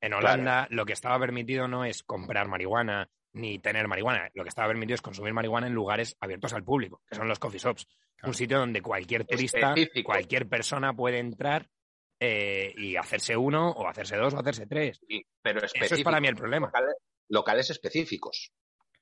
En 0.00 0.14
Holanda 0.14 0.66
lo 0.70 0.84
que 0.84 0.92
estaba 0.92 1.18
permitido 1.18 1.68
no 1.68 1.84
es 1.84 2.02
comprar 2.02 2.48
marihuana 2.48 3.08
ni 3.34 3.58
tener 3.58 3.88
marihuana. 3.88 4.30
Lo 4.34 4.42
que 4.42 4.48
estaba 4.48 4.68
permitido 4.68 4.94
es 4.94 5.02
consumir 5.02 5.32
marihuana 5.32 5.66
en 5.66 5.74
lugares 5.74 6.16
abiertos 6.20 6.52
al 6.52 6.64
público, 6.64 7.02
que 7.08 7.16
son 7.16 7.28
los 7.28 7.38
coffee 7.38 7.60
shops. 7.60 7.86
Un 8.24 8.34
sitio 8.34 8.58
donde 8.58 8.82
cualquier 8.82 9.24
turista, 9.24 9.70
Específico. 9.70 10.12
cualquier 10.12 10.48
persona 10.48 10.92
puede 10.94 11.18
entrar 11.18 11.68
eh, 12.20 12.72
y 12.76 12.94
hacerse 12.96 13.36
uno, 13.36 13.70
o 13.70 13.88
hacerse 13.88 14.16
dos, 14.16 14.34
o 14.34 14.38
hacerse 14.38 14.66
tres. 14.66 15.00
Sí, 15.08 15.26
pero 15.42 15.60
Eso 15.64 15.94
es 15.94 16.02
para 16.04 16.20
mí 16.20 16.28
el 16.28 16.36
problema. 16.36 16.66
Locales, 16.68 16.94
locales 17.28 17.70
específicos. 17.70 18.52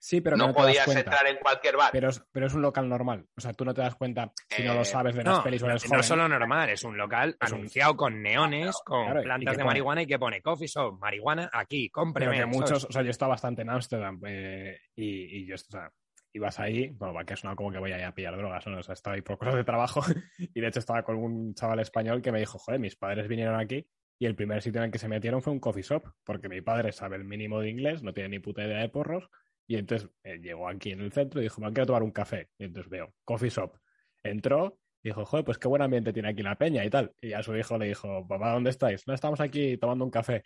Sí, 0.02 0.22
pero 0.22 0.34
no, 0.34 0.46
no, 0.48 0.54
podías 0.54 0.88
entrar 0.88 1.26
en 1.26 1.36
cualquier 1.36 1.76
bar. 1.76 1.90
Pero 1.92 2.08
es, 2.08 2.24
pero 2.32 2.46
es 2.46 2.54
un 2.54 2.62
local 2.62 2.88
normal. 2.88 3.26
O 3.36 3.40
sea, 3.42 3.52
tú 3.52 3.66
no 3.66 3.74
te 3.74 3.82
das 3.82 3.94
cuenta 3.96 4.32
si 4.48 4.62
no 4.64 4.72
Eh, 4.72 4.76
lo 4.76 4.84
sabes 4.86 5.14
de 5.14 5.22
las 5.22 5.36
No, 5.36 5.44
pelis 5.44 5.62
o 5.62 5.66
eres 5.66 5.84
no 5.84 5.88
joven. 5.90 6.02
solo 6.04 6.26
normal, 6.26 6.70
es 6.70 6.82
un 6.84 6.96
local 6.96 7.36
Es 7.38 7.50
un- 7.52 7.58
anunciado 7.58 7.96
con 7.96 8.22
neones, 8.22 8.74
con 8.82 9.04
Claro, 9.04 9.22
plantas 9.22 9.52
que 9.52 9.58
de 9.58 9.62
pone- 9.62 9.66
marihuana 9.66 10.02
y 10.02 10.06
que 10.06 10.18
pone 10.18 10.40
coffee 10.40 10.68
shop, 10.68 10.98
marihuana 10.98 11.50
aquí, 11.52 11.90
Pero 11.90 11.92
cómpreme. 11.92 12.32
que 12.32 12.40
¿sabes? 12.42 12.56
muchos, 12.56 12.84
o 12.86 12.92
sea, 12.92 13.02
yo 13.02 13.08
he 13.08 13.10
estado 13.10 13.28
bastante 13.28 13.60
en 13.60 13.68
Ámsterdam 13.68 14.18
eh, 14.26 14.78
y, 14.96 15.40
y 15.42 15.46
yo, 15.46 15.56
o 15.56 15.58
sea, 15.58 15.92
ibas 16.32 16.58
ahí, 16.60 16.88
bueno, 16.94 17.12
va, 17.12 17.24
que 17.24 17.34
es 17.34 17.44
una 17.44 17.54
como 17.54 17.70
que 17.70 17.78
voy 17.78 17.92
ahí 17.92 18.02
a 18.02 18.14
pillar 18.14 18.36
drogas, 18.38 18.66
¿no? 18.68 18.78
O 18.78 18.82
sea, 18.82 18.94
estaba 18.94 19.16
ahí 19.16 19.22
por 19.22 19.36
cosas 19.36 19.56
de 19.56 19.64
trabajo 19.64 20.00
y 20.38 20.60
de 20.60 20.66
hecho 20.66 20.78
estaba 20.78 21.02
con 21.02 21.16
un 21.16 21.54
chaval 21.54 21.80
español 21.80 22.22
que 22.22 22.32
me 22.32 22.38
dijo, 22.38 22.58
joder, 22.58 22.80
mis 22.80 22.96
padres 22.96 23.28
vinieron 23.28 23.60
aquí 23.60 23.86
y 24.18 24.24
el 24.24 24.34
primer 24.34 24.62
sitio 24.62 24.80
en 24.80 24.86
el 24.86 24.90
que 24.92 24.98
se 24.98 25.08
metieron 25.08 25.42
fue 25.42 25.52
un 25.52 25.60
coffee 25.60 25.82
shop, 25.82 26.04
porque 26.24 26.48
mi 26.48 26.62
padre 26.62 26.92
sabe 26.92 27.16
el 27.16 27.24
mínimo 27.24 27.60
de 27.60 27.68
inglés, 27.68 28.02
no 28.02 28.14
tiene 28.14 28.30
ni 28.30 28.38
puta 28.38 28.64
idea 28.64 28.78
de 28.78 28.88
porros 28.88 29.28
y 29.70 29.76
entonces 29.76 30.08
eh, 30.24 30.38
llegó 30.42 30.68
aquí 30.68 30.90
en 30.90 31.00
el 31.00 31.12
centro 31.12 31.40
y 31.40 31.44
dijo, 31.44 31.60
me 31.60 31.68
quiero 31.72 31.86
tomar 31.86 32.02
un 32.02 32.10
café. 32.10 32.48
Y 32.58 32.64
entonces 32.64 32.90
veo, 32.90 33.14
coffee 33.24 33.50
shop. 33.50 33.76
Entró 34.24 34.78
y 35.02 35.10
dijo, 35.10 35.24
joder, 35.24 35.44
pues 35.44 35.58
qué 35.58 35.68
buen 35.68 35.80
ambiente 35.80 36.12
tiene 36.12 36.28
aquí 36.30 36.42
la 36.42 36.56
peña 36.56 36.84
y 36.84 36.90
tal. 36.90 37.14
Y 37.20 37.32
a 37.34 37.42
su 37.44 37.56
hijo 37.56 37.78
le 37.78 37.86
dijo, 37.86 38.26
papá, 38.26 38.52
¿dónde 38.52 38.70
estáis? 38.70 39.06
No, 39.06 39.14
estamos 39.14 39.40
aquí 39.40 39.76
tomando 39.76 40.04
un 40.04 40.10
café. 40.10 40.42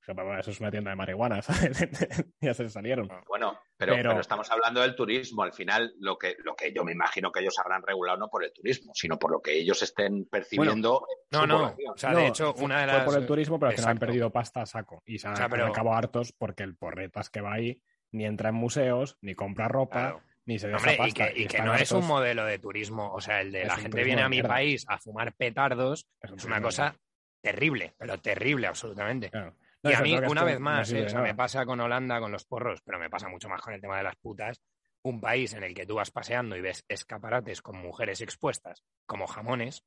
Dijo, 0.00 0.14
papá, 0.16 0.38
eso 0.38 0.52
es 0.52 0.60
una 0.60 0.70
tienda 0.70 0.90
de 0.90 0.96
marihuana, 0.96 1.42
¿sabes? 1.42 1.78
ya 2.40 2.54
se 2.54 2.68
salieron. 2.70 3.08
Bueno, 3.28 3.58
pero, 3.76 3.94
Pero- 3.94 4.10
pero 4.10 4.20
estamos 4.20 4.48
hablando 4.52 4.80
del 4.82 4.94
turismo. 4.94 5.42
Al 5.42 5.52
final, 5.52 5.92
lo 5.98 6.16
que, 6.16 6.36
lo 6.44 6.54
que 6.54 6.72
yo 6.72 6.84
me 6.84 6.92
imagino 6.92 7.32
que 7.32 7.40
ellos 7.40 7.58
habrán 7.58 7.82
regulado 7.82 8.18
no 8.18 8.28
por 8.28 8.44
el 8.44 8.52
turismo, 8.52 8.92
sino 8.94 9.18
por 9.18 9.32
lo 9.32 9.42
que 9.42 9.58
ellos 9.58 9.82
estén 9.82 10.26
percibiendo. 10.26 11.04
en 11.32 11.38
No, 11.40 11.46
no. 11.46 11.74
O 11.92 11.96
sea, 11.96 12.12
No, 12.12 12.20
de 12.20 12.28
hecho, 12.28 12.54
fue- 12.54 12.66
una 12.66 12.82
de 12.82 12.86
fue 12.86 12.96
las. 12.98 13.04
por 13.04 13.18
el 13.18 13.26
turismo, 13.26 13.58
pero 13.58 13.70
al 13.70 13.76
final 13.76 13.90
han 13.90 13.98
perdido 13.98 14.30
pasta 14.30 14.62
a 14.62 14.66
saco. 14.66 15.02
Y 15.04 15.18
se 15.18 15.26
han 15.26 15.34
O 15.34 15.36
sea, 15.36 15.48
pero- 15.48 15.66
acabado 15.66 15.96
hartos 15.96 16.32
porque 16.32 16.62
el 16.62 16.76
porretas 16.76 17.28
que 17.30 17.40
va 17.40 17.54
ahí 17.54 17.82
ni 18.12 18.24
entra 18.24 18.48
en 18.50 18.54
museos, 18.56 19.16
ni 19.20 19.34
compra 19.34 19.68
ropa, 19.68 20.00
Claro. 20.00 20.22
ni 20.46 20.58
se 20.58 20.72
Hombre, 20.74 20.98
y 21.06 21.12
que, 21.12 21.32
y 21.36 21.46
que 21.46 21.62
no 21.62 21.74
es 21.74 21.92
un 21.92 22.06
modelo 22.06 22.44
de 22.44 22.58
turismo. 22.58 23.12
O 23.12 23.20
sea, 23.20 23.40
el 23.40 23.52
de 23.52 23.62
Es 23.62 23.68
la 23.68 23.76
gente 23.76 24.02
viene 24.04 24.22
a 24.22 24.28
mi 24.28 24.36
mierda. 24.36 24.48
país 24.50 24.84
a 24.88 24.98
fumar 24.98 25.32
petardos. 25.34 26.06
Es 26.20 26.30
un 26.30 26.38
Es 26.38 26.44
una 26.44 26.60
cosa 26.60 26.96
terrible, 27.40 27.94
pero 27.98 28.18
terrible, 28.18 28.66
absolutamente. 28.66 29.30
Claro. 29.30 29.54
No, 29.82 29.90
y 29.90 29.94
a 29.94 30.00
mí, 30.02 30.14
una 30.14 30.44
vez 30.44 30.60
más, 30.60 30.92
eh, 30.92 31.06
o 31.06 31.08
sea, 31.08 31.22
me 31.22 31.34
pasa 31.34 31.64
con 31.64 31.80
Holanda, 31.80 32.20
con 32.20 32.30
los 32.32 32.44
porros, 32.44 32.82
pero 32.84 32.98
me 32.98 33.08
pasa 33.08 33.28
mucho 33.28 33.48
más 33.48 33.62
con 33.62 33.72
el 33.72 33.80
tema 33.80 33.96
de 33.96 34.02
las 34.04 34.16
putas. 34.16 34.60
Un 35.02 35.22
país 35.22 35.54
en 35.54 35.64
el 35.64 35.72
que 35.74 35.86
tú 35.86 35.94
vas 35.94 36.10
paseando 36.10 36.54
y 36.54 36.60
ves 36.60 36.84
escaparates 36.86 37.62
con 37.62 37.78
mujeres 37.78 38.20
expuestas 38.20 38.84
como 39.06 39.26
jamones, 39.26 39.82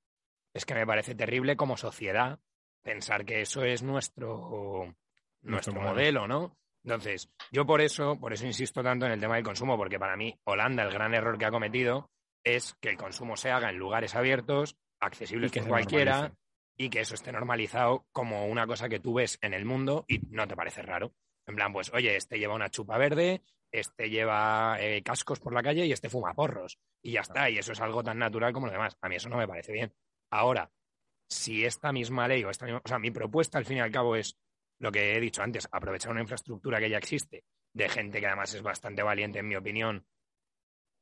es 0.55 0.65
que 0.65 0.73
me 0.73 0.87
parece 0.87 1.13
terrible 1.13 1.55
como 1.55 1.77
sociedad 1.77 2.39
pensar 2.81 3.23
que 3.23 3.41
eso 3.41 3.63
es 3.63 3.83
nuestro, 3.83 4.95
nuestro 5.43 5.79
modelo, 5.79 6.27
¿no? 6.27 6.57
Entonces, 6.83 7.29
yo 7.51 7.65
por 7.65 7.81
eso, 7.81 8.19
por 8.19 8.33
eso 8.33 8.45
insisto 8.45 8.83
tanto 8.83 9.05
en 9.05 9.13
el 9.13 9.19
tema 9.19 9.35
del 9.35 9.43
consumo, 9.43 9.77
porque 9.77 9.99
para 9.99 10.17
mí 10.17 10.37
Holanda 10.43 10.83
el 10.83 10.91
gran 10.91 11.13
error 11.13 11.37
que 11.37 11.45
ha 11.45 11.51
cometido 11.51 12.09
es 12.43 12.75
que 12.81 12.89
el 12.89 12.97
consumo 12.97 13.37
se 13.37 13.51
haga 13.51 13.69
en 13.69 13.77
lugares 13.77 14.15
abiertos, 14.15 14.75
accesibles 14.99 15.51
por 15.51 15.67
cualquiera, 15.67 16.13
normalice. 16.13 16.37
y 16.77 16.89
que 16.89 16.99
eso 16.99 17.15
esté 17.15 17.31
normalizado 17.31 18.05
como 18.11 18.47
una 18.47 18.67
cosa 18.67 18.89
que 18.89 18.99
tú 18.99 19.13
ves 19.13 19.37
en 19.41 19.53
el 19.53 19.65
mundo 19.65 20.03
y 20.07 20.19
no 20.29 20.47
te 20.47 20.55
parece 20.55 20.81
raro. 20.81 21.13
En 21.45 21.55
plan, 21.55 21.71
pues, 21.71 21.93
oye, 21.93 22.15
este 22.15 22.37
lleva 22.37 22.55
una 22.55 22.69
chupa 22.69 22.97
verde, 22.97 23.41
este 23.71 24.09
lleva 24.09 24.77
eh, 24.79 25.01
cascos 25.03 25.39
por 25.39 25.53
la 25.53 25.63
calle 25.63 25.85
y 25.85 25.91
este 25.91 26.09
fuma 26.09 26.33
porros. 26.33 26.79
Y 27.01 27.13
ya 27.13 27.21
está, 27.21 27.49
y 27.49 27.57
eso 27.57 27.71
es 27.71 27.81
algo 27.81 28.03
tan 28.03 28.19
natural 28.19 28.53
como 28.53 28.67
lo 28.67 28.73
demás. 28.73 28.97
A 29.01 29.09
mí 29.09 29.15
eso 29.15 29.29
no 29.29 29.37
me 29.37 29.47
parece 29.47 29.71
bien. 29.71 29.93
Ahora, 30.31 30.71
si 31.29 31.65
esta 31.65 31.91
misma 31.91 32.27
ley 32.27 32.43
o 32.43 32.49
esta 32.49 32.65
misma, 32.65 32.81
o 32.83 32.87
sea, 32.87 32.99
mi 32.99 33.11
propuesta 33.11 33.57
al 33.57 33.65
fin 33.65 33.77
y 33.77 33.81
al 33.81 33.91
cabo 33.91 34.15
es 34.15 34.37
lo 34.83 34.91
que 34.91 35.15
he 35.15 35.19
dicho 35.21 35.41
antes, 35.41 35.65
aprovechar 35.71 36.11
una 36.11 36.19
infraestructura 36.19 36.77
que 36.77 36.89
ya 36.89 36.97
existe, 36.97 37.45
de 37.71 37.87
gente 37.87 38.19
que 38.19 38.27
además 38.27 38.53
es 38.53 38.61
bastante 38.61 39.01
valiente, 39.01 39.39
en 39.39 39.47
mi 39.47 39.55
opinión, 39.55 40.05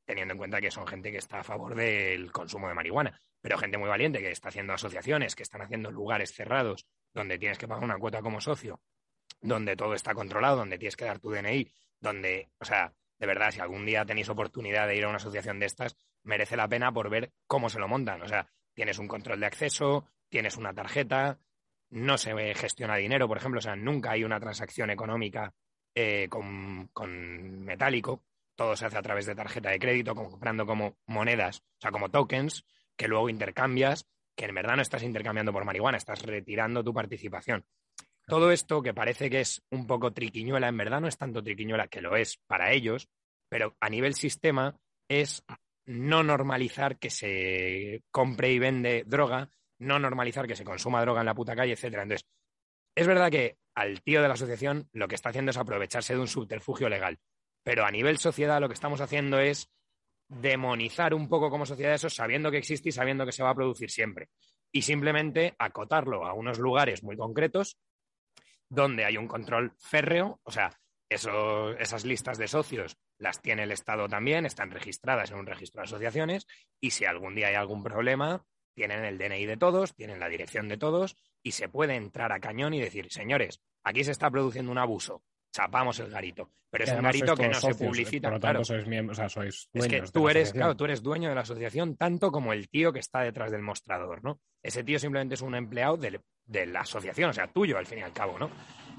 teniendo 0.06 0.34
en 0.34 0.38
cuenta 0.38 0.62
que 0.62 0.70
son 0.70 0.86
gente 0.86 1.12
que 1.12 1.18
está 1.18 1.40
a 1.40 1.44
favor 1.44 1.74
del 1.74 2.32
consumo 2.32 2.68
de 2.68 2.76
marihuana, 2.76 3.20
pero 3.42 3.58
gente 3.58 3.80
muy 3.80 3.90
valiente 3.90 4.20
que 4.20 4.30
está 4.30 4.50
haciendo 4.50 4.74
asociaciones, 4.74 5.36
que 5.36 5.42
están 5.42 5.64
haciendo 5.64 5.90
lugares 5.90 6.32
cerrados, 6.32 6.86
donde 7.12 7.40
tienes 7.40 7.58
que 7.58 7.68
pagar 7.68 7.84
una 7.84 7.98
cuota 7.98 8.22
como 8.22 8.40
socio, 8.40 8.80
donde 9.42 9.76
todo 9.76 9.96
está 9.96 10.14
controlado, 10.14 10.58
donde 10.58 10.78
tienes 10.78 10.96
que 10.96 11.06
dar 11.06 11.18
tu 11.18 11.32
DNI, 11.32 11.74
donde, 12.00 12.52
o 12.60 12.66
sea, 12.66 12.94
de 13.18 13.26
verdad, 13.26 13.50
si 13.50 13.62
algún 13.62 13.84
día 13.84 14.06
tenéis 14.06 14.30
oportunidad 14.30 14.88
de 14.88 14.96
ir 14.96 15.06
a 15.06 15.08
una 15.08 15.18
asociación 15.18 15.60
de 15.60 15.66
estas, 15.66 15.98
merece 16.22 16.56
la 16.56 16.68
pena 16.68 16.92
por 16.92 17.10
ver 17.10 17.34
cómo 17.48 17.68
se 17.68 17.80
lo 17.80 17.88
montan. 17.88 18.22
O 18.22 18.28
sea, 18.28 18.48
tienes 18.76 19.00
un 19.00 19.08
control 19.08 19.40
de 19.40 19.48
acceso, 19.48 20.06
tienes 20.30 20.56
una 20.56 20.72
tarjeta, 20.72 21.40
no 21.92 22.18
se 22.18 22.54
gestiona 22.56 22.96
dinero, 22.96 23.28
por 23.28 23.38
ejemplo, 23.38 23.60
o 23.60 23.62
sea, 23.62 23.76
nunca 23.76 24.12
hay 24.12 24.24
una 24.24 24.40
transacción 24.40 24.90
económica 24.90 25.54
eh, 25.94 26.28
con, 26.30 26.88
con 26.94 27.64
metálico, 27.64 28.24
todo 28.56 28.76
se 28.76 28.86
hace 28.86 28.98
a 28.98 29.02
través 29.02 29.26
de 29.26 29.36
tarjeta 29.36 29.70
de 29.70 29.80
crédito, 29.80 30.16
comprando 30.16 30.66
como 30.66 30.98
monedas, 31.06 31.60
o 31.60 31.82
sea, 31.82 31.92
como 31.92 32.10
tokens, 32.10 32.66
que 32.96 33.08
luego 33.08 33.30
intercambias, 33.30 34.08
que 34.36 34.46
en 34.46 34.56
verdad 34.56 34.76
no 34.76 34.82
estás 34.82 35.04
intercambiando 35.04 35.52
por 35.52 35.66
marihuana, 35.66 35.98
estás 35.98 36.22
retirando 36.24 36.84
tu 36.84 36.94
participación. 36.94 37.66
Todo 38.28 38.52
esto 38.52 38.82
que 38.82 38.94
parece 38.94 39.30
que 39.30 39.42
es 39.42 39.62
un 39.70 39.88
poco 39.88 40.14
triquiñuela, 40.14 40.68
en 40.68 40.78
verdad 40.78 41.02
no 41.02 41.08
es 41.08 41.18
tanto 41.18 41.44
triquiñuela, 41.44 41.88
que 41.88 42.02
lo 42.02 42.16
es 42.16 42.38
para 42.48 42.72
ellos, 42.72 43.10
pero 43.50 43.76
a 43.82 43.90
nivel 43.90 44.14
sistema 44.14 44.80
es 45.10 45.44
no 45.86 46.24
normalizar 46.24 46.98
que 46.98 47.10
se 47.10 48.04
compre 48.12 48.52
y 48.54 48.60
vende 48.60 49.04
droga, 49.06 49.50
no 49.82 50.00
normalizar 50.00 50.48
que 50.48 50.56
se 50.56 50.64
consuma 50.64 51.02
droga 51.02 51.22
en 51.22 51.26
la 51.26 51.36
puta 51.36 51.56
calle, 51.56 51.74
etcétera. 51.74 52.04
Entonces, 52.04 52.28
es 52.96 53.08
verdad 53.08 53.32
que 53.32 53.58
al 53.76 54.02
tío 54.02 54.22
de 54.22 54.28
la 54.28 54.36
asociación 54.36 54.90
lo 54.94 55.08
que 55.08 55.16
está 55.16 55.30
haciendo 55.30 55.52
es 55.52 55.58
aprovecharse 55.58 56.14
de 56.14 56.20
un 56.20 56.28
subterfugio 56.28 56.88
legal, 56.90 57.20
pero 57.64 57.86
a 57.86 57.92
nivel 57.92 58.18
sociedad 58.18 58.60
lo 58.62 58.68
que 58.68 58.74
estamos 58.74 59.02
haciendo 59.02 59.40
es 59.40 59.70
demonizar 60.28 61.14
un 61.14 61.28
poco 61.28 61.50
como 61.50 61.66
sociedad 61.66 61.94
eso, 61.94 62.10
sabiendo 62.10 62.52
que 62.52 62.58
existe 62.58 62.90
y 62.90 62.92
sabiendo 62.92 63.26
que 63.26 63.32
se 63.32 63.44
va 63.44 63.50
a 63.50 63.56
producir 63.56 63.90
siempre. 63.90 64.30
Y 64.72 64.84
simplemente 64.84 65.56
acotarlo 65.58 66.26
a 66.26 66.34
unos 66.34 66.60
lugares 66.60 67.04
muy 67.04 67.18
concretos 67.18 67.78
donde 68.70 69.04
hay 69.04 69.18
un 69.18 69.28
control 69.28 69.74
férreo, 69.78 70.40
o 70.44 70.52
sea, 70.52 70.72
esas 71.10 72.06
listas 72.06 72.38
de 72.38 72.48
socios 72.48 72.96
las 73.18 73.42
tiene 73.42 73.64
el 73.64 73.72
Estado 73.72 74.08
también, 74.08 74.46
están 74.46 74.72
registradas 74.72 75.32
en 75.32 75.40
un 75.40 75.46
registro 75.46 75.82
de 75.82 75.88
asociaciones 75.88 76.48
y 76.80 76.92
si 76.92 77.04
algún 77.04 77.36
día 77.36 77.48
hay 77.48 77.56
algún 77.56 77.84
problema, 77.84 78.46
tienen 78.82 79.06
el 79.06 79.20
DNI 79.20 79.46
de 79.46 79.58
todos, 79.58 79.94
tienen 79.94 80.20
la 80.20 80.28
dirección 80.28 80.68
de 80.68 80.76
todos 80.76 81.16
y 81.44 81.52
se 81.52 81.70
puede 81.70 81.96
entrar 81.96 82.32
a 82.32 82.40
cañón 82.40 82.74
y 82.74 82.82
decir, 82.82 83.12
señores, 83.12 83.62
aquí 83.84 84.04
se 84.04 84.10
está 84.10 84.32
produciendo 84.32 84.72
un 84.72 84.80
abuso, 84.80 85.22
chapamos 85.54 86.00
el 86.00 86.10
garito, 86.10 86.50
pero 86.72 86.86
es 86.86 86.92
un 86.92 87.04
garito 87.04 87.36
que 87.36 87.48
no 87.48 87.54
se 87.54 87.70
¿eh? 87.70 87.76
publicita. 87.76 88.30
Por 88.30 88.38
lo 88.38 88.40
claro. 88.40 88.60
tanto, 88.60 88.66
sois 88.66 88.88
miembros, 88.88 89.20
o 89.20 89.22
sea, 89.22 89.30
sois 89.30 89.70
Es 89.72 89.88
que 89.88 90.02
tú 90.12 90.30
eres, 90.30 90.52
claro, 90.52 90.76
tú 90.76 90.86
eres 90.86 91.04
dueño 91.04 91.30
de 91.30 91.36
la 91.36 91.42
asociación 91.42 91.96
tanto 91.96 92.32
como 92.32 92.54
el 92.54 92.70
tío 92.70 92.92
que 92.92 93.00
está 93.02 93.20
detrás 93.20 93.52
del 93.52 93.62
mostrador, 93.62 94.24
¿no? 94.24 94.40
Ese 94.64 94.84
tío 94.84 94.98
simplemente 94.98 95.36
es 95.36 95.42
un 95.42 95.54
empleado 95.54 95.96
del- 95.98 96.22
de, 96.46 96.66
la 96.66 96.80
asociación, 96.80 97.30
o 97.30 97.34
sea, 97.34 97.46
tuyo 97.54 97.78
al 97.78 97.86
fin 97.86 98.00
y 98.00 98.02
al 98.02 98.14
cabo, 98.14 98.40
¿no? 98.40 98.50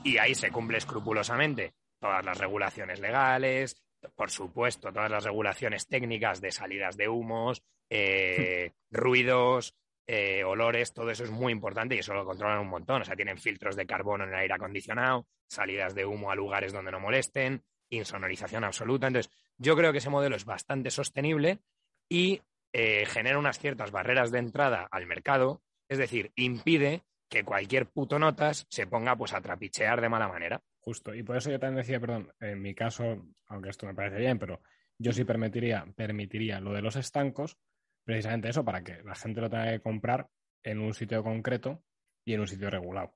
Y 0.04 0.18
ahí 0.18 0.36
se 0.36 0.52
cumple 0.52 0.78
escrupulosamente 0.78 1.74
todas 2.00 2.24
las 2.24 2.38
regulaciones 2.38 3.00
legales, 3.00 3.82
por 4.14 4.30
supuesto, 4.30 4.92
todas 4.92 5.10
las 5.10 5.24
regulaciones 5.24 5.86
técnicas 5.86 6.40
de 6.40 6.52
salidas 6.52 6.96
de 6.96 7.08
humos, 7.08 7.62
eh, 7.90 8.72
ruidos, 8.90 9.74
eh, 10.06 10.44
olores, 10.44 10.92
todo 10.92 11.10
eso 11.10 11.24
es 11.24 11.30
muy 11.30 11.52
importante 11.52 11.94
y 11.94 11.98
eso 11.98 12.14
lo 12.14 12.24
controlan 12.24 12.60
un 12.60 12.68
montón. 12.68 13.02
O 13.02 13.04
sea, 13.04 13.16
tienen 13.16 13.38
filtros 13.38 13.76
de 13.76 13.86
carbono 13.86 14.24
en 14.24 14.30
el 14.30 14.36
aire 14.36 14.54
acondicionado, 14.54 15.26
salidas 15.48 15.94
de 15.94 16.04
humo 16.04 16.30
a 16.30 16.34
lugares 16.34 16.72
donde 16.72 16.90
no 16.90 17.00
molesten, 17.00 17.62
insonorización 17.90 18.64
absoluta. 18.64 19.06
Entonces, 19.06 19.32
yo 19.56 19.76
creo 19.76 19.92
que 19.92 19.98
ese 19.98 20.10
modelo 20.10 20.36
es 20.36 20.44
bastante 20.44 20.90
sostenible 20.90 21.60
y 22.08 22.42
eh, 22.72 23.04
genera 23.06 23.38
unas 23.38 23.58
ciertas 23.58 23.90
barreras 23.90 24.30
de 24.30 24.38
entrada 24.38 24.88
al 24.90 25.06
mercado, 25.06 25.62
es 25.88 25.98
decir, 25.98 26.32
impide 26.36 27.02
que 27.28 27.44
cualquier 27.44 27.86
puto 27.86 28.18
notas 28.18 28.66
se 28.68 28.86
ponga 28.86 29.16
pues 29.16 29.32
a 29.32 29.40
trapichear 29.40 30.00
de 30.00 30.08
mala 30.08 30.28
manera. 30.28 30.62
Justo. 30.84 31.14
Y 31.14 31.22
por 31.22 31.36
eso 31.36 31.50
yo 31.50 31.60
también 31.60 31.82
decía, 31.82 32.00
perdón, 32.00 32.32
en 32.40 32.60
mi 32.60 32.74
caso, 32.74 33.24
aunque 33.46 33.70
esto 33.70 33.86
me 33.86 33.94
parece 33.94 34.18
bien, 34.18 34.38
pero 34.38 34.62
yo 34.98 35.12
sí 35.12 35.24
permitiría, 35.24 35.86
permitiría 35.96 36.60
lo 36.60 36.72
de 36.72 36.82
los 36.82 36.96
estancos, 36.96 37.56
precisamente 38.04 38.48
eso, 38.48 38.64
para 38.64 38.82
que 38.82 39.02
la 39.04 39.14
gente 39.14 39.40
lo 39.40 39.48
tenga 39.48 39.70
que 39.70 39.80
comprar 39.80 40.28
en 40.64 40.80
un 40.80 40.92
sitio 40.92 41.22
concreto 41.22 41.84
y 42.24 42.34
en 42.34 42.40
un 42.40 42.48
sitio 42.48 42.68
regulado. 42.68 43.14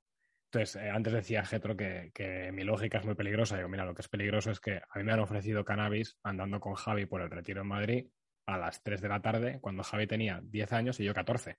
Entonces, 0.53 0.81
eh, 0.81 0.91
antes 0.91 1.13
decía 1.13 1.45
Getro 1.45 1.77
que, 1.77 2.13
que 2.15 2.53
mi 2.53 2.63
lógica 2.63 2.99
es 2.99 3.05
muy 3.05 3.17
peligrosa. 3.17 3.57
Digo, 3.57 3.69
mira, 3.69 3.85
lo 3.85 3.95
que 3.95 4.03
es 4.03 4.09
peligroso 4.09 4.53
es 4.53 4.61
que 4.61 4.77
a 4.77 4.99
mí 4.99 5.05
me 5.05 5.13
han 5.13 5.21
ofrecido 5.21 5.65
cannabis 5.65 6.17
andando 6.23 6.61
con 6.61 6.75
Javi 6.75 7.07
por 7.07 7.21
el 7.21 7.31
retiro 7.31 7.63
en 7.63 7.69
Madrid 7.69 8.07
a 8.47 8.59
las 8.59 8.83
3 8.85 9.01
de 9.01 9.09
la 9.09 9.21
tarde, 9.21 9.59
cuando 9.61 9.83
Javi 9.83 10.07
tenía 10.07 10.41
10 10.41 10.73
años 10.73 11.01
y 11.01 11.05
yo 11.05 11.13
14. 11.13 11.59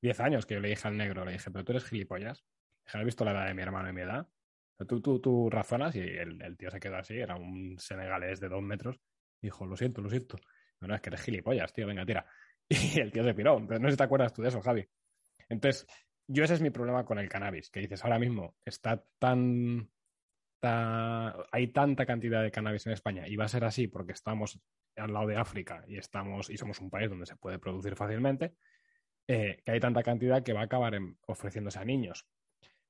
10 0.00 0.20
años 0.20 0.46
que 0.46 0.54
yo 0.54 0.60
le 0.60 0.68
dije 0.68 0.86
al 0.86 0.96
negro, 0.96 1.24
le 1.24 1.32
dije, 1.32 1.50
pero 1.50 1.64
tú 1.64 1.72
eres 1.72 1.84
gilipollas. 1.84 2.44
¿has 2.86 3.04
visto 3.04 3.24
la 3.24 3.32
edad 3.32 3.46
de 3.48 3.54
mi 3.54 3.62
hermano 3.62 3.90
y 3.90 3.92
mi 3.92 4.02
edad? 4.02 4.28
Tú, 4.86 5.00
tú, 5.00 5.20
tú 5.20 5.50
razonas 5.50 5.96
y 5.96 6.00
el, 6.00 6.56
tío 6.56 6.70
se 6.70 6.78
quedó 6.78 6.96
así, 6.96 7.14
era 7.18 7.34
un 7.36 7.76
senegalés 7.78 8.38
de 8.40 8.48
dos 8.48 8.62
metros. 8.62 9.00
Dijo, 9.42 9.66
lo 9.66 9.76
siento, 9.76 10.00
lo 10.02 10.08
siento. 10.10 10.36
No, 10.80 10.88
no, 10.88 10.94
es 10.94 11.00
que 11.00 11.10
eres 11.10 11.22
gilipollas, 11.22 11.72
tío, 11.72 11.86
venga, 11.86 12.06
tira. 12.06 12.24
Y 12.70 13.00
el 13.00 13.10
tío 13.10 13.24
se 13.24 13.34
piró. 13.34 13.64
Pero 13.66 13.80
no 13.80 13.88
sé 13.88 13.92
si 13.92 13.96
te 13.98 14.04
acuerdas 14.04 14.32
tú 14.32 14.42
de 14.42 14.48
eso, 14.48 14.60
Javi. 14.60 14.86
Entonces, 15.48 15.86
yo 16.28 16.44
ese 16.44 16.54
es 16.54 16.62
mi 16.62 16.70
problema 16.70 17.04
con 17.04 17.18
el 17.18 17.28
cannabis, 17.28 17.70
que 17.70 17.80
dices, 17.80 18.04
ahora 18.04 18.18
mismo 18.18 18.56
está 18.64 19.04
tan, 19.18 19.90
ta- 20.60 21.34
hay 21.52 21.68
tanta 21.72 22.06
cantidad 22.06 22.42
de 22.42 22.50
cannabis 22.50 22.86
en 22.86 22.92
España 22.92 23.26
y 23.26 23.36
va 23.36 23.44
a 23.44 23.48
ser 23.48 23.64
así 23.64 23.88
porque 23.88 24.12
estamos 24.12 24.60
al 24.96 25.12
lado 25.12 25.26
de 25.28 25.36
África 25.36 25.84
y 25.88 25.96
estamos 25.98 26.50
y 26.50 26.56
somos 26.56 26.80
un 26.80 26.90
país 26.90 27.08
donde 27.10 27.26
se 27.26 27.36
puede 27.36 27.58
producir 27.58 27.96
fácilmente, 27.96 28.54
eh, 29.28 29.62
que 29.64 29.72
hay 29.72 29.80
tanta 29.80 30.02
cantidad 30.02 30.42
que 30.42 30.52
va 30.52 30.62
a 30.62 30.64
acabar 30.64 30.94
en- 30.94 31.18
ofreciéndose 31.26 31.78
a 31.78 31.84
niños. 31.84 32.26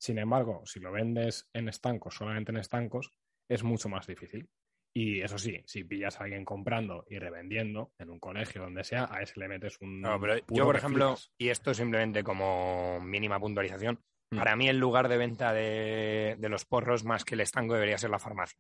Sin 0.01 0.19
embargo, 0.19 0.63
si 0.65 0.81
lo 0.81 0.93
vendes 0.93 1.49
en 1.53 1.69
estancos, 1.69 2.15
solamente 2.15 2.53
en 2.53 2.59
estancos, 2.59 3.13
es 3.51 3.63
mucho 3.63 3.89
más 3.89 4.07
difícil. 4.07 4.49
Y 4.95 5.21
eso 5.21 5.39
sí, 5.39 5.63
si 5.67 5.85
pillas 5.85 6.19
a 6.21 6.25
alguien 6.25 6.45
comprando 6.45 7.05
y 7.09 7.19
revendiendo 7.19 7.93
en 7.99 8.11
un 8.11 8.19
colegio 8.19 8.63
donde 8.63 8.85
sea, 8.85 9.07
a 9.11 9.21
ese 9.23 9.39
le 9.39 9.49
metes 9.49 9.79
un. 9.81 10.01
No, 10.01 10.19
pero 10.21 10.37
yo, 10.49 10.65
por 10.65 10.77
ejemplo, 10.77 11.17
flipas. 11.17 11.33
y 11.39 11.49
esto 11.51 11.75
simplemente 11.75 12.23
como 12.25 13.01
mínima 13.01 13.39
puntualización, 13.39 14.01
Mm. 14.31 14.37
para 14.37 14.57
mí 14.57 14.69
el 14.69 14.79
lugar 14.79 15.09
de 15.09 15.17
venta 15.17 15.55
de, 15.55 16.37
de 16.39 16.49
los 16.51 16.67
porros 16.67 17.03
más 17.03 17.25
que 17.25 17.35
el 17.35 17.41
estanco 17.41 17.73
debería 17.73 17.97
ser 17.97 18.11
la 18.11 18.19
farmacia. 18.19 18.59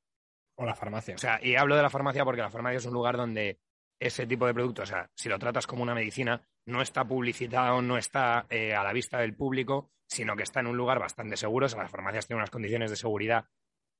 O 0.56 0.64
la 0.64 0.74
farmacia. 0.74 1.14
O 1.14 1.18
sea, 1.18 1.44
y 1.44 1.56
hablo 1.56 1.76
de 1.76 1.82
la 1.82 1.90
farmacia 1.90 2.24
porque 2.24 2.40
la 2.40 2.48
farmacia 2.50 2.78
es 2.78 2.86
un 2.86 2.94
lugar 2.94 3.18
donde 3.18 3.58
ese 4.00 4.26
tipo 4.26 4.46
de 4.46 4.54
producto, 4.54 4.82
o 4.82 4.86
sea, 4.86 5.10
si 5.14 5.28
lo 5.28 5.38
tratas 5.38 5.66
como 5.66 5.82
una 5.82 5.94
medicina, 5.94 6.42
no 6.66 6.82
está 6.82 7.04
publicitado, 7.04 7.82
no 7.82 7.98
está 7.98 8.46
eh, 8.50 8.74
a 8.74 8.82
la 8.82 8.92
vista 8.92 9.18
del 9.18 9.34
público, 9.34 9.90
sino 10.06 10.36
que 10.36 10.42
está 10.42 10.60
en 10.60 10.68
un 10.68 10.76
lugar 10.76 10.98
bastante 10.98 11.36
seguro. 11.36 11.66
O 11.66 11.68
sea, 11.68 11.82
las 11.82 11.90
farmacias 11.90 12.26
tienen 12.26 12.40
unas 12.40 12.50
condiciones 12.50 12.90
de 12.90 12.96
seguridad 12.96 13.44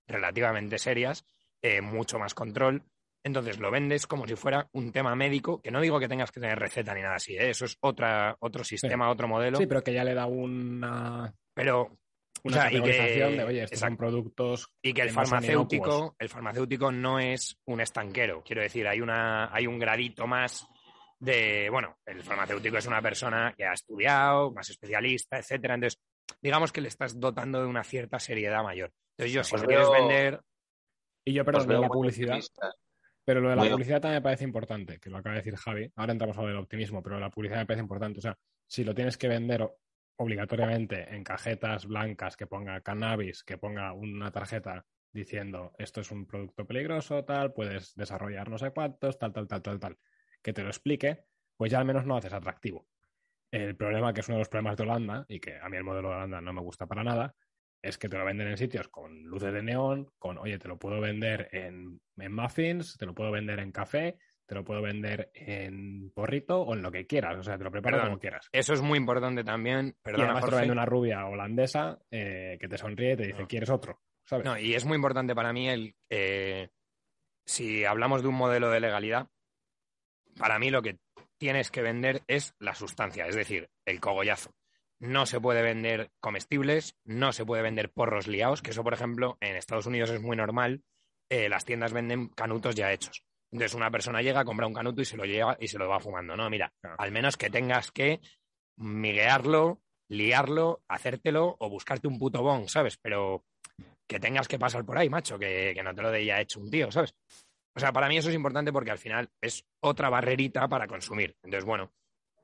relativamente 0.06 0.78
serias, 0.78 1.24
eh, 1.62 1.80
mucho 1.80 2.18
más 2.18 2.34
control. 2.34 2.84
Entonces 3.24 3.58
lo 3.58 3.70
vendes 3.70 4.06
como 4.06 4.26
si 4.26 4.36
fuera 4.36 4.68
un 4.72 4.92
tema 4.92 5.14
médico, 5.14 5.60
que 5.60 5.70
no 5.70 5.80
digo 5.80 5.98
que 5.98 6.08
tengas 6.08 6.30
que 6.30 6.40
tener 6.40 6.58
receta 6.58 6.94
ni 6.94 7.02
nada 7.02 7.16
así, 7.16 7.36
¿eh? 7.36 7.50
eso 7.50 7.64
es 7.64 7.76
otra, 7.80 8.36
otro 8.40 8.62
sistema, 8.62 9.10
otro 9.10 9.26
modelo, 9.26 9.58
sí, 9.58 9.66
pero 9.66 9.82
que 9.82 9.92
ya 9.92 10.04
le 10.04 10.14
da 10.14 10.26
una, 10.26 11.34
pero 11.52 11.98
una 12.44 12.56
O 12.56 12.60
sea, 12.60 12.72
y 12.72 12.82
que- 12.82 12.92
de, 12.92 13.44
oye, 13.44 13.62
estos 13.64 13.78
son 13.80 13.96
productos 13.96 14.68
y 14.82 14.92
que 14.92 15.02
el 15.02 15.10
farmacéutico, 15.10 16.14
el 16.18 16.28
farmacéutico 16.28 16.92
no 16.92 17.18
es 17.18 17.56
un 17.66 17.80
estanquero. 17.80 18.42
Quiero 18.44 18.62
decir, 18.62 18.86
hay 18.86 19.00
una, 19.00 19.54
hay 19.54 19.66
un 19.66 19.78
gradito 19.78 20.26
más 20.26 20.66
de, 21.18 21.68
bueno, 21.70 21.96
el 22.06 22.22
farmacéutico 22.22 22.76
es 22.78 22.86
una 22.86 23.02
persona 23.02 23.54
que 23.56 23.64
ha 23.64 23.72
estudiado, 23.72 24.52
más 24.52 24.68
especialista, 24.70 25.38
etcétera. 25.38 25.74
Entonces, 25.74 26.00
digamos 26.40 26.72
que 26.72 26.80
le 26.80 26.88
estás 26.88 27.18
dotando 27.18 27.60
de 27.60 27.66
una 27.66 27.82
cierta 27.84 28.18
seriedad 28.18 28.62
mayor. 28.62 28.92
Entonces, 29.16 29.34
yo, 29.34 29.42
si 29.44 29.56
lo 29.56 29.62
quieres 29.64 29.88
veo- 29.90 29.92
vender, 30.06 30.40
Y 31.24 31.32
yo, 31.32 31.44
perdón, 31.44 31.62
lo 31.62 31.66
de 31.66 31.74
veo 31.74 31.82
la 31.82 31.88
publicidad, 31.88 32.38
pero 33.24 33.40
lo 33.40 33.50
de 33.50 33.56
la 33.56 33.62
publicidad 33.70 34.00
también 34.00 34.20
me 34.20 34.22
parece 34.22 34.44
importante, 34.44 34.98
que 35.00 35.10
lo 35.10 35.18
acaba 35.18 35.34
de 35.34 35.40
decir 35.42 35.56
Javi. 35.56 35.90
Ahora 35.96 36.12
entramos 36.12 36.38
a 36.38 36.42
lo 36.42 36.48
del 36.48 36.56
optimismo, 36.56 37.02
pero 37.02 37.18
la 37.18 37.30
publicidad 37.30 37.58
me 37.60 37.66
parece 37.66 37.82
importante. 37.82 38.18
O 38.20 38.22
sea, 38.22 38.36
si 38.66 38.84
lo 38.84 38.94
tienes 38.94 39.18
que 39.18 39.28
vender 39.28 39.68
obligatoriamente 40.18 41.14
en 41.14 41.24
cajetas 41.24 41.86
blancas, 41.86 42.36
que 42.36 42.46
ponga 42.46 42.80
cannabis, 42.80 43.44
que 43.44 43.56
ponga 43.56 43.92
una 43.92 44.30
tarjeta 44.30 44.84
diciendo 45.12 45.72
esto 45.78 46.00
es 46.00 46.10
un 46.10 46.26
producto 46.26 46.66
peligroso, 46.66 47.24
tal, 47.24 47.52
puedes 47.52 47.94
desarrollar 47.94 48.50
no 48.50 48.58
sé 48.58 48.72
cuántos, 48.72 49.18
tal, 49.18 49.32
tal, 49.32 49.46
tal, 49.46 49.62
tal, 49.62 49.78
tal, 49.78 49.98
que 50.42 50.52
te 50.52 50.62
lo 50.62 50.68
explique, 50.68 51.24
pues 51.56 51.70
ya 51.70 51.78
al 51.78 51.84
menos 51.84 52.04
no 52.04 52.16
haces 52.16 52.32
atractivo. 52.32 52.88
El 53.50 53.76
problema, 53.76 54.12
que 54.12 54.20
es 54.20 54.28
uno 54.28 54.36
de 54.36 54.40
los 54.40 54.48
problemas 54.48 54.76
de 54.76 54.82
Holanda, 54.82 55.24
y 55.28 55.40
que 55.40 55.56
a 55.56 55.68
mí 55.68 55.76
el 55.76 55.84
modelo 55.84 56.08
de 56.10 56.16
Holanda 56.16 56.40
no 56.40 56.52
me 56.52 56.60
gusta 56.60 56.86
para 56.86 57.04
nada, 57.04 57.34
es 57.80 57.96
que 57.96 58.08
te 58.08 58.18
lo 58.18 58.24
venden 58.24 58.48
en 58.48 58.58
sitios 58.58 58.88
con 58.88 59.22
luces 59.22 59.52
de 59.52 59.62
neón, 59.62 60.10
con, 60.18 60.36
oye, 60.36 60.58
te 60.58 60.68
lo 60.68 60.78
puedo 60.78 61.00
vender 61.00 61.48
en, 61.52 62.00
en 62.16 62.32
muffins, 62.32 62.96
te 62.98 63.06
lo 63.06 63.14
puedo 63.14 63.30
vender 63.30 63.60
en 63.60 63.70
café, 63.72 64.18
te 64.48 64.54
lo 64.54 64.64
puedo 64.64 64.80
vender 64.80 65.30
en 65.34 66.10
porrito 66.10 66.62
o 66.62 66.74
en 66.74 66.80
lo 66.82 66.90
que 66.90 67.06
quieras. 67.06 67.36
O 67.36 67.42
sea, 67.42 67.58
te 67.58 67.64
lo 67.64 67.70
preparo 67.70 67.96
Perdón. 67.98 68.08
como 68.12 68.20
quieras. 68.20 68.48
eso 68.50 68.72
es 68.72 68.80
muy 68.80 68.96
importante 68.98 69.44
también. 69.44 69.88
y 69.88 70.02
Perdona, 70.02 70.24
además 70.24 70.44
te 70.46 70.50
lo 70.50 70.56
vende 70.56 70.72
una 70.72 70.86
rubia 70.86 71.26
holandesa 71.26 71.98
eh, 72.10 72.56
que 72.58 72.66
te 72.68 72.78
sonríe 72.78 73.12
y 73.12 73.16
te 73.16 73.26
dice, 73.26 73.40
No. 73.42 73.46
¿quieres 73.48 73.68
otro? 73.68 74.00
¿Sabes? 74.24 74.44
No, 74.46 74.58
y 74.58 74.74
es 74.74 74.84
muy 74.86 74.96
importante 74.96 75.34
para 75.34 75.52
mí 75.52 75.68
el 75.68 75.94
eh, 76.10 76.70
si 77.44 77.84
hablamos 77.84 78.22
de 78.22 78.28
un 78.28 78.34
modelo 78.36 78.70
de 78.70 78.80
legalidad, 78.80 79.28
para 80.38 80.58
mí 80.58 80.70
lo 80.70 80.82
que 80.82 80.98
tienes 81.38 81.70
que 81.70 81.82
vender 81.82 82.22
es 82.26 82.54
la 82.58 82.74
sustancia, 82.74 83.26
es 83.26 83.34
decir, 83.36 83.68
el 83.84 84.00
cogollazo. 84.00 84.50
No 85.00 85.26
se 85.26 85.40
puede 85.40 85.62
vender 85.62 86.10
comestibles, 86.20 86.96
no 87.04 87.32
se 87.32 87.44
puede 87.46 87.62
vender 87.62 87.90
porros 87.92 88.26
liados, 88.26 88.62
que 88.62 88.70
eso, 88.70 88.82
por 88.82 88.94
ejemplo, 88.94 89.38
en 89.40 89.56
Estados 89.56 89.86
Unidos 89.86 90.10
es 90.10 90.20
muy 90.20 90.36
normal. 90.36 90.82
eh, 91.30 91.48
las 91.50 91.64
tiendas 91.66 91.92
venden 91.92 92.28
canutos 92.28 92.74
ya 92.74 92.90
hechos. 92.92 93.22
Entonces 93.50 93.74
una 93.74 93.90
persona 93.90 94.22
llega, 94.22 94.44
compra 94.44 94.66
un 94.66 94.74
canuto 94.74 95.00
y 95.00 95.04
se 95.04 95.16
lo 95.16 95.24
lleva 95.24 95.56
y 95.58 95.68
se 95.68 95.78
lo 95.78 95.88
va 95.88 96.00
fumando. 96.00 96.36
No, 96.36 96.50
mira, 96.50 96.72
al 96.98 97.12
menos 97.12 97.36
que 97.36 97.50
tengas 97.50 97.90
que 97.90 98.20
miguearlo, 98.76 99.80
liarlo, 100.08 100.82
hacértelo 100.88 101.56
o 101.58 101.68
buscarte 101.68 102.08
un 102.08 102.18
puto 102.18 102.42
bong, 102.42 102.68
¿sabes? 102.68 102.98
Pero 102.98 103.44
que 104.06 104.20
tengas 104.20 104.48
que 104.48 104.58
pasar 104.58 104.84
por 104.84 104.98
ahí, 104.98 105.08
macho, 105.08 105.38
que, 105.38 105.72
que 105.74 105.82
no 105.82 105.94
te 105.94 106.02
lo 106.02 106.10
de 106.10 106.24
ya 106.24 106.40
hecho 106.40 106.60
un 106.60 106.70
tío, 106.70 106.90
¿sabes? 106.90 107.14
O 107.74 107.80
sea, 107.80 107.92
para 107.92 108.08
mí 108.08 108.16
eso 108.16 108.28
es 108.28 108.34
importante 108.34 108.72
porque 108.72 108.90
al 108.90 108.98
final 108.98 109.28
es 109.40 109.64
otra 109.80 110.08
barrerita 110.10 110.66
para 110.68 110.88
consumir. 110.88 111.36
Entonces, 111.42 111.64
bueno, 111.64 111.92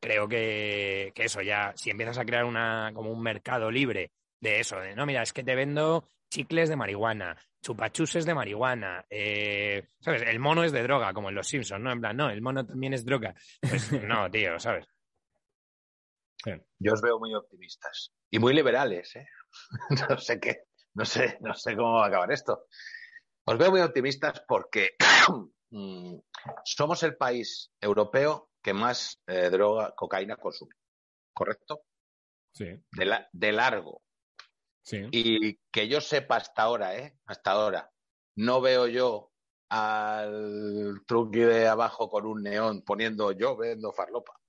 creo 0.01 0.29
que, 0.29 1.13
que 1.15 1.25
eso 1.25 1.41
ya, 1.43 1.73
si 1.77 1.91
empiezas 1.91 2.19
a 2.19 2.25
crear 2.25 2.45
una, 2.45 2.93
como 2.95 3.11
un 3.11 3.23
mercado 3.23 3.71
libre 3.71 4.13
de 4.41 4.61
eso, 4.61 4.79
de 4.79 4.95
no, 4.95 5.07
mira, 5.07 5.23
es 5.23 5.33
que 5.33 5.43
te 5.43 5.55
vendo 5.55 6.07
chicles 6.35 6.69
de 6.69 6.75
marihuana, 6.75 7.37
chupachuses 7.63 8.27
de 8.27 8.35
marihuana, 8.35 9.07
eh, 9.09 9.89
¿sabes? 10.01 10.23
El 10.23 10.41
mono 10.41 10.65
es 10.65 10.73
de 10.73 10.83
droga, 10.83 11.13
como 11.15 11.29
en 11.29 11.37
Los 11.37 11.47
Simpsons, 11.47 11.81
¿no? 11.81 11.93
En 11.93 12.01
plan, 12.01 12.17
no, 12.17 12.29
el 12.29 12.43
mono 12.43 12.67
también 12.67 12.93
es 12.93 13.05
droga. 13.05 13.35
Pues 13.61 13.93
no, 14.03 14.29
tío, 14.31 14.59
¿sabes? 14.59 14.87
Yo 16.79 16.93
os 16.93 17.01
veo 17.01 17.19
muy 17.19 17.33
optimistas 17.35 18.13
y 18.31 18.39
muy 18.39 18.53
liberales, 18.53 19.15
¿eh? 19.17 19.27
No 20.11 20.19
sé 20.19 20.41
qué, 20.41 20.65
no 20.95 21.05
sé, 21.05 21.39
no 21.41 21.55
sé 21.55 21.77
cómo 21.77 21.95
va 21.95 22.05
a 22.07 22.09
acabar 22.09 22.33
esto. 22.33 22.67
Os 23.47 23.57
veo 23.57 23.71
muy 23.71 23.81
optimistas 23.81 24.43
porque 24.49 24.97
mm, 25.71 26.17
somos 26.65 27.03
el 27.05 27.17
país 27.17 27.71
europeo 27.81 28.51
que 28.61 28.75
más 28.75 29.23
eh, 29.29 29.51
droga, 29.51 29.95
cocaína 29.95 30.37
consume, 30.37 30.75
¿correcto? 31.33 31.83
Sí, 32.53 32.67
De, 32.93 33.05
la- 33.05 33.29
de 33.33 33.53
largo. 33.53 34.03
Sí. 34.85 35.09
Y 35.11 35.57
que 35.73 35.89
yo 35.89 36.01
sepa 36.01 36.37
hasta 36.37 36.63
ahora, 36.63 36.97
¿eh? 36.97 37.19
Hasta 37.27 37.51
ahora, 37.53 37.93
no 38.37 38.61
veo 38.61 38.87
yo 38.87 39.33
al 39.71 41.03
truqui 41.07 41.41
de 41.41 41.67
abajo 41.67 42.09
con 42.09 42.27
un 42.27 42.43
neón 42.43 42.83
poniendo 42.83 43.33
yo 43.33 43.57
vendo 43.57 43.93
farlopa. 43.93 44.41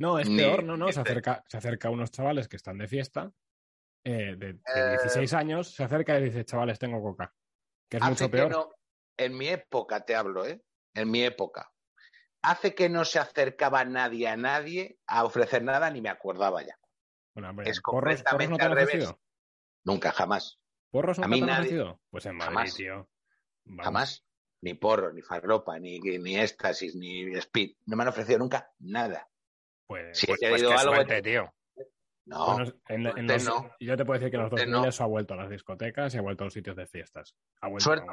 No, 0.00 0.18
es 0.18 0.28
Ni- 0.28 0.36
peor, 0.38 0.64
no, 0.64 0.76
no. 0.76 0.86
Se 0.86 1.00
este. 1.00 1.12
acerca, 1.12 1.44
se 1.46 1.58
acerca 1.58 1.88
a 1.88 1.90
unos 1.92 2.10
chavales 2.10 2.48
que 2.48 2.56
están 2.56 2.78
de 2.78 2.88
fiesta, 2.88 3.30
eh, 4.04 4.34
de, 4.36 4.54
de 4.54 4.60
Eh, 4.74 4.90
16 4.90 5.32
años, 5.34 5.72
se 5.74 5.84
acerca 5.84 6.18
y 6.18 6.24
dice, 6.24 6.44
chavales, 6.44 6.78
tengo 6.78 7.00
coca. 7.00 7.32
Que 7.88 7.98
es 7.98 8.02
Hace 8.02 8.10
mucho 8.12 8.24
que 8.24 8.30
peor. 8.36 8.50
no- 8.50 8.70
en 9.16 9.36
mi 9.36 9.48
época 9.48 10.04
te 10.04 10.16
hablo, 10.16 10.44
¿eh? 10.46 10.62
En 10.94 11.10
mi 11.10 11.22
época. 11.22 11.70
Hace 12.42 12.74
que 12.74 12.88
no 12.88 13.04
se 13.04 13.20
acercaba 13.20 13.84
nadie 13.84 14.26
a 14.26 14.36
nadie 14.36 14.98
a 15.06 15.24
ofrecer 15.24 15.62
nada 15.62 15.90
ni 15.90 16.00
me 16.00 16.08
acordaba 16.08 16.62
ya. 16.62 16.76
Bueno, 17.34 17.50
hombre, 17.50 17.70
es 17.70 17.80
¿porros, 17.80 18.20
porros 18.22 18.48
no 18.50 18.56
completamente 18.56 18.56
te 18.58 18.64
al 18.64 18.74
revés. 18.76 19.14
Nunca, 19.84 20.12
jamás. 20.12 20.58
¿Porros 20.90 21.18
A 21.18 21.22
nunca 21.22 21.28
mí 21.28 21.38
te 21.38 21.42
han 21.44 21.48
nadie- 21.50 21.60
ofrecido? 21.60 22.00
Pues 22.10 22.26
en 22.26 22.36
Madrid, 22.36 22.54
Jamás. 22.54 22.74
tío. 22.74 23.08
Vamos. 23.64 23.84
Jamás. 23.84 24.24
Ni 24.62 24.74
porro, 24.74 25.12
ni 25.12 25.22
farlopa, 25.22 25.78
ni, 25.78 25.98
ni 25.98 26.38
éxtasis, 26.38 26.94
ni 26.94 27.22
speed. 27.36 27.76
No 27.86 27.96
me 27.96 28.02
han 28.04 28.08
ofrecido 28.10 28.38
nunca 28.38 28.70
nada. 28.78 29.28
Pues, 29.86 30.16
Si 30.18 30.26
Pues, 30.26 30.40
he 30.42 30.48
pues 30.50 30.62
qué 30.62 30.72
algo, 30.72 30.94
suerte, 30.94 31.22
tío. 31.22 31.52
no. 32.26 32.46
Bueno, 32.56 32.72
en, 32.88 33.06
en 33.18 33.26
los- 33.26 33.44
no. 33.44 33.70
Yo 33.80 33.96
te 33.96 34.04
puedo 34.04 34.20
decir 34.20 34.30
que 34.30 34.36
en 34.36 34.42
los 34.42 34.50
2000 34.50 34.70
no. 34.70 34.84
ha 34.84 35.06
vuelto 35.06 35.34
a 35.34 35.36
las 35.38 35.50
discotecas 35.50 36.14
y 36.14 36.18
ha 36.18 36.22
vuelto 36.22 36.44
a 36.44 36.46
los 36.46 36.54
sitios 36.54 36.76
de 36.76 36.86
fiestas. 36.86 37.34
Ha 37.60 37.68
vuelto, 37.68 37.84
Suerte. 37.84 38.06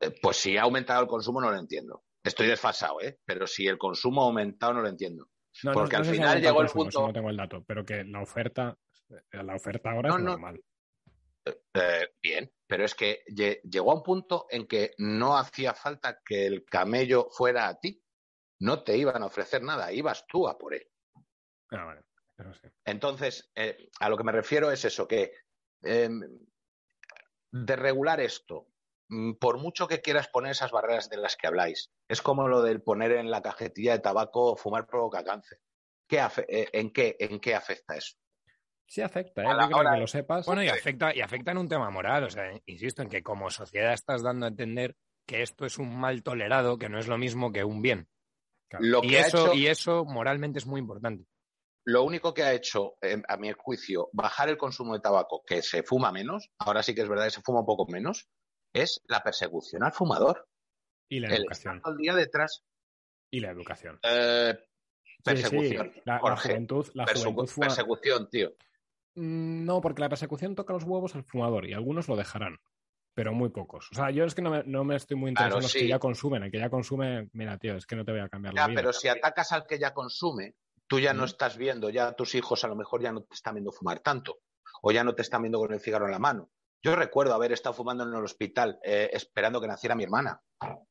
Eh, 0.00 0.14
Pues 0.22 0.38
si 0.38 0.56
ha 0.56 0.62
aumentado 0.62 1.02
el 1.02 1.08
consumo 1.08 1.40
no 1.42 1.50
lo 1.50 1.58
entiendo. 1.58 2.04
Estoy 2.24 2.46
desfasado, 2.46 3.00
¿eh? 3.02 3.18
Pero 3.26 3.46
si 3.46 3.66
el 3.66 3.76
consumo 3.76 4.22
ha 4.22 4.26
aumentado 4.26 4.72
no 4.74 4.80
lo 4.82 4.88
entiendo. 4.88 5.28
No, 5.62 5.72
Porque 5.72 5.96
al 5.96 6.04
si 6.06 6.12
final 6.12 6.40
llegó 6.40 6.62
el 6.62 6.68
consumo, 6.70 6.84
punto- 6.84 7.06
No 7.08 7.12
tengo 7.12 7.28
el 7.30 7.36
dato, 7.36 7.62
pero 7.64 7.84
que 7.84 8.04
la 8.04 8.22
oferta, 8.22 8.78
eh, 9.10 9.42
la 9.42 9.54
oferta 9.56 9.90
ahora 9.90 10.08
es 10.10 10.14
no. 10.16 10.30
normal. 10.30 10.62
Eh, 11.44 12.08
bien, 12.22 12.52
pero 12.66 12.84
es 12.84 12.94
que 12.94 13.22
lle- 13.28 13.60
llegó 13.62 13.92
a 13.92 13.94
un 13.94 14.02
punto 14.02 14.46
en 14.50 14.66
que 14.66 14.92
no 14.98 15.36
hacía 15.38 15.74
falta 15.74 16.20
que 16.24 16.46
el 16.46 16.64
camello 16.64 17.28
fuera 17.30 17.68
a 17.68 17.78
ti. 17.80 18.02
No 18.60 18.84
te 18.84 18.96
iban 18.96 19.22
a 19.22 19.26
ofrecer 19.26 19.62
nada, 19.62 19.92
ibas 19.92 20.26
tú 20.26 20.48
a 20.48 20.58
por 20.58 20.74
él. 20.74 20.86
Ah, 21.70 21.84
vale. 21.84 22.02
Sí. 22.60 22.68
Entonces, 22.84 23.50
eh, 23.54 23.90
a 24.00 24.08
lo 24.08 24.16
que 24.16 24.24
me 24.24 24.32
refiero 24.32 24.70
es 24.70 24.84
eso, 24.84 25.06
que 25.06 25.32
eh, 25.82 26.08
de 27.52 27.76
regular 27.76 28.20
esto, 28.20 28.68
mm, 29.08 29.34
por 29.34 29.58
mucho 29.58 29.88
que 29.88 30.00
quieras 30.00 30.28
poner 30.28 30.52
esas 30.52 30.70
barreras 30.70 31.08
de 31.08 31.16
las 31.16 31.36
que 31.36 31.46
habláis, 31.46 31.92
es 32.08 32.22
como 32.22 32.48
lo 32.48 32.62
del 32.62 32.82
poner 32.82 33.12
en 33.12 33.30
la 33.30 33.42
cajetilla 33.42 33.92
de 33.92 33.98
tabaco 34.00 34.56
fumar 34.56 34.86
provoca 34.86 35.24
cáncer. 35.24 35.60
¿Qué 36.08 36.18
eh, 36.48 36.68
en, 36.72 36.92
qué, 36.92 37.16
¿En 37.20 37.40
qué 37.40 37.54
afecta 37.54 37.96
eso? 37.96 38.16
Sí 38.90 39.02
afecta, 39.02 39.42
¿eh? 39.42 39.46
Yo 39.48 39.66
creo 39.68 39.78
hora- 39.78 39.92
que 39.94 40.00
lo 40.00 40.06
sepas. 40.08 40.46
Bueno, 40.46 40.64
y 40.64 40.68
afecta, 40.68 41.14
y 41.14 41.20
afecta 41.20 41.52
en 41.52 41.58
un 41.58 41.68
tema 41.68 41.90
moral. 41.90 42.24
O 42.24 42.30
sea, 42.30 42.50
insisto 42.66 43.02
en 43.02 43.08
que 43.08 43.22
como 43.22 43.48
sociedad 43.48 43.92
estás 43.92 44.22
dando 44.24 44.46
a 44.46 44.48
entender 44.48 44.96
que 45.26 45.42
esto 45.42 45.64
es 45.64 45.78
un 45.78 45.96
mal 45.96 46.24
tolerado, 46.24 46.76
que 46.76 46.88
no 46.88 46.98
es 46.98 47.06
lo 47.06 47.16
mismo 47.16 47.52
que 47.52 47.62
un 47.62 47.82
bien. 47.82 48.08
Lo 48.80 48.98
Y 49.04 49.10
que 49.10 49.20
eso, 49.20 49.46
hecho- 49.46 49.54
y 49.54 49.68
eso 49.68 50.04
moralmente 50.04 50.58
es 50.58 50.66
muy 50.66 50.80
importante. 50.80 51.24
lo 51.86 52.02
único 52.04 52.34
que 52.34 52.42
ha 52.42 52.52
hecho, 52.52 52.96
eh, 53.00 53.22
a 53.28 53.36
mi 53.36 53.52
juicio, 53.52 54.10
bajar 54.12 54.48
el 54.48 54.58
consumo 54.58 54.94
de 54.94 55.00
tabaco, 55.00 55.42
que 55.46 55.62
se 55.62 55.82
fuma 55.82 56.10
menos, 56.12 56.50
ahora 56.58 56.82
sí 56.82 56.94
que 56.94 57.00
es 57.02 57.08
verdad 57.08 57.24
que 57.24 57.30
se 57.30 57.42
fuma 57.42 57.60
un 57.60 57.66
poco 57.66 57.86
menos, 57.90 58.28
es 58.72 59.00
la 59.08 59.22
persecución 59.22 59.82
al 59.84 59.92
fumador. 59.92 60.46
Y 61.08 61.20
la 61.20 61.28
El 61.28 61.42
educación. 61.42 61.80
el 61.86 61.96
día 61.96 62.14
detrás. 62.14 62.64
Y 63.32 63.38
la 63.40 63.50
educación. 63.50 63.98
eh, 64.02 64.54
Sí, 65.04 65.22
persecución. 65.24 65.90
sí, 65.94 66.00
La, 66.04 66.14
la 66.14 66.18
Jorge, 66.20 66.48
juventud, 66.50 66.86
la 66.94 67.06
persecu- 67.06 67.22
juventud 67.32 67.46
fuma- 67.48 67.66
persecución, 67.66 68.28
tío. 68.30 68.52
Mm, 69.14 69.64
No, 69.64 69.80
porque 69.80 70.00
la 70.02 70.08
persecución 70.08 70.54
toca 70.54 70.72
los 70.72 70.84
huevos 70.84 71.14
al 71.14 71.24
fumador 71.24 71.66
y 71.66 71.72
algunos 71.72 72.08
lo 72.08 72.16
dejarán, 72.16 72.58
pero 73.14 73.32
muy 73.32 73.48
pocos. 73.50 73.88
O 73.92 73.94
sea, 73.94 74.10
yo 74.10 74.24
es 74.24 74.34
que 74.34 74.42
no 74.42 74.50
me, 74.50 74.62
no 74.64 74.84
me 74.84 74.96
estoy 74.96 75.16
muy 75.16 75.30
interesado 75.30 75.58
Claro, 75.58 75.60
en 75.60 75.62
los 75.64 75.72
sí. 75.72 75.78
que 75.80 75.88
ya 75.88 75.98
consumen. 75.98 76.42
El 76.44 76.50
que 76.50 76.58
ya 76.58 76.70
consume, 76.70 77.28
mira, 77.32 77.58
tío, 77.58 77.76
es 77.76 77.86
que 77.86 77.96
no 77.96 78.04
te 78.04 78.12
voy 78.12 78.20
a 78.20 78.28
cambiar 78.28 78.54
la 78.54 78.66
vida. 78.66 78.76
pero 78.80 78.92
si 78.92 79.08
atacas 79.08 79.52
al 79.52 79.66
que 79.66 79.78
ya 79.78 79.92
consume, 79.92 80.54
tú 80.86 80.98
ya 81.00 81.12
no 81.14 81.24
estás 81.24 81.56
viendo, 81.56 81.90
ya 81.90 82.12
tus 82.12 82.34
hijos 82.34 82.64
a 82.64 82.68
lo 82.68 82.76
mejor 82.76 83.02
ya 83.02 83.12
no 83.12 83.22
te 83.22 83.34
están 83.34 83.54
viendo 83.54 83.72
fumar 83.72 84.00
tanto, 84.00 84.40
o 84.82 84.90
ya 84.92 85.04
no 85.04 85.14
te 85.14 85.22
están 85.22 85.42
viendo 85.42 85.58
con 85.58 85.72
el 85.72 85.80
cigarro 85.80 86.06
en 86.06 86.12
la 86.12 86.18
mano. 86.18 86.50
Yo 86.82 86.96
recuerdo 86.96 87.34
haber 87.34 87.52
estado 87.52 87.74
fumando 87.74 88.04
en 88.04 88.14
el 88.14 88.24
hospital, 88.24 88.78
eh, 88.82 89.10
esperando 89.12 89.60
que 89.60 89.66
naciera 89.68 89.94
mi 89.94 90.04
hermana. 90.04 90.40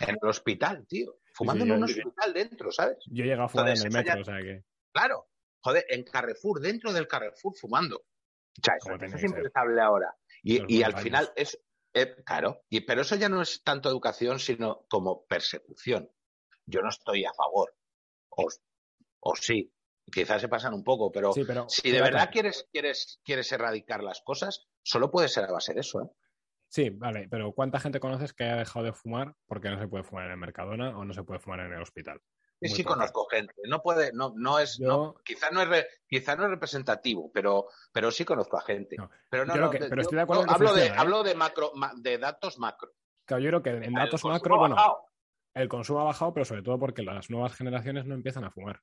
En 0.00 0.16
el 0.20 0.28
hospital, 0.28 0.84
tío. 0.88 1.16
Fumando 1.34 1.64
sí, 1.64 1.70
en 1.70 1.76
yo- 1.78 1.84
un 1.84 1.84
hospital 1.84 2.32
dentro, 2.34 2.72
¿sabes? 2.72 2.98
Yo 3.06 3.22
he 3.22 3.26
llegado 3.28 3.44
a 3.44 3.48
fumar 3.48 3.68
Entonces, 3.68 3.84
en 3.84 3.96
el 3.96 4.04
ya- 4.04 4.10
metro, 4.16 4.22
o 4.22 4.24
sea 4.24 4.42
que. 4.42 4.64
Claro. 4.92 5.26
Joder, 5.62 5.84
en 5.88 6.04
Carrefour, 6.04 6.60
dentro 6.60 6.92
del 6.92 7.06
Carrefour, 7.08 7.54
fumando. 7.56 7.96
O 7.98 8.62
sea, 8.62 8.74
eso, 8.76 9.16
es 9.16 9.22
impensable 9.24 9.80
ahora. 9.80 10.14
Y, 10.42 10.82
al 10.82 10.96
final 10.98 11.32
es. 11.36 11.58
eh, 11.94 12.16
claro, 12.24 12.62
y, 12.68 12.80
pero 12.80 13.02
eso 13.02 13.16
ya 13.16 13.28
no 13.28 13.40
es 13.42 13.62
tanto 13.62 13.88
educación, 13.88 14.38
sino 14.38 14.84
como 14.88 15.24
persecución. 15.26 16.10
Yo 16.66 16.82
no 16.82 16.88
estoy 16.88 17.24
a 17.24 17.32
favor. 17.32 17.74
O, 18.30 18.48
o 19.20 19.36
sí, 19.36 19.72
quizás 20.10 20.40
se 20.40 20.48
pasan 20.48 20.74
un 20.74 20.82
poco, 20.84 21.10
pero 21.12 21.32
Sí, 21.32 21.44
pero. 21.46 21.66
si 21.68 21.90
de 21.90 21.98
pero- 21.98 22.04
verdad 22.04 22.30
quieres, 22.32 22.68
quieres, 22.72 23.20
quieres 23.24 23.50
erradicar 23.52 24.02
las 24.02 24.20
cosas, 24.22 24.66
solo 24.82 25.10
puede 25.10 25.28
ser 25.28 25.44
a 25.44 25.52
base 25.52 25.74
de 25.74 25.80
eso. 25.80 26.02
¿eh? 26.02 26.08
Sí, 26.68 26.90
vale, 26.90 27.28
pero 27.30 27.52
¿cuánta 27.52 27.78
gente 27.78 28.00
conoces 28.00 28.32
que 28.32 28.44
haya 28.44 28.56
dejado 28.56 28.86
de 28.86 28.92
fumar 28.94 29.36
porque 29.46 29.68
no 29.70 29.78
se 29.78 29.88
puede 29.88 30.04
fumar 30.04 30.26
en 30.26 30.32
el 30.32 30.38
Mercadona 30.38 30.96
o 30.98 31.04
no 31.04 31.12
se 31.12 31.22
puede 31.22 31.40
fumar 31.40 31.60
en 31.60 31.72
el 31.74 31.82
hospital? 31.82 32.20
Sí, 32.68 32.84
conozco 32.84 33.26
gente. 33.26 33.54
No 33.68 33.80
puede, 33.82 34.12
no, 34.12 34.32
no 34.36 34.58
es, 34.58 34.78
Yo- 34.78 34.86
no, 34.88 35.14
quizás 35.24 35.50
no 35.52 35.60
es, 35.62 35.68
re- 35.68 35.86
no 36.10 36.44
es 36.44 36.50
representativo, 36.50 37.30
pero, 37.32 37.66
pero 37.92 38.10
sí 38.10 38.24
conozco 38.24 38.56
a 38.58 38.62
gente. 38.62 38.96
No, 38.96 39.10
Pero 39.30 39.44
no, 39.44 39.70
que- 39.70 39.78
pero 39.78 39.96
yo- 39.96 40.00
estoy 40.02 40.16
de 40.16 40.22
acuerdo 40.22 40.44
hablo 40.48 40.74
de, 40.74 40.86
¿eh? 40.86 40.92
hablo 40.96 41.22
de 41.22 41.34
macro, 41.34 41.72
ma- 41.74 41.92
de 41.96 42.18
datos 42.18 42.58
macro. 42.58 42.90
Claro, 43.26 43.42
yo 43.42 43.48
creo 43.50 43.62
que 43.62 43.70
en 43.86 43.94
datos 43.94 44.24
macro, 44.24 44.58
bueno, 44.58 44.76
el 45.54 45.68
consumo 45.68 46.00
ha 46.00 46.04
bajado, 46.04 46.32
pero 46.32 46.44
sobre 46.44 46.62
todo 46.62 46.78
porque 46.78 47.02
las 47.02 47.30
nuevas 47.30 47.54
generaciones 47.54 48.06
no 48.06 48.14
empiezan 48.14 48.44
a 48.44 48.50
fumar. 48.50 48.80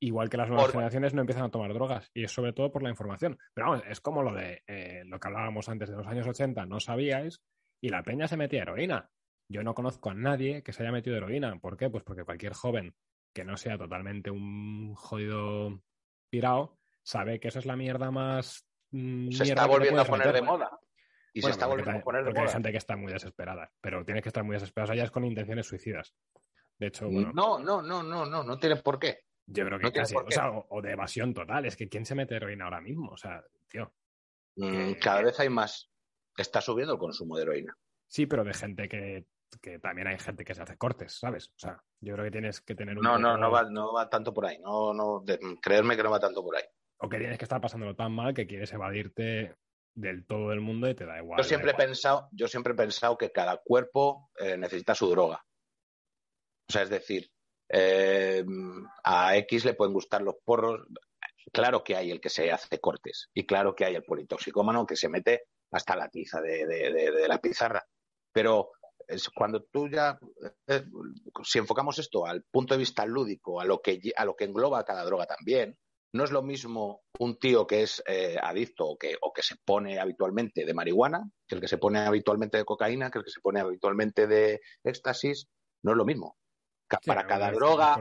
Igual 0.00 0.28
que 0.28 0.36
las 0.36 0.48
nuevas 0.48 0.66
Por- 0.66 0.72
generaciones 0.72 1.14
no 1.14 1.20
empiezan 1.20 1.44
a 1.44 1.50
tomar 1.50 1.72
drogas. 1.72 2.10
Y 2.12 2.24
es 2.24 2.32
sobre 2.32 2.52
todo 2.52 2.72
por 2.72 2.82
la 2.82 2.90
información. 2.90 3.38
Pero 3.54 3.68
vamos, 3.70 3.84
es 3.88 4.00
como 4.00 4.22
lo 4.22 4.34
de 4.34 4.62
eh, 4.66 5.02
lo 5.06 5.20
que 5.20 5.28
hablábamos 5.28 5.68
antes 5.68 5.88
de 5.90 5.96
los 5.96 6.06
años 6.08 6.26
80, 6.26 6.66
no 6.66 6.80
sabíais, 6.80 7.40
y 7.80 7.88
la 7.88 8.02
peña 8.02 8.26
se 8.26 8.36
metía 8.36 8.62
heroína. 8.62 9.10
Yo 9.48 9.62
no 9.62 9.74
conozco 9.74 10.10
a 10.10 10.14
nadie 10.14 10.62
que 10.62 10.72
se 10.72 10.82
haya 10.82 10.92
metido 10.92 11.16
heroína. 11.16 11.56
¿Por 11.60 11.76
qué? 11.76 11.88
Pues 11.88 12.02
porque 12.04 12.24
cualquier 12.24 12.52
joven 12.54 12.94
que 13.32 13.44
no 13.44 13.56
sea 13.56 13.78
totalmente 13.78 14.30
un 14.30 14.94
jodido 14.94 15.80
pirao 16.30 16.78
sabe 17.02 17.40
que 17.40 17.48
eso 17.48 17.58
es 17.58 17.66
la 17.66 17.76
mierda 17.76 18.10
más. 18.10 18.66
mm, 18.90 19.30
Se 19.30 19.44
mierda 19.44 19.62
está 19.62 19.66
volviendo 19.66 20.00
a 20.02 20.04
poner 20.04 20.26
meter. 20.28 20.40
de 20.42 20.46
moda. 20.46 20.78
Y 21.34 21.40
Bueno, 21.40 21.52
se 21.54 21.56
está 21.58 21.66
volviendo 21.66 21.98
a 21.98 22.02
poner 22.02 22.20
de 22.22 22.26
porque 22.26 22.40
hay 22.40 22.44
moda. 22.46 22.52
gente 22.54 22.70
que 22.72 22.76
está 22.78 22.96
muy 22.96 23.12
desesperada, 23.12 23.72
pero 23.80 24.04
tienes 24.04 24.22
que 24.22 24.28
estar 24.28 24.44
muy 24.44 24.54
desesperado. 24.54 24.84
O 24.84 24.88
sea, 24.88 24.96
ya 24.96 25.04
es 25.04 25.10
con 25.10 25.24
intenciones 25.24 25.66
suicidas. 25.66 26.14
De 26.78 26.88
hecho, 26.88 27.08
bueno, 27.08 27.32
No, 27.34 27.58
no, 27.58 27.80
no, 27.82 28.02
no, 28.02 28.26
no, 28.26 28.42
no 28.44 28.58
tiene 28.58 28.76
por 28.76 28.98
qué. 28.98 29.20
yo 29.46 29.64
creo 29.66 29.78
que 29.78 29.84
no 29.86 29.92
casi, 29.92 30.14
o 30.14 30.30
sea, 30.30 30.50
o, 30.50 30.66
o 30.68 30.82
de 30.82 30.92
evasión 30.92 31.32
total. 31.34 31.64
Es 31.66 31.76
que 31.76 31.88
¿quién 31.88 32.04
se 32.04 32.14
mete 32.14 32.36
heroína 32.36 32.64
ahora 32.64 32.80
mismo? 32.80 33.10
O 33.12 33.16
sea, 33.16 33.42
tío. 33.68 33.92
Mm, 34.56 34.70
Que- 34.92 34.98
Cada 34.98 35.22
vez 35.22 35.38
hay 35.40 35.48
más. 35.48 35.90
Está 36.36 36.60
subiendo 36.60 36.92
el 36.94 36.98
consumo 36.98 37.36
de 37.36 37.42
heroína. 37.42 37.76
Sí, 38.06 38.26
pero 38.26 38.44
de 38.44 38.52
gente 38.54 38.88
que, 38.88 39.24
que 39.60 39.78
también 39.78 40.08
hay 40.08 40.18
gente 40.18 40.44
que 40.44 40.54
se 40.54 40.62
hace 40.62 40.76
cortes, 40.76 41.18
¿sabes? 41.18 41.48
O 41.48 41.58
sea, 41.58 41.82
yo 42.00 42.14
creo 42.14 42.24
que 42.26 42.30
tienes 42.30 42.60
que 42.60 42.74
tener 42.74 42.96
un 42.96 43.02
No, 43.02 43.18
no, 43.18 43.36
no 43.36 43.50
va, 43.50 43.64
no 43.64 43.92
va 43.92 44.08
tanto 44.08 44.32
por 44.32 44.46
ahí. 44.46 44.58
No, 44.58 44.92
no, 44.94 45.20
de- 45.24 45.38
creerme 45.60 45.96
que 45.96 46.02
no 46.02 46.10
va 46.10 46.20
tanto 46.20 46.42
por 46.42 46.56
ahí. 46.56 46.64
O 46.98 47.08
que 47.08 47.18
tienes 47.18 47.38
que 47.38 47.44
estar 47.44 47.60
pasándolo 47.60 47.94
tan 47.96 48.12
mal 48.12 48.32
que 48.34 48.46
quieres 48.46 48.72
evadirte 48.72 49.56
del 49.94 50.24
todo 50.26 50.50
del 50.50 50.60
mundo 50.60 50.88
y 50.88 50.94
te 50.94 51.04
da 51.04 51.18
igual. 51.18 51.38
Yo 51.38 51.44
siempre 51.44 51.72
he 51.72 51.74
pensado, 51.74 52.28
yo 52.32 52.48
siempre 52.48 52.72
he 52.72 52.76
pensado 52.76 53.18
que 53.18 53.30
cada 53.32 53.58
cuerpo 53.58 54.30
eh, 54.38 54.56
necesita 54.56 54.94
su 54.94 55.10
droga. 55.10 55.44
O 56.68 56.72
sea, 56.72 56.82
es 56.82 56.90
decir, 56.90 57.30
eh, 57.68 58.44
a 59.04 59.36
X 59.36 59.64
le 59.64 59.74
pueden 59.74 59.92
gustar 59.92 60.22
los 60.22 60.36
porros. 60.44 60.86
Claro 61.52 61.82
que 61.82 61.96
hay 61.96 62.10
el 62.10 62.20
que 62.20 62.30
se 62.30 62.50
hace 62.52 62.78
cortes 62.80 63.28
y 63.34 63.44
claro 63.44 63.74
que 63.74 63.84
hay 63.84 63.94
el 63.96 64.04
politoxicómano 64.04 64.86
que 64.86 64.96
se 64.96 65.08
mete 65.08 65.42
hasta 65.72 65.96
la 65.96 66.08
tiza 66.08 66.40
de, 66.40 66.66
de- 66.66 66.92
de- 66.92 67.10
de 67.10 67.28
la 67.28 67.38
pizarra. 67.38 67.84
Pero 68.32 68.70
es 69.08 69.28
cuando 69.28 69.62
tú 69.64 69.88
ya, 69.88 70.18
eh, 70.66 70.84
si 71.44 71.58
enfocamos 71.58 71.98
esto 71.98 72.26
al 72.26 72.42
punto 72.44 72.74
de 72.74 72.78
vista 72.78 73.06
lúdico, 73.06 73.60
a 73.60 73.64
lo 73.64 73.80
que, 73.80 74.00
a 74.16 74.24
lo 74.24 74.34
que 74.36 74.44
engloba 74.44 74.84
cada 74.84 75.04
droga 75.04 75.26
también, 75.26 75.76
no 76.14 76.24
es 76.24 76.30
lo 76.30 76.42
mismo 76.42 77.02
un 77.18 77.38
tío 77.38 77.66
que 77.66 77.82
es 77.82 78.02
eh, 78.06 78.36
adicto 78.40 78.86
o 78.86 78.98
que, 78.98 79.16
o 79.20 79.32
que 79.32 79.42
se 79.42 79.56
pone 79.64 79.98
habitualmente 79.98 80.64
de 80.64 80.74
marihuana, 80.74 81.30
que 81.48 81.54
el 81.54 81.60
que 81.60 81.68
se 81.68 81.78
pone 81.78 82.00
habitualmente 82.00 82.58
de 82.58 82.64
cocaína, 82.64 83.10
que 83.10 83.18
el 83.18 83.24
que 83.24 83.30
se 83.30 83.40
pone 83.40 83.60
habitualmente 83.60 84.26
de 84.26 84.60
éxtasis, 84.84 85.48
no 85.82 85.92
es 85.92 85.96
lo 85.96 86.04
mismo. 86.04 86.36
Sí, 87.00 87.08
Para 87.08 87.26
cada 87.26 87.50
droga 87.52 87.94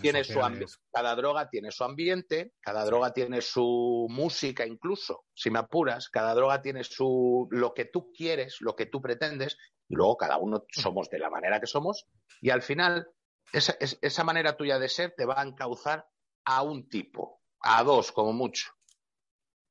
tiene 0.00 0.24
su 0.24 0.32
sociales. 0.34 0.60
ambi- 0.60 0.78
cada 0.92 1.14
droga 1.16 1.48
tiene 1.50 1.70
su 1.70 1.84
ambiente, 1.84 2.52
cada 2.60 2.84
droga 2.84 3.12
tiene 3.12 3.40
su 3.42 4.06
música 4.08 4.64
incluso, 4.66 5.24
si 5.34 5.50
me 5.50 5.58
apuras, 5.58 6.08
cada 6.08 6.34
droga 6.34 6.62
tiene 6.62 6.84
su 6.84 7.48
lo 7.50 7.74
que 7.74 7.86
tú 7.86 8.12
quieres, 8.12 8.56
lo 8.60 8.74
que 8.76 8.86
tú 8.86 9.02
pretendes, 9.02 9.56
y 9.88 9.94
luego 9.96 10.16
cada 10.16 10.36
uno 10.38 10.64
somos 10.70 11.10
de 11.10 11.18
la 11.18 11.30
manera 11.30 11.60
que 11.60 11.66
somos, 11.66 12.06
y 12.40 12.50
al 12.50 12.62
final 12.62 13.08
esa, 13.52 13.74
es- 13.80 13.98
esa 14.02 14.24
manera 14.24 14.56
tuya 14.56 14.78
de 14.78 14.88
ser 14.88 15.14
te 15.16 15.24
va 15.26 15.40
a 15.40 15.44
encauzar 15.44 16.06
a 16.44 16.62
un 16.62 16.88
tipo, 16.88 17.42
a 17.60 17.82
dos 17.84 18.12
como 18.12 18.32
mucho. 18.32 18.70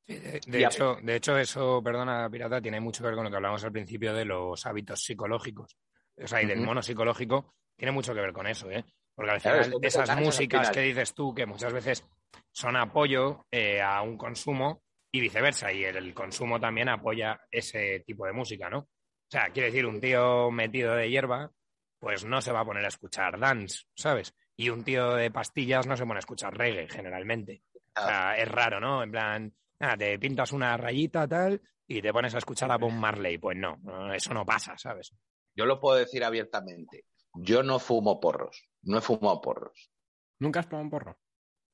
De, 0.08 0.64
hecho, 0.64 0.96
de 1.04 1.16
hecho, 1.18 1.38
eso, 1.38 1.82
perdona, 1.84 2.30
Pirata, 2.30 2.62
tiene 2.62 2.80
mucho 2.80 3.04
que 3.04 3.08
ver 3.08 3.16
con 3.16 3.26
lo 3.26 3.30
que 3.30 3.36
hablamos 3.36 3.62
al 3.66 3.74
principio 3.74 4.14
de 4.14 4.24
los 4.24 4.66
hábitos 4.66 5.02
psicológicos. 5.04 5.76
O 6.16 6.26
sea, 6.28 6.42
y 6.42 6.46
del 6.46 6.62
mono 6.62 6.82
psicológico, 6.82 7.56
tiene 7.78 7.92
mucho 7.92 8.14
que 8.14 8.22
ver 8.22 8.34
con 8.34 8.48
eso, 8.48 8.70
¿eh? 8.70 8.84
Porque 9.16 9.32
al 9.32 9.42
Claro, 9.42 9.64
final, 9.64 9.80
es 9.82 9.96
esas 9.96 10.20
músicas 10.20 10.70
que 10.70 10.82
dices 10.82 11.14
tú, 11.14 11.34
que 11.34 11.46
muchas 11.46 11.74
veces 11.74 12.04
son 12.52 12.76
apoyo 12.76 13.46
eh, 13.52 13.82
a 13.82 14.02
un 14.02 14.18
consumo 14.18 14.84
y 15.12 15.22
viceversa, 15.22 15.72
y 15.72 15.86
el, 15.86 15.96
el 15.98 16.14
consumo 16.14 16.60
también 16.60 16.90
apoya 16.90 17.40
ese 17.50 18.02
tipo 18.02 18.26
de 18.26 18.34
música, 18.34 18.70
¿no? 18.70 18.80
O 18.80 19.30
sea, 19.30 19.50
quiere 19.50 19.68
decir, 19.68 19.86
un 19.86 20.00
tío 20.00 20.52
metido 20.52 20.96
de 20.96 21.10
hierba, 21.10 21.52
pues 22.00 22.26
no 22.26 22.42
se 22.42 22.52
va 22.52 22.62
a 22.62 22.66
poner 22.66 22.86
a 22.86 22.90
escuchar 22.90 23.40
dance, 23.40 23.86
¿sabes? 23.96 24.34
Y 24.56 24.70
un 24.70 24.84
tío 24.84 25.16
de 25.16 25.32
pastillas 25.32 25.88
no 25.88 25.98
se 25.98 26.04
pone 26.06 26.18
a 26.18 26.20
escuchar 26.20 26.56
reggae, 26.58 26.88
generalmente. 26.88 27.64
O 27.96 28.02
sea, 28.02 28.38
es 28.38 28.48
raro, 28.48 28.80
¿no? 28.80 29.02
En 29.04 29.12
plan, 29.12 29.54
nada, 29.80 29.98
te 29.98 30.20
pintas 30.20 30.52
una 30.52 30.78
rayita 30.78 31.28
tal 31.28 31.60
y 31.88 32.02
te 32.02 32.14
pones 32.14 32.36
a 32.36 32.38
escuchar 32.38 32.72
a 32.72 32.78
Bob 32.78 32.92
Marley. 32.92 33.38
Pues 33.38 33.58
no, 33.58 33.80
eso 34.14 34.34
no 34.34 34.46
pasa, 34.46 34.78
¿sabes? 34.78 35.14
Yo 35.56 35.66
lo 35.66 35.80
puedo 35.80 35.98
decir 35.98 36.24
abiertamente, 36.24 37.06
yo 37.42 37.64
no 37.64 37.80
fumo 37.80 38.20
porros, 38.20 38.70
no 38.84 38.98
he 38.98 39.02
fumado 39.02 39.42
porros. 39.42 39.92
¿Nunca 40.40 40.60
has 40.60 40.70
tomado 40.70 40.84
un 40.84 40.90
porro? 40.92 41.20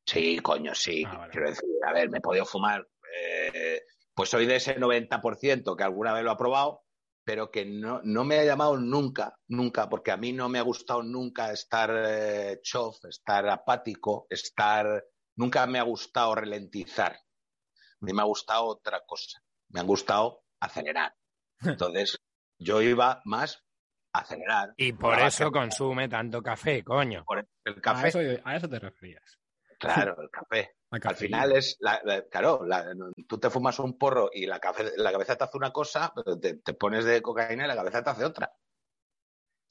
Sí, 0.06 0.40
coño, 0.40 0.74
sí. 0.76 1.04
Ah, 1.06 1.18
vale. 1.20 1.32
Quiero 1.32 1.50
decir, 1.50 1.70
a 1.86 1.94
ver, 1.94 2.10
me 2.10 2.18
he 2.18 2.22
podido 2.22 2.46
fumar. 2.46 2.88
eh, 3.16 3.82
pues 4.16 4.30
soy 4.30 4.46
de 4.46 4.58
ese 4.58 4.78
90% 4.80 5.76
que 5.76 5.84
alguna 5.84 6.14
vez 6.14 6.24
lo 6.24 6.32
ha 6.32 6.38
probado, 6.38 6.84
pero 7.24 7.50
que 7.50 7.66
no, 7.66 8.02
no 8.04 8.24
me 8.24 8.38
ha 8.38 8.44
llamado 8.44 8.78
nunca, 8.78 9.36
nunca, 9.48 9.90
porque 9.90 10.12
a 10.12 10.18
mí 10.18 10.34
no 10.34 10.50
me 10.50 10.60
ha 10.60 10.64
gustado 10.64 11.04
nunca 11.04 11.52
estar 11.52 11.90
eh, 12.06 12.60
chof, 12.62 13.04
estar 13.06 13.48
apático, 13.50 14.28
estar. 14.30 15.06
Nunca 15.36 15.66
me 15.66 15.80
ha 15.80 15.84
gustado 15.84 16.36
ralentizar. 16.36 17.14
A 17.14 18.06
mí 18.06 18.14
me 18.14 18.22
ha 18.22 18.26
gustado 18.26 18.66
otra 18.66 19.02
cosa. 19.06 19.42
Me 19.70 19.80
ha 19.80 19.84
gustado 19.84 20.44
acelerar. 20.60 21.16
Entonces, 21.62 22.20
yo 22.60 22.82
iba 22.82 23.22
más 23.26 23.63
acelerar. 24.14 24.74
Y 24.78 24.94
por 24.94 25.20
eso 25.20 25.52
consume 25.52 26.08
tanto 26.08 26.42
café, 26.42 26.84
coño. 26.84 27.24
por 27.26 27.40
el 27.66 27.74
A 27.78 27.82
café. 27.82 28.08
eso, 28.10 28.20
a 28.46 28.56
eso 28.56 28.70
te 28.70 28.80
referías. 28.80 29.40
Claro, 29.80 30.16
el 30.22 30.30
café. 30.30 30.76
Al 30.92 31.16
final 31.16 31.52
es, 31.54 31.76
la, 31.80 32.00
la- 32.06 32.24
claro, 32.28 32.64
la- 32.66 32.94
tú 33.28 33.38
te 33.40 33.50
fumas 33.50 33.80
un 33.80 33.98
porro 33.98 34.30
y 34.32 34.46
la, 34.46 34.60
cafe- 34.60 34.94
la 34.96 35.12
cabeza 35.12 35.36
te 35.36 35.44
hace 35.44 35.58
una 35.58 35.72
cosa, 35.72 36.14
pero 36.16 36.40
te, 36.40 36.56
te 36.58 36.74
pones 36.76 37.04
de 37.06 37.22
cocaína 37.22 37.66
y 37.66 37.68
la 37.68 37.76
cabeza 37.76 38.04
te 38.04 38.10
hace 38.12 38.24
otra. 38.26 38.52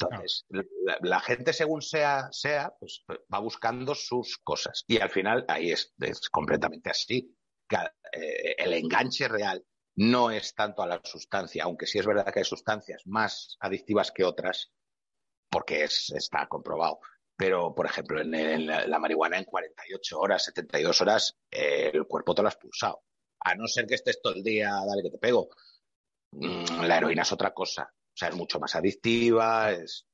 Entonces, 0.01 0.45
la, 0.49 0.99
la 1.01 1.21
gente 1.21 1.53
según 1.53 1.81
sea, 1.81 2.29
sea, 2.33 2.73
pues 2.81 3.05
va 3.33 3.39
buscando 3.39 3.95
sus 3.95 4.37
cosas. 4.39 4.85
Y 4.89 4.99
al 5.01 5.11
final 5.11 5.45
ahí 5.49 5.71
es, 5.71 5.95
es 6.01 6.29
completamente 6.29 6.91
así. 6.91 7.37
eh, 7.71 8.55
el 8.59 8.73
enganche 8.75 9.29
real 9.29 9.65
no 9.97 10.31
es 10.31 10.55
tanto 10.55 10.83
a 10.83 10.87
la 10.87 11.01
sustancia, 11.05 11.65
aunque 11.65 11.87
sí 11.87 11.99
es 11.99 12.07
verdad 12.07 12.33
que 12.33 12.41
hay 12.41 12.45
sustancias 12.45 13.03
más 13.07 13.57
adictivas 13.61 14.11
que 14.11 14.25
otras, 14.25 14.73
porque 15.51 15.85
es, 15.85 16.11
está 16.11 16.47
comprobado. 16.49 17.01
Pero, 17.37 17.75
por 17.75 17.87
ejemplo, 17.87 18.21
en, 18.21 18.67
la, 18.67 18.99
marihuana 18.99 19.39
en 19.39 19.45
48 19.45 20.19
horas, 20.19 20.45
72 20.45 21.01
horas, 21.01 21.37
eh, 21.51 21.91
el 21.93 22.07
cuerpo 22.07 22.35
te 22.35 22.43
lo 22.43 22.49
has 22.49 22.57
pulsado. 22.57 23.03
A 23.41 23.55
no 23.55 23.67
ser 23.67 23.87
que 23.87 23.95
estés 23.95 24.21
todo 24.23 24.35
el 24.35 24.43
día, 24.43 24.71
dale 24.71 25.03
que 25.03 25.11
te 25.11 25.19
pego. 25.19 25.49
Mm, 26.33 26.83
la 26.83 26.99
heroína 26.99 27.23
es 27.23 27.33
otra 27.33 27.53
cosa. 27.53 27.91
O 27.93 28.17
sea, 28.17 28.29
es 28.29 28.37
mucho 28.37 28.61
más 28.61 28.75
adictiva, 28.77 29.73
es... 29.73 30.07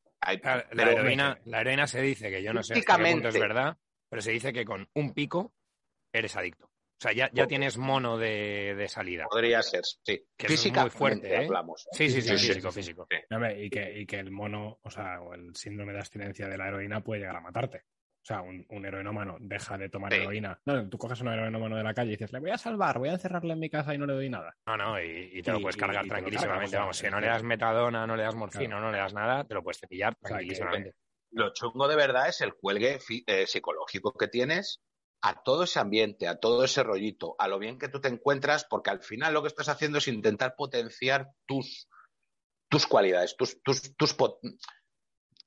la, 0.73 0.91
heroína, 0.91 1.41
la 1.45 1.61
heroína 1.61 1.87
se 1.87 2.01
dice 2.01 2.31
que 2.31 2.43
yo 2.43 2.53
no 2.53 2.63
sé 2.63 2.75
hasta 2.75 2.97
qué 2.97 3.13
punto 3.13 3.29
es 3.29 3.39
verdad, 3.39 3.77
pero 4.09 4.23
se 4.23 4.31
dice 4.31 4.53
que 4.53 4.65
con 4.65 4.89
un 4.95 5.13
pico 5.13 5.53
eres 6.13 6.37
adicto. 6.37 6.68
O 6.99 7.01
sea, 7.01 7.13
ya, 7.13 7.31
ya 7.33 7.47
tienes 7.47 7.79
mono 7.79 8.19
de, 8.19 8.75
de, 8.77 8.89
salida. 8.89 9.27
Podría 9.31 9.63
ser, 9.63 9.85
sí. 9.85 10.21
Que 10.37 10.49
Física 10.49 10.81
muy 10.81 10.91
fuerte, 10.91 11.33
¿eh? 11.33 11.45
hablamos. 11.45 11.87
Sí, 11.93 12.11
sí, 12.11 12.21
sí, 12.21 12.37
físico, 12.37 12.73
físico. 12.73 13.07
y, 13.57 13.71
que, 13.71 14.01
y 14.01 14.05
que 14.05 14.19
el 14.19 14.33
mono, 14.33 14.81
o 14.83 14.91
sea, 14.91 15.21
o 15.21 15.33
el 15.33 15.55
síndrome 15.55 15.93
de 15.93 16.01
abstinencia 16.01 16.49
de 16.49 16.59
la 16.59 16.67
heroína 16.67 17.05
puede 17.05 17.21
llegar 17.21 17.37
a 17.37 17.41
matarte. 17.41 17.85
O 18.21 18.27
sea, 18.29 18.43
un, 18.43 18.67
un 18.71 18.85
heroinómano 18.85 19.37
deja 19.39 19.79
de 19.79 19.89
tomar 19.89 20.13
heroína. 20.13 20.61
No, 20.67 20.89
tú 20.89 20.99
coges 20.99 21.21
un 21.21 21.29
heroinómano 21.29 21.77
de 21.77 21.85
la 21.85 21.95
calle 21.95 22.09
y 22.09 22.17
dices, 22.17 22.33
le 22.33 22.41
voy 22.41 22.51
a 22.51 22.59
salvar, 22.59 22.99
voy 22.99 23.11
a 23.11 23.13
encerrarle 23.13 23.53
en 23.53 23.61
mi 23.61 23.71
casa 23.71 23.95
y 23.95 23.99
no 23.99 24.05
le 24.05 24.15
doy 24.15 24.29
nada. 24.29 24.57
No, 24.67 24.77
no, 24.77 25.01
y, 25.01 25.41
te 25.41 25.53
lo 25.53 25.61
puedes 25.61 25.77
cargar 25.77 26.05
tranquilísimamente. 26.05 26.77
Vamos, 26.77 26.99
si 26.99 27.09
no 27.09 27.21
le 27.21 27.29
das 27.29 27.45
metadona, 27.45 28.09
no 28.09 28.17
le 28.17 28.25
das 28.25 28.35
morfina, 28.35 28.81
no 28.81 28.91
le 28.91 28.99
das 28.99 29.15
nada, 29.15 29.45
te 29.45 29.55
lo 29.55 29.63
puedes 29.63 29.79
cepillar 29.79 30.17
tranquilísimamente. 30.17 30.97
lo 31.31 31.53
chungo 31.53 31.87
de 31.87 31.95
verdad 31.95 32.29
es 32.29 32.41
el 32.41 32.55
cuelgue 32.55 32.99
eh, 33.27 33.47
psicológico 33.47 34.13
que 34.13 34.27
tienes 34.27 34.83
a 35.21 35.43
todo 35.43 35.65
ese 35.65 35.81
ambiente, 35.81 36.29
a 36.29 36.39
todo 36.39 36.65
ese 36.65 36.83
rollito, 36.83 37.35
a 37.39 37.49
lo 37.49 37.59
bien 37.59 37.79
que 37.79 37.89
tú 37.89 38.01
te 38.01 38.09
encuentras, 38.09 38.65
porque 38.65 38.91
al 38.91 39.03
final 39.03 39.35
lo 39.35 39.43
que 39.43 39.49
estás 39.49 39.69
haciendo 39.69 39.99
es 39.99 40.09
intentar 40.09 40.55
potenciar 40.57 41.31
tus, 41.47 41.89
tus 42.69 42.87
cualidades, 42.87 43.37
tus, 43.37 43.61
tus, 43.63 43.97
tus 43.97 44.17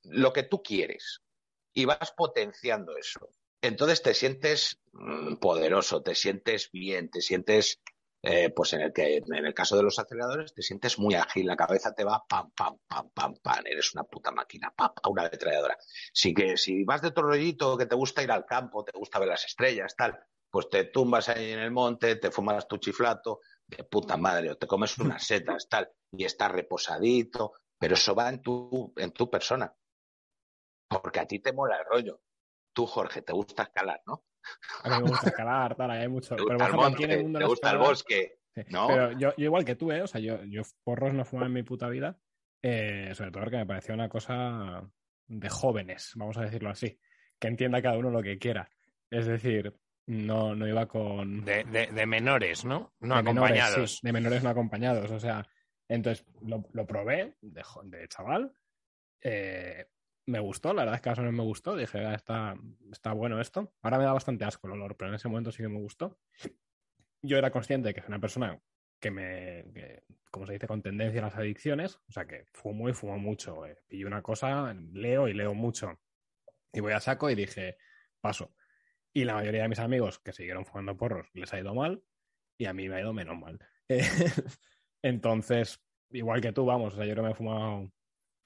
lo 0.03 0.34
que 0.34 0.43
tú 0.43 0.61
quieres. 0.61 1.22
Y 1.73 1.85
vas 1.85 2.11
potenciando 2.11 2.98
eso. 2.98 3.30
Entonces 3.61 4.02
te 4.02 4.14
sientes 4.14 4.81
mm, 4.91 5.35
poderoso, 5.35 6.02
te 6.02 6.15
sientes 6.15 6.69
bien, 6.72 7.10
te 7.10 7.22
sientes 7.22 7.80
eh, 8.23 8.52
pues 8.52 8.73
en 8.73 8.81
el 8.81 8.93
que 8.93 9.18
en 9.18 9.45
el 9.45 9.53
caso 9.53 9.76
de 9.76 9.84
los 9.84 9.98
aceleradores 9.98 10.53
te 10.53 10.61
sientes 10.61 10.99
muy 10.99 11.15
ágil, 11.15 11.48
la 11.48 11.56
cabeza 11.56 11.93
te 11.93 12.03
va 12.03 12.23
pam, 12.27 12.52
pam, 12.52 12.77
pam, 12.88 13.10
pam, 13.14 13.34
pam, 13.41 13.65
eres 13.65 13.93
una 13.93 14.03
puta 14.03 14.31
máquina, 14.31 14.72
pam, 14.76 14.91
una 15.10 15.23
ametralladora. 15.23 15.77
Sí 16.14 16.34
que 16.34 16.57
si 16.57 16.84
vas 16.84 17.02
de 17.02 17.11
rollito, 17.15 17.77
que 17.77 17.88
te 17.88 17.95
gusta 17.95 18.22
ir 18.22 18.31
al 18.31 18.45
campo, 18.45 18.84
te 18.84 18.98
gusta 18.98 19.19
ver 19.19 19.30
las 19.30 19.45
estrellas, 19.45 19.95
tal, 19.95 20.19
pues 20.52 20.69
te 20.69 20.85
tumbas 20.85 21.30
ahí 21.30 21.52
en 21.52 21.60
el 21.60 21.72
monte, 21.72 22.18
te 22.18 22.30
fumas 22.30 22.68
tu 22.68 22.77
chiflato, 22.77 23.39
de 23.65 23.84
puta 23.85 24.18
madre, 24.18 24.52
o 24.52 24.57
te 24.57 24.68
comes 24.68 24.98
unas 24.98 25.26
setas, 25.26 25.68
tal, 25.69 25.89
y 26.11 26.26
estás 26.26 26.52
reposadito, 26.52 27.53
pero 27.80 27.95
eso 27.95 28.14
va 28.14 28.30
en 28.30 28.41
tu, 28.41 28.93
en 28.98 29.11
tu 29.11 29.30
persona. 29.30 29.73
Porque 30.88 31.22
a 31.22 31.26
ti 31.26 31.39
te 31.39 31.53
mola 31.53 31.77
el 31.77 31.85
rollo. 31.85 32.22
Tú, 32.73 32.85
Jorge, 32.85 33.22
te 33.22 33.34
gusta 33.34 33.64
escalar, 33.64 34.02
¿no? 34.06 34.26
A 34.84 34.89
mí 34.89 35.03
me 35.03 35.09
gusta 35.09 35.30
escalar, 35.30 35.76
tal, 35.76 35.91
hay 35.91 36.07
mucho. 36.07 36.35
Te 36.35 36.43
gusta 36.43 36.57
pero 36.57 36.69
el 36.69 36.76
monte, 36.76 37.07
te 37.39 37.45
gusta 37.45 37.72
el 37.72 37.77
bosque. 37.77 38.38
¿no? 38.69 38.88
Pero 38.88 39.11
yo, 39.13 39.30
yo, 39.38 39.45
igual 39.45 39.65
que 39.65 39.76
tú, 39.76 39.91
¿eh? 39.91 40.01
O 40.01 40.07
sea, 40.07 40.19
yo, 40.19 40.43
yo 40.45 40.63
porros 40.84 41.13
no 41.13 41.26
fumaba 41.26 41.47
en 41.47 41.53
mi 41.53 41.63
puta 41.63 41.88
vida. 41.89 42.18
Eh, 42.61 43.11
sobre 43.15 43.31
todo 43.31 43.43
porque 43.43 43.57
me 43.57 43.65
parecía 43.65 43.95
una 43.95 44.09
cosa 44.09 44.88
de 45.27 45.49
jóvenes, 45.49 46.11
vamos 46.15 46.38
a 46.38 46.43
decirlo 46.43 46.69
así. 46.69 46.99
Que 47.39 47.47
entienda 47.47 47.81
cada 47.81 47.97
uno 47.97 48.11
lo 48.11 48.22
que 48.22 48.38
quiera. 48.38 48.69
Es 49.09 49.26
decir, 49.26 49.76
no, 50.07 50.55
no 50.55 50.68
iba 50.68 50.85
con. 50.88 51.43
De, 51.43 51.63
de, 51.63 52.05
menores, 52.05 52.65
¿no? 52.65 52.93
No 52.99 53.15
acompañados. 53.15 53.99
de 54.01 54.13
menores 54.13 54.43
no 54.43 54.49
acompañados. 54.49 55.09
O 55.11 55.19
sea, 55.19 55.47
entonces 55.88 56.26
lo, 56.41 56.63
lo 56.73 56.85
probé 56.85 57.35
de, 57.41 57.63
de 57.85 58.07
chaval. 58.07 58.53
Eh, 59.22 59.88
me 60.32 60.40
gustó, 60.40 60.74
la 60.74 60.84
verdad 60.84 60.95
es 60.95 61.02
que 61.02 61.10
a 61.10 61.16
no 61.16 61.32
me 61.32 61.44
gustó. 61.44 61.76
Dije, 61.76 61.99
ah, 61.99 62.16
está, 62.16 62.56
está 62.91 63.12
bueno 63.14 63.40
esto. 63.40 63.74
Ahora 63.82 63.98
me 63.98 64.06
da 64.06 64.14
bastante 64.14 64.45
asco 64.45 64.68
el 64.68 64.74
olor, 64.74 64.95
pero 64.98 65.10
en 65.10 65.16
ese 65.16 65.28
momento 65.28 65.52
sí 65.52 65.62
que 65.62 65.70
me 65.70 65.80
gustó. 65.80 66.18
Yo 67.22 67.38
era 67.38 67.52
consciente 67.52 67.90
de 67.90 67.94
que 67.94 67.99
es 67.99 68.08
una 68.08 68.20
persona 68.20 68.60
que 68.99 69.12
me, 69.12 69.66
como 70.32 70.45
se 70.45 70.53
dice, 70.53 70.68
con 70.68 70.82
tendencia 70.82 71.22
a 71.22 71.26
las 71.26 71.36
adicciones, 71.36 71.99
o 72.08 72.12
sea 72.12 72.26
que 72.26 72.45
fumo 72.53 72.88
y 72.88 72.94
fumo 72.94 73.18
mucho. 73.18 73.66
Eh. 73.66 73.78
Pillo 73.88 74.08
una 74.08 74.22
cosa, 74.22 74.74
leo 74.94 75.28
y 75.28 75.34
leo 75.34 75.53
mucho. 75.53 75.99
Y 76.72 76.80
voy 76.80 76.94
a 76.94 76.99
saco 76.99 77.30
y 77.30 77.36
dije, 77.36 77.78
paso. 78.22 78.56
Y 79.14 79.26
la 79.26 79.34
mayoría 79.34 79.64
de 79.64 79.70
mis 79.70 79.80
amigos 79.80 80.20
que 80.20 80.32
siguieron 80.32 80.66
fumando 80.66 80.95
porros 80.95 81.28
les 81.34 81.53
ha 81.53 81.60
ido 81.60 81.76
mal 81.76 82.02
y 82.58 82.66
a 82.66 82.74
mí 82.74 82.88
me 82.88 82.95
ha 82.95 83.02
ido 83.02 83.12
menos 83.12 83.38
mal. 83.38 83.60
Entonces, 85.02 85.84
igual 86.12 86.40
que 86.40 86.53
tú, 86.53 86.66
vamos, 86.66 86.94
o 86.94 86.98
sea, 86.98 87.06
yo 87.06 87.16
no 87.16 87.24
me 87.24 87.32
he 87.32 87.36
fumado 87.36 87.91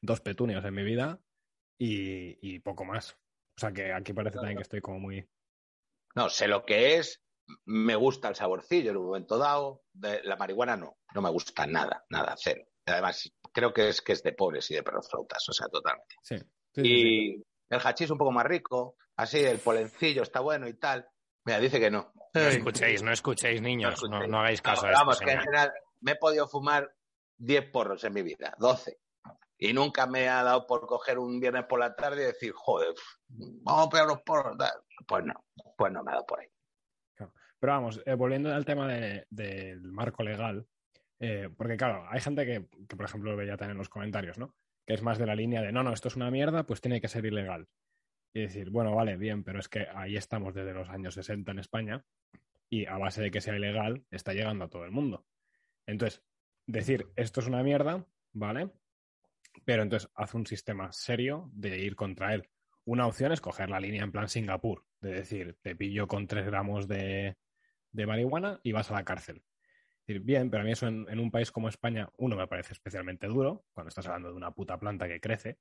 dos 0.01 0.21
petunios 0.21 0.65
en 0.65 0.73
mi 0.73 0.83
vida 0.83 1.21
y, 1.77 2.59
poco 2.59 2.85
más. 2.85 3.13
O 3.57 3.59
sea 3.59 3.71
que 3.71 3.93
aquí 3.93 4.13
parece 4.13 4.37
también 4.37 4.57
que 4.57 4.63
estoy 4.63 4.81
como 4.81 4.99
muy. 4.99 5.27
No, 6.15 6.29
sé 6.29 6.47
lo 6.47 6.65
que 6.65 6.97
es, 6.97 7.21
me 7.65 7.95
gusta 7.95 8.29
el 8.29 8.35
saborcillo 8.35 8.91
en 8.91 8.97
un 8.97 9.05
momento 9.05 9.37
dado. 9.37 9.83
De 9.93 10.21
la 10.23 10.35
marihuana 10.35 10.75
no, 10.75 10.97
no 11.13 11.21
me 11.21 11.29
gusta 11.29 11.65
nada, 11.65 12.05
nada, 12.09 12.35
cero. 12.37 12.65
Además, 12.85 13.31
creo 13.51 13.73
que 13.73 13.89
es 13.89 14.01
que 14.01 14.13
es 14.13 14.23
de 14.23 14.33
pobres 14.33 14.69
y 14.71 14.75
de 14.75 14.83
perros 14.83 15.09
flautas, 15.09 15.47
o 15.49 15.53
sea, 15.53 15.67
totalmente. 15.67 16.15
Sí. 16.21 16.35
y 16.77 17.43
el 17.69 17.79
hachís 17.83 18.11
un 18.11 18.17
poco 18.17 18.31
más 18.31 18.45
rico, 18.45 18.97
así, 19.15 19.39
el 19.39 19.59
polencillo 19.59 20.21
está 20.21 20.39
bueno 20.39 20.67
y 20.67 20.75
tal. 20.75 21.07
Mira, 21.45 21.59
dice 21.59 21.79
que 21.79 21.89
no. 21.89 22.11
No 22.33 22.41
escuchéis, 22.41 23.01
no 23.01 23.11
escuchéis, 23.11 23.61
niños, 23.61 24.03
no, 24.09 24.39
hagáis 24.39 24.61
caso. 24.61 24.87
vamos, 24.87 25.19
que 25.19 25.31
en 25.31 25.39
general 25.39 25.71
me 26.01 26.11
he 26.11 26.15
podido 26.15 26.47
fumar 26.47 26.93
10 27.37 27.71
porros 27.71 28.03
en 28.03 28.13
mi 28.13 28.21
vida, 28.21 28.53
12. 28.59 28.97
Y 29.57 29.73
nunca 29.73 30.05
me 30.05 30.27
ha 30.27 30.43
dado 30.43 30.67
por 30.67 30.85
coger 30.85 31.17
un 31.17 31.39
viernes 31.39 31.65
por 31.65 31.79
la 31.79 31.95
tarde 31.95 32.23
y 32.23 32.25
decir, 32.25 32.51
joder, 32.53 32.93
vamos 33.27 33.87
a 33.87 33.89
pegar 33.89 34.07
los. 34.07 34.19
Pues 35.07 35.25
no, 35.25 35.45
pues 35.77 35.93
no 35.93 36.03
me 36.03 36.11
ha 36.11 36.15
dado 36.15 36.25
por 36.25 36.39
ahí. 36.39 36.47
Pero 37.59 37.73
vamos, 37.73 38.01
eh, 38.05 38.13
volviendo 38.13 38.53
al 38.53 38.65
tema 38.65 38.87
del 38.87 39.81
marco 39.91 40.23
legal, 40.23 40.67
eh, 41.19 41.49
porque 41.55 41.77
claro, 41.77 42.05
hay 42.09 42.19
gente 42.19 42.45
que, 42.45 42.61
por 42.95 43.05
ejemplo, 43.05 43.31
lo 43.31 43.37
veía 43.37 43.57
también 43.57 43.71
en 43.71 43.79
los 43.79 43.89
comentarios, 43.89 44.37
¿no? 44.37 44.53
Que 44.85 44.93
es 44.93 45.01
más 45.01 45.17
de 45.17 45.25
la 45.25 45.35
línea 45.35 45.61
de, 45.61 45.71
no, 45.71 45.81
no, 45.81 45.93
esto 45.93 46.09
es 46.09 46.15
una 46.15 46.29
mierda, 46.29 46.65
pues 46.65 46.81
tiene 46.81 47.01
que 47.01 47.07
ser 47.07 47.25
ilegal. 47.25 47.67
Y 48.33 48.41
decir, 48.41 48.69
bueno, 48.69 48.93
vale, 48.93 49.15
bien, 49.17 49.43
pero 49.43 49.59
es 49.59 49.69
que 49.69 49.87
ahí 49.95 50.17
estamos 50.17 50.53
desde 50.53 50.73
los 50.73 50.89
años 50.89 51.13
60 51.13 51.51
en 51.51 51.59
España 51.59 52.05
y 52.69 52.85
a 52.85 52.97
base 52.97 53.21
de 53.21 53.31
que 53.31 53.41
sea 53.41 53.55
ilegal 53.55 54.05
está 54.11 54.33
llegando 54.33 54.65
a 54.65 54.69
todo 54.69 54.83
el 54.83 54.91
mundo. 54.91 55.25
Entonces, 55.87 56.21
decir, 56.67 57.07
esto 57.15 57.39
es 57.39 57.47
una 57.47 57.63
mierda, 57.63 58.05
¿vale? 58.33 58.71
Pero 59.63 59.83
entonces 59.83 60.09
haz 60.15 60.33
un 60.33 60.45
sistema 60.45 60.91
serio 60.91 61.49
de 61.53 61.79
ir 61.79 61.95
contra 61.95 62.33
él. 62.33 62.49
Una 62.85 63.07
opción 63.07 63.31
es 63.31 63.41
coger 63.41 63.69
la 63.69 63.79
línea 63.79 64.03
en 64.03 64.11
plan 64.11 64.29
Singapur, 64.29 64.85
de 65.01 65.13
decir, 65.13 65.57
te 65.61 65.75
pillo 65.75 66.07
con 66.07 66.27
tres 66.27 66.45
gramos 66.45 66.87
de, 66.87 67.35
marihuana 67.93 68.59
y 68.63 68.73
vas 68.73 68.91
a 68.91 68.95
la 68.95 69.03
cárcel. 69.03 69.43
Decir, 70.05 70.21
bien, 70.21 70.51
pero 70.51 70.61
a 70.61 70.65
mí 70.65 70.71
eso 70.71 70.87
en, 70.87 71.19
un 71.19 71.31
país 71.31 71.51
como 71.51 71.67
España, 71.67 72.09
uno, 72.17 72.35
me 72.35 72.47
parece 72.47 72.73
especialmente 72.73 73.27
duro, 73.27 73.65
cuando 73.73 73.89
estás 73.89 74.05
hablando 74.05 74.29
de 74.29 74.35
una 74.35 74.51
puta 74.51 74.77
planta 74.77 75.07
que 75.07 75.19
crece. 75.19 75.57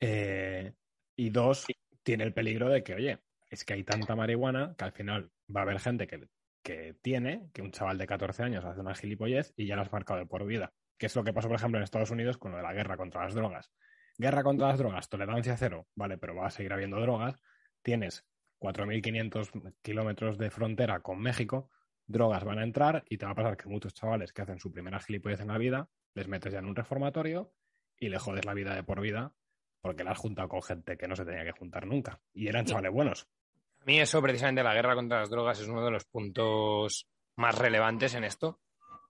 Eh, 0.00 0.72
y 1.14 1.30
dos, 1.30 1.66
tiene 2.02 2.24
el 2.24 2.34
peligro 2.34 2.68
de 2.68 2.82
que, 2.82 2.94
oye, 2.94 3.20
es 3.48 3.64
que 3.64 3.74
hay 3.74 3.84
tanta 3.84 4.16
marihuana 4.16 4.74
que 4.76 4.84
al 4.84 4.92
final 4.92 5.30
va 5.54 5.60
a 5.60 5.62
haber 5.62 5.78
gente 5.78 6.08
que, 6.08 6.28
que 6.64 6.96
tiene, 7.00 7.48
que 7.52 7.62
un 7.62 7.70
chaval 7.70 7.96
de 7.96 8.08
14 8.08 8.42
años 8.42 8.64
hace 8.64 8.80
una 8.80 8.94
gilipollez 8.96 9.52
y 9.56 9.66
ya 9.66 9.76
la 9.76 9.82
has 9.82 9.92
marcado 9.92 10.18
de 10.18 10.26
por 10.26 10.44
vida 10.44 10.74
que 10.98 11.06
es 11.06 11.16
lo 11.16 11.24
que 11.24 11.32
pasó, 11.32 11.48
por 11.48 11.56
ejemplo, 11.56 11.78
en 11.78 11.84
Estados 11.84 12.10
Unidos 12.10 12.38
con 12.38 12.52
lo 12.52 12.58
de 12.58 12.62
la 12.62 12.72
guerra 12.72 12.96
contra 12.96 13.24
las 13.24 13.34
drogas. 13.34 13.70
Guerra 14.18 14.42
contra 14.42 14.68
las 14.68 14.78
drogas, 14.78 15.08
tolerancia 15.08 15.56
cero, 15.56 15.86
vale, 15.94 16.18
pero 16.18 16.34
va 16.34 16.46
a 16.46 16.50
seguir 16.50 16.72
habiendo 16.72 17.00
drogas. 17.00 17.36
Tienes 17.82 18.24
4.500 18.60 19.74
kilómetros 19.82 20.38
de 20.38 20.50
frontera 20.50 21.00
con 21.00 21.20
México, 21.20 21.70
drogas 22.06 22.44
van 22.44 22.58
a 22.58 22.64
entrar 22.64 23.04
y 23.08 23.18
te 23.18 23.26
va 23.26 23.32
a 23.32 23.34
pasar 23.34 23.56
que 23.56 23.68
muchos 23.68 23.94
chavales 23.94 24.32
que 24.32 24.42
hacen 24.42 24.58
su 24.58 24.72
primera 24.72 25.00
gilipollez 25.00 25.40
en 25.40 25.48
la 25.48 25.58
vida, 25.58 25.88
les 26.14 26.28
metes 26.28 26.52
ya 26.52 26.60
en 26.60 26.66
un 26.66 26.76
reformatorio 26.76 27.52
y 27.98 28.08
le 28.08 28.18
jodes 28.18 28.44
la 28.44 28.54
vida 28.54 28.74
de 28.74 28.82
por 28.82 29.00
vida 29.00 29.32
porque 29.80 30.04
la 30.04 30.12
has 30.12 30.18
juntado 30.18 30.48
con 30.48 30.62
gente 30.62 30.96
que 30.96 31.06
no 31.06 31.14
se 31.14 31.24
tenía 31.24 31.44
que 31.44 31.52
juntar 31.52 31.86
nunca. 31.86 32.20
Y 32.32 32.48
eran 32.48 32.64
chavales 32.64 32.92
buenos. 32.92 33.28
A 33.80 33.84
mí 33.84 34.00
eso, 34.00 34.20
precisamente, 34.20 34.62
la 34.62 34.74
guerra 34.74 34.96
contra 34.96 35.20
las 35.20 35.30
drogas 35.30 35.60
es 35.60 35.68
uno 35.68 35.84
de 35.84 35.92
los 35.92 36.04
puntos 36.04 37.06
más 37.36 37.56
relevantes 37.56 38.14
en 38.14 38.24
esto, 38.24 38.60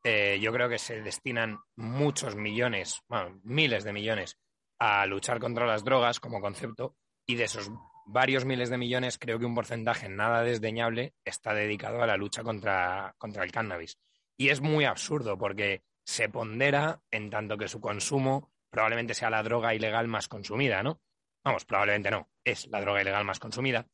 eh, 0.09 0.39
yo 0.41 0.53
creo 0.53 0.69
que 0.69 0.79
se 0.79 1.03
destinan 1.03 1.59
muchos 1.75 2.37
millones, 2.37 3.03
bueno, 3.09 3.41
miles 3.43 3.83
de 3.83 3.93
millones 3.93 4.39
a 4.79 5.05
luchar 5.05 5.41
contra 5.41 5.67
las 5.67 5.83
drogas 5.83 6.21
como 6.21 6.41
concepto 6.41 6.95
y 7.27 7.35
de 7.35 7.43
esos 7.43 7.73
varios 8.07 8.45
miles 8.45 8.71
de 8.71 8.79
millones 8.79 9.19
creo 9.19 9.41
que 9.41 9.47
un 9.47 9.57
porcentaje 9.57 10.09
nada 10.09 10.45
desdeñable 10.45 11.15
está 11.25 11.55
dedicado 11.55 12.01
a 12.01 12.07
la 12.07 12.17
lucha 12.17 12.45
contra, 12.45 13.17
contra 13.19 13.43
el 13.43 13.51
cannabis. 13.51 13.99
Y 14.39 14.51
es 14.51 14.61
muy 14.61 14.85
absurdo 14.85 15.37
porque 15.37 15.83
se 16.05 16.29
pondera 16.29 17.03
en 17.11 17.29
tanto 17.29 17.59
que 17.59 17.67
su 17.67 17.81
consumo 17.81 18.53
probablemente 18.71 19.13
sea 19.13 19.29
la 19.29 19.43
droga 19.43 19.75
ilegal 19.75 20.07
más 20.07 20.29
consumida, 20.29 20.85
¿no? 20.85 21.01
Vamos, 21.43 21.65
probablemente 21.65 22.13
no, 22.13 22.29
es 22.45 22.69
la 22.69 22.81
droga 22.81 23.03
ilegal 23.03 23.25
más 23.25 23.41
consumida 23.41 23.85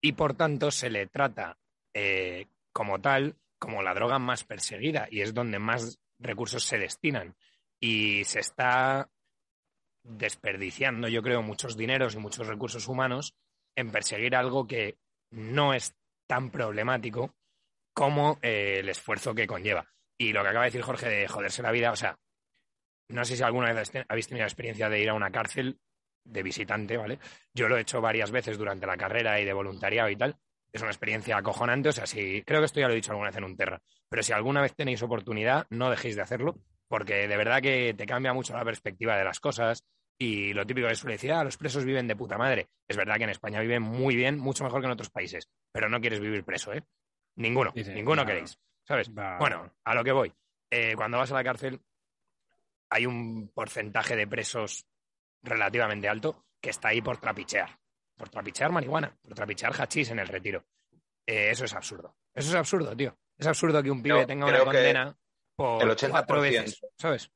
y 0.00 0.12
por 0.12 0.32
tanto 0.32 0.70
se 0.70 0.88
le 0.88 1.08
trata 1.08 1.58
eh, 1.92 2.46
como 2.72 3.02
tal 3.02 3.36
como 3.58 3.82
la 3.82 3.94
droga 3.94 4.18
más 4.18 4.44
perseguida 4.44 5.08
y 5.10 5.20
es 5.20 5.34
donde 5.34 5.58
más 5.58 5.98
recursos 6.18 6.64
se 6.64 6.78
destinan. 6.78 7.36
Y 7.80 8.24
se 8.24 8.40
está 8.40 9.08
desperdiciando, 10.02 11.08
yo 11.08 11.22
creo, 11.22 11.42
muchos 11.42 11.76
dineros 11.76 12.14
y 12.14 12.18
muchos 12.18 12.46
recursos 12.46 12.88
humanos 12.88 13.34
en 13.76 13.90
perseguir 13.90 14.34
algo 14.34 14.66
que 14.66 14.98
no 15.30 15.74
es 15.74 15.94
tan 16.26 16.50
problemático 16.50 17.34
como 17.94 18.38
eh, 18.42 18.78
el 18.80 18.88
esfuerzo 18.88 19.34
que 19.34 19.46
conlleva. 19.46 19.86
Y 20.16 20.32
lo 20.32 20.42
que 20.42 20.48
acaba 20.48 20.64
de 20.64 20.70
decir 20.70 20.82
Jorge 20.82 21.08
de 21.08 21.28
joderse 21.28 21.62
la 21.62 21.70
vida, 21.70 21.92
o 21.92 21.96
sea, 21.96 22.18
no 23.08 23.24
sé 23.24 23.36
si 23.36 23.42
alguna 23.42 23.72
vez 23.72 23.90
habéis 24.08 24.26
tenido 24.26 24.44
la 24.44 24.48
experiencia 24.48 24.88
de 24.88 25.00
ir 25.00 25.08
a 25.08 25.14
una 25.14 25.30
cárcel 25.30 25.78
de 26.24 26.42
visitante, 26.42 26.96
¿vale? 26.96 27.18
Yo 27.54 27.68
lo 27.68 27.76
he 27.76 27.80
hecho 27.80 28.00
varias 28.00 28.30
veces 28.30 28.58
durante 28.58 28.86
la 28.86 28.96
carrera 28.96 29.40
y 29.40 29.44
de 29.44 29.52
voluntariado 29.52 30.10
y 30.10 30.16
tal. 30.16 30.36
Es 30.72 30.82
una 30.82 30.90
experiencia 30.90 31.36
acojonante, 31.36 31.88
o 31.88 31.92
sea, 31.92 32.06
si 32.06 32.42
creo 32.42 32.60
que 32.60 32.66
esto 32.66 32.80
ya 32.80 32.86
lo 32.86 32.92
he 32.92 32.96
dicho 32.96 33.12
alguna 33.12 33.30
vez 33.30 33.36
en 33.36 33.44
un 33.44 33.56
Terra, 33.56 33.80
pero 34.08 34.22
si 34.22 34.32
alguna 34.32 34.60
vez 34.60 34.74
tenéis 34.74 35.02
oportunidad, 35.02 35.66
no 35.70 35.90
dejéis 35.90 36.16
de 36.16 36.22
hacerlo, 36.22 36.58
porque 36.88 37.26
de 37.26 37.36
verdad 37.36 37.62
que 37.62 37.94
te 37.96 38.06
cambia 38.06 38.32
mucho 38.32 38.54
la 38.54 38.64
perspectiva 38.64 39.16
de 39.16 39.24
las 39.24 39.40
cosas, 39.40 39.84
y 40.20 40.52
lo 40.52 40.66
típico 40.66 40.88
que 40.88 40.96
suele 40.96 41.14
decir, 41.14 41.32
ah, 41.32 41.44
los 41.44 41.56
presos 41.56 41.84
viven 41.84 42.08
de 42.08 42.16
puta 42.16 42.36
madre. 42.36 42.68
Es 42.88 42.96
verdad 42.96 43.16
que 43.16 43.24
en 43.24 43.30
España 43.30 43.60
viven 43.60 43.82
muy 43.82 44.16
bien, 44.16 44.36
mucho 44.38 44.64
mejor 44.64 44.80
que 44.80 44.86
en 44.86 44.92
otros 44.92 45.10
países, 45.10 45.48
pero 45.72 45.88
no 45.88 46.00
quieres 46.00 46.18
vivir 46.18 46.44
preso, 46.44 46.72
¿eh? 46.72 46.82
Ninguno, 47.36 47.72
ninguno 47.72 48.26
queréis, 48.26 48.58
¿sabes? 48.82 49.12
Bueno, 49.14 49.72
a 49.84 49.94
lo 49.94 50.02
que 50.02 50.10
voy. 50.10 50.32
Eh, 50.70 50.94
cuando 50.96 51.18
vas 51.18 51.30
a 51.30 51.36
la 51.36 51.44
cárcel, 51.44 51.80
hay 52.90 53.06
un 53.06 53.48
porcentaje 53.54 54.16
de 54.16 54.26
presos 54.26 54.86
relativamente 55.42 56.08
alto 56.08 56.46
que 56.60 56.70
está 56.70 56.88
ahí 56.88 57.00
por 57.00 57.18
trapichear. 57.18 57.78
Por 58.18 58.28
trapichear 58.28 58.70
marihuana, 58.70 59.16
por 59.22 59.32
trapichear 59.34 59.72
hachís 59.72 60.10
en 60.10 60.18
el 60.18 60.28
retiro. 60.28 60.66
Eh, 61.26 61.50
eso 61.50 61.64
es 61.64 61.74
absurdo. 61.74 62.16
Eso 62.34 62.50
es 62.50 62.54
absurdo, 62.54 62.94
tío. 62.96 63.16
Es 63.38 63.46
absurdo 63.46 63.82
que 63.82 63.90
un 63.90 64.02
pibe 64.02 64.26
tenga 64.26 64.46
una 64.46 64.64
condena 64.64 65.16
por 65.56 65.82
el 65.82 65.88
80%, 65.90 66.10
cuatro 66.10 66.40
veces, 66.40 66.80
¿sabes? 66.96 67.30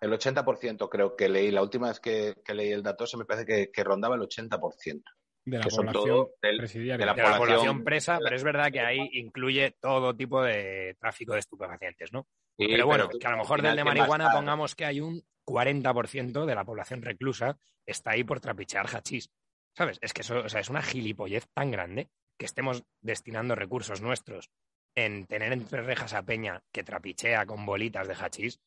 El 0.00 0.12
80% 0.12 0.88
creo 0.88 1.16
que 1.16 1.28
leí, 1.28 1.50
la 1.50 1.62
última 1.62 1.88
vez 1.88 2.00
que, 2.00 2.34
leí 2.54 2.70
el 2.70 2.82
dato, 2.82 3.06
se 3.06 3.16
me 3.16 3.24
parece 3.24 3.70
que, 3.72 3.84
rondaba 3.84 4.14
el 4.14 4.22
80%. 4.22 5.02
De 5.44 5.58
la, 5.58 5.64
que 5.64 5.70
población 5.70 6.26
de, 6.42 7.06
la, 7.06 7.14
población, 7.14 7.82
presa, 7.82 8.18
pero 8.22 8.36
es 8.36 8.44
verdad 8.44 8.70
que 8.70 8.80
ahí 8.80 9.08
incluye 9.14 9.76
todo 9.80 10.14
tipo 10.14 10.42
de 10.42 10.94
tráfico 11.00 11.32
de 11.32 11.38
estupefacientes, 11.38 12.12
¿no? 12.12 12.26
pero 12.58 12.86
bueno, 12.86 13.08
que 13.08 13.26
a 13.26 13.30
lo 13.30 13.38
mejor 13.38 13.62
del 13.62 13.76
de 13.76 13.84
marihuana 13.84 14.30
pongamos 14.30 14.74
que 14.74 14.84
hay 14.84 15.00
un 15.00 15.22
40% 15.46 16.44
de 16.44 16.54
la 16.54 16.64
población 16.64 17.00
reclusa 17.00 17.56
está 17.86 18.10
ahí 18.10 18.24
por 18.24 18.40
trapichear 18.40 18.86
hachís. 18.86 19.30
¿Sabes? 19.78 19.98
Es 20.02 20.12
que 20.12 20.22
eso 20.22 20.40
o 20.40 20.48
sea, 20.48 20.60
es 20.60 20.70
una 20.70 20.82
gilipollez 20.82 21.46
tan 21.54 21.70
grande 21.70 22.10
que 22.36 22.46
estemos 22.46 22.82
destinando 23.00 23.54
recursos 23.54 24.02
nuestros 24.02 24.50
en 24.96 25.24
tener 25.26 25.52
entre 25.52 25.82
rejas 25.82 26.14
a 26.14 26.24
Peña 26.24 26.64
que 26.72 26.82
trapichea 26.82 27.46
con 27.46 27.64
bolitas 27.64 28.08
de 28.08 28.14
hachís 28.14 28.60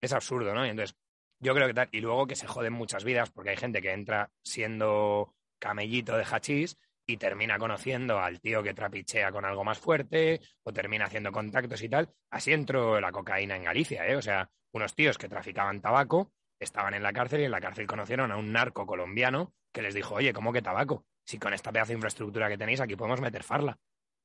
es 0.00 0.12
absurdo, 0.12 0.54
¿no? 0.54 0.64
Y 0.64 0.68
entonces, 0.68 0.96
yo 1.40 1.52
creo 1.52 1.66
que 1.66 1.74
tal. 1.74 1.88
Y 1.90 2.00
luego 2.00 2.28
que 2.28 2.36
se 2.36 2.46
joden 2.46 2.74
muchas 2.74 3.02
vidas, 3.02 3.30
porque 3.32 3.50
hay 3.50 3.56
gente 3.56 3.82
que 3.82 3.90
entra 3.90 4.30
siendo 4.44 5.34
camellito 5.58 6.16
de 6.16 6.24
hachís 6.30 6.78
y 7.08 7.16
termina 7.16 7.58
conociendo 7.58 8.20
al 8.20 8.40
tío 8.40 8.62
que 8.62 8.72
trapichea 8.72 9.32
con 9.32 9.44
algo 9.44 9.64
más 9.64 9.80
fuerte 9.80 10.40
o 10.62 10.72
termina 10.72 11.06
haciendo 11.06 11.32
contactos 11.32 11.82
y 11.82 11.88
tal. 11.88 12.08
Así 12.30 12.52
entró 12.52 13.00
la 13.00 13.10
cocaína 13.10 13.56
en 13.56 13.64
Galicia, 13.64 14.06
¿eh? 14.06 14.14
O 14.14 14.22
sea, 14.22 14.48
unos 14.72 14.94
tíos 14.94 15.18
que 15.18 15.28
traficaban 15.28 15.80
tabaco 15.80 16.30
estaban 16.62 16.94
en 16.94 17.02
la 17.02 17.12
cárcel 17.12 17.40
y 17.40 17.44
en 17.44 17.50
la 17.50 17.60
cárcel 17.60 17.86
conocieron 17.86 18.32
a 18.32 18.36
un 18.36 18.52
narco 18.52 18.86
colombiano 18.86 19.54
que 19.72 19.82
les 19.82 19.94
dijo, 19.94 20.14
oye, 20.14 20.32
¿cómo 20.32 20.52
que 20.52 20.62
tabaco? 20.62 21.04
Si 21.24 21.38
con 21.38 21.54
esta 21.54 21.72
pedazo 21.72 21.88
de 21.88 21.94
infraestructura 21.94 22.48
que 22.48 22.58
tenéis 22.58 22.80
aquí 22.80 22.96
podemos 22.96 23.20
meter 23.20 23.42
farla. 23.42 23.78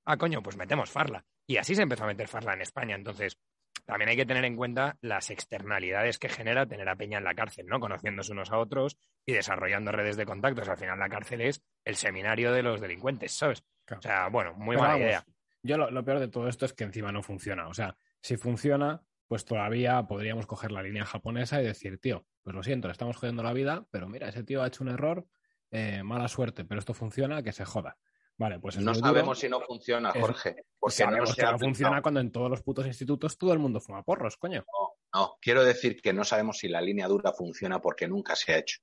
Ah, 0.05 0.18
coño, 0.18 0.41
pues 0.41 0.57
metemos 0.57 0.89
farla. 0.89 1.23
Y 1.45 1.57
así 1.57 1.76
se 1.76 1.81
empezó 1.81 2.03
a 2.03 2.07
meter 2.07 2.27
farla 2.27 2.53
en 2.53 2.61
España. 2.61 2.95
Entonces, 2.95 3.38
también 3.85 4.09
hay 4.09 4.15
que 4.15 4.26
tener 4.26 4.43
en 4.45 4.55
cuenta 4.55 4.97
las 5.01 5.30
externalidades 5.30 6.19
que 6.19 6.30
genera 6.30 6.65
tener 6.65 6.89
a 6.89 6.95
Peña 6.95 7.18
en 7.18 7.23
la 7.23 7.35
cárcel, 7.35 7.68
¿no? 7.68 7.80
Conociéndose 7.80 8.31
unos 8.31 8.51
a 8.51 8.57
otros 8.57 8.97
y 9.26 9.34
desarrollando 9.34 9.91
redes 9.91 10.18
de 10.18 10.26
contactos. 10.26 10.68
Al 10.68 10.77
final 10.77 10.99
la 10.99 11.09
cárcel 11.09 11.41
es 11.41 11.61
el 11.85 11.95
seminario 11.95 12.51
de 12.51 12.64
los 12.64 12.81
delincuentes, 12.81 13.34
¿sabes? 13.34 13.64
O 13.89 14.01
sea, 14.01 14.27
bueno, 14.30 14.53
muy 14.55 14.76
mala 14.76 14.97
idea. 14.97 15.23
Yo 15.64 15.77
lo, 15.77 16.03
peor 16.03 16.19
de 16.19 16.27
todo 16.27 16.47
esto 16.47 16.65
es 16.65 16.73
que 16.73 16.84
encima 16.84 17.11
no 17.11 17.23
funciona. 17.23 17.68
O 17.68 17.73
sea, 17.73 17.95
si 18.22 18.38
funciona, 18.38 19.01
pues 19.27 19.45
todavía 19.45 20.03
podríamos 20.07 20.45
coger 20.45 20.71
la 20.71 20.81
línea 20.81 21.05
japonesa 21.05 21.61
y 21.61 21.65
decir, 21.65 21.99
tío, 21.99 22.25
pues 22.43 22.55
lo 22.55 22.63
siento, 22.63 22.87
le 22.87 22.93
estamos 22.93 23.17
jodiendo 23.17 23.43
la 23.43 23.53
vida, 23.53 23.85
pero 23.91 24.07
mira, 24.07 24.29
ese 24.29 24.43
tío 24.43 24.63
ha 24.63 24.67
hecho 24.67 24.83
un 24.83 24.89
error, 24.89 25.25
eh, 25.71 26.01
mala 26.03 26.27
suerte, 26.27 26.63
pero 26.63 26.79
esto 26.79 26.93
funciona, 26.93 27.43
que 27.43 27.51
se 27.51 27.65
joda. 27.65 27.97
Vale, 28.39 28.59
pues 28.59 28.77
no 28.77 28.93
sabemos 28.93 29.39
si 29.39 29.49
no 29.49 29.59
funciona, 29.59 30.11
Jorge. 30.11 30.63
porque 30.79 31.05
no, 31.07 31.51
no 31.51 31.59
funciona 31.59 32.01
cuando 32.03 32.19
en 32.19 32.31
todos 32.31 32.51
los 32.51 32.61
putos 32.61 32.85
institutos 32.85 33.37
todo 33.37 33.51
el 33.51 33.59
mundo 33.59 33.81
fuma 33.81 34.03
porros, 34.03 34.37
coño. 34.37 34.63
No, 34.71 35.19
no, 35.19 35.37
quiero 35.41 35.63
decir 35.63 35.99
que 36.01 36.13
no 36.13 36.23
sabemos 36.23 36.59
si 36.59 36.67
la 36.67 36.79
línea 36.79 37.07
dura 37.07 37.33
funciona 37.33 37.81
porque 37.81 38.07
nunca 38.07 38.35
se 38.35 38.53
ha 38.53 38.57
hecho. 38.59 38.77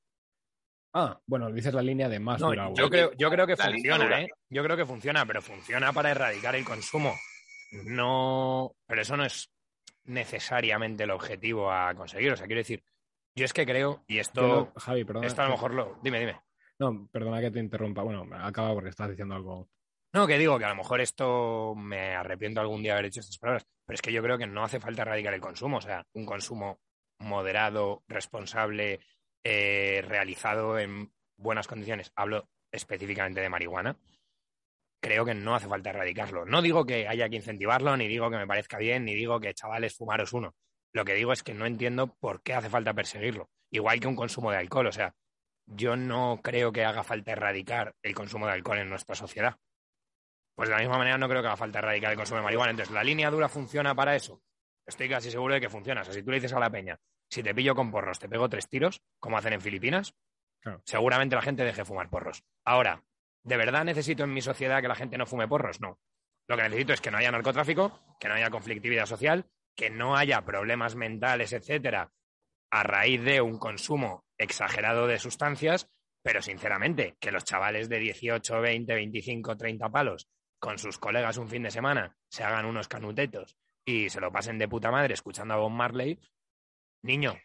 Ah, 0.92 1.20
bueno, 1.26 1.50
dices 1.52 1.72
la 1.72 1.82
línea 1.82 2.08
de 2.08 2.18
más 2.18 2.40
dura. 2.40 2.70
Yo 2.74 2.90
creo, 2.90 3.12
yo 3.16 3.30
creo 3.30 3.46
que 3.46 3.56
funciona, 3.56 4.22
¿eh? 4.22 4.28
Yo 4.50 4.62
creo 4.64 4.76
que 4.76 4.86
funciona, 4.86 5.24
pero 5.24 5.40
funciona 5.40 5.92
para 5.92 6.10
erradicar 6.10 6.56
el 6.56 6.64
consumo. 6.64 7.14
No, 7.84 8.76
pero 8.86 9.02
eso 9.02 9.16
no 9.16 9.24
es 9.24 9.50
necesariamente 10.04 11.04
el 11.04 11.10
objetivo 11.10 11.70
a 11.70 11.94
conseguir. 11.94 12.32
O 12.32 12.36
sea, 12.36 12.46
quiero 12.46 12.60
decir, 12.60 12.82
yo 13.34 13.44
es 13.44 13.52
que 13.52 13.66
creo, 13.66 14.04
y 14.06 14.18
esto, 14.18 14.72
Javi, 14.76 15.04
perdón, 15.04 15.24
esto 15.24 15.42
a 15.42 15.46
lo 15.46 15.52
mejor 15.52 15.74
lo. 15.74 15.98
Dime, 16.02 16.20
dime. 16.20 16.40
No, 16.78 17.08
perdona 17.10 17.40
que 17.40 17.50
te 17.50 17.60
interrumpa. 17.60 18.02
Bueno, 18.02 18.26
acaba 18.36 18.72
porque 18.74 18.90
estás 18.90 19.10
diciendo 19.10 19.34
algo. 19.34 19.68
No, 20.12 20.26
que 20.26 20.38
digo 20.38 20.58
que 20.58 20.64
a 20.64 20.68
lo 20.68 20.76
mejor 20.76 21.00
esto 21.00 21.74
me 21.76 22.14
arrepiento 22.14 22.60
algún 22.60 22.82
día 22.82 22.92
de 22.92 22.98
haber 22.98 23.06
hecho 23.06 23.20
estas 23.20 23.38
palabras, 23.38 23.66
pero 23.84 23.94
es 23.94 24.02
que 24.02 24.12
yo 24.12 24.22
creo 24.22 24.38
que 24.38 24.46
no 24.46 24.62
hace 24.62 24.78
falta 24.78 25.02
erradicar 25.02 25.34
el 25.34 25.40
consumo. 25.40 25.78
O 25.78 25.80
sea, 25.80 26.06
un 26.12 26.24
consumo 26.24 26.78
moderado, 27.18 28.04
responsable, 28.06 29.00
eh, 29.42 30.04
realizado 30.06 30.78
en 30.78 31.12
buenas 31.36 31.66
condiciones. 31.66 32.12
Hablo 32.14 32.48
específicamente 32.70 33.40
de 33.40 33.48
marihuana. 33.48 33.96
Creo 35.04 35.26
que 35.26 35.34
no 35.34 35.54
hace 35.54 35.68
falta 35.68 35.90
erradicarlo. 35.90 36.46
No 36.46 36.62
digo 36.62 36.86
que 36.86 37.06
haya 37.06 37.28
que 37.28 37.36
incentivarlo, 37.36 37.94
ni 37.94 38.08
digo 38.08 38.30
que 38.30 38.38
me 38.38 38.46
parezca 38.46 38.78
bien, 38.78 39.04
ni 39.04 39.14
digo 39.14 39.38
que 39.38 39.52
chavales 39.52 39.94
fumaros 39.94 40.32
uno. 40.32 40.54
Lo 40.94 41.04
que 41.04 41.12
digo 41.12 41.34
es 41.34 41.42
que 41.42 41.52
no 41.52 41.66
entiendo 41.66 42.14
por 42.14 42.42
qué 42.42 42.54
hace 42.54 42.70
falta 42.70 42.94
perseguirlo. 42.94 43.50
Igual 43.70 44.00
que 44.00 44.06
un 44.06 44.16
consumo 44.16 44.50
de 44.50 44.56
alcohol. 44.56 44.86
O 44.86 44.92
sea, 44.92 45.14
yo 45.66 45.94
no 45.94 46.40
creo 46.42 46.72
que 46.72 46.86
haga 46.86 47.02
falta 47.02 47.32
erradicar 47.32 47.94
el 48.02 48.14
consumo 48.14 48.46
de 48.46 48.52
alcohol 48.52 48.78
en 48.78 48.88
nuestra 48.88 49.14
sociedad. 49.14 49.58
Pues 50.54 50.70
de 50.70 50.74
la 50.74 50.80
misma 50.80 50.96
manera 50.96 51.18
no 51.18 51.28
creo 51.28 51.42
que 51.42 51.48
haga 51.48 51.58
falta 51.58 51.80
erradicar 51.80 52.12
el 52.12 52.16
consumo 52.16 52.38
de 52.38 52.44
marihuana. 52.44 52.70
Entonces, 52.70 52.94
¿la 52.94 53.04
línea 53.04 53.30
dura 53.30 53.50
funciona 53.50 53.94
para 53.94 54.16
eso? 54.16 54.40
Estoy 54.86 55.10
casi 55.10 55.30
seguro 55.30 55.52
de 55.52 55.60
que 55.60 55.68
funciona. 55.68 56.00
O 56.00 56.04
sea, 56.04 56.14
si 56.14 56.22
tú 56.22 56.30
le 56.30 56.36
dices 56.36 56.54
a 56.54 56.60
la 56.60 56.70
peña, 56.70 56.98
si 57.28 57.42
te 57.42 57.54
pillo 57.54 57.74
con 57.74 57.90
porros, 57.90 58.18
te 58.18 58.26
pego 58.30 58.48
tres 58.48 58.70
tiros, 58.70 59.02
como 59.20 59.36
hacen 59.36 59.52
en 59.52 59.60
Filipinas, 59.60 60.14
seguramente 60.82 61.36
la 61.36 61.42
gente 61.42 61.62
deje 61.62 61.82
de 61.82 61.84
fumar 61.84 62.08
porros. 62.08 62.42
Ahora, 62.64 63.04
¿de 63.44 63.56
verdad 63.56 63.84
necesito 63.84 64.24
en 64.24 64.32
mi 64.32 64.40
sociedad 64.40 64.82
que 64.82 64.88
la 64.88 64.94
gente 64.94 65.18
no 65.18 65.26
fume 65.26 65.46
porros? 65.46 65.80
No. 65.80 65.98
Lo 66.48 66.56
que 66.56 66.62
necesito 66.64 66.92
es 66.92 67.00
que 67.00 67.10
no 67.10 67.18
haya 67.18 67.30
narcotráfico, 67.30 68.00
que 68.18 68.28
no 68.28 68.34
haya 68.34 68.50
conflictividad 68.50 69.06
social, 69.06 69.46
que 69.76 69.90
no 69.90 70.16
haya 70.16 70.44
problemas 70.44 70.94
mentales, 70.94 71.52
etcétera, 71.52 72.12
a 72.70 72.82
raíz 72.82 73.22
de 73.22 73.40
un 73.40 73.58
consumo 73.58 74.24
exagerado 74.38 75.06
de 75.06 75.18
sustancias, 75.18 75.88
pero 76.22 76.42
sinceramente, 76.42 77.16
que 77.20 77.30
los 77.30 77.44
chavales 77.44 77.88
de 77.88 77.98
18, 77.98 78.60
20, 78.60 78.94
25, 78.94 79.56
30 79.56 79.88
palos 79.90 80.28
con 80.58 80.78
sus 80.78 80.98
colegas 80.98 81.36
un 81.36 81.48
fin 81.48 81.62
de 81.62 81.70
semana 81.70 82.16
se 82.28 82.42
hagan 82.42 82.64
unos 82.64 82.88
canutetos 82.88 83.56
y 83.84 84.08
se 84.08 84.20
lo 84.20 84.32
pasen 84.32 84.58
de 84.58 84.68
puta 84.68 84.90
madre 84.90 85.14
escuchando 85.14 85.54
a 85.54 85.58
Bob 85.58 85.70
Marley, 85.70 86.18
niño, 87.02 87.38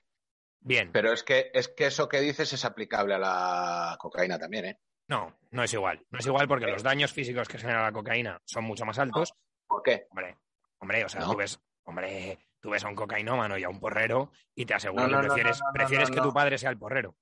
bien. 0.61 0.91
Pero 0.93 1.11
es 1.11 1.23
que, 1.23 1.51
es 1.53 1.67
que 1.67 1.87
eso 1.87 2.07
que 2.07 2.21
dices 2.21 2.53
es 2.53 2.63
aplicable 2.63 3.15
a 3.15 3.19
la 3.19 3.97
cocaína 3.99 4.39
también, 4.39 4.65
¿eh? 4.65 4.79
No, 5.09 5.35
no 5.49 5.63
es 5.63 5.73
igual. 5.73 6.05
No 6.11 6.19
es 6.19 6.25
igual 6.27 6.47
porque 6.47 6.67
los 6.67 6.83
daños 6.83 7.11
físicos 7.11 7.47
que 7.47 7.57
genera 7.57 7.81
la 7.81 7.91
cocaína 7.91 8.39
son 8.45 8.63
mucho 8.63 8.85
más 8.85 8.99
altos. 8.99 9.33
¿Por 9.67 9.81
qué? 9.81 10.05
Hombre, 10.11 10.37
hombre, 10.77 11.03
o 11.03 11.09
sea, 11.09 11.25
tú 11.25 11.35
ves, 11.35 11.59
hombre, 11.83 12.37
tú 12.59 12.69
ves 12.69 12.85
a 12.85 12.89
un 12.89 12.95
cocainómano 12.95 13.57
y 13.57 13.63
a 13.63 13.69
un 13.69 13.79
porrero 13.79 14.31
y 14.53 14.65
te 14.65 14.75
aseguro 14.75 15.07
que 15.07 15.27
prefieres, 15.27 15.61
prefieres 15.73 16.11
que 16.11 16.21
tu 16.21 16.31
padre 16.31 16.59
sea 16.59 16.69
el 16.69 16.77
porrero. 16.77 17.15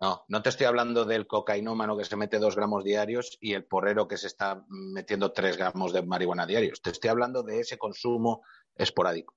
No, 0.00 0.24
no 0.28 0.42
te 0.42 0.48
estoy 0.48 0.66
hablando 0.66 1.04
del 1.04 1.26
cocainómano 1.26 1.98
que 1.98 2.04
se 2.04 2.16
mete 2.16 2.38
dos 2.38 2.56
gramos 2.56 2.82
diarios 2.82 3.36
y 3.40 3.52
el 3.52 3.64
porrero 3.64 4.08
que 4.08 4.16
se 4.16 4.28
está 4.28 4.64
metiendo 4.68 5.32
tres 5.32 5.56
gramos 5.58 5.92
de 5.92 6.02
marihuana 6.02 6.46
diarios. 6.46 6.80
Te 6.80 6.90
estoy 6.90 7.10
hablando 7.10 7.42
de 7.42 7.60
ese 7.60 7.76
consumo 7.76 8.42
esporádico. 8.74 9.36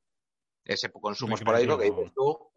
Ese 0.64 0.92
consumo 0.92 1.36
esporádico 1.36 1.78
que 1.78 1.86
dices 1.86 2.14
tú. 2.14 2.52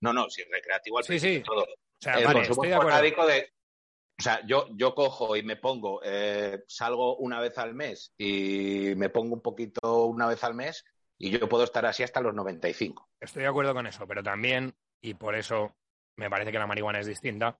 No, 0.00 0.12
no, 0.12 0.28
si 0.30 0.42
recreativo 0.44 0.98
al 0.98 1.04
sí, 1.04 1.20
sí. 1.20 1.42
todo. 1.44 1.62
O 1.62 1.66
sea, 2.00 2.14
el 2.14 2.32
consumo 2.32 2.64
esporádico 2.64 3.26
de, 3.26 3.52
o 4.16 4.22
sea, 4.22 4.40
yo, 4.46 4.68
yo 4.76 4.94
cojo 4.94 5.36
y 5.36 5.42
me 5.42 5.56
pongo, 5.56 6.00
eh, 6.04 6.62
salgo 6.68 7.16
una 7.16 7.40
vez 7.40 7.58
al 7.58 7.74
mes 7.74 8.14
y 8.16 8.92
me 8.96 9.08
pongo 9.08 9.34
un 9.34 9.42
poquito 9.42 10.06
una 10.06 10.28
vez 10.28 10.44
al 10.44 10.54
mes 10.54 10.84
y 11.18 11.30
yo 11.30 11.48
puedo 11.48 11.64
estar 11.64 11.84
así 11.84 12.02
hasta 12.02 12.20
los 12.20 12.34
95. 12.34 13.08
Estoy 13.20 13.42
de 13.42 13.48
acuerdo 13.48 13.74
con 13.74 13.86
eso, 13.86 14.06
pero 14.06 14.22
también, 14.22 14.74
y 15.00 15.14
por 15.14 15.34
eso 15.34 15.74
me 16.16 16.30
parece 16.30 16.52
que 16.52 16.58
la 16.58 16.66
marihuana 16.66 17.00
es 17.00 17.06
distinta, 17.06 17.58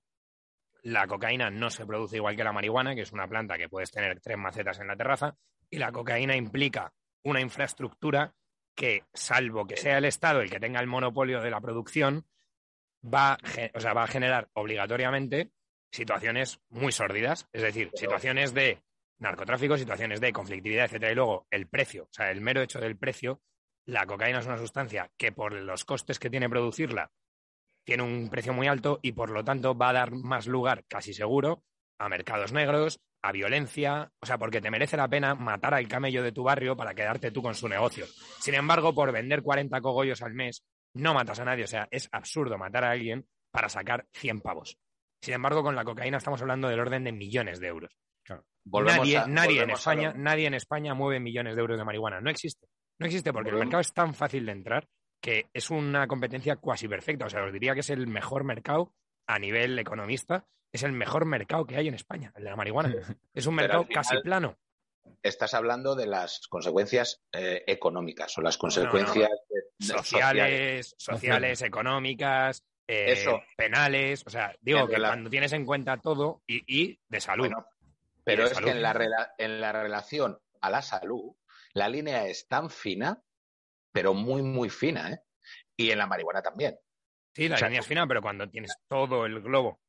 la 0.83 1.07
cocaína 1.07 1.49
no 1.49 1.69
se 1.69 1.85
produce 1.85 2.17
igual 2.17 2.35
que 2.35 2.43
la 2.43 2.53
marihuana, 2.53 2.95
que 2.95 3.01
es 3.01 3.11
una 3.11 3.27
planta 3.27 3.57
que 3.57 3.67
puedes 3.67 3.91
tener 3.91 4.21
tres 4.21 4.37
macetas 4.37 4.79
en 4.79 4.87
la 4.87 4.95
terraza, 4.95 5.35
y 5.69 5.77
la 5.77 5.91
cocaína 5.91 6.35
implica 6.37 6.93
una 7.23 7.41
infraestructura 7.41 8.33
que, 8.75 9.03
salvo 9.13 9.65
que 9.65 9.77
sea 9.77 9.97
el 9.97 10.05
Estado 10.05 10.41
el 10.41 10.49
que 10.49 10.59
tenga 10.59 10.79
el 10.79 10.87
monopolio 10.87 11.41
de 11.41 11.49
la 11.49 11.59
producción, 11.59 12.25
va, 13.03 13.37
o 13.73 13.79
sea, 13.79 13.93
va 13.93 14.03
a 14.03 14.07
generar 14.07 14.49
obligatoriamente 14.53 15.51
situaciones 15.95 16.59
muy 16.69 16.91
sórdidas, 16.91 17.47
es 17.53 17.61
decir, 17.61 17.89
situaciones 17.95 18.53
de 18.53 18.83
narcotráfico, 19.19 19.77
situaciones 19.77 20.19
de 20.19 20.33
conflictividad, 20.33 20.85
etcétera, 20.85 21.11
y 21.11 21.15
luego 21.15 21.47
el 21.49 21.67
precio, 21.67 22.03
o 22.03 22.13
sea, 22.13 22.31
el 22.31 22.41
mero 22.41 22.61
hecho 22.61 22.79
del 22.79 22.97
precio, 22.97 23.41
la 23.85 24.05
cocaína 24.05 24.39
es 24.39 24.45
una 24.45 24.57
sustancia 24.57 25.11
que 25.17 25.31
por 25.31 25.53
los 25.53 25.85
costes 25.85 26.19
que 26.19 26.29
tiene 26.29 26.49
producirla 26.49 27.11
tiene 27.85 28.03
un 28.03 28.29
precio 28.29 28.51
muy 28.51 28.67
alto 28.67 28.99
y 29.01 29.11
por 29.11 29.29
lo 29.29 29.43
tanto 29.43 29.77
va 29.77 29.89
a 29.89 29.93
dar 29.93 30.11
más 30.11 30.47
lugar, 30.47 30.83
casi 30.87 31.13
seguro, 31.13 31.63
a 31.99 32.09
mercados 32.09 32.51
negros, 32.51 32.99
a 33.21 33.31
violencia, 33.31 34.11
o 34.19 34.25
sea, 34.25 34.37
porque 34.37 34.59
te 34.59 34.71
merece 34.71 34.97
la 34.97 35.07
pena 35.07 35.35
matar 35.35 35.75
al 35.75 35.87
camello 35.87 36.23
de 36.23 36.31
tu 36.31 36.43
barrio 36.43 36.75
para 36.75 36.93
quedarte 36.93 37.31
tú 37.31 37.41
con 37.41 37.55
su 37.55 37.69
negocio. 37.69 38.05
Sin 38.39 38.55
embargo, 38.55 38.93
por 38.93 39.11
vender 39.11 39.43
40 39.43 39.79
cogollos 39.81 40.21
al 40.21 40.33
mes, 40.33 40.63
no 40.93 41.13
matas 41.13 41.39
a 41.39 41.45
nadie, 41.45 41.63
o 41.63 41.67
sea, 41.67 41.87
es 41.91 42.09
absurdo 42.11 42.57
matar 42.57 42.83
a 42.83 42.91
alguien 42.91 43.27
para 43.51 43.69
sacar 43.69 44.07
100 44.13 44.41
pavos. 44.41 44.77
Sin 45.25 45.33
embargo, 45.33 45.63
con 45.63 45.75
la 45.75 45.83
cocaína 45.83 46.17
estamos 46.17 46.41
hablando 46.41 46.69
del 46.69 46.79
orden 46.79 47.03
de 47.03 47.11
millones 47.11 47.59
de 47.59 47.67
euros. 47.67 47.91
Nadie, 48.65 49.23
nadie 49.27 49.61
en 49.61 49.69
España, 49.71 50.13
nadie 50.15 50.47
en 50.47 50.53
España 50.53 50.93
mueve 50.93 51.19
millones 51.19 51.55
de 51.55 51.61
euros 51.61 51.77
de 51.77 51.83
marihuana. 51.83 52.21
No 52.21 52.29
existe. 52.29 52.67
No 52.99 53.05
existe 53.05 53.33
porque 53.33 53.49
el 53.49 53.57
mercado 53.57 53.81
es 53.81 53.93
tan 53.93 54.13
fácil 54.13 54.45
de 54.45 54.51
entrar 54.53 54.87
que 55.21 55.49
es 55.53 55.69
una 55.69 56.07
competencia 56.07 56.55
cuasi 56.55 56.87
perfecta. 56.87 57.25
O 57.25 57.29
sea, 57.29 57.43
os 57.43 57.51
diría 57.51 57.73
que 57.73 57.81
es 57.81 57.89
el 57.89 58.07
mejor 58.07 58.43
mercado 58.43 58.93
a 59.27 59.39
nivel 59.39 59.77
economista 59.79 60.45
es 60.75 60.83
el 60.83 60.91
mejor 60.91 61.25
mercado 61.25 61.65
que 61.65 61.77
hay 61.77 61.87
en 61.87 61.93
España, 61.93 62.33
el 62.35 62.43
de 62.43 62.49
la 62.49 62.55
marihuana. 62.57 62.89
Es 63.33 63.45
un 63.45 63.55
mercado 63.55 63.87
casi 63.91 64.17
plano. 64.19 64.57
Estás 65.23 65.53
hablando 65.53 65.95
de 65.95 66.05
las 66.05 66.41
consecuencias 66.49 67.21
eh, 67.31 67.63
económicas 67.65 68.37
o 68.37 68.41
las 68.41 68.57
consecuencias 68.57 69.29
sociales, 69.79 70.95
sociales, 70.97 71.61
económicas, 71.61 72.63
eh, 72.87 73.25
penales. 73.57 74.23
O 74.25 74.29
sea, 74.29 74.55
digo 74.61 74.87
que 74.87 74.97
cuando 74.97 75.29
tienes 75.29 75.53
en 75.53 75.65
cuenta 75.65 75.97
todo 75.97 76.43
y, 76.47 76.99
de 77.07 77.21
salud. 77.21 77.49
pero 78.23 78.45
es 78.45 78.59
que 78.59 78.71
en 78.71 78.81
la, 78.81 79.33
en 79.37 79.61
la 79.61 79.71
relación 79.71 80.39
a 80.61 80.69
la 80.69 80.81
salud, 80.81 81.35
la 81.73 81.89
línea 81.89 82.27
es 82.27 82.47
tan 82.47 82.69
fina, 82.69 83.21
pero 83.91 84.13
muy, 84.13 84.41
muy 84.41 84.69
fina, 84.69 85.11
¿eh? 85.11 85.19
Y 85.77 85.91
en 85.91 85.97
la 85.97 86.07
marihuana 86.07 86.41
también. 86.41 86.77
Sí, 87.33 87.49
la 87.49 87.57
línea 87.57 87.81
es 87.81 87.87
fina, 87.87 88.07
pero 88.07 88.21
cuando 88.21 88.49
tienes 88.49 88.77
todo 88.87 89.25
el 89.25 89.41
globo 89.41 89.81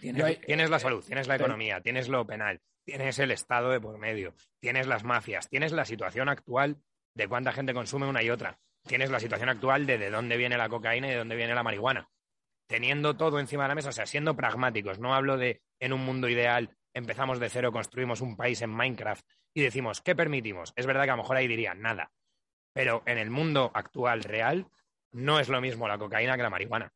Tienes, 0.00 0.70
la 0.70 0.78
salud, 0.78 1.04
tienes 1.04 1.26
la 1.26 1.36
economía, 1.36 1.80
tienes 1.80 2.08
lo 2.08 2.26
penal, 2.26 2.60
tienes 2.84 3.18
el 3.18 3.30
Estado 3.32 3.70
de 3.70 3.80
por 3.80 3.98
medio, 3.98 4.34
tienes 4.60 4.86
las 4.86 5.04
mafias, 5.04 5.48
tienes 5.48 5.72
la 5.72 5.84
situación 5.84 6.28
actual 6.28 6.80
de 7.14 7.26
cuánta 7.26 7.52
gente 7.52 7.74
consume 7.74 8.06
una 8.06 8.22
y 8.22 8.30
otra, 8.30 8.60
tienes 8.88 9.10
la 9.10 9.20
situación 9.20 9.48
actual 9.48 9.86
de 9.86 9.98
de 9.98 10.10
dónde 10.10 10.36
viene 10.36 10.58
la 10.58 10.68
cocaína 10.68 11.06
y 11.06 11.10
de 11.10 11.18
dónde 11.18 11.36
viene 11.36 11.54
la 11.54 11.62
marihuana. 11.62 12.08
Teniendo 12.66 13.16
todo 13.16 13.38
encima 13.38 13.62
de 13.62 13.68
la 13.68 13.74
mesa, 13.76 13.90
o 13.90 13.92
sea, 13.92 14.06
siendo 14.06 14.34
pragmáticos, 14.34 14.98
no 14.98 15.14
hablo 15.14 15.36
de 15.36 15.62
en 15.78 15.92
un 15.92 16.04
mundo 16.04 16.28
ideal 16.28 16.76
empezamos 16.92 17.38
de 17.38 17.48
cero, 17.48 17.70
construimos 17.70 18.20
un 18.20 18.36
país 18.36 18.60
en 18.62 18.70
Minecraft 18.70 19.24
y 19.54 19.62
decimos, 19.62 20.00
¿qué 20.00 20.16
permitimos? 20.16 20.72
Es 20.74 20.86
verdad 20.86 21.04
que 21.04 21.10
a 21.10 21.16
lo 21.16 21.22
mejor 21.22 21.36
ahí 21.36 21.46
dirían 21.46 21.80
nada, 21.80 22.10
pero 22.72 23.04
en 23.06 23.18
el 23.18 23.30
mundo 23.30 23.70
actual 23.72 24.24
real 24.24 24.66
no 25.12 25.38
es 25.38 25.48
lo 25.48 25.60
mismo 25.60 25.86
la 25.86 25.98
cocaína 25.98 26.36
que 26.36 26.42
la 26.42 26.50
marihuana 26.50 26.92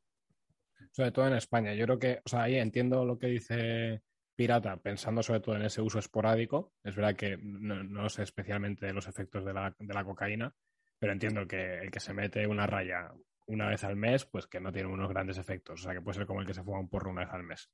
sobre 0.93 1.10
todo 1.10 1.27
en 1.27 1.35
España. 1.35 1.74
Yo 1.74 1.86
creo 1.86 1.98
que, 1.98 2.20
o 2.24 2.28
sea, 2.28 2.43
ahí 2.43 2.56
entiendo 2.56 3.05
lo 3.05 3.19
que 3.19 3.28
dice 3.28 4.02
Pirata, 4.36 4.77
pensando 4.77 5.23
sobre 5.23 5.40
todo 5.40 5.56
en 5.56 5.62
ese 5.62 5.81
uso 5.81 5.98
esporádico. 5.98 6.73
Es 6.85 6.94
verdad 6.94 7.16
que 7.16 7.36
no, 7.36 8.09
sé 8.09 8.23
especialmente 8.23 8.93
los 8.93 9.09
efectos 9.09 9.44
de 9.44 9.55
la, 9.55 9.74
de 9.78 9.94
la, 9.94 10.05
cocaína, 10.05 10.55
pero 11.03 11.15
entiendo 11.15 11.49
que 11.49 11.81
el 11.81 11.91
que 11.91 11.99
se 11.99 12.15
mete 12.15 12.47
una 12.47 12.65
raya 12.65 13.12
una 13.49 13.66
vez 13.66 13.83
al 13.83 13.97
mes, 13.97 14.24
pues 14.24 14.47
que 14.47 14.61
no 14.61 14.70
tiene 14.70 14.89
unos 14.89 15.09
grandes 15.09 15.37
efectos. 15.37 15.81
O 15.81 15.83
sea, 15.83 15.95
que 15.95 16.01
puede 16.01 16.19
ser 16.19 16.27
como 16.27 16.41
el 16.41 16.47
que 16.47 16.55
se 16.55 16.62
fuma 16.62 16.79
un 16.79 16.89
porro 16.89 17.11
una 17.11 17.23
vez 17.23 17.35
al 17.35 17.43
mes 17.43 17.69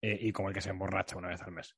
eh, 0.00 0.16
y 0.18 0.32
como 0.32 0.48
el 0.48 0.54
que 0.54 0.62
se 0.62 0.70
emborracha 0.70 1.18
una 1.18 1.28
vez 1.28 1.42
al 1.42 1.52
mes. 1.52 1.76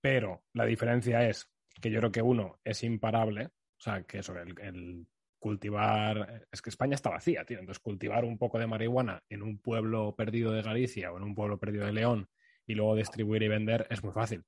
Pero 0.00 0.46
la 0.54 0.64
diferencia 0.64 1.28
es 1.28 1.52
que 1.82 1.90
yo 1.90 1.98
creo 1.98 2.12
que 2.12 2.22
uno 2.22 2.58
es 2.64 2.82
imparable, 2.82 3.44
o 3.44 3.78
sea, 3.78 4.04
que 4.04 4.20
eso, 4.20 4.34
el 4.38 5.06
cultivar, 5.38 6.46
es 6.50 6.62
que 6.62 6.70
España 6.70 6.94
está 6.94 7.10
vacía, 7.10 7.44
tío, 7.44 7.58
entonces 7.58 7.82
cultivar 7.82 8.24
un 8.24 8.38
poco 8.38 8.58
de 8.58 8.66
marihuana 8.66 9.22
en 9.28 9.42
un 9.42 9.58
pueblo 9.58 10.16
perdido 10.16 10.50
de 10.50 10.62
Galicia 10.62 11.12
o 11.12 11.18
en 11.18 11.24
un 11.24 11.34
pueblo 11.34 11.58
perdido 11.58 11.84
de 11.84 11.92
León 11.92 12.30
y 12.66 12.74
luego 12.74 12.96
distribuir 12.96 13.42
y 13.42 13.48
vender 13.48 13.86
es 13.90 14.02
muy 14.02 14.14
fácil. 14.14 14.46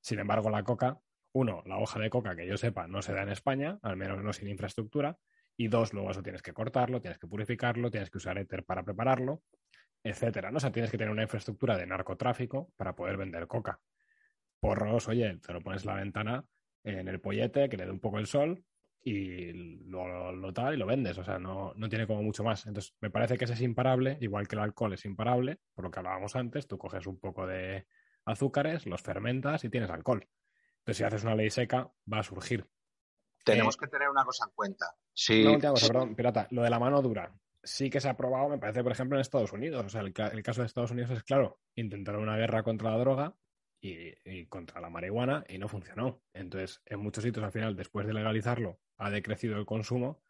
Sin 0.00 0.18
embargo, 0.18 0.48
la 0.48 0.64
coca, 0.64 0.98
uno, 1.32 1.62
la 1.66 1.78
hoja 1.78 1.98
de 2.00 2.10
coca 2.10 2.34
que 2.36 2.46
yo 2.46 2.56
sepa 2.56 2.86
no 2.86 3.02
se 3.02 3.12
da 3.12 3.22
en 3.22 3.30
España, 3.30 3.78
al 3.82 3.96
menos 3.96 4.22
no 4.22 4.32
sin 4.32 4.48
infraestructura, 4.48 5.18
y 5.56 5.68
dos, 5.68 5.92
luego 5.92 6.10
eso 6.10 6.22
tienes 6.22 6.42
que 6.42 6.52
cortarlo, 6.52 7.00
tienes 7.00 7.18
que 7.18 7.26
purificarlo, 7.26 7.90
tienes 7.90 8.10
que 8.10 8.18
usar 8.18 8.38
éter 8.38 8.64
para 8.64 8.82
prepararlo, 8.82 9.42
etcétera, 10.02 10.50
¿no? 10.50 10.56
O 10.56 10.60
sea, 10.60 10.72
tienes 10.72 10.90
que 10.90 10.98
tener 10.98 11.12
una 11.12 11.22
infraestructura 11.22 11.76
de 11.76 11.86
narcotráfico 11.86 12.72
para 12.76 12.94
poder 12.94 13.16
vender 13.16 13.46
coca. 13.46 13.78
Porros, 14.58 15.08
oye, 15.08 15.38
te 15.38 15.52
lo 15.52 15.60
pones 15.60 15.82
en 15.82 15.88
la 15.88 15.94
ventana 15.96 16.44
en 16.82 17.08
el 17.08 17.20
pollete, 17.20 17.68
que 17.68 17.76
le 17.76 17.84
dé 17.84 17.90
un 17.90 18.00
poco 18.00 18.18
el 18.18 18.26
sol, 18.26 18.64
y 19.02 19.52
lo, 19.84 20.32
lo, 20.32 20.52
tal 20.52 20.74
y 20.74 20.76
lo 20.76 20.86
vendes. 20.86 21.16
O 21.18 21.24
sea, 21.24 21.38
no, 21.38 21.72
no, 21.74 21.88
tiene 21.88 22.06
como 22.06 22.22
mucho 22.22 22.44
más. 22.44 22.66
Entonces, 22.66 22.94
me 23.00 23.10
parece 23.10 23.36
que 23.36 23.44
ese 23.44 23.54
es 23.54 23.60
imparable, 23.62 24.18
igual 24.20 24.48
que 24.48 24.56
el 24.56 24.62
alcohol 24.62 24.92
es 24.92 25.04
imparable, 25.04 25.58
por 25.74 25.84
lo 25.84 25.90
que 25.90 25.98
hablábamos 25.98 26.36
antes, 26.36 26.66
tú 26.66 26.78
coges 26.78 27.06
un 27.06 27.18
poco 27.18 27.46
de 27.46 27.86
azúcares, 28.24 28.86
los 28.86 29.02
fermentas 29.02 29.64
y 29.64 29.70
tienes 29.70 29.90
alcohol. 29.90 30.26
Entonces, 30.90 30.96
si 30.96 31.04
haces 31.04 31.22
una 31.22 31.36
ley 31.36 31.50
seca, 31.50 31.88
va 32.12 32.18
a 32.18 32.22
surgir. 32.24 32.66
Tenemos 33.44 33.76
que 33.76 33.86
tener 33.86 34.08
una 34.08 34.24
cosa 34.24 34.44
en 34.46 34.54
cuenta. 34.56 34.86
Sí. 35.14 35.44
perdón, 35.60 36.16
pirata. 36.16 36.48
Lo 36.50 36.62
de 36.62 36.70
la 36.70 36.80
mano 36.80 37.00
dura. 37.00 37.32
Sí 37.62 37.90
que 37.90 38.00
se 38.00 38.08
ha 38.08 38.16
probado, 38.16 38.48
me 38.48 38.58
parece, 38.58 38.82
por 38.82 38.90
ejemplo, 38.90 39.16
en 39.16 39.20
Estados 39.20 39.52
Unidos. 39.52 39.86
O 39.86 39.88
sea, 39.88 40.00
el, 40.00 40.12
el 40.32 40.42
caso 40.42 40.62
de 40.62 40.66
Estados 40.66 40.90
Unidos 40.90 41.10
es 41.10 41.22
claro, 41.22 41.60
intentaron 41.76 42.22
una 42.22 42.36
guerra 42.36 42.64
contra 42.64 42.90
la 42.90 42.98
droga, 42.98 43.36
y, 43.80 44.46
contra 44.46 44.80
la 44.80 44.90
marihuana 44.90 45.44
y 45.48 45.58
no 45.58 45.68
funcionó. 45.68 46.22
Entonces, 46.32 46.82
en 46.86 46.98
muchos 46.98 47.22
sitios 47.22 47.44
al 47.44 47.52
final, 47.52 47.76
después 47.76 48.04
de 48.06 48.14
legalizarlo, 48.14 48.80
ha 48.98 49.10
decrecido 49.10 49.58
el 49.58 49.66
consumo. 49.66 50.20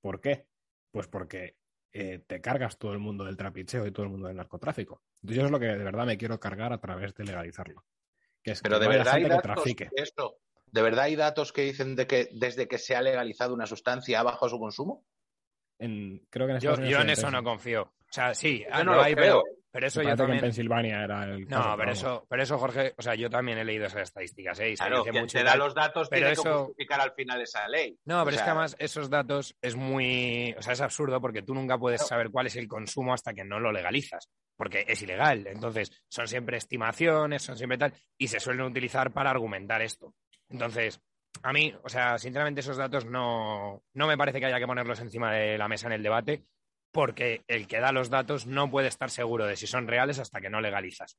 ¿Por 0.00 0.20
qué? 0.20 0.46
Pues 0.92 1.08
porque 1.08 1.56
eh, 1.92 2.22
te 2.24 2.40
cargas 2.40 2.78
todo 2.78 2.92
el 2.92 3.00
mundo 3.00 3.24
del 3.24 3.36
trapicheo 3.36 3.86
y 3.86 3.90
todo 3.90 4.04
el 4.04 4.12
mundo 4.12 4.28
del 4.28 4.36
narcotráfico. 4.36 5.02
Entonces, 5.16 5.36
yo 5.36 5.46
es 5.46 5.50
lo 5.50 5.58
que 5.58 5.66
de 5.66 5.84
verdad 5.84 6.06
me 6.06 6.16
quiero 6.16 6.38
cargar 6.38 6.72
a 6.72 6.80
través 6.80 7.12
de 7.14 7.24
legalizarlo. 7.24 7.84
Que 8.46 8.52
es 8.52 8.62
Pero 8.62 8.78
de 8.78 8.86
verdad 8.86 9.14
hay 9.14 9.24
datos 9.24 9.64
esto, 9.96 10.38
¿De 10.70 10.80
verdad 10.80 11.06
hay 11.06 11.16
datos 11.16 11.52
que 11.52 11.62
dicen 11.62 11.96
de 11.96 12.06
que 12.06 12.28
desde 12.30 12.68
que 12.68 12.78
se 12.78 12.94
ha 12.94 13.02
legalizado 13.02 13.52
una 13.52 13.66
sustancia 13.66 14.20
ha 14.20 14.22
bajado 14.22 14.50
su 14.50 14.60
consumo? 14.60 15.04
creo 15.78 16.46
que 16.46 16.60
yo, 16.60 17.00
en 17.00 17.10
eso 17.10 17.28
no 17.28 17.42
confío. 17.42 17.82
O 17.82 18.12
sea, 18.12 18.34
sí, 18.34 18.64
no 18.70 18.94
lo, 18.94 19.02
hay, 19.02 19.16
pero, 19.16 19.42
pero 19.76 19.88
eso 19.88 20.02
yo 20.02 20.16
también... 20.16 20.38
en 20.38 20.40
Pensilvania 20.40 21.04
era 21.04 21.24
el 21.24 21.46
No, 21.46 21.74
pero 21.76 21.92
eso, 21.92 22.26
pero 22.30 22.42
eso, 22.42 22.56
Jorge, 22.56 22.94
o 22.96 23.02
sea, 23.02 23.14
yo 23.14 23.28
también 23.28 23.58
he 23.58 23.64
leído 23.64 23.84
esas 23.84 24.04
estadísticas, 24.04 24.58
¿eh? 24.60 24.72
claro, 24.74 25.04
quien 25.04 25.26
te 25.26 25.44
da 25.44 25.54
los 25.54 25.74
datos 25.74 26.08
pero 26.08 26.20
tiene 26.20 26.32
eso... 26.32 26.42
que 26.42 26.50
justificar 26.50 27.00
al 27.02 27.12
final 27.12 27.42
esa 27.42 27.68
ley. 27.68 27.94
No, 28.06 28.24
pero 28.24 28.38
es 28.38 28.42
que 28.42 28.48
además 28.48 28.74
esos 28.78 29.10
datos 29.10 29.54
es 29.60 29.76
muy... 29.76 30.54
O 30.56 30.62
sea, 30.62 30.72
es 30.72 30.80
absurdo 30.80 31.20
porque 31.20 31.42
tú 31.42 31.52
nunca 31.52 31.76
puedes 31.76 32.06
saber 32.06 32.30
cuál 32.30 32.46
es 32.46 32.56
el 32.56 32.66
consumo 32.68 33.12
hasta 33.12 33.34
que 33.34 33.44
no 33.44 33.60
lo 33.60 33.70
legalizas, 33.70 34.30
porque 34.56 34.86
es 34.88 35.02
ilegal. 35.02 35.46
Entonces, 35.46 35.92
son 36.08 36.26
siempre 36.26 36.56
estimaciones, 36.56 37.42
son 37.42 37.58
siempre 37.58 37.76
tal, 37.76 37.92
y 38.16 38.28
se 38.28 38.40
suelen 38.40 38.64
utilizar 38.64 39.12
para 39.12 39.28
argumentar 39.28 39.82
esto. 39.82 40.14
Entonces, 40.48 41.02
a 41.42 41.52
mí, 41.52 41.74
o 41.82 41.90
sea, 41.90 42.16
sinceramente 42.16 42.60
esos 42.60 42.78
datos 42.78 43.04
no, 43.04 43.82
no 43.92 44.06
me 44.06 44.16
parece 44.16 44.40
que 44.40 44.46
haya 44.46 44.58
que 44.58 44.66
ponerlos 44.66 45.00
encima 45.00 45.34
de 45.34 45.58
la 45.58 45.68
mesa 45.68 45.88
en 45.88 45.92
el 45.92 46.02
debate, 46.02 46.46
porque 46.96 47.44
el 47.46 47.68
que 47.68 47.78
da 47.78 47.92
los 47.92 48.08
datos 48.08 48.46
no 48.46 48.70
puede 48.70 48.88
estar 48.88 49.10
seguro 49.10 49.46
de 49.46 49.56
si 49.56 49.66
son 49.66 49.86
reales 49.86 50.18
hasta 50.18 50.40
que 50.40 50.50
no 50.50 50.62
legalizas. 50.62 51.18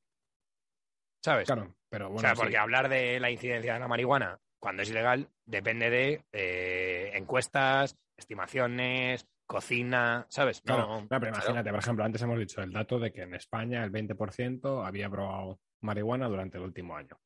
¿Sabes? 1.23 1.45
Claro, 1.45 1.75
pero 1.89 2.09
bueno. 2.09 2.17
O 2.17 2.21
sea, 2.21 2.35
porque 2.35 2.57
hablar 2.57 2.89
de 2.89 3.19
la 3.19 3.29
incidencia 3.29 3.75
de 3.75 3.79
la 3.79 3.87
marihuana 3.87 4.39
cuando 4.59 4.81
es 4.81 4.89
ilegal 4.89 5.29
depende 5.45 5.89
de 5.91 6.25
eh, 6.33 7.11
encuestas, 7.13 7.95
estimaciones, 8.17 9.27
cocina, 9.45 10.25
¿sabes? 10.29 10.63
No, 10.65 11.05
pero 11.07 11.27
imagínate, 11.27 11.69
por 11.69 11.79
ejemplo, 11.79 12.03
antes 12.03 12.21
hemos 12.23 12.39
dicho 12.39 12.61
el 12.61 12.73
dato 12.73 12.99
de 12.99 13.13
que 13.13 13.21
en 13.21 13.35
España 13.35 13.83
el 13.83 13.91
20% 13.91 14.85
había 14.85 15.09
probado 15.09 15.59
marihuana 15.81 16.27
durante 16.27 16.57
el 16.57 16.63
último 16.63 16.97
año. 16.97 17.19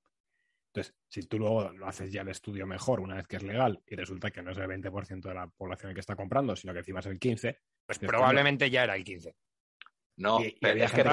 Entonces, 0.74 0.96
si 1.10 1.24
tú 1.24 1.38
luego 1.38 1.70
lo 1.74 1.86
haces 1.86 2.14
ya 2.14 2.22
el 2.22 2.30
estudio 2.30 2.66
mejor 2.66 3.02
una 3.02 3.16
vez 3.16 3.28
que 3.28 3.36
es 3.36 3.44
legal 3.44 3.82
y 3.86 3.96
resulta 3.96 4.32
que 4.32 4.42
no 4.42 4.52
es 4.52 4.58
el 4.58 4.68
20% 4.68 5.22
de 5.22 5.34
la 5.34 5.48
población 5.48 5.90
el 5.90 5.96
que 5.96 6.00
está 6.00 6.16
comprando, 6.16 6.56
sino 6.56 6.72
que 6.72 6.80
encima 6.80 7.02
es 7.02 7.08
el 7.08 7.20
15%, 7.20 7.58
pues 7.86 8.00
probablemente 8.00 8.70
ya 8.70 8.84
era 8.86 8.96
el 8.96 9.04
15%. 9.04 9.34
No, 10.18 10.40
pero 10.62 10.84
es 10.84 10.92
que 10.92 11.04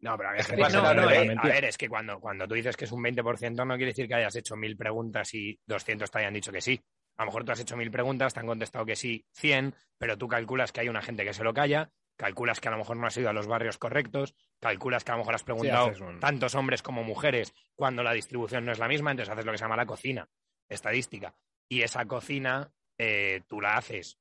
No, 0.00 0.18
pero 0.18 0.30
no, 0.70 0.94
no, 0.94 1.10
eh, 1.10 1.34
a 1.38 1.48
ver, 1.48 1.64
es 1.64 1.78
que 1.78 1.88
cuando, 1.88 2.20
cuando 2.20 2.46
tú 2.46 2.54
dices 2.54 2.76
que 2.76 2.84
es 2.84 2.92
un 2.92 3.02
20% 3.02 3.66
no 3.66 3.76
quiere 3.76 3.92
decir 3.92 4.06
que 4.06 4.14
hayas 4.14 4.36
hecho 4.36 4.54
mil 4.54 4.76
preguntas 4.76 5.32
y 5.32 5.58
200 5.66 6.10
te 6.10 6.18
hayan 6.18 6.34
dicho 6.34 6.52
que 6.52 6.60
sí. 6.60 6.78
A 7.16 7.22
lo 7.22 7.26
mejor 7.26 7.44
tú 7.44 7.52
has 7.52 7.60
hecho 7.60 7.76
mil 7.76 7.90
preguntas, 7.90 8.34
te 8.34 8.40
han 8.40 8.46
contestado 8.46 8.84
que 8.84 8.96
sí 8.96 9.24
100, 9.32 9.74
pero 9.96 10.18
tú 10.18 10.28
calculas 10.28 10.72
que 10.72 10.82
hay 10.82 10.90
una 10.90 11.00
gente 11.00 11.24
que 11.24 11.32
se 11.32 11.44
lo 11.44 11.54
calla, 11.54 11.90
calculas 12.16 12.60
que 12.60 12.68
a 12.68 12.70
lo 12.70 12.78
mejor 12.78 12.96
no 12.96 13.06
has 13.06 13.16
ido 13.16 13.28
a 13.28 13.32
los 13.32 13.46
barrios 13.46 13.78
correctos, 13.78 14.34
calculas 14.60 15.04
que 15.04 15.10
a 15.12 15.14
lo 15.14 15.18
mejor 15.20 15.34
has 15.34 15.42
preguntado 15.44 15.86
tantos 16.20 16.54
hombres 16.54 16.82
como 16.82 17.02
mujeres 17.04 17.52
cuando 17.74 18.02
la 18.02 18.12
distribución 18.12 18.64
no 18.64 18.72
es 18.72 18.78
la 18.78 18.88
misma, 18.88 19.10
entonces 19.10 19.32
haces 19.32 19.44
lo 19.44 19.52
que 19.52 19.58
se 19.58 19.64
llama 19.64 19.76
la 19.76 19.86
cocina 19.86 20.28
estadística. 20.68 21.34
y 21.68 21.82
esa 21.82 22.04
cocina 22.06 22.70
eh, 22.98 23.42
tú 23.48 23.60
la 23.60 23.76
haces 23.76 24.18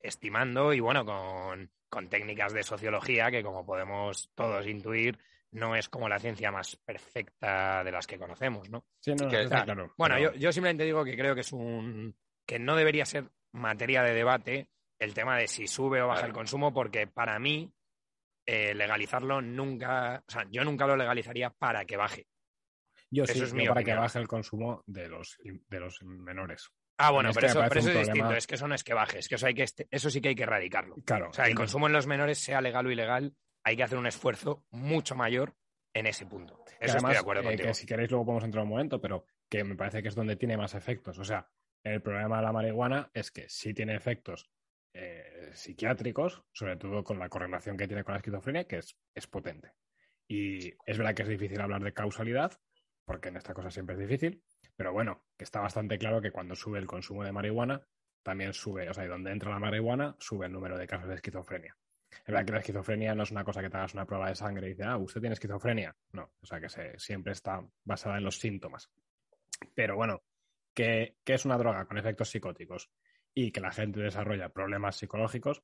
estimando 0.00 0.72
y 0.72 0.80
bueno, 0.80 1.04
con, 1.04 1.70
con 1.88 2.08
técnicas 2.08 2.52
de 2.52 2.62
sociología 2.62 3.30
que 3.30 3.42
como 3.42 3.64
podemos 3.64 4.30
todos 4.34 4.66
intuir, 4.66 5.18
no 5.50 5.76
es 5.76 5.88
como 5.88 6.08
la 6.08 6.18
ciencia 6.18 6.50
más 6.50 6.76
perfecta 6.76 7.84
de 7.84 7.92
las 7.92 8.06
que 8.06 8.18
conocemos, 8.18 8.70
¿no? 8.70 8.84
Sí, 9.00 9.14
no, 9.14 9.24
no, 9.24 9.30
Que- 9.30 9.48
claro. 9.48 9.92
Bueno, 9.98 10.18
yo, 10.18 10.32
yo 10.34 10.52
simplemente 10.52 10.84
digo 10.84 11.04
que 11.04 11.16
creo 11.16 11.34
que 11.34 11.42
es 11.42 11.52
un 11.52 12.14
que 12.46 12.58
no 12.58 12.74
debería 12.76 13.04
ser 13.04 13.30
materia 13.52 14.02
de 14.02 14.14
debate 14.14 14.68
el 15.02 15.14
tema 15.14 15.36
de 15.38 15.48
si 15.48 15.66
sube 15.66 16.00
o 16.02 16.06
baja 16.08 16.20
Claro. 16.20 16.28
el 16.28 16.34
consumo, 16.34 16.72
porque 16.72 17.06
para 17.06 17.38
mí 17.38 17.72
eh, 18.46 18.74
legalizarlo 18.74 19.40
nunca, 19.40 20.22
o 20.26 20.30
sea, 20.30 20.46
yo 20.50 20.64
nunca 20.64 20.86
lo 20.86 20.96
legalizaría 20.96 21.50
para 21.50 21.84
que 21.84 21.96
baje. 21.96 22.26
yo 23.10 23.24
eso 23.24 23.34
sí, 23.34 23.42
es 23.42 23.52
mi 23.52 23.66
para 23.66 23.80
opinión. 23.80 23.96
que 23.96 24.00
baje 24.00 24.18
el 24.18 24.28
consumo 24.28 24.82
de 24.86 25.08
los, 25.08 25.38
de 25.42 25.80
los 25.80 26.02
menores. 26.02 26.70
Ah, 26.98 27.10
bueno, 27.10 27.30
pero 27.34 27.46
me 27.46 27.50
eso, 27.50 27.60
pero 27.68 27.80
es 27.80 27.86
distinto, 28.06 28.32
es 28.34 28.46
que 28.46 28.54
eso 28.54 28.68
no 28.68 28.74
es 28.74 28.84
que 28.84 28.94
baje, 28.94 29.18
es 29.18 29.28
que 29.28 29.34
eso, 29.36 29.46
hay 29.46 29.54
que 29.54 29.62
este- 29.64 29.88
eso 29.90 30.08
sí 30.10 30.20
que 30.20 30.28
hay 30.30 30.34
que 30.34 30.42
erradicarlo. 30.44 30.96
Claro. 31.04 31.30
O 31.30 31.32
sea, 31.32 31.46
el 31.46 31.54
consumo 31.54 31.86
en 31.86 31.92
los 31.92 32.06
menores, 32.06 32.38
sea 32.38 32.60
legal 32.60 32.86
o 32.86 32.90
ilegal, 32.90 33.34
hay 33.64 33.76
que 33.76 33.82
hacer 33.82 33.98
un 33.98 34.06
esfuerzo 34.06 34.64
mucho 34.70 35.14
mayor 35.14 35.54
en 35.94 36.06
ese 36.06 36.26
punto. 36.26 36.62
Eso 36.80 36.96
estoy 36.96 37.12
de 37.12 37.18
acuerdo 37.18 37.42
eh, 37.42 37.46
contigo. 37.46 37.68
que 37.68 37.74
si 37.74 37.86
queréis 37.86 38.10
luego 38.10 38.24
podemos 38.26 38.44
entrar 38.44 38.64
un 38.64 38.70
momento, 38.70 39.00
pero 39.00 39.24
que 39.48 39.62
me 39.64 39.74
parece 39.76 40.02
que 40.02 40.08
es 40.08 40.14
donde 40.14 40.36
tiene 40.36 40.56
más 40.56 40.74
efectos. 40.74 41.18
O 41.18 41.24
sea, 41.24 41.48
el 41.84 42.00
problema 42.02 42.36
de 42.38 42.42
la 42.44 42.52
marihuana 42.52 43.10
es 43.14 43.30
que 43.30 43.48
sí 43.48 43.74
tiene 43.74 43.94
efectos 43.94 44.50
eh, 44.94 45.50
psiquiátricos, 45.52 46.42
sobre 46.52 46.76
todo 46.76 47.02
con 47.02 47.18
la 47.18 47.28
correlación 47.28 47.76
que 47.76 47.86
tiene 47.86 48.04
con 48.04 48.12
la 48.12 48.18
esquizofrenia, 48.18 48.64
que 48.64 48.78
es, 48.78 48.96
es 49.14 49.26
potente. 49.26 49.72
Y 50.28 50.72
es 50.86 50.98
verdad 50.98 51.14
que 51.14 51.22
es 51.22 51.28
difícil 51.28 51.60
hablar 51.60 51.82
de 51.82 51.92
causalidad, 51.92 52.52
porque 53.04 53.28
en 53.28 53.36
esta 53.36 53.54
cosa 53.54 53.70
siempre 53.70 53.94
es 53.94 54.00
difícil, 54.00 54.42
pero 54.76 54.92
bueno, 54.92 55.24
que 55.36 55.44
está 55.44 55.60
bastante 55.60 55.98
claro 55.98 56.20
que 56.20 56.30
cuando 56.30 56.54
sube 56.54 56.78
el 56.78 56.86
consumo 56.86 57.24
de 57.24 57.32
marihuana, 57.32 57.82
también 58.22 58.52
sube, 58.52 58.88
o 58.88 58.94
sea, 58.94 59.04
y 59.04 59.08
donde 59.08 59.32
entra 59.32 59.50
la 59.50 59.58
marihuana, 59.58 60.16
sube 60.18 60.46
el 60.46 60.52
número 60.52 60.78
de 60.78 60.86
casos 60.86 61.08
de 61.08 61.16
esquizofrenia. 61.16 61.76
Es 62.10 62.26
verdad 62.26 62.44
que 62.44 62.52
la 62.52 62.58
esquizofrenia 62.58 63.14
no 63.14 63.22
es 63.22 63.30
una 63.30 63.44
cosa 63.44 63.62
que 63.62 63.70
te 63.70 63.76
hagas 63.76 63.94
una 63.94 64.06
prueba 64.06 64.28
de 64.28 64.34
sangre 64.34 64.66
y 64.66 64.70
dices, 64.70 64.86
ah, 64.86 64.98
usted 64.98 65.20
tiene 65.20 65.34
esquizofrenia. 65.34 65.96
No, 66.12 66.30
o 66.40 66.46
sea 66.46 66.60
que 66.60 66.68
siempre 66.98 67.32
está 67.32 67.64
basada 67.84 68.18
en 68.18 68.24
los 68.24 68.38
síntomas. 68.38 68.90
Pero 69.74 69.96
bueno, 69.96 70.22
que, 70.74 71.16
que 71.24 71.34
es 71.34 71.44
una 71.44 71.56
droga 71.56 71.86
con 71.86 71.98
efectos 71.98 72.28
psicóticos 72.28 72.90
y 73.34 73.52
que 73.52 73.60
la 73.60 73.72
gente 73.72 74.00
desarrolla 74.00 74.52
problemas 74.52 74.96
psicológicos, 74.96 75.62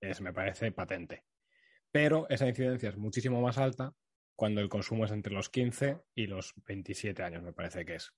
es, 0.00 0.20
me 0.20 0.32
parece 0.32 0.72
patente. 0.72 1.24
Pero 1.90 2.26
esa 2.28 2.48
incidencia 2.48 2.88
es 2.88 2.96
muchísimo 2.96 3.40
más 3.40 3.58
alta 3.58 3.94
cuando 4.36 4.60
el 4.60 4.68
consumo 4.68 5.04
es 5.04 5.10
entre 5.10 5.34
los 5.34 5.50
15 5.50 6.00
y 6.14 6.26
los 6.26 6.54
27 6.66 7.22
años, 7.22 7.42
me 7.42 7.52
parece 7.52 7.84
que 7.84 7.96
es. 7.96 8.14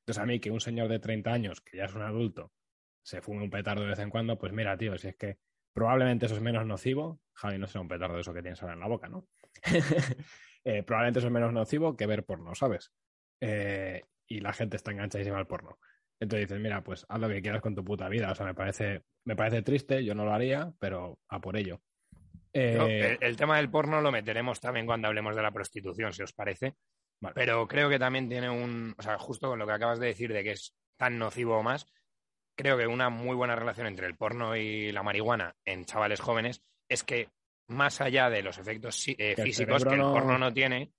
Entonces, 0.00 0.22
a 0.22 0.26
mí 0.26 0.40
que 0.40 0.50
un 0.50 0.60
señor 0.60 0.88
de 0.88 0.98
30 0.98 1.32
años, 1.32 1.60
que 1.60 1.78
ya 1.78 1.84
es 1.84 1.94
un 1.94 2.02
adulto, 2.02 2.52
se 3.02 3.22
fume 3.22 3.42
un 3.42 3.50
petardo 3.50 3.82
de 3.82 3.88
vez 3.88 3.98
en 3.98 4.10
cuando, 4.10 4.38
pues 4.38 4.52
mira, 4.52 4.76
tío, 4.76 4.98
si 4.98 5.08
es 5.08 5.16
que 5.16 5.38
probablemente 5.72 6.26
eso 6.26 6.34
es 6.34 6.42
menos 6.42 6.66
nocivo, 6.66 7.20
Javi 7.32 7.58
no 7.58 7.66
será 7.66 7.80
un 7.80 7.88
petardo 7.88 8.16
de 8.16 8.20
eso 8.20 8.34
que 8.34 8.42
tienes 8.42 8.60
ahora 8.62 8.74
en 8.74 8.80
la 8.80 8.88
boca, 8.88 9.08
¿no? 9.08 9.28
Eh, 10.64 10.84
probablemente 10.84 11.18
eso 11.18 11.26
es 11.26 11.32
menos 11.32 11.52
nocivo 11.52 11.96
que 11.96 12.06
ver 12.06 12.24
porno, 12.24 12.54
¿sabes? 12.54 12.92
Eh, 13.40 14.00
y 14.28 14.38
la 14.38 14.52
gente 14.52 14.76
está 14.76 14.92
enganchadísima 14.92 15.36
al 15.36 15.48
porno. 15.48 15.80
Entonces 16.22 16.48
dices, 16.48 16.62
mira, 16.62 16.82
pues 16.84 17.04
haz 17.08 17.20
lo 17.20 17.28
que 17.28 17.42
quieras 17.42 17.60
con 17.60 17.74
tu 17.74 17.84
puta 17.84 18.08
vida. 18.08 18.30
O 18.30 18.34
sea, 18.34 18.46
me 18.46 18.54
parece, 18.54 19.02
me 19.24 19.34
parece 19.34 19.62
triste, 19.62 20.04
yo 20.04 20.14
no 20.14 20.24
lo 20.24 20.32
haría, 20.32 20.72
pero 20.78 21.18
a 21.28 21.40
por 21.40 21.56
ello. 21.56 21.80
Eh, 22.52 22.74
No, 22.78 22.86
el, 22.86 23.18
el 23.20 23.36
tema 23.36 23.56
del 23.56 23.70
porno 23.70 24.00
lo 24.00 24.12
meteremos 24.12 24.60
también 24.60 24.86
cuando 24.86 25.08
hablemos 25.08 25.34
de 25.34 25.42
la 25.42 25.50
prostitución, 25.50 26.12
si 26.12 26.22
os 26.22 26.32
parece. 26.32 26.76
Vale. 27.20 27.34
Pero 27.34 27.66
creo 27.66 27.88
que 27.88 27.98
también 27.98 28.28
tiene 28.28 28.48
un. 28.50 28.94
O 28.96 29.02
sea, 29.02 29.18
justo 29.18 29.48
con 29.48 29.58
lo 29.58 29.66
que 29.66 29.72
acabas 29.72 29.98
de 29.98 30.06
decir 30.08 30.32
de 30.32 30.44
que 30.44 30.52
es 30.52 30.74
tan 30.96 31.18
nocivo 31.18 31.56
o 31.58 31.62
más, 31.62 31.86
creo 32.56 32.76
que 32.78 32.86
una 32.86 33.10
muy 33.10 33.34
buena 33.34 33.56
relación 33.56 33.86
entre 33.86 34.06
el 34.06 34.16
porno 34.16 34.54
y 34.56 34.92
la 34.92 35.02
marihuana 35.02 35.56
en 35.64 35.84
chavales 35.84 36.20
jóvenes 36.20 36.62
es 36.88 37.02
que, 37.04 37.30
más 37.68 38.00
allá 38.00 38.28
de 38.30 38.42
los 38.42 38.58
efectos 38.58 39.04
eh, 39.08 39.34
físicos 39.42 39.84
que 39.84 39.94
el 39.94 39.98
no- 40.00 40.12
porno 40.12 40.38
no 40.38 40.52
tiene. 40.52 40.92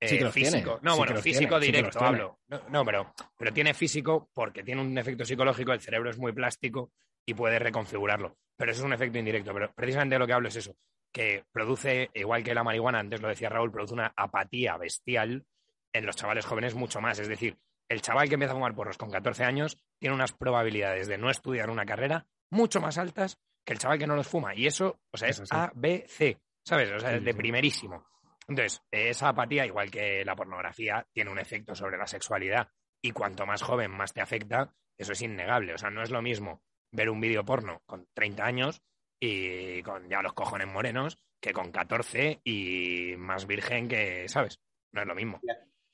Eh, 0.00 0.08
Sí 0.08 0.18
que 0.18 0.24
los 0.24 0.34
tiene, 0.34 0.50
físico. 0.50 0.78
No, 0.82 0.92
sí 0.92 0.98
bueno, 0.98 1.14
los 1.14 1.22
físico 1.22 1.60
tiene, 1.60 1.78
directo 1.78 2.04
hablo. 2.04 2.40
No, 2.48 2.62
no, 2.70 2.84
pero, 2.84 3.14
pero 3.36 3.52
tiene 3.52 3.74
físico 3.74 4.30
porque 4.32 4.62
tiene 4.62 4.80
un 4.80 4.96
efecto 4.96 5.24
psicológico, 5.24 5.72
el 5.72 5.80
cerebro 5.80 6.10
es 6.10 6.18
muy 6.18 6.32
plástico 6.32 6.92
y 7.26 7.34
puede 7.34 7.58
reconfigurarlo. 7.58 8.36
Pero 8.56 8.72
eso 8.72 8.80
es 8.80 8.86
un 8.86 8.92
efecto 8.92 9.18
indirecto. 9.18 9.52
Pero 9.52 9.72
precisamente 9.72 10.14
de 10.14 10.18
lo 10.18 10.26
que 10.26 10.32
hablo 10.32 10.48
es 10.48 10.56
eso, 10.56 10.74
que 11.12 11.44
produce, 11.52 12.10
igual 12.14 12.42
que 12.42 12.54
la 12.54 12.64
marihuana, 12.64 12.98
antes 12.98 13.20
lo 13.20 13.28
decía 13.28 13.48
Raúl, 13.48 13.70
produce 13.70 13.94
una 13.94 14.12
apatía 14.16 14.76
bestial 14.76 15.44
en 15.92 16.06
los 16.06 16.16
chavales 16.16 16.46
jóvenes 16.46 16.74
mucho 16.74 17.00
más. 17.00 17.18
Es 17.18 17.28
decir, 17.28 17.58
el 17.88 18.00
chaval 18.02 18.28
que 18.28 18.34
empieza 18.34 18.52
a 18.52 18.56
fumar 18.56 18.74
porros 18.74 18.98
con 18.98 19.10
14 19.10 19.44
años 19.44 19.78
tiene 19.98 20.14
unas 20.14 20.32
probabilidades 20.32 21.08
de 21.08 21.18
no 21.18 21.30
estudiar 21.30 21.70
una 21.70 21.84
carrera 21.84 22.26
mucho 22.50 22.80
más 22.80 22.98
altas 22.98 23.38
que 23.64 23.72
el 23.72 23.78
chaval 23.78 23.98
que 23.98 24.06
no 24.06 24.16
los 24.16 24.28
fuma. 24.28 24.54
Y 24.54 24.66
eso, 24.66 25.00
o 25.10 25.16
sea, 25.16 25.28
es 25.28 25.36
sí. 25.36 25.44
A, 25.50 25.70
B, 25.74 26.04
C, 26.08 26.38
¿sabes? 26.64 26.90
O 26.92 27.00
sea, 27.00 27.14
es 27.16 27.24
de 27.24 27.34
primerísimo. 27.34 28.04
Entonces, 28.50 28.82
esa 28.90 29.28
apatía, 29.28 29.64
igual 29.64 29.92
que 29.92 30.24
la 30.24 30.34
pornografía, 30.34 31.06
tiene 31.12 31.30
un 31.30 31.38
efecto 31.38 31.76
sobre 31.76 31.96
la 31.96 32.08
sexualidad. 32.08 32.68
Y 33.00 33.12
cuanto 33.12 33.46
más 33.46 33.62
joven, 33.62 33.92
más 33.92 34.12
te 34.12 34.20
afecta, 34.20 34.74
eso 34.98 35.12
es 35.12 35.22
innegable. 35.22 35.72
O 35.72 35.78
sea, 35.78 35.90
no 35.90 36.02
es 36.02 36.10
lo 36.10 36.20
mismo 36.20 36.64
ver 36.90 37.10
un 37.10 37.20
vídeo 37.20 37.44
porno 37.44 37.80
con 37.86 38.08
30 38.12 38.44
años 38.44 38.82
y 39.20 39.80
con 39.84 40.08
ya 40.08 40.20
los 40.20 40.32
cojones 40.32 40.66
morenos 40.66 41.16
que 41.40 41.52
con 41.52 41.70
14 41.70 42.40
y 42.42 43.14
más 43.16 43.46
virgen 43.46 43.86
que, 43.86 44.28
¿sabes? 44.28 44.58
No 44.92 45.02
es 45.02 45.06
lo 45.06 45.14
mismo. 45.14 45.40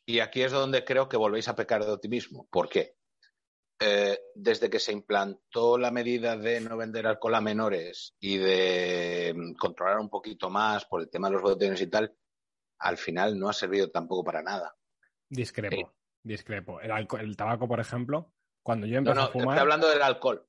Y 0.07 0.21
aquí 0.21 0.43
es 0.43 0.53
donde 0.53 0.83
creo 0.83 1.11
que 1.11 1.19
volvéis 1.19 1.49
a 1.49 1.55
pecar 1.55 1.85
de 1.85 1.93
optimismo. 1.93 2.49
¿Por 2.51 2.71
qué? 2.71 2.97
Eh, 3.79 4.19
desde 4.35 4.71
que 4.71 4.79
se 4.79 4.93
implantó 4.93 5.77
la 5.77 5.91
medida 5.91 6.39
de 6.39 6.63
no 6.63 6.79
vender 6.79 7.07
alcohol 7.07 7.35
a 7.35 7.43
menores 7.43 8.17
y 8.19 8.39
de 8.39 9.35
mm, 9.37 9.53
controlar 9.57 9.99
un 9.99 10.09
poquito 10.09 10.49
más 10.49 10.87
por 10.87 11.03
el 11.03 11.11
tema 11.11 11.29
de 11.29 11.35
los 11.35 11.43
botellones 11.43 11.83
y 11.83 11.89
tal, 11.89 12.17
al 12.79 12.97
final 12.97 13.39
no 13.39 13.49
ha 13.49 13.53
servido 13.53 13.91
tampoco 13.91 14.25
para 14.25 14.43
nada. 14.43 14.75
discrepo, 15.29 15.77
Sí. 15.77 15.85
discrepo. 16.23 16.81
El, 16.81 16.91
alco- 16.93 17.19
el 17.19 17.37
tabaco, 17.37 17.67
por 17.69 17.81
ejemplo, 17.81 18.33
cuando 18.63 18.87
yo 18.87 18.95
No, 18.95 18.99
empecé 19.11 19.15
no, 19.17 19.23
a 19.23 19.25
estoy 19.27 19.41
fumar... 19.41 19.59
hablando 19.59 19.89
del 19.89 20.03
alcohol. 20.03 20.47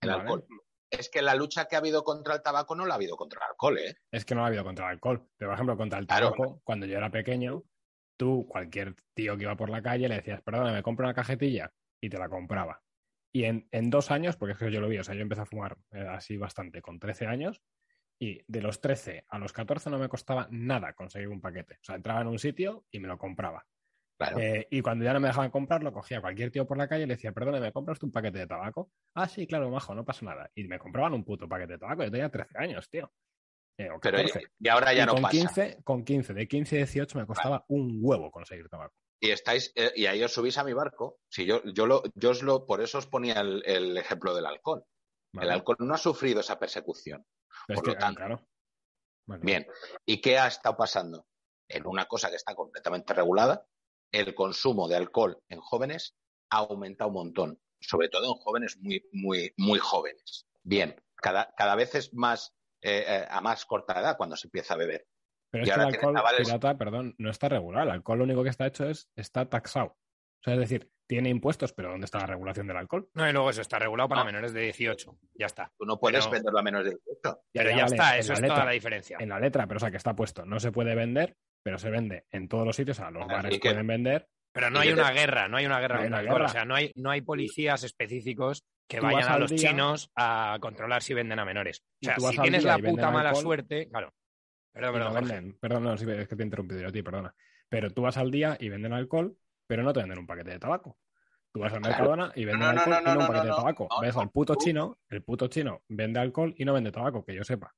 El 0.00 0.10
Vale. 0.10 0.20
alcohol. 0.22 0.46
Es 0.90 1.08
que 1.08 1.22
la 1.22 1.34
lucha 1.34 1.64
que 1.66 1.74
ha 1.74 1.78
habido 1.78 2.04
contra 2.04 2.34
el 2.34 2.42
tabaco 2.42 2.74
no 2.74 2.84
la 2.84 2.94
ha 2.94 2.96
habido 2.96 3.16
contra 3.16 3.38
el 3.40 3.50
alcohol, 3.50 3.78
¿eh? 3.78 3.94
Es 4.10 4.24
que 4.24 4.34
no 4.34 4.44
ha 4.44 4.48
habido 4.48 4.62
contra 4.62 4.86
el 4.86 4.92
alcohol. 4.92 5.26
Pero, 5.36 5.50
por 5.50 5.54
ejemplo, 5.54 5.76
contra 5.76 5.98
el 5.98 6.06
Claro. 6.06 6.32
tabaco, 6.32 6.60
cuando 6.64 6.86
yo 6.86 6.98
era 6.98 7.10
pequeño, 7.10 7.62
tú, 8.18 8.46
cualquier 8.48 8.94
tío 9.14 9.36
que 9.36 9.44
iba 9.44 9.56
por 9.56 9.70
la 9.70 9.82
calle, 9.82 10.08
le 10.08 10.16
decías, 10.16 10.42
perdona, 10.42 10.72
me 10.72 10.82
compro 10.82 11.06
una 11.06 11.14
cajetilla 11.14 11.72
y 12.00 12.10
te 12.10 12.18
la 12.18 12.28
compraba. 12.28 12.82
Y 13.34 13.44
en, 13.44 13.66
en 13.70 13.88
dos 13.88 14.10
años, 14.10 14.36
porque 14.36 14.52
es 14.52 14.58
que 14.58 14.70
yo 14.70 14.80
lo 14.80 14.88
vi, 14.88 14.98
o 14.98 15.04
sea, 15.04 15.14
yo 15.14 15.22
empecé 15.22 15.40
a 15.40 15.46
fumar 15.46 15.78
eh, 15.92 16.06
así 16.08 16.36
bastante 16.36 16.82
con 16.82 16.98
13 16.98 17.26
años 17.26 17.62
y 18.18 18.40
de 18.46 18.60
los 18.62 18.80
13 18.80 19.24
a 19.28 19.38
los 19.38 19.52
14 19.52 19.90
no 19.90 19.98
me 19.98 20.08
costaba 20.08 20.48
nada 20.50 20.92
conseguir 20.94 21.28
un 21.28 21.40
paquete. 21.40 21.74
O 21.74 21.84
sea, 21.84 21.96
entraba 21.96 22.20
en 22.20 22.28
un 22.28 22.38
sitio 22.38 22.84
y 22.90 23.00
me 23.00 23.08
lo 23.08 23.18
compraba. 23.18 23.64
Claro. 24.18 24.38
Eh, 24.38 24.68
y 24.70 24.80
cuando 24.82 25.04
ya 25.04 25.12
no 25.12 25.20
me 25.20 25.28
dejaban 25.28 25.50
comprarlo, 25.50 25.92
cogía 25.92 26.18
a 26.18 26.20
cualquier 26.20 26.50
tío 26.52 26.66
por 26.66 26.78
la 26.78 26.86
calle 26.86 27.04
y 27.04 27.06
le 27.06 27.14
decía, 27.14 27.32
perdona, 27.32 27.58
¿me 27.58 27.72
compras 27.72 27.98
tú 27.98 28.06
un 28.06 28.12
paquete 28.12 28.38
de 28.38 28.46
tabaco? 28.46 28.92
Ah, 29.14 29.28
sí, 29.28 29.46
claro, 29.48 29.68
majo, 29.70 29.94
no 29.94 30.04
pasa 30.04 30.24
nada. 30.24 30.48
Y 30.54 30.64
me 30.64 30.78
compraban 30.78 31.14
un 31.14 31.24
puto 31.24 31.48
paquete 31.48 31.72
de 31.72 31.78
tabaco. 31.78 32.04
Yo 32.04 32.10
tenía 32.10 32.30
13 32.30 32.58
años, 32.58 32.88
tío. 32.88 33.12
Eh, 33.78 33.90
o 33.90 33.98
Pero 33.98 34.18
14. 34.18 34.46
y 34.60 34.68
ahora 34.68 34.92
ya 34.92 35.02
Y 35.02 35.06
no 35.06 35.14
con 35.14 35.22
pasa. 35.22 35.30
15, 35.32 35.78
con 35.82 36.04
15, 36.04 36.34
de 36.34 36.46
15 36.46 36.76
a 36.76 36.78
18 36.78 37.18
me 37.18 37.26
costaba 37.26 37.64
un 37.68 37.98
huevo 38.02 38.30
conseguir 38.30 38.68
tabaco. 38.68 38.94
y 39.18 39.30
estáis 39.30 39.72
eh, 39.74 39.90
y 39.96 40.06
ahí 40.06 40.22
os 40.22 40.32
subís 40.32 40.58
a 40.58 40.64
mi 40.64 40.72
barco. 40.74 41.18
Si 41.28 41.46
yo 41.46 41.62
yo 41.64 41.86
lo 41.86 42.02
yo 42.14 42.30
os 42.30 42.42
lo 42.42 42.66
por 42.66 42.80
eso 42.82 42.98
os 42.98 43.06
ponía 43.06 43.40
el, 43.40 43.62
el 43.66 43.96
ejemplo 43.96 44.34
del 44.36 44.46
alcohol. 44.46 44.84
¿vale? 45.32 45.46
El 45.48 45.52
alcohol 45.54 45.76
no 45.80 45.94
ha 45.94 45.98
sufrido 45.98 46.40
esa 46.40 46.58
persecución. 46.58 47.24
Es 47.68 47.76
por 47.76 47.88
lo 47.88 47.94
que, 47.94 47.98
tanto. 47.98 48.18
claro. 48.18 48.48
Bueno, 49.26 49.44
Bien. 49.44 49.66
¿Y 50.04 50.20
qué 50.20 50.38
ha 50.38 50.48
estado 50.48 50.76
pasando? 50.76 51.26
En 51.68 51.86
una 51.86 52.06
cosa 52.06 52.28
que 52.28 52.36
está 52.36 52.54
completamente 52.54 53.14
regulada, 53.14 53.66
el 54.10 54.34
consumo 54.34 54.88
de 54.88 54.96
alcohol 54.96 55.42
en 55.48 55.60
jóvenes 55.60 56.14
ha 56.50 56.58
aumentado 56.58 57.08
un 57.08 57.14
montón, 57.14 57.60
sobre 57.80 58.08
todo 58.08 58.26
en 58.26 58.40
jóvenes 58.40 58.76
muy 58.80 59.02
muy 59.12 59.54
muy 59.56 59.78
jóvenes. 59.78 60.46
Bien, 60.62 61.02
cada 61.16 61.54
cada 61.56 61.74
vez 61.76 61.94
es 61.94 62.12
más 62.12 62.54
eh, 62.82 63.04
eh, 63.06 63.26
a 63.30 63.40
más 63.40 63.64
corta 63.64 63.98
edad 63.98 64.16
cuando 64.16 64.36
se 64.36 64.48
empieza 64.48 64.74
a 64.74 64.76
beber. 64.76 65.06
Pero 65.50 65.64
y 65.64 65.68
es 65.68 65.74
que 65.74 65.80
el 65.80 65.86
alcohol 65.86 66.22
pirata, 66.38 66.76
perdón, 66.76 67.14
no 67.18 67.30
está 67.30 67.48
regulado. 67.48 67.84
El 67.84 67.92
alcohol 67.92 68.18
lo 68.18 68.24
único 68.24 68.42
que 68.42 68.50
está 68.50 68.66
hecho 68.66 68.88
es, 68.88 69.08
está 69.16 69.48
taxado. 69.48 69.86
O 69.86 70.42
sea, 70.44 70.54
es 70.54 70.60
decir, 70.60 70.90
tiene 71.06 71.28
impuestos, 71.28 71.72
pero 71.72 71.90
¿dónde 71.90 72.04
está 72.06 72.18
la 72.20 72.26
regulación 72.26 72.66
del 72.66 72.76
alcohol? 72.76 73.08
No, 73.14 73.28
y 73.28 73.32
luego 73.32 73.50
eso 73.50 73.60
está 73.60 73.78
regulado 73.78 74.08
para 74.08 74.20
No. 74.22 74.26
menores 74.26 74.52
de 74.52 74.60
18. 74.62 75.18
Ya 75.34 75.46
está. 75.46 75.70
Tú 75.78 75.84
no 75.84 75.98
puedes 75.98 76.20
Pero- 76.26 76.32
venderlo 76.32 76.58
a 76.58 76.62
menos 76.62 76.84
de 76.84 76.90
18. 76.90 77.40
Pero 77.52 77.70
ya 77.70 77.76
ya, 77.76 77.82
vale, 77.84 77.94
está, 77.96 78.18
eso 78.18 78.32
es 78.32 78.40
letra. 78.40 78.54
toda 78.54 78.66
la 78.66 78.72
diferencia. 78.72 79.16
En 79.20 79.28
la 79.28 79.38
letra, 79.40 79.66
pero 79.66 79.76
o 79.76 79.80
sea, 79.80 79.90
que 79.90 79.96
está 79.98 80.14
puesto. 80.16 80.44
No 80.46 80.58
se 80.60 80.72
puede 80.72 80.94
vender, 80.94 81.36
pero 81.62 81.78
se 81.78 81.90
vende 81.90 82.24
en 82.30 82.48
todos 82.48 82.66
los 82.66 82.76
sitios. 82.76 82.98
O 82.98 83.02
sea, 83.02 83.10
los 83.10 83.22
Así 83.24 83.32
bares 83.32 83.52
que- 83.60 83.68
pueden 83.70 83.86
vender. 83.86 84.28
Pero 84.54 84.68
no 84.70 84.80
hay 84.80 84.92
una 84.92 85.10
guerra, 85.12 85.48
no 85.48 85.56
hay 85.56 85.64
una 85.66 85.80
guerra 85.80 85.94
No 85.96 86.00
hay 86.02 86.04
contra 86.08 86.08
una 86.08 86.20
el 86.20 86.26
alcohol. 86.28 86.38
guerra. 86.40 86.50
O 86.50 86.52
sea, 86.52 86.64
no 86.66 86.74
hay, 86.74 86.92
no 86.94 87.10
hay 87.10 87.20
policías 87.22 87.84
específicos 87.84 88.64
que 88.88 88.98
Tú 88.98 89.04
vayan 89.04 89.32
a 89.32 89.38
los 89.38 89.50
día- 89.50 89.70
chinos 89.70 90.10
a 90.14 90.58
controlar 90.60 91.02
si 91.02 91.14
venden 91.14 91.38
a 91.38 91.44
menores. 91.46 91.82
O 92.02 92.04
sea, 92.04 92.16
si 92.18 92.38
tienes 92.38 92.64
la 92.64 92.76
puta 92.78 93.10
mala 93.10 93.30
alcohol, 93.30 93.42
suerte, 93.44 93.88
claro. 93.88 94.12
Perdón, 94.74 94.92
no 94.92 94.98
perdón, 94.98 95.12
Jorge. 95.14 95.34
venden. 95.34 95.58
Perdón, 95.58 95.82
no, 95.84 95.96
sí, 95.96 96.04
es 96.10 96.28
que 96.28 96.36
te 96.36 96.42
he 96.42 96.44
interrumpido 96.46 96.80
yo 96.82 96.88
a 96.88 96.92
ti, 96.92 97.02
perdona. 97.02 97.34
Pero 97.68 97.90
tú 97.90 98.02
vas 98.02 98.16
al 98.18 98.30
día 98.30 98.56
y 98.60 98.68
venden 98.68 98.92
alcohol, 98.92 99.36
pero 99.72 99.82
no 99.84 99.92
te 99.94 100.00
venden 100.00 100.18
un 100.18 100.26
paquete 100.26 100.50
de 100.50 100.58
tabaco. 100.58 100.98
Tú 101.50 101.60
vas 101.60 101.72
al 101.72 101.80
Claro. 101.80 101.94
Mercadona 101.96 102.32
y 102.36 102.44
venden 102.44 102.60
No, 102.60 102.72
no, 102.74 102.80
alcohol 102.80 102.92
no, 102.92 103.00
y 103.00 103.14
no 103.14 103.20
un 103.20 103.26
paquete 103.26 103.46
de 103.46 103.52
tabaco. 103.54 103.88
Ves 104.02 104.16
al 104.18 104.30
puto 104.30 104.54
chino, 104.56 104.98
el 105.08 105.22
puto 105.24 105.46
chino 105.48 105.82
vende 105.88 106.20
alcohol 106.20 106.54
y 106.58 106.64
no 106.66 106.74
vende 106.74 106.92
tabaco, 106.92 107.24
que 107.24 107.34
yo 107.34 107.42
sepa. 107.42 107.74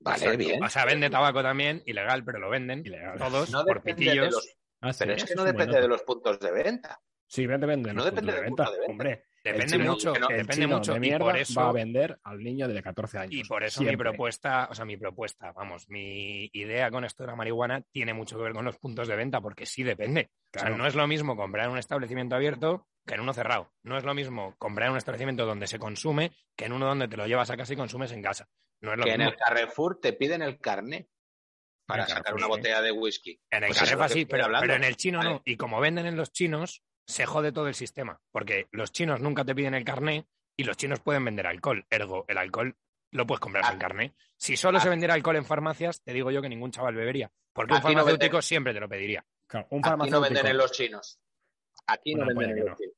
Vale, 0.00 0.16
Exacto. 0.24 0.38
bien. 0.38 0.64
O 0.64 0.68
sea, 0.68 0.84
vende 0.86 1.08
tabaco 1.08 1.40
también, 1.40 1.84
ilegal, 1.86 2.24
pero 2.24 2.40
lo 2.40 2.50
venden 2.50 2.82
Ilegal. 2.84 3.16
todos 3.16 3.48
No 3.52 3.64
por 3.64 3.80
de 3.80 3.94
pitillos. 3.94 4.32
los- 4.32 4.56
Ah, 4.80 4.92
sí, 4.92 4.98
Pero 5.04 5.12
es 5.14 5.24
que 5.24 5.34
no 5.36 5.44
depende 5.44 5.80
de 5.80 5.86
los 5.86 6.02
puntos 6.02 6.40
de 6.40 6.50
venta. 6.50 7.00
Sí, 7.28 7.46
vende, 7.46 7.66
vende. 7.68 7.92
No 7.94 8.02
depende 8.04 8.32
de 8.32 8.38
del 8.40 8.46
venta. 8.46 8.64
de 8.64 8.70
venta. 8.78 8.90
Hombre, 8.90 9.24
Depende 9.42 9.66
chino- 9.78 9.90
mucho, 9.92 10.12
que 10.12 10.20
no- 10.20 10.28
el 10.28 10.36
depende 10.36 10.54
chino 10.64 10.76
mucho. 10.76 10.92
de 10.92 10.96
Y 10.98 11.00
mierda 11.00 11.24
por 11.24 11.36
eso, 11.36 11.60
va 11.60 11.68
a 11.68 11.72
vender 11.72 12.18
al 12.24 12.38
niño 12.42 12.68
de 12.68 12.82
14 12.82 13.18
años. 13.18 13.32
y 13.34 13.44
por 13.44 13.64
eso 13.64 13.82
mi 13.82 13.96
propuesta, 13.96 14.68
o 14.70 14.74
sea, 14.74 14.84
mi 14.84 14.96
propuesta, 14.98 15.52
vamos, 15.52 15.88
mi 15.88 16.50
idea 16.52 16.90
con 16.90 17.04
esto 17.04 17.22
de 17.22 17.28
la 17.28 17.36
marihuana 17.36 17.80
tiene 17.90 18.12
mucho 18.12 18.36
que 18.36 18.42
ver 18.44 18.52
con 18.52 18.64
los 18.66 18.76
puntos 18.78 19.08
de 19.08 19.16
venta, 19.16 19.40
porque 19.40 19.64
sí 19.66 19.82
depende. 19.82 20.30
O 20.30 20.52
Claro. 20.52 20.68
sea, 20.68 20.76
no 20.76 20.86
es 20.86 20.94
lo 20.94 21.06
mismo 21.06 21.36
comprar 21.36 21.66
en 21.66 21.72
un 21.72 21.78
establecimiento 21.78 22.34
abierto 22.36 22.86
que 23.06 23.14
en 23.14 23.20
uno 23.20 23.32
cerrado. 23.32 23.72
No 23.82 23.96
es 23.96 24.04
lo 24.04 24.12
mismo 24.14 24.54
comprar 24.58 24.86
en 24.88 24.92
un 24.92 24.98
establecimiento 24.98 25.46
donde 25.46 25.66
se 25.66 25.78
consume 25.78 26.32
que 26.54 26.66
en 26.66 26.72
uno 26.72 26.86
donde 26.86 27.08
te 27.08 27.16
lo 27.16 27.26
llevas 27.26 27.48
a 27.50 27.56
casa 27.56 27.72
y 27.72 27.76
consumes 27.76 28.12
en 28.12 28.22
casa. 28.22 28.46
No 28.82 28.92
es 28.92 28.98
lo 28.98 29.04
Que 29.04 29.14
en 29.14 29.22
el 29.22 29.36
Carrefour 29.36 30.00
te 30.00 30.12
piden 30.12 30.42
el 30.42 30.58
carnet 30.58 31.08
para 31.86 32.02
el 32.02 32.08
sacar 32.08 32.24
Carrefour, 32.24 32.46
una 32.46 32.54
sí. 32.54 32.58
botella 32.60 32.82
de 32.82 32.92
whisky. 32.92 33.40
En 33.50 33.64
el 33.64 33.68
Pues 33.70 33.80
que 33.80 34.08
sí, 34.10 34.26
pero, 34.26 34.74
en 34.74 34.84
el 34.84 34.96
chino 34.96 35.18
Vale. 35.18 35.30
no. 35.30 35.42
Y 35.44 35.56
como 35.56 35.80
venden 35.80 36.06
en 36.06 36.16
los 36.16 36.30
chinos, 36.32 36.82
se 37.06 37.26
jode 37.26 37.52
todo 37.52 37.68
el 37.68 37.74
sistema. 37.74 38.20
Porque 38.30 38.68
los 38.72 38.92
chinos 38.92 39.20
nunca 39.20 39.44
te 39.44 39.54
piden 39.54 39.74
el 39.74 39.84
carné 39.84 40.26
y 40.56 40.64
los 40.64 40.76
chinos 40.76 41.00
pueden 41.00 41.24
vender 41.24 41.46
alcohol. 41.46 41.84
Ergo, 41.90 42.24
el 42.28 42.38
alcohol 42.38 42.76
lo 43.12 43.26
puedes 43.26 43.40
comprar 43.40 43.64
Ah. 43.64 43.70
sin 43.70 43.78
carné. 43.78 44.14
Si 44.36 44.56
solo 44.56 44.78
Ah. 44.78 44.80
se 44.80 44.88
vendiera 44.88 45.14
alcohol 45.14 45.36
en 45.36 45.44
farmacias, 45.44 46.02
te 46.02 46.12
digo 46.12 46.30
yo 46.30 46.40
que 46.42 46.48
ningún 46.48 46.70
chaval 46.70 46.94
bebería. 46.94 47.30
Porque 47.52 47.72
un 47.72 47.78
Aquí 47.78 47.88
no 47.88 47.92
farmacéutico 48.04 48.40
siempre 48.42 48.72
te 48.72 48.80
lo 48.80 48.88
pediría. 48.88 49.24
Claro, 49.46 49.66
un 49.70 49.80
Aquí 49.84 50.10
no 50.10 50.20
venden 50.20 50.46
en 50.46 50.56
los 50.56 50.70
chinos. 50.72 51.18
Aquí 51.86 52.14
no 52.14 52.22
Una 52.24 52.28
venden 52.38 52.50
en 52.50 52.58
los 52.58 52.70
no. 52.70 52.76
chinos. 52.76 52.94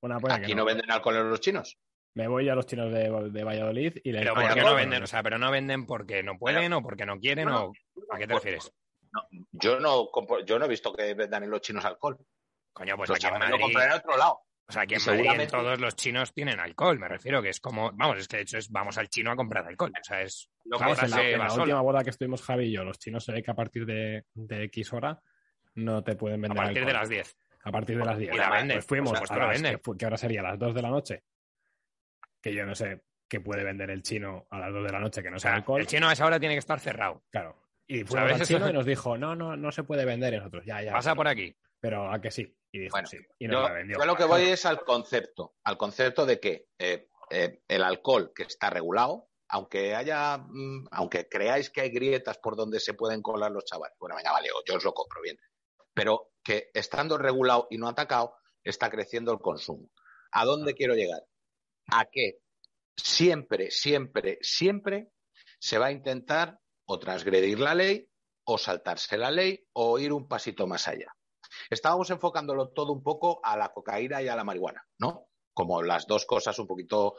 Una 0.00 0.16
Aquí 0.34 0.50
no. 0.52 0.56
no 0.56 0.64
venden 0.64 0.90
alcohol 0.90 1.16
en 1.16 1.30
los 1.30 1.40
chinos. 1.40 1.78
Me 2.14 2.26
voy 2.28 2.48
a 2.48 2.54
los 2.54 2.66
chinos 2.66 2.92
de, 2.92 3.08
de 3.30 3.44
Valladolid 3.44 3.98
y 4.02 4.12
les 4.12 4.20
Pero 4.22 4.34
Oye, 4.34 4.42
¿por 4.42 4.52
qué 4.54 4.60
alcohol, 4.60 4.70
no 4.72 4.76
venden? 4.76 5.02
O 5.02 5.06
sea, 5.06 5.22
pero 5.22 5.38
no 5.38 5.50
venden 5.50 5.86
porque 5.86 6.22
no 6.22 6.36
pueden 6.38 6.72
o 6.72 6.82
porque 6.82 7.06
no 7.06 7.18
quieren 7.20 7.48
No, 7.48 7.66
o... 7.66 7.72
¿A 8.10 8.18
qué 8.18 8.26
te 8.26 8.34
refieres? 8.34 8.72
No, 9.12 9.22
yo 9.52 9.78
no 9.78 10.10
compro- 10.10 10.44
yo 10.44 10.58
no 10.58 10.64
he 10.64 10.68
visto 10.68 10.92
que 10.92 11.14
vendan 11.14 11.44
en 11.44 11.50
los 11.50 11.60
chinos 11.60 11.84
alcohol. 11.84 12.18
Coño, 12.72 12.96
pues 12.96 13.08
los 13.10 13.16
aquí 13.16 13.26
en 13.26 13.32
chavales 13.32 13.50
lo 13.50 13.56
Madrid... 13.58 13.64
compran 13.74 13.90
en 13.90 13.96
otro 13.98 14.16
lado. 14.16 14.40
O 14.68 14.72
sea, 14.72 14.82
aquí 14.82 14.94
en 14.94 15.00
Madrid 15.00 15.10
en 15.12 15.24
seguramente- 15.26 15.50
todos 15.56 15.80
los 15.80 15.96
chinos 15.96 16.32
tienen 16.32 16.60
alcohol. 16.60 16.98
Me 16.98 17.08
refiero 17.08 17.42
que 17.42 17.50
es 17.50 17.60
como... 17.60 17.90
Vamos, 17.92 18.18
es 18.18 18.28
que 18.28 18.36
de 18.38 18.42
hecho 18.44 18.58
es 18.58 18.70
vamos 18.70 18.96
al 18.98 19.08
chino 19.08 19.30
a 19.32 19.36
comprar 19.36 19.66
alcohol. 19.66 19.92
O 20.00 20.04
sea, 20.04 20.22
es... 20.22 20.48
Lo 20.64 20.78
Vamos, 20.78 20.94
cosa 21.00 21.06
en 21.22 21.38
la, 21.38 21.46
en 21.46 21.60
última 21.60 21.80
boda 21.82 22.02
que 22.04 22.10
estuvimos 22.10 22.42
Javi 22.42 22.66
y 22.66 22.72
yo, 22.72 22.84
los 22.84 22.98
chinos 22.98 23.24
se 23.24 23.32
ve 23.32 23.42
que 23.42 23.50
a 23.50 23.54
partir 23.54 23.84
de, 23.84 24.24
de 24.34 24.64
X 24.64 24.92
hora 24.92 25.20
no 25.74 26.02
te 26.02 26.14
pueden 26.16 26.40
A 26.44 26.48
vender 26.48 26.56
partir 26.56 26.74
de 26.84 26.90
alcohol. 26.92 27.00
las 27.00 27.08
10. 27.08 27.36
A 27.64 27.70
partir 27.72 27.98
de 27.98 28.04
las 28.04 28.18
10. 28.18 28.34
Y 28.34 28.38
la 28.38 28.50
venden, 28.50 28.76
Pues 28.76 28.86
fuimos 28.86 29.10
por 29.10 29.16
a 29.16 29.20
supuesto 29.20 29.38
la 29.46 29.52
venden. 29.52 29.78
que, 29.84 29.98
que 29.98 30.04
ahora 30.04 30.16
sería 30.16 30.42
las 30.42 30.58
2 30.58 30.74
de 30.74 30.82
la 30.82 30.90
noche. 30.90 31.22
Que 32.40 32.54
yo 32.54 32.64
no 32.64 32.74
sé 32.74 33.02
qué 33.28 33.40
puede 33.40 33.64
vender 33.64 33.90
el 33.90 34.02
chino 34.02 34.46
a 34.50 34.58
las 34.58 34.72
2 34.72 34.84
de 34.84 34.92
la 34.92 34.98
noche 35.00 35.22
que 35.22 35.30
no 35.30 35.38
sea 35.38 35.54
alcohol. 35.54 35.80
el 35.80 35.86
chino 35.86 36.08
a 36.08 36.12
esa 36.12 36.26
hora 36.26 36.40
tiene 36.40 36.54
que 36.54 36.58
estar 36.60 36.80
cerrado. 36.80 37.22
Claro. 37.30 37.56
Y 37.86 38.04
fuimos 38.04 38.32
al 38.32 38.46
chino 38.46 38.68
y 38.68 38.72
nos 38.72 38.86
dijo, 38.86 39.18
no, 39.18 39.34
no, 39.34 39.56
no 39.56 39.70
se 39.72 39.82
puede 39.84 40.04
vender. 40.04 40.34
Nosotros, 40.38 40.64
ya, 40.64 40.82
ya. 40.82 40.92
Pasa 40.92 41.14
por 41.14 41.28
aquí. 41.28 41.54
Pero 41.82 42.12
a 42.12 42.20
que 42.20 42.30
sí. 42.30 42.56
Y 42.70 42.78
dijo, 42.78 42.92
Bueno, 42.92 43.08
sí. 43.08 43.18
Y 43.40 43.48
nos 43.48 43.56
Yo, 43.56 43.68
la 43.68 43.74
vendió. 43.74 43.98
yo 43.98 44.06
lo 44.06 44.14
que 44.14 44.24
voy 44.24 44.42
es 44.42 44.64
al 44.66 44.84
concepto, 44.84 45.56
al 45.64 45.76
concepto 45.76 46.24
de 46.24 46.38
que 46.38 46.68
eh, 46.78 47.08
eh, 47.28 47.60
el 47.66 47.82
alcohol 47.82 48.32
que 48.32 48.44
está 48.44 48.70
regulado, 48.70 49.28
aunque 49.48 49.96
haya, 49.96 50.38
mm, 50.38 50.86
aunque 50.92 51.28
creáis 51.28 51.70
que 51.70 51.80
hay 51.80 51.90
grietas 51.90 52.38
por 52.38 52.54
donde 52.54 52.78
se 52.78 52.94
pueden 52.94 53.20
colar 53.20 53.50
los 53.50 53.64
chavales, 53.64 53.96
bueno, 53.98 54.14
venga, 54.14 54.30
vale, 54.30 54.48
yo 54.64 54.76
os 54.76 54.84
lo 54.84 54.94
compro 54.94 55.20
bien, 55.22 55.36
pero 55.92 56.30
que 56.44 56.70
estando 56.72 57.18
regulado 57.18 57.66
y 57.68 57.78
no 57.78 57.88
atacado, 57.88 58.36
está 58.62 58.88
creciendo 58.88 59.32
el 59.32 59.40
consumo. 59.40 59.90
¿A 60.30 60.44
dónde 60.44 60.74
quiero 60.74 60.94
llegar? 60.94 61.24
A 61.88 62.04
que 62.04 62.38
siempre, 62.96 63.72
siempre, 63.72 64.38
siempre 64.40 65.10
se 65.58 65.78
va 65.78 65.86
a 65.86 65.92
intentar 65.92 66.60
o 66.86 67.00
transgredir 67.00 67.58
la 67.58 67.74
ley 67.74 68.08
o 68.44 68.56
saltarse 68.56 69.18
la 69.18 69.32
ley 69.32 69.66
o 69.72 69.98
ir 69.98 70.12
un 70.12 70.28
pasito 70.28 70.68
más 70.68 70.86
allá. 70.86 71.12
Estábamos 71.70 72.10
enfocándolo 72.10 72.68
todo 72.70 72.92
un 72.92 73.02
poco 73.02 73.40
a 73.42 73.56
la 73.56 73.72
cocaína 73.72 74.22
y 74.22 74.28
a 74.28 74.36
la 74.36 74.44
marihuana, 74.44 74.86
¿no? 74.98 75.28
Como 75.54 75.82
las 75.82 76.06
dos 76.06 76.24
cosas 76.26 76.58
un 76.58 76.66
poquito. 76.66 77.16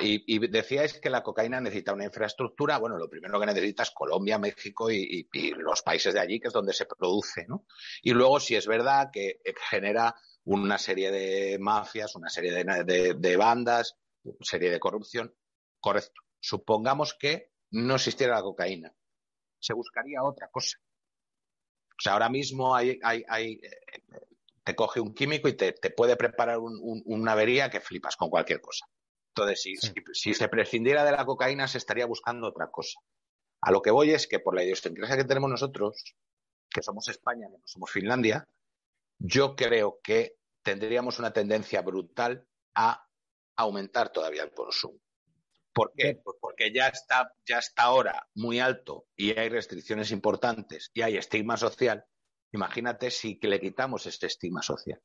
Y, 0.00 0.38
decíais 0.48 1.00
que 1.00 1.10
la 1.10 1.22
cocaína 1.22 1.60
necesita 1.60 1.92
una 1.92 2.04
infraestructura. 2.04 2.78
Bueno, 2.78 2.96
lo 2.98 3.08
primero 3.08 3.38
que 3.40 3.46
necesita 3.46 3.82
es 3.82 3.90
Colombia, 3.90 4.38
México 4.38 4.90
y, 4.90 5.28
los 5.58 5.82
países 5.82 6.14
de 6.14 6.20
allí, 6.20 6.40
que 6.40 6.48
es 6.48 6.54
donde 6.54 6.72
se 6.72 6.86
produce, 6.86 7.46
¿no? 7.48 7.64
Y 8.02 8.12
luego, 8.12 8.38
si 8.40 8.54
es 8.56 8.66
verdad 8.66 9.10
que 9.12 9.40
genera 9.70 10.14
una 10.44 10.78
serie 10.78 11.10
de 11.10 11.58
mafias, 11.58 12.14
una 12.16 12.28
serie 12.28 12.64
de- 12.64 13.14
de 13.14 13.36
bandas, 13.36 13.96
una 14.24 14.36
serie 14.40 14.70
de 14.70 14.80
corrupción. 14.80 15.34
Correcto. 15.80 16.22
Supongamos 16.40 17.14
que 17.14 17.52
no 17.70 17.96
existiera 17.96 18.36
la 18.36 18.42
cocaína. 18.42 18.94
Se 19.60 19.74
buscaría 19.74 20.22
otra 20.22 20.48
cosa. 20.50 20.78
O 21.98 22.00
sea, 22.00 22.12
ahora 22.12 22.28
mismo 22.28 22.74
hay, 22.76 22.98
hay, 23.02 23.24
hay, 23.28 23.52
eh, 23.62 24.10
te 24.64 24.74
coge 24.76 25.00
un 25.00 25.14
químico 25.14 25.48
y 25.48 25.54
te, 25.54 25.72
te 25.72 25.90
puede 25.90 26.16
preparar 26.16 26.58
un- 26.58 26.78
un- 26.80 27.02
una 27.06 27.32
avería 27.32 27.70
que 27.70 27.80
flipas 27.80 28.16
con 28.16 28.30
cualquier 28.30 28.60
cosa. 28.60 28.86
Entonces, 29.34 29.62
si, 29.62 29.76
Sí. 29.76 29.88
si, 29.88 30.02
si 30.12 30.34
se 30.34 30.48
prescindiera 30.48 31.04
de 31.04 31.12
la 31.12 31.24
cocaína, 31.24 31.66
se 31.68 31.78
estaría 31.78 32.06
buscando 32.06 32.46
otra 32.48 32.70
cosa. 32.70 33.00
A 33.62 33.72
lo 33.72 33.82
que 33.82 33.90
voy 33.90 34.10
es 34.12 34.26
que 34.28 34.38
por 34.38 34.54
la 34.54 34.62
idiosincrasia 34.62 35.16
que 35.16 35.24
tenemos 35.24 35.50
nosotros, 35.50 36.04
que 36.70 36.82
somos 36.82 37.08
España, 37.08 37.46
que 37.50 37.58
no 37.58 37.66
somos 37.66 37.90
Finlandia, 37.90 38.46
yo 39.18 39.56
creo 39.56 39.98
que 40.02 40.36
tendríamos 40.62 41.18
una 41.18 41.32
tendencia 41.32 41.80
brutal 41.82 42.46
a 42.74 43.08
aumentar 43.56 44.10
todavía 44.12 44.44
el 44.44 44.52
consumo. 44.52 45.00
¿Por 45.78 45.92
qué? 45.96 46.20
Pues 46.22 46.36
porque 46.40 46.72
ya 46.72 46.88
está, 46.88 47.32
ya 47.46 47.58
está 47.58 47.84
ahora 47.84 48.28
muy 48.34 48.58
alto 48.58 49.06
y 49.16 49.38
hay 49.38 49.48
restricciones 49.48 50.10
importantes 50.10 50.90
y 50.92 51.02
hay 51.02 51.16
estigma 51.16 51.56
social. 51.56 52.04
Imagínate 52.52 53.10
si 53.10 53.38
que 53.38 53.48
le 53.48 53.60
quitamos 53.60 54.06
este 54.06 54.26
estigma 54.26 54.62
social. 54.62 55.00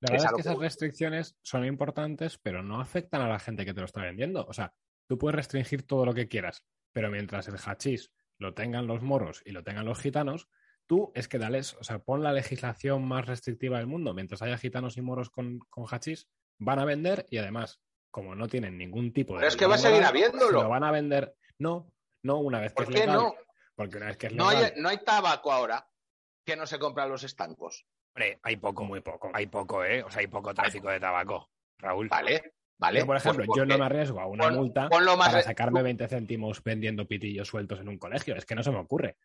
La 0.00 0.12
verdad 0.12 0.26
es 0.26 0.34
que 0.34 0.40
esas 0.40 0.58
restricciones 0.58 1.36
son 1.42 1.64
importantes, 1.64 2.38
pero 2.38 2.62
no 2.62 2.80
afectan 2.80 3.22
a 3.22 3.28
la 3.28 3.38
gente 3.38 3.64
que 3.64 3.74
te 3.74 3.80
lo 3.80 3.86
está 3.86 4.02
vendiendo. 4.02 4.44
O 4.46 4.52
sea, 4.52 4.74
tú 5.06 5.18
puedes 5.18 5.36
restringir 5.36 5.86
todo 5.86 6.04
lo 6.04 6.14
que 6.14 6.28
quieras, 6.28 6.64
pero 6.92 7.10
mientras 7.10 7.48
el 7.48 7.56
hachís 7.56 8.12
lo 8.38 8.54
tengan 8.54 8.86
los 8.86 9.02
moros 9.02 9.42
y 9.44 9.52
lo 9.52 9.64
tengan 9.64 9.86
los 9.86 10.00
gitanos, 10.00 10.48
tú 10.86 11.12
es 11.14 11.28
que 11.28 11.38
dales, 11.38 11.74
o 11.74 11.84
sea, 11.84 11.98
pon 11.98 12.22
la 12.22 12.32
legislación 12.32 13.06
más 13.06 13.26
restrictiva 13.26 13.78
del 13.78 13.86
mundo. 13.86 14.14
Mientras 14.14 14.42
haya 14.42 14.58
gitanos 14.58 14.96
y 14.96 15.02
moros 15.02 15.30
con, 15.30 15.58
con 15.70 15.84
hachís, 15.86 16.28
van 16.58 16.78
a 16.78 16.84
vender 16.84 17.26
y 17.30 17.38
además, 17.38 17.80
como 18.10 18.34
no 18.34 18.48
tienen 18.48 18.76
ningún 18.78 19.12
tipo 19.12 19.34
de. 19.34 19.38
Pero 19.40 19.48
es 19.48 19.56
que 19.56 19.66
va 19.66 19.74
a 19.74 19.78
seguir 19.78 20.04
habiéndolo. 20.04 20.62
Lo 20.62 20.68
van 20.68 20.84
a 20.84 20.90
vender. 20.90 21.34
No, 21.58 21.86
no, 22.22 22.38
una 22.38 22.60
vez 22.60 22.72
que 22.72 22.84
¿Por 22.84 22.94
es 22.94 23.00
qué 23.00 23.06
legal. 23.06 23.16
no? 23.16 23.34
Porque 23.74 23.96
una 23.98 24.06
vez 24.06 24.16
que 24.16 24.26
es 24.28 24.34
No 24.34 24.50
legal, 24.50 24.72
hay, 24.74 24.80
no 24.80 24.88
hay 24.88 24.98
tabaco 25.04 25.52
ahora 25.52 25.86
que 26.44 26.56
no 26.56 26.66
se 26.66 26.78
compra 26.78 27.04
en 27.04 27.10
los 27.10 27.24
estancos. 27.24 27.84
Hombre, 28.14 28.38
hay 28.42 28.56
poco. 28.56 28.84
muy 28.84 29.00
poco. 29.00 29.30
Hay 29.34 29.46
poco, 29.46 29.84
¿eh? 29.84 30.02
O 30.02 30.10
sea, 30.10 30.20
hay 30.20 30.26
poco 30.28 30.54
tráfico 30.54 30.88
de 30.88 30.98
tabaco, 31.00 31.50
Raúl. 31.78 32.08
¿Vale? 32.08 32.54
¿Vale? 32.78 33.00
Yo, 33.00 33.06
por 33.06 33.16
ejemplo, 33.16 33.44
Pues 33.46 33.56
yo 33.58 33.64
no 33.64 33.68
porque- 33.74 33.78
me 33.80 33.84
arriesgo 33.86 34.20
a 34.20 34.26
una 34.26 34.44
pon- 34.44 34.54
multa 34.56 34.88
ponlo 34.88 35.16
más 35.16 35.30
para 35.30 35.42
sacarme 35.42 35.82
20 35.82 36.08
céntimos 36.08 36.62
vendiendo 36.62 37.06
pitillos 37.06 37.48
sueltos 37.48 37.80
en 37.80 37.88
un 37.88 37.98
colegio. 37.98 38.36
Es 38.36 38.44
que 38.46 38.54
no 38.54 38.62
se 38.62 38.70
me 38.70 38.78
ocurre. 38.78 39.16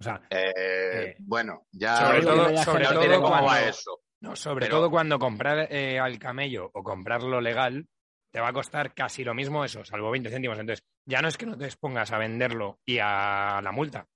O 0.00 0.04
sea, 0.04 0.20
Eh, 0.30 0.52
Eh, 0.56 1.16
bueno, 1.18 1.66
ya 1.72 1.96
sobre 1.96 2.22
todo- 2.22 2.50
no 2.50 2.62
sobre 2.62 2.84
no 2.84 2.90
todo 2.94 3.06
no- 3.08 3.22
va 3.22 3.40
cuando- 3.40 3.68
eso. 3.68 4.00
No, 4.22 4.36
sobre 4.36 4.66
Pero- 4.66 4.76
todo 4.78 4.90
cuando 4.90 5.18
comprar 5.18 5.66
eh, 5.72 5.98
al 5.98 6.18
camello 6.18 6.70
o 6.72 6.82
comprarlo 6.82 7.40
legal 7.40 7.86
te 8.30 8.40
va 8.40 8.48
a 8.48 8.52
costar 8.52 8.94
casi 8.94 9.24
lo 9.24 9.34
mismo 9.34 9.64
eso, 9.64 9.84
salvo 9.84 10.10
20 10.10 10.30
céntimos. 10.30 10.58
Entonces, 10.58 10.86
ya 11.04 11.20
no 11.20 11.28
es 11.28 11.36
que 11.36 11.46
no 11.46 11.58
te 11.58 11.64
expongas 11.64 12.12
a 12.12 12.18
venderlo 12.18 12.80
y 12.84 12.98
a 12.98 13.60
la 13.62 13.72
multa. 13.72 14.08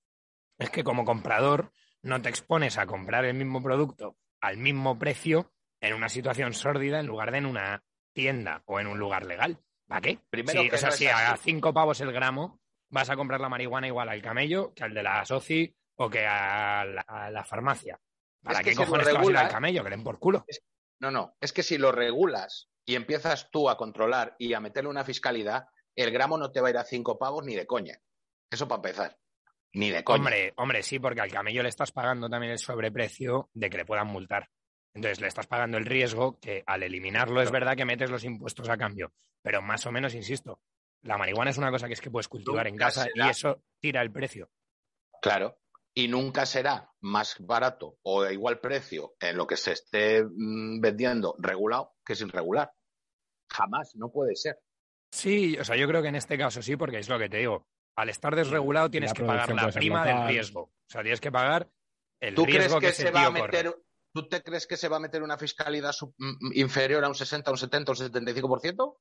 Es 0.59 0.71
que 0.71 0.85
como 0.85 1.05
comprador 1.05 1.73
no 2.03 2.21
te 2.23 2.29
expones 2.29 2.79
a 2.79 2.87
comprar 2.87 3.25
el 3.25 3.35
mismo 3.35 3.63
producto 3.63 4.17
al 4.41 4.59
mismo 4.59 4.99
precio 4.99 5.53
en 5.81 5.95
una 5.95 6.09
situación 6.09 6.53
sórdida 6.53 7.01
en 7.01 7.07
lugar 7.07 7.33
de 7.33 7.39
en 7.39 7.47
una 7.47 7.83
tienda 8.13 8.63
o 8.67 8.79
en 8.79 8.87
un 8.87 8.99
lugar 8.99 9.25
legal. 9.25 9.59
¿Para 9.87 10.01
qué? 10.01 10.19
Primero 10.31 10.63
Sí, 10.63 10.69
que 10.69 10.77
o 10.77 10.79
sea, 10.79 10.91
no 10.91 10.97
si 10.97 11.07
a 11.07 11.37
cinco 11.37 11.73
pavos 11.73 12.01
el 12.01 12.13
gramo 12.13 12.61
vas 12.91 13.11
a 13.11 13.17
comprar 13.17 13.41
la 13.41 13.49
marihuana 13.49 13.87
igual 13.87 14.09
al 14.09 14.23
camello 14.23 14.73
que 14.75 14.85
al 14.85 14.95
de 14.95 15.03
la 15.03 15.25
soci 15.25 15.75
o 15.97 16.09
que 16.11 16.27
a 16.27 16.85
la, 16.85 17.03
a 17.03 17.31
la 17.31 17.45
farmacia. 17.45 17.99
¿Para 18.43 18.59
Es 18.59 18.65
que 18.65 18.71
qué 18.71 18.77
si 18.77 18.83
cojones 18.85 19.07
te 19.07 19.13
vas 19.13 19.27
a 19.27 19.31
ir 19.31 19.37
al 19.37 19.49
camello? 19.49 19.83
Que 19.83 19.91
den 19.91 20.05
por 20.05 20.19
culo. 20.19 20.45
No, 21.01 21.11
no, 21.11 21.37
es 21.41 21.53
que 21.53 21.63
si 21.63 21.79
lo 21.79 21.91
regulas 21.91 22.69
y 22.87 22.95
empiezas 22.95 23.51
tú 23.51 23.69
a 23.69 23.77
controlar 23.77 24.35
y 24.39 24.55
a 24.55 24.61
meterle 24.61 24.91
una 24.91 25.05
fiscalidad, 25.05 25.67
el 25.97 26.11
gramo 26.11 26.37
no 26.37 26.51
te 26.51 26.61
va 26.61 26.69
a 26.69 26.71
ir 26.71 26.77
a 26.79 26.85
cinco 26.85 27.19
pavos 27.19 27.45
ni 27.45 27.55
de 27.55 27.67
coña. 27.67 27.99
Eso 28.51 28.69
para 28.69 28.79
empezar. 28.79 29.19
Ni 29.73 29.91
de 29.91 30.05
coña. 30.05 30.19
Hombre, 30.19 30.53
hombre, 30.57 30.83
sí, 30.83 30.99
porque 30.99 31.21
al 31.21 31.33
camello 31.33 31.63
le 31.63 31.69
estás 31.69 31.93
pagando 31.93 32.29
también 32.29 32.53
el 32.53 32.59
sobreprecio 32.59 33.51
de 33.53 33.71
que 33.71 33.79
le 33.79 33.85
puedan 33.85 34.09
multar. 34.09 34.49
Entonces 34.95 35.21
le 35.21 35.27
estás 35.27 35.47
pagando 35.47 35.77
el 35.77 35.87
riesgo 35.87 36.39
que 36.39 36.63
al 36.67 36.83
eliminarlo 36.85 37.43
es 37.43 37.51
verdad 37.51 37.77
que 37.77 37.85
metes 37.85 38.11
los 38.11 38.25
impuestos 38.25 38.69
a 38.69 38.77
cambio. 38.77 39.13
Pero 39.43 39.61
más 39.61 39.85
o 39.87 39.93
menos, 39.93 40.15
insisto, 40.15 40.61
la 41.03 41.19
marihuana 41.19 41.51
es 41.51 41.59
una 41.59 41.71
cosa 41.71 41.89
que 41.89 41.95
es 41.95 42.01
que 42.01 42.11
puedes 42.11 42.29
cultivar 42.29 42.67
en 42.69 42.77
casa 42.77 43.07
y 43.15 43.29
eso 43.29 43.63
tira 43.81 44.01
el 44.03 44.13
precio. 44.13 44.51
Claro. 45.21 45.59
Y 45.95 46.09
nunca 46.09 46.45
será 46.47 46.91
más 47.01 47.37
barato 47.39 47.99
o 48.03 48.23
a 48.23 48.33
igual 48.33 48.59
precio 48.61 49.15
en 49.21 49.37
lo 49.37 49.47
que 49.47 49.57
se 49.57 49.73
esté 49.73 50.25
mm, 50.25 50.81
vendiendo 50.81 51.37
regulado 51.39 51.95
que 52.05 52.15
sin 52.17 52.29
regular. 52.29 52.73
Jamás, 53.51 53.95
no 53.95 54.11
puede 54.11 54.35
ser. 54.35 54.59
Sí, 55.13 55.57
o 55.59 55.65
sea, 55.65 55.77
yo 55.77 55.87
creo 55.87 56.03
que 56.03 56.09
en 56.09 56.17
este 56.17 56.37
caso 56.37 56.61
sí, 56.63 56.77
porque 56.77 56.99
es 56.99 57.09
lo 57.09 57.19
que 57.19 57.29
te 57.29 57.39
digo. 57.39 57.69
Al 57.97 58.09
estar 58.09 58.35
desregulado 58.35 58.91
tienes 58.91 59.13
que 59.13 59.23
pagar 59.23 59.55
la 59.55 59.71
prima 59.71 60.05
del 60.05 60.27
riesgo. 60.27 60.63
O 60.63 60.73
sea, 60.89 61.03
tienes 61.03 61.21
que 61.21 61.31
pagar 61.31 61.71
el 62.21 62.35
¿Tú 62.35 62.43
crees 62.45 62.59
riesgo 62.59 62.81
que, 62.81 62.87
que, 62.89 62.93
se 62.93 63.11
va 63.13 63.23
a 63.23 63.27
corre. 63.27 63.43
meter, 63.43 63.77
tú 64.13 64.29
te 64.29 64.43
crees 64.43 64.67
que 64.67 64.77
se 64.77 64.89
va 64.89 64.97
a 64.97 65.01
meter 65.01 65.23
una 65.23 65.39
fiscalidad 65.39 65.93
sub- 65.93 66.15
mm, 66.19 66.53
inferior 66.55 67.05
a 67.05 67.09
un 67.09 67.15
60, 67.15 67.51
un 67.53 67.57
70, 67.57 67.93
un 67.93 67.99
75%? 67.99 68.97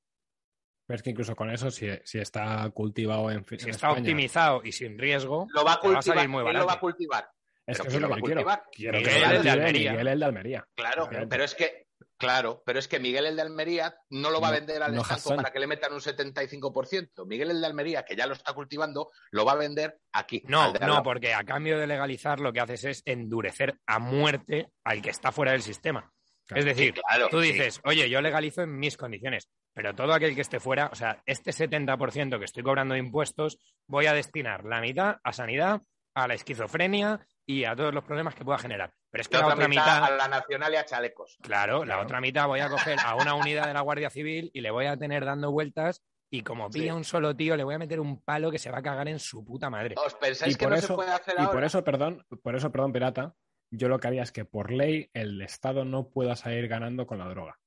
Pero 0.85 0.95
es 0.97 1.03
que 1.03 1.09
incluso 1.11 1.35
con 1.35 1.49
eso, 1.49 1.71
si, 1.71 1.87
si 2.03 2.19
está 2.19 2.69
cultivado 2.71 3.31
en, 3.31 3.45
Si 3.45 3.55
en 3.55 3.69
está 3.69 3.87
España, 3.87 3.99
optimizado 4.01 4.61
y 4.63 4.71
sin 4.71 4.97
riesgo, 4.99 5.47
Lo 5.53 5.63
va 5.63 5.73
a 5.73 5.79
te 5.79 5.87
va 5.87 5.93
a 5.93 5.95
cultivar, 5.95 6.17
salir 6.17 6.29
muy 6.29 6.43
¿quién 6.43 6.53
lo 6.53 6.59
va 6.59 6.63
a 6.63 6.65
barato. 6.65 6.79
cultivar? 6.81 7.29
Es 7.65 7.77
¿Pero 7.77 7.83
que 7.83 7.87
eso 7.87 7.97
es 7.97 8.01
lo 8.01 8.07
que 8.09 8.13
a 8.13 8.17
quiero. 8.17 8.43
cultivar? 8.43 8.63
Miguel, 8.77 9.31
el 9.37 9.43
de 9.43 9.49
Almería. 9.49 9.91
Miguel 9.91 10.07
el 10.07 10.19
de 10.19 10.25
Almería. 10.25 10.67
Claro, 10.75 11.09
pero 11.29 11.43
es 11.45 11.55
que, 11.55 11.85
claro, 12.17 12.61
pero 12.65 12.79
es 12.79 12.89
que 12.89 12.99
Miguel 12.99 13.25
el 13.25 13.37
de 13.37 13.41
Almería 13.43 13.95
no 14.09 14.29
lo 14.31 14.41
va 14.41 14.49
a 14.49 14.51
vender 14.51 14.83
al 14.83 14.93
no 14.93 15.01
estanco 15.03 15.37
para 15.37 15.51
que 15.53 15.59
le 15.61 15.67
metan 15.67 15.93
un 15.93 16.01
75%. 16.01 17.25
Miguel 17.25 17.51
el 17.51 17.61
de 17.61 17.67
Almería, 17.67 18.03
que 18.03 18.15
ya 18.17 18.27
lo 18.27 18.33
está 18.33 18.51
cultivando, 18.53 19.11
lo 19.31 19.45
va 19.45 19.53
a 19.53 19.55
vender 19.55 19.99
aquí. 20.11 20.43
No, 20.47 20.73
no, 20.73 21.01
porque 21.03 21.33
a 21.33 21.43
cambio 21.45 21.79
de 21.79 21.87
legalizar 21.87 22.41
lo 22.41 22.51
que 22.51 22.59
haces 22.59 22.83
es 22.83 23.01
endurecer 23.05 23.75
a 23.85 23.99
muerte 23.99 24.67
al 24.83 25.01
que 25.01 25.09
está 25.11 25.31
fuera 25.31 25.53
del 25.53 25.61
sistema. 25.61 26.11
Claro. 26.45 26.59
Es 26.59 26.65
decir, 26.65 26.93
Claro, 26.95 27.29
tú 27.29 27.41
sí. 27.41 27.53
dices, 27.53 27.79
oye, 27.85 28.09
yo 28.09 28.19
legalizo 28.21 28.61
en 28.63 28.77
mis 28.77 28.97
condiciones, 28.97 29.47
pero 29.73 29.93
todo 29.95 30.13
aquel 30.13 30.35
que 30.35 30.41
esté 30.41 30.59
fuera, 30.59 30.89
o 30.91 30.95
sea, 30.95 31.21
este 31.25 31.51
70% 31.51 32.37
que 32.39 32.45
estoy 32.45 32.63
cobrando 32.63 32.93
de 32.93 32.99
impuestos, 32.99 33.57
voy 33.87 34.05
a 34.05 34.13
destinar 34.13 34.65
la 34.65 34.81
mitad 34.81 35.17
a 35.23 35.33
sanidad, 35.33 35.81
a 36.15 36.27
la 36.27 36.35
esquizofrenia 36.35 37.25
y 37.45 37.65
a 37.65 37.75
todos 37.75 37.93
los 37.93 38.03
problemas 38.03 38.35
que 38.35 38.45
pueda 38.45 38.57
generar. 38.59 38.93
Pero 39.09 39.21
es 39.21 39.27
que 39.27 39.37
La 39.37 39.47
la, 39.47 39.53
otra 39.55 39.67
mitad 39.67 39.83
mitad, 40.01 40.03
a 40.05 40.15
la 40.17 40.27
nacional 40.27 40.73
y 40.73 40.75
a 40.77 40.85
chalecos. 40.85 41.37
claro, 41.41 41.85
la 41.85 41.99
otra 42.01 42.21
mitad 42.21 42.47
voy 42.47 42.59
a 42.61 42.69
coger 42.69 42.97
a 43.03 43.15
una 43.15 43.33
unidad 43.35 43.67
de 43.67 43.73
la 43.73 43.81
Guardia 43.81 44.09
Civil 44.09 44.49
y 44.53 44.61
le 44.61 44.71
voy 44.71 44.85
a 44.85 44.95
tener 44.97 45.25
dando 45.25 45.51
vueltas 45.51 46.03
y 46.31 46.41
como 46.41 46.69
pilla 46.69 46.85
Sí. 46.93 46.97
un 46.97 47.03
solo 47.03 47.35
tío, 47.35 47.55
le 47.55 47.63
voy 47.63 47.75
a 47.75 47.79
meter 47.79 47.99
un 47.99 48.21
palo 48.21 48.49
que 48.51 48.57
se 48.59 48.71
va 48.71 48.79
a 48.79 48.81
cagar 48.83 49.07
en 49.07 49.19
su 49.19 49.43
puta 49.45 49.69
madre. 49.69 49.95
¿Os 50.03 50.15
pensáis 50.15 50.53
Y 50.55 50.57
que 50.57 50.65
por 50.65 50.71
no 50.71 50.77
eso- 50.77 50.87
se 50.87 50.93
puede 50.95 51.11
hacer 51.11 51.35
Y 51.37 51.41
ahora? 51.41 51.51
por 51.51 51.63
eso, 51.63 51.83
perdón, 51.83 52.25
por 52.41 52.55
eso, 52.55 52.71
perdón, 52.71 52.91
pirata, 52.93 53.35
yo 53.71 53.87
lo 53.87 53.99
que 53.99 54.07
haría 54.07 54.23
es 54.23 54.31
que 54.31 54.45
por 54.45 54.71
ley 54.71 55.09
el 55.13 55.41
Estado 55.41 55.83
no 55.85 56.09
pueda 56.09 56.35
salir 56.35 56.67
ganando 56.67 57.05
con 57.05 57.17
la 57.19 57.27
droga. 57.27 57.59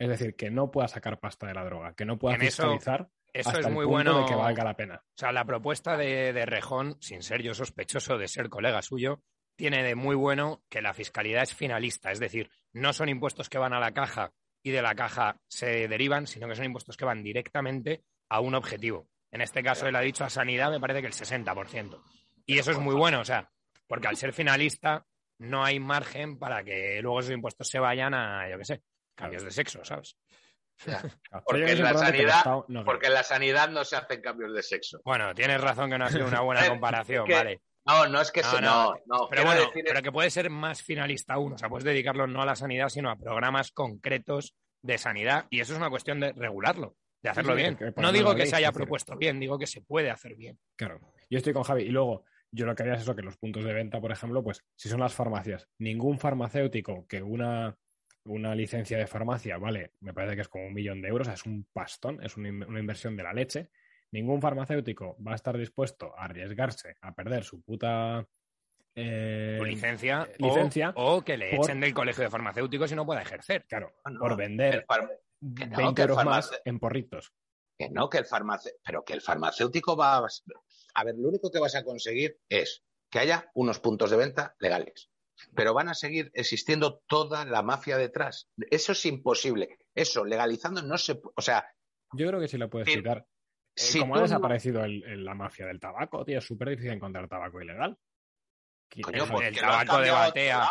Es 0.00 0.08
decir, 0.08 0.34
que 0.34 0.50
no 0.50 0.70
pueda 0.70 0.88
sacar 0.88 1.20
pasta 1.20 1.46
de 1.46 1.54
la 1.54 1.64
droga, 1.64 1.94
que 1.94 2.04
no 2.06 2.18
pueda 2.18 2.34
En 2.36 2.42
eso- 2.42 2.62
fiscalizar 2.62 3.08
Eso 3.32 3.50
hasta 3.50 3.60
es 3.60 3.66
el 3.66 3.72
muy 3.72 3.84
punto 3.84 4.12
bueno. 4.12 4.18
de 4.20 4.26
que 4.26 4.34
valga 4.34 4.64
la 4.64 4.74
pena. 4.74 4.94
O 5.04 5.12
sea, 5.14 5.30
la 5.30 5.44
propuesta 5.44 5.96
de, 5.96 6.32
de 6.32 6.46
Rejón, 6.46 6.96
sin 7.00 7.22
ser 7.22 7.42
yo 7.42 7.52
sospechoso 7.54 8.16
de 8.18 8.26
ser 8.26 8.48
colega 8.48 8.80
suyo, 8.82 9.22
tiene 9.56 9.82
de 9.84 9.94
muy 9.94 10.16
bueno 10.16 10.62
que 10.70 10.80
la 10.80 10.94
fiscalidad 10.94 11.42
es 11.42 11.54
finalista. 11.54 12.10
Es 12.10 12.18
decir, 12.18 12.50
no 12.72 12.92
son 12.94 13.10
impuestos 13.10 13.48
que 13.50 13.58
van 13.58 13.74
a 13.74 13.78
la 13.78 13.92
caja 13.92 14.32
y 14.62 14.70
de 14.70 14.80
la 14.82 14.94
caja 14.94 15.36
se 15.48 15.86
derivan, 15.86 16.26
sino 16.26 16.48
que 16.48 16.54
son 16.56 16.64
impuestos 16.64 16.96
que 16.96 17.04
van 17.04 17.22
directamente 17.22 18.02
a 18.30 18.40
un 18.40 18.54
objetivo. 18.54 19.06
En 19.30 19.42
este 19.42 19.62
caso, 19.62 19.86
él 19.86 19.96
ha 19.96 20.00
dicho 20.00 20.24
a 20.24 20.30
sanidad, 20.30 20.70
me 20.70 20.80
parece 20.80 21.02
que 21.02 21.06
el 21.08 21.12
60%. 21.12 22.02
Y 22.46 22.58
eso 22.58 22.70
es 22.72 22.78
muy 22.78 22.94
bueno, 22.94 23.20
o 23.20 23.24
sea, 23.24 23.50
porque 23.86 24.08
al 24.08 24.16
ser 24.16 24.32
finalista 24.32 25.06
no 25.38 25.62
hay 25.62 25.78
margen 25.78 26.38
para 26.38 26.64
que 26.64 27.00
luego 27.02 27.20
esos 27.20 27.32
impuestos 27.32 27.68
se 27.68 27.78
vayan 27.78 28.14
a, 28.14 28.48
yo 28.50 28.58
qué 28.58 28.64
sé, 28.64 28.82
cambios 29.20 29.44
de 29.44 29.50
sexo, 29.50 29.84
¿sabes? 29.84 30.16
Claro, 30.82 31.10
Porque 31.44 31.72
en 31.72 31.82
la 31.82 31.92
sanidad- 31.92 32.64
no 32.68 32.84
Porque 32.86 33.08
en 33.08 33.12
la 33.14 33.22
sanidad 33.22 33.68
no 33.68 33.84
se 33.84 33.96
hacen 33.96 34.22
cambios 34.22 34.54
de 34.54 34.62
sexo. 34.62 34.98
Bueno, 35.04 35.34
tienes 35.34 35.60
razón 35.60 35.90
que 35.90 35.98
no 35.98 36.06
ha 36.06 36.10
sido 36.10 36.26
una 36.26 36.40
buena 36.40 36.66
comparación, 36.68 37.26
que- 37.26 37.34
vale. 37.34 37.60
No, 37.86 38.06
no 38.08 38.20
es 38.20 38.30
que 38.32 38.40
No, 38.42 38.50
se... 38.50 38.60
no, 38.62 38.84
No, 38.84 39.00
no. 39.06 39.28
Pero 39.28 39.44
bueno, 39.44 39.60
decir- 39.62 39.84
pero 39.86 40.00
que 40.02 40.10
puede 40.12 40.30
ser 40.30 40.48
más 40.48 40.82
finalista 40.82 41.34
aún. 41.34 41.52
O 41.54 41.58
sea, 41.58 41.68
puedes 41.68 41.84
dedicarlo 41.84 42.26
no 42.26 42.40
a 42.40 42.46
la 42.46 42.56
sanidad, 42.56 42.88
sino 42.88 43.10
a 43.10 43.16
programas 43.16 43.72
concretos 43.72 44.54
de 44.82 44.96
sanidad. 44.96 45.46
Y 45.50 45.60
eso 45.60 45.72
es 45.74 45.78
una 45.78 45.90
cuestión 45.90 46.18
de 46.20 46.32
regularlo, 46.32 46.96
de 47.22 47.28
hacerlo 47.30 47.54
sí, 47.56 47.60
bien. 47.62 47.78
No 47.96 48.10
digo 48.12 48.34
que 48.34 48.46
se 48.46 48.56
haya 48.56 48.72
propuesto 48.72 49.16
bien, 49.16 49.38
digo 49.38 49.58
que 49.58 49.66
se 49.66 49.82
puede 49.82 50.10
hacer 50.10 50.34
bien. 50.34 50.58
Claro, 50.76 50.98
yo 51.28 51.36
estoy 51.38 51.52
con 51.52 51.62
Javi. 51.64 51.82
Y 51.82 51.88
luego, 51.90 52.24
yo 52.50 52.64
lo 52.64 52.74
que 52.74 52.84
haría 52.84 52.94
es 52.94 53.02
eso, 53.02 53.14
que 53.14 53.22
los 53.22 53.36
puntos 53.36 53.64
de 53.64 53.74
venta, 53.74 54.00
por 54.00 54.12
ejemplo, 54.12 54.42
pues 54.42 54.62
si 54.76 54.88
son 54.88 55.00
las 55.00 55.12
farmacias, 55.14 55.66
ningún 55.78 56.18
farmacéutico 56.18 57.06
que 57.06 57.22
una, 57.22 57.76
una 58.24 58.54
licencia 58.54 58.98
de 58.98 59.06
farmacia, 59.06 59.56
vale, 59.58 59.92
me 60.00 60.12
parece 60.12 60.34
que 60.36 60.42
es 60.42 60.48
como 60.48 60.66
un 60.66 60.74
millón 60.74 61.00
de 61.02 61.08
euros, 61.08 61.26
o 61.26 61.30
sea, 61.30 61.34
es 61.34 61.46
un 61.46 61.66
pastón, 61.72 62.22
es 62.22 62.36
una, 62.36 62.48
in- 62.48 62.64
una 62.64 62.80
inversión 62.80 63.16
de 63.16 63.22
la 63.22 63.32
leche. 63.32 63.70
Ningún 64.12 64.40
farmacéutico 64.42 65.16
va 65.26 65.32
a 65.32 65.36
estar 65.36 65.56
dispuesto 65.56 66.12
a 66.18 66.24
arriesgarse 66.24 66.96
a 67.00 67.14
perder 67.14 67.44
su 67.44 67.62
puta 67.62 68.26
eh, 68.94 69.56
Tu 69.58 69.64
licencia, 69.64 70.28
eh, 70.30 70.36
o- 70.40 70.46
licencia 70.46 70.92
o, 70.96 71.22
que 71.22 71.36
le 71.36 71.50
por- 71.56 71.64
echen 71.64 71.80
del 71.80 71.94
colegio 71.94 72.24
de 72.24 72.30
farmacéuticos 72.30 72.90
y 72.92 72.96
no 72.96 73.06
pueda 73.06 73.22
ejercer. 73.22 73.64
Claro, 73.66 73.94
No, 74.04 74.10
no, 74.12 74.20
por 74.20 74.36
vender 74.36 74.84
far- 74.86 75.08
20 75.40 75.54
que 75.54 75.66
no, 75.82 75.94
que 75.94 76.02
el 76.02 76.10
euros 76.10 76.24
más 76.24 76.60
en 76.64 76.78
porritos. 76.78 77.32
Que 77.78 77.88
no, 77.88 78.10
que 78.10 78.18
el 78.18 78.26
farmacéutico, 78.26 78.82
pero 78.84 79.04
que 79.04 79.12
el 79.14 79.20
farmacéutico 79.22 79.96
va 79.96 80.18
a... 80.18 80.26
A 80.94 81.04
ver, 81.04 81.14
lo 81.16 81.28
único 81.28 81.50
que 81.50 81.60
vas 81.60 81.74
a 81.76 81.84
conseguir 81.84 82.38
es 82.48 82.84
que 83.10 83.20
haya 83.20 83.50
unos 83.54 83.80
puntos 83.80 84.10
de 84.10 84.16
venta 84.16 84.54
legales. 84.58 85.09
Pero 85.54 85.74
van 85.74 85.88
a 85.88 85.94
seguir 85.94 86.30
existiendo 86.34 87.02
toda 87.06 87.44
la 87.44 87.62
mafia 87.62 87.96
detrás. 87.96 88.48
Eso 88.70 88.92
es 88.92 89.04
imposible. 89.06 89.78
Eso, 89.94 90.24
legalizando, 90.24 90.82
no 90.82 90.96
se... 90.98 91.20
pu- 91.20 91.32
O 91.36 91.40
sea, 91.42 91.64
Yo 92.12 92.26
creo 92.28 92.40
que 92.40 92.48
sí 92.48 92.58
lo 92.58 92.68
puedes 92.68 92.88
Sí. 92.88 92.96
quitar. 92.96 93.18
Eh, 93.18 93.24
si 93.74 94.00
como 94.00 94.14
ha 94.14 94.18
no- 94.18 94.22
desaparecido 94.24 94.84
el- 94.84 95.04
el- 95.04 95.24
la 95.24 95.34
mafia 95.34 95.66
del 95.66 95.78
tabaco, 95.80 96.24
tío, 96.24 96.38
es 96.38 96.44
súper 96.44 96.70
difícil 96.70 96.92
encontrar 96.92 97.28
tabaco 97.28 97.60
ilegal. 97.60 97.96
Coño, 99.02 99.24
eh, 99.24 99.26
¿por 99.30 99.44
el 99.44 99.54
lo 99.54 99.60
has 99.66 99.84
tabaco 99.86 100.02
de 100.02 100.10
batea. 100.10 100.68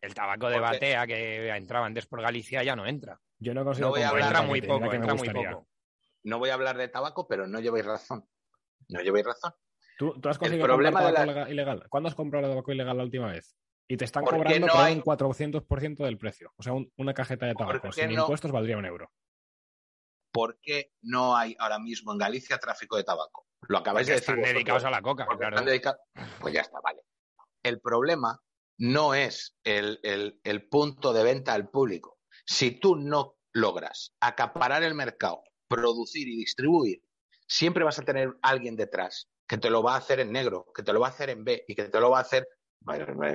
El 0.00 0.14
tabaco 0.14 0.48
de 0.48 0.54
Porque- 0.58 0.70
batea 0.72 1.06
que 1.06 1.48
entraba 1.50 1.86
antes 1.86 2.06
por 2.06 2.22
Galicia 2.22 2.62
ya 2.62 2.74
no 2.76 2.86
entra. 2.86 3.20
yo 3.40 3.52
no 3.52 3.64
consigo 3.64 3.88
no 3.88 3.90
voy 3.92 4.02
a 4.02 4.08
hablar 4.08 4.26
entra 4.28 4.42
muy 4.42 4.62
poco, 4.62 4.92
entra 4.92 5.14
muy 5.14 5.28
poco. 5.30 5.68
No 6.24 6.38
voy 6.38 6.50
a 6.50 6.54
hablar 6.54 6.76
de 6.78 6.88
tabaco, 6.88 7.26
pero 7.28 7.46
no 7.46 7.60
lleváis 7.60 7.84
razón. 7.84 8.24
No 8.88 9.00
lleváis 9.02 9.26
razón. 9.26 9.52
¿Tú, 9.98 10.18
tú 10.20 10.28
has 10.28 10.38
conseguido 10.38 10.66
problema 10.66 11.00
comprar 11.00 11.10
de 11.10 11.16
tabaco 11.26 11.40
lega- 11.40 11.50
ilegal? 11.50 11.86
¿Cuándo 11.90 12.08
has 12.08 12.14
comprado 12.14 12.48
tabaco 12.48 12.72
ilegal 12.72 12.96
la 12.96 13.02
última 13.04 13.30
vez? 13.32 13.56
Y 13.90 13.96
te 13.96 14.04
están 14.04 14.22
¿Por 14.24 14.34
qué 14.34 14.38
cobrando 14.42 14.66
no 14.66 14.74
hay- 14.78 14.94
un 14.96 15.00
400% 15.02 16.04
del 16.04 16.18
precio. 16.18 16.52
O 16.56 16.62
sea, 16.62 16.74
un- 16.74 16.92
una 16.98 17.14
cajeta 17.14 17.46
de 17.46 17.54
¿Por 17.54 17.66
tabaco 17.66 17.90
sin 17.92 18.14
no? 18.14 18.20
impuestos 18.22 18.52
valdría 18.52 18.76
un 18.76 18.84
euro. 18.84 19.10
¿Por 20.32 20.58
qué 20.60 20.92
no 21.02 21.36
hay 21.36 21.56
ahora 21.58 21.78
mismo 21.78 22.12
en 22.12 22.18
Galicia 22.18 22.58
tráfico 22.58 22.96
de 22.96 23.04
tabaco? 23.04 23.46
Lo 23.62 23.78
acabáis 23.78 24.06
Porque 24.06 24.12
de 24.12 24.20
decir. 24.20 24.22
están 24.22 24.36
vosotros. 24.36 24.54
dedicados 24.54 24.84
a 24.84 24.90
la 24.90 25.02
coca, 25.02 25.26
claro. 25.26 25.56
están 25.56 25.64
dedicados- 25.66 26.00
Pues 26.40 26.54
ya 26.54 26.60
está, 26.60 26.80
vale. 26.80 27.00
El 27.62 27.80
problema 27.80 28.40
no 28.78 29.14
es 29.14 29.56
el, 29.64 29.98
el- 30.02 30.38
el 30.44 30.68
punto 30.68 31.12
de 31.12 31.24
venta 31.24 31.54
al 31.54 31.70
público. 31.70 32.18
Si 32.46 32.72
tú 32.72 32.96
no 32.96 33.36
logras 33.54 34.14
acaparar 34.20 34.82
el 34.82 34.94
mercado, 34.94 35.42
producir 35.66 36.28
y 36.28 36.36
distribuir, 36.36 37.02
siempre 37.48 37.84
vas 37.84 37.98
a 37.98 38.04
tener 38.04 38.34
alguien 38.42 38.76
detrás 38.76 39.28
que 39.48 39.56
te 39.58 39.70
lo 39.70 39.82
va 39.82 39.94
a 39.94 39.98
hacer 39.98 40.20
en 40.20 40.30
negro, 40.30 40.70
que 40.74 40.82
te 40.82 40.92
lo 40.92 41.00
va 41.00 41.06
a 41.08 41.10
hacer 41.10 41.30
en 41.30 41.42
B 41.44 41.64
y 41.66 41.74
que 41.74 41.84
te 41.84 42.00
lo 42.00 42.10
va 42.10 42.18
a 42.18 42.22
hacer 42.22 42.46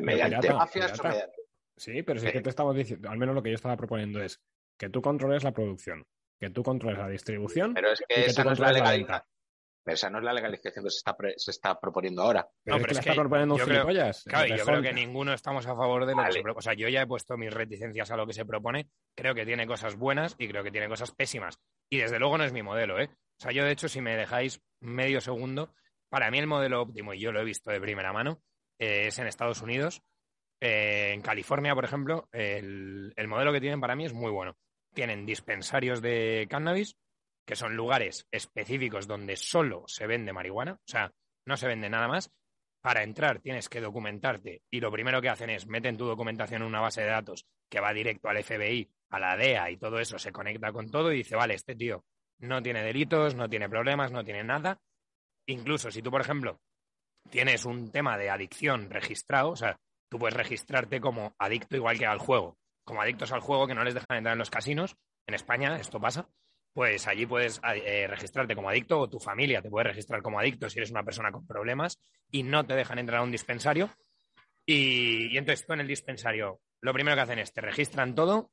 mediante 0.01 0.53
mafias 0.53 0.91
o 0.91 0.93
pirata. 0.95 1.09
mediante- 1.09 1.41
Sí, 1.75 2.03
pero 2.03 2.19
si 2.19 2.27
es 2.27 2.33
que 2.33 2.41
te 2.41 2.49
estamos 2.49 2.75
diciendo, 2.75 3.09
al 3.09 3.17
menos 3.17 3.33
lo 3.33 3.41
que 3.41 3.49
yo 3.49 3.55
estaba 3.55 3.75
proponiendo 3.75 4.21
es 4.21 4.39
que 4.77 4.89
tú 4.89 5.01
controles 5.01 5.43
la 5.43 5.51
producción, 5.51 6.05
que 6.39 6.49
tú 6.51 6.61
controles 6.63 6.99
la 6.99 7.07
distribución 7.09 7.73
Pero 7.73 7.91
es 7.91 8.01
y 8.01 8.05
que 8.07 8.13
que 8.15 8.25
esa 8.27 8.43
tú 8.43 8.49
no 8.49 8.53
es 8.53 8.59
la 8.59 8.71
la. 8.71 9.25
Pero 9.85 9.95
esa 9.95 10.09
no 10.09 10.19
es 10.19 10.23
la 10.23 10.31
legalización 10.33 10.85
que 10.85 10.91
se 10.91 10.97
está, 10.97 11.17
pre- 11.17 11.33
se 11.35 11.51
está 11.51 11.77
proponiendo 11.77 12.21
ahora. 12.21 12.47
Pero 12.63 12.77
No, 12.77 12.77
es 12.77 12.81
pero 12.83 12.87
que 12.87 12.91
es 12.91 12.95
le 12.95 12.99
está 13.01 13.11
que 13.11 13.19
proponiendo 13.19 13.55
un 13.55 13.59
yo 13.59 13.65
creo-. 13.65 13.85
Claro, 14.25 14.45
y 14.47 14.57
yo 14.57 14.63
creo 14.65 14.81
que 14.81 14.93
ninguno 14.93 15.33
estamos 15.33 15.65
a 15.65 15.75
favor 15.75 16.05
de 16.05 16.13
lo 16.13 16.23
que 16.23 16.31
se 16.31 16.41
propone. 16.43 16.59
O 16.59 16.61
sea, 16.61 16.73
yo 16.73 16.87
ya 16.87 17.01
he 17.01 17.07
puesto 17.07 17.37
mis 17.37 17.53
reticencias 17.53 18.09
a 18.11 18.15
lo 18.15 18.25
que 18.25 18.31
se 18.33 18.45
propone. 18.45 18.87
Creo 19.17 19.35
que 19.35 19.45
tiene 19.45 19.67
cosas 19.67 19.95
buenas 19.97 20.35
y 20.37 20.47
creo 20.47 20.63
que 20.63 20.71
tiene 20.71 20.87
cosas 20.87 21.11
pésimas. 21.11 21.59
Y 21.89 21.97
desde 21.97 22.17
luego 22.17 22.37
no 22.37 22.45
es 22.45 22.53
mi 22.53 22.61
modelo, 22.63 22.97
¿eh? 22.99 23.09
O 23.11 23.41
sea, 23.41 23.51
yo 23.51 23.65
de 23.65 23.71
hecho, 23.71 23.89
si 23.89 23.99
me 23.99 24.15
dejáis 24.15 24.61
medio 24.79 25.19
segundo, 25.19 25.73
para 26.09 26.31
mí 26.31 26.39
el 26.39 26.47
modelo 26.47 26.81
óptimo, 26.81 27.13
y 27.13 27.19
yo 27.19 27.33
lo 27.33 27.41
he 27.41 27.43
visto 27.43 27.69
de 27.71 27.81
primera 27.81 28.13
mano, 28.13 28.41
eh, 28.79 29.07
es 29.07 29.19
en 29.19 29.27
Estados 29.27 29.61
Unidos. 29.61 30.01
Eh, 30.59 31.11
en 31.13 31.21
California, 31.21 31.75
por 31.75 31.85
ejemplo, 31.85 32.29
el, 32.31 33.13
el 33.15 33.27
modelo 33.27 33.51
que 33.51 33.61
tienen 33.61 33.81
para 33.81 33.95
mí 33.95 34.05
es 34.05 34.13
muy 34.13 34.31
bueno. 34.31 34.55
Tienen 34.93 35.25
dispensarios 35.25 36.01
de 36.01 36.47
cannabis, 36.49 36.95
que 37.45 37.55
son 37.55 37.75
lugares 37.75 38.27
específicos 38.31 39.07
donde 39.07 39.35
solo 39.35 39.83
se 39.87 40.07
vende 40.07 40.33
marihuana, 40.33 40.73
o 40.73 40.87
sea, 40.87 41.11
no 41.45 41.57
se 41.57 41.67
vende 41.67 41.89
nada 41.89 42.07
más. 42.07 42.31
Para 42.81 43.03
entrar 43.03 43.39
tienes 43.39 43.69
que 43.69 43.79
documentarte 43.79 44.61
y 44.69 44.81
lo 44.81 44.91
primero 44.91 45.21
que 45.21 45.29
hacen 45.29 45.49
es 45.49 45.67
meten 45.67 45.95
tu 45.95 46.05
documentación 46.05 46.63
en 46.63 46.67
una 46.67 46.81
base 46.81 47.01
de 47.01 47.07
datos 47.07 47.45
que 47.69 47.79
va 47.79 47.93
directo 47.93 48.27
al 48.27 48.43
FBI, 48.43 48.89
a 49.09 49.19
la 49.19 49.37
DEA 49.37 49.71
y 49.71 49.77
todo 49.77 49.99
eso 49.99 50.19
se 50.19 50.33
conecta 50.33 50.73
con 50.73 50.89
todo 50.91 51.11
y 51.13 51.17
dice, 51.17 51.37
vale, 51.37 51.53
este 51.53 51.75
tío 51.75 52.03
no 52.39 52.61
tiene 52.61 52.83
delitos, 52.83 53.35
no 53.35 53.49
tiene 53.49 53.69
problemas, 53.69 54.11
no 54.11 54.23
tiene 54.23 54.43
nada. 54.43 54.81
Incluso 55.45 55.91
si 55.91 56.01
tú, 56.01 56.11
por 56.11 56.19
ejemplo, 56.19 56.59
tienes 57.29 57.65
un 57.65 57.91
tema 57.91 58.17
de 58.17 58.29
adicción 58.29 58.89
registrado, 58.89 59.51
o 59.51 59.55
sea, 59.55 59.79
tú 60.09 60.19
puedes 60.19 60.35
registrarte 60.35 61.01
como 61.01 61.33
adicto 61.39 61.75
igual 61.75 61.97
que 61.97 62.05
al 62.05 62.19
juego, 62.19 62.57
como 62.83 63.01
adictos 63.01 63.31
al 63.31 63.41
juego 63.41 63.67
que 63.67 63.75
no 63.75 63.83
les 63.83 63.93
dejan 63.93 64.17
entrar 64.17 64.33
en 64.33 64.39
los 64.39 64.49
casinos. 64.49 64.95
En 65.25 65.35
España 65.35 65.77
esto 65.77 65.99
pasa. 65.99 66.27
Pues 66.73 67.07
allí 67.07 67.25
puedes 67.27 67.61
eh, 67.63 68.07
registrarte 68.07 68.55
como 68.55 68.69
adicto 68.69 68.99
o 68.99 69.09
tu 69.09 69.19
familia 69.19 69.61
te 69.61 69.69
puede 69.69 69.89
registrar 69.89 70.23
como 70.23 70.39
adicto 70.39 70.69
si 70.69 70.79
eres 70.79 70.89
una 70.89 71.03
persona 71.03 71.31
con 71.31 71.45
problemas 71.45 71.99
y 72.31 72.41
no 72.41 72.65
te 72.65 72.73
dejan 72.73 72.97
entrar 72.97 73.19
a 73.19 73.23
un 73.23 73.31
dispensario. 73.31 73.91
Y, 74.65 75.33
y 75.33 75.37
entonces 75.37 75.65
tú 75.67 75.73
en 75.73 75.81
el 75.81 75.87
dispensario, 75.87 76.61
lo 76.81 76.93
primero 76.93 77.15
que 77.15 77.21
hacen 77.21 77.39
es 77.39 77.53
te 77.53 77.61
registran 77.61 78.15
todo, 78.15 78.51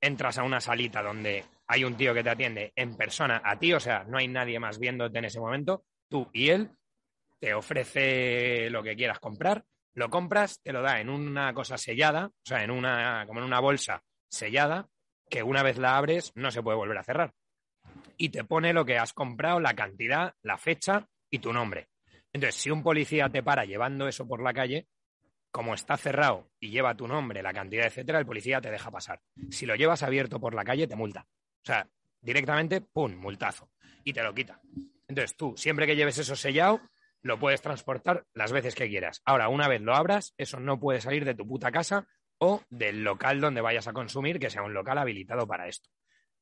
entras 0.00 0.38
a 0.38 0.42
una 0.42 0.60
salita 0.60 1.02
donde 1.02 1.44
hay 1.68 1.84
un 1.84 1.96
tío 1.96 2.12
que 2.12 2.24
te 2.24 2.30
atiende 2.30 2.72
en 2.74 2.96
persona 2.96 3.40
a 3.44 3.58
ti, 3.58 3.72
o 3.72 3.80
sea, 3.80 4.04
no 4.04 4.18
hay 4.18 4.28
nadie 4.28 4.58
más 4.58 4.78
viéndote 4.78 5.18
en 5.18 5.24
ese 5.24 5.40
momento, 5.40 5.84
tú 6.08 6.28
y 6.32 6.50
él, 6.50 6.70
te 7.42 7.54
ofrece 7.54 8.70
lo 8.70 8.84
que 8.84 8.94
quieras 8.94 9.18
comprar, 9.18 9.64
lo 9.94 10.08
compras, 10.08 10.60
te 10.62 10.72
lo 10.72 10.80
da 10.80 11.00
en 11.00 11.08
una 11.08 11.52
cosa 11.52 11.76
sellada, 11.76 12.26
o 12.26 12.44
sea, 12.44 12.62
en 12.62 12.70
una, 12.70 13.24
como 13.26 13.40
en 13.40 13.46
una 13.46 13.58
bolsa 13.58 14.00
sellada, 14.30 14.88
que 15.28 15.42
una 15.42 15.64
vez 15.64 15.76
la 15.76 15.96
abres 15.96 16.30
no 16.36 16.52
se 16.52 16.62
puede 16.62 16.76
volver 16.76 16.98
a 16.98 17.02
cerrar. 17.02 17.34
Y 18.16 18.28
te 18.28 18.44
pone 18.44 18.72
lo 18.72 18.84
que 18.84 18.96
has 18.96 19.12
comprado, 19.12 19.58
la 19.58 19.74
cantidad, 19.74 20.32
la 20.42 20.56
fecha 20.56 21.08
y 21.28 21.40
tu 21.40 21.52
nombre. 21.52 21.88
Entonces, 22.32 22.54
si 22.54 22.70
un 22.70 22.84
policía 22.84 23.28
te 23.28 23.42
para 23.42 23.64
llevando 23.64 24.06
eso 24.06 24.24
por 24.24 24.40
la 24.40 24.54
calle, 24.54 24.86
como 25.50 25.74
está 25.74 25.96
cerrado 25.96 26.48
y 26.60 26.70
lleva 26.70 26.96
tu 26.96 27.08
nombre, 27.08 27.42
la 27.42 27.52
cantidad, 27.52 27.86
etcétera, 27.86 28.20
el 28.20 28.26
policía 28.26 28.60
te 28.60 28.70
deja 28.70 28.92
pasar. 28.92 29.20
Si 29.50 29.66
lo 29.66 29.74
llevas 29.74 30.04
abierto 30.04 30.38
por 30.38 30.54
la 30.54 30.62
calle, 30.62 30.86
te 30.86 30.94
multa. 30.94 31.26
O 31.26 31.66
sea, 31.66 31.88
directamente, 32.20 32.82
¡pum!, 32.82 33.16
multazo. 33.16 33.68
Y 34.04 34.12
te 34.12 34.22
lo 34.22 34.32
quita. 34.32 34.60
Entonces, 35.08 35.36
tú, 35.36 35.54
siempre 35.56 35.88
que 35.88 35.96
lleves 35.96 36.18
eso 36.18 36.36
sellado, 36.36 36.80
lo 37.22 37.38
puedes 37.38 37.62
transportar 37.62 38.24
las 38.34 38.52
veces 38.52 38.74
que 38.74 38.88
quieras. 38.88 39.22
Ahora, 39.24 39.48
una 39.48 39.68
vez 39.68 39.80
lo 39.80 39.94
abras, 39.94 40.34
eso 40.36 40.58
no 40.60 40.78
puede 40.80 41.00
salir 41.00 41.24
de 41.24 41.34
tu 41.34 41.46
puta 41.46 41.70
casa 41.70 42.06
o 42.38 42.60
del 42.68 43.04
local 43.04 43.40
donde 43.40 43.60
vayas 43.60 43.86
a 43.88 43.92
consumir, 43.92 44.38
que 44.38 44.50
sea 44.50 44.62
un 44.62 44.74
local 44.74 44.98
habilitado 44.98 45.46
para 45.46 45.68
esto. 45.68 45.88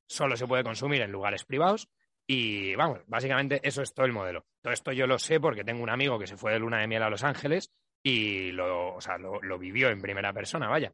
Solo 0.07 0.37
se 0.37 0.47
puede 0.47 0.65
consumir 0.65 1.03
en 1.03 1.13
lugares 1.13 1.45
privados 1.45 1.89
y, 2.27 2.75
vamos, 2.77 3.01
básicamente 3.07 3.61
eso 3.63 3.83
es 3.83 3.93
todo 3.93 4.07
el 4.07 4.13
modelo. 4.13 4.47
Todo 4.63 4.73
esto 4.73 4.93
yo 4.93 5.07
lo 5.07 5.19
sé 5.19 5.39
porque 5.41 5.65
tengo 5.65 5.83
un 5.83 5.91
amigo 5.91 6.19
que 6.19 6.27
se 6.27 6.37
fue 6.37 6.53
de 6.53 6.59
luna 6.59 6.81
de 6.81 6.87
miel 6.89 7.03
a 7.03 7.11
Los 7.11 7.23
Ángeles 7.25 7.73
y 8.03 8.51
lo, 8.53 8.95
o 8.95 9.01
sea, 9.01 9.19
lo, 9.19 9.41
lo 9.43 9.59
vivió 9.59 9.91
en 9.91 10.01
primera 10.01 10.33
persona, 10.33 10.69
vaya. 10.69 10.93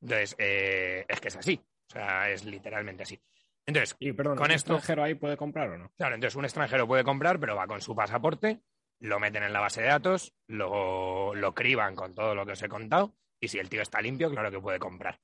Entonces, 0.00 0.36
eh, 0.38 1.04
es 1.08 1.20
que 1.20 1.28
es 1.28 1.36
así. 1.36 1.60
O 1.88 1.92
sea, 1.92 2.30
es 2.30 2.44
literalmente 2.44 3.02
así. 3.02 3.20
Entonces, 3.66 3.96
Y 3.98 4.12
perdón, 4.12 4.36
Con 4.36 4.46
¿un 4.46 4.52
esto- 4.52 4.74
extranjero 4.74 5.02
ahí 5.04 5.14
puede 5.14 5.36
comprar 5.36 5.70
o 5.70 5.78
no? 5.78 5.90
claro, 5.96 6.14
entonces 6.14 6.36
un 6.36 6.44
extranjero 6.44 6.86
puede 6.86 7.02
comprar, 7.02 7.40
pero 7.40 7.56
va 7.56 7.66
con 7.66 7.80
su 7.80 7.94
pasaporte, 7.96 8.60
lo 9.04 9.20
meten 9.20 9.42
en 9.42 9.52
la 9.52 9.60
base 9.60 9.82
de 9.82 9.88
datos, 9.88 10.32
lo, 10.46 11.34
lo 11.34 11.54
criban 11.54 11.94
con 11.94 12.14
todo 12.14 12.34
lo 12.34 12.46
que 12.46 12.52
os 12.52 12.62
he 12.62 12.70
contado, 12.70 13.14
y 13.38 13.48
si 13.48 13.58
el 13.58 13.68
tío 13.68 13.82
está 13.82 14.00
limpio, 14.00 14.30
claro 14.30 14.50
que 14.50 14.60
puede 14.60 14.78
comprar. 14.78 15.20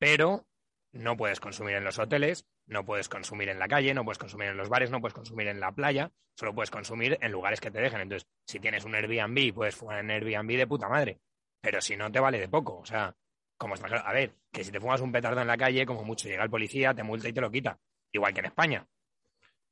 Pero 0.00 0.46
no 0.92 1.16
puedes 1.16 1.38
consumir 1.38 1.76
en 1.76 1.84
los 1.84 2.00
hoteles, 2.00 2.44
no 2.66 2.84
puedes 2.84 3.08
consumir 3.08 3.48
en 3.48 3.60
la 3.60 3.68
calle, 3.68 3.94
no 3.94 4.04
puedes 4.04 4.18
consumir 4.18 4.48
en 4.48 4.56
los 4.56 4.68
bares, 4.68 4.90
no 4.90 5.00
puedes 5.00 5.14
consumir 5.14 5.46
en 5.46 5.60
la 5.60 5.70
playa, 5.70 6.10
solo 6.36 6.56
puedes 6.56 6.72
consumir 6.72 7.18
en 7.20 7.30
lugares 7.30 7.60
que 7.60 7.70
te 7.70 7.80
dejen. 7.80 8.00
Entonces, 8.00 8.28
si 8.48 8.58
tienes 8.58 8.84
un 8.84 8.96
Airbnb, 8.96 9.54
puedes 9.54 9.76
fumar 9.76 10.00
en 10.00 10.10
Airbnb 10.10 10.56
de 10.56 10.66
puta 10.66 10.88
madre. 10.88 11.20
Pero 11.60 11.80
si 11.80 11.96
no, 11.96 12.10
te 12.10 12.18
vale 12.18 12.40
de 12.40 12.48
poco. 12.48 12.78
O 12.78 12.84
sea, 12.84 13.14
como 13.56 13.74
extranjero. 13.74 14.04
A 14.04 14.12
ver, 14.12 14.34
que 14.50 14.64
si 14.64 14.72
te 14.72 14.80
fumas 14.80 15.02
un 15.02 15.12
petardo 15.12 15.40
en 15.40 15.46
la 15.46 15.56
calle, 15.56 15.86
como 15.86 16.02
mucho 16.02 16.28
llega 16.28 16.42
el 16.42 16.50
policía, 16.50 16.94
te 16.94 17.04
multa 17.04 17.28
y 17.28 17.32
te 17.32 17.40
lo 17.40 17.50
quita. 17.50 17.78
Igual 18.10 18.34
que 18.34 18.40
en 18.40 18.46
España. 18.46 18.86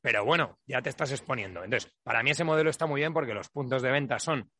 Pero 0.09 0.24
bueno, 0.24 0.59
ya 0.66 0.80
te 0.80 0.89
estás 0.89 1.12
exponiendo. 1.12 1.62
Entonces, 1.62 1.93
para 2.02 2.22
mí 2.22 2.30
ese 2.30 2.43
modelo 2.43 2.70
está 2.70 2.86
muy 2.86 3.02
bien 3.02 3.12
porque 3.12 3.35
los 3.35 3.51
puntos 3.51 3.82
de 3.82 3.90
venta 3.90 4.18
son 4.18 4.51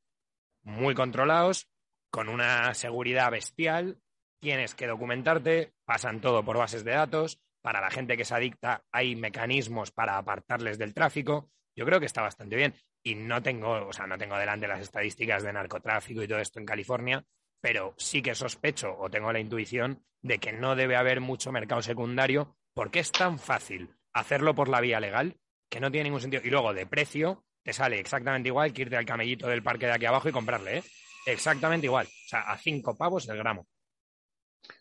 muy 0.63 0.95
controlados, 0.95 1.71
con 2.11 2.29
una 2.29 2.75
seguridad 2.75 3.31
bestial, 3.31 3.99
tienes 4.43 4.75
que 4.75 4.87
documentarte, 4.87 5.73
pasan 5.87 6.21
todo 6.21 6.45
por 6.45 6.59
bases 6.59 6.85
de 6.85 6.91
datos, 6.91 7.41
para 7.63 7.81
la 7.81 7.91
gente 7.91 8.19
que 8.19 8.27
se 8.27 8.35
adicta 8.35 8.85
hay 8.93 9.17
mecanismos 9.17 9.91
para 9.91 10.19
apartarles 10.19 10.77
del 10.77 10.93
tráfico. 10.93 11.49
Yo 11.75 11.87
creo 11.87 11.99
que 11.99 12.05
está 12.05 12.21
bastante 12.21 12.55
bien. 12.55 12.75
Y 13.03 13.15
no 13.15 13.43
tengo, 13.43 13.87
o 13.87 13.93
sea, 13.95 14.07
no 14.07 14.19
tengo 14.19 14.37
delante 14.37 14.69
las 14.69 14.83
estadísticas 14.83 15.45
de 15.45 15.55
narcotráfico 15.55 16.23
y 16.23 16.29
todo 16.29 16.41
esto 16.41 16.61
en 16.61 16.67
California, 16.67 17.25
pero 17.63 17.95
sí 17.97 18.21
que 18.21 18.35
sospecho 18.35 18.95
o 18.99 19.09
tengo 19.09 19.33
la 19.33 19.41
intuición 19.41 20.05
de 20.21 20.41
que 20.41 20.53
no 20.53 20.77
debe 20.77 20.97
haber 20.97 21.23
mucho 21.23 21.53
mercado 21.53 21.81
secundario 21.81 22.55
porque 22.75 22.99
es 22.99 23.11
tan 23.11 23.39
fácil 23.39 23.98
hacerlo 24.19 24.55
por 24.55 24.69
la 24.69 24.81
vía 24.81 25.01
legal 25.01 25.37
que 25.71 25.81
no 25.81 25.91
tiene 25.91 26.05
ningún 26.05 26.21
sentido. 26.21 26.43
Y 26.45 26.51
luego 26.51 26.73
de 26.75 26.87
precio 26.87 27.45
te 27.63 27.73
sale 27.73 27.99
exactamente 27.99 28.49
igual 28.49 28.73
que 28.73 28.83
irte 28.83 28.97
al 28.97 29.05
camellito 29.07 29.47
del 29.49 29.63
parque 29.63 29.87
de 29.87 29.93
aquí 29.93 30.07
abajo 30.07 30.29
y 30.29 30.33
comprarle, 30.33 30.79
¿eh? 30.79 30.85
Exactamente 31.27 31.87
igual. 31.87 32.07
O 32.07 32.29
sea, 32.29 32.41
a 32.51 32.57
cinco 32.59 32.97
pavos 32.97 33.29
el 33.29 33.37
gramo. 33.37 33.67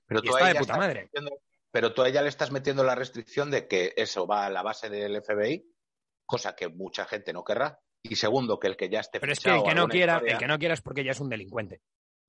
Pero 0.06 0.22
Y 0.24 0.28
tú, 0.28 0.38
está 0.38 0.48
de 0.54 0.56
puta 0.60 0.78
madre. 0.78 1.04
metiendo- 1.04 1.40
pero 1.72 1.94
tú 1.94 2.02
a 2.04 2.08
ella 2.10 2.22
le 2.22 2.30
estás 2.30 2.52
metiendo 2.52 2.84
la 2.84 2.96
restricción 2.96 3.52
de 3.52 3.68
que 3.68 3.94
eso 3.98 4.26
va 4.26 4.46
a 4.46 4.50
la 4.50 4.64
base 4.64 4.90
del 4.90 5.16
FBI, 5.22 5.64
cosa 6.26 6.56
que 6.56 6.70
mucha 6.70 7.06
gente 7.06 7.34
no 7.34 7.44
querrá. 7.44 7.80
Y 8.04 8.16
segundo, 8.16 8.58
que 8.60 8.68
el 8.68 8.78
que 8.78 8.90
ya 8.90 9.02
esté 9.02 9.20
Pero 9.20 9.34
es 9.34 9.40
que 9.40 9.50
el 9.50 9.64
que 9.64 9.76
no 9.76 9.88
quiera, 9.88 10.14
historia- 10.16 10.34
el 10.34 10.40
que 10.40 10.48
no 10.48 10.58
quiera 10.58 10.74
es 10.76 10.82
porque 10.82 11.04
ya 11.04 11.12
es 11.12 11.20
un 11.20 11.30
delincuente. 11.30 11.82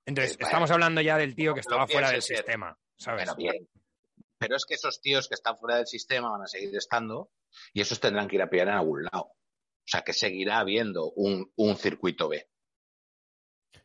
Entonces, 0.05 0.35
estamos 0.39 0.69
hablando 0.71 0.99
ya 1.01 1.17
del 1.17 1.35
tío 1.35 1.53
que 1.53 1.59
estaba 1.61 1.87
fuera 1.87 2.11
del 2.11 2.21
ser. 2.21 2.37
sistema, 2.37 2.77
¿sabes? 2.97 3.33
Bien. 3.37 3.67
Pero 4.39 4.55
es 4.55 4.65
que 4.65 4.75
esos 4.75 5.01
tíos 5.01 5.27
que 5.27 5.35
están 5.35 5.57
fuera 5.57 5.77
del 5.77 5.87
sistema 5.87 6.29
van 6.31 6.43
a 6.43 6.47
seguir 6.47 6.75
estando 6.75 7.29
y 7.73 7.81
esos 7.81 7.99
tendrán 7.99 8.27
que 8.27 8.37
ir 8.37 8.41
a 8.41 8.49
pillar 8.49 8.69
en 8.69 8.73
algún 8.75 9.03
lado. 9.03 9.23
O 9.25 9.91
sea, 9.91 10.01
que 10.03 10.13
seguirá 10.13 10.59
habiendo 10.59 11.11
un, 11.11 11.51
un 11.55 11.75
circuito 11.75 12.29
B. 12.29 12.47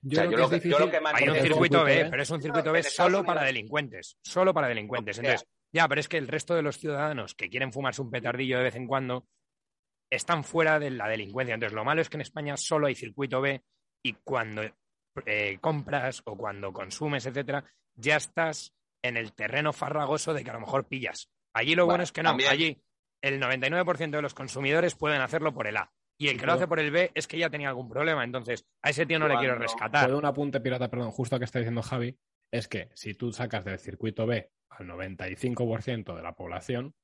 Yo 0.02 0.20
O 0.20 0.22
sea, 0.22 0.26
creo 0.26 0.30
yo 0.30 0.36
que 0.36 0.36
lo 0.36 0.56
es 0.56 0.62
que- 0.62 0.68
yo 0.68 0.78
lo 0.78 0.84
difícil 0.86 0.90
que 0.92 1.00
me 1.02 1.08
han 1.10 1.16
Hay 1.16 1.28
un 1.28 1.36
circuito 1.46 1.84
B, 1.84 2.02
B, 2.04 2.10
pero 2.10 2.22
es 2.22 2.30
un 2.30 2.42
circuito 2.42 2.72
B 2.72 2.82
solo 2.82 3.18
Unidos- 3.18 3.26
para 3.26 3.44
delincuentes, 3.46 4.16
solo 4.22 4.54
para 4.54 4.68
delincuentes. 4.68 5.18
Entonces, 5.18 5.46
ya, 5.72 5.88
pero 5.88 6.00
es 6.00 6.08
que 6.08 6.18
el 6.18 6.28
resto 6.28 6.54
de 6.54 6.62
los 6.62 6.78
ciudadanos 6.78 7.34
que 7.34 7.48
quieren 7.50 7.72
fumarse 7.72 8.02
un 8.02 8.10
petardillo 8.10 8.58
de 8.58 8.64
vez 8.64 8.76
en 8.76 8.86
cuando 8.86 9.26
están 10.10 10.44
fuera 10.44 10.78
de 10.78 10.90
la 10.90 11.08
delincuencia. 11.08 11.54
Entonces, 11.54 11.74
lo 11.74 11.84
malo 11.84 12.00
es 12.00 12.08
que 12.08 12.16
en 12.18 12.20
España 12.20 12.56
solo 12.56 12.86
hay 12.86 12.94
circuito 12.94 13.40
B 13.40 13.62
y 14.04 14.12
cuando 14.22 14.62
eh, 15.26 15.58
compras 15.60 16.22
o 16.26 16.36
cuando 16.36 16.72
consumes, 16.72 17.24
etcétera, 17.26 17.64
ya 17.94 18.16
estás 18.16 18.72
en 19.04 19.16
el 19.16 19.32
terreno 19.32 19.72
farragoso 19.72 20.32
de 20.34 20.42
que 20.42 20.50
a 20.50 20.54
lo 20.54 20.60
mejor 20.60 20.86
pillas. 20.88 21.28
Allí 21.52 21.74
lo 21.74 21.84
bueno, 21.84 21.92
Bueno, 21.92 22.04
es 22.04 22.12
que 22.12 22.22
no, 22.22 22.30
también- 22.30 22.50
allí 22.50 22.82
el 23.22 23.38
99% 23.40 24.16
de 24.16 24.22
los 24.22 24.34
consumidores 24.34 24.94
pueden 24.96 25.20
hacerlo 25.20 25.52
por 25.54 25.66
el 25.66 25.76
A. 25.76 25.92
Y 26.18 26.28
el 26.28 26.38
que 26.38 26.46
lo 26.46 26.52
hace 26.52 26.66
por 26.68 26.78
el 26.78 26.90
B 26.90 27.10
es 27.14 27.26
que 27.26 27.38
ya 27.38 27.50
tenía 27.50 27.68
algún 27.68 27.88
problema. 27.88 28.22
Entonces, 28.24 28.64
a 28.82 28.90
ese 28.90 29.04
tío 29.04 29.18
no 29.18 29.26
le 29.28 29.36
quiero 29.36 29.56
rescatar. 29.56 30.06
Puedo 30.06 30.18
un 30.18 30.24
apunte 30.24 30.60
pirata, 30.60 30.88
perdón, 30.88 31.10
justo 31.10 31.38
que 31.38 31.44
está 31.44 31.58
diciendo 31.58 31.82
Javi, 31.82 32.16
es 32.52 32.68
que 32.68 32.88
si 32.94 33.14
tú 33.14 33.32
sacas 33.32 33.64
del 33.64 33.78
circuito 33.78 34.24
B 34.26 34.50
al 34.70 34.86
95% 34.86 36.14
de 36.14 36.22
la 36.22 36.34
población, 36.34 36.94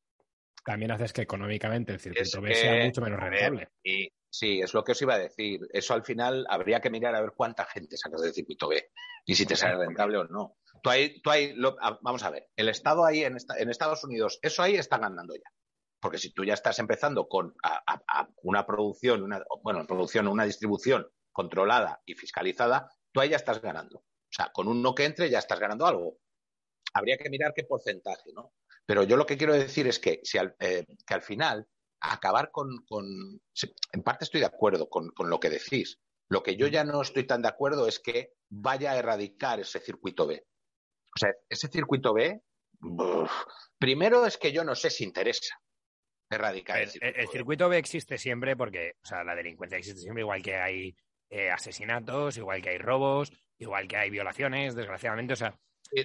también 0.65 0.91
haces 0.91 1.13
que 1.13 1.23
económicamente 1.23 1.93
el 1.93 2.01
circuito 2.01 2.23
Es 2.23 2.41
B 2.41 2.49
que, 2.49 2.55
sea 2.55 2.85
mucho 2.85 3.01
menos 3.01 3.21
rentable. 3.21 3.69
Y 3.83 4.09
sí, 4.29 4.61
es 4.61 4.75
lo 4.75 4.85
que 4.85 4.93
os 4.93 5.03
iba 5.03 5.15
a 5.15 5.19
decir. 5.19 5.61
Eso 5.73 5.95
al 5.95 6.05
final 6.05 6.47
habría 6.49 6.81
que 6.81 6.91
mirar 6.91 7.15
a 7.15 7.21
ver 7.21 7.33
cuánta 7.37 7.65
gente 7.67 7.97
sacas 7.97 8.23
del 8.23 8.33
circuito 8.33 8.69
B 8.69 8.91
y 9.25 9.35
si 9.35 9.47
te 9.47 9.57
sale 9.57 9.77
rentable 9.77 10.19
o 10.19 10.25
no. 10.25 10.57
Tú 10.83 10.91
ahí, 10.91 11.21
tú 11.21 11.31
ahí 11.31 11.53
lo- 11.55 11.77
vamos 12.03 12.23
a 12.23 12.31
ver, 12.31 12.49
el 12.57 12.69
Estado 12.69 13.05
ahí 13.05 13.23
en, 13.25 13.37
esta- 13.37 13.59
en 13.59 13.69
Estados 13.71 14.03
Unidos, 14.05 14.39
eso 14.43 14.63
ahí 14.63 14.77
está 14.77 14.99
ganando 14.99 15.35
ya. 15.35 15.51
Porque 16.01 16.17
si 16.19 16.33
tú 16.33 16.45
ya 16.45 16.55
estás 16.55 16.79
empezando 16.79 17.29
con 17.29 17.55
a- 17.63 17.83
a- 17.87 18.03
a 18.21 18.29
una 18.43 18.67
producción, 18.67 19.23
una, 19.23 19.45
bueno, 19.63 19.87
producción, 19.87 20.27
una 20.29 20.45
distribución 20.45 21.07
controlada 21.33 22.01
y 22.07 22.15
fiscalizada, 22.15 22.91
tú 23.13 23.21
ahí 23.21 23.29
ya 23.29 23.37
estás 23.37 23.61
ganando. 23.61 23.99
O 23.99 24.33
sea, 24.33 24.51
con 24.53 24.69
un 24.69 24.81
no 24.83 24.95
que 24.95 25.05
entre 25.05 25.29
ya 25.29 25.39
estás 25.39 25.61
ganando 25.61 25.87
algo. 25.87 26.19
Habría 26.95 27.19
que 27.19 27.29
mirar 27.31 27.53
qué 27.55 27.65
porcentaje, 27.65 28.31
¿no? 28.35 28.53
Pero 28.91 29.05
yo 29.05 29.17
lo 29.17 29.25
que 29.25 29.37
quiero 29.37 29.53
decir 29.53 29.87
es 29.87 30.01
que, 30.01 30.19
si 30.25 30.37
al, 30.37 30.57
eh, 30.59 30.85
que 31.07 31.15
al 31.15 31.23
final 31.23 31.65
acabar 32.01 32.51
con, 32.51 32.69
En 33.93 34.03
parte 34.03 34.25
estoy 34.25 34.41
de 34.41 34.47
acuerdo 34.47 34.89
con, 34.89 35.11
con 35.11 35.31
lo 35.31 35.39
que 35.39 35.49
decís. 35.49 36.01
Lo 36.29 36.43
que 36.43 36.57
yo 36.57 36.67
ya 36.67 36.83
no 36.83 37.01
estoy 37.01 37.25
tan 37.25 37.41
de 37.41 37.47
acuerdo 37.47 37.87
es 37.87 38.01
que 38.01 38.33
vaya 38.49 38.91
a 38.91 38.97
erradicar 38.97 39.61
ese 39.61 39.79
circuito 39.79 40.27
B. 40.27 40.45
O 41.15 41.19
sea, 41.21 41.31
ese 41.49 41.69
circuito 41.69 42.13
B, 42.13 42.43
uf, 42.81 43.31
primero 43.79 44.27
es 44.27 44.37
que 44.37 44.51
yo 44.51 44.65
no 44.65 44.75
sé 44.75 44.91
si 44.91 45.05
interesa 45.05 45.55
erradicar 46.29 46.79
El, 46.79 46.83
el 46.83 46.91
circuito, 46.91 47.07
el 47.21 47.27
B. 47.27 47.33
circuito 47.33 47.69
B 47.69 47.79
existe 47.79 48.19
siempre 48.19 48.57
porque, 48.57 48.95
o 49.05 49.07
sea, 49.07 49.23
la 49.23 49.37
delincuencia 49.37 49.79
existe 49.79 50.01
siempre, 50.01 50.23
igual 50.23 50.43
que 50.43 50.57
hay 50.57 50.97
eh, 51.29 51.49
asesinatos, 51.49 52.39
igual 52.39 52.61
que 52.61 52.71
hay 52.71 52.79
robos, 52.79 53.31
igual 53.57 53.87
que 53.87 53.99
hay 53.99 54.11
violaciones, 54.11 54.75
desgraciadamente. 54.75 55.35
O 55.35 55.37
sea, 55.37 55.57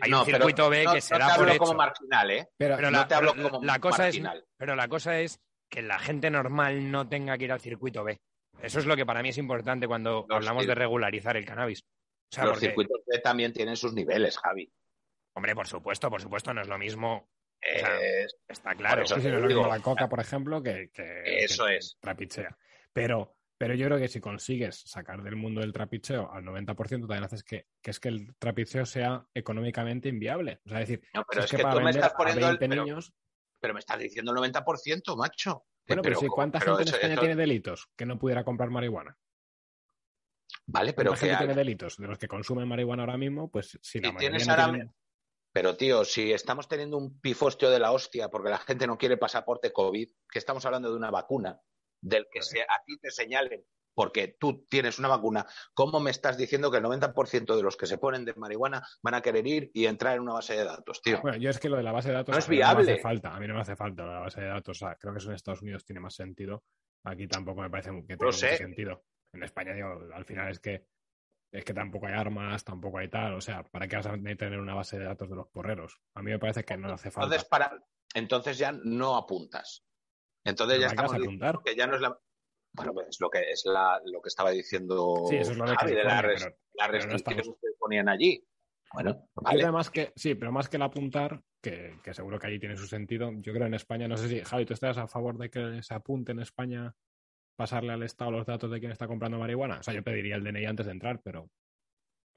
Hay 0.01 0.13
un 0.13 0.25
circuito 0.25 0.69
B 0.69 0.79
que 0.79 0.85
no 0.85 1.01
será 1.01 1.25
te 1.27 1.31
hablo 1.33 1.47
por 1.47 1.57
como 1.57 1.71
hecho. 1.71 1.77
marginal, 1.77 2.31
¿eh? 2.31 2.49
Pero, 2.57 2.75
pero 2.75 2.91
no 2.91 2.97
la, 2.99 3.07
te 3.07 3.15
hablo 3.15 3.35
como 3.35 3.63
la 3.63 3.79
cosa 3.79 4.07
es, 4.07 4.15
marginal. 4.15 4.45
pero 4.57 4.75
la 4.75 4.87
cosa 4.87 5.19
es 5.19 5.39
que 5.69 5.81
la 5.81 5.99
gente 5.99 6.29
normal 6.29 6.91
no 6.91 7.07
tenga 7.07 7.37
que 7.37 7.45
ir 7.45 7.51
al 7.51 7.59
circuito 7.61 8.03
B. 8.03 8.19
Eso 8.61 8.79
es 8.79 8.85
lo 8.85 8.95
que 8.95 9.05
para 9.05 9.21
mí 9.21 9.29
es 9.29 9.37
importante 9.37 9.87
cuando 9.87 10.25
Los 10.29 10.35
hablamos 10.37 10.65
de 10.65 10.75
regularizar 10.75 11.35
el 11.37 11.45
cannabis. 11.45 11.81
O 11.83 12.35
sea, 12.35 12.45
Los 12.45 12.53
porque, 12.53 12.67
circuitos 12.67 13.01
B 13.05 13.19
también 13.19 13.53
tienen 13.53 13.75
sus 13.75 13.93
niveles, 13.93 14.37
Javi. 14.37 14.71
hombre, 15.33 15.53
por 15.53 15.67
supuesto, 15.67 16.09
por 16.09 16.21
supuesto, 16.21 16.53
no 16.53 16.61
es 16.61 16.67
lo 16.67 16.77
mismo. 16.77 17.29
sea, 17.61 17.99
Es- 17.99 18.35
Está 18.47 18.75
claro. 18.75 19.03
eso 19.03 19.15
sí, 19.15 19.21
te 19.23 19.29
no 19.29 19.35
es 19.37 19.41
lo 19.41 19.47
mismo 19.47 19.67
la 19.67 19.79
coca, 19.79 20.07
por 20.07 20.19
ejemplo, 20.19 20.61
que, 20.63 20.89
que- 20.93 21.43
Eso 21.43 21.65
que 21.65 21.77
es. 21.77 21.97
trapichea. 21.99 22.57
Pero, 22.93 23.35
pero 23.57 23.73
yo 23.73 23.85
creo 23.87 23.97
que 23.97 24.07
si 24.07 24.19
consigues 24.19 24.81
sacar 24.85 25.23
del 25.23 25.35
mundo 25.35 25.61
del 25.61 25.71
trapicheo 25.73 26.31
al 26.31 26.43
90%, 26.43 27.01
también 27.01 27.23
haces 27.23 27.43
que, 27.43 27.67
que 27.81 27.91
es 27.91 27.99
que 27.99 28.09
el 28.09 28.35
trapicheo 28.37 28.85
sea 28.85 29.25
económicamente 29.33 30.09
inviable. 30.09 30.61
O 30.65 30.69
sea, 30.69 30.81
es 30.81 30.89
decir, 30.89 31.07
No, 31.13 31.21
si 31.21 31.25
pero 31.29 31.39
es 31.41 31.45
es 31.45 31.57
que, 31.57 31.63
para 31.63 31.75
tú 31.75 31.81
me 31.81 31.89
estás 31.91 32.13
poniendo 32.13 32.49
el- 32.49 32.57
20 32.57 32.69
pero- 32.69 32.83
niños... 32.85 33.13
Pero 33.61 33.73
me 33.73 33.79
estás 33.79 33.97
diciendo 33.99 34.31
el 34.31 34.37
90%, 34.53 35.15
macho. 35.17 35.65
Bueno, 35.87 36.01
pero, 36.01 36.01
pero 36.03 36.19
si. 36.19 36.27
¿cuánta 36.27 36.59
Pero 36.59 36.75
gente 36.77 36.89
en 36.91 36.95
España 36.95 37.13
eso- 37.13 37.21
tiene 37.21 37.35
delitos 37.35 37.87
que 37.95 38.05
no 38.05 38.19
pudiera 38.19 38.43
comprar 38.43 38.69
marihuana? 38.69 39.17
Vale, 40.67 40.93
pero 40.93 41.11
¿Cuánta 41.11 41.19
que 41.21 41.25
gente 41.31 41.35
hay- 41.43 41.47
tiene 41.47 41.55
delitos? 41.59 41.97
De 41.97 42.07
los 42.07 42.17
que 42.17 42.27
consumen 42.27 42.67
marihuana 42.67 43.03
ahora 43.03 43.17
mismo, 43.17 43.49
pues 43.49 43.77
si 43.81 43.99
la 44.01 44.15
tienes 44.17 44.47
no 44.47 44.53
ahora- 44.53 44.91
Pero, 45.51 45.77
tío, 45.77 46.03
si 46.03 46.33
estamos 46.33 46.67
teniendo 46.67 46.97
un 46.97 47.19
pifostio 47.21 47.69
de 47.69 47.79
la 47.79 47.91
hostia 47.91 48.29
porque 48.29 48.49
la 48.49 48.57
gente 48.57 48.85
no 48.87 48.97
quiere 48.97 49.17
pasaporte 49.17 49.71
COVID, 49.71 50.09
que 50.29 50.39
estamos 50.39 50.65
hablando 50.65 50.89
de 50.91 50.97
una 50.97 51.09
vacuna, 51.11 51.59
del 52.05 52.27
que 52.31 52.41
se, 52.41 52.61
a 52.61 52.83
ti 52.85 52.97
te 52.99 53.11
señalen 53.11 53.63
porque 53.95 54.35
tú 54.37 54.65
tienes 54.69 54.99
una 54.99 55.07
vacuna, 55.07 55.45
¿cómo 55.73 55.99
me 56.01 56.11
estás 56.11 56.37
diciendo 56.37 56.69
que 56.69 56.77
el 56.77 56.83
90% 56.83 57.55
de 57.55 57.63
los 57.63 57.77
que 57.77 57.87
se 57.87 57.97
ponen 57.97 58.25
de 58.25 58.33
marihuana 58.35 58.85
van 59.01 59.13
a 59.13 59.21
querer 59.21 59.47
ir 59.47 59.71
y 59.73 59.85
entrar 59.85 60.15
en 60.17 60.21
una 60.23 60.33
base 60.33 60.53
de 60.55 60.65
datos, 60.65 61.01
tío? 61.01 61.21
Bueno, 61.21 61.37
yo 61.37 61.49
es 61.49 61.59
que 61.59 61.69
lo 61.69 61.77
de 61.77 61.83
la 61.83 61.93
base 61.93 62.09
de 62.09 62.15
datos 62.15 62.33
No 62.33 62.39
es 62.39 62.49
me 62.49 62.57
viable. 62.57 62.91
hace 62.91 63.01
falta. 63.01 63.33
A 63.33 63.39
mí 63.39 63.47
no 63.47 63.53
me 63.55 63.61
hace 63.61 63.77
falta 63.77 64.05
la 64.05 64.19
base 64.19 64.41
de 64.41 64.47
datos. 64.47 64.77
O 64.77 64.85
sea, 64.85 64.95
creo 64.95 65.13
que 65.13 65.19
eso 65.19 65.29
en 65.29 65.35
Estados 65.35 65.61
Unidos 65.61 65.85
tiene 65.85 66.01
más 66.01 66.13
sentido. 66.13 66.65
Aquí 67.05 67.25
tampoco 67.27 67.61
me 67.61 67.69
parece 67.69 67.91
que 68.05 68.17
tenga 68.17 68.31
sé. 68.33 68.47
mucho 68.47 68.57
sentido. 68.57 69.05
En 69.31 69.43
España, 69.43 69.73
digo, 69.73 70.01
al 70.13 70.25
final 70.25 70.51
es 70.51 70.59
que 70.59 70.85
es 71.53 71.63
que 71.63 71.73
tampoco 71.73 72.07
hay 72.07 72.13
armas, 72.15 72.65
tampoco 72.65 72.97
hay 72.97 73.07
tal. 73.07 73.35
O 73.35 73.41
sea, 73.41 73.63
¿para 73.63 73.87
qué 73.87 73.95
vas 73.95 74.07
a 74.07 74.17
tener 74.17 74.59
una 74.59 74.73
base 74.75 74.99
de 74.99 75.05
datos 75.05 75.29
de 75.29 75.37
los 75.37 75.47
porreros? 75.47 76.01
A 76.15 76.21
mí 76.21 76.31
me 76.31 76.39
parece 76.39 76.65
que 76.65 76.75
no 76.75 76.91
hace 76.91 77.11
falta. 77.11 77.27
Entonces, 77.27 77.47
para, 77.47 77.71
entonces 78.13 78.57
ya 78.57 78.73
no 78.83 79.15
apuntas. 79.15 79.85
Entonces 80.45 80.79
ya 80.79 80.87
¿Para 80.87 80.95
qué 80.95 81.01
vas 81.01 81.05
estamos 81.11 81.21
diciendo 81.21 81.45
apuntar? 81.47 81.63
que 81.73 81.75
ya 81.77 81.87
no 81.87 81.95
es 81.95 82.01
la... 82.01 82.19
Bueno, 82.73 82.93
pues 82.93 83.07
es 83.09 83.19
lo 83.21 83.29
que 83.29 83.39
es 83.51 83.63
la, 83.65 84.01
lo 84.05 84.21
que 84.21 84.27
estaba 84.29 84.51
diciendo 84.51 85.25
Sí, 85.29 85.37
eso 85.37 85.51
es 85.53 85.57
lo 85.57 85.65
de 85.65 85.75
Javi, 85.75 85.91
de 85.91 86.03
la 86.03 86.21
California, 86.21 86.21
res- 86.33 86.43
pero- 86.43 86.57
las 86.75 86.87
no 86.87 86.93
restricciones 86.93 87.39
estamos- 87.47 87.59
que 87.61 87.67
ponían 87.79 88.09
allí. 88.09 88.45
Bueno, 88.93 89.27
vale. 89.35 89.59
creo 89.59 89.73
más 89.73 89.89
que, 89.89 90.13
sí, 90.15 90.35
pero 90.35 90.51
más 90.51 90.69
que 90.69 90.77
el 90.77 90.83
apuntar, 90.83 91.41
que, 91.61 91.99
que 92.03 92.13
seguro 92.13 92.37
que 92.39 92.47
allí 92.47 92.59
tiene 92.59 92.77
su 92.77 92.85
sentido, 92.87 93.31
yo 93.39 93.51
creo 93.53 93.65
en 93.65 93.73
España, 93.73 94.07
no 94.07 94.15
sé 94.15 94.29
si, 94.29 94.41
Javi, 94.41 94.65
¿tú 94.65 94.73
estás 94.73 94.97
a 94.97 95.07
favor 95.07 95.37
de 95.37 95.49
que 95.49 95.81
se 95.83 95.93
apunte 95.93 96.31
en 96.33 96.39
España 96.39 96.93
pasarle 97.57 97.93
al 97.93 98.03
Estado 98.03 98.31
los 98.31 98.45
datos 98.45 98.69
de 98.71 98.79
quién 98.79 98.91
está 98.91 99.07
comprando 99.07 99.39
marihuana? 99.39 99.79
O 99.79 99.83
sea, 99.83 99.93
yo 99.93 100.03
pediría 100.03 100.35
el 100.35 100.43
DNI 100.43 100.65
antes 100.65 100.85
de 100.85 100.91
entrar, 100.91 101.19
pero 101.23 101.43
O 101.43 101.49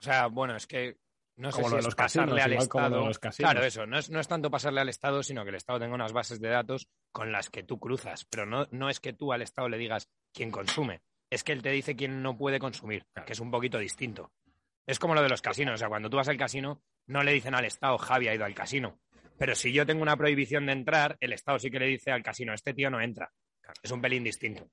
sea, 0.00 0.28
bueno, 0.28 0.56
es 0.56 0.66
que 0.66 0.96
no 1.38 1.50
sé 1.50 1.56
Como 1.62 1.68
si 1.68 1.70
lo 1.70 1.76
de 1.76 1.80
es 1.80 1.84
los 1.86 1.94
pasarle 1.94 2.34
casinos, 2.36 2.44
al 2.44 2.52
Estado. 2.62 3.06
los 3.06 3.18
casinos. 3.18 3.50
Claro, 3.52 3.66
eso, 3.66 3.86
no 3.86 3.98
es, 3.98 4.10
no 4.10 4.20
es 4.20 4.28
tanto 4.28 4.50
pasarle 4.50 4.80
al 4.80 4.88
Estado, 4.88 5.22
sino 5.22 5.42
que 5.44 5.50
el 5.50 5.54
Estado 5.56 5.78
tenga 5.80 5.94
unas 5.94 6.12
bases 6.12 6.40
de 6.40 6.48
datos 6.48 6.88
con 7.12 7.32
las 7.32 7.48
que 7.48 7.62
tú 7.62 7.78
cruzas. 7.78 8.24
Pero 8.26 8.44
no, 8.44 8.66
no 8.70 8.90
es 8.90 9.00
que 9.00 9.12
tú 9.12 9.32
al 9.32 9.42
Estado 9.42 9.68
le 9.68 9.78
digas 9.78 10.10
quién 10.32 10.50
consume, 10.50 11.00
es 11.30 11.44
que 11.44 11.52
él 11.52 11.62
te 11.62 11.70
dice 11.70 11.96
quién 11.96 12.22
no 12.22 12.36
puede 12.36 12.58
consumir, 12.58 13.06
Claro. 13.12 13.26
que 13.26 13.32
es 13.32 13.40
un 13.40 13.50
poquito 13.50 13.78
distinto. 13.78 14.32
Es 14.86 14.98
como 14.98 15.14
lo 15.14 15.22
de 15.22 15.28
los 15.28 15.42
casinos, 15.42 15.74
o 15.74 15.76
sea, 15.78 15.88
cuando 15.88 16.10
tú 16.10 16.16
vas 16.16 16.28
al 16.28 16.36
casino, 16.38 16.82
no 17.06 17.22
le 17.22 17.32
dicen 17.32 17.54
al 17.54 17.64
Estado, 17.64 17.98
Javi 17.98 18.28
ha 18.28 18.34
ido 18.34 18.44
al 18.44 18.54
casino. 18.54 18.98
Pero 19.38 19.54
si 19.54 19.72
yo 19.72 19.86
tengo 19.86 20.02
una 20.02 20.16
prohibición 20.16 20.66
de 20.66 20.72
entrar, 20.72 21.16
el 21.20 21.32
Estado 21.32 21.58
sí 21.58 21.70
que 21.70 21.78
le 21.78 21.86
dice 21.86 22.10
al 22.10 22.22
casino, 22.22 22.52
este 22.54 22.74
tío 22.74 22.90
no 22.90 23.00
entra. 23.00 23.30
Es 23.82 23.90
un 23.90 24.00
pelín 24.00 24.24
distinto. 24.24 24.68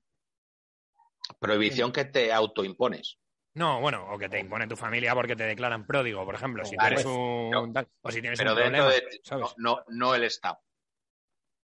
Prohibición 1.38 1.92
que 1.92 2.04
te 2.06 2.32
autoimpones. 2.32 3.18
No, 3.56 3.80
bueno, 3.80 4.06
o 4.12 4.18
que 4.18 4.28
te 4.28 4.38
impone 4.38 4.66
tu 4.66 4.76
familia 4.76 5.14
porque 5.14 5.34
te 5.34 5.44
declaran 5.44 5.86
pródigo, 5.86 6.26
por 6.26 6.34
ejemplo, 6.34 6.62
si 6.66 6.76
tienes 6.76 7.04
un 7.06 7.72
tal, 7.72 7.88
o 8.02 8.10
si 8.10 8.20
tienes 8.20 8.38
Pero 8.38 8.52
un 8.52 8.56
problema, 8.58 8.88
de... 8.90 9.20
¿sabes? 9.22 9.54
No, 9.56 9.76
no, 9.76 9.84
no 9.88 10.14
el 10.14 10.24
Estado. 10.24 10.60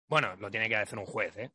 Bueno, 0.06 0.36
lo 0.36 0.48
tiene 0.48 0.68
que 0.68 0.76
hacer 0.76 0.96
un 0.98 1.06
juez, 1.06 1.36
¿eh? 1.38 1.50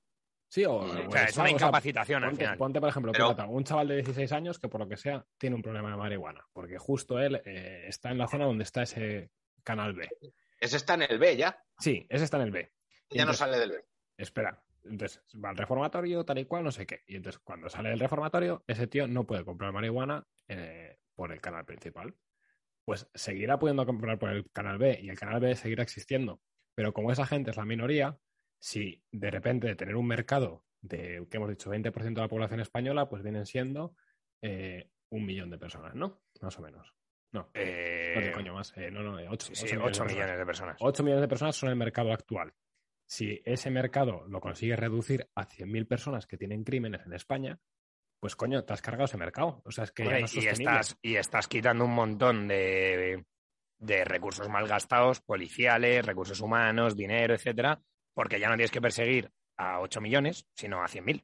sí, 0.50 0.66
o, 0.66 0.82
sea, 0.86 1.00
es 1.00 1.08
una 1.08 1.24
Estado, 1.26 1.28
o 1.28 1.32
sea, 1.32 1.50
incapacitación 1.50 2.24
al 2.26 2.30
ponte, 2.32 2.44
final. 2.44 2.58
ponte, 2.58 2.80
por 2.82 2.90
ejemplo, 2.90 3.12
Pero- 3.14 3.36
un 3.48 3.64
chaval 3.64 3.88
de 3.88 3.96
16 3.96 4.32
años 4.34 4.60
que 4.60 4.68
por 4.68 4.82
lo 4.82 4.90
que 4.90 4.98
sea 4.98 5.26
tiene 5.38 5.56
un 5.56 5.62
problema 5.62 5.92
de 5.92 5.96
marihuana, 5.96 6.46
porque 6.52 6.78
justo 6.78 7.20
él 7.20 7.42
eh, 7.46 7.86
está 7.88 8.12
en 8.12 8.18
la 8.18 8.28
zona 8.28 8.44
donde 8.46 8.66
está 8.66 8.82
ese 8.84 9.32
canal 9.64 9.94
B. 9.94 10.10
Ese 10.60 10.76
está 10.76 10.96
en 10.96 11.04
el 11.04 11.20
B 11.20 11.38
ya. 11.38 11.64
Sí, 11.80 12.06
ese 12.10 12.26
está 12.26 12.36
en 12.36 12.44
el 12.44 12.52
B. 12.52 12.74
Ya 13.12 13.24
no 13.24 13.34
sale 13.34 13.58
del 13.60 13.72
B. 13.72 13.86
espera, 14.18 14.62
entonces 14.90 15.24
va 15.44 15.50
al 15.50 15.58
reformatorio, 15.58 16.24
tal 16.26 16.40
y 16.40 16.46
cual, 16.46 16.64
no 16.64 16.72
sé 16.72 16.86
qué. 16.86 17.04
Y 17.08 17.16
entonces 17.16 17.40
cuando 17.44 17.70
sale 17.70 17.90
del 17.90 18.00
reformatorio, 18.00 18.64
ese 18.68 18.88
tío 18.88 19.08
no 19.08 19.26
puede 19.26 19.46
comprar 19.46 19.72
marihuana 19.72 20.26
eh, 20.48 20.98
por 21.16 21.32
el 21.32 21.42
canal 21.42 21.66
principal. 21.66 22.16
Pues 22.86 23.10
seguirá 23.14 23.60
pudiendo 23.60 23.86
comprar 23.86 24.18
por 24.18 24.30
el 24.30 24.50
canal 24.52 24.78
B 24.78 25.00
y 25.02 25.10
el 25.10 25.20
canal 25.20 25.40
B 25.40 25.56
seguirá 25.56 25.84
existiendo. 25.84 26.42
Pero 26.74 26.94
como 26.94 27.12
esa 27.12 27.26
gente 27.26 27.52
es 27.52 27.58
la 27.58 27.66
minoría, 27.66 28.18
si 28.60 29.04
de 29.12 29.32
repente 29.32 29.68
de 29.68 29.76
tener 29.76 29.96
un 29.96 30.08
mercado 30.08 30.64
de, 30.82 31.28
que 31.30 31.38
hemos 31.38 31.50
dicho, 31.50 31.72
20% 31.72 32.14
de 32.14 32.22
la 32.22 32.28
población 32.28 32.60
española, 32.60 33.10
pues 33.10 33.24
vienen 33.24 33.46
siendo 33.46 33.96
eh, 34.42 34.90
un 35.10 35.26
millón 35.26 35.50
de 35.50 35.58
personas, 35.58 35.96
¿no? 35.96 36.22
Más 36.42 36.58
o 36.58 36.62
menos. 36.62 36.94
No, 37.32 37.50
Eh, 37.54 38.14
no, 38.16 38.22
¿qué 38.22 38.32
coño 38.32 38.54
más? 38.54 38.74
Eh, 38.78 38.90
no, 38.90 39.04
no, 39.04 39.18
8, 39.30 39.48
sí, 39.54 39.68
sí, 39.68 39.76
8 39.76 40.06
millones 40.06 40.38
de 40.38 40.46
personas. 40.46 40.78
8 40.80 41.04
millones 41.04 41.22
de 41.22 41.28
personas 41.28 41.56
son 41.56 41.70
el 41.70 41.76
mercado 41.76 42.14
actual. 42.14 42.54
Si 43.10 43.42
ese 43.46 43.70
mercado 43.72 44.26
lo 44.28 44.42
consigues 44.42 44.78
reducir 44.78 45.30
a 45.34 45.46
100.000 45.48 45.88
personas 45.88 46.28
que 46.28 46.38
tienen 46.38 46.64
crímenes 46.64 47.06
en 47.06 47.14
España, 47.14 47.58
pues 48.20 48.36
coño, 48.36 48.64
te 48.66 48.74
has 48.74 48.82
cargado 48.82 49.06
ese 49.06 49.18
mercado. 49.18 49.62
O 49.66 49.72
sea, 49.72 49.86
es 49.86 49.92
que 49.92 50.04
ya 50.04 50.10
Hombre, 50.10 50.22
no 50.22 50.26
es 50.28 50.36
y, 50.36 50.48
estás, 50.48 50.98
y 51.02 51.16
estás 51.16 51.48
quitando 51.48 51.86
un 51.86 51.94
montón 51.94 52.48
de, 52.48 53.26
de 53.80 54.04
recursos 54.06 54.50
mal 54.50 54.68
gastados, 54.68 55.22
policiales, 55.22 56.06
recursos 56.06 56.42
humanos, 56.42 56.98
dinero, 56.98 57.34
etcétera, 57.34 57.82
porque 58.14 58.40
ya 58.40 58.50
no 58.50 58.56
tienes 58.56 58.72
que 58.72 58.82
perseguir 58.82 59.32
a 59.56 59.80
8 59.80 60.02
millones, 60.02 60.46
sino 60.54 60.84
a 60.84 60.88
100.000. 60.88 61.24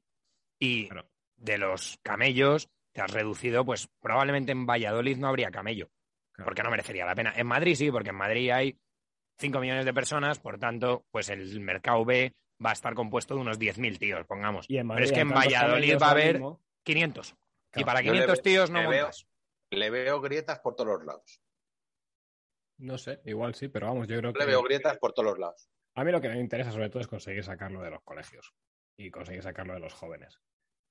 Y 0.59 0.87
Claro. 0.87 1.09
de 1.35 1.57
los 1.57 1.99
camellos 2.01 2.69
te 2.93 3.01
has 3.01 3.11
reducido, 3.11 3.65
pues 3.65 3.89
probablemente 3.99 4.51
en 4.51 4.65
Valladolid 4.65 5.17
no 5.17 5.27
habría 5.27 5.51
camello, 5.51 5.89
Claro. 6.31 6.45
porque 6.45 6.63
no 6.63 6.69
merecería 6.69 7.05
la 7.05 7.15
pena. 7.15 7.33
En 7.35 7.47
Madrid 7.47 7.75
sí, 7.75 7.91
porque 7.91 8.11
en 8.11 8.15
Madrid 8.15 8.51
hay 8.51 8.79
5 9.39 9.59
millones 9.59 9.85
de 9.85 9.93
personas, 9.93 10.39
por 10.39 10.57
tanto, 10.59 11.05
pues 11.11 11.29
el 11.29 11.59
mercado 11.59 12.05
B 12.05 12.33
va 12.63 12.69
a 12.69 12.73
estar 12.73 12.93
compuesto 12.93 13.35
de 13.35 13.41
unos 13.41 13.59
10.000 13.59 13.97
tíos, 13.97 14.25
pongamos. 14.25 14.67
Pero 14.67 14.99
es 14.99 15.11
que 15.11 15.19
en 15.21 15.29
Valladolid 15.31 15.97
va 16.01 16.07
a 16.07 16.11
haber 16.11 16.33
mismo. 16.35 16.61
500. 16.83 17.35
y 17.75 17.83
para 17.83 18.01
yo 18.01 18.13
le 18.13 18.19
500 18.19 18.37
ve- 18.37 18.43
tíos 18.43 18.69
no 18.69 18.81
le 18.81 18.87
veo-. 18.87 19.09
Le 19.71 19.89
veo 19.89 20.21
grietas 20.21 20.59
por 20.59 20.75
todos 20.75 20.97
los 20.99 21.05
lados. 21.05 21.41
No 22.77 22.97
sé, 22.97 23.21
igual 23.25 23.55
sí, 23.55 23.67
pero 23.69 23.87
vamos, 23.87 24.07
yo 24.07 24.17
creo 24.17 24.31
Le 24.31 24.39
que. 24.39 24.45
veo 24.45 24.61
grietas 24.63 24.97
por 24.97 25.13
todos 25.13 25.29
los 25.29 25.39
lados. 25.39 25.69
A 25.95 26.03
mí 26.03 26.11
lo 26.11 26.21
que 26.21 26.29
me 26.29 26.39
interesa 26.39 26.71
sobre 26.71 26.89
todo 26.89 27.01
es 27.01 27.07
conseguir 27.07 27.43
sacarlo 27.43 27.81
de 27.81 27.91
los 27.91 28.01
colegios 28.03 28.53
y 28.97 29.09
conseguir 29.11 29.43
sacarlo 29.43 29.73
de 29.73 29.79
los 29.79 29.93
jóvenes. 29.93 30.39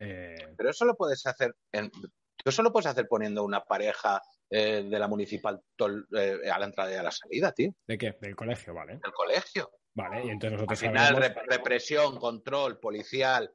Eh, 0.00 0.54
Pero 0.56 0.70
eso 0.70 0.84
lo 0.84 0.96
puedes 0.96 1.24
hacer. 1.26 1.54
En, 1.72 1.90
tú 1.90 2.08
eso 2.44 2.62
lo 2.62 2.72
puedes 2.72 2.86
hacer 2.86 3.06
poniendo 3.08 3.44
una 3.44 3.64
pareja 3.64 4.20
eh, 4.54 4.84
de 4.88 4.98
la 4.98 5.08
municipal 5.08 5.60
tol- 5.76 6.06
eh, 6.16 6.50
a 6.50 6.58
la 6.58 6.66
entrada 6.66 6.92
y 6.92 6.96
a 6.96 7.02
la 7.02 7.10
salida, 7.10 7.52
tío. 7.52 7.74
¿De 7.86 7.96
qué? 7.96 8.16
Del 8.20 8.36
colegio, 8.36 8.74
vale. 8.74 8.94
Del 9.02 9.12
colegio. 9.12 9.70
Vale, 9.94 10.24
y 10.26 10.28
entonces 10.30 10.52
Al 10.52 10.66
nosotros 10.66 10.78
final, 10.80 11.14
sabremos- 11.14 11.36
rep- 11.36 11.46
represión, 11.48 12.18
control, 12.18 12.78
policial. 12.78 13.50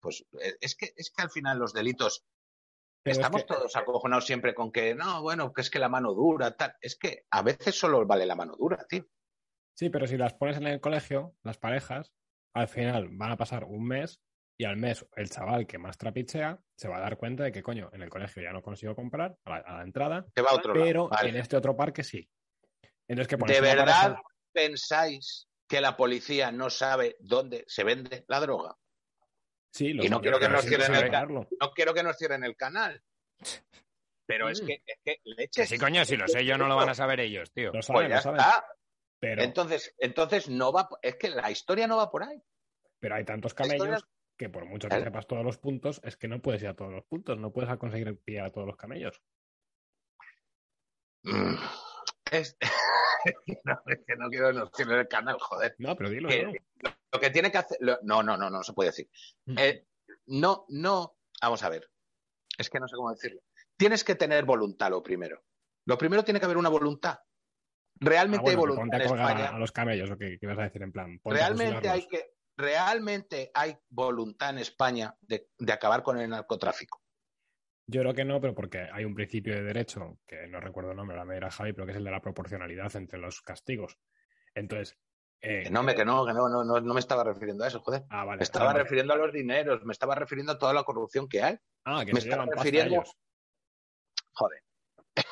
Pues 0.00 0.24
eh, 0.40 0.54
es 0.60 0.76
que, 0.76 0.92
es 0.96 1.10
que 1.14 1.22
al 1.22 1.30
final 1.30 1.58
los 1.58 1.72
delitos. 1.72 2.24
pero 3.02 3.12
es 3.12 3.18
estamos 3.18 3.42
que- 3.42 3.48
todos 3.54 3.74
acojonados 3.76 4.26
siempre 4.26 4.54
con 4.54 4.70
que 4.70 4.94
no, 4.94 5.22
bueno, 5.22 5.52
que 5.52 5.60
es 5.62 5.70
que 5.70 5.78
la 5.78 5.88
mano 5.88 6.12
dura, 6.14 6.56
tal. 6.56 6.74
Es 6.80 6.96
que 6.98 7.24
a 7.30 7.42
veces 7.42 7.78
solo 7.78 8.04
vale 8.06 8.26
la 8.26 8.34
mano 8.34 8.54
dura, 8.56 8.84
tío. 8.88 9.06
Sí, 9.74 9.88
pero 9.90 10.06
si 10.06 10.16
las 10.16 10.34
pones 10.34 10.56
en 10.58 10.66
el 10.66 10.80
colegio, 10.80 11.34
las 11.42 11.56
parejas, 11.58 12.12
al 12.54 12.68
final 12.68 13.08
van 13.12 13.30
a 13.32 13.36
pasar 13.36 13.64
un 13.64 13.86
mes 13.86 14.20
y 14.60 14.64
al 14.64 14.76
mes 14.76 15.06
el 15.16 15.30
chaval 15.30 15.66
que 15.66 15.78
más 15.78 15.96
trapichea 15.96 16.58
se 16.76 16.88
va 16.88 16.96
a 16.98 17.00
dar 17.00 17.16
cuenta 17.16 17.44
de 17.44 17.52
que, 17.52 17.62
coño, 17.62 17.90
en 17.92 18.02
el 18.02 18.10
colegio 18.10 18.42
ya 18.42 18.52
no 18.52 18.60
consigo 18.60 18.94
comprar 18.94 19.36
a 19.44 19.50
la, 19.50 19.56
a 19.58 19.76
la 19.78 19.82
entrada, 19.84 20.26
Que 20.34 20.42
va 20.42 20.50
a 20.50 20.54
otro 20.54 20.72
pero 20.74 21.04
lado. 21.04 21.08
Vale. 21.10 21.28
en 21.30 21.36
este 21.36 21.56
otro 21.56 21.76
parque 21.76 22.02
sí. 22.02 22.28
Entonces, 23.06 23.28
que 23.28 23.38
pones 23.38 23.56
¿De 23.56 23.60
verdad 23.62 23.86
pareja- 24.14 24.22
pensáis 24.52 25.48
que 25.68 25.80
la 25.80 25.96
policía 25.96 26.50
no 26.50 26.70
sabe 26.70 27.16
dónde 27.20 27.64
se 27.68 27.84
vende 27.84 28.24
la 28.26 28.40
droga? 28.40 28.76
Sí, 29.72 29.92
lo 29.92 30.02
y 30.04 30.08
no 30.08 30.20
quiero 30.20 30.38
que 30.40 30.48
nos 30.48 30.64
cierren 30.64 30.94
el. 30.94 31.10
No 31.32 31.70
quiero 31.74 31.94
que 31.94 32.02
nos 32.02 32.16
cierren 32.16 32.42
el 32.42 32.56
canal. 32.56 33.00
Pero 34.26 34.48
es 34.48 34.62
Mm. 34.62 34.66
que, 34.66 34.72
es 34.84 34.98
que 35.04 35.14
Que 35.16 35.20
leches. 35.24 35.68
sí, 35.68 35.78
coño, 35.78 36.04
si 36.04 36.16
lo 36.16 36.26
sé 36.26 36.44
yo, 36.44 36.58
no 36.58 36.66
lo 36.66 36.74
van 36.76 36.88
a 36.88 36.94
saber 36.94 37.20
ellos, 37.20 37.52
tío. 37.52 37.70
Lo 37.72 37.80
saben, 37.82 38.02
Pues 38.02 38.08
ya 38.10 38.16
lo 38.16 38.22
saben. 38.22 38.40
está. 38.40 38.66
Pero, 39.20 39.42
Entonces, 39.42 39.94
entonces 39.98 40.48
no 40.48 40.72
va, 40.72 40.88
es 41.02 41.16
que 41.16 41.28
la 41.30 41.50
historia 41.50 41.86
no 41.86 41.96
va 41.96 42.10
por 42.10 42.22
ahí. 42.24 42.42
pero 43.00 43.14
hay 43.14 43.24
tantos 43.24 43.54
la 43.56 43.62
historia- 43.66 43.78
camellos 43.84 44.08
que 44.38 44.48
por 44.48 44.64
mucho 44.64 44.88
que 44.88 44.96
¿Eh? 44.96 45.02
sepas 45.02 45.26
todos 45.26 45.44
los 45.44 45.58
puntos, 45.58 46.00
es 46.04 46.16
que 46.16 46.28
no 46.28 46.40
puedes 46.40 46.62
ir 46.62 46.68
a 46.68 46.74
todos 46.76 46.92
los 46.92 47.04
puntos, 47.04 47.38
no 47.38 47.52
puedes 47.52 47.76
conseguir 47.76 48.16
pillar 48.24 48.46
a 48.46 48.50
todos 48.50 48.66
los 48.66 48.76
camellos. 48.76 49.20
Mm. 51.24 51.54
Es... 52.30 52.56
no, 53.64 53.82
es 53.86 53.98
que 54.06 54.16
no 54.16 54.28
quiero 54.30 54.52
nos 54.52 54.70
cierren 54.74 55.00
el 55.00 55.08
canal, 55.08 55.36
joder. 55.40 55.74
No, 55.78 55.96
pero 55.96 56.10
dilo, 56.10 56.28
dilo. 56.28 56.52
Lo 57.12 57.20
que 57.20 57.30
tiene 57.30 57.50
que 57.50 57.58
hacer. 57.58 57.78
lo- 57.80 57.98
No, 58.02 58.22
no, 58.22 58.36
no, 58.36 58.48
no 58.48 58.62
se 58.62 58.72
puede 58.72 58.90
decir. 58.90 59.10
Mm. 59.46 59.58
Eh, 59.58 59.86
no, 60.26 60.64
no. 60.68 61.16
Vamos 61.42 61.62
a 61.62 61.68
ver. 61.68 61.90
Es 62.56 62.70
que 62.70 62.80
no 62.80 62.88
sé 62.88 62.96
cómo 62.96 63.10
decirlo. 63.10 63.40
Tienes 63.76 64.04
que 64.04 64.14
tener 64.14 64.44
voluntad, 64.44 64.90
lo 64.90 65.02
primero. 65.02 65.42
Lo 65.86 65.96
primero 65.98 66.24
tiene 66.24 66.38
que 66.40 66.46
haber 66.46 66.56
una 66.58 66.68
voluntad. 66.68 67.18
Realmente 68.00 68.50
Ah, 68.52 68.56
bueno, 68.56 68.72
hay 68.72 68.76
voluntad 68.76 69.00
en 69.00 69.06
España. 69.06 69.48
a, 69.48 69.56
a 69.56 69.58
los 69.58 69.72
camellos, 69.72 70.10
o 70.10 70.16
que, 70.18 70.38
que 70.38 70.46
ibas 70.46 70.58
a 70.58 70.62
decir 70.62 70.82
en 70.82 70.92
plan. 70.92 71.20
Realmente 71.24 71.88
hay 71.88 72.06
que, 72.06 72.32
realmente 72.58 73.50
hay 73.54 73.76
voluntad 73.88 74.50
en 74.50 74.58
España 74.58 75.16
de, 75.20 75.48
de 75.58 75.72
acabar 75.72 76.02
con 76.02 76.18
el 76.18 76.28
narcotráfico. 76.28 77.00
Yo 77.86 78.02
creo 78.02 78.12
que 78.14 78.24
no, 78.24 78.40
pero 78.40 78.54
porque 78.54 78.86
hay 78.92 79.04
un 79.04 79.14
principio 79.14 79.54
de 79.54 79.62
derecho, 79.62 80.18
que 80.26 80.46
no 80.48 80.60
recuerdo 80.60 80.90
el 80.90 80.96
nombre, 80.96 81.16
la 81.16 81.24
me 81.24 81.34
dirá 81.34 81.50
Javi, 81.50 81.72
pero 81.72 81.86
que 81.86 81.92
es 81.92 81.96
el 81.98 82.04
de 82.04 82.10
la 82.10 82.20
proporcionalidad 82.20 82.94
entre 82.96 83.18
los 83.18 83.40
castigos. 83.40 83.96
Entonces, 84.54 84.98
eh, 85.40 85.62
Que 85.62 85.70
no, 85.70 85.82
me, 85.82 85.94
que 85.94 86.04
no, 86.04 86.26
que 86.26 86.34
no, 86.34 86.48
no, 86.48 86.80
me 86.94 87.00
estaba 87.00 87.24
refiriendo 87.24 87.64
a 87.64 87.68
eso, 87.68 87.80
joder. 87.80 88.04
ah, 88.10 88.24
vale. 88.24 88.38
Me 88.38 88.42
estaba 88.44 88.66
vale. 88.66 88.80
refiriendo 88.82 89.14
a 89.14 89.16
los 89.16 89.32
dineros, 89.32 89.84
me 89.84 89.92
estaba 89.92 90.14
refiriendo 90.16 90.52
a 90.52 90.58
toda 90.58 90.74
la 90.74 90.82
corrupción 90.82 91.28
que 91.28 91.42
hay. 91.42 91.56
Ah, 91.84 92.02
que 92.04 92.12
me 92.12 92.20
se 92.20 92.28
estaba 92.28 92.44
refiriendo- 92.44 92.96
ellos. 92.96 93.16
Joder. 94.32 94.62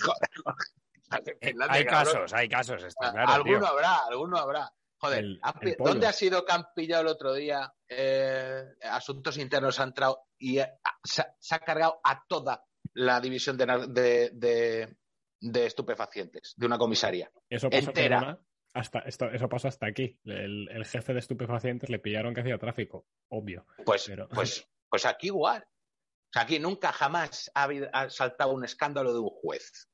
Joder, 0.00 1.36
Finlandia, 1.42 1.76
Hay 1.76 1.84
cabrón. 1.86 2.12
casos, 2.14 2.32
hay 2.32 2.48
casos, 2.48 2.82
está 2.84 3.10
claro. 3.12 3.32
alguno 3.32 3.58
tío. 3.58 3.66
habrá, 3.66 3.96
alguno 4.06 4.36
habrá. 4.38 4.70
Joder, 5.00 5.18
El- 5.20 5.40
el. 5.62 5.76
¿dónde 5.78 6.06
ha 6.06 6.12
sido 6.12 6.44
que 6.44 6.52
han 6.52 6.66
pillado 6.74 7.02
el 7.02 7.08
otro 7.08 7.32
día? 7.34 7.72
Eh, 7.88 8.62
asuntos 8.82 9.38
internos 9.38 9.80
han 9.80 9.88
entrado 9.88 10.26
y 10.38 10.58
eh, 10.58 10.70
se, 11.02 11.22
ha- 11.22 11.34
se 11.38 11.54
ha 11.54 11.58
cargado 11.60 12.00
a 12.04 12.22
toda 12.28 12.66
la 12.94 13.20
división 13.20 13.56
de, 13.56 13.66
nar- 13.66 13.86
de, 13.88 14.30
de- 14.34 14.96
de 15.40 15.66
estupefacientes 15.66 16.52
de 16.56 16.66
una 16.66 16.76
comisaría. 16.78 17.30
Eso 17.48 17.70
pasó, 17.70 17.88
Entera. 17.88 18.18
perdona, 18.20 18.40
hasta, 18.74 18.98
esto, 19.00 19.26
eso 19.30 19.48
pasó 19.48 19.68
hasta 19.68 19.86
aquí. 19.86 20.20
El, 20.24 20.68
el 20.70 20.84
jefe 20.84 21.14
de 21.14 21.20
estupefacientes 21.20 21.88
le 21.88 21.98
pillaron 21.98 22.34
que 22.34 22.42
hacía 22.42 22.58
tráfico, 22.58 23.06
obvio. 23.28 23.66
Pues, 23.86 24.04
Pero- 24.06 24.28
pues, 24.34 24.68
pues 24.88 25.06
aquí 25.06 25.28
igual. 25.28 25.62
O 25.66 26.32
sea, 26.32 26.42
aquí 26.42 26.58
nunca 26.58 26.92
jamás 26.92 27.50
ha, 27.54 27.62
habido- 27.64 27.88
ha 27.92 28.10
saltado 28.10 28.52
un 28.52 28.64
escándalo 28.64 29.12
de 29.14 29.18
un 29.20 29.30
juez. 29.30 29.88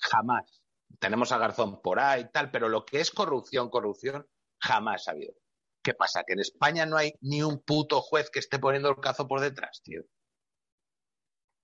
Jamás. 0.00 0.62
Tenemos 0.98 1.30
a 1.32 1.38
Garzón 1.38 1.80
por 1.82 2.00
ahí 2.00 2.22
y 2.22 2.30
tal, 2.32 2.50
pero 2.50 2.68
lo 2.68 2.84
que 2.84 3.00
es 3.00 3.10
corrupción, 3.10 3.68
corrupción, 3.70 4.26
jamás 4.60 5.08
ha 5.08 5.12
habido. 5.12 5.34
¿Qué 5.82 5.94
pasa? 5.94 6.22
Que 6.26 6.34
en 6.34 6.40
España 6.40 6.86
no 6.86 6.96
hay 6.96 7.14
ni 7.20 7.42
un 7.42 7.62
puto 7.62 8.00
juez 8.00 8.30
que 8.30 8.40
esté 8.40 8.58
poniendo 8.58 8.90
el 8.90 9.00
cazo 9.00 9.26
por 9.26 9.40
detrás, 9.40 9.80
tío. 9.82 10.02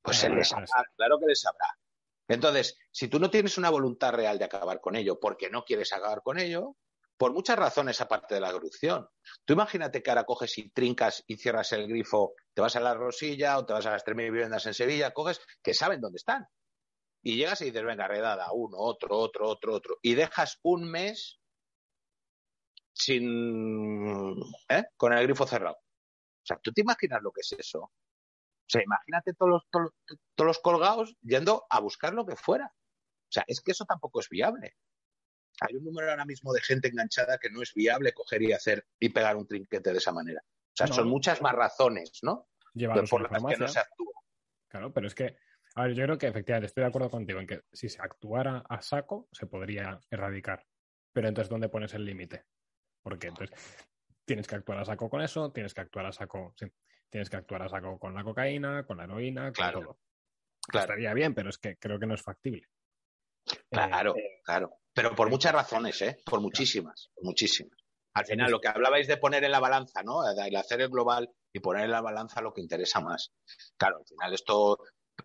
Pues 0.02 0.18
se 0.18 0.26
Ah, 0.26 0.30
les 0.30 0.48
sabrá, 0.48 0.66
claro 0.96 1.18
que 1.18 1.26
les 1.26 1.40
sabrá. 1.40 1.66
Entonces, 2.28 2.78
si 2.90 3.08
tú 3.08 3.18
no 3.18 3.30
tienes 3.30 3.58
una 3.58 3.70
voluntad 3.70 4.12
real 4.12 4.38
de 4.38 4.44
acabar 4.44 4.80
con 4.80 4.96
ello, 4.96 5.18
porque 5.20 5.50
no 5.50 5.64
quieres 5.64 5.92
acabar 5.92 6.22
con 6.22 6.38
ello, 6.38 6.76
por 7.16 7.32
muchas 7.32 7.58
razones 7.58 8.00
aparte 8.00 8.34
de 8.34 8.40
la 8.40 8.52
corrupción. 8.52 9.08
Tú 9.44 9.52
imagínate 9.52 10.02
que 10.02 10.10
ahora 10.10 10.24
coges 10.24 10.58
y 10.58 10.70
trincas 10.70 11.22
y 11.26 11.36
cierras 11.36 11.72
el 11.72 11.86
grifo, 11.86 12.34
te 12.54 12.60
vas 12.62 12.76
a 12.76 12.80
la 12.80 12.94
Rosilla 12.94 13.58
o 13.58 13.66
te 13.66 13.72
vas 13.72 13.86
a 13.86 13.92
las 13.92 14.04
tres 14.04 14.16
mil 14.16 14.30
viviendas 14.30 14.66
en 14.66 14.74
Sevilla, 14.74 15.12
coges 15.12 15.40
que 15.62 15.74
saben 15.74 16.00
dónde 16.00 16.16
están. 16.16 16.46
Y 17.22 17.36
llegas 17.36 17.60
y 17.62 17.66
dices, 17.66 17.84
venga, 17.84 18.08
redada, 18.08 18.48
uno, 18.52 18.76
otro, 18.78 19.16
otro, 19.16 19.48
otro, 19.48 19.74
otro. 19.74 19.98
Y 20.02 20.14
dejas 20.14 20.58
un 20.62 20.90
mes 20.90 21.40
sin. 22.94 24.38
¿eh? 24.68 24.84
con 24.96 25.12
el 25.12 25.24
grifo 25.24 25.46
cerrado. 25.46 25.76
O 25.76 26.46
sea, 26.46 26.58
¿tú 26.62 26.72
te 26.72 26.82
imaginas 26.82 27.22
lo 27.22 27.32
que 27.32 27.40
es 27.40 27.52
eso? 27.52 27.80
O 27.80 28.66
sea, 28.66 28.82
imagínate 28.82 29.34
todos 29.34 29.50
los, 29.50 29.68
todos, 29.70 29.90
todos 30.34 30.46
los 30.46 30.58
colgados 30.60 31.16
yendo 31.22 31.66
a 31.68 31.80
buscar 31.80 32.14
lo 32.14 32.24
que 32.24 32.36
fuera. 32.36 32.66
O 32.66 33.30
sea, 33.30 33.44
es 33.46 33.60
que 33.60 33.72
eso 33.72 33.84
tampoco 33.84 34.20
es 34.20 34.28
viable. 34.28 34.76
Hay 35.60 35.76
un 35.76 35.84
número 35.84 36.10
ahora 36.10 36.24
mismo 36.24 36.52
de 36.52 36.60
gente 36.60 36.88
enganchada 36.88 37.38
que 37.38 37.50
no 37.50 37.62
es 37.62 37.74
viable 37.74 38.12
coger 38.12 38.42
y 38.42 38.52
hacer 38.52 38.86
y 38.98 39.10
pegar 39.10 39.36
un 39.36 39.46
trinquete 39.46 39.92
de 39.92 39.98
esa 39.98 40.12
manera. 40.12 40.42
O 40.46 40.76
sea, 40.76 40.86
No. 40.86 40.94
son 40.94 41.08
muchas 41.08 41.40
más 41.42 41.52
razones, 41.54 42.18
¿no? 42.22 42.48
Llevarlos 42.72 43.08
a 43.08 43.10
por 43.10 43.30
las 43.30 43.44
que 43.44 43.56
no 43.56 43.68
se 43.68 43.78
actúa. 43.78 44.14
Claro, 44.68 44.92
pero 44.92 45.06
es 45.06 45.14
que, 45.14 45.36
a 45.76 45.84
ver, 45.84 45.94
yo 45.94 46.04
creo 46.04 46.18
que 46.18 46.26
efectivamente 46.26 46.66
estoy 46.66 46.82
de 46.82 46.88
acuerdo 46.88 47.10
contigo 47.10 47.38
en 47.38 47.46
que 47.46 47.62
si 47.72 47.88
se 47.88 48.02
actuara 48.02 48.64
a 48.68 48.82
saco 48.82 49.28
se 49.30 49.46
podría 49.46 50.00
erradicar. 50.10 50.66
Pero 51.12 51.28
entonces, 51.28 51.48
¿dónde 51.48 51.68
pones 51.68 51.94
el 51.94 52.04
límite? 52.04 52.44
Porque 53.04 53.28
entonces 53.28 53.56
tienes 54.24 54.48
que 54.48 54.54
actuar 54.56 54.78
a 54.78 54.84
saco 54.84 55.08
con 55.10 55.20
eso, 55.20 55.52
tienes 55.52 55.74
que 55.74 55.82
actuar 55.82 56.06
a 56.06 56.12
saco, 56.12 56.54
sí, 56.56 56.66
tienes 57.10 57.28
que 57.28 57.36
actuar 57.36 57.62
a 57.62 57.68
saco 57.68 57.98
con 57.98 58.14
la 58.14 58.24
cocaína, 58.24 58.84
con 58.86 58.96
la 58.96 59.04
heroína, 59.04 59.44
con 59.44 59.52
Claro, 59.52 59.80
todo. 59.80 59.98
Claro, 60.66 60.84
Estaría 60.94 61.12
bien, 61.12 61.34
pero 61.34 61.50
es 61.50 61.58
que 61.58 61.76
creo 61.76 61.98
que 62.00 62.06
no 62.06 62.14
es 62.14 62.22
factible. 62.22 62.66
claro, 63.70 64.16
Eh, 64.16 64.40
claro. 64.42 64.78
Pero 64.94 65.14
por 65.14 65.28
muchas 65.28 65.52
razones, 65.52 66.00
¿eh? 66.00 66.16
Por 66.24 66.40
muchísimas, 66.40 67.10
por 67.14 67.24
muchísimas. 67.24 67.78
Al 68.14 68.24
final, 68.24 68.50
lo 68.50 68.60
que 68.60 68.68
hablabais 68.68 69.06
de 69.08 69.16
poner 69.18 69.44
en 69.44 69.50
la 69.50 69.60
balanza, 69.60 70.02
¿no? 70.02 70.20
El 70.26 70.56
hacer 70.56 70.80
el 70.80 70.88
global 70.88 71.30
y 71.52 71.60
poner 71.60 71.84
en 71.84 71.90
la 71.90 72.00
balanza 72.00 72.40
lo 72.40 72.54
que 72.54 72.62
interesa 72.62 73.00
más. 73.00 73.32
Claro, 73.76 73.98
al 73.98 74.06
final 74.06 74.32
esto 74.32 74.78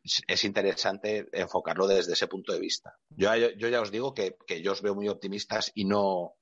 es- 0.04 0.24
es 0.28 0.44
interesante 0.44 1.30
enfocarlo 1.32 1.88
desde 1.88 2.14
ese 2.14 2.28
punto 2.28 2.52
de 2.52 2.60
vista. 2.60 2.98
Yo, 3.12 3.34
yo 3.36 3.70
ya 3.70 3.80
os 3.80 3.92
digo 3.92 4.14
que, 4.14 4.36
que 4.46 4.62
yo 4.62 4.72
os 4.74 4.82
veo 4.82 4.96
muy 4.96 5.08
optimistas 5.08 5.72
y 5.76 5.86
no. 5.86 6.34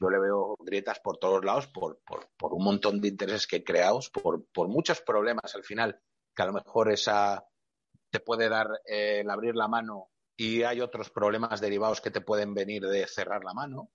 Yo 0.00 0.10
le 0.10 0.18
veo 0.18 0.56
grietas 0.60 1.00
por 1.00 1.18
todos 1.18 1.44
lados 1.44 1.66
por, 1.68 2.00
por, 2.06 2.28
por 2.36 2.54
un 2.54 2.64
montón 2.64 3.00
de 3.00 3.08
intereses 3.08 3.46
que 3.46 3.64
creaos, 3.64 4.10
por, 4.10 4.46
por 4.52 4.68
muchos 4.68 5.00
problemas 5.00 5.54
al 5.54 5.64
final, 5.64 6.00
que 6.34 6.42
a 6.42 6.46
lo 6.46 6.52
mejor 6.52 6.92
esa 6.92 7.44
te 8.10 8.20
puede 8.20 8.48
dar 8.48 8.68
eh, 8.86 9.20
el 9.20 9.30
abrir 9.30 9.54
la 9.54 9.68
mano 9.68 10.10
y 10.36 10.62
hay 10.62 10.80
otros 10.80 11.10
problemas 11.10 11.60
derivados 11.60 12.00
que 12.00 12.10
te 12.10 12.20
pueden 12.20 12.54
venir 12.54 12.86
de 12.86 13.06
cerrar 13.06 13.44
la 13.44 13.54
mano. 13.54 13.90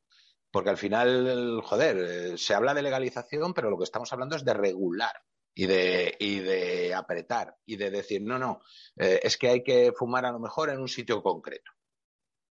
Porque 0.52 0.70
al 0.70 0.78
final, 0.78 1.62
joder, 1.64 1.98
eh, 1.98 2.38
se 2.38 2.54
habla 2.54 2.76
de 2.76 2.84
legalización, 2.84 3.54
pero 3.54 3.72
lo 3.72 3.78
que 3.78 3.86
estamos 3.86 4.12
hablando 4.14 4.36
es 4.36 4.46
de 4.46 4.54
regular 4.54 5.16
y 5.56 5.66
de, 5.66 6.16
y 6.20 6.40
de 6.40 6.94
apretar 6.94 7.58
y 7.66 7.76
de 7.76 7.90
decir, 7.90 8.22
no, 8.22 8.38
no, 8.38 8.62
eh, 8.98 9.20
es 9.24 9.38
que 9.38 9.50
hay 9.50 9.64
que 9.64 9.94
fumar 9.94 10.26
a 10.26 10.32
lo 10.32 10.40
mejor 10.40 10.70
en 10.70 10.80
un 10.80 10.88
sitio 10.88 11.24
concreto. 11.24 11.72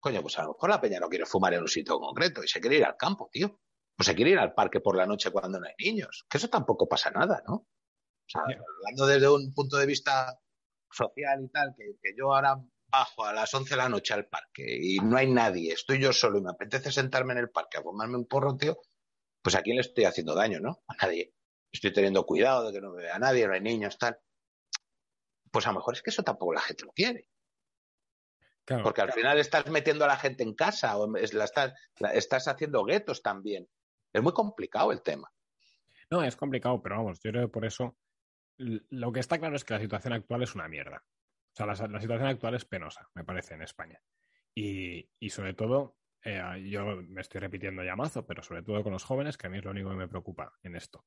Coño, 0.01 0.23
pues 0.23 0.39
a 0.39 0.43
lo 0.43 0.55
mejor 0.55 0.71
la 0.71 0.81
peña 0.81 0.99
no 0.99 1.09
quiere 1.09 1.27
fumar 1.27 1.55
en 1.55 1.61
un 1.61 1.69
sitio 1.69 2.01
concreto 2.01 2.43
y 2.43 2.49
se 2.49 2.61
quiere 2.61 2.77
ir 2.77 2.85
al 2.85 2.97
campo, 2.97 3.29
tío. 3.31 3.61
O 3.99 4.03
se 4.03 4.15
quiere 4.15 4.31
ir 4.31 4.39
al 4.39 4.55
parque 4.55 4.81
por 4.81 4.97
la 4.97 5.07
noche 5.07 5.31
cuando 5.31 5.61
no 5.61 5.67
hay 5.67 5.75
niños. 5.79 6.25
Que 6.29 6.39
eso 6.39 6.49
tampoco 6.49 6.89
pasa 6.89 7.11
nada, 7.11 7.43
¿no? 7.47 7.55
O 7.55 7.67
sea, 8.27 8.43
hablando 8.43 9.07
desde 9.07 9.29
un 9.29 9.53
punto 9.53 9.77
de 9.77 9.87
vista 9.87 10.39
social 10.91 11.45
y 11.45 11.49
tal, 11.51 11.75
que, 11.77 11.85
que 12.03 12.15
yo 12.17 12.35
ahora 12.35 12.57
bajo 12.91 13.25
a 13.25 13.33
las 13.33 13.53
11 13.53 13.71
de 13.71 13.77
la 13.77 13.89
noche 13.89 14.15
al 14.15 14.27
parque 14.27 14.65
y 14.67 14.99
no 14.99 15.17
hay 15.17 15.31
nadie, 15.31 15.73
estoy 15.73 16.01
yo 16.01 16.13
solo 16.13 16.39
y 16.39 16.43
me 16.43 16.51
apetece 16.51 16.91
sentarme 16.91 17.33
en 17.35 17.41
el 17.41 17.51
parque 17.51 17.79
a 17.79 17.83
fumarme 17.83 18.17
un 18.17 18.27
porro, 18.27 18.57
tío, 18.57 18.79
pues 19.43 19.55
a 19.55 19.63
quién 19.63 19.77
le 19.77 19.83
estoy 19.83 20.05
haciendo 20.05 20.35
daño, 20.35 20.61
¿no? 20.61 20.83
A 20.89 20.95
nadie. 21.07 21.35
Estoy 21.73 21.93
teniendo 21.93 22.27
cuidado 22.27 22.67
de 22.67 22.73
que 22.73 22.81
no 22.81 22.93
me 22.93 23.03
vea 23.03 23.19
nadie, 23.19 23.47
no 23.47 23.55
hay 23.55 23.61
niños, 23.61 23.97
tal. 23.97 24.19
Pues 25.53 25.67
a 25.67 25.71
lo 25.71 25.77
mejor 25.77 25.95
es 25.95 26.03
que 26.03 26.11
eso 26.11 26.23
tampoco 26.23 26.53
la 26.53 26.61
gente 26.61 26.85
lo 26.85 26.93
quiere. 26.93 27.29
Claro, 28.65 28.83
Porque 28.85 29.01
al 29.03 29.13
final 29.13 29.39
estás 29.39 29.67
metiendo 29.71 30.05
a 30.05 30.09
la 30.09 30.17
gente 30.17 30.43
en 30.43 30.55
casa 30.55 30.97
o 30.97 31.17
es- 31.17 31.35
la 31.35 31.45
estás, 31.45 31.73
la- 31.99 32.13
estás 32.13 32.49
haciendo 32.49 32.85
guetos 32.85 33.23
también. 33.23 33.69
Es 34.13 34.23
muy 34.23 34.33
complicado 34.33 34.93
el 34.93 35.03
tema. 35.03 35.33
No, 36.11 36.23
es 36.25 36.37
complicado, 36.37 36.83
pero 36.83 36.97
vamos, 36.97 37.21
yo 37.23 37.31
creo 37.31 37.47
que 37.47 37.53
por 37.53 37.65
eso 37.65 37.97
lo 38.59 39.13
que 39.13 39.21
está 39.21 39.39
claro 39.39 39.57
es 39.57 39.65
que 39.65 39.75
la 39.75 39.81
situación 39.81 40.13
actual 40.13 40.43
es 40.43 40.55
una 40.55 40.69
mierda. 40.69 41.05
O 41.53 41.57
sea, 41.57 41.67
la, 41.67 41.75
la 41.89 42.01
situación 42.01 42.29
actual 42.29 42.55
es 42.55 42.65
penosa, 42.65 43.09
me 43.15 43.25
parece, 43.25 43.55
en 43.55 43.63
España. 43.63 44.01
Y, 44.55 45.09
y 45.19 45.31
sobre 45.31 45.55
todo, 45.55 45.97
eh, 46.23 46.43
yo 46.69 46.97
me 47.03 47.21
estoy 47.21 47.41
repitiendo 47.41 47.83
ya 47.83 47.97
mazo, 47.97 48.27
pero 48.27 48.43
sobre 48.43 48.63
todo 48.63 48.83
con 48.83 48.93
los 48.93 49.05
jóvenes, 49.05 49.39
que 49.39 49.47
a 49.47 49.51
mí 49.51 49.59
es 49.59 49.65
lo 49.65 49.71
único 49.71 49.91
que 49.91 49.97
me 49.97 50.09
preocupa 50.09 50.53
en 50.63 50.77
esto. 50.77 51.07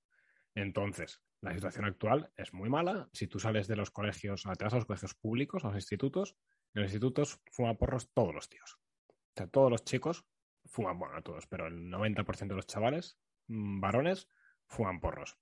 Entonces, 0.55 1.21
la 1.41 1.53
situación 1.53 1.85
actual 1.85 2.31
es 2.35 2.53
muy 2.53 2.69
mala. 2.69 3.09
Si 3.13 3.27
tú 3.27 3.39
sales 3.39 3.67
de 3.67 3.75
los 3.75 3.91
colegios, 3.91 4.43
te 4.43 4.63
vas 4.63 4.73
a 4.73 4.77
los 4.77 4.85
colegios 4.85 5.15
públicos, 5.15 5.63
a 5.63 5.67
los 5.67 5.75
institutos, 5.75 6.35
en 6.73 6.81
los 6.81 6.91
institutos 6.91 7.39
fuman 7.51 7.77
porros 7.77 8.11
todos 8.13 8.33
los 8.33 8.49
tíos. 8.49 8.79
O 9.09 9.33
sea, 9.35 9.47
todos 9.47 9.71
los 9.71 9.83
chicos 9.83 10.25
fuman, 10.65 10.97
bueno, 10.97 11.15
no 11.15 11.23
todos, 11.23 11.47
pero 11.47 11.67
el 11.67 11.89
90% 11.89 12.47
de 12.47 12.55
los 12.55 12.67
chavales, 12.67 13.17
mm, 13.47 13.79
varones, 13.79 14.27
fuman 14.67 14.99
porros. 14.99 15.37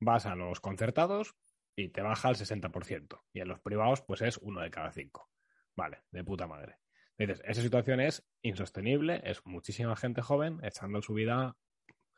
Vas 0.00 0.26
a 0.26 0.34
los 0.34 0.60
concertados 0.60 1.34
y 1.74 1.88
te 1.88 2.02
baja 2.02 2.28
al 2.28 2.36
60%. 2.36 3.24
Y 3.32 3.40
en 3.40 3.48
los 3.48 3.60
privados, 3.60 4.02
pues 4.02 4.22
es 4.22 4.38
uno 4.38 4.60
de 4.60 4.70
cada 4.70 4.92
cinco. 4.92 5.30
Vale, 5.74 6.02
de 6.10 6.24
puta 6.24 6.46
madre. 6.46 6.78
Dices, 7.18 7.42
esa 7.44 7.62
situación 7.62 8.00
es 8.00 8.26
insostenible, 8.42 9.22
es 9.24 9.44
muchísima 9.44 9.96
gente 9.96 10.22
joven 10.22 10.58
echando 10.62 11.00
su 11.00 11.14
vida 11.14 11.56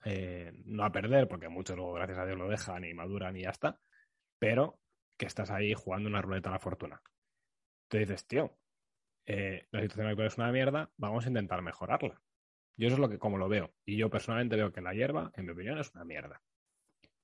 eh, 0.05 0.53
no 0.65 0.85
a 0.85 0.93
perder, 0.93 1.29
porque 1.29 1.49
muchos 1.49 1.77
luego, 1.77 1.93
gracias 1.95 2.19
a 2.19 2.27
Dios, 2.27 2.39
lo 2.39 2.49
dejan 2.49 2.85
y 2.85 2.95
maduran 2.95 3.37
y 3.37 3.43
ya 3.43 3.51
está, 3.51 3.81
pero 4.39 4.79
que 5.17 5.27
estás 5.27 5.51
ahí 5.51 5.75
jugando 5.75 6.09
una 6.09 6.23
ruleta 6.23 6.51
a 6.51 6.53
la 6.53 6.59
fortuna. 6.59 7.01
Te 7.89 7.99
dices, 7.99 8.27
tío, 8.27 8.57
eh, 9.27 9.67
la 9.71 9.83
situación 9.83 10.09
actual 10.09 10.27
es 10.29 10.39
una 10.39 10.53
mierda, 10.53 10.91
vamos 10.97 11.25
a 11.25 11.29
intentar 11.29 11.63
mejorarla. 11.63 12.21
Yo 12.77 12.87
eso 12.87 12.95
es 12.95 13.01
lo 13.01 13.09
que 13.09 13.19
como 13.19 13.39
lo 13.39 13.49
veo. 13.49 13.75
Y 13.85 13.97
yo 13.97 14.09
personalmente 14.09 14.57
veo 14.57 14.73
que 14.73 14.81
la 14.81 14.95
hierba, 14.95 15.33
en 15.35 15.47
mi 15.47 15.53
opinión, 15.53 15.79
es 15.79 15.93
una 15.95 16.05
mierda. 16.05 16.41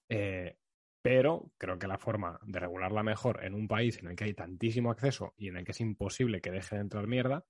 Eh, 0.09 0.57
pero 1.03 1.53
creo 1.59 1.78
que 1.78 1.86
la 1.86 1.99
forma 1.99 2.41
de 2.43 2.61
regularla 2.61 3.03
mejor 3.03 3.45
en 3.45 3.55
un 3.55 3.69
país 3.69 3.99
en 3.99 4.09
el 4.09 4.16
que 4.16 4.24
hay 4.24 4.35
tantísimo 4.35 4.91
acceso 4.91 5.35
y 5.36 5.49
en 5.49 5.59
el 5.59 5.65
que 5.65 5.73
es 5.73 5.81
imposible 5.81 6.41
que 6.41 6.51
deje 6.51 6.77
de 6.77 6.81
entrar 6.81 7.07
mierda 7.07 7.45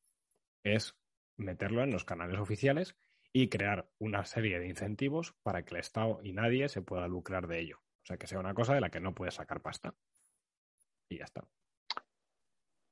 es 0.64 0.96
meterlo 1.36 1.82
en 1.82 1.90
los 1.90 2.04
canales 2.04 2.38
oficiales 2.38 2.96
y 3.32 3.48
crear 3.48 3.88
una 3.98 4.24
serie 4.24 4.58
de 4.58 4.68
incentivos 4.68 5.34
para 5.42 5.64
que 5.64 5.74
el 5.74 5.80
Estado 5.80 6.20
y 6.22 6.32
nadie 6.32 6.68
se 6.68 6.82
pueda 6.82 7.08
lucrar 7.08 7.46
de 7.46 7.60
ello. 7.60 7.78
O 8.02 8.06
sea, 8.06 8.16
que 8.16 8.26
sea 8.26 8.38
una 8.38 8.54
cosa 8.54 8.74
de 8.74 8.80
la 8.80 8.90
que 8.90 9.00
no 9.00 9.14
puedes 9.14 9.34
sacar 9.34 9.60
pasta. 9.60 9.94
Y 11.08 11.18
ya 11.18 11.24
está. 11.24 11.46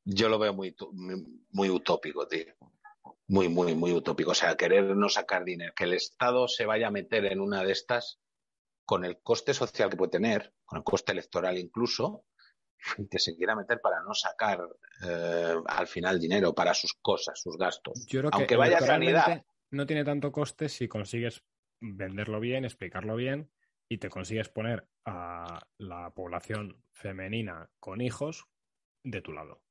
Yo 0.04 0.28
lo 0.28 0.38
veo 0.38 0.52
muy, 0.52 0.74
muy, 1.50 1.70
utópico, 1.70 2.26
tío. 2.26 2.54
Muy, 3.28 3.48
muy, 3.48 3.74
muy 3.74 3.92
utópico. 3.92 4.32
O 4.32 4.34
sea, 4.34 4.56
querer 4.56 4.96
no 4.96 5.08
sacar 5.08 5.44
dinero, 5.44 5.72
que 5.76 5.84
el 5.84 5.94
Estado 5.94 6.48
se 6.48 6.66
vaya 6.66 6.88
a 6.88 6.90
meter 6.90 7.24
en 7.26 7.40
una 7.40 7.62
de 7.62 7.72
estas 7.72 8.20
con 8.84 9.04
el 9.04 9.20
coste 9.22 9.54
social 9.54 9.90
que 9.90 9.96
puede 9.96 10.10
tener, 10.10 10.52
con 10.64 10.78
el 10.78 10.84
coste 10.84 11.12
electoral 11.12 11.56
incluso, 11.56 12.24
que 13.10 13.18
se 13.18 13.36
quiera 13.36 13.54
meter 13.54 13.80
para 13.80 14.02
no 14.02 14.12
sacar 14.12 14.60
eh, 15.06 15.54
al 15.66 15.86
final 15.86 16.18
dinero 16.18 16.54
para 16.54 16.74
sus 16.74 16.94
cosas, 16.94 17.40
sus 17.40 17.56
gastos. 17.56 18.04
Yo 18.06 18.20
creo 18.20 18.30
que 18.30 18.36
Aunque 18.36 18.56
vaya 18.56 18.78
a 18.78 18.80
sanidad. 18.80 19.44
no 19.70 19.86
tiene 19.86 20.04
tanto 20.04 20.32
coste 20.32 20.68
si 20.68 20.88
consigues 20.88 21.44
venderlo 21.80 22.40
bien, 22.40 22.64
explicarlo 22.64 23.16
bien 23.16 23.50
y 23.88 23.98
te 23.98 24.08
consigues 24.08 24.48
poner 24.48 24.88
a 25.04 25.66
la 25.78 26.10
población 26.14 26.82
femenina 26.92 27.70
con 27.78 28.00
hijos 28.00 28.46
de 29.04 29.20
tu 29.20 29.32
lado. 29.32 29.62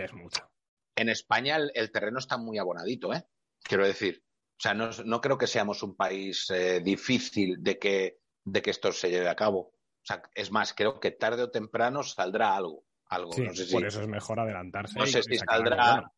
Que 0.00 0.06
es 0.06 0.14
mucho. 0.14 0.50
En 0.96 1.08
España 1.08 1.56
el, 1.56 1.70
el 1.74 1.90
terreno 1.90 2.18
está 2.18 2.38
muy 2.38 2.58
abonadito, 2.58 3.12
¿eh? 3.12 3.24
Quiero 3.62 3.86
decir. 3.86 4.22
O 4.58 4.60
sea, 4.60 4.74
no, 4.74 4.90
no 5.04 5.20
creo 5.20 5.38
que 5.38 5.46
seamos 5.46 5.82
un 5.82 5.94
país 5.94 6.50
eh, 6.50 6.80
difícil 6.80 7.62
de 7.62 7.78
que, 7.78 8.18
de 8.44 8.60
que 8.60 8.70
esto 8.70 8.90
se 8.92 9.10
lleve 9.10 9.28
a 9.28 9.36
cabo. 9.36 9.58
O 9.60 10.04
sea, 10.04 10.22
es 10.34 10.50
más, 10.50 10.74
creo 10.74 10.98
que 10.98 11.12
tarde 11.12 11.42
o 11.42 11.50
temprano 11.50 12.02
saldrá 12.02 12.56
algo. 12.56 12.84
algo. 13.08 13.32
Sí, 13.32 13.42
no 13.42 13.54
sé 13.54 13.66
si, 13.66 13.72
por 13.72 13.86
eso 13.86 14.00
es 14.00 14.08
mejor 14.08 14.40
adelantarse. 14.40 14.98
no 14.98 15.06
sé 15.06 15.22
si 15.22 15.36
saldrá, 15.36 15.92
bueno. 15.92 16.14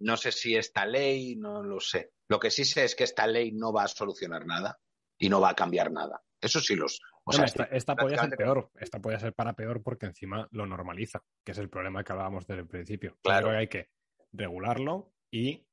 no 0.00 0.16
sé 0.16 0.32
si 0.32 0.56
esta 0.56 0.86
ley, 0.86 1.36
no 1.36 1.62
lo 1.62 1.78
sé. 1.78 2.12
Lo 2.28 2.40
que 2.40 2.50
sí 2.50 2.64
sé 2.64 2.84
es 2.84 2.96
que 2.96 3.04
esta 3.04 3.26
ley 3.28 3.52
no 3.52 3.72
va 3.72 3.84
a 3.84 3.88
solucionar 3.88 4.44
nada 4.44 4.80
y 5.18 5.28
no 5.28 5.40
va 5.40 5.50
a 5.50 5.54
cambiar 5.54 5.92
nada. 5.92 6.22
Eso 6.44 6.60
sí 6.60 6.76
los. 6.76 7.00
O 7.24 7.32
sea, 7.32 7.44
esta, 7.44 7.64
esta 7.64 7.96
podría 7.96 8.20
ser 8.20 8.36
peor. 8.36 8.70
Esta 8.78 9.00
podría 9.00 9.18
ser 9.18 9.32
para 9.32 9.54
peor 9.54 9.82
porque 9.82 10.06
encima 10.06 10.46
lo 10.50 10.66
normaliza, 10.66 11.22
que 11.42 11.52
es 11.52 11.58
el 11.58 11.68
problema 11.70 12.04
que 12.04 12.12
hablábamos 12.12 12.46
desde 12.46 12.62
el 12.62 12.68
principio. 12.68 13.16
Claro. 13.22 13.48
que 13.50 13.56
hay 13.56 13.68
que 13.68 13.88
regularlo 14.32 15.12
y 15.30 15.66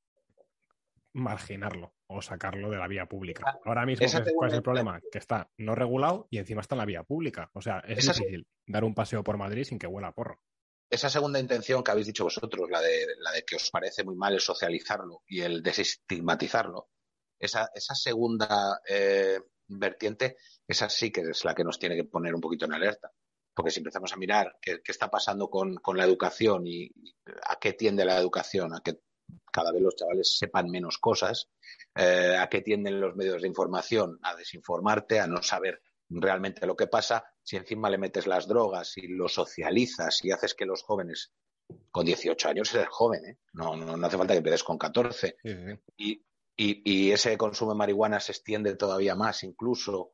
marginarlo 1.13 1.93
o 2.07 2.21
sacarlo 2.21 2.69
de 2.69 2.77
la 2.77 2.87
vía 2.87 3.05
pública. 3.05 3.59
Ahora 3.65 3.85
mismo, 3.85 4.05
esa 4.05 4.23
¿qué- 4.23 4.31
¿cuál 4.33 4.49
es 4.49 4.55
el 4.55 4.63
problema? 4.63 5.01
Que 5.11 5.17
está 5.17 5.49
no 5.57 5.75
regulado 5.75 6.27
y 6.29 6.37
encima 6.37 6.61
está 6.61 6.75
en 6.75 6.79
la 6.79 6.85
vía 6.85 7.03
pública. 7.03 7.49
O 7.53 7.61
sea, 7.61 7.79
es 7.87 7.99
Esa- 7.99 8.13
difícil 8.13 8.47
dar 8.65 8.83
un 8.83 8.93
paseo 8.95 9.23
por 9.23 9.37
Madrid 9.37 9.63
sin 9.65 9.79
que 9.79 9.87
huela 9.87 10.07
a 10.09 10.13
porro. 10.13 10.41
esa 10.89 11.09
segunda 11.09 11.39
intención 11.39 11.83
que 11.85 11.91
habéis 11.91 12.07
dicho 12.07 12.25
vosotros, 12.25 12.69
la 12.69 12.81
de, 12.81 13.05
la 13.19 13.31
de 13.31 13.43
que 13.43 13.55
os 13.55 13.69
parece 13.71 14.03
muy 14.03 14.15
mal 14.17 14.33
el 14.33 14.41
socializarlo 14.41 15.23
y 15.25 15.39
el 15.39 15.63
desestigmatizarlo, 15.63 16.89
esa, 17.39 17.69
esa 17.73 17.95
segunda 17.95 18.81
eh, 18.89 19.39
vertiente, 19.79 20.37
esa 20.67 20.89
sí 20.89 21.11
que 21.11 21.21
es 21.21 21.45
la 21.45 21.55
que 21.55 21.63
nos 21.63 21.79
tiene 21.79 21.95
que 21.95 22.03
poner 22.03 22.33
un 22.35 22.41
poquito 22.41 22.65
en 22.65 22.73
alerta. 22.73 23.11
Porque 23.53 23.71
si 23.71 23.79
empezamos 23.79 24.13
a 24.13 24.17
mirar 24.17 24.57
qué, 24.61 24.81
qué 24.81 24.91
está 24.91 25.09
pasando 25.09 25.49
con, 25.49 25.75
con 25.75 25.97
la 25.97 26.05
educación 26.05 26.65
y, 26.65 26.89
a 27.49 27.59
qué 27.59 27.73
tiende 27.73 28.05
la 28.05 28.17
educación, 28.17 28.73
a 28.73 28.81
que 28.81 29.01
cada 29.51 29.71
vez 29.71 29.81
los 29.81 29.95
chavales 29.95 30.37
sepan 30.37 30.69
menos 30.69 30.97
cosas, 30.97 31.49
eh, 31.95 32.37
a 32.39 32.47
qué 32.49 32.61
tienden 32.61 33.01
los 33.01 33.15
medios 33.15 33.41
de 33.41 33.47
información, 33.47 34.19
a 34.23 34.35
desinformarte, 34.35 35.19
a 35.19 35.27
no 35.27 35.41
saber 35.41 35.81
realmente 36.09 36.65
lo 36.65 36.75
que 36.75 36.87
pasa, 36.87 37.23
si 37.43 37.57
encima 37.57 37.89
le 37.89 37.97
metes 37.97 38.27
las 38.27 38.47
drogas 38.47 38.97
y 38.97 39.07
lo 39.07 39.27
socializas 39.27 40.23
y 40.23 40.31
haces 40.31 40.53
que 40.53 40.65
los 40.65 40.83
jóvenes, 40.83 41.33
con 41.89 42.05
18 42.05 42.49
años 42.49 42.73
eres 42.73 42.89
joven, 42.89 43.25
¿eh? 43.25 43.37
no, 43.53 43.75
no, 43.75 43.95
no 43.95 44.07
hace 44.07 44.17
falta 44.17 44.33
que 44.33 44.39
empieces 44.39 44.63
con 44.63 44.77
14, 44.77 45.37
Sí, 45.41 45.49
sí, 45.49 45.55
sí. 45.65 45.79
y, 45.97 46.25
y, 46.61 46.81
y 46.85 47.11
ese 47.11 47.35
consumo 47.39 47.71
de 47.71 47.77
marihuana 47.79 48.19
se 48.19 48.33
extiende 48.33 48.75
todavía 48.75 49.15
más, 49.15 49.43
incluso, 49.43 50.11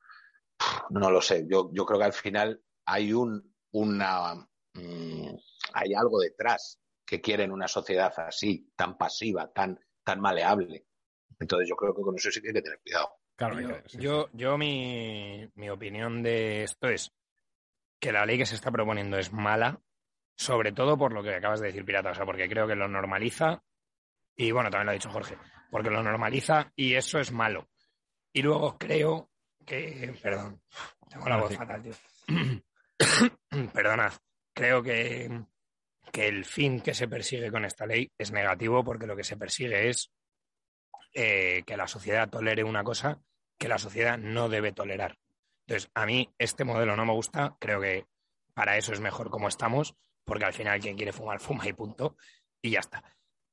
no 0.92 1.12
lo 1.12 1.22
sé, 1.22 1.46
yo, 1.46 1.70
yo 1.74 1.86
creo 1.86 2.00
que 2.00 2.06
al 2.06 2.14
final 2.14 2.62
hay 2.86 3.12
un, 3.12 3.54
una, 3.72 4.34
mm, 4.74 5.36
hay 5.74 5.94
algo 5.94 6.22
detrás 6.22 6.80
que 7.06 7.20
quieren 7.20 7.52
una 7.52 7.68
sociedad 7.68 8.14
así, 8.18 8.72
tan 8.78 8.98
pasiva, 8.98 9.52
tan, 9.52 9.78
tan 10.06 10.22
maleable. 10.22 10.86
Entonces 11.38 11.68
yo 11.68 11.76
creo 11.76 11.94
que 11.94 12.02
con 12.02 12.16
eso 12.16 12.32
sí 12.32 12.42
que 12.42 12.48
hay 12.48 12.54
que 12.54 12.62
tener 12.62 12.80
cuidado. 12.80 13.10
Claro, 13.36 13.60
Yo, 13.60 14.00
yo, 14.00 14.30
yo 14.32 14.58
mi, 14.58 15.52
mi 15.56 15.70
opinión 15.70 16.24
de 16.24 16.64
esto 16.64 16.88
es 16.88 17.12
que 18.00 18.14
la 18.14 18.26
ley 18.26 18.38
que 18.38 18.46
se 18.46 18.56
está 18.56 18.72
proponiendo 18.72 19.18
es 19.18 19.34
mala, 19.34 19.82
sobre 20.38 20.72
todo 20.72 20.98
por 20.98 21.12
lo 21.12 21.24
que 21.24 21.36
acabas 21.36 21.60
de 21.60 21.68
decir, 21.68 21.84
Pirata, 21.84 22.12
o 22.12 22.16
sea, 22.16 22.26
porque 22.26 22.48
creo 22.48 22.68
que 22.68 22.76
lo 22.76 22.88
normaliza, 22.88 23.64
y 24.38 24.52
bueno, 24.52 24.70
también 24.70 24.86
lo 24.86 24.92
ha 24.92 24.94
dicho 24.94 25.10
Jorge, 25.10 25.38
porque 25.72 25.90
lo 25.90 26.04
normaliza 26.04 26.72
y 26.76 26.94
eso 26.94 27.20
es 27.20 27.32
malo. 27.32 27.68
Y 28.32 28.44
luego 28.44 28.78
creo 28.78 29.32
que, 29.66 30.16
perdón, 30.22 30.62
tengo 31.10 31.28
la 31.28 31.38
voz 31.38 31.56
fatal, 31.56 31.82
tío. 31.82 31.94
Perdonad, 33.74 34.14
creo 34.54 34.84
que, 34.84 35.44
que 36.12 36.28
el 36.28 36.46
fin 36.46 36.82
que 36.82 36.94
se 36.94 37.08
persigue 37.08 37.52
con 37.52 37.66
esta 37.66 37.88
ley 37.88 38.12
es 38.18 38.32
negativo 38.32 38.84
porque 38.84 39.08
lo 39.08 39.16
que 39.16 39.24
se 39.24 39.38
persigue 39.38 39.90
es 39.90 40.12
eh, 41.14 41.64
que 41.66 41.78
la 41.78 41.88
sociedad 41.88 42.30
tolere 42.30 42.64
una 42.64 42.84
cosa 42.84 43.20
que 43.58 43.68
la 43.68 43.80
sociedad 43.80 44.20
no 44.20 44.50
debe 44.50 44.72
tolerar. 44.72 45.18
Entonces, 45.66 45.90
a 45.96 46.06
mí 46.06 46.32
este 46.38 46.64
modelo 46.64 46.96
no 46.96 47.06
me 47.06 47.14
gusta, 47.14 47.58
creo 47.60 47.82
que 47.82 48.06
para 48.54 48.78
eso 48.78 48.94
es 48.94 49.00
mejor 49.00 49.30
como 49.30 49.48
estamos, 49.48 49.96
porque 50.24 50.46
al 50.46 50.54
final 50.54 50.80
quien 50.80 50.96
quiere 50.96 51.12
fumar, 51.14 51.40
fuma 51.40 51.68
y 51.68 51.74
punto, 51.74 52.18
y 52.62 52.72
ya 52.72 52.80
está. 52.80 53.04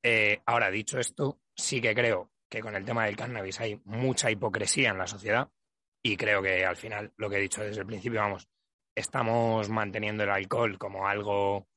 Eh, 0.07 0.43
ahora, 0.45 0.69
dicho 0.69 0.99
esto, 0.99 1.39
sí 1.55 1.81
que 1.81 1.95
creo 1.95 2.29
que 2.47 2.61
con 2.61 2.75
el 2.75 2.85
tema 2.85 3.05
del 3.05 3.15
cannabis 3.15 3.59
hay 3.59 3.81
mucha 3.85 4.29
hipocresía 4.29 4.91
en 4.91 4.99
la 4.99 5.07
sociedad 5.07 5.49
y 6.03 6.15
creo 6.15 6.43
que 6.43 6.63
al 6.63 6.75
final, 6.75 7.11
lo 7.17 7.27
que 7.27 7.37
he 7.37 7.41
dicho 7.41 7.63
desde 7.63 7.81
el 7.81 7.87
principio, 7.87 8.21
vamos, 8.21 8.47
estamos 8.93 9.67
manteniendo 9.67 10.23
el 10.23 10.29
alcohol 10.29 10.77
como 10.77 11.07
algo 11.07 11.67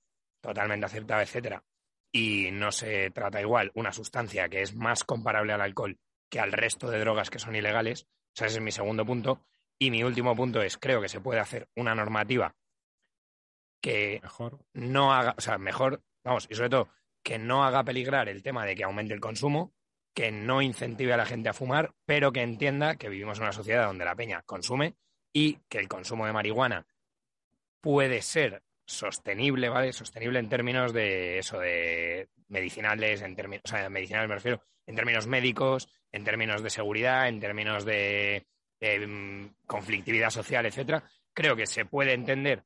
totalmente 0.43 0.85
aceptado, 0.85 1.23
etcétera, 1.23 1.65
y 2.13 2.51
no 2.53 2.71
se 2.71 3.11
trata 3.13 3.41
igual 3.41 3.73
una 3.75 3.95
sustancia 3.95 4.51
que 4.51 4.61
es 4.61 4.75
más 4.75 5.05
comparable 5.05 5.55
al 5.55 5.63
alcohol 5.63 5.99
que 6.31 6.39
al 6.39 6.53
resto 6.53 6.91
de 6.91 6.99
drogas 6.99 7.31
que 7.31 7.39
son 7.39 7.57
ilegales. 7.57 8.03
O 8.03 8.35
sea, 8.35 8.49
ese 8.49 8.59
es 8.59 8.63
mi 8.63 8.73
segundo 8.73 9.07
punto. 9.07 9.47
Y 9.81 9.91
mi 9.91 10.03
último 10.03 10.37
punto 10.37 10.61
es, 10.61 10.77
creo 10.77 11.01
que 11.01 11.09
se 11.09 11.23
puede 11.23 11.41
hacer 11.41 11.71
una 11.75 11.95
normativa 11.95 12.55
que 13.83 14.21
Mejor. 14.23 14.59
no 14.75 15.15
haga, 15.15 15.35
o 15.39 15.41
sea, 15.41 15.57
mejor, 15.57 16.03
vamos, 16.23 16.47
y 16.51 16.55
sobre 16.55 16.69
todo, 16.69 16.91
que 17.23 17.39
no 17.39 17.65
haga 17.65 17.85
peligrar 17.85 18.29
el 18.29 18.43
tema 18.43 18.65
de 18.65 18.77
que 18.77 18.85
aumente 18.85 19.15
el 19.15 19.21
consumo, 19.21 19.73
que 20.15 20.33
no 20.33 20.63
incentive 20.63 21.13
a 21.13 21.17
la 21.17 21.27
gente 21.27 21.49
a 21.49 21.55
fumar, 21.55 21.95
pero 22.05 22.33
que 22.33 22.43
entienda 22.43 22.97
que 22.97 23.09
vivimos 23.09 23.39
en 23.39 23.45
una 23.45 23.53
sociedad 23.53 23.87
donde 23.87 24.05
la 24.05 24.17
peña 24.17 24.43
consume 24.43 24.97
y 25.33 25.59
que 25.69 25.79
el 25.79 25.89
consumo 25.89 26.27
de 26.27 26.33
marihuana 26.33 26.87
puede 27.81 28.23
ser 28.23 28.63
sostenible, 28.85 29.69
¿vale? 29.69 29.93
Sostenible 29.93 30.39
en 30.39 30.49
términos 30.49 30.93
de 30.93 31.39
eso, 31.39 31.59
de 31.61 32.29
medicinales, 32.49 33.23
en 33.23 33.37
términos, 33.37 33.63
o 33.65 33.69
sea, 33.69 33.89
medicinales 33.91 34.29
me 34.29 34.35
refiero, 34.37 34.63
en 34.87 34.97
términos 34.97 35.27
médicos, 35.27 35.89
en 36.11 36.25
términos 36.25 36.63
de 36.63 36.71
seguridad, 36.71 37.29
en 37.29 37.39
términos 37.39 37.85
de, 37.85 38.47
de, 38.81 39.07
mm, 39.07 39.67
conflictividad 39.67 40.31
social, 40.31 40.67
etcétera. 40.67 41.05
Creo 41.35 41.55
que 41.55 41.67
se 41.67 41.85
puede 41.85 42.15
entender 42.15 42.65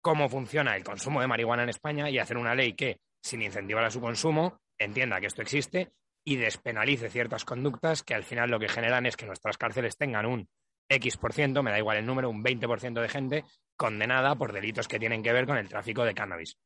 cómo 0.00 0.28
funciona 0.28 0.76
el 0.76 0.84
consumo 0.84 1.20
de 1.20 1.26
marihuana 1.26 1.64
en 1.64 1.70
España 1.70 2.08
y 2.08 2.18
hacer 2.18 2.36
una 2.36 2.54
ley 2.54 2.74
que, 2.74 3.00
sin 3.24 3.42
incentivar 3.42 3.84
a 3.84 3.90
su 3.90 4.00
consumo, 4.00 4.60
entienda 4.78 5.18
que 5.20 5.26
esto 5.26 5.42
existe 5.42 5.92
y 6.24 6.36
despenalice 6.36 7.08
ciertas 7.08 7.44
conductas 7.44 8.02
que 8.02 8.14
al 8.14 8.22
final 8.22 8.50
lo 8.50 8.58
que 8.58 8.68
generan 8.68 9.06
es 9.06 9.16
que 9.16 9.26
nuestras 9.26 9.56
cárceles 9.56 9.96
tengan 9.96 10.26
un 10.26 10.48
X 10.88 11.16
por 11.16 11.32
ciento, 11.32 11.62
me 11.62 11.70
da 11.70 11.78
igual 11.78 11.96
el 11.96 12.06
número, 12.06 12.28
un 12.28 12.44
20% 12.44 13.00
de 13.00 13.08
gente 13.08 13.44
condenada 13.76 14.36
por 14.36 14.52
delitos 14.52 14.88
que 14.88 14.98
tienen 14.98 15.22
que 15.22 15.32
ver 15.32 15.46
con 15.46 15.56
el 15.56 15.68
tráfico 15.68 16.04
de 16.04 16.14
cannabis, 16.14 16.58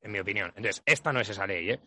en 0.00 0.12
mi 0.12 0.18
opinión. 0.18 0.48
Entonces, 0.56 0.82
esta 0.86 1.12
no 1.12 1.20
es 1.20 1.28
esa 1.28 1.46
ley, 1.46 1.70
¿eh? 1.70 1.80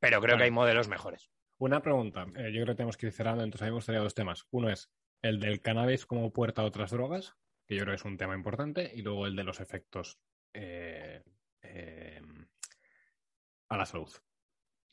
pero 0.00 0.20
creo 0.20 0.38
que 0.38 0.44
hay 0.44 0.50
modelos 0.50 0.88
mejores. 0.88 1.30
Una 1.58 1.80
pregunta. 1.80 2.26
eh, 2.36 2.52
yo 2.52 2.62
creo 2.62 2.66
que 2.68 2.74
tenemos 2.74 2.96
que 2.96 3.06
ir 3.06 3.12
cerrando, 3.12 3.44
entonces 3.44 3.62
a 3.62 3.66
mí 3.66 3.70
me 3.70 3.76
gustaría 3.76 4.00
dos 4.00 4.14
temas. 4.14 4.46
Uno 4.50 4.70
es 4.70 4.90
el 5.22 5.38
del 5.40 5.60
cannabis 5.60 6.06
como 6.06 6.32
puerta 6.32 6.62
a 6.62 6.64
otras 6.64 6.90
drogas, 6.90 7.34
que 7.66 7.76
yo 7.76 7.82
creo 7.82 7.92
que 7.92 8.00
es 8.00 8.04
un 8.04 8.16
tema 8.16 8.34
importante, 8.34 8.90
y 8.94 9.02
luego 9.02 9.26
el 9.26 9.36
de 9.36 9.44
los 9.44 9.60
efectos 9.60 10.18
eh, 10.54 11.22
eh, 11.62 12.20
a 13.74 13.78
la 13.78 13.86
salud. 13.86 14.10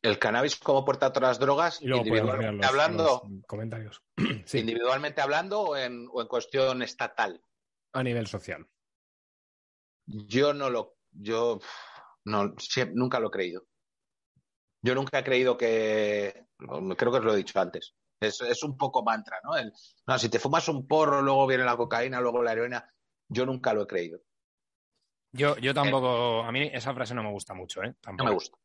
El 0.02 0.18
cannabis 0.18 0.58
como 0.58 0.84
puerta 0.84 1.06
a 1.06 1.10
otras 1.10 1.40
drogas, 1.40 1.82
Y 1.82 1.88
luego 1.88 2.06
individualmente 2.06 2.58
los, 2.58 2.66
hablando, 2.66 3.22
los 3.30 3.46
comentarios. 3.46 4.02
sí, 4.46 4.60
individualmente 4.60 5.22
hablando 5.22 5.62
o 5.62 5.78
en, 5.78 6.08
o 6.12 6.22
en 6.22 6.28
cuestión 6.28 6.82
estatal. 6.82 7.44
a 7.94 8.04
nivel 8.04 8.28
social. 8.28 8.68
Yo 10.08 10.54
no 10.54 10.70
lo, 10.70 10.98
yo 11.12 11.60
no, 12.26 12.56
nunca 12.94 13.20
lo 13.20 13.28
he 13.28 13.32
creído. 13.32 13.66
Yo 14.84 14.96
nunca 14.96 15.20
he 15.20 15.24
creído 15.24 15.56
que, 15.58 16.48
creo 16.98 17.12
que 17.12 17.18
os 17.20 17.24
lo 17.24 17.34
he 17.34 17.38
dicho 17.38 17.60
antes. 17.60 17.94
Es, 18.20 18.42
es 18.42 18.64
un 18.64 18.78
poco 18.78 19.04
mantra, 19.04 19.40
¿no? 19.44 19.56
El, 19.56 19.72
no, 20.08 20.20
si 20.20 20.30
te 20.30 20.40
fumas 20.40 20.68
un 20.68 20.88
porro, 20.88 21.22
luego 21.22 21.46
viene 21.46 21.64
la 21.64 21.78
cocaína, 21.78 22.20
luego 22.20 22.42
la 22.42 22.54
heroína. 22.54 22.92
Yo 23.30 23.46
nunca 23.46 23.74
lo 23.74 23.84
he 23.84 23.88
creído. 23.88 24.20
Yo, 25.34 25.58
yo 25.58 25.74
tampoco, 25.74 26.44
a 26.44 26.52
mí 26.52 26.70
esa 26.74 26.94
frase 26.94 27.14
no 27.14 27.24
me 27.24 27.32
gusta 27.32 27.54
mucho, 27.54 27.82
¿eh? 27.84 27.90
No 27.90 27.96
Tampoco. 28.02 28.28
me 28.28 28.34
gusta. 28.34 28.58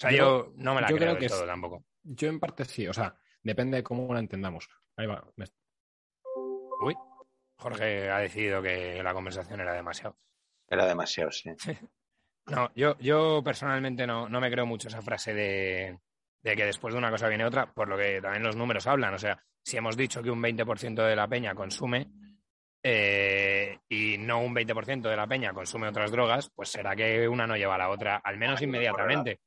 O 0.00 0.08
sea, 0.08 0.10
Yo- 0.12 0.16
yo, 0.46 0.52
no 0.56 0.74
me 0.74 0.80
la 0.80 0.88
yo 0.88 0.96
creo, 0.96 1.14
creo 1.16 1.26
es- 1.26 1.46
tampoco. 1.46 1.84
Yo 2.02 2.28
en 2.28 2.40
parte 2.40 2.64
sí, 2.64 2.88
o 2.88 2.92
sea, 2.94 3.14
depende 3.42 3.76
de 3.76 3.82
cómo 3.82 4.12
la 4.14 4.20
entendamos. 4.20 4.66
Ahí 4.96 5.06
va. 5.06 5.22
me- 5.36 5.44
Uy, 6.82 6.94
Jorge 7.58 8.08
ha 8.10 8.18
decidido 8.20 8.62
que 8.62 9.02
la 9.02 9.12
conversación 9.12 9.60
era 9.60 9.74
demasiado. 9.74 10.16
Era 10.68 10.86
demasiado, 10.86 11.30
sí. 11.30 11.50
No, 12.46 12.70
yo, 12.74 12.96
yo 12.98 13.42
personalmente 13.44 14.06
no, 14.06 14.28
no 14.28 14.40
me 14.40 14.50
creo 14.50 14.64
mucho 14.66 14.88
esa 14.88 15.02
frase 15.02 15.34
de, 15.34 16.00
de 16.42 16.56
que 16.56 16.64
después 16.64 16.94
de 16.94 16.98
una 16.98 17.10
cosa 17.10 17.28
viene 17.28 17.44
otra, 17.44 17.70
por 17.72 17.86
lo 17.86 17.96
que 17.98 18.20
también 18.22 18.42
los 18.42 18.56
números 18.56 18.86
hablan. 18.86 19.12
O 19.14 19.18
sea, 19.18 19.44
si 19.62 19.76
hemos 19.76 19.96
dicho 19.96 20.22
que 20.22 20.30
un 20.30 20.40
20% 20.42 21.04
de 21.06 21.14
la 21.14 21.28
peña 21.28 21.54
consume 21.54 22.10
eh, 22.82 23.78
y 23.88 24.16
no 24.18 24.40
un 24.40 24.54
20% 24.54 25.02
de 25.02 25.16
la 25.16 25.26
peña 25.28 25.52
consume 25.52 25.88
otras 25.88 26.10
drogas, 26.10 26.50
pues 26.54 26.70
será 26.70 26.96
que 26.96 27.28
una 27.28 27.46
no 27.46 27.56
lleva 27.56 27.74
a 27.74 27.78
la 27.78 27.90
otra, 27.90 28.16
al 28.16 28.38
menos 28.38 28.62
inmediatamente. 28.62 29.40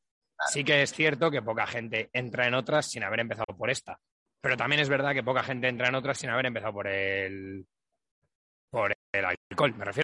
Sí 0.47 0.63
que 0.63 0.81
es 0.81 0.93
cierto 0.93 1.31
que 1.31 1.41
poca 1.41 1.67
gente 1.67 2.09
entra 2.13 2.47
en 2.47 2.53
otras 2.53 2.89
sin 2.89 3.03
haber 3.03 3.21
empezado 3.21 3.55
por 3.57 3.69
esta. 3.69 3.99
Pero 4.41 4.57
también 4.57 4.81
es 4.81 4.89
verdad 4.89 5.13
que 5.13 5.23
poca 5.23 5.43
gente 5.43 5.67
entra 5.67 5.87
en 5.87 5.95
otras 5.95 6.17
sin 6.17 6.29
haber 6.29 6.47
empezado 6.47 6.73
por 6.73 6.87
el, 6.87 7.65
por 8.69 8.93
el 9.13 9.25
alcohol. 9.25 9.73
Me 9.75 9.85
refiero. 9.85 10.03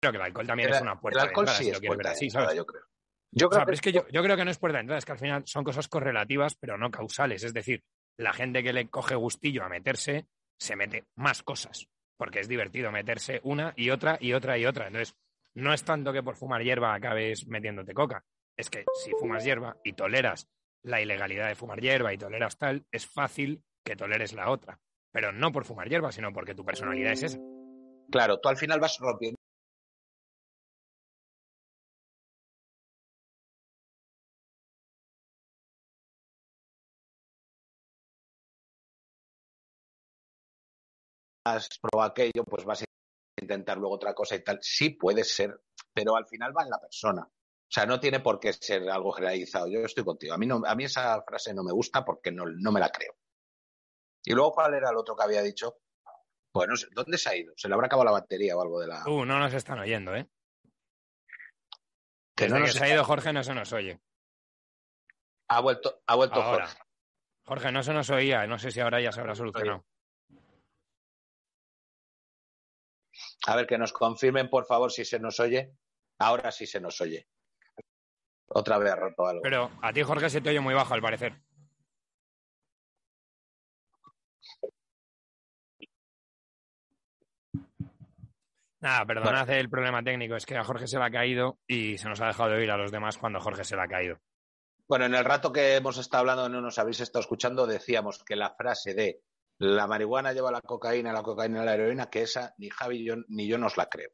Creo 0.00 0.12
que 0.12 0.18
el 0.18 0.24
alcohol 0.24 0.46
también 0.46 0.68
El, 0.68 0.74
es 0.74 0.82
una 0.82 1.00
puerta 1.00 1.22
el 1.22 1.28
alcohol 1.28 1.46
de 1.46 1.52
entrada, 1.52 1.58
sí 1.58 1.64
si 1.64 1.70
es 1.70 1.80
puerta 1.80 2.10
así, 2.10 2.56
yo 2.56 2.66
creo. 2.66 2.82
Yo 3.36 3.48
creo, 3.48 3.66
que... 3.66 3.72
Es 3.72 3.80
que 3.80 3.92
yo, 3.92 4.04
creo 4.04 4.36
que 4.36 4.44
no 4.44 4.50
es 4.50 4.58
puerta 4.58 4.76
de 4.76 4.82
entrada, 4.82 4.98
es 4.98 5.04
que 5.04 5.12
al 5.12 5.18
final 5.18 5.42
son 5.46 5.64
cosas 5.64 5.88
correlativas, 5.88 6.54
pero 6.54 6.76
no 6.76 6.90
causales. 6.90 7.42
Es 7.42 7.54
decir, 7.54 7.82
la 8.18 8.32
gente 8.32 8.62
que 8.62 8.72
le 8.72 8.88
coge 8.88 9.14
gustillo 9.14 9.64
a 9.64 9.68
meterse, 9.68 10.26
se 10.58 10.76
mete 10.76 11.06
más 11.16 11.42
cosas, 11.42 11.88
porque 12.16 12.40
es 12.40 12.48
divertido 12.48 12.92
meterse 12.92 13.40
una 13.42 13.72
y 13.76 13.90
otra 13.90 14.18
y 14.20 14.34
otra 14.34 14.56
y 14.58 14.66
otra. 14.66 14.86
Entonces, 14.86 15.16
no 15.54 15.72
es 15.72 15.82
tanto 15.82 16.12
que 16.12 16.22
por 16.22 16.36
fumar 16.36 16.62
hierba 16.62 16.94
acabes 16.94 17.46
metiéndote 17.48 17.94
coca, 17.94 18.24
es 18.56 18.70
que 18.70 18.84
si 19.04 19.10
fumas 19.12 19.44
hierba 19.44 19.76
y 19.84 19.92
toleras 19.94 20.48
la 20.82 21.00
ilegalidad 21.00 21.48
de 21.48 21.54
fumar 21.54 21.80
hierba 21.80 22.12
y 22.12 22.18
toleras 22.18 22.58
tal, 22.58 22.86
es 22.92 23.06
fácil 23.06 23.64
que 23.84 23.96
toleres 23.96 24.32
la 24.32 24.50
otra. 24.50 24.80
Pero 25.12 25.32
no 25.32 25.52
por 25.52 25.64
fumar 25.64 25.88
hierba, 25.88 26.12
sino 26.12 26.32
porque 26.32 26.54
tu 26.54 26.64
personalidad 26.64 27.12
es 27.12 27.22
esa. 27.22 27.38
Claro, 28.10 28.40
tú 28.40 28.48
al 28.48 28.56
final 28.56 28.80
vas 28.80 28.98
rompiendo 28.98 29.38
prueba 41.80 42.06
aquello, 42.06 42.44
pues 42.44 42.64
vas 42.64 42.82
a 42.82 42.84
intentar 43.40 43.78
luego 43.78 43.94
otra 43.96 44.14
cosa 44.14 44.36
y 44.36 44.42
tal. 44.42 44.58
Sí 44.62 44.90
puede 44.90 45.24
ser, 45.24 45.60
pero 45.92 46.16
al 46.16 46.26
final 46.26 46.56
va 46.56 46.62
en 46.62 46.70
la 46.70 46.80
persona. 46.80 47.28
O 47.74 47.80
sea, 47.80 47.86
no 47.86 47.98
tiene 47.98 48.20
por 48.20 48.38
qué 48.38 48.52
ser 48.52 48.88
algo 48.88 49.10
generalizado. 49.10 49.66
Yo 49.66 49.80
estoy 49.80 50.04
contigo. 50.04 50.32
A 50.32 50.38
mí, 50.38 50.46
no, 50.46 50.62
a 50.64 50.76
mí 50.76 50.84
esa 50.84 51.20
frase 51.24 51.52
no 51.52 51.64
me 51.64 51.72
gusta 51.72 52.04
porque 52.04 52.30
no, 52.30 52.44
no 52.46 52.70
me 52.70 52.78
la 52.78 52.88
creo. 52.88 53.16
Y 54.22 54.32
luego, 54.32 54.52
¿cuál 54.52 54.74
era 54.74 54.90
el 54.90 54.96
otro 54.96 55.16
que 55.16 55.24
había 55.24 55.42
dicho? 55.42 55.78
Pues 56.52 56.68
no 56.68 56.76
sé, 56.76 56.86
¿dónde 56.92 57.18
se 57.18 57.30
ha 57.30 57.36
ido? 57.36 57.52
¿Se 57.56 57.66
le 57.66 57.74
habrá 57.74 57.86
acabado 57.86 58.04
la 58.04 58.12
batería 58.12 58.56
o 58.56 58.62
algo 58.62 58.78
de 58.78 58.86
la...? 58.86 59.02
Uh, 59.08 59.24
no 59.24 59.40
nos 59.40 59.52
están 59.54 59.80
oyendo, 59.80 60.14
¿eh? 60.14 60.28
Que 62.36 62.48
no 62.48 62.60
nos 62.60 62.74
se 62.74 62.84
ha 62.84 62.94
ido 62.94 63.02
Jorge 63.02 63.32
no 63.32 63.42
se 63.42 63.54
nos 63.54 63.72
oye. 63.72 64.00
Ha 65.48 65.60
vuelto, 65.60 66.00
ha 66.06 66.14
vuelto 66.14 66.40
Jorge. 66.40 66.78
Jorge, 67.42 67.72
no 67.72 67.82
se 67.82 67.92
nos 67.92 68.08
oía. 68.08 68.46
No 68.46 68.56
sé 68.56 68.70
si 68.70 68.78
ahora 68.78 69.00
ya 69.00 69.10
se 69.10 69.18
habrá 69.18 69.34
solucionado. 69.34 69.84
A 73.48 73.56
ver, 73.56 73.66
que 73.66 73.78
nos 73.78 73.92
confirmen, 73.92 74.48
por 74.48 74.64
favor, 74.64 74.92
si 74.92 75.04
se 75.04 75.18
nos 75.18 75.40
oye. 75.40 75.76
Ahora 76.20 76.52
sí 76.52 76.68
se 76.68 76.80
nos 76.80 77.00
oye. 77.00 77.26
Otra 78.48 78.78
vez 78.78 78.92
ha 78.92 78.96
roto 78.96 79.26
algo. 79.26 79.42
Pero 79.42 79.70
a 79.82 79.92
ti, 79.92 80.02
Jorge, 80.02 80.30
se 80.30 80.40
te 80.40 80.50
oye 80.50 80.60
muy 80.60 80.74
bajo, 80.74 80.94
al 80.94 81.02
parecer. 81.02 81.34
Nada, 88.80 89.06
perdonad 89.06 89.48
el 89.48 89.70
problema 89.70 90.02
técnico. 90.02 90.36
Es 90.36 90.44
que 90.44 90.58
a 90.58 90.64
Jorge 90.64 90.86
se 90.86 90.98
le 90.98 91.04
ha 91.04 91.10
caído 91.10 91.58
y 91.66 91.96
se 91.96 92.06
nos 92.06 92.20
ha 92.20 92.26
dejado 92.26 92.50
de 92.50 92.56
oír 92.56 92.70
a 92.70 92.76
los 92.76 92.92
demás 92.92 93.16
cuando 93.16 93.40
Jorge 93.40 93.64
se 93.64 93.76
le 93.76 93.82
ha 93.82 93.88
caído. 93.88 94.18
Bueno, 94.86 95.06
en 95.06 95.14
el 95.14 95.24
rato 95.24 95.50
que 95.50 95.76
hemos 95.76 95.96
estado 95.96 96.20
hablando, 96.20 96.50
no 96.50 96.60
nos 96.60 96.78
habéis 96.78 97.00
estado 97.00 97.22
escuchando, 97.22 97.66
decíamos 97.66 98.22
que 98.22 98.36
la 98.36 98.50
frase 98.50 98.92
de 98.92 99.22
la 99.58 99.86
marihuana 99.86 100.34
lleva 100.34 100.52
la 100.52 100.60
cocaína, 100.60 101.14
la 101.14 101.22
cocaína 101.22 101.64
la 101.64 101.74
heroína, 101.74 102.10
que 102.10 102.22
esa 102.22 102.54
ni 102.58 102.68
Javi 102.68 103.08
ni 103.28 103.48
yo 103.48 103.56
nos 103.56 103.78
la 103.78 103.86
creo. 103.86 104.10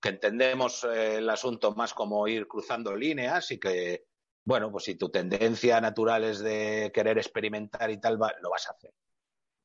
Que 0.00 0.10
entendemos 0.10 0.84
eh, 0.84 1.18
el 1.18 1.28
asunto 1.28 1.74
más 1.74 1.94
como 1.94 2.26
ir 2.26 2.48
cruzando 2.48 2.96
líneas 2.96 3.50
y 3.50 3.58
que, 3.58 4.06
bueno, 4.44 4.70
pues 4.70 4.84
si 4.84 4.94
tu 4.94 5.10
tendencia 5.10 5.80
natural 5.80 6.24
es 6.24 6.40
de 6.40 6.90
querer 6.94 7.18
experimentar 7.18 7.90
y 7.90 8.00
tal, 8.00 8.14
lo 8.40 8.50
vas 8.50 8.68
a 8.68 8.72
hacer. 8.72 8.92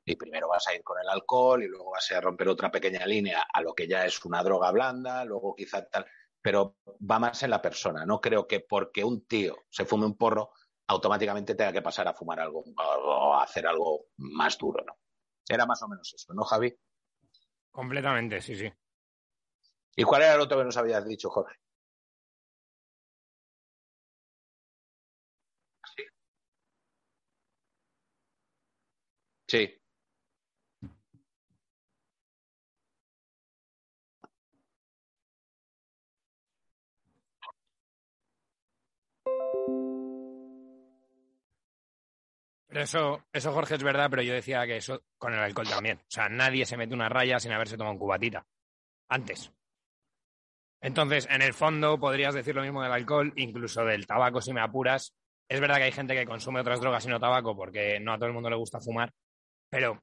Y 0.04 0.14
primero 0.16 0.48
vas 0.48 0.66
a 0.68 0.74
ir 0.74 0.82
con 0.84 0.98
el 1.00 1.08
alcohol 1.08 1.62
y 1.62 1.68
luego 1.68 1.90
vas 1.90 2.12
a 2.12 2.20
romper 2.20 2.48
otra 2.48 2.70
pequeña 2.70 3.04
línea 3.06 3.46
a 3.52 3.60
lo 3.60 3.74
que 3.74 3.88
ya 3.88 4.04
es 4.04 4.24
una 4.24 4.42
droga 4.42 4.70
blanda, 4.70 5.24
luego 5.24 5.54
quizá 5.56 5.84
tal. 5.86 6.06
Pero 6.40 6.76
va 6.86 7.18
más 7.18 7.42
en 7.42 7.50
la 7.50 7.60
persona. 7.60 8.06
No 8.06 8.20
creo 8.20 8.46
que 8.46 8.60
porque 8.60 9.02
un 9.02 9.26
tío 9.26 9.64
se 9.68 9.84
fume 9.84 10.06
un 10.06 10.16
porro 10.16 10.52
automáticamente 10.88 11.54
tenga 11.54 11.72
que 11.72 11.82
pasar 11.82 12.06
a 12.08 12.14
fumar 12.14 12.40
algo 12.40 12.62
o 12.76 13.34
a 13.34 13.42
hacer 13.42 13.66
algo 13.66 14.06
más 14.18 14.56
duro, 14.56 14.84
¿no? 14.84 14.96
Era 15.48 15.66
más 15.66 15.82
o 15.82 15.88
menos 15.88 16.12
eso, 16.14 16.32
¿no, 16.34 16.44
Javi? 16.44 16.74
Completamente, 17.70 18.40
sí, 18.40 18.54
sí. 18.54 18.72
¿Y 19.96 20.04
cuál 20.04 20.22
era 20.22 20.34
el 20.34 20.40
otro 20.40 20.58
que 20.58 20.64
nos 20.64 20.76
habías 20.76 21.04
dicho, 21.06 21.30
Jorge? 21.30 21.56
Sí. 25.96 26.04
Sí. 29.48 29.80
eso, 42.70 43.24
eso, 43.32 43.52
Jorge, 43.52 43.74
es 43.74 43.82
verdad, 43.82 44.08
pero 44.10 44.22
yo 44.22 44.34
decía 44.34 44.66
que 44.66 44.76
eso 44.76 45.02
con 45.18 45.32
el 45.32 45.40
alcohol 45.40 45.68
también. 45.68 45.98
O 45.98 46.10
sea, 46.10 46.28
nadie 46.28 46.66
se 46.66 46.76
mete 46.76 46.94
una 46.94 47.08
raya 47.08 47.38
sin 47.40 47.52
haberse 47.52 47.76
tomado 47.76 47.94
un 47.94 47.98
cubatita. 47.98 48.46
Antes. 49.08 49.52
Entonces, 50.80 51.26
en 51.30 51.42
el 51.42 51.54
fondo, 51.54 51.98
podrías 51.98 52.34
decir 52.34 52.54
lo 52.54 52.62
mismo 52.62 52.82
del 52.82 52.92
alcohol, 52.92 53.32
incluso 53.36 53.84
del 53.84 54.06
tabaco, 54.06 54.40
si 54.40 54.52
me 54.52 54.60
apuras. 54.60 55.14
Es 55.48 55.60
verdad 55.60 55.76
que 55.76 55.84
hay 55.84 55.92
gente 55.92 56.14
que 56.14 56.26
consume 56.26 56.60
otras 56.60 56.80
drogas 56.80 57.04
y 57.06 57.08
no 57.08 57.20
tabaco 57.20 57.56
porque 57.56 58.00
no 58.00 58.12
a 58.12 58.16
todo 58.16 58.26
el 58.26 58.34
mundo 58.34 58.50
le 58.50 58.56
gusta 58.56 58.80
fumar, 58.80 59.12
pero 59.70 60.02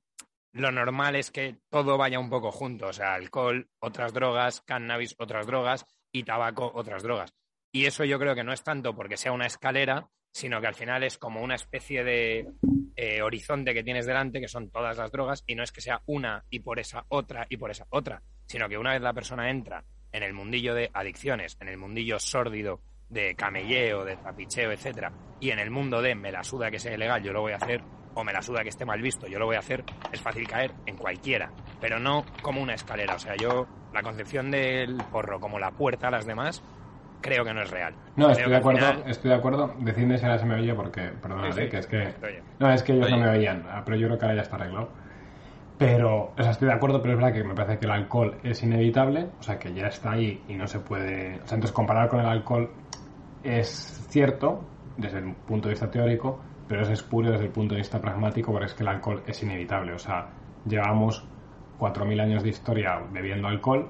lo 0.53 0.71
normal 0.71 1.15
es 1.15 1.31
que 1.31 1.57
todo 1.69 1.97
vaya 1.97 2.19
un 2.19 2.29
poco 2.29 2.51
junto. 2.51 2.87
O 2.87 2.93
sea, 2.93 3.15
alcohol, 3.15 3.67
otras 3.79 4.13
drogas, 4.13 4.61
cannabis, 4.61 5.15
otras 5.17 5.47
drogas 5.47 5.85
y 6.11 6.23
tabaco, 6.23 6.71
otras 6.73 7.03
drogas. 7.03 7.33
Y 7.71 7.85
eso 7.85 8.05
yo 8.05 8.19
creo 8.19 8.35
que 8.35 8.43
no 8.43 8.53
es 8.53 8.63
tanto 8.63 8.95
porque 8.95 9.17
sea 9.17 9.31
una 9.31 9.47
escalera, 9.47 10.07
sino 10.31 10.61
que 10.61 10.67
al 10.67 10.75
final 10.75 11.03
es 11.03 11.17
como 11.17 11.41
una 11.41 11.55
especie 11.55 12.03
de 12.03 12.47
eh, 12.95 13.21
horizonte 13.21 13.73
que 13.73 13.83
tienes 13.83 14.05
delante, 14.05 14.39
que 14.39 14.47
son 14.47 14.69
todas 14.69 14.97
las 14.97 15.11
drogas, 15.11 15.43
y 15.47 15.55
no 15.55 15.63
es 15.63 15.71
que 15.71 15.81
sea 15.81 16.01
una 16.05 16.45
y 16.49 16.59
por 16.59 16.79
esa 16.79 17.05
otra 17.09 17.47
y 17.49 17.57
por 17.57 17.71
esa 17.71 17.87
otra, 17.89 18.21
sino 18.45 18.69
que 18.69 18.77
una 18.77 18.93
vez 18.93 19.01
la 19.01 19.13
persona 19.13 19.49
entra 19.49 19.83
en 20.13 20.23
el 20.23 20.33
mundillo 20.33 20.73
de 20.73 20.89
adicciones, 20.93 21.57
en 21.59 21.67
el 21.67 21.77
mundillo 21.77 22.19
sórdido 22.19 22.79
de 23.09 23.35
camelleo, 23.35 24.05
de 24.05 24.15
trapicheo, 24.15 24.71
etcétera, 24.71 25.11
y 25.39 25.51
en 25.51 25.59
el 25.59 25.69
mundo 25.69 26.01
de 26.01 26.15
me 26.15 26.31
la 26.31 26.43
suda 26.43 26.71
que 26.71 26.79
sea 26.79 26.93
ilegal, 26.93 27.21
yo 27.21 27.33
lo 27.33 27.41
voy 27.41 27.51
a 27.51 27.57
hacer, 27.57 27.81
o 28.15 28.23
me 28.23 28.31
la 28.31 28.41
suda 28.41 28.63
que 28.63 28.69
esté 28.69 28.85
mal 28.85 29.01
visto, 29.01 29.27
yo 29.27 29.39
lo 29.39 29.45
voy 29.45 29.55
a 29.55 29.59
hacer, 29.59 29.83
es 30.11 30.21
fácil 30.21 30.47
caer 30.47 30.71
en 30.85 30.97
cualquiera, 30.97 31.51
pero 31.81 31.99
no 31.99 32.25
como 32.41 32.61
una 32.61 32.73
escalera. 32.73 33.15
O 33.15 33.19
sea, 33.19 33.35
yo, 33.35 33.67
la 33.93 34.01
concepción 34.01 34.51
del 34.51 34.97
porro 35.11 35.39
como 35.39 35.59
la 35.59 35.71
puerta 35.71 36.07
a 36.07 36.11
las 36.11 36.25
demás, 36.25 36.63
creo 37.21 37.43
que 37.43 37.53
no 37.53 37.61
es 37.61 37.71
real. 37.71 37.95
No, 38.15 38.29
estoy 38.29 38.51
de 38.51 38.57
acuerdo, 38.57 39.03
estoy 39.05 39.29
de 39.29 39.35
acuerdo. 39.35 39.75
Decidme 39.79 40.17
si 40.17 40.25
ahora 40.25 40.37
se 40.37 40.45
me 40.45 40.55
oye 40.55 40.73
porque, 40.73 41.01
perdóname, 41.21 41.69
que 41.69 41.77
es 41.77 41.87
que... 41.87 42.13
No, 42.59 42.71
es 42.71 42.83
que 42.83 42.93
ellos 42.93 43.09
no 43.09 43.17
me 43.17 43.29
oían, 43.29 43.65
ah, 43.69 43.81
pero 43.83 43.97
yo 43.97 44.07
creo 44.07 44.19
que 44.19 44.25
ahora 44.25 44.35
ya 44.35 44.41
está 44.43 44.55
arreglado. 44.57 44.89
Pero, 45.83 46.31
o 46.37 46.41
sea, 46.41 46.51
estoy 46.51 46.69
de 46.69 46.75
acuerdo, 46.75 47.01
pero 47.01 47.13
es 47.13 47.19
verdad 47.19 47.33
que 47.33 47.43
me 47.43 47.53
parece 47.53 47.77
que 47.77 47.85
el 47.85 47.91
alcohol 47.91 48.37
es 48.41 48.63
inevitable, 48.63 49.27
o 49.37 49.43
sea, 49.43 49.59
que 49.59 49.73
ya 49.73 49.87
está 49.87 50.11
ahí 50.11 50.41
y 50.47 50.53
no 50.53 50.65
se 50.65 50.79
puede... 50.79 51.41
O 51.43 51.45
sea, 51.45 51.55
entonces 51.55 51.73
comparar 51.73 52.07
con 52.07 52.21
el 52.21 52.25
alcohol 52.25 52.71
es 53.43 54.07
cierto 54.07 54.63
desde 54.95 55.17
el 55.17 55.33
punto 55.33 55.67
de 55.67 55.73
vista 55.73 55.91
teórico, 55.91 56.39
pero 56.69 56.83
es 56.83 56.89
espurio 56.89 57.31
desde 57.31 57.47
el 57.47 57.51
punto 57.51 57.75
de 57.75 57.81
vista 57.81 57.99
pragmático 57.99 58.53
porque 58.53 58.67
es 58.67 58.73
que 58.75 58.83
el 58.83 58.87
alcohol 58.87 59.23
es 59.27 59.43
inevitable. 59.43 59.91
O 59.91 59.99
sea, 59.99 60.29
llevamos 60.65 61.27
4.000 61.79 62.21
años 62.21 62.43
de 62.43 62.49
historia 62.49 63.01
bebiendo 63.11 63.49
alcohol, 63.49 63.89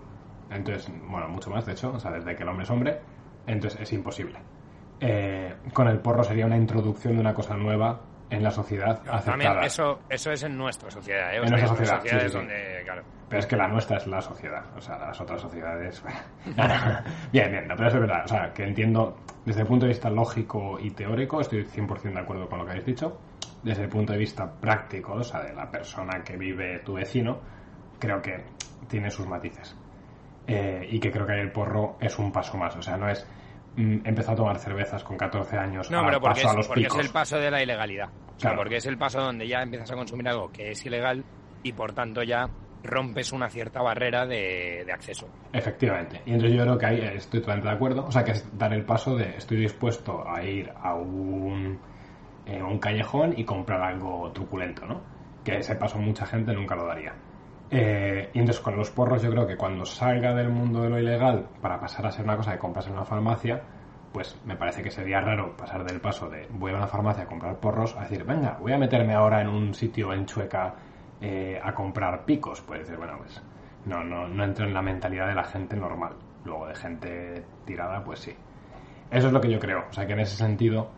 entonces, 0.49 0.91
bueno, 1.07 1.29
mucho 1.29 1.51
más, 1.51 1.63
de 1.67 1.73
hecho, 1.73 1.93
o 1.93 1.99
sea, 1.99 2.09
desde 2.09 2.35
que 2.35 2.41
el 2.41 2.49
hombre 2.49 2.63
es 2.63 2.71
hombre, 2.71 2.99
entonces 3.45 3.79
es 3.79 3.93
imposible. 3.93 4.39
Eh, 4.99 5.53
con 5.73 5.87
el 5.87 5.99
porro 5.99 6.23
sería 6.23 6.47
una 6.47 6.57
introducción 6.57 7.13
de 7.13 7.19
una 7.19 7.35
cosa 7.35 7.55
nueva 7.55 8.01
en 8.33 8.43
la 8.43 8.51
sociedad 8.51 9.01
También 9.23 9.51
eso, 9.63 9.99
eso 10.09 10.31
es 10.31 10.43
en 10.43 10.57
nuestra 10.57 10.89
sociedad, 10.89 11.33
¿eh? 11.33 11.37
en 11.37 11.49
nuestra 11.49 11.67
sociedad, 11.85 12.31
Donde, 12.31 12.81
claro. 12.83 13.03
Pero 13.29 13.39
es 13.39 13.45
que 13.45 13.55
la 13.55 13.67
nuestra 13.67 13.97
es 13.97 14.07
la 14.07 14.21
sociedad, 14.21 14.63
o 14.75 14.81
sea, 14.81 14.97
las 14.97 15.19
otras 15.19 15.41
sociedades... 15.41 16.03
bien, 17.31 17.51
bien, 17.51 17.65
pero 17.67 17.87
es 17.87 17.93
verdad, 17.93 18.23
o 18.25 18.27
sea, 18.27 18.53
que 18.53 18.63
entiendo 18.63 19.17
desde 19.45 19.61
el 19.61 19.67
punto 19.67 19.85
de 19.85 19.89
vista 19.89 20.09
lógico 20.09 20.79
y 20.79 20.91
teórico, 20.91 21.41
estoy 21.41 21.63
100% 21.63 22.13
de 22.13 22.19
acuerdo 22.19 22.47
con 22.47 22.59
lo 22.59 22.65
que 22.65 22.71
habéis 22.71 22.85
dicho. 22.85 23.19
Desde 23.61 23.83
el 23.83 23.89
punto 23.89 24.13
de 24.13 24.19
vista 24.19 24.49
práctico, 24.51 25.13
o 25.13 25.23
sea, 25.23 25.41
de 25.41 25.53
la 25.53 25.69
persona 25.69 26.21
que 26.23 26.37
vive 26.37 26.79
tu 26.79 26.93
vecino, 26.93 27.39
creo 27.99 28.21
que 28.21 28.43
tiene 28.87 29.09
sus 29.09 29.27
matices. 29.27 29.75
Eh, 30.47 30.85
y 30.89 30.99
que 30.99 31.11
creo 31.11 31.25
que 31.25 31.39
el 31.39 31.51
porro 31.51 31.97
es 31.99 32.19
un 32.19 32.31
paso 32.31 32.57
más. 32.57 32.75
O 32.75 32.81
sea, 32.81 32.97
no 32.97 33.09
es 33.09 33.25
mm, 33.75 34.05
empezar 34.05 34.33
a 34.33 34.37
tomar 34.37 34.59
cervezas 34.59 35.03
con 35.03 35.17
14 35.17 35.57
años. 35.57 35.91
No, 35.91 36.03
pero 36.05 36.19
porque, 36.19 36.41
es, 36.41 36.67
porque 36.67 36.87
es 36.87 36.95
el 36.95 37.09
paso 37.09 37.37
de 37.37 37.51
la 37.51 37.61
ilegalidad. 37.61 38.09
O 38.35 38.39
sea, 38.39 38.55
porque 38.55 38.77
es 38.77 38.85
el 38.85 38.97
paso 38.97 39.21
donde 39.21 39.47
ya 39.47 39.61
empiezas 39.61 39.91
a 39.91 39.95
consumir 39.95 40.27
algo 40.27 40.51
que 40.51 40.71
es 40.71 40.85
ilegal 40.85 41.23
y 41.61 41.71
por 41.71 41.93
tanto 41.93 42.23
ya 42.23 42.49
rompes 42.83 43.31
una 43.31 43.49
cierta 43.49 43.81
barrera 43.81 44.25
de, 44.25 44.85
acceso. 44.93 45.27
Efectivamente. 45.53 46.21
Y 46.25 46.33
entonces 46.33 46.57
yo 46.57 46.63
creo 46.63 46.77
que 46.77 46.85
ahí 46.85 46.99
estoy 47.15 47.39
totalmente 47.39 47.69
de 47.69 47.75
acuerdo. 47.75 48.05
O 48.05 48.11
sea, 48.11 48.23
que 48.23 48.31
es 48.31 48.57
dar 48.57 48.73
el 48.73 48.83
paso 48.83 49.15
de 49.15 49.37
estoy 49.37 49.57
dispuesto 49.57 50.27
a 50.27 50.43
ir 50.43 50.71
a 50.75 50.93
un, 50.95 51.79
eh, 52.45 52.61
un 52.61 52.79
callejón 52.79 53.33
y 53.37 53.45
comprar 53.45 53.81
algo 53.81 54.31
truculento, 54.33 54.85
¿no? 54.85 55.01
Que 55.43 55.57
ese 55.57 55.75
paso 55.75 55.97
mucha 55.97 56.25
gente 56.25 56.53
nunca 56.53 56.75
lo 56.75 56.85
daría. 56.85 57.13
Eh, 57.75 58.29
y 58.33 58.39
entonces 58.39 58.61
con 58.61 58.75
los 58.75 58.91
porros 58.91 59.23
yo 59.23 59.31
creo 59.31 59.47
que 59.47 59.57
cuando 59.57 59.83
salga 59.83 60.35
del 60.35 60.49
mundo 60.49 60.81
de 60.83 60.89
lo 60.89 60.99
ilegal 60.99 61.47
para 61.59 61.79
pasar 61.79 62.05
a 62.05 62.11
ser 62.11 62.23
una 62.23 62.37
cosa 62.37 62.51
que 62.51 62.59
compras 62.59 62.85
en 62.85 62.93
una 62.93 63.03
farmacia, 63.03 63.63
pues 64.11 64.39
me 64.45 64.55
parece 64.55 64.83
que 64.83 64.91
sería 64.91 65.21
raro 65.21 65.57
pasar 65.57 65.83
del 65.83 65.99
paso 65.99 66.29
de 66.29 66.47
voy 66.51 66.71
a 66.71 66.75
una 66.75 66.87
farmacia 66.87 67.23
a 67.23 67.25
comprar 67.25 67.59
porros 67.59 67.95
a 67.97 68.01
decir, 68.01 68.23
venga, 68.25 68.57
voy 68.59 68.73
a 68.73 68.77
meterme 68.77 69.15
ahora 69.15 69.41
en 69.41 69.47
un 69.47 69.73
sitio 69.73 70.13
en 70.13 70.27
Chueca 70.27 70.75
eh, 71.19 71.59
a 71.61 71.73
comprar 71.73 72.25
picos. 72.25 72.61
Pues 72.61 72.81
decir, 72.81 72.97
bueno, 72.97 73.17
pues 73.17 73.41
no, 73.85 74.03
no, 74.03 74.27
no 74.27 74.43
entro 74.43 74.67
en 74.67 74.73
la 74.73 74.83
mentalidad 74.83 75.27
de 75.27 75.35
la 75.35 75.43
gente 75.43 75.75
normal. 75.75 76.13
Luego 76.45 76.67
de 76.67 76.75
gente 76.75 77.43
tirada, 77.65 78.03
pues 78.03 78.19
sí. 78.19 78.35
Eso 79.09 79.27
es 79.27 79.33
lo 79.33 79.41
que 79.41 79.49
yo 79.49 79.57
creo. 79.57 79.85
O 79.89 79.93
sea 79.93 80.05
que 80.05 80.13
en 80.13 80.19
ese 80.19 80.35
sentido, 80.35 80.91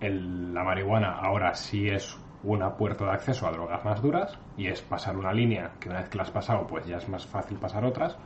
la 0.00 0.64
marihuana 0.64 1.18
ahora 1.18 1.54
sí 1.54 1.88
es 1.88 2.18
una 2.42 2.76
puerta 2.76 3.04
de 3.04 3.10
acceso 3.12 3.46
a 3.46 3.52
drogas 3.52 3.84
más 3.84 4.02
duras 4.02 4.38
y 4.56 4.68
es 4.68 4.82
pasar 4.82 5.16
una 5.16 5.32
línea 5.32 5.72
que 5.80 5.88
una 5.88 6.00
vez 6.00 6.08
que 6.08 6.16
la 6.16 6.24
has 6.24 6.30
pasado, 6.30 6.66
pues 6.66 6.86
ya 6.86 6.96
es 6.96 7.08
más 7.08 7.26
fácil 7.26 7.58
pasar 7.58 7.84
otras. 7.84 8.16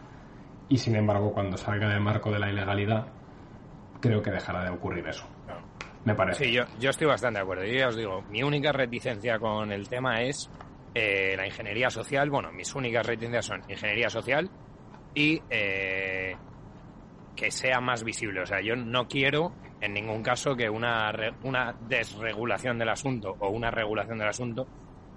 Y 0.69 0.79
sin 0.79 0.97
embargo, 0.97 1.33
cuando 1.33 1.57
salga 1.57 1.89
del 1.89 2.01
marco 2.01 2.31
de 2.31 2.39
la 2.39 2.51
ilegalidad, 2.51 3.07
creo 4.01 4.23
que 4.23 4.31
dejará 4.31 4.65
de 4.65 4.71
ocurrir 4.71 5.07
eso. 5.09 5.27
Me 6.05 6.15
parece. 6.15 6.45
Sí, 6.45 6.53
yo, 6.53 6.63
yo 6.79 6.91
estoy 6.91 7.07
bastante 7.07 7.39
de 7.39 7.43
acuerdo. 7.43 7.65
Yo 7.65 7.75
ya 7.75 7.89
os 7.89 7.97
digo, 7.97 8.23
mi 8.31 8.43
única 8.43 8.73
reticencia 8.73 9.39
con 9.39 9.71
el 9.73 9.89
tema 9.89 10.23
es 10.23 10.51
eh, 10.95 11.35
la 11.37 11.47
ingeniería 11.47 11.91
social. 11.91 12.31
Bueno, 12.31 12.51
mis 12.53 12.75
únicas 12.75 13.07
reticencias 13.07 13.47
son 13.47 13.63
ingeniería 13.69 14.09
social 14.09 14.51
y 15.15 15.43
eh, 15.51 16.37
que 17.37 17.51
sea 17.51 17.81
más 17.81 18.03
visible. 18.03 18.43
O 18.43 18.47
sea, 18.47 18.61
yo 18.63 18.77
no 18.77 19.07
quiero 19.07 19.53
en 19.81 19.95
ningún 19.95 20.23
caso 20.23 20.55
que 20.57 20.69
una, 20.69 21.11
re- 21.13 21.35
una 21.43 21.75
desregulación 21.89 22.79
del 22.79 22.89
asunto 22.91 23.37
o 23.39 23.49
una 23.49 23.71
regulación 23.71 24.19
del 24.19 24.29
asunto 24.29 24.67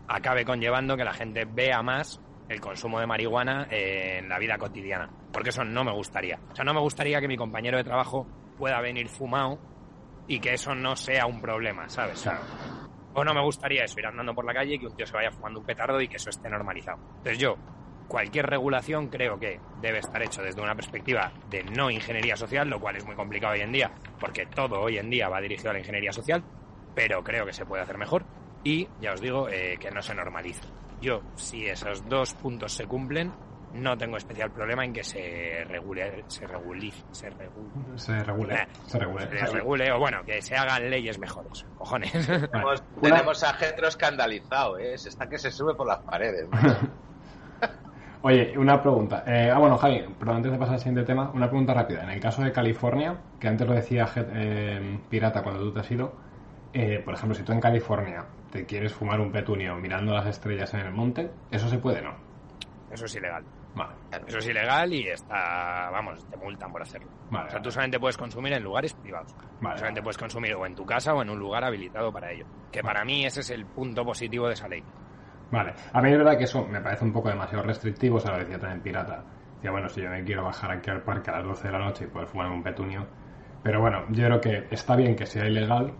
acabe 0.07 0.45
conllevando 0.45 0.95
que 0.98 1.03
la 1.03 1.14
gente 1.14 1.45
vea 1.45 1.81
más 1.81 2.22
el 2.49 2.60
consumo 2.60 2.99
de 2.99 3.07
marihuana 3.07 3.68
en 3.69 4.27
la 4.30 4.38
vida 4.40 4.57
cotidiana. 4.57 5.10
Porque 5.31 5.49
eso 5.49 5.64
no 5.64 5.84
me 5.84 5.91
gustaría. 5.94 6.40
O 6.52 6.56
sea, 6.56 6.65
no 6.65 6.73
me 6.73 6.80
gustaría 6.81 7.19
que 7.19 7.27
mi 7.27 7.38
compañero 7.38 7.77
de 7.77 7.84
trabajo 7.84 8.27
pueda 8.57 8.80
venir 8.81 9.07
fumado 9.10 9.57
y 10.27 10.40
que 10.40 10.53
eso 10.53 10.76
no 10.76 10.95
sea 10.95 11.26
un 11.26 11.41
problema, 11.41 11.90
¿sabes? 11.90 12.22
Claro. 12.22 12.41
O 13.15 13.23
no 13.23 13.34
me 13.34 13.41
gustaría 13.41 13.84
eso, 13.84 13.99
ir 13.99 14.06
andando 14.07 14.34
por 14.34 14.45
la 14.45 14.53
calle 14.53 14.76
y 14.76 14.80
que 14.80 14.88
un 14.88 14.95
tío 14.95 15.06
se 15.06 15.14
vaya 15.14 15.31
fumando 15.31 15.60
un 15.60 15.65
petardo 15.65 15.99
y 16.02 16.07
que 16.07 16.18
eso 16.18 16.30
esté 16.30 16.49
normalizado. 16.49 16.98
Entonces 17.18 17.38
yo, 17.38 17.56
cualquier 18.14 18.45
regulación 18.45 19.07
creo 19.07 19.40
que 19.40 19.60
debe 19.81 19.98
estar 19.98 20.22
hecho 20.22 20.44
desde 20.44 20.61
una 20.61 20.76
perspectiva 20.76 21.31
de 21.49 21.64
no 21.64 21.90
ingeniería 21.90 22.35
social, 22.35 22.69
lo 22.69 22.80
cual 22.80 22.95
es 22.95 23.06
muy 23.07 23.15
complicado 23.15 23.53
hoy 23.53 23.61
en 23.61 23.72
día, 23.72 23.90
porque 24.19 24.45
todo 24.45 24.81
hoy 24.81 24.99
en 24.99 25.10
día 25.10 25.30
va 25.30 25.41
dirigido 25.41 25.72
a 25.72 25.73
la 25.73 25.80
ingeniería 25.80 26.14
social, 26.14 26.44
pero 26.94 27.23
creo 27.23 27.44
que 27.44 27.53
se 27.53 27.65
puede 27.65 27.81
hacer 27.81 27.98
mejor 27.98 28.23
y, 28.64 28.88
ya 29.02 29.14
os 29.14 29.19
digo, 29.19 29.49
eh, 29.49 29.77
que 29.80 29.90
no 29.90 30.03
se 30.03 30.14
normalice. 30.14 30.61
Yo, 31.02 31.23
si 31.34 31.65
esos 31.65 32.07
dos 32.07 32.35
puntos 32.35 32.73
se 32.73 32.85
cumplen, 32.85 33.34
no 33.73 33.98
tengo 33.98 34.18
especial 34.18 34.52
problema 34.52 34.85
en 34.85 34.94
que 34.94 35.03
se 35.03 35.64
regule, 35.68 36.23
se 36.27 36.45
regulice, 36.45 37.03
se 37.14 37.31
regule, 37.31 37.98
Se 37.98 38.23
regule. 38.23 38.53
Eh, 38.53 38.68
Se 38.85 38.99
regule. 38.99 39.27
se 39.27 39.45
regule, 39.48 39.91
o 39.91 39.98
bueno, 39.98 40.23
que 40.23 40.40
se 40.44 40.56
hagan 40.56 40.88
leyes 40.88 41.18
mejores, 41.18 41.65
cojones. 41.80 42.14
Vale. 42.27 42.48
Tenemos, 42.48 42.84
tenemos 43.02 43.44
a 43.44 43.53
Getro 43.53 43.88
escandalizado, 43.88 44.77
¿eh? 44.77 44.99
Se 44.99 45.10
Está 45.10 45.27
que 45.27 45.40
se 45.40 45.49
sube 45.49 45.73
por 45.73 45.88
las 45.88 45.98
paredes. 46.03 46.48
macho. 46.52 46.77
Oye, 48.25 48.57
una 48.57 48.81
pregunta. 48.81 49.25
Eh, 49.27 49.51
ah, 49.53 49.59
bueno, 49.59 49.77
Javi, 49.77 50.01
pero 50.17 50.33
antes 50.33 50.49
de 50.49 50.57
pasar 50.57 50.75
al 50.75 50.79
siguiente 50.79 51.03
tema, 51.03 51.29
una 51.33 51.47
pregunta 51.49 51.73
rápida. 51.73 52.03
En 52.03 52.09
el 52.09 52.21
caso 52.21 52.41
de 52.41 52.53
California, 52.53 53.17
que 53.37 53.49
antes 53.49 53.67
lo 53.67 53.73
decía 53.73 54.07
eh, 54.15 54.97
Pirata 55.09 55.43
cuando 55.43 55.61
tú 55.61 55.73
te 55.73 55.81
has 55.81 55.91
ido, 55.91 56.14
eh, 56.72 57.01
por 57.03 57.15
ejemplo, 57.15 57.35
si 57.35 57.43
tú 57.43 57.51
en 57.51 57.59
California 57.59 58.25
te 58.49 58.65
quieres 58.65 58.93
fumar 58.93 59.19
un 59.19 59.30
petunio 59.30 59.75
mirando 59.75 60.14
las 60.14 60.25
estrellas 60.27 60.73
en 60.73 60.80
el 60.80 60.93
monte, 60.93 61.30
¿eso 61.51 61.67
se 61.67 61.80
puede, 61.80 62.01
no? 62.01 62.15
Eso 62.89 63.03
es 63.03 63.15
ilegal. 63.15 63.43
Vale, 63.75 63.93
Eso 64.27 64.38
es 64.38 64.48
ilegal 64.48 64.93
y 64.93 65.07
está, 65.09 65.89
vamos, 65.91 66.25
te 66.30 66.38
multan 66.38 66.72
por 66.72 66.81
hacerlo. 66.81 67.09
vale. 67.30 67.48
O 67.48 67.51
sea, 67.51 67.61
tú 67.61 67.72
solamente 67.72 67.99
puedes 67.99 68.17
consumir 68.17 68.53
en 68.53 68.64
lugares 68.64 68.93
privados. 68.93 69.35
Vale, 69.59 69.80
solamente 69.80 70.01
puedes 70.01 70.17
consumir 70.17 70.53
o 70.53 70.65
en 70.65 70.75
tu 70.75 70.85
casa 70.85 71.14
o 71.14 71.22
en 71.22 71.30
un 71.30 71.39
lugar 71.39 71.65
habilitado 71.65 72.14
para 72.14 72.31
ello. 72.31 72.45
Que 72.72 72.81
para 72.81 73.03
mí 73.03 73.25
ese 73.25 73.41
es 73.41 73.49
el 73.49 73.65
punto 73.65 74.06
positivo 74.06 74.48
de 74.48 74.53
esa 74.53 74.69
ley. 74.69 74.83
Vale, 75.53 75.75
a 75.93 76.01
mí 76.01 76.11
es 76.11 76.17
verdad 76.17 76.35
que 76.35 76.45
eso 76.45 76.65
me 76.65 76.82
parece 76.82 77.06
un 77.06 77.14
poco 77.14 77.30
demasiado 77.30 77.64
restrictivo, 77.64 78.17
o 78.17 78.19
sea, 78.19 78.32
lo 78.32 78.40
decía 78.40 78.57
también 78.57 78.82
Pirata. 78.82 79.23
Decía, 79.57 79.69
bueno, 79.69 79.88
si 79.88 80.01
yo 80.01 80.09
me 80.09 80.23
quiero 80.23 80.43
bajar 80.43 80.72
aquí 80.72 80.90
al 80.90 81.03
parque 81.03 81.30
a 81.30 81.38
las 81.38 81.45
12 81.45 81.67
de 81.67 81.72
la 81.72 81.77
noche 81.77 82.06
y 82.06 82.07
poder 82.07 82.27
fumar 82.27 82.49
un 82.49 82.64
petunio. 82.64 83.06
Pero 83.61 83.80
bueno, 83.80 84.03
yo 84.09 84.25
creo 84.25 84.41
que 84.41 84.67
está 84.72 84.95
bien 84.95 85.15
que 85.15 85.27
sea 85.27 85.45
ilegal 85.45 85.93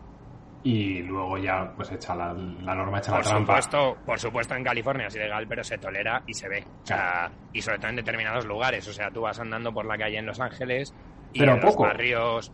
y 0.64 1.04
luego 1.04 1.38
ya, 1.38 1.72
pues, 1.76 1.92
echa 1.92 2.16
la, 2.16 2.34
la 2.34 2.74
norma, 2.74 2.98
echa 2.98 3.12
Por 3.12 3.24
la 3.24 3.30
trampa. 3.30 3.62
supuesto, 3.62 3.98
por 4.04 4.20
supuesto 4.20 4.56
en 4.56 4.64
California 4.64 5.06
es 5.06 5.16
ilegal, 5.16 5.46
pero 5.48 5.64
se 5.64 5.78
tolera 5.78 6.24
y 6.26 6.34
se 6.34 6.50
ve. 6.50 6.66
O 6.82 6.86
sea, 6.88 7.30
y 7.54 7.62
sobre 7.62 7.78
todo 7.78 7.90
en 7.92 7.98
determinados 7.98 8.46
lugares. 8.48 8.88
O 8.88 8.94
sea, 8.94 9.12
tú 9.12 9.22
vas 9.22 9.40
andando 9.40 9.72
por 9.72 9.86
la 9.86 10.00
calle 10.00 10.18
en 10.18 10.26
Los 10.26 10.40
Ángeles 10.40 10.96
y 11.32 11.40
Pero 11.42 11.54
en 11.54 11.62
los 11.62 11.78
barrios. 11.78 12.52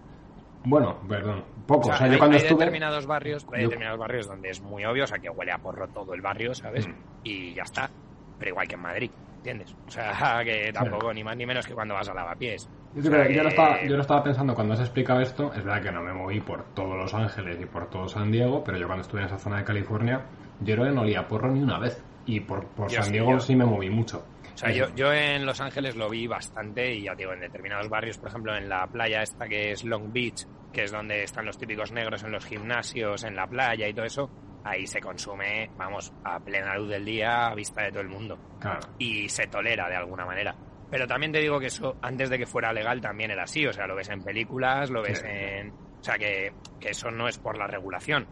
Bueno, 0.63 0.97
perdón, 1.07 1.43
poco. 1.65 1.89
O 1.89 1.91
O 1.91 1.95
sea, 1.95 2.07
yo 2.07 2.13
hay, 2.13 2.19
cuando 2.19 2.37
hay 2.37 2.43
estuve... 2.43 2.59
determinados 2.59 3.05
barrios, 3.05 3.45
hay 3.53 3.61
yo- 3.63 3.67
determinados 3.69 3.99
barrios 3.99 4.27
donde 4.27 4.49
es 4.49 4.61
muy 4.61 4.83
obvio, 4.85 5.03
o 5.05 5.07
sea, 5.07 5.19
que 5.19 5.29
huele 5.29 5.51
a 5.51 5.57
porro 5.57 5.87
todo 5.87 6.13
el 6.13 6.21
barrio, 6.21 6.53
¿sabes? 6.53 6.87
Mm. 6.87 6.93
Y 7.23 7.53
ya 7.53 7.63
está. 7.63 7.89
Pero 8.37 8.51
igual 8.51 8.67
que 8.67 8.75
en 8.75 8.81
Madrid, 8.81 9.11
¿entiendes? 9.37 9.75
O 9.87 9.91
sea, 9.91 10.13
que 10.43 10.71
tampoco 10.73 11.13
ni 11.13 11.23
más 11.23 11.35
ni 11.37 11.45
menos 11.45 11.65
que 11.65 11.73
cuando 11.73 11.93
vas 11.93 12.09
a 12.09 12.13
lavapiés. 12.13 12.69
Yo, 12.95 13.01
O 13.01 13.03
sea, 13.03 13.11
creo 13.11 13.27
que 13.27 13.35
yo, 13.35 13.43
lo 13.43 13.49
estaba, 13.49 13.83
yo 13.83 13.95
lo 13.95 14.01
estaba 14.01 14.23
pensando 14.23 14.55
cuando 14.55 14.73
has 14.73 14.79
explicado 14.79 15.21
esto. 15.21 15.53
Es 15.53 15.63
verdad 15.63 15.81
que 15.81 15.91
no 15.91 16.01
me 16.01 16.11
moví 16.13 16.41
por 16.41 16.63
todos 16.73 16.97
Los 16.97 17.13
Ángeles 17.13 17.59
y 17.61 17.65
por 17.65 17.89
todo 17.89 18.07
San 18.07 18.31
Diego, 18.31 18.63
pero 18.63 18.77
yo 18.77 18.87
cuando 18.87 19.03
estuve 19.03 19.21
en 19.21 19.27
esa 19.27 19.37
zona 19.37 19.57
de 19.57 19.63
California, 19.63 20.21
yo 20.61 20.73
creo 20.75 20.87
que 20.87 20.91
no 20.95 21.01
olía 21.01 21.27
porro 21.27 21.51
ni 21.51 21.61
una 21.61 21.77
vez. 21.79 22.03
Y 22.25 22.41
por, 22.41 22.65
por 22.67 22.91
San 22.91 23.11
Diego 23.11 23.39
sí 23.39 23.55
me 23.55 23.65
moví 23.65 23.89
mucho. 23.89 24.23
O 24.59 24.65
sea, 24.65 24.71
yo, 24.71 24.93
yo 24.95 25.13
en 25.13 25.45
Los 25.45 25.61
Ángeles 25.61 25.95
lo 25.95 26.09
vi 26.09 26.27
bastante 26.27 26.93
y 26.93 27.03
ya 27.03 27.15
digo, 27.15 27.31
en 27.33 27.39
determinados 27.39 27.87
barrios, 27.87 28.17
por 28.17 28.27
ejemplo, 28.29 28.55
en 28.55 28.67
la 28.67 28.85
playa 28.87 29.21
esta 29.21 29.47
que 29.47 29.71
es 29.71 29.83
Long 29.85 30.11
Beach, 30.11 30.45
que 30.73 30.83
es 30.83 30.91
donde 30.91 31.23
están 31.23 31.45
los 31.45 31.57
típicos 31.57 31.91
negros 31.93 32.23
en 32.23 32.31
los 32.31 32.45
gimnasios, 32.45 33.23
en 33.23 33.35
la 33.35 33.47
playa 33.47 33.87
y 33.87 33.93
todo 33.93 34.05
eso, 34.05 34.29
ahí 34.65 34.85
se 34.85 34.99
consume, 34.99 35.71
vamos, 35.77 36.11
a 36.25 36.39
plena 36.41 36.75
luz 36.75 36.89
del 36.89 37.05
día, 37.05 37.47
a 37.47 37.55
vista 37.55 37.83
de 37.83 37.91
todo 37.91 38.01
el 38.01 38.09
mundo. 38.09 38.37
Claro. 38.59 38.79
y 38.97 39.29
se 39.29 39.47
tolera 39.47 39.87
de 39.87 39.95
alguna 39.95 40.25
manera. 40.25 40.53
Pero 40.91 41.07
también 41.07 41.31
te 41.31 41.39
digo 41.39 41.59
que 41.59 41.67
eso, 41.67 41.95
antes 42.01 42.29
de 42.29 42.37
que 42.37 42.45
fuera 42.45 42.73
legal, 42.73 42.99
también 42.99 43.31
era 43.31 43.43
así. 43.43 43.65
O 43.65 43.71
sea, 43.71 43.87
lo 43.87 43.95
ves 43.95 44.09
en 44.09 44.21
películas, 44.23 44.89
lo 44.89 45.01
ves 45.01 45.19
Sí. 45.19 45.27
en. 45.29 45.69
O 45.71 46.03
sea, 46.03 46.17
que, 46.17 46.51
que 46.79 46.89
eso 46.89 47.11
no 47.11 47.27
es 47.27 47.37
por 47.37 47.57
la 47.57 47.67
regulación. 47.67 48.27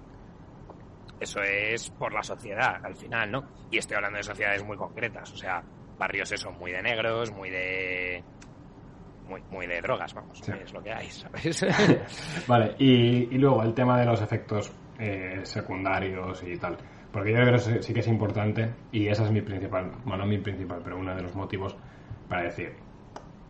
Eso 1.19 1.41
es 1.41 1.89
por 1.91 2.13
la 2.13 2.21
sociedad, 2.23 2.83
al 2.83 2.95
final, 2.95 3.31
¿no? 3.31 3.47
Y 3.71 3.77
estoy 3.77 3.95
hablando 3.95 4.17
de 4.17 4.23
sociedades 4.23 4.63
muy 4.63 4.75
concretas. 4.77 5.31
O 5.31 5.37
sea, 5.37 5.63
barrios 5.97 6.31
eso, 6.31 6.51
muy 6.51 6.71
de 6.71 6.81
negros, 6.81 7.31
muy 7.31 7.49
de. 7.49 8.23
Muy, 9.27 9.41
muy 9.51 9.67
de 9.67 9.81
drogas, 9.81 10.13
vamos. 10.13 10.39
Sí. 10.39 10.51
Es 10.63 10.71
lo 10.73 10.81
que 10.81 10.93
hay, 10.93 11.09
¿sabes? 11.09 11.65
Vale, 12.47 12.75
y, 12.79 13.35
y 13.35 13.37
luego 13.37 13.61
el 13.61 13.73
tema 13.73 13.99
de 13.99 14.05
los 14.05 14.21
efectos 14.21 14.71
eh, 14.99 15.41
secundarios 15.43 16.41
y 16.43 16.57
tal. 16.57 16.77
Porque 17.11 17.31
yo 17.31 17.37
creo 17.37 17.49
que 17.49 17.55
eso 17.55 17.71
sí 17.81 17.93
que 17.93 17.99
es 18.01 18.07
importante 18.07 18.73
y 18.91 19.07
esa 19.07 19.25
es 19.25 19.31
mi 19.31 19.41
principal, 19.41 19.91
bueno, 20.05 20.23
no 20.23 20.29
mi 20.29 20.37
principal, 20.37 20.79
pero 20.83 20.97
uno 20.97 21.13
de 21.15 21.21
los 21.23 21.35
motivos 21.35 21.75
para 22.29 22.43
decir, 22.43 22.73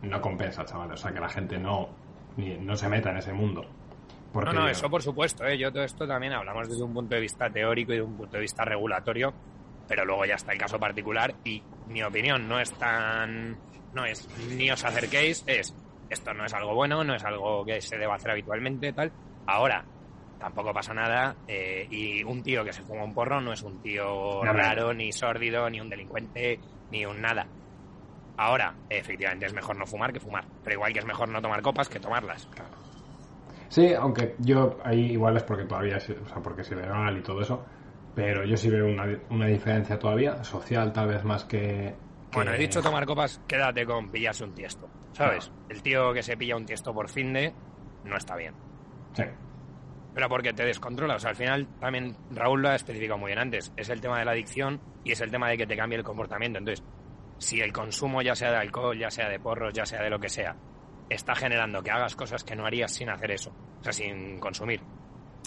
no 0.02 0.20
compensa, 0.20 0.64
chaval. 0.64 0.92
O 0.92 0.96
sea, 0.96 1.12
que 1.12 1.20
la 1.20 1.28
gente 1.28 1.58
no, 1.58 1.88
ni- 2.36 2.56
no 2.56 2.74
se 2.74 2.88
meta 2.88 3.10
en 3.10 3.18
ese 3.18 3.32
mundo. 3.32 3.64
Porque 4.32 4.52
No, 4.52 4.60
no, 4.62 4.68
eso 4.68 4.90
por 4.90 5.02
supuesto, 5.02 5.44
¿eh? 5.46 5.56
yo 5.58 5.72
todo 5.72 5.84
esto 5.84 6.06
también 6.08 6.32
hablamos 6.32 6.68
desde 6.68 6.82
un 6.82 6.92
punto 6.92 7.14
de 7.14 7.20
vista 7.20 7.48
teórico 7.50 7.92
y 7.92 7.96
de 7.96 8.02
un 8.02 8.16
punto 8.16 8.32
de 8.36 8.40
vista 8.40 8.64
regulatorio, 8.64 9.32
pero 9.88 10.04
luego 10.04 10.24
ya 10.26 10.34
está 10.34 10.52
el 10.52 10.58
caso 10.58 10.78
particular 10.78 11.34
y 11.44 11.62
mi 11.86 12.02
opinión 12.02 12.46
no 12.46 12.60
es 12.60 12.70
tan, 12.72 13.58
no 13.92 14.04
es 14.04 14.28
ni 14.56 14.70
os 14.70 14.84
acerquéis, 14.84 15.42
es 15.46 15.74
esto 16.08 16.32
no 16.34 16.44
es 16.44 16.54
algo 16.54 16.74
bueno, 16.74 17.02
no 17.04 17.14
es 17.14 17.24
algo 17.24 17.64
que 17.64 17.80
se 17.80 17.98
deba 17.98 18.14
hacer 18.14 18.30
habitualmente, 18.30 18.92
tal. 18.92 19.12
Ahora, 19.46 19.84
tampoco 20.38 20.72
pasa 20.72 20.94
nada 20.94 21.36
eh, 21.46 21.86
y 21.90 22.22
un 22.22 22.42
tío 22.42 22.64
que 22.64 22.72
se 22.72 22.82
fuma 22.82 23.04
un 23.04 23.14
porro 23.14 23.40
no 23.40 23.52
es 23.52 23.62
un 23.62 23.80
tío 23.80 24.44
No, 24.44 24.52
raro, 24.52 24.94
ni 24.94 25.12
sórdido, 25.12 25.68
ni 25.68 25.80
un 25.80 25.90
delincuente, 25.90 26.60
ni 26.90 27.04
un 27.04 27.20
nada. 27.20 27.46
Ahora, 28.36 28.74
efectivamente 28.88 29.46
es 29.46 29.52
mejor 29.52 29.76
no 29.76 29.86
fumar 29.86 30.12
que 30.12 30.20
fumar, 30.20 30.44
pero 30.62 30.74
igual 30.74 30.92
que 30.92 31.00
es 31.00 31.04
mejor 31.04 31.28
no 31.28 31.42
tomar 31.42 31.60
copas 31.60 31.88
que 31.88 31.98
tomarlas. 31.98 32.48
Sí, 33.68 33.92
aunque 33.92 34.34
yo 34.38 34.78
ahí 34.84 35.12
igual 35.12 35.36
es 35.36 35.42
porque 35.42 35.64
todavía 35.64 35.96
o 35.96 36.00
sea, 36.00 36.42
porque 36.42 36.62
es 36.62 36.70
ilegal 36.70 37.18
y 37.18 37.22
todo 37.22 37.42
eso, 37.42 37.66
pero 38.22 38.44
yo 38.44 38.56
sí 38.56 38.68
veo 38.68 38.86
una, 38.86 39.04
una 39.30 39.46
diferencia 39.46 39.98
todavía, 39.98 40.42
social 40.42 40.92
tal 40.92 41.06
vez 41.08 41.22
más 41.24 41.44
que... 41.44 41.58
que- 41.58 41.94
Bueno, 42.34 42.52
he 42.52 42.58
dicho 42.58 42.82
tomar 42.82 43.06
copas, 43.06 43.40
quédate 43.46 43.86
con 43.86 44.10
pillarse 44.10 44.42
un 44.44 44.54
tiesto, 44.54 44.88
¿sabes? 45.12 45.52
El 45.68 45.82
tío 45.82 46.12
que 46.12 46.22
se 46.22 46.36
pilla 46.36 46.56
un 46.56 46.66
tiesto 46.66 46.92
por 46.92 47.08
fin 47.08 47.32
de 47.32 47.52
no 48.04 48.16
está 48.16 48.34
bien. 48.36 48.54
Sí, 49.12 49.22
Pero 50.14 50.28
porque 50.28 50.52
te 50.52 50.64
descontrola, 50.64 51.14
o 51.14 51.18
sea, 51.20 51.30
al 51.30 51.36
final 51.36 51.68
también 51.78 52.16
Raúl 52.30 52.60
lo 52.62 52.68
ha 52.70 52.74
especificado 52.74 53.18
muy 53.18 53.28
bien 53.28 53.38
antes, 53.38 53.72
es 53.76 53.88
el 53.88 54.00
tema 54.00 54.18
de 54.18 54.24
la 54.24 54.32
adicción 54.32 54.80
y 55.04 55.12
es 55.12 55.20
el 55.20 55.30
tema 55.30 55.48
de 55.48 55.56
que 55.56 55.66
te 55.66 55.76
cambie 55.76 55.96
el 55.98 56.04
comportamiento. 56.04 56.58
Entonces, 56.58 56.84
si 57.38 57.60
el 57.60 57.72
consumo 57.72 58.20
ya 58.20 58.34
sea 58.34 58.50
de 58.50 58.56
alcohol, 58.56 58.98
ya 58.98 59.10
sea 59.10 59.28
de 59.28 59.38
porros, 59.38 59.72
ya 59.72 59.86
sea 59.86 60.02
de 60.02 60.10
lo 60.10 60.18
que 60.18 60.28
sea, 60.28 60.56
está 61.08 61.34
generando 61.36 61.82
que 61.82 61.90
hagas 61.92 62.16
cosas 62.16 62.42
que 62.42 62.56
no 62.56 62.66
harías 62.66 62.92
sin 62.92 63.10
hacer 63.10 63.30
eso, 63.30 63.50
o 63.80 63.82
sea, 63.84 63.92
sin 63.92 64.40
consumir, 64.40 64.80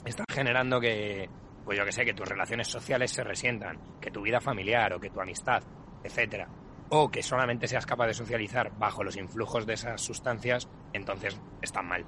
está 0.06 0.24
generando 0.32 0.80
que, 0.80 1.30
pues 1.72 1.80
yo 1.80 1.86
que 1.86 1.94
sé, 1.94 2.04
que 2.04 2.14
tus 2.14 2.28
relaciones 2.28 2.68
sociales 2.68 3.12
se 3.12 3.24
resientan, 3.24 3.80
que 4.02 4.12
tu 4.12 4.22
vida 4.22 4.42
familiar 4.42 4.92
o 4.92 5.00
que 5.00 5.10
tu 5.10 5.22
amistad, 5.22 5.64
etcétera, 6.04 6.50
o 6.90 7.10
que 7.10 7.24
solamente 7.24 7.66
seas 7.66 7.86
capaz 7.86 8.08
de 8.08 8.14
socializar 8.14 8.78
bajo 8.78 9.06
los 9.06 9.16
influjos 9.16 9.66
de 9.66 9.76
esas 9.76 10.02
sustancias, 10.02 10.68
entonces 10.92 11.40
están 11.62 11.88
mal. 11.88 12.06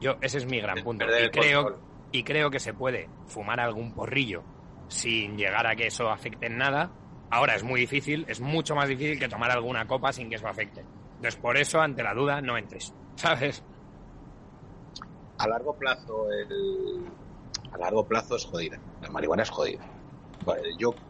Yo, 0.00 0.14
ese 0.20 0.38
es 0.38 0.46
mi 0.46 0.60
gran 0.60 0.84
punto. 0.84 1.06
Y 1.06 1.28
creo, 1.30 1.80
y 2.12 2.22
creo 2.22 2.52
que 2.52 2.60
se 2.60 2.72
puede 2.72 3.08
fumar 3.26 3.58
algún 3.58 3.92
porrillo 3.92 4.44
sin 4.86 5.36
llegar 5.36 5.66
a 5.66 5.74
que 5.74 5.88
eso 5.88 6.08
afecte 6.08 6.46
en 6.46 6.58
nada. 6.58 6.92
Ahora 7.32 7.56
es 7.56 7.64
muy 7.64 7.80
difícil, 7.80 8.24
es 8.28 8.40
mucho 8.40 8.76
más 8.76 8.88
difícil 8.88 9.18
que 9.18 9.28
tomar 9.28 9.50
alguna 9.50 9.88
copa 9.88 10.12
sin 10.12 10.30
que 10.30 10.36
eso 10.36 10.46
afecte. 10.46 10.84
Entonces, 11.16 11.34
por 11.34 11.56
eso, 11.56 11.80
ante 11.80 12.04
la 12.04 12.14
duda, 12.14 12.40
no 12.40 12.56
entres. 12.56 12.94
¿Sabes? 13.16 13.64
A 15.38 15.48
largo 15.48 15.76
plazo, 15.76 16.30
el... 16.30 17.10
a 17.70 17.78
largo 17.78 18.06
plazo 18.08 18.36
es 18.36 18.44
jodida. 18.46 18.78
La 19.00 19.10
marihuana 19.10 19.42
es 19.44 19.50
jodida. 19.50 19.82
Bueno, 20.40 20.62
yo, 20.78 21.02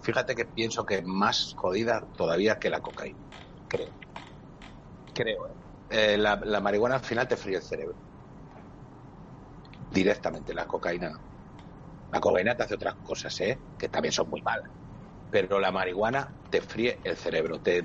fíjate 0.00 0.34
que 0.36 0.46
pienso 0.46 0.86
que 0.86 1.02
más 1.04 1.54
jodida 1.56 2.08
todavía 2.16 2.58
que 2.58 2.70
la 2.70 2.80
cocaína. 2.82 3.20
Creo. 3.68 3.94
Creo, 5.12 5.48
¿eh? 5.48 5.56
Eh, 5.88 6.18
la, 6.18 6.40
la 6.44 6.60
marihuana 6.60 6.96
al 6.96 7.00
final 7.04 7.26
te 7.28 7.36
fríe 7.36 7.56
el 7.56 7.62
cerebro. 7.62 7.98
Directamente, 9.88 10.54
la 10.54 10.66
cocaína 10.66 11.10
no. 11.10 11.18
La 12.12 12.20
cocaína 12.20 12.56
te 12.56 12.64
hace 12.64 12.74
otras 12.74 12.96
cosas, 13.02 13.38
¿eh? 13.40 13.64
Que 13.78 13.88
también 13.88 14.12
son 14.12 14.28
muy 14.30 14.42
malas. 14.42 14.70
Pero 15.30 15.60
la 15.60 15.72
marihuana 15.72 16.36
te 16.50 16.62
fríe 16.62 17.00
el 17.04 17.16
cerebro, 17.16 17.60
te, 17.62 17.84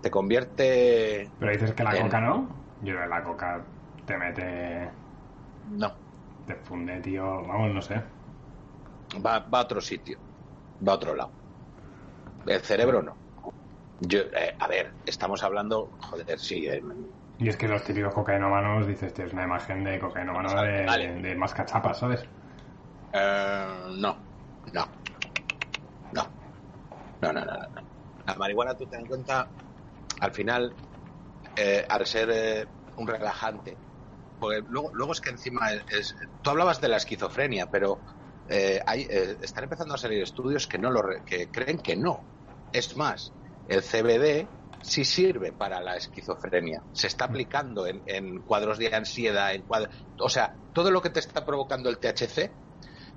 te 0.00 0.10
convierte... 0.10 1.34
Pero 1.38 1.52
dices 1.52 1.72
que 1.74 1.82
la 1.84 1.96
en- 1.96 1.96
coca 1.96 2.20
no. 2.20 2.66
Yo 2.80 2.94
la 3.06 3.24
coca 3.24 3.64
te 4.04 4.16
mete. 4.18 4.92
No, 5.82 5.90
te 6.46 6.56
funde, 6.56 7.00
tío. 7.02 7.24
Vamos, 7.46 7.74
no 7.74 7.82
sé. 7.82 8.02
va, 9.24 9.32
va 9.54 9.58
a 9.60 9.62
otro 9.64 9.80
sitio, 9.80 10.18
va 10.88 10.92
a 10.92 10.96
otro 10.96 11.14
lado. 11.16 11.34
El 12.46 12.62
cerebro 12.62 13.02
no. 13.02 13.20
Yo, 13.98 14.20
eh, 14.20 14.54
a 14.58 14.68
ver, 14.68 14.96
estamos 15.04 15.42
hablando, 15.42 15.90
joder, 16.00 16.38
sí, 16.38 16.66
eh, 16.66 16.80
Y 17.38 17.48
es 17.48 17.56
que 17.56 17.66
los 17.66 17.82
típicos 17.82 18.12
cocainómanos, 18.12 18.86
dices, 18.86 19.18
es 19.18 19.32
una 19.32 19.44
imagen 19.44 19.84
de 19.84 19.98
cocainómano 19.98 20.54
de, 20.62 20.86
Vale. 20.86 21.20
de 21.22 21.34
más 21.34 21.54
cachapas, 21.54 21.98
¿sabes? 21.98 22.28
eh, 23.12 23.84
no, 23.98 24.26
no, 24.72 24.84
no, 26.10 26.22
no, 27.20 27.32
no, 27.32 27.44
no, 27.44 27.44
no. 27.44 27.82
La 28.26 28.34
marihuana, 28.36 28.76
tú 28.76 28.86
ten 28.88 29.00
en 29.00 29.06
cuenta, 29.06 29.52
al 30.20 30.32
final, 30.32 30.78
eh, 31.56 31.86
al 31.88 32.06
ser 32.06 32.30
eh, 32.32 32.72
un 32.96 33.08
relajante, 33.08 33.82
porque 34.38 34.62
luego, 34.66 34.90
luego 34.94 35.12
es 35.12 35.20
que 35.20 35.30
encima 35.30 35.72
es, 35.72 35.84
es- 35.90 36.16
tú 36.40 36.50
hablabas 36.50 36.80
de 36.80 36.88
la 36.88 36.96
esquizofrenia, 36.98 37.66
pero 37.70 38.02
eh, 38.48 38.80
hay, 38.86 39.02
eh, 39.10 39.38
están 39.40 39.64
empezando 39.64 39.94
a 39.94 39.98
salir 39.98 40.22
estudios 40.22 40.66
que 40.66 40.78
no 40.78 40.90
lo 40.90 41.02
re- 41.02 41.22
que 41.24 41.50
creen 41.50 41.78
que 41.78 41.96
no. 41.96 42.28
Es 42.72 42.96
más, 42.96 43.34
el 43.66 43.82
CBD 43.82 44.48
sí 44.82 45.04
sirve 45.04 45.52
para 45.52 45.80
la 45.80 45.96
esquizofrenia. 45.96 46.84
Se 46.92 47.06
está 47.08 47.24
aplicando 47.24 47.86
en, 47.86 48.02
en 48.06 48.42
cuadros 48.42 48.78
de 48.78 48.94
ansiedad, 48.94 49.54
en 49.54 49.62
cuadros, 49.62 49.94
o 50.18 50.28
sea, 50.28 50.54
todo 50.72 50.90
lo 50.90 51.00
que 51.02 51.10
te 51.10 51.20
está 51.20 51.44
provocando 51.44 51.88
el 51.88 51.98
THC, 51.98 52.58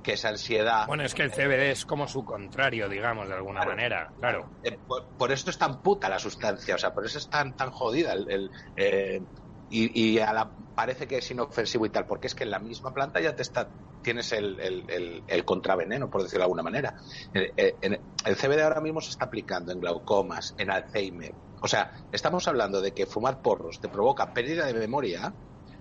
que 0.02 0.14
es 0.14 0.24
ansiedad. 0.26 0.88
Bueno, 0.88 1.04
es 1.04 1.14
que 1.14 1.24
el 1.24 1.32
CBD 1.32 1.72
es 1.72 1.86
como 1.86 2.08
su 2.08 2.24
contrario, 2.24 2.88
digamos, 2.88 3.28
de 3.28 3.34
alguna 3.36 3.60
Claro. 3.62 3.76
manera. 3.76 4.14
Claro. 4.18 4.54
Eh, 4.64 4.80
por, 4.88 5.10
por 5.18 5.32
eso 5.32 5.50
es 5.50 5.58
tan 5.58 5.82
puta 5.82 6.08
la 6.10 6.20
sustancia, 6.20 6.76
o 6.76 6.78
sea, 6.78 6.92
por 6.94 7.06
eso 7.06 7.18
es 7.18 7.28
tan, 7.30 7.54
tan 7.56 7.70
jodida. 7.70 8.14
El, 8.14 8.26
el, 8.32 8.52
eh, 8.78 9.22
y 9.70 10.16
y 10.16 10.20
a 10.20 10.34
la- 10.34 10.56
parece 10.74 11.08
que 11.08 11.18
es 11.18 11.32
inofensivo 11.32 11.86
y 11.86 11.90
tal, 11.90 12.06
porque 12.08 12.28
es 12.28 12.36
que 12.36 12.44
en 12.44 12.52
la 12.52 12.60
misma 12.60 12.94
planta 12.94 13.20
ya 13.22 13.36
te 13.36 13.44
está 13.44 13.74
tienes 14.02 14.32
el, 14.32 14.60
el, 14.62 14.86
el- 14.90 15.24
el 15.28 15.46
contraveneno, 15.46 16.10
por 16.10 16.24
decirlo 16.24 16.40
de 16.42 16.46
alguna 16.46 16.64
manera. 16.64 16.96
Eh, 17.34 17.54
eh, 17.58 17.78
el 18.26 18.36
CBD 18.38 18.62
ahora 18.64 18.80
mismo 18.82 19.02
se 19.02 19.12
está 19.12 19.26
aplicando 19.26 19.72
en 19.74 19.80
glaucomas, 19.82 20.54
en 20.58 20.72
Alzheimer. 20.72 21.36
O 21.62 21.68
sea, 21.68 21.92
estamos 22.10 22.48
hablando 22.48 22.80
de 22.82 22.94
que 22.94 23.06
fumar 23.06 23.42
porros 23.42 23.80
te 23.82 23.90
provoca 23.90 24.32
pérdida 24.32 24.66
de 24.66 24.74
memoria, 24.74 25.36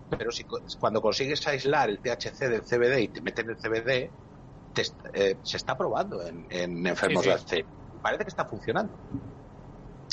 pero 0.09 0.33
si 0.33 0.45
cuando 0.81 1.01
consigues 1.01 1.47
aislar 1.47 1.91
el 1.91 2.01
THC 2.01 2.49
del 2.49 2.63
CBD 2.65 3.01
y 3.03 3.09
te 3.09 3.21
meten 3.21 3.51
el 3.51 3.57
CBD, 3.57 4.15
te 4.73 4.83
eh, 5.13 5.41
se 5.45 5.57
está 5.57 5.77
probando 5.79 6.27
en, 6.27 6.45
en 6.51 6.85
enfermos 6.87 7.23
Sí, 7.23 7.25
sí. 7.25 7.29
de 7.29 7.35
Alzheimer. 7.35 7.71
Parece 8.03 8.25
que 8.25 8.31
está 8.31 8.45
funcionando. 8.47 8.99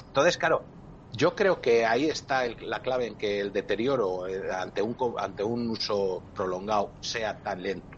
Entonces, 0.07 0.37
claro, 0.37 0.74
yo 1.15 1.35
creo 1.35 1.61
que 1.61 1.85
ahí 1.85 2.05
está 2.09 2.45
la 2.61 2.81
clave 2.81 3.07
en 3.07 3.15
que 3.15 3.39
el 3.39 3.53
deterioro 3.53 4.27
eh, 4.27 4.51
ante 4.51 4.81
un, 4.81 4.95
ante 5.17 5.43
un 5.43 5.69
uso 5.69 6.23
prolongado 6.33 6.93
sea 7.01 7.41
tan 7.41 7.61
lento. 7.61 7.97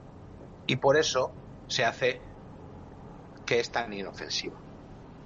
Y 0.65 0.75
por 0.75 0.97
eso 0.97 1.33
se 1.67 1.85
hace 1.85 2.21
que 3.45 3.59
es 3.59 3.71
tan 3.71 3.93
inofensivo. 3.93 4.57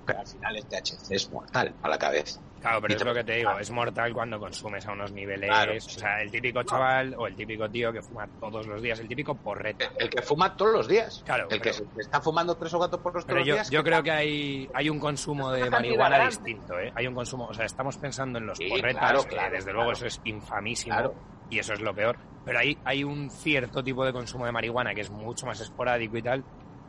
Pero 0.05 0.19
al 0.19 0.27
final 0.27 0.57
el 0.57 0.67
THC 0.67 1.11
es 1.11 1.31
mortal 1.31 1.75
a 1.81 1.89
la 1.89 1.97
cabeza. 1.97 2.41
Claro, 2.61 2.79
pero 2.79 2.95
es 2.95 3.03
lo 3.03 3.13
que 3.13 3.23
te 3.23 3.35
digo, 3.37 3.57
es 3.59 3.71
mortal 3.71 4.13
cuando 4.13 4.39
consumes 4.39 4.85
a 4.87 4.91
unos 4.91 5.11
niveles. 5.11 5.49
Claro, 5.49 5.73
o 5.75 5.79
sea, 5.79 6.21
el 6.21 6.29
típico 6.31 6.61
chaval 6.63 7.15
o 7.17 7.25
el 7.25 7.35
típico 7.35 7.67
tío 7.69 7.91
que 7.91 8.01
fuma 8.03 8.27
todos 8.39 8.67
los 8.67 8.81
días, 8.81 8.99
el 8.99 9.07
típico 9.07 9.33
porreta. 9.35 9.85
El, 9.97 10.03
el 10.03 10.09
que 10.11 10.21
fuma 10.21 10.55
todos 10.55 10.71
los 10.73 10.87
días. 10.87 11.23
Claro, 11.25 11.45
el 11.49 11.59
que 11.59 11.71
pero- 11.71 11.73
se- 11.73 12.01
está 12.01 12.21
fumando 12.21 12.55
tres 12.55 12.71
o 12.75 12.77
cuatro 12.77 13.01
porros 13.01 13.25
todos 13.25 13.39
los 13.39 13.47
yo, 13.47 13.53
días. 13.55 13.69
yo 13.71 13.83
que 13.83 13.89
creo 13.89 14.03
que 14.03 14.11
hay, 14.11 14.69
hay 14.75 14.89
un 14.89 14.99
consumo 14.99 15.51
de 15.51 15.69
marihuana 15.71 16.17
grande. 16.17 16.35
distinto, 16.35 16.79
¿eh? 16.79 16.91
Hay 16.95 17.07
un 17.07 17.15
consumo, 17.15 17.47
o 17.47 17.53
sea, 17.55 17.65
estamos 17.65 17.97
pensando 17.97 18.37
en 18.37 18.45
los 18.45 18.57
Sí, 18.59 18.69
porretas, 18.69 18.99
claro, 18.99 19.23
que 19.23 19.29
claro, 19.29 19.51
desde 19.53 19.63
claro. 19.65 19.77
luego 19.79 19.91
eso 19.93 20.05
es 20.05 20.21
infamísimo 20.25 20.93
Claro. 20.95 21.15
y 21.49 21.57
eso 21.57 21.73
es 21.73 21.81
lo 21.81 21.95
peor. 21.95 22.17
Pero 22.45 22.59
hay, 22.59 22.77
hay 22.85 23.03
un 23.03 23.31
cierto 23.31 23.83
tipo 23.83 24.05
de 24.05 24.13
consumo 24.13 24.45
de 24.45 24.51
marihuana 24.51 24.93
que 24.93 25.01
es 25.01 25.09
mucho 25.09 25.47
más 25.47 25.59
esporádico 25.61 26.15
y 26.17 26.21
tal, 26.21 26.43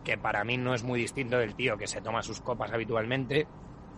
que 0.04 0.18
para 0.18 0.44
mí 0.44 0.58
no 0.58 0.74
es 0.74 0.82
muy 0.82 1.00
distinto 1.00 1.38
del 1.38 1.54
tío 1.54 1.78
que 1.78 1.86
se 1.86 2.02
toma 2.02 2.22
sus 2.22 2.40
copas 2.42 2.72
habitualmente 2.72 3.46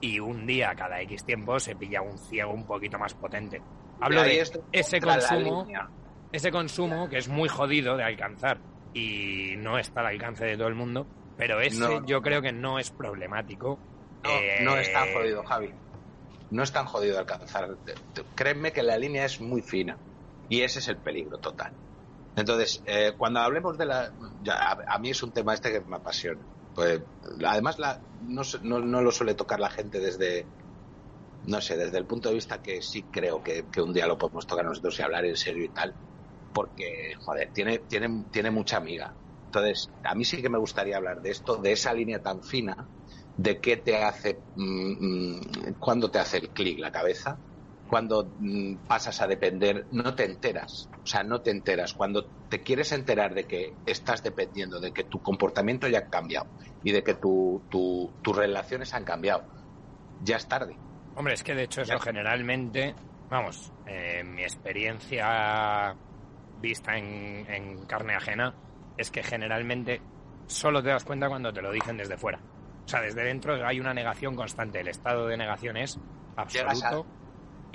y 0.00 0.18
un 0.20 0.46
día 0.46 0.74
cada 0.74 1.00
X 1.02 1.24
tiempo 1.24 1.58
se 1.58 1.76
pilla 1.76 2.02
un 2.02 2.18
ciego 2.18 2.52
un 2.52 2.66
poquito 2.66 2.98
más 2.98 3.14
potente. 3.14 3.62
Hablo 4.00 4.22
de 4.22 4.40
ese 4.72 5.00
consumo 5.00 5.66
ese 6.32 6.50
consumo 6.50 7.08
que 7.08 7.18
es 7.18 7.28
muy 7.28 7.48
jodido 7.48 7.96
de 7.96 8.02
alcanzar 8.04 8.58
y 8.92 9.54
no 9.56 9.78
está 9.78 10.00
al 10.00 10.06
alcance 10.06 10.44
de 10.44 10.56
todo 10.56 10.66
el 10.68 10.74
mundo, 10.74 11.06
pero 11.36 11.60
ese 11.60 11.78
No. 11.78 12.04
yo 12.06 12.20
creo 12.22 12.42
que 12.42 12.52
no 12.52 12.78
es 12.78 12.90
problemático. 12.90 13.78
No, 14.24 14.30
Eh, 14.30 14.58
no 14.62 14.76
es 14.76 14.92
tan 14.92 15.12
jodido, 15.12 15.44
Javi. 15.44 15.72
No 16.50 16.62
es 16.62 16.72
tan 16.72 16.86
jodido 16.86 17.18
alcanzar. 17.20 17.76
Te- 17.84 17.94
te- 18.12 18.24
Créeme 18.34 18.72
que 18.72 18.82
la 18.82 18.96
línea 18.98 19.24
es 19.24 19.40
muy 19.40 19.62
fina. 19.62 19.96
Y 20.48 20.62
ese 20.62 20.80
es 20.80 20.88
el 20.88 20.98
peligro 20.98 21.38
total. 21.38 21.72
Entonces, 22.36 22.82
eh, 22.86 23.12
cuando 23.16 23.40
hablemos 23.40 23.78
de 23.78 23.86
la... 23.86 24.12
ya, 24.42 24.54
a, 24.54 24.78
a 24.88 24.98
mí 24.98 25.10
es 25.10 25.22
un 25.22 25.32
tema 25.32 25.54
este 25.54 25.70
que 25.72 25.80
me 25.82 25.96
apasiona. 25.96 26.40
Pues, 26.74 27.02
además, 27.46 27.78
la, 27.78 28.02
no, 28.20 28.42
no, 28.62 28.80
no 28.80 29.02
lo 29.02 29.12
suele 29.12 29.34
tocar 29.34 29.60
la 29.60 29.70
gente 29.70 30.00
desde... 30.00 30.50
No 31.42 31.60
sé, 31.60 31.76
desde 31.76 31.98
el 31.98 32.06
punto 32.06 32.28
de 32.30 32.36
vista 32.36 32.62
que 32.62 32.82
sí 32.82 33.08
creo 33.10 33.42
que, 33.42 33.68
que 33.70 33.82
un 33.82 33.92
día 33.92 34.06
lo 34.06 34.18
podemos 34.18 34.46
tocar 34.46 34.64
nosotros 34.64 34.98
y 34.98 35.02
hablar 35.02 35.26
en 35.26 35.36
serio 35.36 35.64
y 35.64 35.70
tal. 35.72 35.96
Porque, 36.52 37.14
joder, 37.20 37.52
tiene, 37.54 37.80
tiene, 37.80 38.26
tiene 38.30 38.50
mucha 38.50 38.78
amiga. 38.78 39.16
Entonces, 39.46 39.92
a 40.02 40.14
mí 40.14 40.24
sí 40.24 40.42
que 40.42 40.50
me 40.50 40.58
gustaría 40.58 40.96
hablar 40.98 41.20
de 41.22 41.30
esto, 41.30 41.58
de 41.58 41.72
esa 41.72 41.94
línea 41.94 42.22
tan 42.22 42.42
fina 42.42 42.90
de 43.36 43.60
qué 43.60 43.78
te 43.78 43.96
hace, 43.96 44.44
mm, 44.54 45.36
mm, 45.38 45.74
cuando 45.78 46.10
te 46.10 46.18
hace 46.20 46.38
el 46.38 46.52
clic 46.52 46.78
la 46.80 46.92
cabeza, 46.92 47.42
cuando 47.86 48.32
mm, 48.38 48.76
pasas 48.86 49.20
a 49.20 49.26
depender, 49.26 49.86
no 49.90 50.14
te 50.14 50.24
enteras, 50.24 50.88
o 50.92 51.06
sea, 51.06 51.22
no 51.22 51.42
te 51.42 51.50
enteras. 51.50 51.94
Cuando 51.94 52.26
te 52.48 52.62
quieres 52.62 52.92
enterar 52.92 53.34
de 53.34 53.46
que 53.46 53.74
estás 53.84 54.22
dependiendo, 54.22 54.80
de 54.80 54.92
que 54.92 55.04
tu 55.04 55.20
comportamiento 55.20 55.86
ya 55.88 55.98
ha 55.98 56.08
cambiado 56.08 56.46
y 56.82 56.92
de 56.92 57.02
que 57.02 57.14
tu, 57.14 57.64
tu- 57.70 58.14
tus 58.22 58.36
relaciones 58.36 58.94
han 58.94 59.04
cambiado, 59.04 59.44
ya 60.18 60.36
es 60.36 60.46
tarde. 60.48 60.78
Hombre, 61.16 61.34
es 61.34 61.42
que 61.42 61.54
de 61.54 61.64
hecho 61.64 61.82
eso 61.82 61.92
Ya. 61.94 62.00
generalmente, 62.00 62.94
vamos, 63.28 63.72
eh, 63.86 64.22
mi 64.24 64.42
experiencia 64.42 65.96
vista 66.60 66.96
en, 66.96 67.46
en 67.52 67.86
carne 67.86 68.14
ajena 68.14 68.54
es 68.96 69.10
que 69.10 69.22
generalmente 69.22 70.00
solo 70.46 70.82
te 70.82 70.88
das 70.90 71.04
cuenta 71.04 71.28
cuando 71.28 71.52
te 71.52 71.62
lo 71.62 71.72
dicen 71.72 71.96
desde 71.96 72.16
fuera. 72.16 72.38
O 72.86 72.88
sea, 72.88 73.00
desde 73.00 73.24
dentro 73.24 73.66
hay 73.66 73.80
una 73.80 73.94
negación 73.94 74.36
constante. 74.36 74.80
El 74.80 74.88
estado 74.88 75.26
de 75.26 75.36
negación 75.36 75.76
es 75.76 75.98
absoluto. 76.36 77.06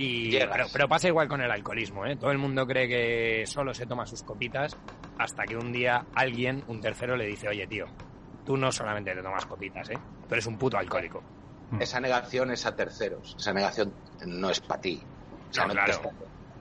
Y, 0.01 0.31
pero, 0.39 0.65
pero 0.71 0.87
pasa 0.87 1.09
igual 1.09 1.27
con 1.27 1.41
el 1.41 1.51
alcoholismo, 1.51 2.05
¿eh? 2.05 2.15
Todo 2.15 2.31
el 2.31 2.37
mundo 2.37 2.65
cree 2.65 2.87
que 2.87 3.45
solo 3.45 3.73
se 3.73 3.85
toma 3.85 4.05
sus 4.05 4.23
copitas 4.23 4.77
hasta 5.17 5.43
que 5.43 5.57
un 5.57 5.73
día 5.73 6.05
alguien, 6.15 6.63
un 6.67 6.79
tercero, 6.79 7.17
le 7.17 7.25
dice, 7.25 7.49
oye, 7.49 7.67
tío, 7.67 7.85
tú 8.45 8.55
no 8.55 8.71
solamente 8.71 9.13
te 9.13 9.21
tomas 9.21 9.45
copitas, 9.45 9.89
¿eh? 9.89 9.97
Tú 10.25 10.35
eres 10.35 10.45
un 10.45 10.57
puto 10.57 10.77
alcohólico. 10.77 11.21
Mm. 11.71 11.81
Esa 11.81 11.99
negación 11.99 12.49
es 12.51 12.65
a 12.65 12.73
terceros, 12.77 13.35
esa 13.37 13.51
negación 13.51 13.93
no 14.25 14.49
es 14.49 14.61
para 14.61 14.79
ti. 14.79 15.01
O 15.49 15.53
sea, 15.53 15.65
No, 15.65 15.73
claro. 15.73 16.11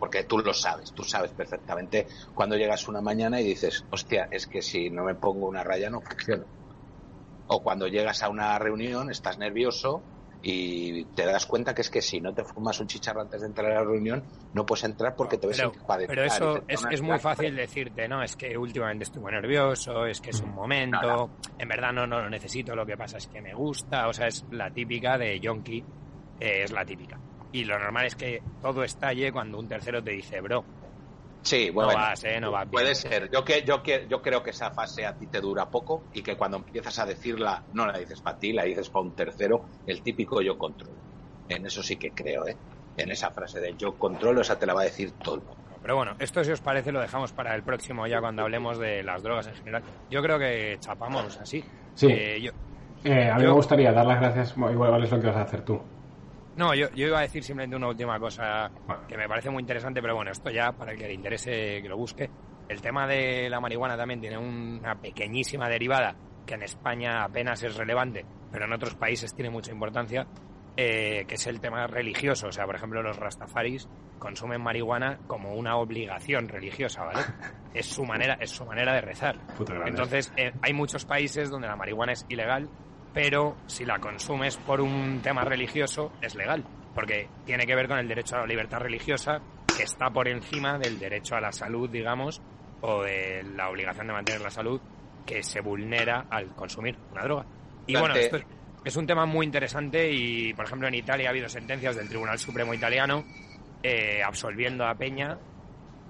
porque 0.00 0.24
tú 0.24 0.38
lo 0.38 0.52
sabes, 0.52 0.92
tú 0.92 1.04
sabes 1.04 1.30
perfectamente 1.30 2.08
cuando 2.34 2.56
llegas 2.56 2.88
una 2.88 3.00
mañana 3.00 3.40
y 3.40 3.44
dices, 3.44 3.84
hostia, 3.92 4.26
es 4.32 4.48
que 4.48 4.62
si 4.62 4.90
no 4.90 5.04
me 5.04 5.14
pongo 5.14 5.46
una 5.46 5.62
raya 5.62 5.88
no 5.90 6.00
funciona. 6.00 6.42
O 7.46 7.62
cuando 7.62 7.86
llegas 7.86 8.20
a 8.24 8.30
una 8.30 8.58
reunión, 8.58 9.10
estás 9.12 9.38
nervioso 9.38 10.02
y 10.42 11.04
te 11.06 11.26
das 11.26 11.46
cuenta 11.46 11.74
que 11.74 11.82
es 11.82 11.90
que 11.90 12.00
si 12.00 12.20
no 12.20 12.32
te 12.32 12.44
fumas 12.44 12.78
un 12.80 12.86
chicharro 12.86 13.20
antes 13.20 13.40
de 13.40 13.48
entrar 13.48 13.72
a 13.72 13.74
la 13.76 13.84
reunión, 13.84 14.22
no 14.54 14.64
puedes 14.64 14.84
entrar 14.84 15.16
porque 15.16 15.36
te 15.36 15.46
ves 15.46 15.58
incapaz 15.58 15.98
de 15.98 16.06
pero 16.06 16.24
eso 16.24 16.62
es, 16.68 16.84
es 16.90 17.02
muy 17.02 17.18
fácil 17.18 17.56
decirte, 17.56 18.06
no, 18.08 18.22
es 18.22 18.36
que 18.36 18.56
últimamente 18.56 19.04
muy 19.18 19.32
nervioso, 19.32 20.06
es 20.06 20.20
que 20.20 20.30
es 20.30 20.40
un 20.40 20.54
momento, 20.54 21.30
en 21.58 21.68
verdad 21.68 21.92
no, 21.92 22.06
no 22.06 22.20
lo 22.20 22.30
necesito, 22.30 22.74
lo 22.74 22.86
que 22.86 22.96
pasa 22.96 23.18
es 23.18 23.26
que 23.26 23.40
me 23.40 23.54
gusta, 23.54 24.08
o 24.08 24.12
sea, 24.12 24.26
es 24.26 24.44
la 24.50 24.70
típica 24.70 25.18
de 25.18 25.38
Yonki, 25.40 25.84
eh, 26.40 26.62
es 26.62 26.72
la 26.72 26.84
típica. 26.84 27.18
Y 27.50 27.64
lo 27.64 27.78
normal 27.78 28.06
es 28.06 28.14
que 28.14 28.42
todo 28.60 28.84
estalle 28.84 29.32
cuando 29.32 29.58
un 29.58 29.66
tercero 29.66 30.02
te 30.02 30.10
dice, 30.12 30.40
bro, 30.40 30.64
Sí, 31.42 31.70
bueno, 31.70 31.92
no 31.92 31.98
vas, 31.98 32.24
¿eh? 32.24 32.40
No 32.40 32.50
vas 32.50 32.64
bien. 32.64 32.70
puede 32.72 32.94
ser. 32.94 33.30
Yo, 33.32 33.44
que, 33.44 33.62
yo, 33.62 33.82
que, 33.82 34.06
yo 34.08 34.20
creo 34.20 34.42
que 34.42 34.50
esa 34.50 34.70
fase 34.70 35.06
a 35.06 35.16
ti 35.16 35.26
te 35.28 35.40
dura 35.40 35.70
poco 35.70 36.04
y 36.12 36.22
que 36.22 36.36
cuando 36.36 36.58
empiezas 36.58 36.98
a 36.98 37.06
decirla, 37.06 37.64
no 37.72 37.86
la 37.86 37.98
dices 37.98 38.20
para 38.20 38.38
ti, 38.38 38.52
la 38.52 38.64
dices 38.64 38.90
para 38.90 39.04
un 39.04 39.14
tercero, 39.14 39.66
el 39.86 40.02
típico 40.02 40.42
yo 40.42 40.58
controlo. 40.58 40.98
En 41.48 41.64
eso 41.64 41.82
sí 41.82 41.96
que 41.96 42.12
creo, 42.12 42.46
¿eh? 42.46 42.56
En 42.96 43.10
esa 43.10 43.30
frase 43.30 43.60
de 43.60 43.74
yo 43.76 43.96
controlo, 43.96 44.40
esa 44.42 44.58
te 44.58 44.66
la 44.66 44.74
va 44.74 44.82
a 44.82 44.84
decir 44.84 45.12
todo 45.12 45.36
el 45.36 45.40
mundo. 45.42 45.56
Pero 45.80 45.96
bueno, 45.96 46.16
esto 46.18 46.42
si 46.42 46.50
os 46.50 46.60
parece 46.60 46.92
lo 46.92 47.00
dejamos 47.00 47.32
para 47.32 47.54
el 47.54 47.62
próximo 47.62 48.06
ya 48.06 48.20
cuando 48.20 48.42
hablemos 48.42 48.78
de 48.78 49.02
las 49.02 49.22
drogas 49.22 49.46
en 49.46 49.54
general. 49.54 49.82
Yo 50.10 50.20
creo 50.22 50.38
que 50.38 50.76
chapamos 50.80 51.38
así. 51.38 51.64
Sí. 51.94 52.08
Eh, 52.10 52.40
yo- 52.42 52.50
Eh, 53.04 53.30
a 53.30 53.36
mí 53.36 53.42
Yo- 53.44 53.50
me 53.50 53.54
gustaría 53.54 53.92
dar 53.92 54.04
las 54.04 54.20
gracias, 54.20 54.54
igual 54.56 55.04
es 55.04 55.10
lo 55.12 55.20
que 55.20 55.26
vas 55.28 55.36
a 55.36 55.42
hacer 55.42 55.64
tú. 55.64 55.80
No, 56.58 56.74
yo, 56.74 56.90
yo 56.90 57.06
iba 57.06 57.20
a 57.20 57.22
decir 57.22 57.44
simplemente 57.44 57.76
una 57.76 57.86
última 57.86 58.18
cosa 58.18 58.68
que 59.06 59.16
me 59.16 59.28
parece 59.28 59.48
muy 59.48 59.60
interesante, 59.60 60.02
pero 60.02 60.16
bueno, 60.16 60.32
esto 60.32 60.50
ya 60.50 60.72
para 60.72 60.90
el 60.90 60.98
que 60.98 61.06
le 61.06 61.14
interese 61.14 61.80
que 61.80 61.88
lo 61.88 61.96
busque. 61.96 62.28
El 62.68 62.82
tema 62.82 63.06
de 63.06 63.48
la 63.48 63.60
marihuana 63.60 63.96
también 63.96 64.20
tiene 64.20 64.36
una 64.36 64.96
pequeñísima 64.96 65.68
derivada 65.68 66.16
que 66.44 66.54
en 66.54 66.64
España 66.64 67.22
apenas 67.22 67.62
es 67.62 67.76
relevante, 67.76 68.26
pero 68.50 68.64
en 68.64 68.72
otros 68.72 68.96
países 68.96 69.32
tiene 69.34 69.50
mucha 69.50 69.70
importancia, 69.70 70.26
eh, 70.76 71.24
que 71.28 71.36
es 71.36 71.46
el 71.46 71.60
tema 71.60 71.86
religioso. 71.86 72.48
O 72.48 72.52
sea, 72.52 72.66
por 72.66 72.74
ejemplo, 72.74 73.02
los 73.04 73.16
rastafaris 73.16 73.88
consumen 74.18 74.60
marihuana 74.60 75.20
como 75.28 75.54
una 75.54 75.76
obligación 75.76 76.48
religiosa, 76.48 77.04
¿vale? 77.04 77.20
Es 77.72 77.86
su 77.86 78.04
manera, 78.04 78.36
es 78.40 78.50
su 78.50 78.64
manera 78.64 78.94
de 78.94 79.00
rezar. 79.00 79.38
Entonces, 79.86 80.32
eh, 80.36 80.52
hay 80.60 80.72
muchos 80.72 81.04
países 81.04 81.50
donde 81.50 81.68
la 81.68 81.76
marihuana 81.76 82.14
es 82.14 82.26
ilegal, 82.28 82.68
pero 83.12 83.56
si 83.66 83.84
la 83.84 83.98
consumes 83.98 84.56
por 84.56 84.80
un 84.80 85.20
tema 85.22 85.44
religioso, 85.44 86.12
es 86.20 86.34
legal, 86.34 86.64
porque 86.94 87.28
tiene 87.44 87.66
que 87.66 87.74
ver 87.74 87.88
con 87.88 87.98
el 87.98 88.08
derecho 88.08 88.36
a 88.36 88.40
la 88.40 88.46
libertad 88.46 88.78
religiosa, 88.78 89.40
que 89.76 89.84
está 89.84 90.10
por 90.10 90.28
encima 90.28 90.78
del 90.78 90.98
derecho 90.98 91.36
a 91.36 91.40
la 91.40 91.52
salud, 91.52 91.88
digamos, 91.88 92.40
o 92.80 93.02
de 93.02 93.42
la 93.54 93.68
obligación 93.70 94.06
de 94.06 94.12
mantener 94.12 94.40
la 94.40 94.50
salud, 94.50 94.80
que 95.26 95.42
se 95.42 95.60
vulnera 95.60 96.26
al 96.30 96.54
consumir 96.54 96.96
una 97.12 97.22
droga. 97.22 97.46
Y 97.86 97.96
bueno, 97.96 98.14
esto 98.14 98.36
es, 98.36 98.46
es 98.84 98.96
un 98.96 99.06
tema 99.06 99.26
muy 99.26 99.46
interesante 99.46 100.10
y, 100.10 100.52
por 100.54 100.64
ejemplo, 100.64 100.88
en 100.88 100.94
Italia 100.94 101.28
ha 101.28 101.30
habido 101.30 101.48
sentencias 101.48 101.96
del 101.96 102.08
Tribunal 102.08 102.38
Supremo 102.38 102.74
Italiano 102.74 103.24
eh, 103.82 104.22
absolviendo 104.24 104.86
a 104.86 104.94
Peña 104.94 105.38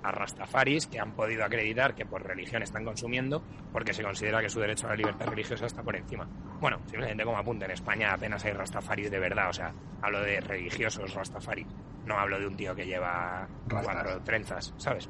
a 0.02 0.10
Rastafaris 0.12 0.86
que 0.86 1.00
han 1.00 1.12
podido 1.12 1.44
acreditar 1.44 1.94
que 1.94 2.06
por 2.06 2.22
religión 2.22 2.62
están 2.62 2.84
consumiendo 2.84 3.42
porque 3.72 3.92
se 3.92 4.02
considera 4.02 4.40
que 4.40 4.48
su 4.48 4.60
derecho 4.60 4.86
a 4.86 4.90
la 4.90 4.96
libertad 4.96 5.26
religiosa 5.26 5.66
está 5.66 5.82
por 5.82 5.96
encima. 5.96 6.28
Bueno, 6.60 6.78
simplemente 6.86 7.24
como 7.24 7.38
apunte, 7.38 7.64
en 7.64 7.72
España 7.72 8.12
apenas 8.12 8.44
hay 8.44 8.52
Rastafaris 8.52 9.10
de 9.10 9.18
verdad, 9.18 9.50
o 9.50 9.52
sea, 9.52 9.72
hablo 10.02 10.20
de 10.20 10.40
religiosos 10.40 11.14
Rastafaris, 11.14 11.66
no 12.06 12.18
hablo 12.18 12.38
de 12.38 12.46
un 12.46 12.56
tío 12.56 12.74
que 12.74 12.86
lleva 12.86 13.48
Rastas. 13.66 13.94
cuatro 13.94 14.22
trenzas, 14.22 14.74
¿sabes? 14.76 15.08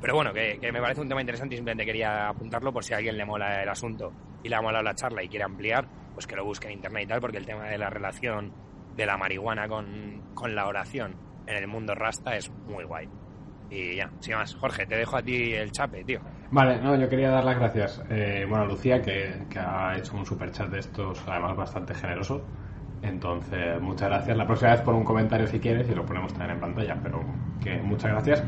Pero 0.00 0.14
bueno, 0.14 0.32
que, 0.32 0.58
que 0.60 0.70
me 0.72 0.80
parece 0.80 1.00
un 1.00 1.08
tema 1.08 1.20
interesante 1.20 1.54
y 1.54 1.58
simplemente 1.58 1.86
quería 1.86 2.28
apuntarlo 2.28 2.72
por 2.72 2.84
si 2.84 2.92
a 2.92 2.98
alguien 2.98 3.16
le 3.16 3.24
mola 3.24 3.62
el 3.62 3.68
asunto 3.68 4.12
y 4.42 4.48
le 4.48 4.56
ha 4.56 4.60
molado 4.60 4.84
la 4.84 4.94
charla 4.94 5.22
y 5.22 5.28
quiere 5.28 5.44
ampliar, 5.44 5.88
pues 6.12 6.26
que 6.26 6.36
lo 6.36 6.44
busque 6.44 6.68
en 6.68 6.74
internet 6.74 7.04
y 7.04 7.06
tal, 7.06 7.20
porque 7.20 7.38
el 7.38 7.46
tema 7.46 7.64
de 7.64 7.78
la 7.78 7.88
relación 7.88 8.52
de 8.94 9.06
la 9.06 9.16
marihuana 9.16 9.68
con, 9.68 10.32
con 10.34 10.54
la 10.54 10.66
oración 10.66 11.16
en 11.46 11.56
el 11.56 11.66
mundo 11.66 11.94
rasta 11.94 12.36
es 12.36 12.50
muy 12.50 12.84
guay. 12.84 13.08
Y 13.70 13.96
ya, 13.96 14.10
sin 14.20 14.34
más, 14.34 14.54
Jorge, 14.54 14.86
te 14.86 14.96
dejo 14.96 15.16
a 15.16 15.22
ti 15.22 15.52
el 15.52 15.72
chape, 15.72 16.04
tío. 16.04 16.20
Vale, 16.50 16.80
no, 16.80 16.94
yo 16.96 17.08
quería 17.08 17.30
dar 17.30 17.44
las 17.44 17.58
gracias. 17.58 18.02
eh, 18.10 18.46
bueno, 18.48 18.66
Lucía, 18.66 19.02
que, 19.02 19.34
ha 19.58 19.96
hecho 19.96 20.16
un 20.16 20.24
super 20.24 20.50
chat 20.52 20.68
de 20.68 20.78
estos, 20.78 21.22
además 21.26 21.56
bastante 21.56 21.94
generoso. 21.94 22.44
Entonces, 23.02 23.80
muchas 23.80 24.08
gracias. 24.08 24.36
La 24.36 24.46
próxima 24.46 24.70
vez 24.72 24.80
pon 24.82 24.94
un 24.94 25.04
comentario 25.04 25.46
si 25.46 25.58
quieres 25.58 25.88
y 25.88 25.94
lo 25.94 26.06
ponemos 26.06 26.32
también 26.32 26.52
en 26.52 26.60
pantalla, 26.60 26.96
pero 27.02 27.20
que 27.62 27.78
muchas 27.78 28.12
gracias. 28.12 28.44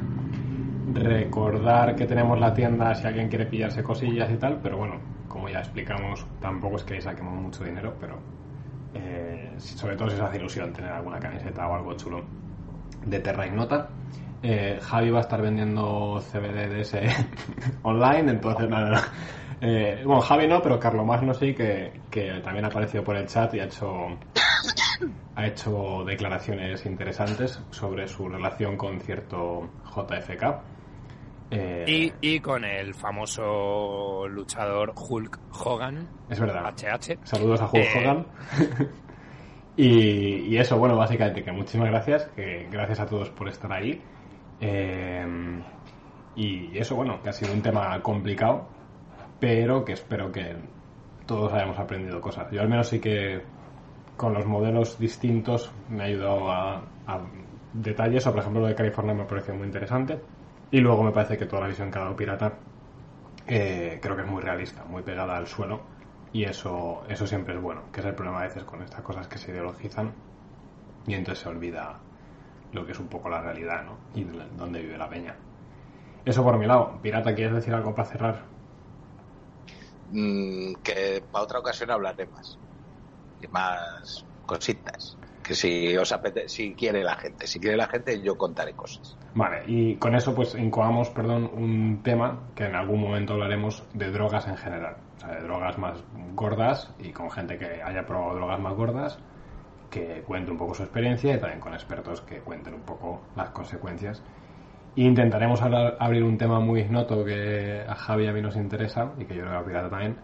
Recordar 0.95 1.95
que 1.97 2.07
tenemos 2.07 2.39
la 2.39 2.55
tienda 2.55 2.95
si 2.95 3.07
alguien 3.07 3.29
quiere 3.29 3.47
pillarse 3.47 3.83
cosillas 3.83 4.31
y 4.31 4.37
tal, 4.37 4.59
pero 4.63 4.79
bueno, 4.79 4.95
como 5.29 5.49
ya 5.49 5.59
explicamos, 5.59 6.27
tampoco 6.41 6.77
es 6.77 6.85
que 6.85 7.01
saquemos 7.01 7.35
mucho 7.35 7.65
dinero, 7.65 7.95
pero 8.01 8.19
eh, 8.95 9.53
sobre 9.59 9.97
todo 9.97 10.09
si 10.09 10.17
os 10.17 10.23
hace 10.23 10.39
ilusión 10.39 10.73
tener 10.73 10.91
alguna 10.91 11.19
camiseta 11.19 11.69
o 11.69 11.75
algo 11.75 11.95
chulo 11.95 12.25
de 13.05 13.21
Terra 13.21 13.47
Ignota. 13.47 13.89
Eh, 14.43 14.79
Javi 14.81 15.11
va 15.11 15.19
a 15.19 15.23
esar 15.23 15.43
vendiendo 15.43 16.21
CBD 16.21 16.69
de 16.69 16.81
ese 16.83 17.03
online, 17.83 18.31
entonces 18.33 18.69
nada, 18.69 18.91
nada. 18.91 19.13
Eh, 19.61 20.03
bueno, 20.05 20.21
Javi 20.21 20.47
no, 20.47 20.63
pero 20.63 20.79
Carlos 20.79 21.05
Magno 21.05 21.35
sí, 21.35 21.53
que, 21.55 21.93
que 22.11 22.41
también 22.45 22.65
ha 22.65 22.69
aparecido 22.69 23.03
por 23.03 23.17
el 23.17 23.27
chat 23.27 23.53
y 23.55 23.61
ha 23.61 23.65
hecho, 23.65 24.07
ha 25.35 25.47
hecho 25.47 26.05
declaraciones 26.07 26.87
interesantes 26.87 27.61
sobre 27.71 28.07
su 28.07 28.29
relación 28.29 28.77
con 28.77 29.01
cierto 29.01 29.69
JFK. 29.93 30.45
Eh, 31.51 31.85
Y, 32.21 32.35
y 32.35 32.41
con 32.41 32.65
el 32.65 32.95
famoso 32.95 34.29
luchador 34.29 34.93
Hulk 34.95 35.41
Hogan, 35.65 36.07
es 36.29 36.39
verdad. 36.39 36.73
HH. 36.77 37.19
Saludos 37.25 37.61
a 37.63 37.65
Hulk 37.65 37.75
Eh, 37.77 37.89
Hogan. 37.99 38.27
y, 39.77 39.87
y 40.47 40.59
eso, 40.59 40.79
bueno, 40.79 40.97
básicamente 40.97 41.43
que 41.43 41.51
muchísimas 41.51 41.89
gracias, 41.91 42.27
que 42.37 42.69
gracias 42.71 43.01
a 43.01 43.07
todos 43.07 43.31
por 43.31 43.49
estar 43.49 43.73
ahí. 43.73 44.01
Eh, 44.61 45.63
y 46.37 46.79
eso, 46.79 46.97
bueno, 46.97 47.21
que 47.23 47.31
ha 47.31 47.33
sido 47.33 47.53
un 47.53 47.63
tema 47.63 48.01
complicado, 48.03 48.69
pero 49.41 49.85
que 49.85 49.93
espero 49.93 50.31
que 50.31 50.57
todos 51.27 51.53
hayamos 51.53 51.79
aprendido 51.79 52.21
cosas. 52.21 52.51
Yo 52.51 52.61
al 52.61 52.69
menos 52.69 52.89
sí 52.89 53.01
que 53.01 53.43
con 54.17 54.35
los 54.35 54.47
modelos 54.47 54.99
distintos 54.99 55.73
me 55.89 56.03
ha 56.03 56.07
ayudado 56.07 56.51
a, 56.51 56.77
a 57.07 57.21
detalles, 57.73 58.27
o 58.27 58.31
por 58.31 58.41
ejemplo 58.41 58.63
lo 58.63 58.69
de 58.69 58.75
California 58.75 59.15
me 59.15 59.25
pareció 59.25 59.55
muy 59.55 59.67
interesante. 59.67 60.21
Y 60.71 60.81
luego 60.81 61.03
me 61.03 61.13
parece 61.13 61.37
que 61.37 61.47
toda 61.47 61.63
la 61.63 61.69
visión 61.69 61.91
que 61.91 61.99
ha 61.99 62.03
dado 62.03 62.17
Pirata 62.17 62.59
eh, 63.47 63.99
creo 64.03 64.15
que 64.15 64.23
es 64.23 64.29
muy 64.29 64.43
realista, 64.43 64.85
muy 64.85 65.03
pegada 65.03 65.37
al 65.37 65.47
suelo 65.47 65.81
y 66.33 66.45
eso, 66.45 67.03
eso 67.09 67.27
siempre 67.27 67.55
es 67.55 67.63
bueno, 67.63 67.85
que 67.91 68.01
es 68.01 68.07
el 68.07 68.15
problema 68.15 68.41
a 68.41 68.43
veces 68.43 68.65
con 68.65 68.83
estas 68.83 69.01
cosas 69.01 69.27
que 69.27 69.39
se 69.39 69.51
ideologizan 69.51 70.13
y 71.07 71.15
entonces 71.15 71.43
se 71.43 71.49
olvida 71.49 71.99
lo 72.73 72.85
que 72.87 72.93
es 72.93 72.99
un 73.01 73.09
poco 73.09 73.29
la 73.29 73.41
realidad 73.41 73.85
¿no? 73.85 73.97
y 74.15 74.25
de- 74.25 74.47
dónde 74.57 74.81
vive 74.83 74.99
la 74.99 75.09
peña. 75.09 75.35
Eso 76.25 76.43
por 76.45 76.59
mi 76.59 76.67
lado. 76.67 76.99
Pirata, 77.03 77.35
¿quieres 77.35 77.55
decir 77.55 77.73
algo 77.75 77.95
para 77.95 78.09
cerrar? 78.09 78.43
Mm, 80.11 80.75
que 80.83 81.23
para 81.31 81.45
otra 81.45 81.59
ocasión 81.59 81.91
hablaré 81.91 82.27
más. 82.27 82.59
Y 83.43 83.47
más 83.49 84.25
cositas. 84.47 85.17
Que 85.43 85.55
si 85.55 85.97
os 85.97 86.13
apetece, 86.13 86.49
si 86.49 86.75
quiere 86.75 87.03
la 87.03 87.15
gente, 87.17 87.47
si 87.47 87.59
quiere 87.59 87.77
la 87.77 87.87
gente, 87.87 88.21
yo 88.21 88.37
contaré 88.37 88.75
cosas. 88.75 89.17
Vale, 89.35 89.63
y 89.67 89.97
con 89.97 90.15
eso 90.15 90.35
pues 90.35 90.55
incoamos, 90.55 91.09
perdón, 91.11 91.51
un 91.55 92.03
tema 92.03 92.41
que 92.55 92.65
en 92.67 92.75
algún 92.75 93.01
momento 93.01 93.35
hablaremos 93.35 93.83
de 93.95 94.11
drogas 94.11 94.47
en 94.47 94.57
general. 94.59 94.97
O 95.17 95.21
sea, 95.21 95.31
de 95.31 95.41
drogas 95.43 95.79
más 95.79 95.99
gordas 96.35 96.93
y 96.99 97.13
con 97.13 97.31
gente 97.31 97.59
que 97.59 97.83
haya 97.83 98.05
probado 98.07 98.35
drogas 98.35 98.61
más 98.61 98.75
gordas, 98.75 99.19
que 99.91 100.23
cuente 100.27 100.51
un 100.51 100.59
poco 100.59 100.75
su 100.75 100.83
experiencia 100.83 101.35
y 101.35 101.39
también 101.39 101.61
con 101.61 101.73
expertos 101.73 102.21
que 102.23 102.41
cuenten 102.41 102.75
un 102.75 102.83
poco 102.83 103.23
las 103.37 103.51
consecuencias. 103.51 104.23
Intentaremos 104.97 105.63
abrir 105.63 106.25
un 106.25 106.37
tema 106.37 106.61
muy 106.61 106.81
ignoto 106.81 107.25
que 107.25 107.85
a 107.87 107.95
Javi 107.95 108.25
y 108.25 108.27
a 108.27 108.33
mí 108.33 108.43
nos 108.43 108.57
interesa 108.57 109.13
y 109.19 109.25
que 109.25 109.35
yo 109.35 109.43
creo 109.43 109.53
que 109.53 109.59
a 109.59 109.65
Pirata 109.65 109.91
también, 109.91 110.17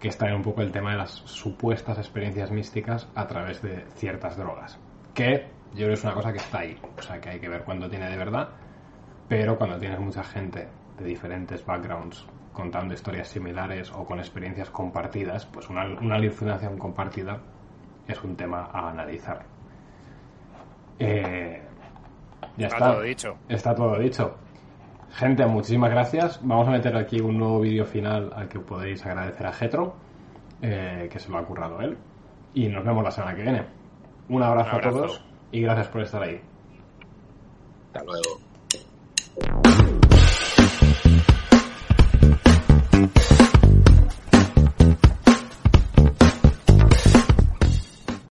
que 0.00 0.08
es 0.08 0.16
también 0.16 0.38
un 0.38 0.42
poco 0.42 0.62
el 0.62 0.72
tema 0.72 0.92
de 0.92 0.98
las 0.98 1.10
supuestas 1.10 1.98
experiencias 1.98 2.50
místicas 2.50 3.08
a 3.14 3.26
través 3.26 3.60
de 3.62 3.84
ciertas 3.94 4.36
drogas. 4.36 4.78
Que 5.12 5.48
yo 5.72 5.78
creo 5.78 5.88
que 5.88 5.94
es 5.94 6.04
una 6.04 6.14
cosa 6.14 6.32
que 6.32 6.38
está 6.38 6.60
ahí, 6.60 6.78
o 6.96 7.02
sea 7.02 7.20
que 7.20 7.30
hay 7.30 7.40
que 7.40 7.48
ver 7.48 7.62
cuándo 7.64 7.88
tiene 7.90 8.08
de 8.08 8.16
verdad, 8.16 8.48
pero 9.28 9.58
cuando 9.58 9.78
tienes 9.78 10.00
mucha 10.00 10.24
gente 10.24 10.68
de 10.98 11.04
diferentes 11.04 11.64
backgrounds 11.64 12.26
contando 12.52 12.94
historias 12.94 13.28
similares 13.28 13.90
o 13.92 14.04
con 14.04 14.18
experiencias 14.18 14.70
compartidas, 14.70 15.46
pues 15.46 15.68
una, 15.68 15.84
una 16.00 16.16
alucinación 16.16 16.78
compartida 16.78 17.40
es 18.06 18.22
un 18.22 18.36
tema 18.36 18.68
a 18.72 18.90
analizar. 18.90 19.44
Eh, 20.98 21.62
ya 22.56 22.66
está, 22.66 22.76
está 22.76 22.92
todo 22.92 23.02
dicho. 23.02 23.36
Está 23.48 23.74
todo 23.74 23.98
dicho. 23.98 24.36
Gente, 25.12 25.44
muchísimas 25.46 25.90
gracias. 25.90 26.40
Vamos 26.42 26.68
a 26.68 26.70
meter 26.70 26.96
aquí 26.96 27.20
un 27.20 27.38
nuevo 27.38 27.60
vídeo 27.60 27.84
final 27.84 28.32
al 28.34 28.48
que 28.48 28.58
podéis 28.60 29.04
agradecer 29.04 29.46
a 29.46 29.52
Getro, 29.52 29.94
eh, 30.62 31.08
que 31.10 31.18
se 31.18 31.30
lo 31.30 31.38
ha 31.38 31.44
currado 31.44 31.80
él. 31.80 31.98
Y 32.54 32.68
nos 32.68 32.84
vemos 32.84 33.04
la 33.04 33.10
semana 33.10 33.34
que 33.34 33.42
viene. 33.42 33.64
Un 34.28 34.42
abrazo, 34.42 34.70
un 34.70 34.76
abrazo. 34.76 34.98
a 34.98 35.00
todos 35.02 35.24
y 35.50 35.60
gracias 35.60 35.88
por 35.88 36.02
estar 36.02 36.22
ahí. 36.22 36.40
Hasta 37.92 38.04
luego. 38.04 38.40